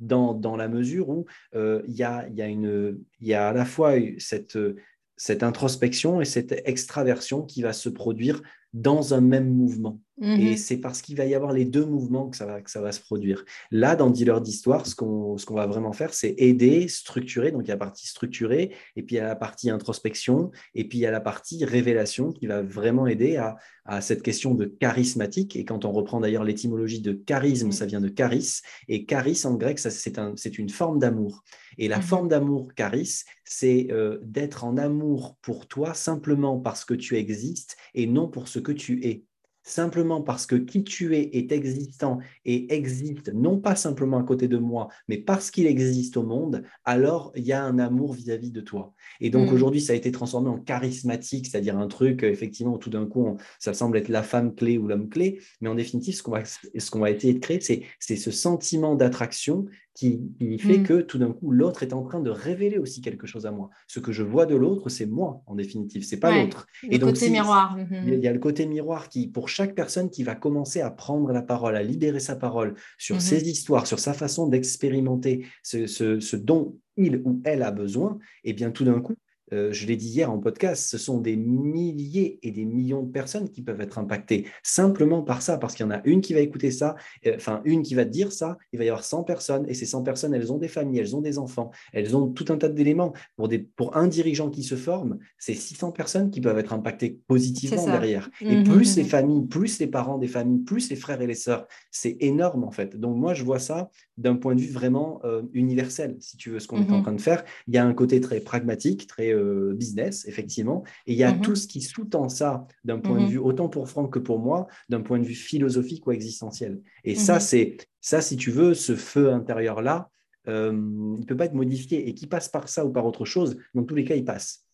dans, 0.00 0.56
la 0.56 0.68
mesure 0.68 1.08
où 1.08 1.26
euh, 1.54 1.82
il 1.86 1.94
y, 1.94 2.02
a, 2.02 3.48
à 3.48 3.52
la 3.52 3.64
fois 3.64 3.94
cette 4.18 5.42
introspection 5.42 6.20
et 6.20 6.24
cette 6.24 6.62
extraversion 6.64 7.42
qui 7.42 7.62
va 7.62 7.72
se 7.72 7.88
produire 7.88 8.42
dans 8.72 9.14
un 9.14 9.20
même 9.20 9.52
mouvement. 9.52 10.00
Et 10.20 10.50
mhm. 10.50 10.56
c'est 10.56 10.78
parce 10.78 11.00
qu'il 11.00 11.16
va 11.16 11.24
y 11.26 11.34
avoir 11.34 11.52
les 11.52 11.64
deux 11.64 11.86
mouvements 11.86 12.28
que 12.28 12.36
ça 12.36 12.44
va, 12.44 12.60
que 12.60 12.70
ça 12.70 12.80
va 12.80 12.90
se 12.90 13.00
produire. 13.00 13.44
Là, 13.70 13.94
dans 13.94 14.10
Dealer 14.10 14.40
d'Histoire, 14.40 14.86
ce 14.86 14.94
qu'on 14.94 15.36
qu'on 15.46 15.54
va 15.54 15.66
vraiment 15.66 15.92
faire, 15.92 16.12
c'est 16.12 16.34
aider, 16.38 16.88
structurer. 16.88 17.52
Donc, 17.52 17.62
il 17.64 17.68
y 17.68 17.70
a 17.70 17.74
la 17.74 17.78
partie 17.78 18.08
structurée, 18.08 18.74
et 18.96 19.02
puis 19.02 19.16
il 19.16 19.18
y 19.18 19.20
a 19.20 19.26
la 19.26 19.36
partie 19.36 19.70
introspection, 19.70 20.50
et 20.74 20.88
puis 20.88 20.98
il 20.98 21.00
y 21.02 21.06
a 21.06 21.10
la 21.10 21.20
partie 21.20 21.64
révélation 21.64 22.32
qui 22.32 22.46
va 22.46 22.62
vraiment 22.62 23.06
aider 23.06 23.36
à, 23.36 23.56
à 23.88 24.02
cette 24.02 24.22
question 24.22 24.54
de 24.54 24.66
charismatique. 24.66 25.56
Et 25.56 25.64
quand 25.64 25.84
on 25.84 25.92
reprend 25.92 26.20
d'ailleurs 26.20 26.44
l'étymologie 26.44 27.00
de 27.00 27.12
charisme, 27.12 27.72
ça 27.72 27.86
vient 27.86 28.00
de 28.00 28.12
charis. 28.14 28.60
Et 28.88 29.06
charis, 29.06 29.42
en 29.44 29.54
grec, 29.54 29.78
c'est 29.78 30.18
un, 30.18 30.34
une 30.58 30.68
forme 30.68 30.98
d'amour. 30.98 31.42
Et 31.78 31.88
la 31.88 31.96
mhm. 31.96 32.02
forme 32.02 32.28
d'amour 32.28 32.68
charis, 32.76 33.22
c'est 33.44 33.88
euh, 33.90 34.18
d'être 34.22 34.64
en 34.64 34.76
amour 34.76 35.36
pour 35.40 35.68
toi 35.68 35.94
simplement 35.94 36.58
parce 36.58 36.84
que 36.84 36.94
tu 36.94 37.16
existes 37.16 37.76
et 37.94 38.06
non 38.06 38.28
pour 38.28 38.48
ce 38.48 38.58
que 38.58 38.72
tu 38.72 39.04
es 39.06 39.24
simplement 39.62 40.22
parce 40.22 40.46
que 40.46 40.56
qui 40.56 40.84
tu 40.84 41.16
es 41.16 41.36
est 41.36 41.52
existant 41.52 42.18
et 42.44 42.72
existe 42.74 43.32
non 43.34 43.58
pas 43.58 43.76
simplement 43.76 44.18
à 44.18 44.22
côté 44.22 44.48
de 44.48 44.56
moi, 44.58 44.88
mais 45.08 45.18
parce 45.18 45.50
qu'il 45.50 45.66
existe 45.66 46.16
au 46.16 46.22
monde, 46.22 46.62
alors 46.84 47.32
il 47.36 47.44
y 47.44 47.52
a 47.52 47.62
un 47.62 47.78
amour 47.78 48.14
vis-à-vis 48.14 48.50
de 48.50 48.60
toi. 48.60 48.94
Et 49.20 49.30
donc 49.30 49.50
mm. 49.50 49.54
aujourd'hui, 49.54 49.80
ça 49.80 49.92
a 49.92 49.96
été 49.96 50.10
transformé 50.10 50.48
en 50.48 50.58
charismatique, 50.58 51.46
c'est-à-dire 51.46 51.78
un 51.78 51.88
truc, 51.88 52.22
effectivement, 52.22 52.78
tout 52.78 52.90
d'un 52.90 53.06
coup, 53.06 53.36
ça 53.58 53.74
semble 53.74 53.98
être 53.98 54.08
la 54.08 54.22
femme 54.22 54.54
clé 54.54 54.78
ou 54.78 54.86
l'homme 54.86 55.08
clé, 55.08 55.40
mais 55.60 55.68
en 55.68 55.74
définitive, 55.74 56.14
ce 56.14 56.22
qu'on 56.22 56.32
va, 56.32 56.44
ce 56.44 56.90
qu'on 56.90 57.00
va 57.00 57.10
essayer 57.10 57.34
de 57.34 57.38
créer, 57.38 57.60
c'est 57.60 58.16
ce 58.16 58.30
sentiment 58.30 58.94
d'attraction 58.94 59.66
qui, 59.98 60.20
fait 60.60 60.78
mm. 60.78 60.82
que 60.84 61.00
tout 61.00 61.18
d'un 61.18 61.32
coup, 61.32 61.50
l'autre 61.50 61.82
est 61.82 61.92
en 61.92 62.04
train 62.04 62.20
de 62.20 62.30
révéler 62.30 62.78
aussi 62.78 63.00
quelque 63.00 63.26
chose 63.26 63.46
à 63.46 63.50
moi. 63.50 63.68
Ce 63.88 63.98
que 63.98 64.12
je 64.12 64.22
vois 64.22 64.46
de 64.46 64.54
l'autre, 64.54 64.88
c'est 64.88 65.06
moi, 65.06 65.42
en 65.46 65.56
définitive, 65.56 66.04
c'est 66.04 66.20
pas 66.20 66.40
l'autre. 66.40 66.68
Et 66.88 66.98
donc, 66.98 67.14
côté 67.14 67.30
miroir. 67.30 67.76
Il 68.06 68.14
y 68.20 68.28
a 68.28 68.32
le 68.32 68.38
côté 68.38 68.66
miroir 68.66 69.08
qui, 69.08 69.26
pour 69.26 69.48
chaque 69.48 69.74
personne 69.74 70.08
qui 70.08 70.22
va 70.22 70.36
commencer 70.36 70.80
à 70.80 70.92
prendre 70.92 71.32
la 71.32 71.42
parole, 71.42 71.74
à 71.74 71.82
libérer 71.82 72.20
sa 72.20 72.36
parole 72.36 72.76
sur 72.96 73.16
mm-hmm. 73.16 73.20
ses 73.20 73.48
histoires, 73.48 73.88
sur 73.88 73.98
sa 73.98 74.12
façon 74.12 74.46
d'expérimenter 74.46 75.46
ce, 75.64 75.88
ce, 75.88 76.20
ce 76.20 76.36
dont 76.36 76.78
il 76.96 77.20
ou 77.24 77.42
elle 77.44 77.64
a 77.64 77.72
besoin, 77.72 78.18
et 78.44 78.50
eh 78.50 78.52
bien 78.52 78.70
tout 78.70 78.84
d'un 78.84 79.00
coup, 79.00 79.16
euh, 79.52 79.72
je 79.72 79.86
l'ai 79.86 79.96
dit 79.96 80.08
hier 80.08 80.30
en 80.30 80.38
podcast, 80.38 80.88
ce 80.88 80.98
sont 80.98 81.20
des 81.20 81.36
milliers 81.36 82.38
et 82.42 82.50
des 82.50 82.64
millions 82.64 83.02
de 83.02 83.10
personnes 83.10 83.48
qui 83.48 83.62
peuvent 83.62 83.80
être 83.80 83.98
impactées 83.98 84.46
simplement 84.62 85.22
par 85.22 85.42
ça, 85.42 85.58
parce 85.58 85.74
qu'il 85.74 85.84
y 85.84 85.88
en 85.88 85.92
a 85.92 86.00
une 86.04 86.20
qui 86.20 86.34
va 86.34 86.40
écouter 86.40 86.70
ça, 86.70 86.96
euh, 87.26 87.34
enfin 87.36 87.62
une 87.64 87.82
qui 87.82 87.94
va 87.94 88.04
dire 88.04 88.32
ça, 88.32 88.58
il 88.72 88.78
va 88.78 88.84
y 88.84 88.88
avoir 88.88 89.04
100 89.04 89.24
personnes, 89.24 89.64
et 89.68 89.74
ces 89.74 89.86
100 89.86 90.02
personnes, 90.02 90.34
elles 90.34 90.52
ont 90.52 90.58
des 90.58 90.68
familles, 90.68 91.00
elles 91.00 91.16
ont 91.16 91.20
des 91.20 91.38
enfants, 91.38 91.70
elles 91.92 92.16
ont 92.16 92.28
tout 92.28 92.46
un 92.48 92.56
tas 92.56 92.68
d'éléments. 92.68 93.12
Pour, 93.36 93.48
pour 93.76 93.96
un 93.96 94.06
dirigeant 94.06 94.50
qui 94.50 94.62
se 94.62 94.74
forme, 94.74 95.18
c'est 95.38 95.54
600 95.54 95.92
personnes 95.92 96.30
qui 96.30 96.40
peuvent 96.40 96.58
être 96.58 96.72
impactées 96.72 97.18
positivement 97.26 97.86
derrière. 97.86 98.30
Et 98.40 98.56
mmh, 98.56 98.64
plus 98.64 98.96
mmh, 98.96 99.00
les 99.00 99.04
mmh. 99.04 99.08
familles, 99.08 99.46
plus 99.46 99.78
les 99.78 99.86
parents 99.86 100.18
des 100.18 100.28
familles, 100.28 100.60
plus 100.60 100.90
les 100.90 100.96
frères 100.96 101.20
et 101.20 101.26
les 101.26 101.34
sœurs, 101.34 101.66
c'est 101.90 102.16
énorme 102.20 102.64
en 102.64 102.70
fait. 102.70 102.98
Donc 102.98 103.16
moi, 103.16 103.34
je 103.34 103.44
vois 103.44 103.58
ça 103.58 103.90
d'un 104.16 104.36
point 104.36 104.54
de 104.54 104.60
vue 104.60 104.72
vraiment 104.72 105.20
euh, 105.24 105.42
universel, 105.52 106.16
si 106.20 106.36
tu 106.36 106.50
veux, 106.50 106.60
ce 106.60 106.66
qu'on 106.66 106.82
est 106.82 106.90
en 106.90 107.02
train 107.02 107.12
de 107.12 107.20
faire. 107.20 107.44
Il 107.66 107.74
y 107.74 107.78
a 107.78 107.84
un 107.84 107.94
côté 107.94 108.20
très 108.20 108.40
pragmatique, 108.40 109.06
très 109.06 109.32
euh, 109.38 109.74
business, 109.74 110.26
effectivement. 110.26 110.84
Et 111.06 111.12
il 111.12 111.18
y 111.18 111.24
a 111.24 111.32
mhm. 111.32 111.40
tout 111.40 111.56
ce 111.56 111.66
qui 111.66 111.80
sous-tend 111.80 112.28
ça 112.28 112.66
d'un 112.84 112.98
point 112.98 113.18
de 113.18 113.24
mhm. 113.24 113.30
vue, 113.30 113.38
autant 113.38 113.68
pour 113.68 113.88
Franck 113.88 114.12
que 114.12 114.18
pour 114.18 114.38
moi, 114.38 114.66
d'un 114.88 115.00
point 115.00 115.18
de 115.18 115.24
vue 115.24 115.34
philosophique 115.34 116.06
ou 116.06 116.12
existentiel. 116.12 116.80
Et 117.04 117.14
ça, 117.14 117.34
mhm. 117.34 117.40
c'est 117.40 117.76
ça, 118.00 118.20
si 118.20 118.36
tu 118.36 118.50
veux, 118.50 118.74
ce 118.74 118.96
feu 118.96 119.32
intérieur-là, 119.32 120.10
euh, 120.48 120.72
il 120.72 121.20
ne 121.20 121.24
peut 121.24 121.36
pas 121.36 121.46
être 121.46 121.54
modifié. 121.54 122.08
Et 122.08 122.14
qui 122.14 122.26
passe 122.26 122.48
par 122.48 122.68
ça 122.68 122.84
ou 122.84 122.90
par 122.90 123.06
autre 123.06 123.24
chose, 123.24 123.56
dans 123.74 123.84
tous 123.84 123.94
les 123.94 124.04
cas, 124.04 124.16
il 124.16 124.24
passe. 124.24 124.64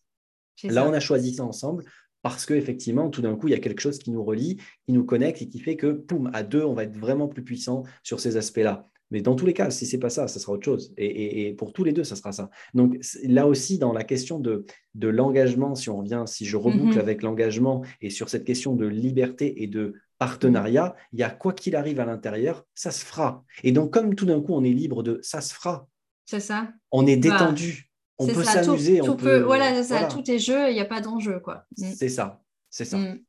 Là, 0.63 0.87
on 0.87 0.93
a 0.93 0.99
choisi 0.99 1.35
ça 1.35 1.43
ensemble 1.43 1.83
parce 2.21 2.47
qu'effectivement, 2.47 3.11
tout 3.11 3.21
d'un 3.21 3.35
coup, 3.35 3.47
il 3.47 3.51
y 3.51 3.55
a 3.55 3.59
quelque 3.59 3.81
chose 3.81 3.99
qui 3.99 4.09
nous 4.09 4.23
relie, 4.23 4.57
qui 4.85 4.93
nous 4.93 5.03
connecte 5.03 5.43
et 5.43 5.47
qui 5.47 5.59
fait 5.59 5.75
que, 5.75 5.91
poum, 5.91 6.31
à 6.33 6.41
deux, 6.41 6.63
on 6.63 6.73
va 6.73 6.83
être 6.83 6.97
vraiment 6.97 7.27
plus 7.27 7.43
puissant 7.43 7.83
sur 8.01 8.19
ces 8.19 8.35
aspects-là. 8.35 8.89
Mais 9.11 9.21
dans 9.21 9.35
tous 9.35 9.45
les 9.45 9.53
cas, 9.53 9.69
si 9.69 9.85
ce 9.85 9.95
n'est 9.95 9.99
pas 9.99 10.09
ça, 10.09 10.27
ça 10.27 10.39
sera 10.39 10.53
autre 10.53 10.65
chose. 10.65 10.93
Et, 10.97 11.53
pour 11.57 11.73
tous 11.73 11.83
les 11.83 11.93
deux, 11.93 12.03
ça 12.03 12.15
sera 12.15 12.31
ça. 12.31 12.49
Donc 12.73 12.97
là 13.23 13.47
aussi, 13.47 13.77
dans 13.77 13.93
la 13.93 14.03
question 14.03 14.39
de, 14.39 14.65
de 14.95 15.07
l'engagement, 15.07 15.75
si 15.75 15.89
on 15.89 15.97
revient, 15.97 16.23
si 16.25 16.45
je 16.45 16.57
reboucle 16.57 16.95
mhm. 16.95 16.99
avec 16.99 17.21
l'engagement 17.21 17.83
et 18.01 18.09
sur 18.09 18.29
cette 18.29 18.45
question 18.45 18.75
de 18.75 18.85
liberté 18.85 19.63
et 19.63 19.67
de 19.67 19.93
partenariat, 20.17 20.95
il 21.13 21.19
y 21.19 21.23
a 21.23 21.29
quoi 21.29 21.53
qu'il 21.53 21.75
arrive 21.75 21.99
à 21.99 22.05
l'intérieur, 22.05 22.65
ça 22.73 22.91
se 22.91 23.05
fera. 23.05 23.43
Et 23.63 23.71
donc, 23.71 23.91
comme 23.91 24.15
tout 24.15 24.25
d'un 24.25 24.41
coup, 24.41 24.53
on 24.53 24.63
est 24.63 24.71
libre 24.71 25.03
de 25.03 25.19
ça 25.21 25.41
se 25.41 25.53
fera. 25.53 25.87
C'est 26.25 26.39
ça. 26.39 26.69
On 26.91 27.05
est 27.05 27.17
bah, 27.17 27.29
détendu. 27.31 27.91
on 28.17 28.27
peut 28.27 28.43
s'amuser. 28.43 28.99
Tout, 28.99 29.15
peut, 29.15 29.41
voilà, 29.41 29.75
c'est 29.75 29.93
ça. 29.93 30.05
Tout 30.05 30.29
est 30.29 30.39
jeu, 30.39 30.69
il 30.69 30.73
n'y 30.73 30.79
a 30.79 30.85
pas 30.85 31.01
d'enjeu. 31.01 31.39
quoi. 31.39 31.65
Mm. 31.77 31.91
C'est 31.95 32.09
ça. 32.09 32.41
C'est 32.69 32.85
ça. 32.85 32.97
Mm. 32.97 33.19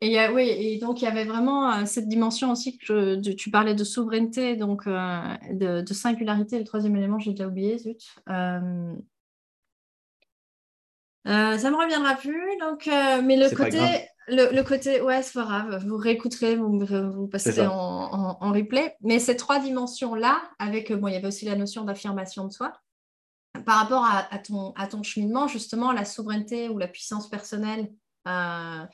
Et 0.00 0.28
oui, 0.28 0.48
et 0.48 0.78
donc 0.78 1.02
il 1.02 1.06
y 1.06 1.08
avait 1.08 1.24
vraiment 1.24 1.72
euh, 1.72 1.84
cette 1.84 2.08
dimension 2.08 2.52
aussi 2.52 2.78
que 2.78 3.16
tu 3.32 3.50
parlais 3.50 3.74
de 3.74 3.82
souveraineté, 3.82 4.54
donc 4.54 4.86
euh, 4.86 5.20
de, 5.50 5.92
singularité. 5.92 6.56
Le 6.58 6.64
troisième 6.64 6.94
élément, 6.94 7.18
j'ai 7.18 7.32
déjà 7.32 7.48
oublié, 7.48 7.78
zut. 7.78 8.14
Euh, 8.28 8.94
ça 11.24 11.70
me 11.70 11.76
reviendra 11.76 12.14
plus. 12.14 12.56
Donc, 12.60 12.86
mais 12.86 13.36
le 13.36 13.54
côté, 13.54 13.80
le, 14.28 14.62
côté, 14.62 15.00
ouais, 15.00 15.20
c'est 15.22 15.34
pas 15.34 15.44
grave. 15.44 15.84
Vous 15.84 15.96
réécouterez, 15.96 16.54
vous, 16.54 16.78
vous 16.78 17.26
passerez 17.26 17.66
en, 17.66 18.38
en, 18.40 18.52
replay. 18.52 18.96
Mais 19.00 19.18
ces 19.18 19.36
trois 19.36 19.58
dimensions-là, 19.58 20.40
avec 20.60 20.92
bon, 20.92 21.08
il 21.08 21.14
y 21.14 21.16
avait 21.16 21.26
aussi 21.26 21.44
la 21.44 21.56
notion 21.56 21.82
d'affirmation 21.82 22.46
de 22.46 22.52
soi. 22.52 22.72
Par 23.66 23.78
rapport 23.80 24.04
à, 24.04 24.32
à, 24.32 24.38
ton, 24.38 24.72
à 24.76 24.86
ton 24.86 25.02
cheminement, 25.02 25.48
justement, 25.48 25.90
la 25.90 26.04
souveraineté 26.04 26.68
ou 26.68 26.78
la 26.78 26.86
puissance 26.86 27.28
personnelle. 27.28 27.90
Euh, 28.28 28.84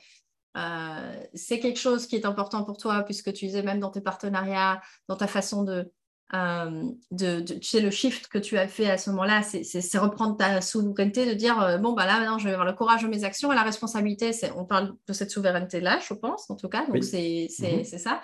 c'est 1.33 1.59
quelque 1.59 1.79
chose 1.79 2.07
qui 2.07 2.15
est 2.15 2.25
important 2.25 2.63
pour 2.63 2.77
toi, 2.77 3.03
puisque 3.03 3.33
tu 3.33 3.45
disais 3.45 3.63
même 3.63 3.79
dans 3.79 3.91
tes 3.91 4.01
partenariats, 4.01 4.81
dans 5.07 5.17
ta 5.17 5.27
façon 5.27 5.63
de, 5.63 5.91
euh, 6.33 6.89
de, 7.11 7.39
tu 7.41 7.61
sais, 7.61 7.81
le 7.81 7.91
shift 7.91 8.27
que 8.27 8.39
tu 8.39 8.57
as 8.57 8.67
fait 8.67 8.89
à 8.89 8.97
ce 8.97 9.11
moment-là, 9.11 9.43
c'est 9.43 9.97
reprendre 9.97 10.35
ta 10.35 10.59
souveraineté, 10.59 11.27
de 11.27 11.33
dire, 11.33 11.61
euh, 11.61 11.77
bon, 11.77 11.93
bah 11.93 12.07
là, 12.07 12.19
maintenant, 12.19 12.39
je 12.39 12.45
vais 12.45 12.53
avoir 12.53 12.65
le 12.65 12.73
courage 12.73 13.03
de 13.03 13.07
mes 13.07 13.23
actions 13.23 13.51
et 13.51 13.55
la 13.55 13.61
responsabilité, 13.61 14.31
on 14.55 14.65
parle 14.65 14.93
de 15.07 15.13
cette 15.13 15.29
souveraineté-là, 15.29 15.99
je 16.07 16.15
pense, 16.15 16.49
en 16.49 16.55
tout 16.55 16.67
cas, 16.67 16.87
donc 16.87 17.03
c'est 17.03 17.47
mhm. 17.59 17.83
ça. 17.83 18.21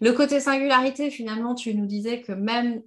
Le 0.00 0.12
côté 0.12 0.38
singularité, 0.38 1.10
finalement, 1.10 1.56
tu 1.56 1.74
nous 1.74 1.86
disais 1.86 2.20
que 2.20 2.30
même 2.30 2.82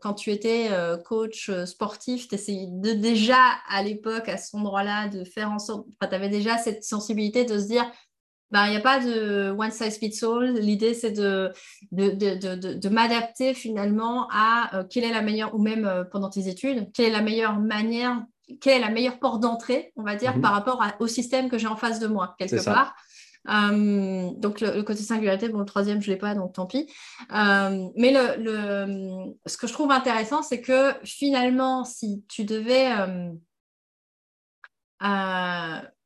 quand 0.00 0.14
tu 0.14 0.30
étais 0.30 0.70
coach 1.04 1.50
sportif, 1.64 2.28
tu 2.28 2.36
essayais 2.36 2.68
de 2.70 2.92
déjà 2.92 3.42
à 3.68 3.82
l'époque, 3.82 4.28
à 4.28 4.36
cet 4.36 4.54
endroit-là, 4.54 5.08
de 5.08 5.24
faire 5.24 5.50
en 5.50 5.58
sorte, 5.58 5.86
tu 6.00 6.14
avais 6.14 6.28
déjà 6.28 6.56
cette 6.56 6.84
sensibilité 6.84 7.44
de 7.44 7.58
se 7.58 7.66
dire, 7.66 7.90
ben, 8.50 8.66
il 8.66 8.70
n'y 8.70 8.76
a 8.76 8.80
pas 8.80 8.98
de 8.98 9.50
one 9.50 9.70
size 9.70 9.98
fits 9.98 10.24
all. 10.24 10.54
L'idée, 10.54 10.94
c'est 10.94 11.12
de, 11.12 11.52
de, 11.92 12.10
de, 12.10 12.74
de 12.74 12.88
m'adapter 12.88 13.52
finalement 13.52 14.28
à 14.30 14.74
euh, 14.74 14.84
quelle 14.88 15.04
est 15.04 15.12
la 15.12 15.22
meilleure, 15.22 15.54
ou 15.54 15.58
même 15.58 15.84
euh, 15.84 16.04
pendant 16.04 16.30
tes 16.30 16.48
études, 16.48 16.90
quelle 16.92 17.06
est 17.06 17.10
la 17.10 17.22
meilleure 17.22 17.58
manière, 17.60 18.22
quelle 18.60 18.78
est 18.78 18.84
la 18.84 18.90
meilleure 18.90 19.18
porte 19.18 19.40
d'entrée, 19.40 19.92
on 19.96 20.02
va 20.02 20.16
dire, 20.16 20.34
mhm. 20.36 20.42
par 20.42 20.52
rapport 20.52 20.82
au 20.98 21.06
système 21.06 21.50
que 21.50 21.58
j'ai 21.58 21.66
en 21.66 21.76
face 21.76 22.00
de 22.00 22.06
moi, 22.06 22.34
quelque 22.38 22.64
part. 22.64 22.94
Euh, 23.48 24.30
donc 24.36 24.60
le, 24.60 24.82
côté 24.82 25.02
singularité, 25.02 25.48
bon, 25.48 25.58
le 25.58 25.64
troisième, 25.64 26.00
je 26.00 26.10
ne 26.10 26.14
l'ai 26.14 26.18
pas, 26.18 26.34
donc 26.34 26.54
tant 26.54 26.66
pis. 26.66 26.90
mais 27.30 28.12
le, 28.12 28.42
le, 28.42 29.34
ce 29.46 29.56
que 29.58 29.66
je 29.66 29.72
trouve 29.72 29.90
intéressant, 29.90 30.42
c'est 30.42 30.60
que 30.60 30.94
finalement, 31.04 31.84
si 31.84 32.24
tu 32.28 32.44
devais 32.44 32.90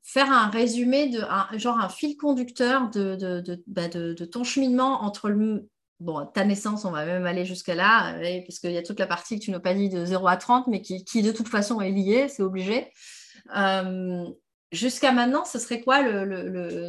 faire 0.02 0.30
un 0.30 0.48
résumé 0.48 1.08
de 1.08 1.20
un, 1.20 1.46
genre 1.58 1.78
un 1.78 1.88
fil 1.88 2.16
conducteur 2.16 2.90
de, 2.90 3.42
bah, 3.66 3.88
ton 3.88 4.44
cheminement 4.44 5.02
entre 5.02 5.30
ta 6.34 6.44
naissance, 6.44 6.84
on 6.84 6.90
va 6.90 7.04
même 7.04 7.26
aller 7.26 7.44
jusqu'à 7.44 7.74
là, 7.74 8.16
euh, 8.16 8.40
parce 8.46 8.58
qu'il 8.58 8.72
y 8.72 8.78
a 8.78 8.82
toute 8.82 8.98
la 8.98 9.06
partie 9.06 9.38
que 9.38 9.44
tu 9.44 9.50
n'as 9.50 9.60
pas 9.60 9.74
dit 9.74 9.88
de 9.88 10.04
0 10.04 10.26
à 10.26 10.36
30, 10.36 10.66
mais 10.66 10.82
qui, 10.82 11.22
de 11.22 11.32
toute 11.32 11.48
façon 11.48 11.80
est 11.80 11.90
liée, 11.90 12.28
c'est 12.28 12.42
obligé. 12.42 12.90
Euh, 13.56 14.24
jusqu'à 14.72 15.12
maintenant, 15.12 15.44
ce 15.44 15.60
serait 15.60 15.80
quoi 15.80 16.02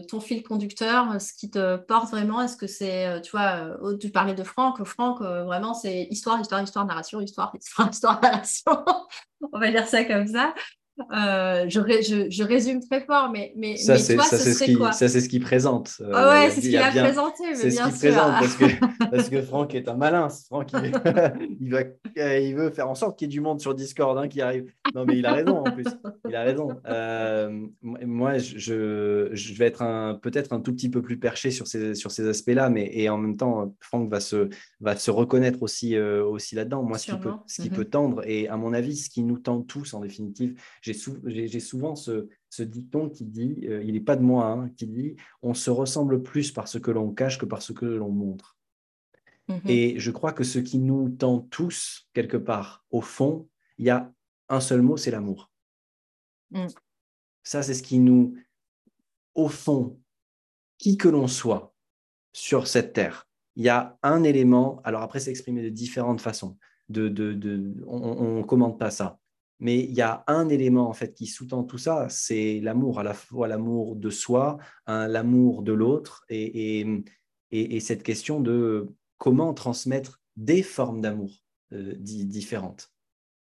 ton 0.07 0.19
fil 0.19 0.41
conducteur, 0.41 1.21
ce 1.21 1.33
qui 1.33 1.51
te 1.51 1.77
porte 1.77 2.09
vraiment? 2.09 2.41
Est-ce 2.41 2.57
que 2.57 2.67
c'est, 2.67 3.07
euh, 3.07 3.19
tu 3.19 3.31
vois, 3.31 3.77
tu 3.99 4.09
parlais 4.09 4.33
de 4.33 4.43
Franck, 4.43 4.83
Franck, 4.83 5.21
vraiment, 5.21 5.75
c'est 5.75 6.07
histoire, 6.09 6.39
histoire, 6.41 6.63
histoire, 6.63 6.85
narration, 6.85 7.21
histoire, 7.21 7.53
histoire, 7.55 7.89
histoire, 7.89 8.21
narration. 8.23 8.85
on 9.51 9.59
va 9.59 9.69
dire 9.69 9.87
ça 9.87 10.03
comme 10.05 10.27
ça. 10.27 10.55
Euh, 11.11 11.65
je, 11.67 11.79
je, 11.79 12.29
je, 12.29 12.43
résume 12.43 12.79
très 12.79 13.01
fort, 13.01 13.31
mais, 13.31 13.51
mais, 13.57 13.77
ça, 13.77 13.95
mais 13.95 14.15
toi, 14.15 14.23
ça, 14.25 14.37
ce 14.37 14.53
serait 14.53 14.73
quoi? 14.73 14.91
Ça, 14.91 15.07
c'est 15.07 15.21
ce 15.21 15.29
qu'il 15.29 15.41
présente. 15.41 15.95
Euh, 16.01 16.11
ah 16.13 16.29
ouais, 16.29 16.51
c'est 16.51 16.61
ce 16.61 16.67
qu'il 16.67 16.77
a, 16.77 16.91
présenté. 16.91 17.55
C'est 17.55 17.71
ce 17.71 17.81
qu'il 17.83 17.93
présente 17.93 18.33
parce 18.39 18.55
que, 18.55 18.65
parce 19.11 19.29
que 19.29 19.41
Franck 19.41 19.73
est 19.73 19.87
un 19.87 19.95
malin. 19.95 20.27
Franck, 20.29 20.71
il, 20.73 20.91
il, 21.61 21.71
va, 21.71 21.81
il 22.39 22.55
veut 22.55 22.69
faire 22.69 22.89
en 22.89 22.93
sorte 22.93 23.17
qu'il 23.17 23.27
y 23.27 23.29
ait 23.29 23.33
du 23.33 23.41
monde 23.41 23.59
sur 23.59 23.73
Discord 23.73 24.17
hein, 24.19 24.27
qui 24.27 24.41
arrive. 24.41 24.71
Non, 24.93 25.03
mais 25.05 25.17
il 25.17 25.25
a 25.25 25.33
raison 25.33 25.65
en 25.65 25.71
plus. 25.71 25.85
Il 26.29 26.35
a 26.35 26.43
raison. 26.43 26.69
Euh, 26.87 27.65
moi, 27.81 28.37
je, 28.37 29.29
je 29.31 29.53
vais 29.55 29.65
être 29.65 30.19
peut-être 30.21 30.53
un 30.53 30.59
tout 30.59 30.73
petit 30.73 30.89
peu 30.89 31.01
plus 31.01 31.17
perché 31.17 31.49
sur 31.49 31.65
ces, 31.65 31.95
sur 31.95 32.11
ces 32.11 32.27
aspects-là, 32.27 32.69
mais 32.69 32.91
et 32.93 33.09
en 33.09 33.17
même 33.17 33.35
temps, 33.35 33.73
Franck 33.79 34.11
va 34.11 34.19
se, 34.19 34.49
va 34.79 34.95
se 34.95 35.09
reconnaître 35.09 35.63
aussi, 35.63 35.97
aussi 35.97 36.53
là-dedans. 36.53 36.83
Moi, 36.83 36.99
ce 36.99 37.11
qui, 37.11 37.17
peut, 37.17 37.31
ce 37.47 37.63
qui 37.63 37.69
mm-hmm. 37.69 37.73
peut 37.73 37.85
tendre, 37.85 38.21
et 38.27 38.47
à 38.47 38.57
mon 38.57 38.73
avis, 38.73 38.95
ce 38.95 39.09
qui 39.09 39.23
nous 39.23 39.39
tend 39.39 39.61
tous 39.61 39.95
en 39.95 40.01
définitive, 40.01 40.55
j'ai 40.83 41.59
souvent 41.59 41.95
ce, 41.95 42.27
dicton 42.59 43.09
qui 43.09 43.25
dit, 43.25 43.61
euh, 43.65 43.83
il 43.83 43.93
n'est 43.93 44.01
pas 44.01 44.15
de 44.15 44.21
moi, 44.21 44.47
hein, 44.47 44.69
qui 44.75 44.85
dit 44.85 45.15
on 45.41 45.53
se 45.53 45.69
ressemble 45.69 46.21
plus 46.21 46.51
par 46.51 46.67
ce 46.67 46.77
que 46.77 46.91
l'on 46.91 47.11
cache 47.11 47.37
que 47.37 47.45
par 47.45 47.61
ce 47.61 47.73
que 47.73 47.85
l'on 47.85 48.09
montre. 48.09 48.57
Mhm. 49.47 49.61
Et 49.67 49.99
je 49.99 50.11
crois 50.11 50.33
que 50.33 50.43
ce 50.43 50.59
qui 50.59 50.79
nous 50.79 51.09
tend 51.09 51.39
tous, 51.39 52.09
quelque 52.13 52.37
part, 52.37 52.85
au 52.91 53.01
fond, 53.01 53.47
il 53.77 53.85
y 53.85 53.89
a 53.89 54.11
un 54.49 54.59
seul 54.59 54.81
mot, 54.81 54.97
c'est 54.97 55.11
l'amour. 55.11 55.51
Mm. 56.51 56.67
Ça, 57.43 57.63
c'est 57.63 57.73
ce 57.73 57.83
qui 57.83 57.99
nous, 57.99 58.35
au 59.35 59.49
fond, 59.49 59.99
qui 60.77 60.97
que 60.97 61.09
l'on 61.09 61.27
soit 61.27 61.73
sur 62.33 62.67
cette 62.67 62.93
terre, 62.93 63.27
il 63.55 63.63
y 63.63 63.69
a 63.69 63.97
un 64.01 64.23
élément, 64.23 64.81
alors 64.83 65.01
après, 65.01 65.19
c'est 65.19 65.29
exprimé 65.29 65.61
de 65.61 65.69
différentes 65.69 66.21
façons. 66.21 66.57
De, 66.89 67.07
de, 67.07 67.73
on 67.87 68.39
ne 68.39 68.43
commente 68.43 68.77
pas 68.77 68.91
ça. 68.91 69.19
Mais 69.63 69.79
il 69.79 69.93
y 69.93 70.01
a 70.01 70.25
un 70.27 70.49
élément 70.49 70.89
en 70.89 70.93
fait 70.93 71.13
qui 71.13 71.25
sous-tend 71.25 71.63
tout 71.63 71.77
ça, 71.77 72.07
c'est 72.09 72.59
l'amour, 72.61 72.99
à 72.99 73.03
la 73.03 73.13
fois 73.13 73.47
l'amour 73.47 73.95
de 73.95 74.09
soi, 74.09 74.57
hein, 74.87 75.07
l'amour 75.07 75.63
de 75.63 75.71
l'autre, 75.71 76.25
et, 76.29 76.85
et, 77.51 77.79
cette 77.79 78.03
question 78.03 78.41
de 78.41 78.89
comment 79.17 79.53
transmettre 79.53 80.21
des 80.35 80.63
formes 80.63 80.99
d'amour 80.99 81.31
euh, 81.71 81.93
différentes. 81.97 82.91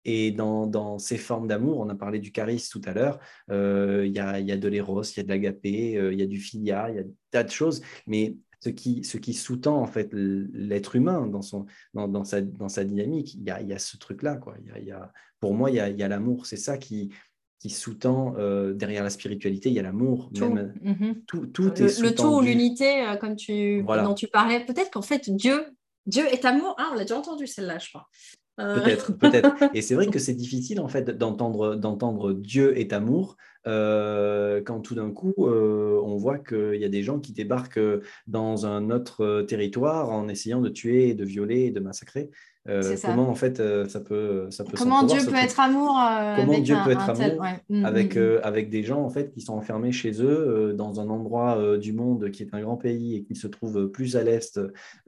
Et 0.05 0.31
dans, 0.31 0.99
ces 0.99 1.17
formes 1.17 1.49
d'amour, 1.49 1.81
on 1.81 1.89
a 1.89 1.95
parlé 1.95 2.19
du 2.19 2.31
charisme 2.33 2.79
tout 2.79 2.87
à 2.87 2.93
l'heure, 2.93 3.19
euh, 3.51 4.05
il 4.07 4.13
y, 4.13 4.19
a, 4.19 4.39
y, 4.41 4.53
a, 4.53 4.59
de 4.59 4.69
l'éros, 4.69 5.03
il 5.03 5.17
y 5.17 5.21
a 5.21 5.23
de 5.23 5.29
l'agapé, 5.31 5.97
euh, 5.97 6.13
il 6.13 6.21
y 6.21 6.23
a 6.23 6.27
du 6.27 6.39
filia, 6.39 6.91
il 6.91 6.97
y 6.97 6.99
a 6.99 7.05
tas 7.31 7.45
de 7.45 7.51
choses, 7.51 7.81
mais 8.07 8.37
ce 8.65 8.71
qui, 8.71 9.05
ce 9.05 9.19
qui 9.19 9.35
sous-tend 9.35 9.77
en 9.77 9.87
fait 9.87 10.09
l'être 10.15 10.97
humain 10.97 11.27
dans, 11.27 11.43
son, 11.43 11.67
dans, 11.93 12.09
dans, 12.09 12.25
sa, 12.25 12.41
dans 12.41 12.71
sa 12.71 12.83
dynamique, 12.83 13.35
il 13.35 13.43
y 13.43 13.51
a, 13.51 13.61
il 13.61 13.69
y 13.69 13.75
a 13.75 13.79
ce 13.79 13.99
truc-là. 13.99 14.37
Quoi. 14.37 14.55
Il, 14.63 14.69
y 14.69 14.71
a, 14.71 14.79
il 14.79 14.87
y 14.87 14.91
a, 14.91 15.13
pour 15.39 15.53
moi, 15.53 15.71
il 15.71 15.77
y 15.77 15.81
a, 15.81 15.91
il 15.91 15.99
y 15.99 16.03
a 16.03 16.09
l'amour. 16.09 16.47
C'est 16.47 16.57
ça 16.57 16.79
qui, 16.79 17.13
qui 17.59 17.69
sous-tend 17.69 18.35
euh, 18.39 18.73
derrière 18.73 19.05
la 19.05 19.11
spiritualité, 19.11 19.69
il 19.69 19.75
y 19.75 19.79
a 19.81 19.83
l'amour. 19.83 20.31
Tout, 20.35 20.49
même, 20.49 20.73
mhm. 20.81 21.25
tout, 21.27 21.47
tout 21.49 21.65
le, 21.65 21.83
est 21.83 22.01
le 22.01 22.15
tout 22.15 22.25
ou 22.25 22.41
l'unité, 22.41 23.07
euh, 23.07 23.17
comme 23.17 23.37
tu, 23.37 23.83
dont 23.83 24.15
tu 24.15 24.29
parlais. 24.29 24.65
Peut-être 24.65 24.91
qu'en 24.91 25.03
fait, 25.03 25.29
Dieu, 25.29 25.67
Dieu 26.07 26.25
est 26.33 26.47
amour. 26.47 26.75
Ah, 26.79 26.89
on 26.93 26.95
l'a 26.95 27.03
déjà 27.03 27.19
entendu 27.19 27.47
celle-là, 27.47 27.79
je 27.79 27.91
crois. 27.91 28.09
Peut-être, 28.57 29.13
peut-être. 29.19 29.57
Et 29.75 29.83
c'est 29.83 29.95
vrai 29.95 30.07
que 30.07 30.19
c'est 30.21 30.35
difficile 30.35 30.81
en 30.81 30.89
fait 30.89 31.11
d'entendre, 31.11 31.75
d'entendre 31.75 32.33
Dieu 32.33 32.79
est 32.79 32.93
amour 32.93 33.37
euh, 33.67 34.63
quand 34.65 34.81
tout 34.81 34.95
d'un 34.95 35.11
coup 35.11 35.35
euh, 35.39 36.01
on 36.05 36.17
voit 36.17 36.39
qu'il 36.39 36.77
y 36.77 36.85
a 36.85 36.89
des 36.89 37.03
gens 37.03 37.19
qui 37.19 37.33
débarquent 37.33 37.81
dans 38.27 38.67
un 38.67 38.91
autre 38.91 39.43
territoire 39.43 40.11
en 40.11 40.29
essayant 40.29 40.61
de 40.61 40.69
tuer, 40.69 41.15
de 41.15 41.25
violer, 41.25 41.71
de 41.71 41.81
massacrer. 41.81 42.31
Euh, 42.67 42.97
comment 43.05 43.29
en 43.29 43.35
fait 43.35 43.61
euh, 43.61 43.87
ça 43.89 44.01
peut 44.01 44.47
ça 44.49 44.65
peut 44.65 44.73
comment 44.79 45.03
Dieu 45.03 45.19
peut 45.27 45.37
être 45.37 45.61
amour 45.61 45.99
euh, 45.99 46.37
comment 46.37 46.59
Dieu 46.59 46.75
peut 46.83 46.93
être 46.93 47.11
amour 47.11 47.45
mm, 47.69 47.85
avec 47.85 48.17
mm, 48.17 48.21
mm. 48.21 48.41
avec 48.43 48.71
des 48.71 48.83
gens 48.83 49.03
en 49.03 49.11
fait 49.11 49.31
qui 49.33 49.43
sont 49.43 49.53
enfermés 49.53 49.93
chez 49.93 50.23
eux 50.23 50.73
dans 50.75 50.99
un 50.99 51.11
endroit 51.11 51.77
du 51.77 51.93
monde 51.93 52.31
qui 52.31 52.43
est 52.43 52.55
un 52.55 52.63
grand 52.63 52.77
pays 52.77 53.17
et 53.17 53.23
qui 53.23 53.35
se 53.35 53.47
trouve 53.49 53.91
plus 53.91 54.17
à 54.17 54.23
l'est 54.23 54.59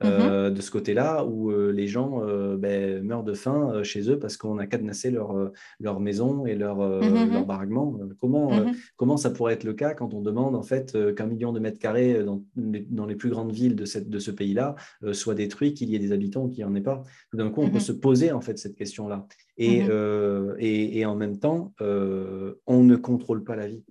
mm-hmm. 0.02 0.50
de 0.50 0.60
ce 0.60 0.70
côté-là 0.70 1.24
où 1.24 1.50
les 1.50 1.86
gens 1.86 2.20
ben, 2.58 3.02
meurent 3.02 3.24
de 3.24 3.32
faim 3.32 3.82
chez 3.82 4.10
eux 4.10 4.18
parce 4.18 4.36
qu'on 4.36 4.58
a 4.58 4.66
cadenassé 4.66 5.10
leur 5.10 5.34
leur 5.80 5.98
maison 5.98 6.44
et 6.44 6.56
leur 6.56 6.78
mm-hmm. 6.78 7.32
leur 7.32 7.46
baraquement 7.46 7.98
comment 8.20 8.50
comment 8.96 9.16
ça 9.16 9.30
pourrait 9.30 9.54
être 9.54 9.64
le 9.64 9.72
cas 9.72 9.94
quand 9.94 10.12
on 10.12 10.20
demande 10.20 10.54
en 10.54 10.62
fait 10.62 10.94
qu'un 11.14 11.26
million 11.26 11.52
de 11.52 11.60
mètres 11.60 11.78
carrés 11.78 12.22
dans 12.22 12.42
les, 12.56 12.86
dans 12.90 13.06
les 13.06 13.16
plus 13.16 13.30
grandes 13.30 13.52
villes 13.52 13.76
de 13.76 13.86
cette 13.86 14.10
de 14.10 14.18
ce 14.18 14.30
pays-là 14.30 14.74
soit 15.12 15.34
détruit 15.34 15.72
qu'il 15.72 15.88
y 15.88 15.94
ait 15.94 15.98
des 15.98 16.12
habitants 16.12 16.48
n'y 16.48 16.64
en 16.64 16.74
ait 16.74 16.80
pas? 16.80 17.02
D'un 17.46 17.52
coup, 17.52 17.62
on 17.62 17.68
peut 17.68 17.74
mhm. 17.74 17.80
se 17.80 17.92
poser 17.92 18.32
en 18.32 18.40
fait 18.40 18.58
cette 18.58 18.76
question-là. 18.76 19.26
Et, 19.56 19.82
mhm. 19.82 19.88
euh, 19.90 20.54
et, 20.58 20.98
et, 20.98 21.06
en 21.06 21.14
même 21.14 21.38
temps, 21.38 21.72
euh, 21.80 22.60
on 22.66 22.82
ne 22.82 22.96
contrôle 22.96 23.44
pas 23.44 23.56
la 23.56 23.68
vie. 23.68 23.84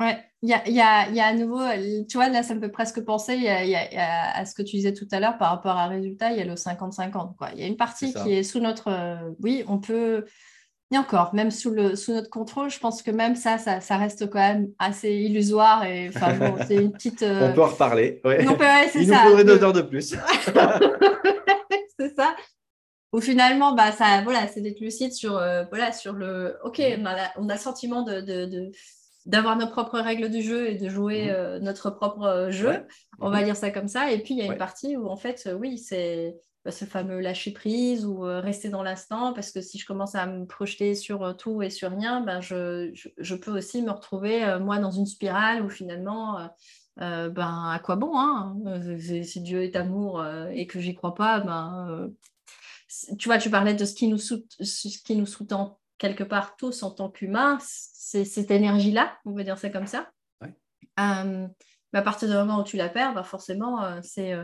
Ouais, 0.00 0.18
il 0.42 0.48
y 0.48 0.52
a, 0.52 0.68
y, 0.68 0.80
a, 0.80 1.08
y 1.10 1.20
a, 1.20 1.26
à 1.26 1.34
nouveau, 1.34 1.60
tu 2.08 2.16
vois, 2.16 2.28
là, 2.28 2.42
ça 2.42 2.54
me 2.54 2.60
fait 2.60 2.68
presque 2.68 3.04
penser 3.04 3.36
y 3.36 3.48
a, 3.48 4.36
à 4.36 4.44
ce 4.44 4.54
que 4.54 4.62
tu 4.62 4.76
disais 4.76 4.92
tout 4.92 5.06
à 5.12 5.20
l'heure 5.20 5.38
par 5.38 5.50
rapport 5.50 5.76
à 5.76 5.86
résultat, 5.86 6.32
il 6.32 6.38
y 6.38 6.40
a 6.40 6.44
le 6.44 6.54
50-50. 6.54 7.34
Il 7.54 7.60
y 7.60 7.62
a 7.62 7.66
une 7.66 7.76
partie 7.76 8.12
qui 8.12 8.32
est 8.32 8.42
sous 8.42 8.58
notre. 8.60 8.88
Euh, 8.88 9.30
oui, 9.40 9.64
on 9.68 9.78
peut. 9.78 10.24
Et 10.92 10.98
encore, 10.98 11.34
même 11.34 11.50
sous, 11.50 11.70
le, 11.70 11.96
sous 11.96 12.12
notre 12.12 12.28
contrôle, 12.28 12.70
je 12.70 12.78
pense 12.78 13.02
que 13.02 13.10
même 13.10 13.36
ça, 13.36 13.58
ça, 13.58 13.80
ça 13.80 13.96
reste 13.96 14.28
quand 14.28 14.38
même 14.38 14.68
assez 14.78 15.10
illusoire. 15.10 15.84
Et 15.84 16.08
enfin, 16.08 16.34
bon, 16.34 16.56
c'est 16.66 16.76
une 16.76 16.92
petite. 16.92 17.22
on 17.40 17.52
peut 17.52 17.62
en 17.62 17.68
reparler. 17.68 18.20
Ouais. 18.24 18.42
Il 18.42 18.48
nous 19.08 19.14
faudrait 19.14 19.44
deux 19.44 19.62
heures 19.62 19.72
de 19.72 19.82
plus. 19.82 20.14
c'est 21.98 22.14
ça. 22.14 22.34
Ou 23.14 23.20
finalement, 23.20 23.74
bah, 23.76 23.92
ça, 23.92 24.22
voilà, 24.24 24.48
c'est 24.48 24.60
d'être 24.60 24.80
lucide 24.80 25.12
sur, 25.12 25.36
euh, 25.36 25.62
voilà, 25.70 25.92
sur 25.92 26.14
le. 26.14 26.56
Ok, 26.64 26.82
bah, 26.98 27.14
on 27.36 27.48
a 27.48 27.54
le 27.54 27.60
sentiment 27.60 28.02
de, 28.02 28.20
de, 28.20 28.72
d'avoir 29.24 29.56
nos 29.56 29.68
propres 29.68 30.00
règles 30.00 30.28
du 30.30 30.42
jeu 30.42 30.68
et 30.68 30.74
de 30.74 30.88
jouer 30.88 31.26
mm-hmm. 31.26 31.34
euh, 31.34 31.60
notre 31.60 31.90
propre 31.90 32.24
euh, 32.24 32.50
jeu. 32.50 32.84
On 33.20 33.30
va 33.30 33.40
mm-hmm. 33.40 33.44
dire 33.44 33.56
ça 33.56 33.70
comme 33.70 33.86
ça. 33.86 34.10
Et 34.10 34.18
puis, 34.18 34.34
il 34.34 34.38
y 34.38 34.42
a 34.42 34.46
une 34.46 34.58
partie 34.58 34.96
où, 34.96 35.06
en 35.06 35.16
fait, 35.16 35.48
oui, 35.56 35.78
c'est 35.78 36.34
bah, 36.64 36.72
ce 36.72 36.86
fameux 36.86 37.20
lâcher 37.20 37.52
prise 37.52 38.04
ou 38.04 38.22
rester 38.22 38.68
dans 38.68 38.82
l'instant. 38.82 39.32
Parce 39.32 39.52
que 39.52 39.60
si 39.60 39.78
je 39.78 39.86
commence 39.86 40.16
à 40.16 40.26
me 40.26 40.44
projeter 40.44 40.96
sur 40.96 41.36
tout 41.36 41.62
et 41.62 41.70
sur 41.70 41.92
rien, 41.92 42.20
ben, 42.20 42.40
je, 42.40 42.90
je, 43.16 43.34
peux 43.36 43.56
aussi 43.56 43.80
me 43.82 43.92
retrouver, 43.92 44.58
moi, 44.60 44.78
dans 44.78 44.90
une 44.90 45.06
spirale 45.06 45.64
où 45.64 45.70
finalement 45.70 46.50
euh, 47.00 47.28
ben, 47.28 47.70
à 47.70 47.80
quoi 47.80 47.96
bon 47.96 48.16
hein? 48.16 48.56
Si 49.00 49.40
Dieu 49.40 49.62
est 49.62 49.76
amour 49.76 50.20
euh, 50.20 50.48
et 50.50 50.66
que 50.66 50.78
j'y 50.78 50.94
crois 50.94 51.14
pas, 51.14 51.40
ben, 51.40 51.88
euh, 51.90 53.16
tu 53.18 53.28
vois, 53.28 53.38
tu 53.38 53.50
parlais 53.50 53.74
de 53.74 53.84
ce 53.84 53.94
qui 53.94 54.06
nous, 54.08 54.18
ce 54.18 54.36
qui 55.04 55.16
nous 55.16 55.26
sous-tend 55.26 55.80
quelque 55.98 56.24
part 56.24 56.56
tous 56.56 56.82
en 56.82 56.90
tant 56.90 57.10
qu'humains, 57.10 57.58
c'est 57.60 58.24
cette 58.24 58.50
énergie-là, 58.50 59.16
on 59.24 59.32
va 59.32 59.42
dire 59.42 59.58
ça 59.58 59.70
comme 59.70 59.86
ça. 59.86 60.10
mais 60.98 61.98
à 61.98 62.02
partir 62.02 62.28
du 62.28 62.34
moment 62.34 62.60
où 62.60 62.64
tu 62.64 62.76
la 62.76 62.88
perds, 62.88 63.14
ben 63.14 63.24
forcément, 63.24 64.00
c'est 64.02 64.36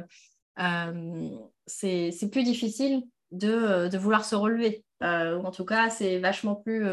c'est 1.67 2.31
plus 2.31 2.43
difficile 2.43 3.05
de, 3.31 3.89
de, 3.89 3.99
vouloir 3.99 4.25
se 4.25 4.35
relever. 4.35 4.85
ou 5.01 5.47
en 5.47 5.51
tout 5.53 5.65
cas, 5.65 5.91
c'est 5.91 6.19
vachement 6.19 6.57
plus 6.57 6.85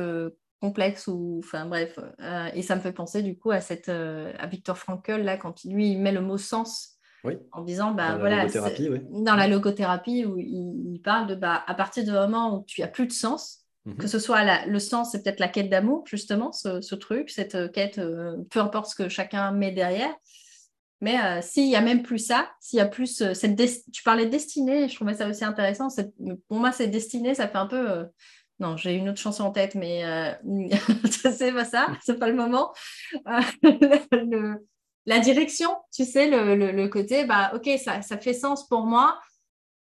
complexe 0.60 1.08
ou 1.08 1.42
enfin 1.44 1.66
bref 1.66 2.00
euh, 2.22 2.50
et 2.54 2.62
ça 2.62 2.76
me 2.76 2.82
fait 2.82 2.92
penser 2.92 3.22
du 3.22 3.38
coup 3.38 3.52
à 3.52 3.62
cette 3.62 3.90
euh, 3.90 4.34
à 4.40 4.48
Victor 4.48 4.78
Frankl 4.78 5.22
là 5.22 5.38
quand 5.38 5.64
lui 5.66 5.92
il 5.92 6.00
met 6.00 6.12
le 6.12 6.22
mot 6.22 6.38
sens 6.38 6.96
en 7.52 7.62
disant 7.62 7.92
bah 7.92 8.14
dans 8.14 8.20
voilà 8.20 8.46
la 8.46 9.00
dans 9.12 9.36
la 9.36 9.48
logothérapie 9.48 10.26
où 10.26 10.38
il, 10.40 11.02
parle 11.04 11.28
de 11.28 11.36
bah 11.36 11.62
à 11.68 11.74
partir 11.76 12.06
du 12.06 12.12
moment 12.12 12.58
où 12.58 12.64
tu 12.66 12.82
as 12.82 12.88
plus 12.88 13.06
de 13.06 13.12
sens 13.12 13.66
mhm. 13.86 13.98
que 13.98 14.08
ce 14.08 14.18
soit 14.18 14.66
le 14.66 14.80
sens 14.80 15.12
c'est 15.12 15.24
peut-être 15.24 15.40
la 15.40 15.50
quête 15.50 15.70
d'amour 15.70 16.06
justement 16.08 16.52
ce, 16.54 16.96
truc 16.96 17.30
cette 17.30 17.56
euh, 17.56 17.68
quête 17.68 18.00
peu 18.50 18.60
importe 18.60 18.90
ce 18.90 18.96
que 18.96 19.10
chacun 19.10 19.52
met 19.52 19.72
derrière 19.72 20.14
mais 21.00 21.20
s'il 21.44 21.70
y 21.70 21.76
a 21.76 21.82
même 21.82 22.02
plus 22.02 22.18
ça, 22.18 22.50
s'il 22.60 22.78
y 22.78 22.80
a 22.80 22.88
plus 22.88 23.32
cette 23.36 23.56
tu 23.94 24.02
parlais 24.02 24.26
de 24.26 24.32
destinée, 24.32 24.90
je 24.90 24.96
trouvais 24.96 25.14
ça 25.14 25.30
aussi 25.30 25.46
intéressant. 25.46 25.90
Pour 26.48 26.58
moi, 26.58 26.72
cette 26.72 26.90
destinée, 26.90 27.36
ça 27.36 27.48
fait 27.48 27.60
un 27.60 27.68
peu 27.68 28.08
non, 28.60 28.76
j'ai 28.76 28.96
une 28.96 29.10
autre 29.10 29.20
chanson 29.20 29.44
en 29.44 29.52
tête, 29.52 29.76
mais 29.76 30.04
euh, 30.04 30.34
c'est 31.30 31.52
pas 31.52 31.66
ça, 31.66 31.88
c'est 32.04 32.18
pas 32.18 32.28
le 32.28 32.36
moment. 32.36 32.74
Euh, 33.28 34.56
la 35.06 35.20
direction, 35.20 35.70
tu 35.94 36.06
sais, 36.06 36.30
le, 36.30 36.88
côté, 36.88 37.26
bah, 37.26 37.52
ok, 37.56 37.70
ça, 37.78 38.02
ça, 38.02 38.18
fait 38.18 38.34
sens 38.34 38.68
pour 38.68 38.86
moi. 38.86 39.20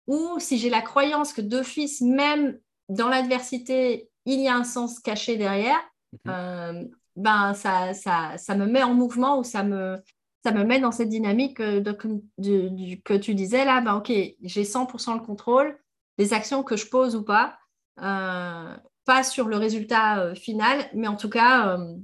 Ou 0.08 0.40
si 0.40 0.58
j'ai 0.58 0.70
la 0.70 0.82
croyance 0.82 1.32
que 1.32 1.42
d'office, 1.42 2.02
même 2.02 2.58
dans 2.90 3.08
l'adversité, 3.08 4.10
il 4.26 4.40
y 4.40 4.48
a 4.48 4.56
un 4.56 4.64
sens 4.64 5.00
caché 5.00 5.38
derrière, 5.38 5.80
mhm. 6.26 6.32
euh, 6.32 6.84
ben, 7.16 7.54
ça, 7.54 7.94
ça, 7.94 8.38
ça, 8.38 8.56
me 8.56 8.66
met 8.66 8.84
en 8.84 8.94
mouvement 8.94 9.38
ou 9.38 9.44
ça 9.44 9.64
me, 9.64 10.02
ça 10.44 10.52
me 10.52 10.64
met 10.64 10.80
dans 10.80 10.92
cette 10.92 11.10
dynamique 11.10 11.62
de, 11.62 11.92
que 11.92 13.14
tu 13.14 13.36
disais 13.36 13.66
là, 13.66 13.82
ben, 13.82 13.96
ok, 13.96 14.12
j'ai 14.42 14.64
100% 14.64 15.16
le 15.16 15.26
contrôle 15.26 15.78
des 16.18 16.34
actions 16.34 16.64
que 16.64 16.78
je 16.78 16.88
pose 16.88 17.16
ou 17.16 17.24
pas. 17.24 17.58
Euh, 18.00 18.76
pas 19.06 19.24
sur 19.24 19.48
le 19.48 19.58
résultat 19.58 20.20
euh, 20.20 20.36
final, 20.36 20.90
mais 20.94 21.08
en 21.08 21.16
tout 21.16 21.30
cas, 21.30 21.78
euh, 21.78 21.96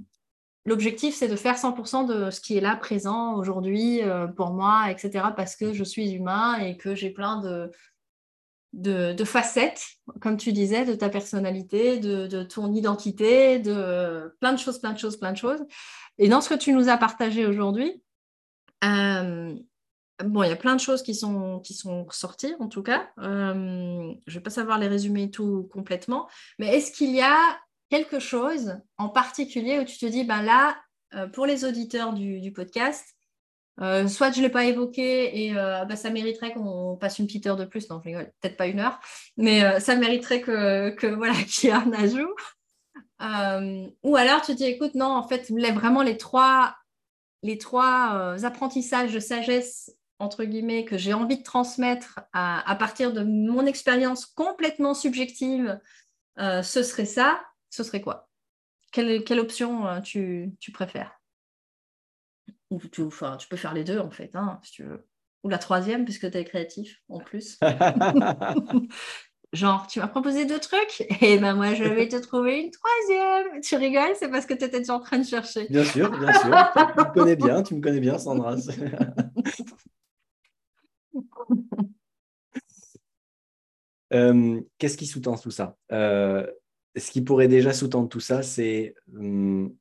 l'objectif, 0.66 1.16
c'est 1.16 1.28
de 1.28 1.36
faire 1.36 1.58
100% 1.58 2.06
de 2.06 2.32
ce 2.32 2.42
qui 2.42 2.58
est 2.58 2.62
là 2.62 2.76
présent 2.76 3.36
aujourd'hui 3.36 4.02
pour 4.36 4.52
moi, 4.52 4.92
etc. 4.92 5.26
Parce 5.36 5.56
que 5.56 5.74
je 5.74 5.84
suis 5.84 6.12
humain 6.12 6.58
et 6.58 6.76
que 6.76 6.96
j'ai 6.96 7.10
plein 7.10 7.42
de, 7.42 7.72
de, 8.74 9.24
facettes, 9.24 9.86
comme 10.20 10.38
tu 10.38 10.52
disais, 10.52 10.86
de 10.86 10.94
ta 10.94 11.10
personnalité, 11.10 12.00
de, 12.00 12.44
ton 12.44 12.74
identité, 12.74 13.60
de 13.60 14.36
plein 14.42 14.54
de 14.54 14.60
choses, 14.60 14.80
plein 14.80 14.94
de 14.94 15.00
choses, 15.00 15.18
plein 15.18 15.32
de 15.32 15.38
choses. 15.38 15.64
Et 16.18 16.28
dans 16.28 16.42
ce 16.42 16.50
que 16.50 16.56
tu 16.56 16.74
nous 16.74 16.90
as 16.90 16.98
partagé 16.98 17.46
aujourd'hui, 17.46 18.04
Bon, 20.24 20.42
il 20.42 20.50
y 20.50 20.52
a 20.52 20.56
plein 20.56 20.76
de 20.76 20.82
choses 20.82 21.04
qui 21.04 21.14
sont, 21.14 21.60
qui 21.60 21.76
sont 21.76 22.08
sorties, 22.10 22.56
en 22.60 22.68
tout 22.68 22.82
cas. 22.82 23.08
Euh, 23.20 24.12
je 24.26 24.32
ne 24.32 24.40
vais 24.40 24.42
pas 24.42 24.50
savoir 24.50 24.80
les 24.80 24.88
résumer 24.88 25.30
tout 25.30 25.70
complètement. 25.72 26.28
Mais 26.58 26.76
est-ce 26.76 26.92
qu'il 26.92 27.12
y 27.12 27.22
a 27.22 27.38
quelque 27.90 28.20
chose 28.20 28.80
en 28.98 29.10
particulier 29.10 29.80
où 29.80 29.84
tu 29.84 29.98
te 29.98 30.08
dis, 30.08 30.24
ben 30.24 30.42
là, 30.42 30.76
euh, 31.14 31.28
pour 31.28 31.46
les 31.46 31.66
auditeurs 31.66 32.14
du, 32.14 32.52
podcast, 32.52 33.06
euh, 33.80 34.08
soit 34.08 34.32
je 34.32 34.40
ne 34.40 34.46
l'ai 34.46 34.52
pas 34.52 34.66
évoqué 34.66 35.46
et 35.46 35.54
ben, 35.54 35.96
ça 35.96 36.10
mériterait 36.10 36.52
qu'on 36.52 36.98
passe 37.00 37.20
une 37.20 37.28
petite 37.28 37.46
heure 37.46 37.56
de 37.56 37.66
plus. 37.66 37.88
Non, 37.92 38.02
je 38.04 38.10
rigole, 38.10 38.32
peut-être 38.42 38.58
pas 38.58 38.68
une 38.68 38.80
heure, 38.80 39.00
mais 39.38 39.80
ça 39.80 39.96
mériterait 39.96 40.42
que, 40.42 40.90
que 40.96 41.06
voilà, 41.06 41.36
qu'il 41.48 41.70
y 41.70 41.72
ait 41.72 41.76
un 41.76 41.94
ajout. 41.94 42.34
ou 44.02 44.16
alors 44.16 44.42
tu 44.42 44.54
te 44.54 44.58
dis, 44.58 44.66
écoute, 44.66 44.96
non, 44.96 45.12
en 45.16 45.28
fait, 45.28 45.52
vraiment 45.52 46.02
les 46.02 46.18
trois 46.18 46.76
les 47.44 47.60
trois 47.60 48.44
apprentissages 48.44 49.14
de 49.14 49.20
sagesse 49.20 49.92
entre 50.20 50.44
guillemets, 50.44 50.86
que 50.86 50.98
j'ai 50.98 51.14
envie 51.14 51.38
de 51.38 51.44
transmettre 51.44 52.20
à, 52.34 52.76
partir 52.80 53.14
de 53.14 53.24
mon 53.24 53.66
expérience 53.66 54.26
complètement 54.26 54.94
subjective, 54.94 55.80
euh, 56.40 56.62
ce 56.64 56.84
serait 56.84 57.06
ça, 57.06 57.42
ce 57.70 57.84
serait 57.84 58.02
quoi? 58.02 58.30
Quelle, 58.92 59.24
quelle, 59.24 59.40
option 59.40 59.88
euh, 59.88 60.02
tu, 60.02 60.56
tu, 60.60 60.72
préfères? 60.72 61.20
Ou 62.70 62.80
tu, 62.80 63.02
enfin, 63.04 63.38
tu 63.38 63.48
peux 63.48 63.58
faire 63.58 63.74
les 63.74 63.84
deux, 63.84 64.00
en 64.00 64.10
fait, 64.10 64.32
hein, 64.34 64.60
si 64.64 64.72
tu 64.72 64.84
veux. 64.84 65.06
Ou 65.44 65.50
la 65.50 65.58
troisième, 65.60 66.04
puisque 66.04 66.32
tu 66.32 66.38
es 66.38 66.46
créatif, 66.46 67.02
en 67.10 67.20
plus. 67.20 67.60
Genre, 69.54 69.88
tu 69.88 70.00
m'as 70.00 70.10
proposé 70.10 70.46
deux 70.46 70.60
trucs, 70.60 71.06
et 71.22 71.38
ben 71.38 71.54
moi, 71.54 71.74
je 71.74 71.86
vais 71.86 72.10
te 72.10 72.18
trouver 72.18 72.64
une 72.64 72.72
troisième. 72.72 73.62
Tu 73.62 73.78
rigoles, 73.78 74.14
c'est 74.20 74.30
parce 74.30 74.46
que 74.46 74.54
tu 74.54 74.66
étais 74.66 74.80
déjà 74.80 74.94
en 74.94 75.00
train 75.00 75.20
de 75.20 75.26
chercher. 75.26 75.68
Bien 75.70 75.86
sûr, 75.86 76.12
bien 76.12 76.34
sûr. 76.34 76.52
tu 76.76 77.00
me 77.00 77.14
connais 77.14 77.36
bien, 77.38 77.64
tu 77.64 77.76
me 77.76 77.82
connais 77.82 78.02
bien, 78.02 78.18
Sandra. 78.18 78.56
Euh, 84.14 84.62
qu'est-ce 84.78 84.96
qui 84.96 85.06
sous-tend 85.06 85.36
tout 85.36 85.52
ça? 85.52 85.76
Euh, 85.92 86.50
Ce 86.96 87.12
qui 87.12 87.22
pourrait 87.22 87.50
déjà 87.50 87.74
sous-tendre 87.74 88.08
tout 88.08 88.22
ça, 88.22 88.42
c'est 88.42 88.96
hum, 89.14 89.76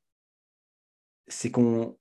qu'on 1.52 1.96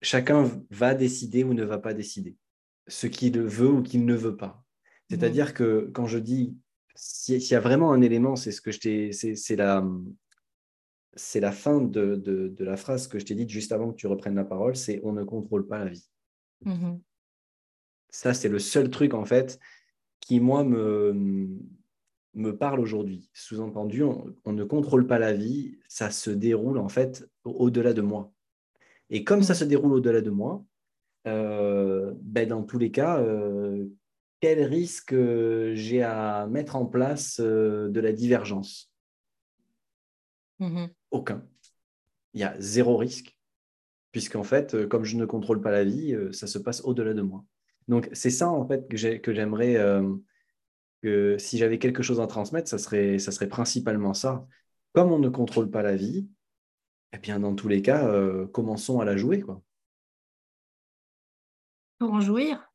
chacun 0.00 0.48
va 0.70 0.94
décider 0.94 1.42
ou 1.42 1.54
ne 1.54 1.64
va 1.64 1.78
pas 1.78 1.92
décider 1.92 2.36
ce 2.86 3.08
qu'il 3.08 3.40
veut 3.40 3.70
ou 3.70 3.82
qu'il 3.82 4.04
ne 4.04 4.14
veut 4.14 4.36
pas. 4.36 4.64
C'est-à-dire 5.10 5.48
mmh. 5.48 5.54
que 5.54 5.90
quand 5.92 6.06
je 6.06 6.18
dis 6.18 6.56
s'il 6.94 7.42
y 7.42 7.54
a 7.54 7.60
vraiment 7.60 7.92
un 7.92 8.00
élément, 8.00 8.36
c'est 8.36 8.52
ce 8.52 8.60
que 8.60 8.70
je 8.70 8.80
t'ai, 8.80 9.12
c'est 9.12 9.56
la, 9.56 9.84
c'est 11.14 11.40
la 11.40 11.52
fin 11.52 11.80
de, 11.80 12.16
de, 12.16 12.64
la 12.64 12.76
phrase 12.76 13.08
que 13.08 13.18
je 13.18 13.24
t'ai 13.24 13.34
dite 13.34 13.50
juste 13.50 13.72
avant 13.72 13.90
que 13.90 13.96
tu 13.96 14.06
reprennes 14.06 14.36
la 14.36 14.44
parole, 14.44 14.76
c'est 14.76 15.00
on 15.02 15.12
ne 15.12 15.24
contrôle 15.24 15.66
pas 15.66 15.78
la 15.78 15.90
vie. 15.90 16.08
Mmh 16.62 16.96
ça, 18.10 18.32
c'est 18.32 18.48
le 18.48 18.60
seul 18.60 18.90
truc, 18.90 19.12
en 19.12 19.24
fait, 19.24 19.58
qui 20.20 20.38
moi, 20.38 20.62
me, 20.62 21.12
me 22.34 22.56
parle 22.56 22.80
aujourd'hui. 22.80 23.30
Sous-entendu, 23.32 24.02
on, 24.02 24.52
ne 24.52 24.64
contrôle 24.64 25.06
pas 25.06 25.18
la 25.18 25.32
vie, 25.32 25.78
ça 25.88 26.10
se 26.10 26.30
déroule 26.30 26.78
en 26.78 26.88
fait 26.88 27.28
au-delà 27.44 27.92
de 27.92 28.02
moi. 28.02 28.32
Et 29.10 29.24
comme 29.24 29.42
ça 29.42 29.54
se 29.54 29.64
déroule 29.64 29.92
au-delà 29.92 30.20
de 30.20 30.30
moi, 30.30 30.64
euh, 31.26 32.12
ben 32.20 32.48
dans 32.48 32.62
tous 32.62 32.78
les 32.78 32.90
cas, 32.90 33.20
euh, 33.20 33.86
quel 34.40 34.62
risque 34.64 35.14
j'ai 35.74 36.02
à 36.02 36.46
mettre 36.48 36.76
en 36.76 36.86
place 36.86 37.40
euh, 37.40 37.88
de 37.88 38.00
la 38.00 38.12
divergence? 38.12 38.92
Mmh 40.58 40.86
Aucun. 41.10 41.46
Il 42.34 42.40
y 42.40 42.44
a 42.44 42.56
zéro 42.58 42.96
risque, 42.96 43.33
puisqu'en 44.14 44.44
fait, 44.44 44.86
comme 44.86 45.02
je 45.02 45.16
ne 45.16 45.26
contrôle 45.26 45.60
pas 45.60 45.72
la 45.72 45.82
vie, 45.82 46.16
ça 46.30 46.46
se 46.46 46.58
passe 46.58 46.82
au-delà 46.84 47.14
de 47.14 47.22
moi. 47.22 47.44
Donc 47.88 48.08
c'est 48.12 48.30
ça 48.30 48.48
en 48.48 48.64
fait 48.64 48.86
que 48.88 48.96
j'aimerais 48.96 49.76
que 51.02 51.36
si 51.36 51.58
j'avais 51.58 51.80
quelque 51.80 52.04
chose 52.04 52.20
à 52.20 52.28
transmettre, 52.28 52.68
ça 52.68 52.78
serait, 52.78 53.18
ça 53.18 53.32
serait 53.32 53.48
principalement 53.48 54.14
ça. 54.14 54.46
Comme 54.92 55.10
on 55.10 55.18
ne 55.18 55.28
contrôle 55.28 55.68
pas 55.68 55.82
la 55.82 55.96
vie, 55.96 56.28
eh 57.12 57.18
bien, 57.18 57.40
dans 57.40 57.54
tous 57.54 57.68
les 57.68 57.82
cas, 57.82 58.08
euh, 58.08 58.46
commençons 58.46 59.00
à 59.00 59.04
la 59.04 59.16
jouer. 59.16 59.40
Quoi. 59.40 59.60
Pour 61.98 62.12
en 62.12 62.20
jouir? 62.20 62.72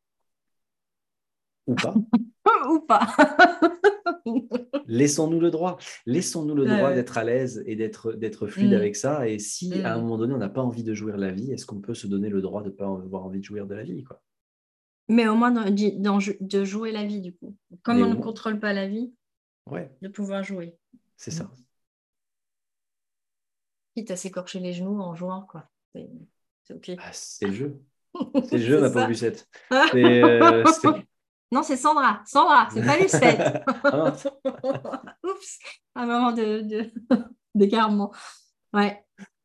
Ou 1.65 1.75
pas. 1.75 1.95
Ou 2.69 2.79
pas. 2.81 3.07
Laissons-nous 4.87 5.39
le 5.39 5.51
droit. 5.51 5.77
Laissons-nous 6.05 6.55
le 6.55 6.65
droit 6.65 6.93
d'être 6.93 7.17
à 7.17 7.23
l'aise 7.23 7.63
et 7.65 7.75
d'être, 7.75 8.13
d'être 8.13 8.47
fluide 8.47 8.71
mm. 8.71 8.75
avec 8.75 8.95
ça. 8.95 9.27
Et 9.27 9.39
si 9.39 9.73
à 9.83 9.93
un 9.93 9.97
mm. 9.97 10.01
moment 10.01 10.17
donné, 10.17 10.33
on 10.33 10.37
n'a 10.37 10.49
pas 10.49 10.61
envie 10.61 10.83
de 10.83 10.93
jouir 10.93 11.17
la 11.17 11.31
vie, 11.31 11.51
est-ce 11.51 11.65
qu'on 11.65 11.81
peut 11.81 11.93
se 11.93 12.07
donner 12.07 12.29
le 12.29 12.41
droit 12.41 12.61
de 12.61 12.69
ne 12.69 12.73
pas 12.73 12.85
avoir 12.85 13.25
envie 13.25 13.39
de 13.39 13.45
jouir 13.45 13.67
de 13.67 13.75
la 13.75 13.83
vie 13.83 14.03
quoi? 14.03 14.21
Mais 15.09 15.27
au 15.27 15.35
moins 15.35 15.51
de 15.51 16.63
jouer 16.63 16.91
la 16.91 17.03
vie, 17.03 17.19
du 17.19 17.33
coup. 17.33 17.55
Comme 17.81 18.01
on 18.01 18.13
ne 18.13 18.21
contrôle 18.21 18.59
pas 18.59 18.73
la 18.73 18.87
vie, 18.87 19.11
ouais. 19.65 19.91
de 20.01 20.07
pouvoir 20.07 20.43
jouer. 20.43 20.77
C'est 21.17 21.31
ça. 21.31 21.49
Quitte 23.95 24.11
à 24.11 24.15
s'écorcher 24.15 24.59
les 24.59 24.71
genoux 24.71 25.01
en 25.01 25.15
jouant, 25.15 25.41
quoi. 25.41 25.67
C'est 26.63 26.73
OK. 26.75 26.91
Ah, 26.99 27.09
c'est 27.11 27.47
le 27.47 27.53
jeu. 27.53 27.81
C'est 28.45 28.57
le 28.57 28.63
jeu, 28.63 28.81
ma 28.81 28.89
pauvre 28.89 29.07
Lucette. 29.07 29.47
Euh, 29.71 30.63
non, 31.51 31.63
c'est 31.63 31.77
Sandra. 31.77 32.21
Sandra, 32.25 32.69
c'est 32.71 32.85
pas 32.85 32.97
Lucette. 32.97 33.63
Ah 33.83 34.13
Oups, 35.23 35.59
un 35.95 36.05
moment 36.05 36.31
de, 36.31 36.91
d'égarement. 37.55 38.11
Ouais. 38.73 39.03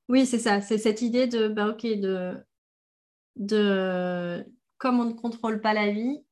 Oui, 0.09 0.27
c'est 0.27 0.39
ça. 0.39 0.61
C'est 0.61 0.79
cette 0.79 1.01
idée 1.01 1.27
de, 1.27 1.49
bah, 1.49 1.69
OK, 1.69 1.83
de, 1.83 2.37
de 3.37 4.45
comme 4.77 5.01
on 5.01 5.05
ne 5.05 5.13
contrôle 5.13 5.61
pas 5.61 5.73
la 5.73 5.91
vie, 5.91 6.23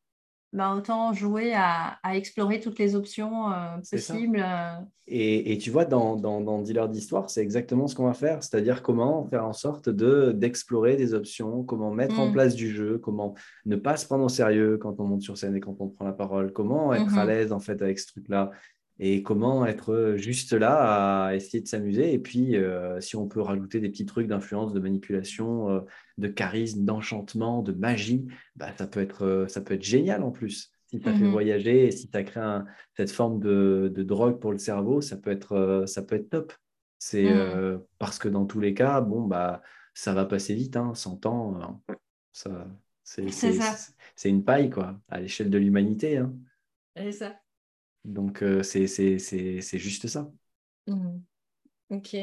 ben 0.52 0.74
autant 0.76 1.14
jouer 1.14 1.54
à, 1.54 1.98
explorer 2.14 2.60
toutes 2.60 2.78
les 2.78 2.94
options 2.94 3.50
euh, 3.50 3.78
possibles. 3.90 4.44
Euh. 4.44 4.80
Et, 5.06 5.58
tu 5.58 5.70
vois, 5.70 5.84
dans, 5.84 6.16
dans, 6.16 6.60
Dealer 6.60 6.88
d'Histoire, 6.88 7.28
c'est 7.28 7.42
exactement 7.42 7.86
ce 7.86 7.94
qu'on 7.94 8.06
va 8.06 8.14
faire, 8.14 8.42
c'est-à-dire 8.42 8.82
comment 8.82 9.26
faire 9.26 9.44
en 9.44 9.52
sorte 9.52 9.88
de, 9.88 10.32
d'explorer 10.32 10.96
des 10.96 11.12
options, 11.12 11.64
comment 11.64 11.90
mettre 11.90 12.18
en 12.18 12.28
mm. 12.28 12.32
place 12.32 12.54
du 12.54 12.70
jeu, 12.70 12.98
comment 12.98 13.34
ne 13.66 13.76
pas 13.76 13.96
se 13.96 14.06
prendre 14.06 14.24
au 14.24 14.28
sérieux 14.28 14.78
quand 14.78 15.00
on 15.00 15.04
monte 15.04 15.22
sur 15.22 15.36
scène 15.36 15.56
et 15.56 15.60
quand 15.60 15.76
on 15.80 15.88
prend 15.88 16.04
la 16.04 16.12
parole, 16.12 16.52
comment 16.52 16.94
être 16.94 17.18
à 17.18 17.24
mm-hmm. 17.24 17.26
l'aise 17.26 17.52
en 17.52 17.60
fait 17.60 17.82
avec 17.82 17.98
ce 17.98 18.06
truc-là 18.06 18.50
et 19.04 19.24
comment 19.24 19.66
être 19.66 20.14
juste 20.16 20.52
là 20.52 21.24
à 21.26 21.34
essayer 21.34 21.60
de 21.60 21.66
s'amuser. 21.66 22.12
Et 22.12 22.20
puis, 22.20 22.54
euh, 22.54 23.00
si 23.00 23.16
on 23.16 23.26
peut 23.26 23.40
rajouter 23.40 23.80
des 23.80 23.88
petits 23.88 24.06
trucs 24.06 24.28
d'influence, 24.28 24.72
de 24.72 24.78
manipulation, 24.78 25.70
euh, 25.70 25.80
de 26.18 26.28
charisme, 26.28 26.84
d'enchantement, 26.84 27.62
de 27.62 27.72
magie, 27.72 28.28
bah, 28.54 28.68
ça, 28.78 28.86
peut 28.86 29.00
être, 29.00 29.26
euh, 29.26 29.48
ça 29.48 29.60
peut 29.60 29.74
être 29.74 29.82
génial 29.82 30.22
en 30.22 30.30
plus. 30.30 30.70
Si 30.86 31.00
tu 31.00 31.08
as 31.08 31.14
fait 31.14 31.24
mmh 31.24 31.32
voyager 31.32 31.86
et 31.86 31.90
si 31.90 32.08
tu 32.08 32.16
as 32.16 32.22
créé 32.22 32.60
cette 32.96 33.10
forme 33.10 33.40
de, 33.40 33.92
drogue 33.96 34.38
pour 34.38 34.52
le 34.52 34.58
cerveau, 34.58 35.00
ça 35.00 35.16
peut 35.16 35.32
être, 35.32 35.82
ça 35.88 36.02
peut 36.02 36.14
être 36.14 36.30
top. 36.30 36.52
C'est 37.00 37.34
mmh. 37.34 37.80
parce 37.98 38.20
que 38.20 38.28
dans 38.28 38.46
tous 38.46 38.60
les 38.60 38.72
cas, 38.72 39.00
bon, 39.00 39.22
bah, 39.22 39.62
ça 39.94 40.12
va 40.12 40.26
passer 40.26 40.54
vite, 40.54 40.76
hein, 40.76 40.94
100 40.94 41.26
ans, 41.26 41.82
ça, 42.30 42.68
c'est 43.02 44.28
une 44.28 44.44
paille 44.44 44.70
quoi, 44.70 45.00
à 45.08 45.20
l'échelle 45.20 45.50
de 45.50 45.58
l'humanité. 45.58 46.18
Hein. 46.18 46.32
C'est 46.94 47.12
ça. 47.12 47.41
Donc, 48.04 48.42
euh, 48.42 48.62
c'est 48.62 48.86
juste 49.78 50.08
ça. 50.08 50.30
Mmh. 50.86 51.18
Ok. 51.90 52.16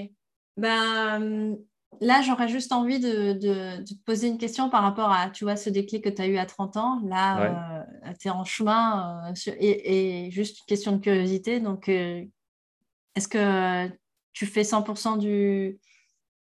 Ben, 0.57 1.57
là, 2.01 2.21
j'aurais 2.21 2.49
juste 2.49 2.71
envie 2.71 2.99
de, 2.99 3.33
te 3.33 3.93
poser 4.05 4.27
une 4.27 4.37
question 4.37 4.69
par 4.69 4.83
rapport 4.83 5.11
à, 5.11 5.29
tu 5.29 5.45
vois, 5.45 5.55
ce 5.55 5.69
déclic 5.69 6.03
que 6.03 6.09
tu 6.09 6.21
as 6.21 6.27
eu 6.27 6.37
à 6.37 6.45
30 6.45 6.77
ans. 6.77 7.01
Là, 7.05 7.85
euh, 8.05 8.13
tu 8.19 8.27
es 8.27 8.31
en 8.31 8.43
chemin 8.43 9.31
euh, 9.31 9.53
et, 9.59 10.29
juste 10.31 10.59
une 10.59 10.65
question 10.65 10.91
de 10.91 11.01
curiosité. 11.01 11.59
Donc, 11.59 11.87
est-ce 11.87 13.27
que 13.27 13.89
tu 14.33 14.45
fais 14.45 14.63
100% 14.63 15.17
du, 15.17 15.79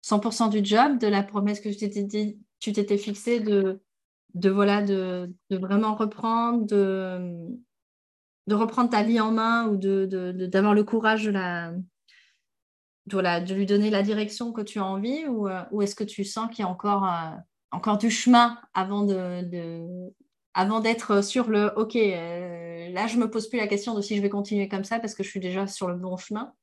100 0.01 0.49
du 0.49 0.63
job, 0.63 0.99
de 0.99 1.07
la 1.07 1.23
promesse 1.23 1.59
que 1.59 1.69
tu 1.69 2.73
t'étais 2.73 2.97
fixée 2.97 3.39
de, 3.39 3.81
de, 4.35 4.49
voilà, 4.51 4.83
de, 4.83 5.33
de 5.49 5.57
vraiment 5.57 5.95
reprendre, 5.95 6.65
de 6.67 7.47
de 8.47 8.55
reprendre 8.55 8.89
ta 8.89 9.03
vie 9.03 9.19
en 9.19 9.31
main 9.31 9.67
ou 9.67 9.77
d'avoir 9.77 10.07
de, 10.07 10.47
de, 10.47 10.75
le 10.75 10.83
courage 10.83 11.25
de, 11.25 11.31
la, 11.31 11.71
de, 13.07 13.45
de, 13.45 13.53
lui 13.53 13.65
donner 13.65 13.89
la 13.89 14.03
direction 14.03 14.51
que 14.51 14.61
tu 14.61 14.79
as 14.79 14.85
envie 14.85 15.25
ou, 15.27 15.47
euh, 15.47 15.61
ou 15.71 15.81
est-ce 15.81 15.95
que 15.95 16.03
tu 16.03 16.23
sens 16.23 16.49
qu'il 16.49 16.63
y 16.63 16.67
a 16.67 16.69
encore, 16.69 17.05
euh, 17.05 17.35
encore 17.71 17.97
du 17.97 18.09
chemin 18.09 18.57
avant 18.73 19.03
de, 19.03 20.11
avant 20.53 20.79
d'être 20.81 21.23
sur 21.23 21.49
le 21.49 21.71
OK, 21.77 21.95
euh, 21.95 22.89
là 22.89 23.07
je 23.07 23.17
me 23.17 23.29
pose 23.29 23.47
plus 23.47 23.57
la 23.57 23.67
question 23.67 23.95
de 23.95 24.01
si 24.01 24.17
je 24.17 24.21
vais 24.21 24.29
continuer 24.29 24.67
comme 24.67 24.83
ça 24.83 24.99
parce 24.99 25.15
que 25.15 25.23
je 25.23 25.29
suis 25.29 25.39
déjà 25.39 25.67
sur 25.67 25.87
le 25.87 25.95
bon 25.95 26.17
chemin 26.17 26.53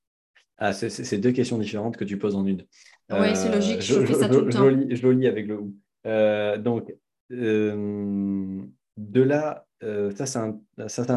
ah, 0.62 0.74
c'est 0.74 1.16
deux 1.16 1.32
questions 1.32 1.56
différentes 1.56 1.96
que 1.96 2.04
tu 2.04 2.18
poses 2.18 2.36
en 2.36 2.44
une. 2.44 2.66
Oui, 3.10 3.34
c'est 3.34 3.50
logique, 3.50 3.80
je, 3.80 4.04
fais 4.04 4.12
ça 4.12 4.28
tout 4.28 4.42
le 4.42 4.52
temps. 4.52 4.68
Je 4.68 5.06
le 5.06 5.12
lis 5.12 5.26
avec 5.26 5.46
le 5.46 5.58
ou. 5.58 5.74
donc, 6.58 6.94
de 7.30 9.22
là 9.22 9.66
euh, 9.82 10.10
ça, 10.14 10.26
c'est 10.26 10.38
un, 10.38 10.60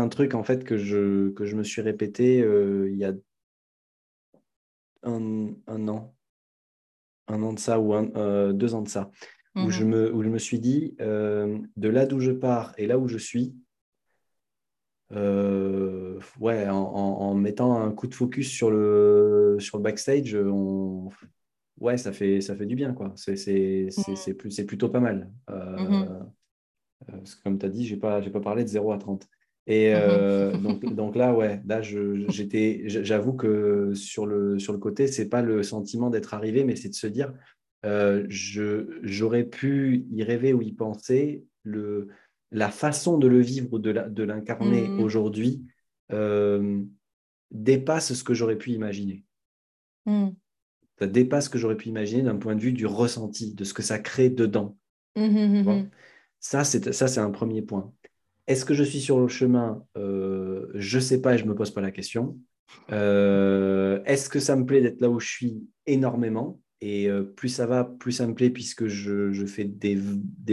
un, 0.02 0.10
truc 0.10 0.36
en 0.36 0.44
fait 0.44 0.64
que 0.64 0.78
je, 0.78 1.30
que 1.32 1.46
je 1.46 1.56
me 1.56 1.64
suis 1.64 1.82
répété 1.82 2.42
euh, 2.42 2.90
il 2.92 2.98
y 2.98 3.06
a 3.06 3.14
un, 5.04 5.54
un, 5.68 5.88
an, 5.88 6.16
un 7.28 7.44
an 7.44 7.54
de 7.54 7.60
ça 7.60 7.80
ou 7.80 7.94
euh, 7.94 8.54
deux 8.54 8.74
ans 8.74 8.82
de 8.82 8.90
ça, 8.90 9.12
où, 9.56 9.70
je 9.70 9.84
mmh 9.84 9.88
me, 9.90 10.14
où 10.14 10.24
je 10.24 10.30
me 10.30 10.40
suis 10.40 10.60
dit, 10.60 10.96
de 11.00 11.90
là 11.90 12.06
d'où 12.06 12.20
je 12.20 12.32
pars 12.32 12.74
et 12.78 12.88
là 12.88 12.98
où 12.98 13.08
je 13.08 13.18
suis, 13.18 13.56
ouais, 15.12 16.70
en, 16.70 16.74
en, 16.74 17.34
mettant 17.36 17.82
un 17.82 17.92
coup 17.92 18.08
de 18.08 18.16
focus 18.16 18.50
sur 18.50 18.72
le, 18.72 19.58
sur 19.60 19.78
le 19.78 19.84
backstage, 19.84 20.36
on, 20.36 21.10
ouais, 21.80 21.98
ça 21.98 22.12
fait, 22.12 22.42
ça 22.42 22.56
fait 22.56 22.66
du 22.66 22.76
bien, 22.76 22.94
quoi. 22.94 23.14
C'est, 23.16 23.36
mmh. 23.36 24.66
plutôt 24.66 24.90
pas 24.90 25.00
mal. 25.00 25.32
Mmh 25.50 25.54
euh, 25.54 26.20
parce 27.08 27.36
que 27.36 27.44
comme 27.44 27.60
tu 27.60 27.66
as 27.66 27.70
dit, 27.70 27.86
je 27.86 27.96
n'ai 27.96 28.00
pas, 28.00 28.22
pas 28.22 28.40
parlé 28.40 28.64
de 28.64 28.70
0 28.70 28.92
à 28.92 28.98
30. 28.98 29.28
Et 29.66 29.94
euh, 29.96 30.52
donc, 30.58 30.86
donc, 30.96 31.16
là, 31.16 31.34
ouais, 31.34 31.62
là, 31.66 31.82
j'avoue 31.82 33.34
que 33.34 33.94
sur 33.94 34.26
le, 34.26 34.60
sur 34.60 34.74
le 34.74 34.80
côté, 34.80 35.08
ce 35.08 35.22
n'est 35.22 35.30
pas 35.30 35.42
le 35.42 35.64
sentiment 35.64 36.10
d'être 36.10 36.34
arrivé, 36.34 36.64
mais 36.64 36.76
c'est 36.76 36.90
de 36.90 36.96
se 36.96 37.08
dire, 37.08 37.34
euh, 37.86 38.26
j'aurais 38.30 39.44
pu 39.44 40.06
y 40.12 40.24
rêver 40.24 40.54
ou 40.54 40.62
y 40.62 40.74
penser. 40.74 41.46
Le, 41.64 42.10
la 42.52 42.70
façon 42.70 43.18
de 43.18 43.28
le 43.28 43.40
vivre, 43.40 43.80
de 43.80 44.24
l'incarner 44.24 44.88
mmh. 44.88 45.00
aujourd'hui, 45.00 45.64
dépasse 47.52 48.14
ce 48.14 48.24
que 48.24 48.34
j'aurais 48.34 48.58
pu 48.58 48.72
imaginer. 48.72 49.24
Mmh. 50.06 50.30
Ça 51.00 51.08
dépasse 51.08 51.46
ce 51.46 51.50
que 51.50 51.58
j'aurais 51.58 51.78
pu 51.78 51.90
imaginer 51.90 52.24
d'un 52.24 52.36
point 52.36 52.56
de 52.56 52.62
vue 52.62 52.74
du 52.74 52.86
ressenti, 52.86 53.54
de 53.54 53.64
ce 53.64 53.74
que 53.74 53.82
ça 53.82 53.98
crée 53.98 54.30
dedans. 54.30 54.78
Mmh, 55.16 55.88
ça, 56.44 56.64
c'est 56.66 57.20
un 57.20 57.32
premier 57.32 57.62
point. 57.62 57.92
Est-ce 58.48 58.66
que 58.66 58.74
je 58.74 58.84
suis 58.84 59.00
sur 59.00 59.20
le 59.20 59.30
chemin? 59.30 59.86
Euh, 59.98 60.68
Je 60.76 60.98
ne 60.98 61.02
sais 61.02 61.22
pas 61.22 61.36
et 61.36 61.38
je 61.38 61.46
ne 61.46 61.50
me 61.50 61.56
pose 61.56 61.72
pas 61.72 61.82
la 61.82 61.92
question. 61.92 62.38
Euh, 62.92 64.02
est-ce 64.06 64.30
que 64.30 64.40
ça 64.40 64.56
me 64.58 64.66
plaît 64.66 64.82
d'être 64.82 65.00
là 65.00 65.10
où 65.10 65.20
je 65.20 65.30
suis 65.30 65.64
énormément? 65.88 66.60
Et 66.82 67.10
euh, 67.10 67.24
plus 67.24 67.48
ça 67.48 67.66
va, 67.66 67.86
plus 67.86 68.12
ça 68.12 68.28
me 68.28 68.36
plaît 68.36 68.50
puisque 68.50 68.88
je, 68.88 69.46
fais 69.46 69.64
des, 69.64 69.98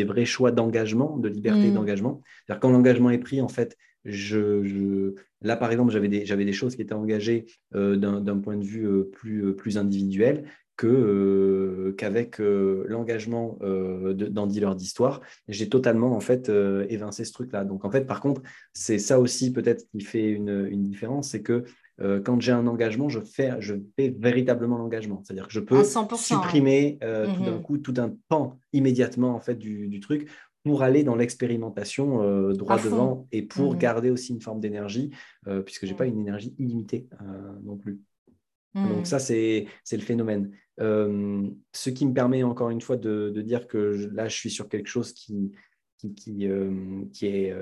vrais 0.05 0.25
choix 0.25 0.53
d'engagement, 0.53 1.17
de 1.17 1.29
liberté 1.29 1.69
mmh. 1.69 1.75
d'engagement. 1.75 2.23
C'est-à-dire 2.47 2.61
quand 2.61 2.71
l'engagement 2.71 3.11
est 3.11 3.19
pris, 3.19 3.41
en 3.41 3.49
fait, 3.49 3.77
je, 4.05 5.15
là, 5.43 5.57
par 5.57 5.73
exemple, 5.73 5.91
j'avais 5.91 6.09
des, 6.09 6.25
des, 6.25 6.53
choses 6.53 6.77
qui 6.77 6.83
étaient 6.83 6.95
engagées 6.95 7.47
d'un 7.73 8.39
point 8.39 8.57
de 8.57 8.65
vue 8.65 8.89
plus, 9.11 9.57
plus 9.57 9.77
individuel 9.77 10.45
qu'avec 10.81 12.41
euh, 12.41 12.85
l'engagement 12.89 13.59
euh, 13.63 14.15
dans 14.15 14.47
Dealer 14.47 14.75
d'Histoire, 14.75 15.21
j'ai 15.49 15.69
totalement 15.69 16.17
en 16.17 16.21
fait 16.21 16.51
évincé 16.89 17.25
ce 17.25 17.33
truc-là. 17.33 17.65
Donc 17.65 17.85
en 17.85 17.91
fait, 17.91 18.07
par 18.07 18.21
contre, 18.21 18.43
c'est 18.73 18.99
ça 18.99 19.21
aussi 19.21 19.53
peut-être 19.53 19.85
qui 19.91 20.01
fait 20.01 20.31
une, 20.31 20.67
une 20.71 20.85
différence, 20.85 21.31
c'est 21.31 21.43
que 21.43 21.65
quand 22.25 22.41
j'ai 22.41 22.53
un 22.53 22.67
engagement, 22.67 23.11
je 23.11 23.21
fais, 23.21 23.57
je 23.59 23.75
fais 23.95 24.09
véritablement 24.19 24.79
l'engagement. 24.79 25.21
C'est-à-dire 25.23 25.47
que 25.47 25.53
je 25.53 25.61
peux 25.61 25.85
supprimer 25.85 26.99
tout 27.01 27.45
d'un 27.45 27.59
mmh 27.59 27.63
coup 27.63 27.77
tout 27.77 27.93
un 27.99 28.15
pan 28.29 28.59
immédiatement 28.73 29.35
en 29.35 29.41
fait 29.41 29.57
du, 29.57 29.87
du 29.87 30.01
truc 30.01 30.27
pour 30.65 30.83
aller 30.83 31.05
dans 31.05 31.17
l'expérimentation 31.17 32.23
euh, 32.23 32.53
droit 32.53 32.79
devant 32.79 33.27
et 33.33 33.43
pour 33.43 33.75
mmh. 33.75 33.79
garder 33.79 34.11
aussi 34.11 34.33
une 34.33 34.41
forme 34.41 34.61
d'énergie, 34.61 35.11
euh, 35.47 35.63
puisque 35.63 35.87
je 35.87 35.93
n'ai 35.93 35.97
pas 35.97 36.05
mmh. 36.05 36.11
une 36.11 36.21
énergie 36.21 36.55
illimitée 36.59 37.09
non 37.63 37.77
plus. 37.77 38.01
Donc 38.75 39.07
ça, 39.07 39.19
c'est 39.19 39.67
le 39.91 39.99
phénomène. 39.99 40.53
Ce 40.81 41.91
qui 41.91 42.07
me 42.07 42.15
permet 42.15 42.43
encore 42.43 42.71
une 42.71 42.81
fois 42.81 42.97
de, 42.97 43.31
dire 43.43 43.67
que 43.67 44.09
là, 44.13 44.29
je 44.29 44.37
suis 44.37 44.51
sur 44.51 44.69
quelque 44.69 44.89
chose 44.89 45.13
qui, 45.13 45.53
qui, 45.99 46.15
qui 46.15 47.27
est 47.27 47.55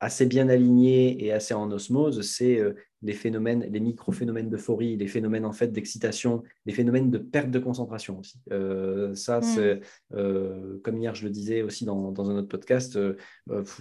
assez 0.00 0.26
bien 0.26 0.48
aligné 0.48 1.24
et 1.24 1.32
assez 1.32 1.54
en 1.54 1.70
osmose, 1.70 2.20
c'est 2.20 2.58
euh, 2.58 2.74
les 3.02 3.14
phénomènes, 3.14 3.66
les 3.70 3.80
micro-phénomènes 3.80 4.50
d'euphorie, 4.50 4.96
les 4.96 5.06
phénomènes 5.06 5.46
en 5.46 5.52
fait 5.52 5.68
d'excitation, 5.68 6.42
les 6.66 6.72
phénomènes 6.72 7.10
de 7.10 7.18
perte 7.18 7.50
de 7.50 7.58
concentration 7.58 8.18
aussi. 8.18 8.38
Euh, 8.52 9.14
ça, 9.14 9.38
hmm. 9.38 9.42
c'est 9.42 9.80
euh, 10.14 10.78
comme 10.84 10.98
hier 10.98 11.14
je 11.14 11.24
le 11.24 11.30
disais 11.30 11.62
aussi 11.62 11.86
dans, 11.86 12.12
dans 12.12 12.30
un 12.30 12.36
autre 12.36 12.48
podcast, 12.48 12.98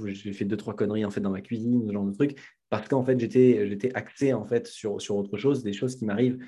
j'ai 0.06 0.34
fait 0.34 0.45
deux 0.45 0.57
trois 0.57 0.76
conneries 0.76 1.06
en 1.06 1.12
fait 1.12 1.22
dans 1.22 1.32
ma 1.32 1.41
cuisine, 1.41 1.86
ce 1.86 1.91
genre 1.91 2.06
de 2.06 2.14
trucs, 2.14 2.40
parce 2.70 2.88
qu'en 2.88 3.03
fait 3.03 3.20
j'étais 3.20 3.68
j'étais 3.68 3.94
axé 3.94 4.32
en 4.32 4.45
fait 4.45 4.68
sur 4.68 5.02
sur 5.02 5.18
autre 5.18 5.38
chose, 5.38 5.64
des 5.64 5.74
choses 5.74 5.95
qui 5.98 6.06
m'arrivent 6.06 6.40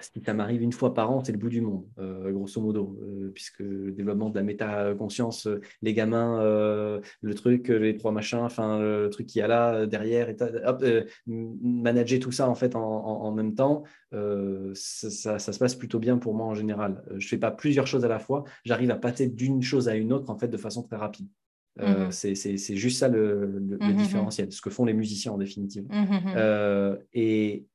si 0.00 0.22
ça 0.24 0.34
m'arrive 0.34 0.62
une 0.62 0.72
fois 0.72 0.94
par 0.94 1.10
an, 1.10 1.22
c'est 1.24 1.32
le 1.32 1.38
bout 1.38 1.48
du 1.48 1.60
monde, 1.60 1.84
euh, 1.98 2.30
grosso 2.30 2.60
modo, 2.60 2.98
euh, 3.02 3.30
puisque 3.34 3.60
le 3.60 3.92
développement 3.92 4.30
de 4.30 4.36
la 4.36 4.42
méta-conscience, 4.42 5.46
euh, 5.46 5.60
les 5.82 5.94
gamins, 5.94 6.40
le 6.40 7.34
truc, 7.34 7.68
les 7.68 7.96
trois 7.96 8.12
machins, 8.12 8.38
enfin, 8.38 8.80
le 8.80 9.08
truc 9.10 9.26
qu'il 9.26 9.40
y 9.40 9.42
a 9.42 9.48
là 9.48 9.86
derrière, 9.86 10.28
et 10.28 10.36
hop, 10.64 10.84
manager 11.26 12.20
tout 12.20 12.32
ça 12.32 12.48
en 12.48 12.54
fait 12.54 12.74
en, 12.74 13.32
même 13.32 13.54
temps, 13.54 13.84
ça, 14.12 15.38
se 15.38 15.58
passe 15.58 15.74
plutôt 15.74 15.98
bien 15.98 16.18
pour 16.18 16.34
moi 16.34 16.46
en 16.46 16.54
général. 16.54 17.02
je 17.10 17.14
ne 17.14 17.20
fais 17.20 17.38
pas 17.38 17.50
plusieurs 17.50 17.86
choses 17.86 18.04
à 18.04 18.08
la 18.08 18.18
fois, 18.18 18.44
j'arrive 18.64 18.90
à 18.90 18.96
passer 18.96 19.28
d'une 19.28 19.62
chose 19.62 19.88
à 19.88 19.94
une 19.94 20.12
autre 20.12 20.30
en 20.30 20.38
fait 20.38 20.48
de 20.48 20.56
façon 20.56 20.82
très 20.82 20.96
rapide. 20.96 21.28
Mmh 21.80 22.10
c'est 22.10 22.76
juste 22.76 22.98
ça 22.98 23.06
le, 23.08 23.60
mmh 23.80 23.92
différentiel, 23.92 24.50
ce 24.50 24.60
que 24.60 24.70
font 24.70 24.84
les 24.84 24.94
musiciens 24.94 25.32
en 25.32 25.38
définitive. 25.38 25.86
Mmh 25.88 26.96
et, 27.14 27.66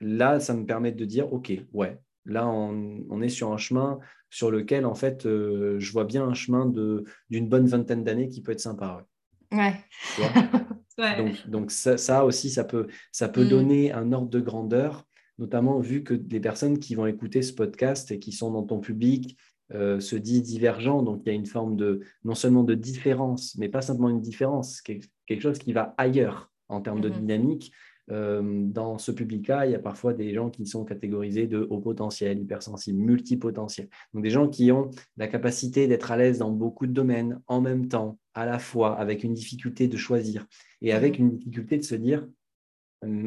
là, 0.00 0.40
ça 0.40 0.54
me 0.54 0.66
permet 0.66 0.92
de 0.92 1.04
dire, 1.04 1.32
OK, 1.32 1.52
ouais, 1.72 1.98
là, 2.24 2.46
on, 2.48 3.20
est 3.22 3.28
sur 3.28 3.52
un 3.52 3.56
chemin 3.56 3.98
sur 4.30 4.50
lequel, 4.50 4.84
en 4.84 4.94
fait, 4.94 5.26
euh, 5.26 5.76
je 5.78 5.92
vois 5.92 6.04
bien 6.04 6.24
un 6.26 6.34
chemin 6.34 6.66
d'une 6.66 7.48
bonne 7.48 7.66
vingtaine 7.66 8.04
d'années 8.04 8.28
qui 8.28 8.42
peut 8.42 8.52
être 8.52 8.60
sympa. 8.60 9.06
Ouais. 9.52 9.74
Donc, 10.98 11.46
donc 11.46 11.70
ça, 11.70 12.24
aussi, 12.24 12.48
ça 12.48 12.64
peut, 12.64 12.86
ça 13.12 13.28
peut 13.28 13.44
mm. 13.44 13.48
donner 13.48 13.92
un 13.92 14.12
ordre 14.12 14.30
de 14.30 14.40
grandeur, 14.40 15.06
notamment 15.38 15.78
vu 15.78 16.02
que 16.02 16.14
les 16.14 16.40
personnes 16.40 16.78
qui 16.78 16.94
vont 16.94 17.04
écouter 17.04 17.42
ce 17.42 17.52
podcast 17.52 18.10
et 18.12 18.18
qui 18.18 18.32
sont 18.32 18.50
dans 18.50 18.62
ton 18.62 18.80
public 18.80 19.36
euh, 19.74 20.00
se 20.00 20.16
disent 20.16 20.42
divergents. 20.42 21.02
Donc, 21.02 21.20
il 21.24 21.28
y 21.28 21.32
a 21.32 21.34
une 21.34 21.44
forme 21.44 21.76
de, 21.76 22.00
non 22.24 22.34
seulement 22.34 22.62
de 22.62 22.74
différence, 22.74 23.56
mais 23.58 23.68
pas 23.68 23.82
simplement 23.82 24.08
une 24.08 24.22
différence, 24.22 24.80
quelque 24.80 25.40
chose 25.40 25.58
qui 25.58 25.74
va 25.74 25.94
ailleurs 25.98 26.50
en 26.68 26.80
termes 26.80 27.02
de 27.02 27.10
mm-hmm. 27.10 27.20
dynamique. 27.20 27.72
Euh, 28.10 28.40
dans 28.42 28.98
ce 28.98 29.10
public-là, 29.10 29.66
il 29.66 29.72
y 29.72 29.74
a 29.74 29.80
parfois 29.80 30.14
des 30.14 30.32
gens 30.32 30.48
qui 30.48 30.66
sont 30.66 30.84
catégorisés 30.84 31.46
de 31.46 31.66
haut 31.70 31.80
potentiel, 31.80 32.38
hypersensibles, 32.38 32.98
multipotentiels. 32.98 33.88
Donc 34.14 34.22
des 34.22 34.30
gens 34.30 34.48
qui 34.48 34.70
ont 34.70 34.90
la 35.16 35.26
capacité 35.26 35.88
d'être 35.88 36.12
à 36.12 36.16
l'aise 36.16 36.38
dans 36.38 36.50
beaucoup 36.50 36.86
de 36.86 36.92
domaines 36.92 37.40
en 37.48 37.60
même 37.60 37.88
temps, 37.88 38.18
à 38.34 38.46
la 38.46 38.58
fois, 38.58 38.96
avec 38.98 39.24
une 39.24 39.34
difficulté 39.34 39.88
de 39.88 39.96
choisir 39.96 40.46
et 40.82 40.92
avec 40.92 41.18
mhm. 41.18 41.26
une 41.26 41.36
difficulté 41.36 41.78
de 41.78 41.82
se 41.82 41.94
dire 41.94 42.26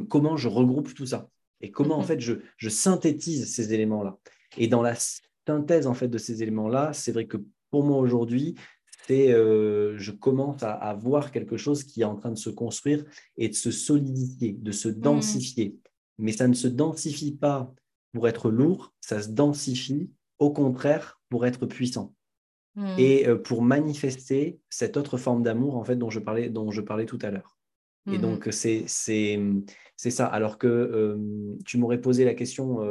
comment 0.09 0.35
je 0.35 0.47
regroupe 0.47 0.93
tout 0.93 1.05
ça 1.05 1.29
et 1.61 1.71
comment 1.71 1.95
en 1.95 2.01
mhm. 2.01 2.05
fait 2.05 2.19
je, 2.19 2.33
je 2.57 2.69
synthétise 2.69 3.53
ces 3.53 3.73
éléments-là. 3.73 4.17
Et 4.57 4.67
dans 4.67 4.81
la 4.81 4.95
synthèse 5.47 5.87
en 5.87 5.93
fait 5.93 6.07
de 6.07 6.17
ces 6.17 6.41
éléments-là, 6.41 6.93
c'est 6.93 7.11
vrai 7.11 7.27
que 7.27 7.37
pour 7.69 7.83
moi 7.83 7.97
aujourd'hui, 7.97 8.55
euh, 9.11 9.97
je 9.97 10.11
commence 10.11 10.63
à, 10.63 10.93
voir 10.93 11.31
quelque 11.31 11.57
chose 11.57 11.83
qui 11.83 12.01
est 12.01 12.05
en 12.05 12.15
train 12.15 12.31
de 12.31 12.37
se 12.37 12.49
construire 12.49 13.05
et 13.37 13.49
de 13.49 13.53
se 13.55 13.71
solidifier, 13.71 14.53
de 14.53 14.71
se 14.71 14.89
mmh. 14.89 14.99
densifier. 14.99 15.77
Mais 16.17 16.31
ça 16.31 16.47
ne 16.47 16.53
se 16.53 16.67
densifie 16.67 17.35
pas 17.35 17.73
pour 18.13 18.27
être 18.27 18.49
lourd, 18.49 18.93
ça 19.01 19.21
se 19.21 19.29
densifie 19.29 20.09
au 20.37 20.51
contraire 20.51 21.19
pour 21.29 21.45
être 21.45 21.65
puissant. 21.65 22.13
Mmh. 22.75 22.87
Et 22.97 23.27
euh, 23.27 23.35
pour 23.35 23.61
manifester 23.61 24.59
cette 24.69 24.97
autre 24.97 25.17
forme 25.17 25.43
d'amour 25.43 25.75
en 25.75 25.83
fait 25.83 25.95
dont 25.95 26.09
je 26.09 26.19
parlais, 26.19 26.49
dont 26.49 26.71
je 26.71 26.81
parlais 26.81 27.05
tout 27.05 27.19
à 27.21 27.31
l'heure. 27.31 27.57
Et 28.11 28.17
mmh. 28.17 28.21
donc, 28.21 28.49
c'est 28.51 28.85
ça. 28.87 30.25
Alors 30.25 30.57
que 30.57 30.67
euh, 30.67 31.57
tu 31.65 31.77
m'aurais 31.77 32.01
posé 32.01 32.25
la 32.25 32.33
question 32.33 32.81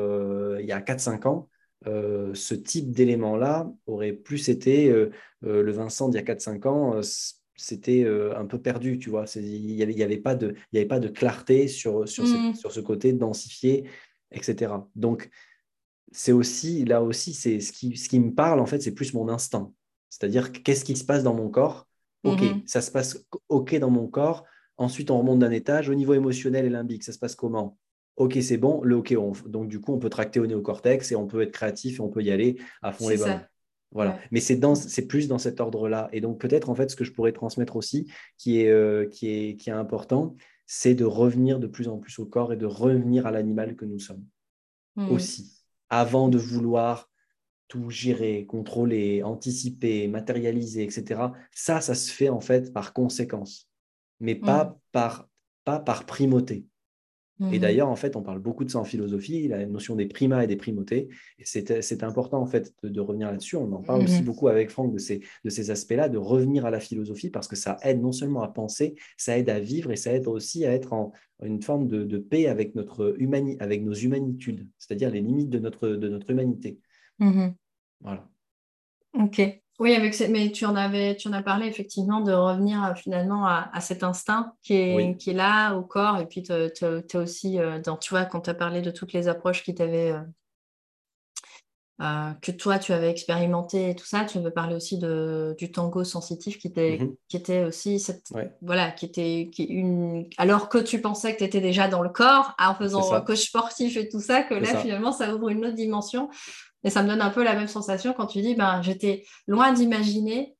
il 0.58 0.66
y 0.66 0.72
a 0.72 0.80
4-5 0.80 1.26
ans, 1.26 1.48
euh, 1.86 2.34
ce 2.34 2.54
type 2.54 2.90
d'élément-là 2.90 3.72
aurait 3.86 4.12
plus 4.12 4.48
été 4.48 4.90
euh, 4.90 5.10
euh, 5.44 5.62
le 5.62 5.72
Vincent 5.72 6.08
d'il 6.08 6.16
y 6.16 6.20
a 6.20 6.34
4-5 6.34 6.66
ans, 6.66 7.00
c'était 7.60 8.06
un 8.36 8.46
peu 8.46 8.60
perdu, 8.60 8.98
tu 8.98 9.10
vois. 9.10 9.24
Il 9.34 9.74
n'y 9.74 9.82
avait, 9.82 10.00
avait, 10.02 10.18
pas 10.18 10.36
de, 10.36 10.54
avait 10.72 10.86
pas 10.86 11.00
de 11.00 11.08
clarté 11.08 11.66
sur, 11.66 12.08
sur, 12.08 12.24
ce, 12.24 12.56
sur 12.56 12.70
ce 12.70 12.78
côté 12.78 13.12
densifié, 13.12 13.84
etc. 14.30 14.74
Donc, 14.94 15.28
c'est 16.12 16.30
aussi, 16.30 16.84
là 16.84 17.02
aussi, 17.02 17.34
c'est 17.34 17.58
ce 17.58 17.72
qui, 17.72 17.96
ce 17.96 18.08
qui 18.08 18.20
me 18.20 18.32
parle, 18.32 18.60
en 18.60 18.66
fait, 18.66 18.80
c'est 18.80 18.94
plus 18.94 19.12
mon 19.12 19.28
instinct. 19.28 19.72
C'est-à-dire, 20.08 20.52
qu'est-ce 20.52 20.84
qui 20.84 20.96
se 20.96 21.04
passe 21.04 21.24
dans 21.24 21.34
mon 21.34 21.48
corps? 21.48 21.88
Ok, 22.24 22.42
mmh 22.42 22.62
ça 22.66 22.80
se 22.80 22.90
passe 22.90 23.24
ok 23.48 23.76
dans 23.78 23.90
mon 23.90 24.06
corps. 24.06 24.44
Ensuite, 24.76 25.10
on 25.10 25.18
remonte 25.18 25.40
d'un 25.40 25.50
étage. 25.50 25.88
Au 25.88 25.94
niveau 25.94 26.14
émotionnel 26.14 26.64
et 26.64 26.70
limbique, 26.70 27.02
ça 27.02 27.12
se 27.12 27.18
passe 27.18 27.34
comment? 27.34 27.76
OK, 28.18 28.36
c'est 28.42 28.56
bon, 28.56 28.82
le 28.82 28.96
OK, 28.96 29.14
donc 29.46 29.68
du 29.68 29.80
coup, 29.80 29.92
on 29.92 29.98
peut 29.98 30.10
tracter 30.10 30.40
au 30.40 30.46
néocortex 30.46 31.12
et 31.12 31.16
on 31.16 31.26
peut 31.26 31.42
être 31.42 31.52
créatif 31.52 31.98
et 31.98 32.00
on 32.00 32.08
peut 32.08 32.22
y 32.22 32.30
aller 32.30 32.58
à 32.82 32.92
fond 32.92 33.08
les 33.08 33.16
balles. 33.16 33.48
Voilà. 33.92 34.18
Mais 34.30 34.40
c'est, 34.40 35.06
plus 35.06 35.28
dans 35.28 35.38
cet 35.38 35.60
ordre-là. 35.60 36.08
Et 36.12 36.20
donc, 36.20 36.38
peut-être, 36.40 36.68
en 36.68 36.74
fait, 36.74 36.90
ce 36.90 36.96
que 36.96 37.04
je 37.04 37.12
pourrais 37.12 37.32
transmettre 37.32 37.76
aussi, 37.76 38.10
qui 38.36 38.60
est, 38.60 38.70
euh, 38.70 39.06
qui 39.06 39.28
est, 39.30 39.56
qui 39.56 39.70
est 39.70 39.72
important, 39.72 40.34
c'est 40.66 40.94
de 40.94 41.04
revenir 41.04 41.58
de 41.58 41.66
plus 41.66 41.88
en 41.88 41.98
plus 41.98 42.18
au 42.18 42.26
corps 42.26 42.52
et 42.52 42.56
de 42.56 42.66
revenir 42.66 43.26
à 43.26 43.30
l'animal 43.30 43.76
que 43.76 43.86
nous 43.86 43.98
sommes 43.98 44.24
mmh. 44.96 45.08
aussi, 45.10 45.64
avant 45.88 46.28
de 46.28 46.36
vouloir 46.36 47.08
tout 47.68 47.88
gérer, 47.88 48.46
contrôler, 48.46 49.22
anticiper, 49.22 50.08
matérialiser, 50.08 50.82
etc. 50.82 51.22
Ça, 51.52 51.80
ça 51.80 51.94
se 51.94 52.10
fait 52.10 52.28
en 52.28 52.40
fait 52.40 52.72
par 52.72 52.92
conséquence, 52.92 53.70
mais 54.20 54.34
pas, 54.34 54.64
mmh. 54.64 54.76
par, 54.92 55.28
pas 55.64 55.78
par 55.78 56.04
primauté. 56.04 56.66
Et 57.40 57.58
mmh 57.58 57.60
d'ailleurs, 57.60 57.88
en 57.88 57.94
fait, 57.94 58.16
on 58.16 58.22
parle 58.22 58.40
beaucoup 58.40 58.64
de 58.64 58.70
ça 58.70 58.80
en 58.80 58.84
philosophie, 58.84 59.46
la 59.46 59.64
notion 59.64 59.94
des 59.94 60.06
primas 60.06 60.42
et 60.42 60.48
des 60.48 60.56
primautés. 60.56 61.08
Et 61.38 61.44
c'est 61.44 62.02
important, 62.02 62.40
en 62.40 62.46
fait, 62.46 62.74
de, 62.82 63.00
revenir 63.00 63.30
là-dessus. 63.30 63.56
On 63.56 63.72
en 63.72 63.82
parle 63.82 64.02
aussi 64.02 64.22
mmh 64.22 64.24
beaucoup 64.24 64.48
avec 64.48 64.70
Franck 64.70 64.92
de 64.92 64.98
ces, 64.98 65.20
de 65.44 65.50
ces 65.50 65.70
aspects-là, 65.70 66.08
de 66.08 66.18
revenir 66.18 66.66
à 66.66 66.70
la 66.70 66.80
philosophie, 66.80 67.30
parce 67.30 67.46
que 67.46 67.54
ça 67.54 67.76
aide 67.82 68.00
non 68.00 68.10
seulement 68.10 68.42
à 68.42 68.48
penser, 68.48 68.96
ça 69.16 69.38
aide 69.38 69.50
à 69.50 69.60
vivre 69.60 69.92
et 69.92 69.96
ça 69.96 70.12
aide 70.12 70.26
aussi 70.26 70.66
à 70.66 70.72
être 70.72 70.92
en 70.92 71.12
une 71.44 71.62
forme 71.62 71.86
de, 71.86 72.18
paix 72.18 72.48
avec, 72.48 72.74
notre 72.74 73.14
humani 73.18 73.56
avec 73.60 73.84
nos 73.84 73.94
humanitudes, 73.94 74.66
c'est-à-dire 74.78 75.10
les 75.10 75.20
limites 75.20 75.50
de 75.50 75.60
notre, 75.60 75.88
de 75.88 76.08
notre 76.08 76.30
humanité. 76.30 76.80
Mmh 77.20 77.50
voilà. 78.00 78.28
Ok. 79.14 79.40
Oui, 79.78 79.94
avec 79.94 80.18
mais 80.28 80.50
tu 80.50 80.64
en 80.64 80.74
avais, 80.74 81.16
tu 81.16 81.28
en 81.28 81.32
as 81.32 81.42
parlé 81.42 81.66
effectivement 81.66 82.20
de 82.20 82.32
revenir 82.32 82.84
euh, 82.84 82.94
finalement 82.94 83.46
à, 83.46 83.80
cet 83.80 84.02
instinct 84.02 84.52
qui 84.62 84.74
est, 84.74 85.16
qui 85.16 85.30
est 85.30 85.34
là 85.34 85.74
au 85.74 85.82
corps. 85.82 86.18
Et 86.18 86.26
puis, 86.26 86.42
tu 86.42 86.52
as 86.52 87.18
aussi, 87.20 87.60
euh, 87.60 87.78
dans, 87.80 87.96
tu 87.96 88.10
vois, 88.10 88.24
quand 88.24 88.40
tu 88.40 88.50
as 88.50 88.54
parlé 88.54 88.82
de 88.82 88.90
toutes 88.90 89.12
les 89.12 89.28
approches 89.28 89.62
qui 89.62 89.74
t'avaient, 89.76 90.14
euh, 92.00 92.30
que 92.42 92.50
toi, 92.50 92.80
tu 92.80 92.92
avais 92.92 93.08
expérimenté 93.08 93.90
et 93.90 93.94
tout 93.94 94.04
ça, 94.04 94.24
tu 94.24 94.40
veux 94.40 94.50
parler 94.50 94.74
aussi 94.74 94.98
de, 94.98 95.54
du 95.58 95.70
tango 95.70 96.02
sensitif 96.02 96.58
qui 96.58 96.66
était, 96.66 96.98
mmh 96.98 97.14
qui 97.28 97.36
était 97.36 97.64
aussi 97.64 98.00
cette, 98.00 98.32
voilà, 98.62 98.90
qui 98.90 99.04
était 99.04 99.50
qui 99.52 99.64
une, 99.64 100.28
alors 100.38 100.70
que 100.70 100.78
tu 100.78 101.00
pensais 101.00 101.34
que 101.34 101.38
tu 101.38 101.44
étais 101.44 101.60
déjà 101.60 101.88
dans 101.88 102.02
le 102.02 102.08
corps 102.08 102.54
en 102.58 102.74
faisant 102.74 103.20
coach 103.20 103.48
sportif 103.48 103.96
et 103.96 104.08
tout 104.08 104.20
ça, 104.20 104.42
que 104.42 104.54
là, 104.54 104.76
finalement, 104.76 105.12
ça 105.12 105.34
ouvre 105.34 105.50
une 105.50 105.66
autre 105.66 105.74
dimension 105.74 106.30
et 106.84 106.90
ça 106.90 107.02
me 107.02 107.08
donne 107.08 107.20
un 107.20 107.30
peu 107.30 107.42
la 107.42 107.54
même 107.54 107.68
sensation 107.68 108.12
quand 108.12 108.26
tu 108.26 108.40
dis, 108.40 108.54
ben, 108.54 108.82
j'étais 108.82 109.24
loin 109.46 109.72
d'imaginer 109.72 110.56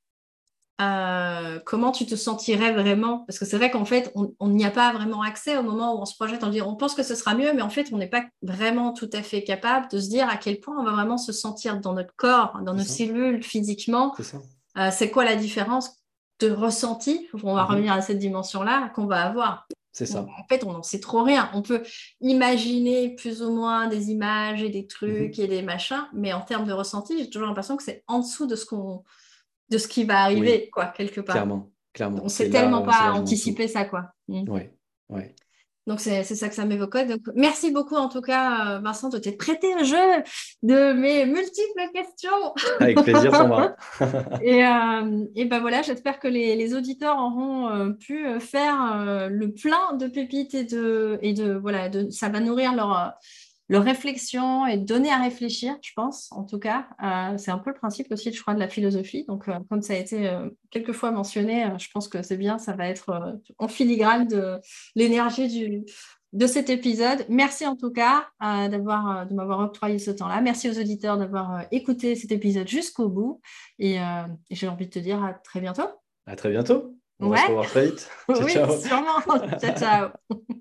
euh, 0.80 1.58
comment 1.64 1.90
tu 1.90 2.06
te 2.06 2.14
sentirais 2.14 2.72
vraiment. 2.72 3.24
Parce 3.26 3.38
que 3.38 3.44
c'est 3.44 3.56
vrai 3.56 3.70
qu'en 3.70 3.84
fait, 3.84 4.12
on 4.14 4.48
n'y 4.48 4.64
a 4.64 4.70
pas 4.70 4.92
vraiment 4.92 5.22
accès 5.22 5.56
au 5.56 5.62
moment 5.62 5.94
où 5.94 6.02
on 6.02 6.04
se 6.04 6.14
projette, 6.14 6.44
on 6.44 6.50
dit, 6.50 6.62
on 6.62 6.76
pense 6.76 6.94
que 6.94 7.02
ce 7.02 7.14
sera 7.14 7.34
mieux, 7.34 7.52
mais 7.52 7.62
en 7.62 7.70
fait, 7.70 7.88
on 7.92 7.98
n'est 7.98 8.08
pas 8.08 8.24
vraiment 8.42 8.92
tout 8.92 9.10
à 9.12 9.22
fait 9.22 9.42
capable 9.42 9.88
de 9.90 9.98
se 9.98 10.08
dire 10.08 10.28
à 10.28 10.36
quel 10.36 10.60
point 10.60 10.76
on 10.78 10.84
va 10.84 10.92
vraiment 10.92 11.18
se 11.18 11.32
sentir 11.32 11.80
dans 11.80 11.94
notre 11.94 12.14
corps, 12.16 12.60
dans 12.62 12.74
nos 12.74 12.84
cellules, 12.84 13.42
physiquement. 13.42 14.14
Euh, 14.76 14.90
c'est 14.92 15.10
quoi 15.10 15.24
la 15.24 15.34
différence 15.34 15.98
de 16.40 16.50
ressenti, 16.50 17.28
on 17.42 17.54
va 17.54 17.64
mhm. 17.64 17.70
revenir 17.70 17.92
à 17.92 18.00
cette 18.00 18.18
dimension-là, 18.18 18.90
qu'on 18.94 19.06
va 19.06 19.22
avoir. 19.22 19.66
C'est 19.92 20.06
ça. 20.06 20.26
En 20.38 20.46
fait, 20.48 20.64
on 20.64 20.72
n'en 20.72 20.82
sait 20.82 21.00
trop 21.00 21.22
rien. 21.22 21.50
On 21.54 21.62
peut 21.62 21.82
imaginer 22.20 23.14
plus 23.14 23.42
ou 23.42 23.50
moins 23.52 23.88
des 23.88 24.10
images 24.10 24.62
et 24.62 24.68
des 24.68 24.86
trucs 24.86 25.38
mhm. 25.38 25.44
et 25.44 25.48
des 25.48 25.62
machins, 25.62 26.06
mais 26.12 26.32
en 26.32 26.40
termes 26.40 26.66
de 26.66 26.72
ressenti, 26.72 27.18
j'ai 27.18 27.30
toujours 27.30 27.48
l'impression 27.48 27.76
que 27.76 27.82
c'est 27.82 28.04
en 28.06 28.20
dessous 28.20 28.46
de 28.46 28.54
ce 28.54 28.64
qu'on, 28.64 29.02
de 29.70 29.78
ce 29.78 29.88
qui 29.88 30.04
va 30.04 30.22
arriver, 30.22 30.70
quoi, 30.70 30.86
quelque 30.86 31.20
part. 31.20 31.34
Clairement, 31.34 31.70
clairement. 31.92 32.20
On 32.20 32.24
ne 32.24 32.28
sait 32.28 32.50
tellement 32.50 32.82
pas 32.82 33.12
anticiper 33.12 33.66
ça, 33.66 33.84
quoi. 33.84 34.12
Oui, 34.28 34.44
mm. 34.44 34.68
oui. 35.08 35.22
Donc, 35.88 36.00
c'est 36.00 36.22
ça 36.22 36.50
que 36.50 36.54
ça 36.54 36.66
m'évoque. 36.66 36.98
Donc, 37.08 37.22
merci 37.34 37.70
beaucoup, 37.70 37.94
en 37.94 38.10
tout 38.10 38.20
cas, 38.20 38.78
Vincent, 38.80 39.08
de 39.08 39.16
t'être 39.16 39.38
prêté 39.38 39.74
au 39.74 39.84
jeu 39.84 40.22
de 40.62 40.92
mes 40.92 41.24
multiples 41.24 41.80
questions. 41.94 42.54
Avec 42.78 43.00
plaisir, 43.00 43.34
Sandra. 43.34 43.74
et, 44.42 44.66
euh, 44.66 45.24
et 45.34 45.46
ben 45.46 45.60
voilà, 45.60 45.80
j'espère 45.80 46.20
que 46.20 46.28
les, 46.28 46.56
les, 46.56 46.74
auditeurs 46.74 47.16
auront 47.16 47.70
euh, 47.70 47.92
pu 47.92 48.26
euh, 48.26 48.38
faire 48.38 49.28
le 49.30 49.50
plein 49.50 49.94
de 49.98 50.08
pépites 50.08 50.52
et 50.52 50.64
de, 50.64 51.18
et 51.22 51.32
de 51.32 51.54
voilà, 51.54 51.88
de, 51.88 52.10
ça 52.10 52.28
va 52.28 52.40
nourrir 52.40 52.74
leur 52.74 53.14
leur 53.68 53.84
réflexion 53.84 54.66
et 54.66 54.78
donner 54.78 55.10
à 55.10 55.22
réfléchir, 55.22 55.76
je 55.82 55.92
pense, 55.94 56.32
en 56.32 56.44
tout 56.44 56.58
cas. 56.58 56.86
Euh, 57.02 57.36
c'est 57.36 57.50
un 57.50 57.58
peu 57.58 57.70
le 57.70 57.76
principe 57.76 58.10
aussi, 58.10 58.32
je 58.32 58.40
crois, 58.40 58.54
de 58.54 58.58
la 58.58 58.68
philosophie. 58.68 59.24
Donc, 59.28 59.48
euh, 59.48 59.58
comme 59.68 59.82
ça 59.82 59.92
a 59.92 59.96
été 59.96 60.28
euh, 60.28 60.48
quelques 60.70 60.92
fois 60.92 61.10
mentionné, 61.10 61.70
je 61.78 61.88
pense 61.92 62.08
que 62.08 62.22
c'est 62.22 62.38
bien, 62.38 62.58
ça 62.58 62.72
va 62.72 62.88
être 62.88 63.38
en 63.58 63.68
filigrane 63.68 64.26
de 64.26 64.58
l'énergie 64.94 65.84
de 66.32 66.46
cet 66.46 66.70
épisode. 66.70 67.26
Merci 67.28 67.66
en 67.66 67.76
tout 67.76 67.90
cas 67.90 68.28
d'avoir, 68.40 69.26
de 69.26 69.34
m'avoir 69.34 69.60
octroyé 69.60 69.98
ce 69.98 70.10
temps-là. 70.10 70.40
Merci 70.40 70.70
aux 70.70 70.78
auditeurs 70.78 71.18
d'avoir 71.18 71.64
écouté 71.70 72.14
cet 72.16 72.32
épisode 72.32 72.68
jusqu'au 72.68 73.08
bout. 73.08 73.40
Et, 73.78 73.98
j'ai 74.50 74.68
envie 74.68 74.86
de 74.86 74.92
te 74.92 74.98
dire 74.98 75.22
à 75.22 75.34
très 75.34 75.60
bientôt. 75.60 75.88
À 76.26 76.36
très 76.36 76.50
bientôt. 76.50 76.94
On 77.20 77.30
va 77.30 77.38
se 77.38 77.46
revoir 77.48 77.66
très 77.66 77.86
vite. 77.86 78.08
oui, 78.28 78.50
sûrement. 78.52 79.20
ciao, 79.58 79.76
ciao. 79.76 80.08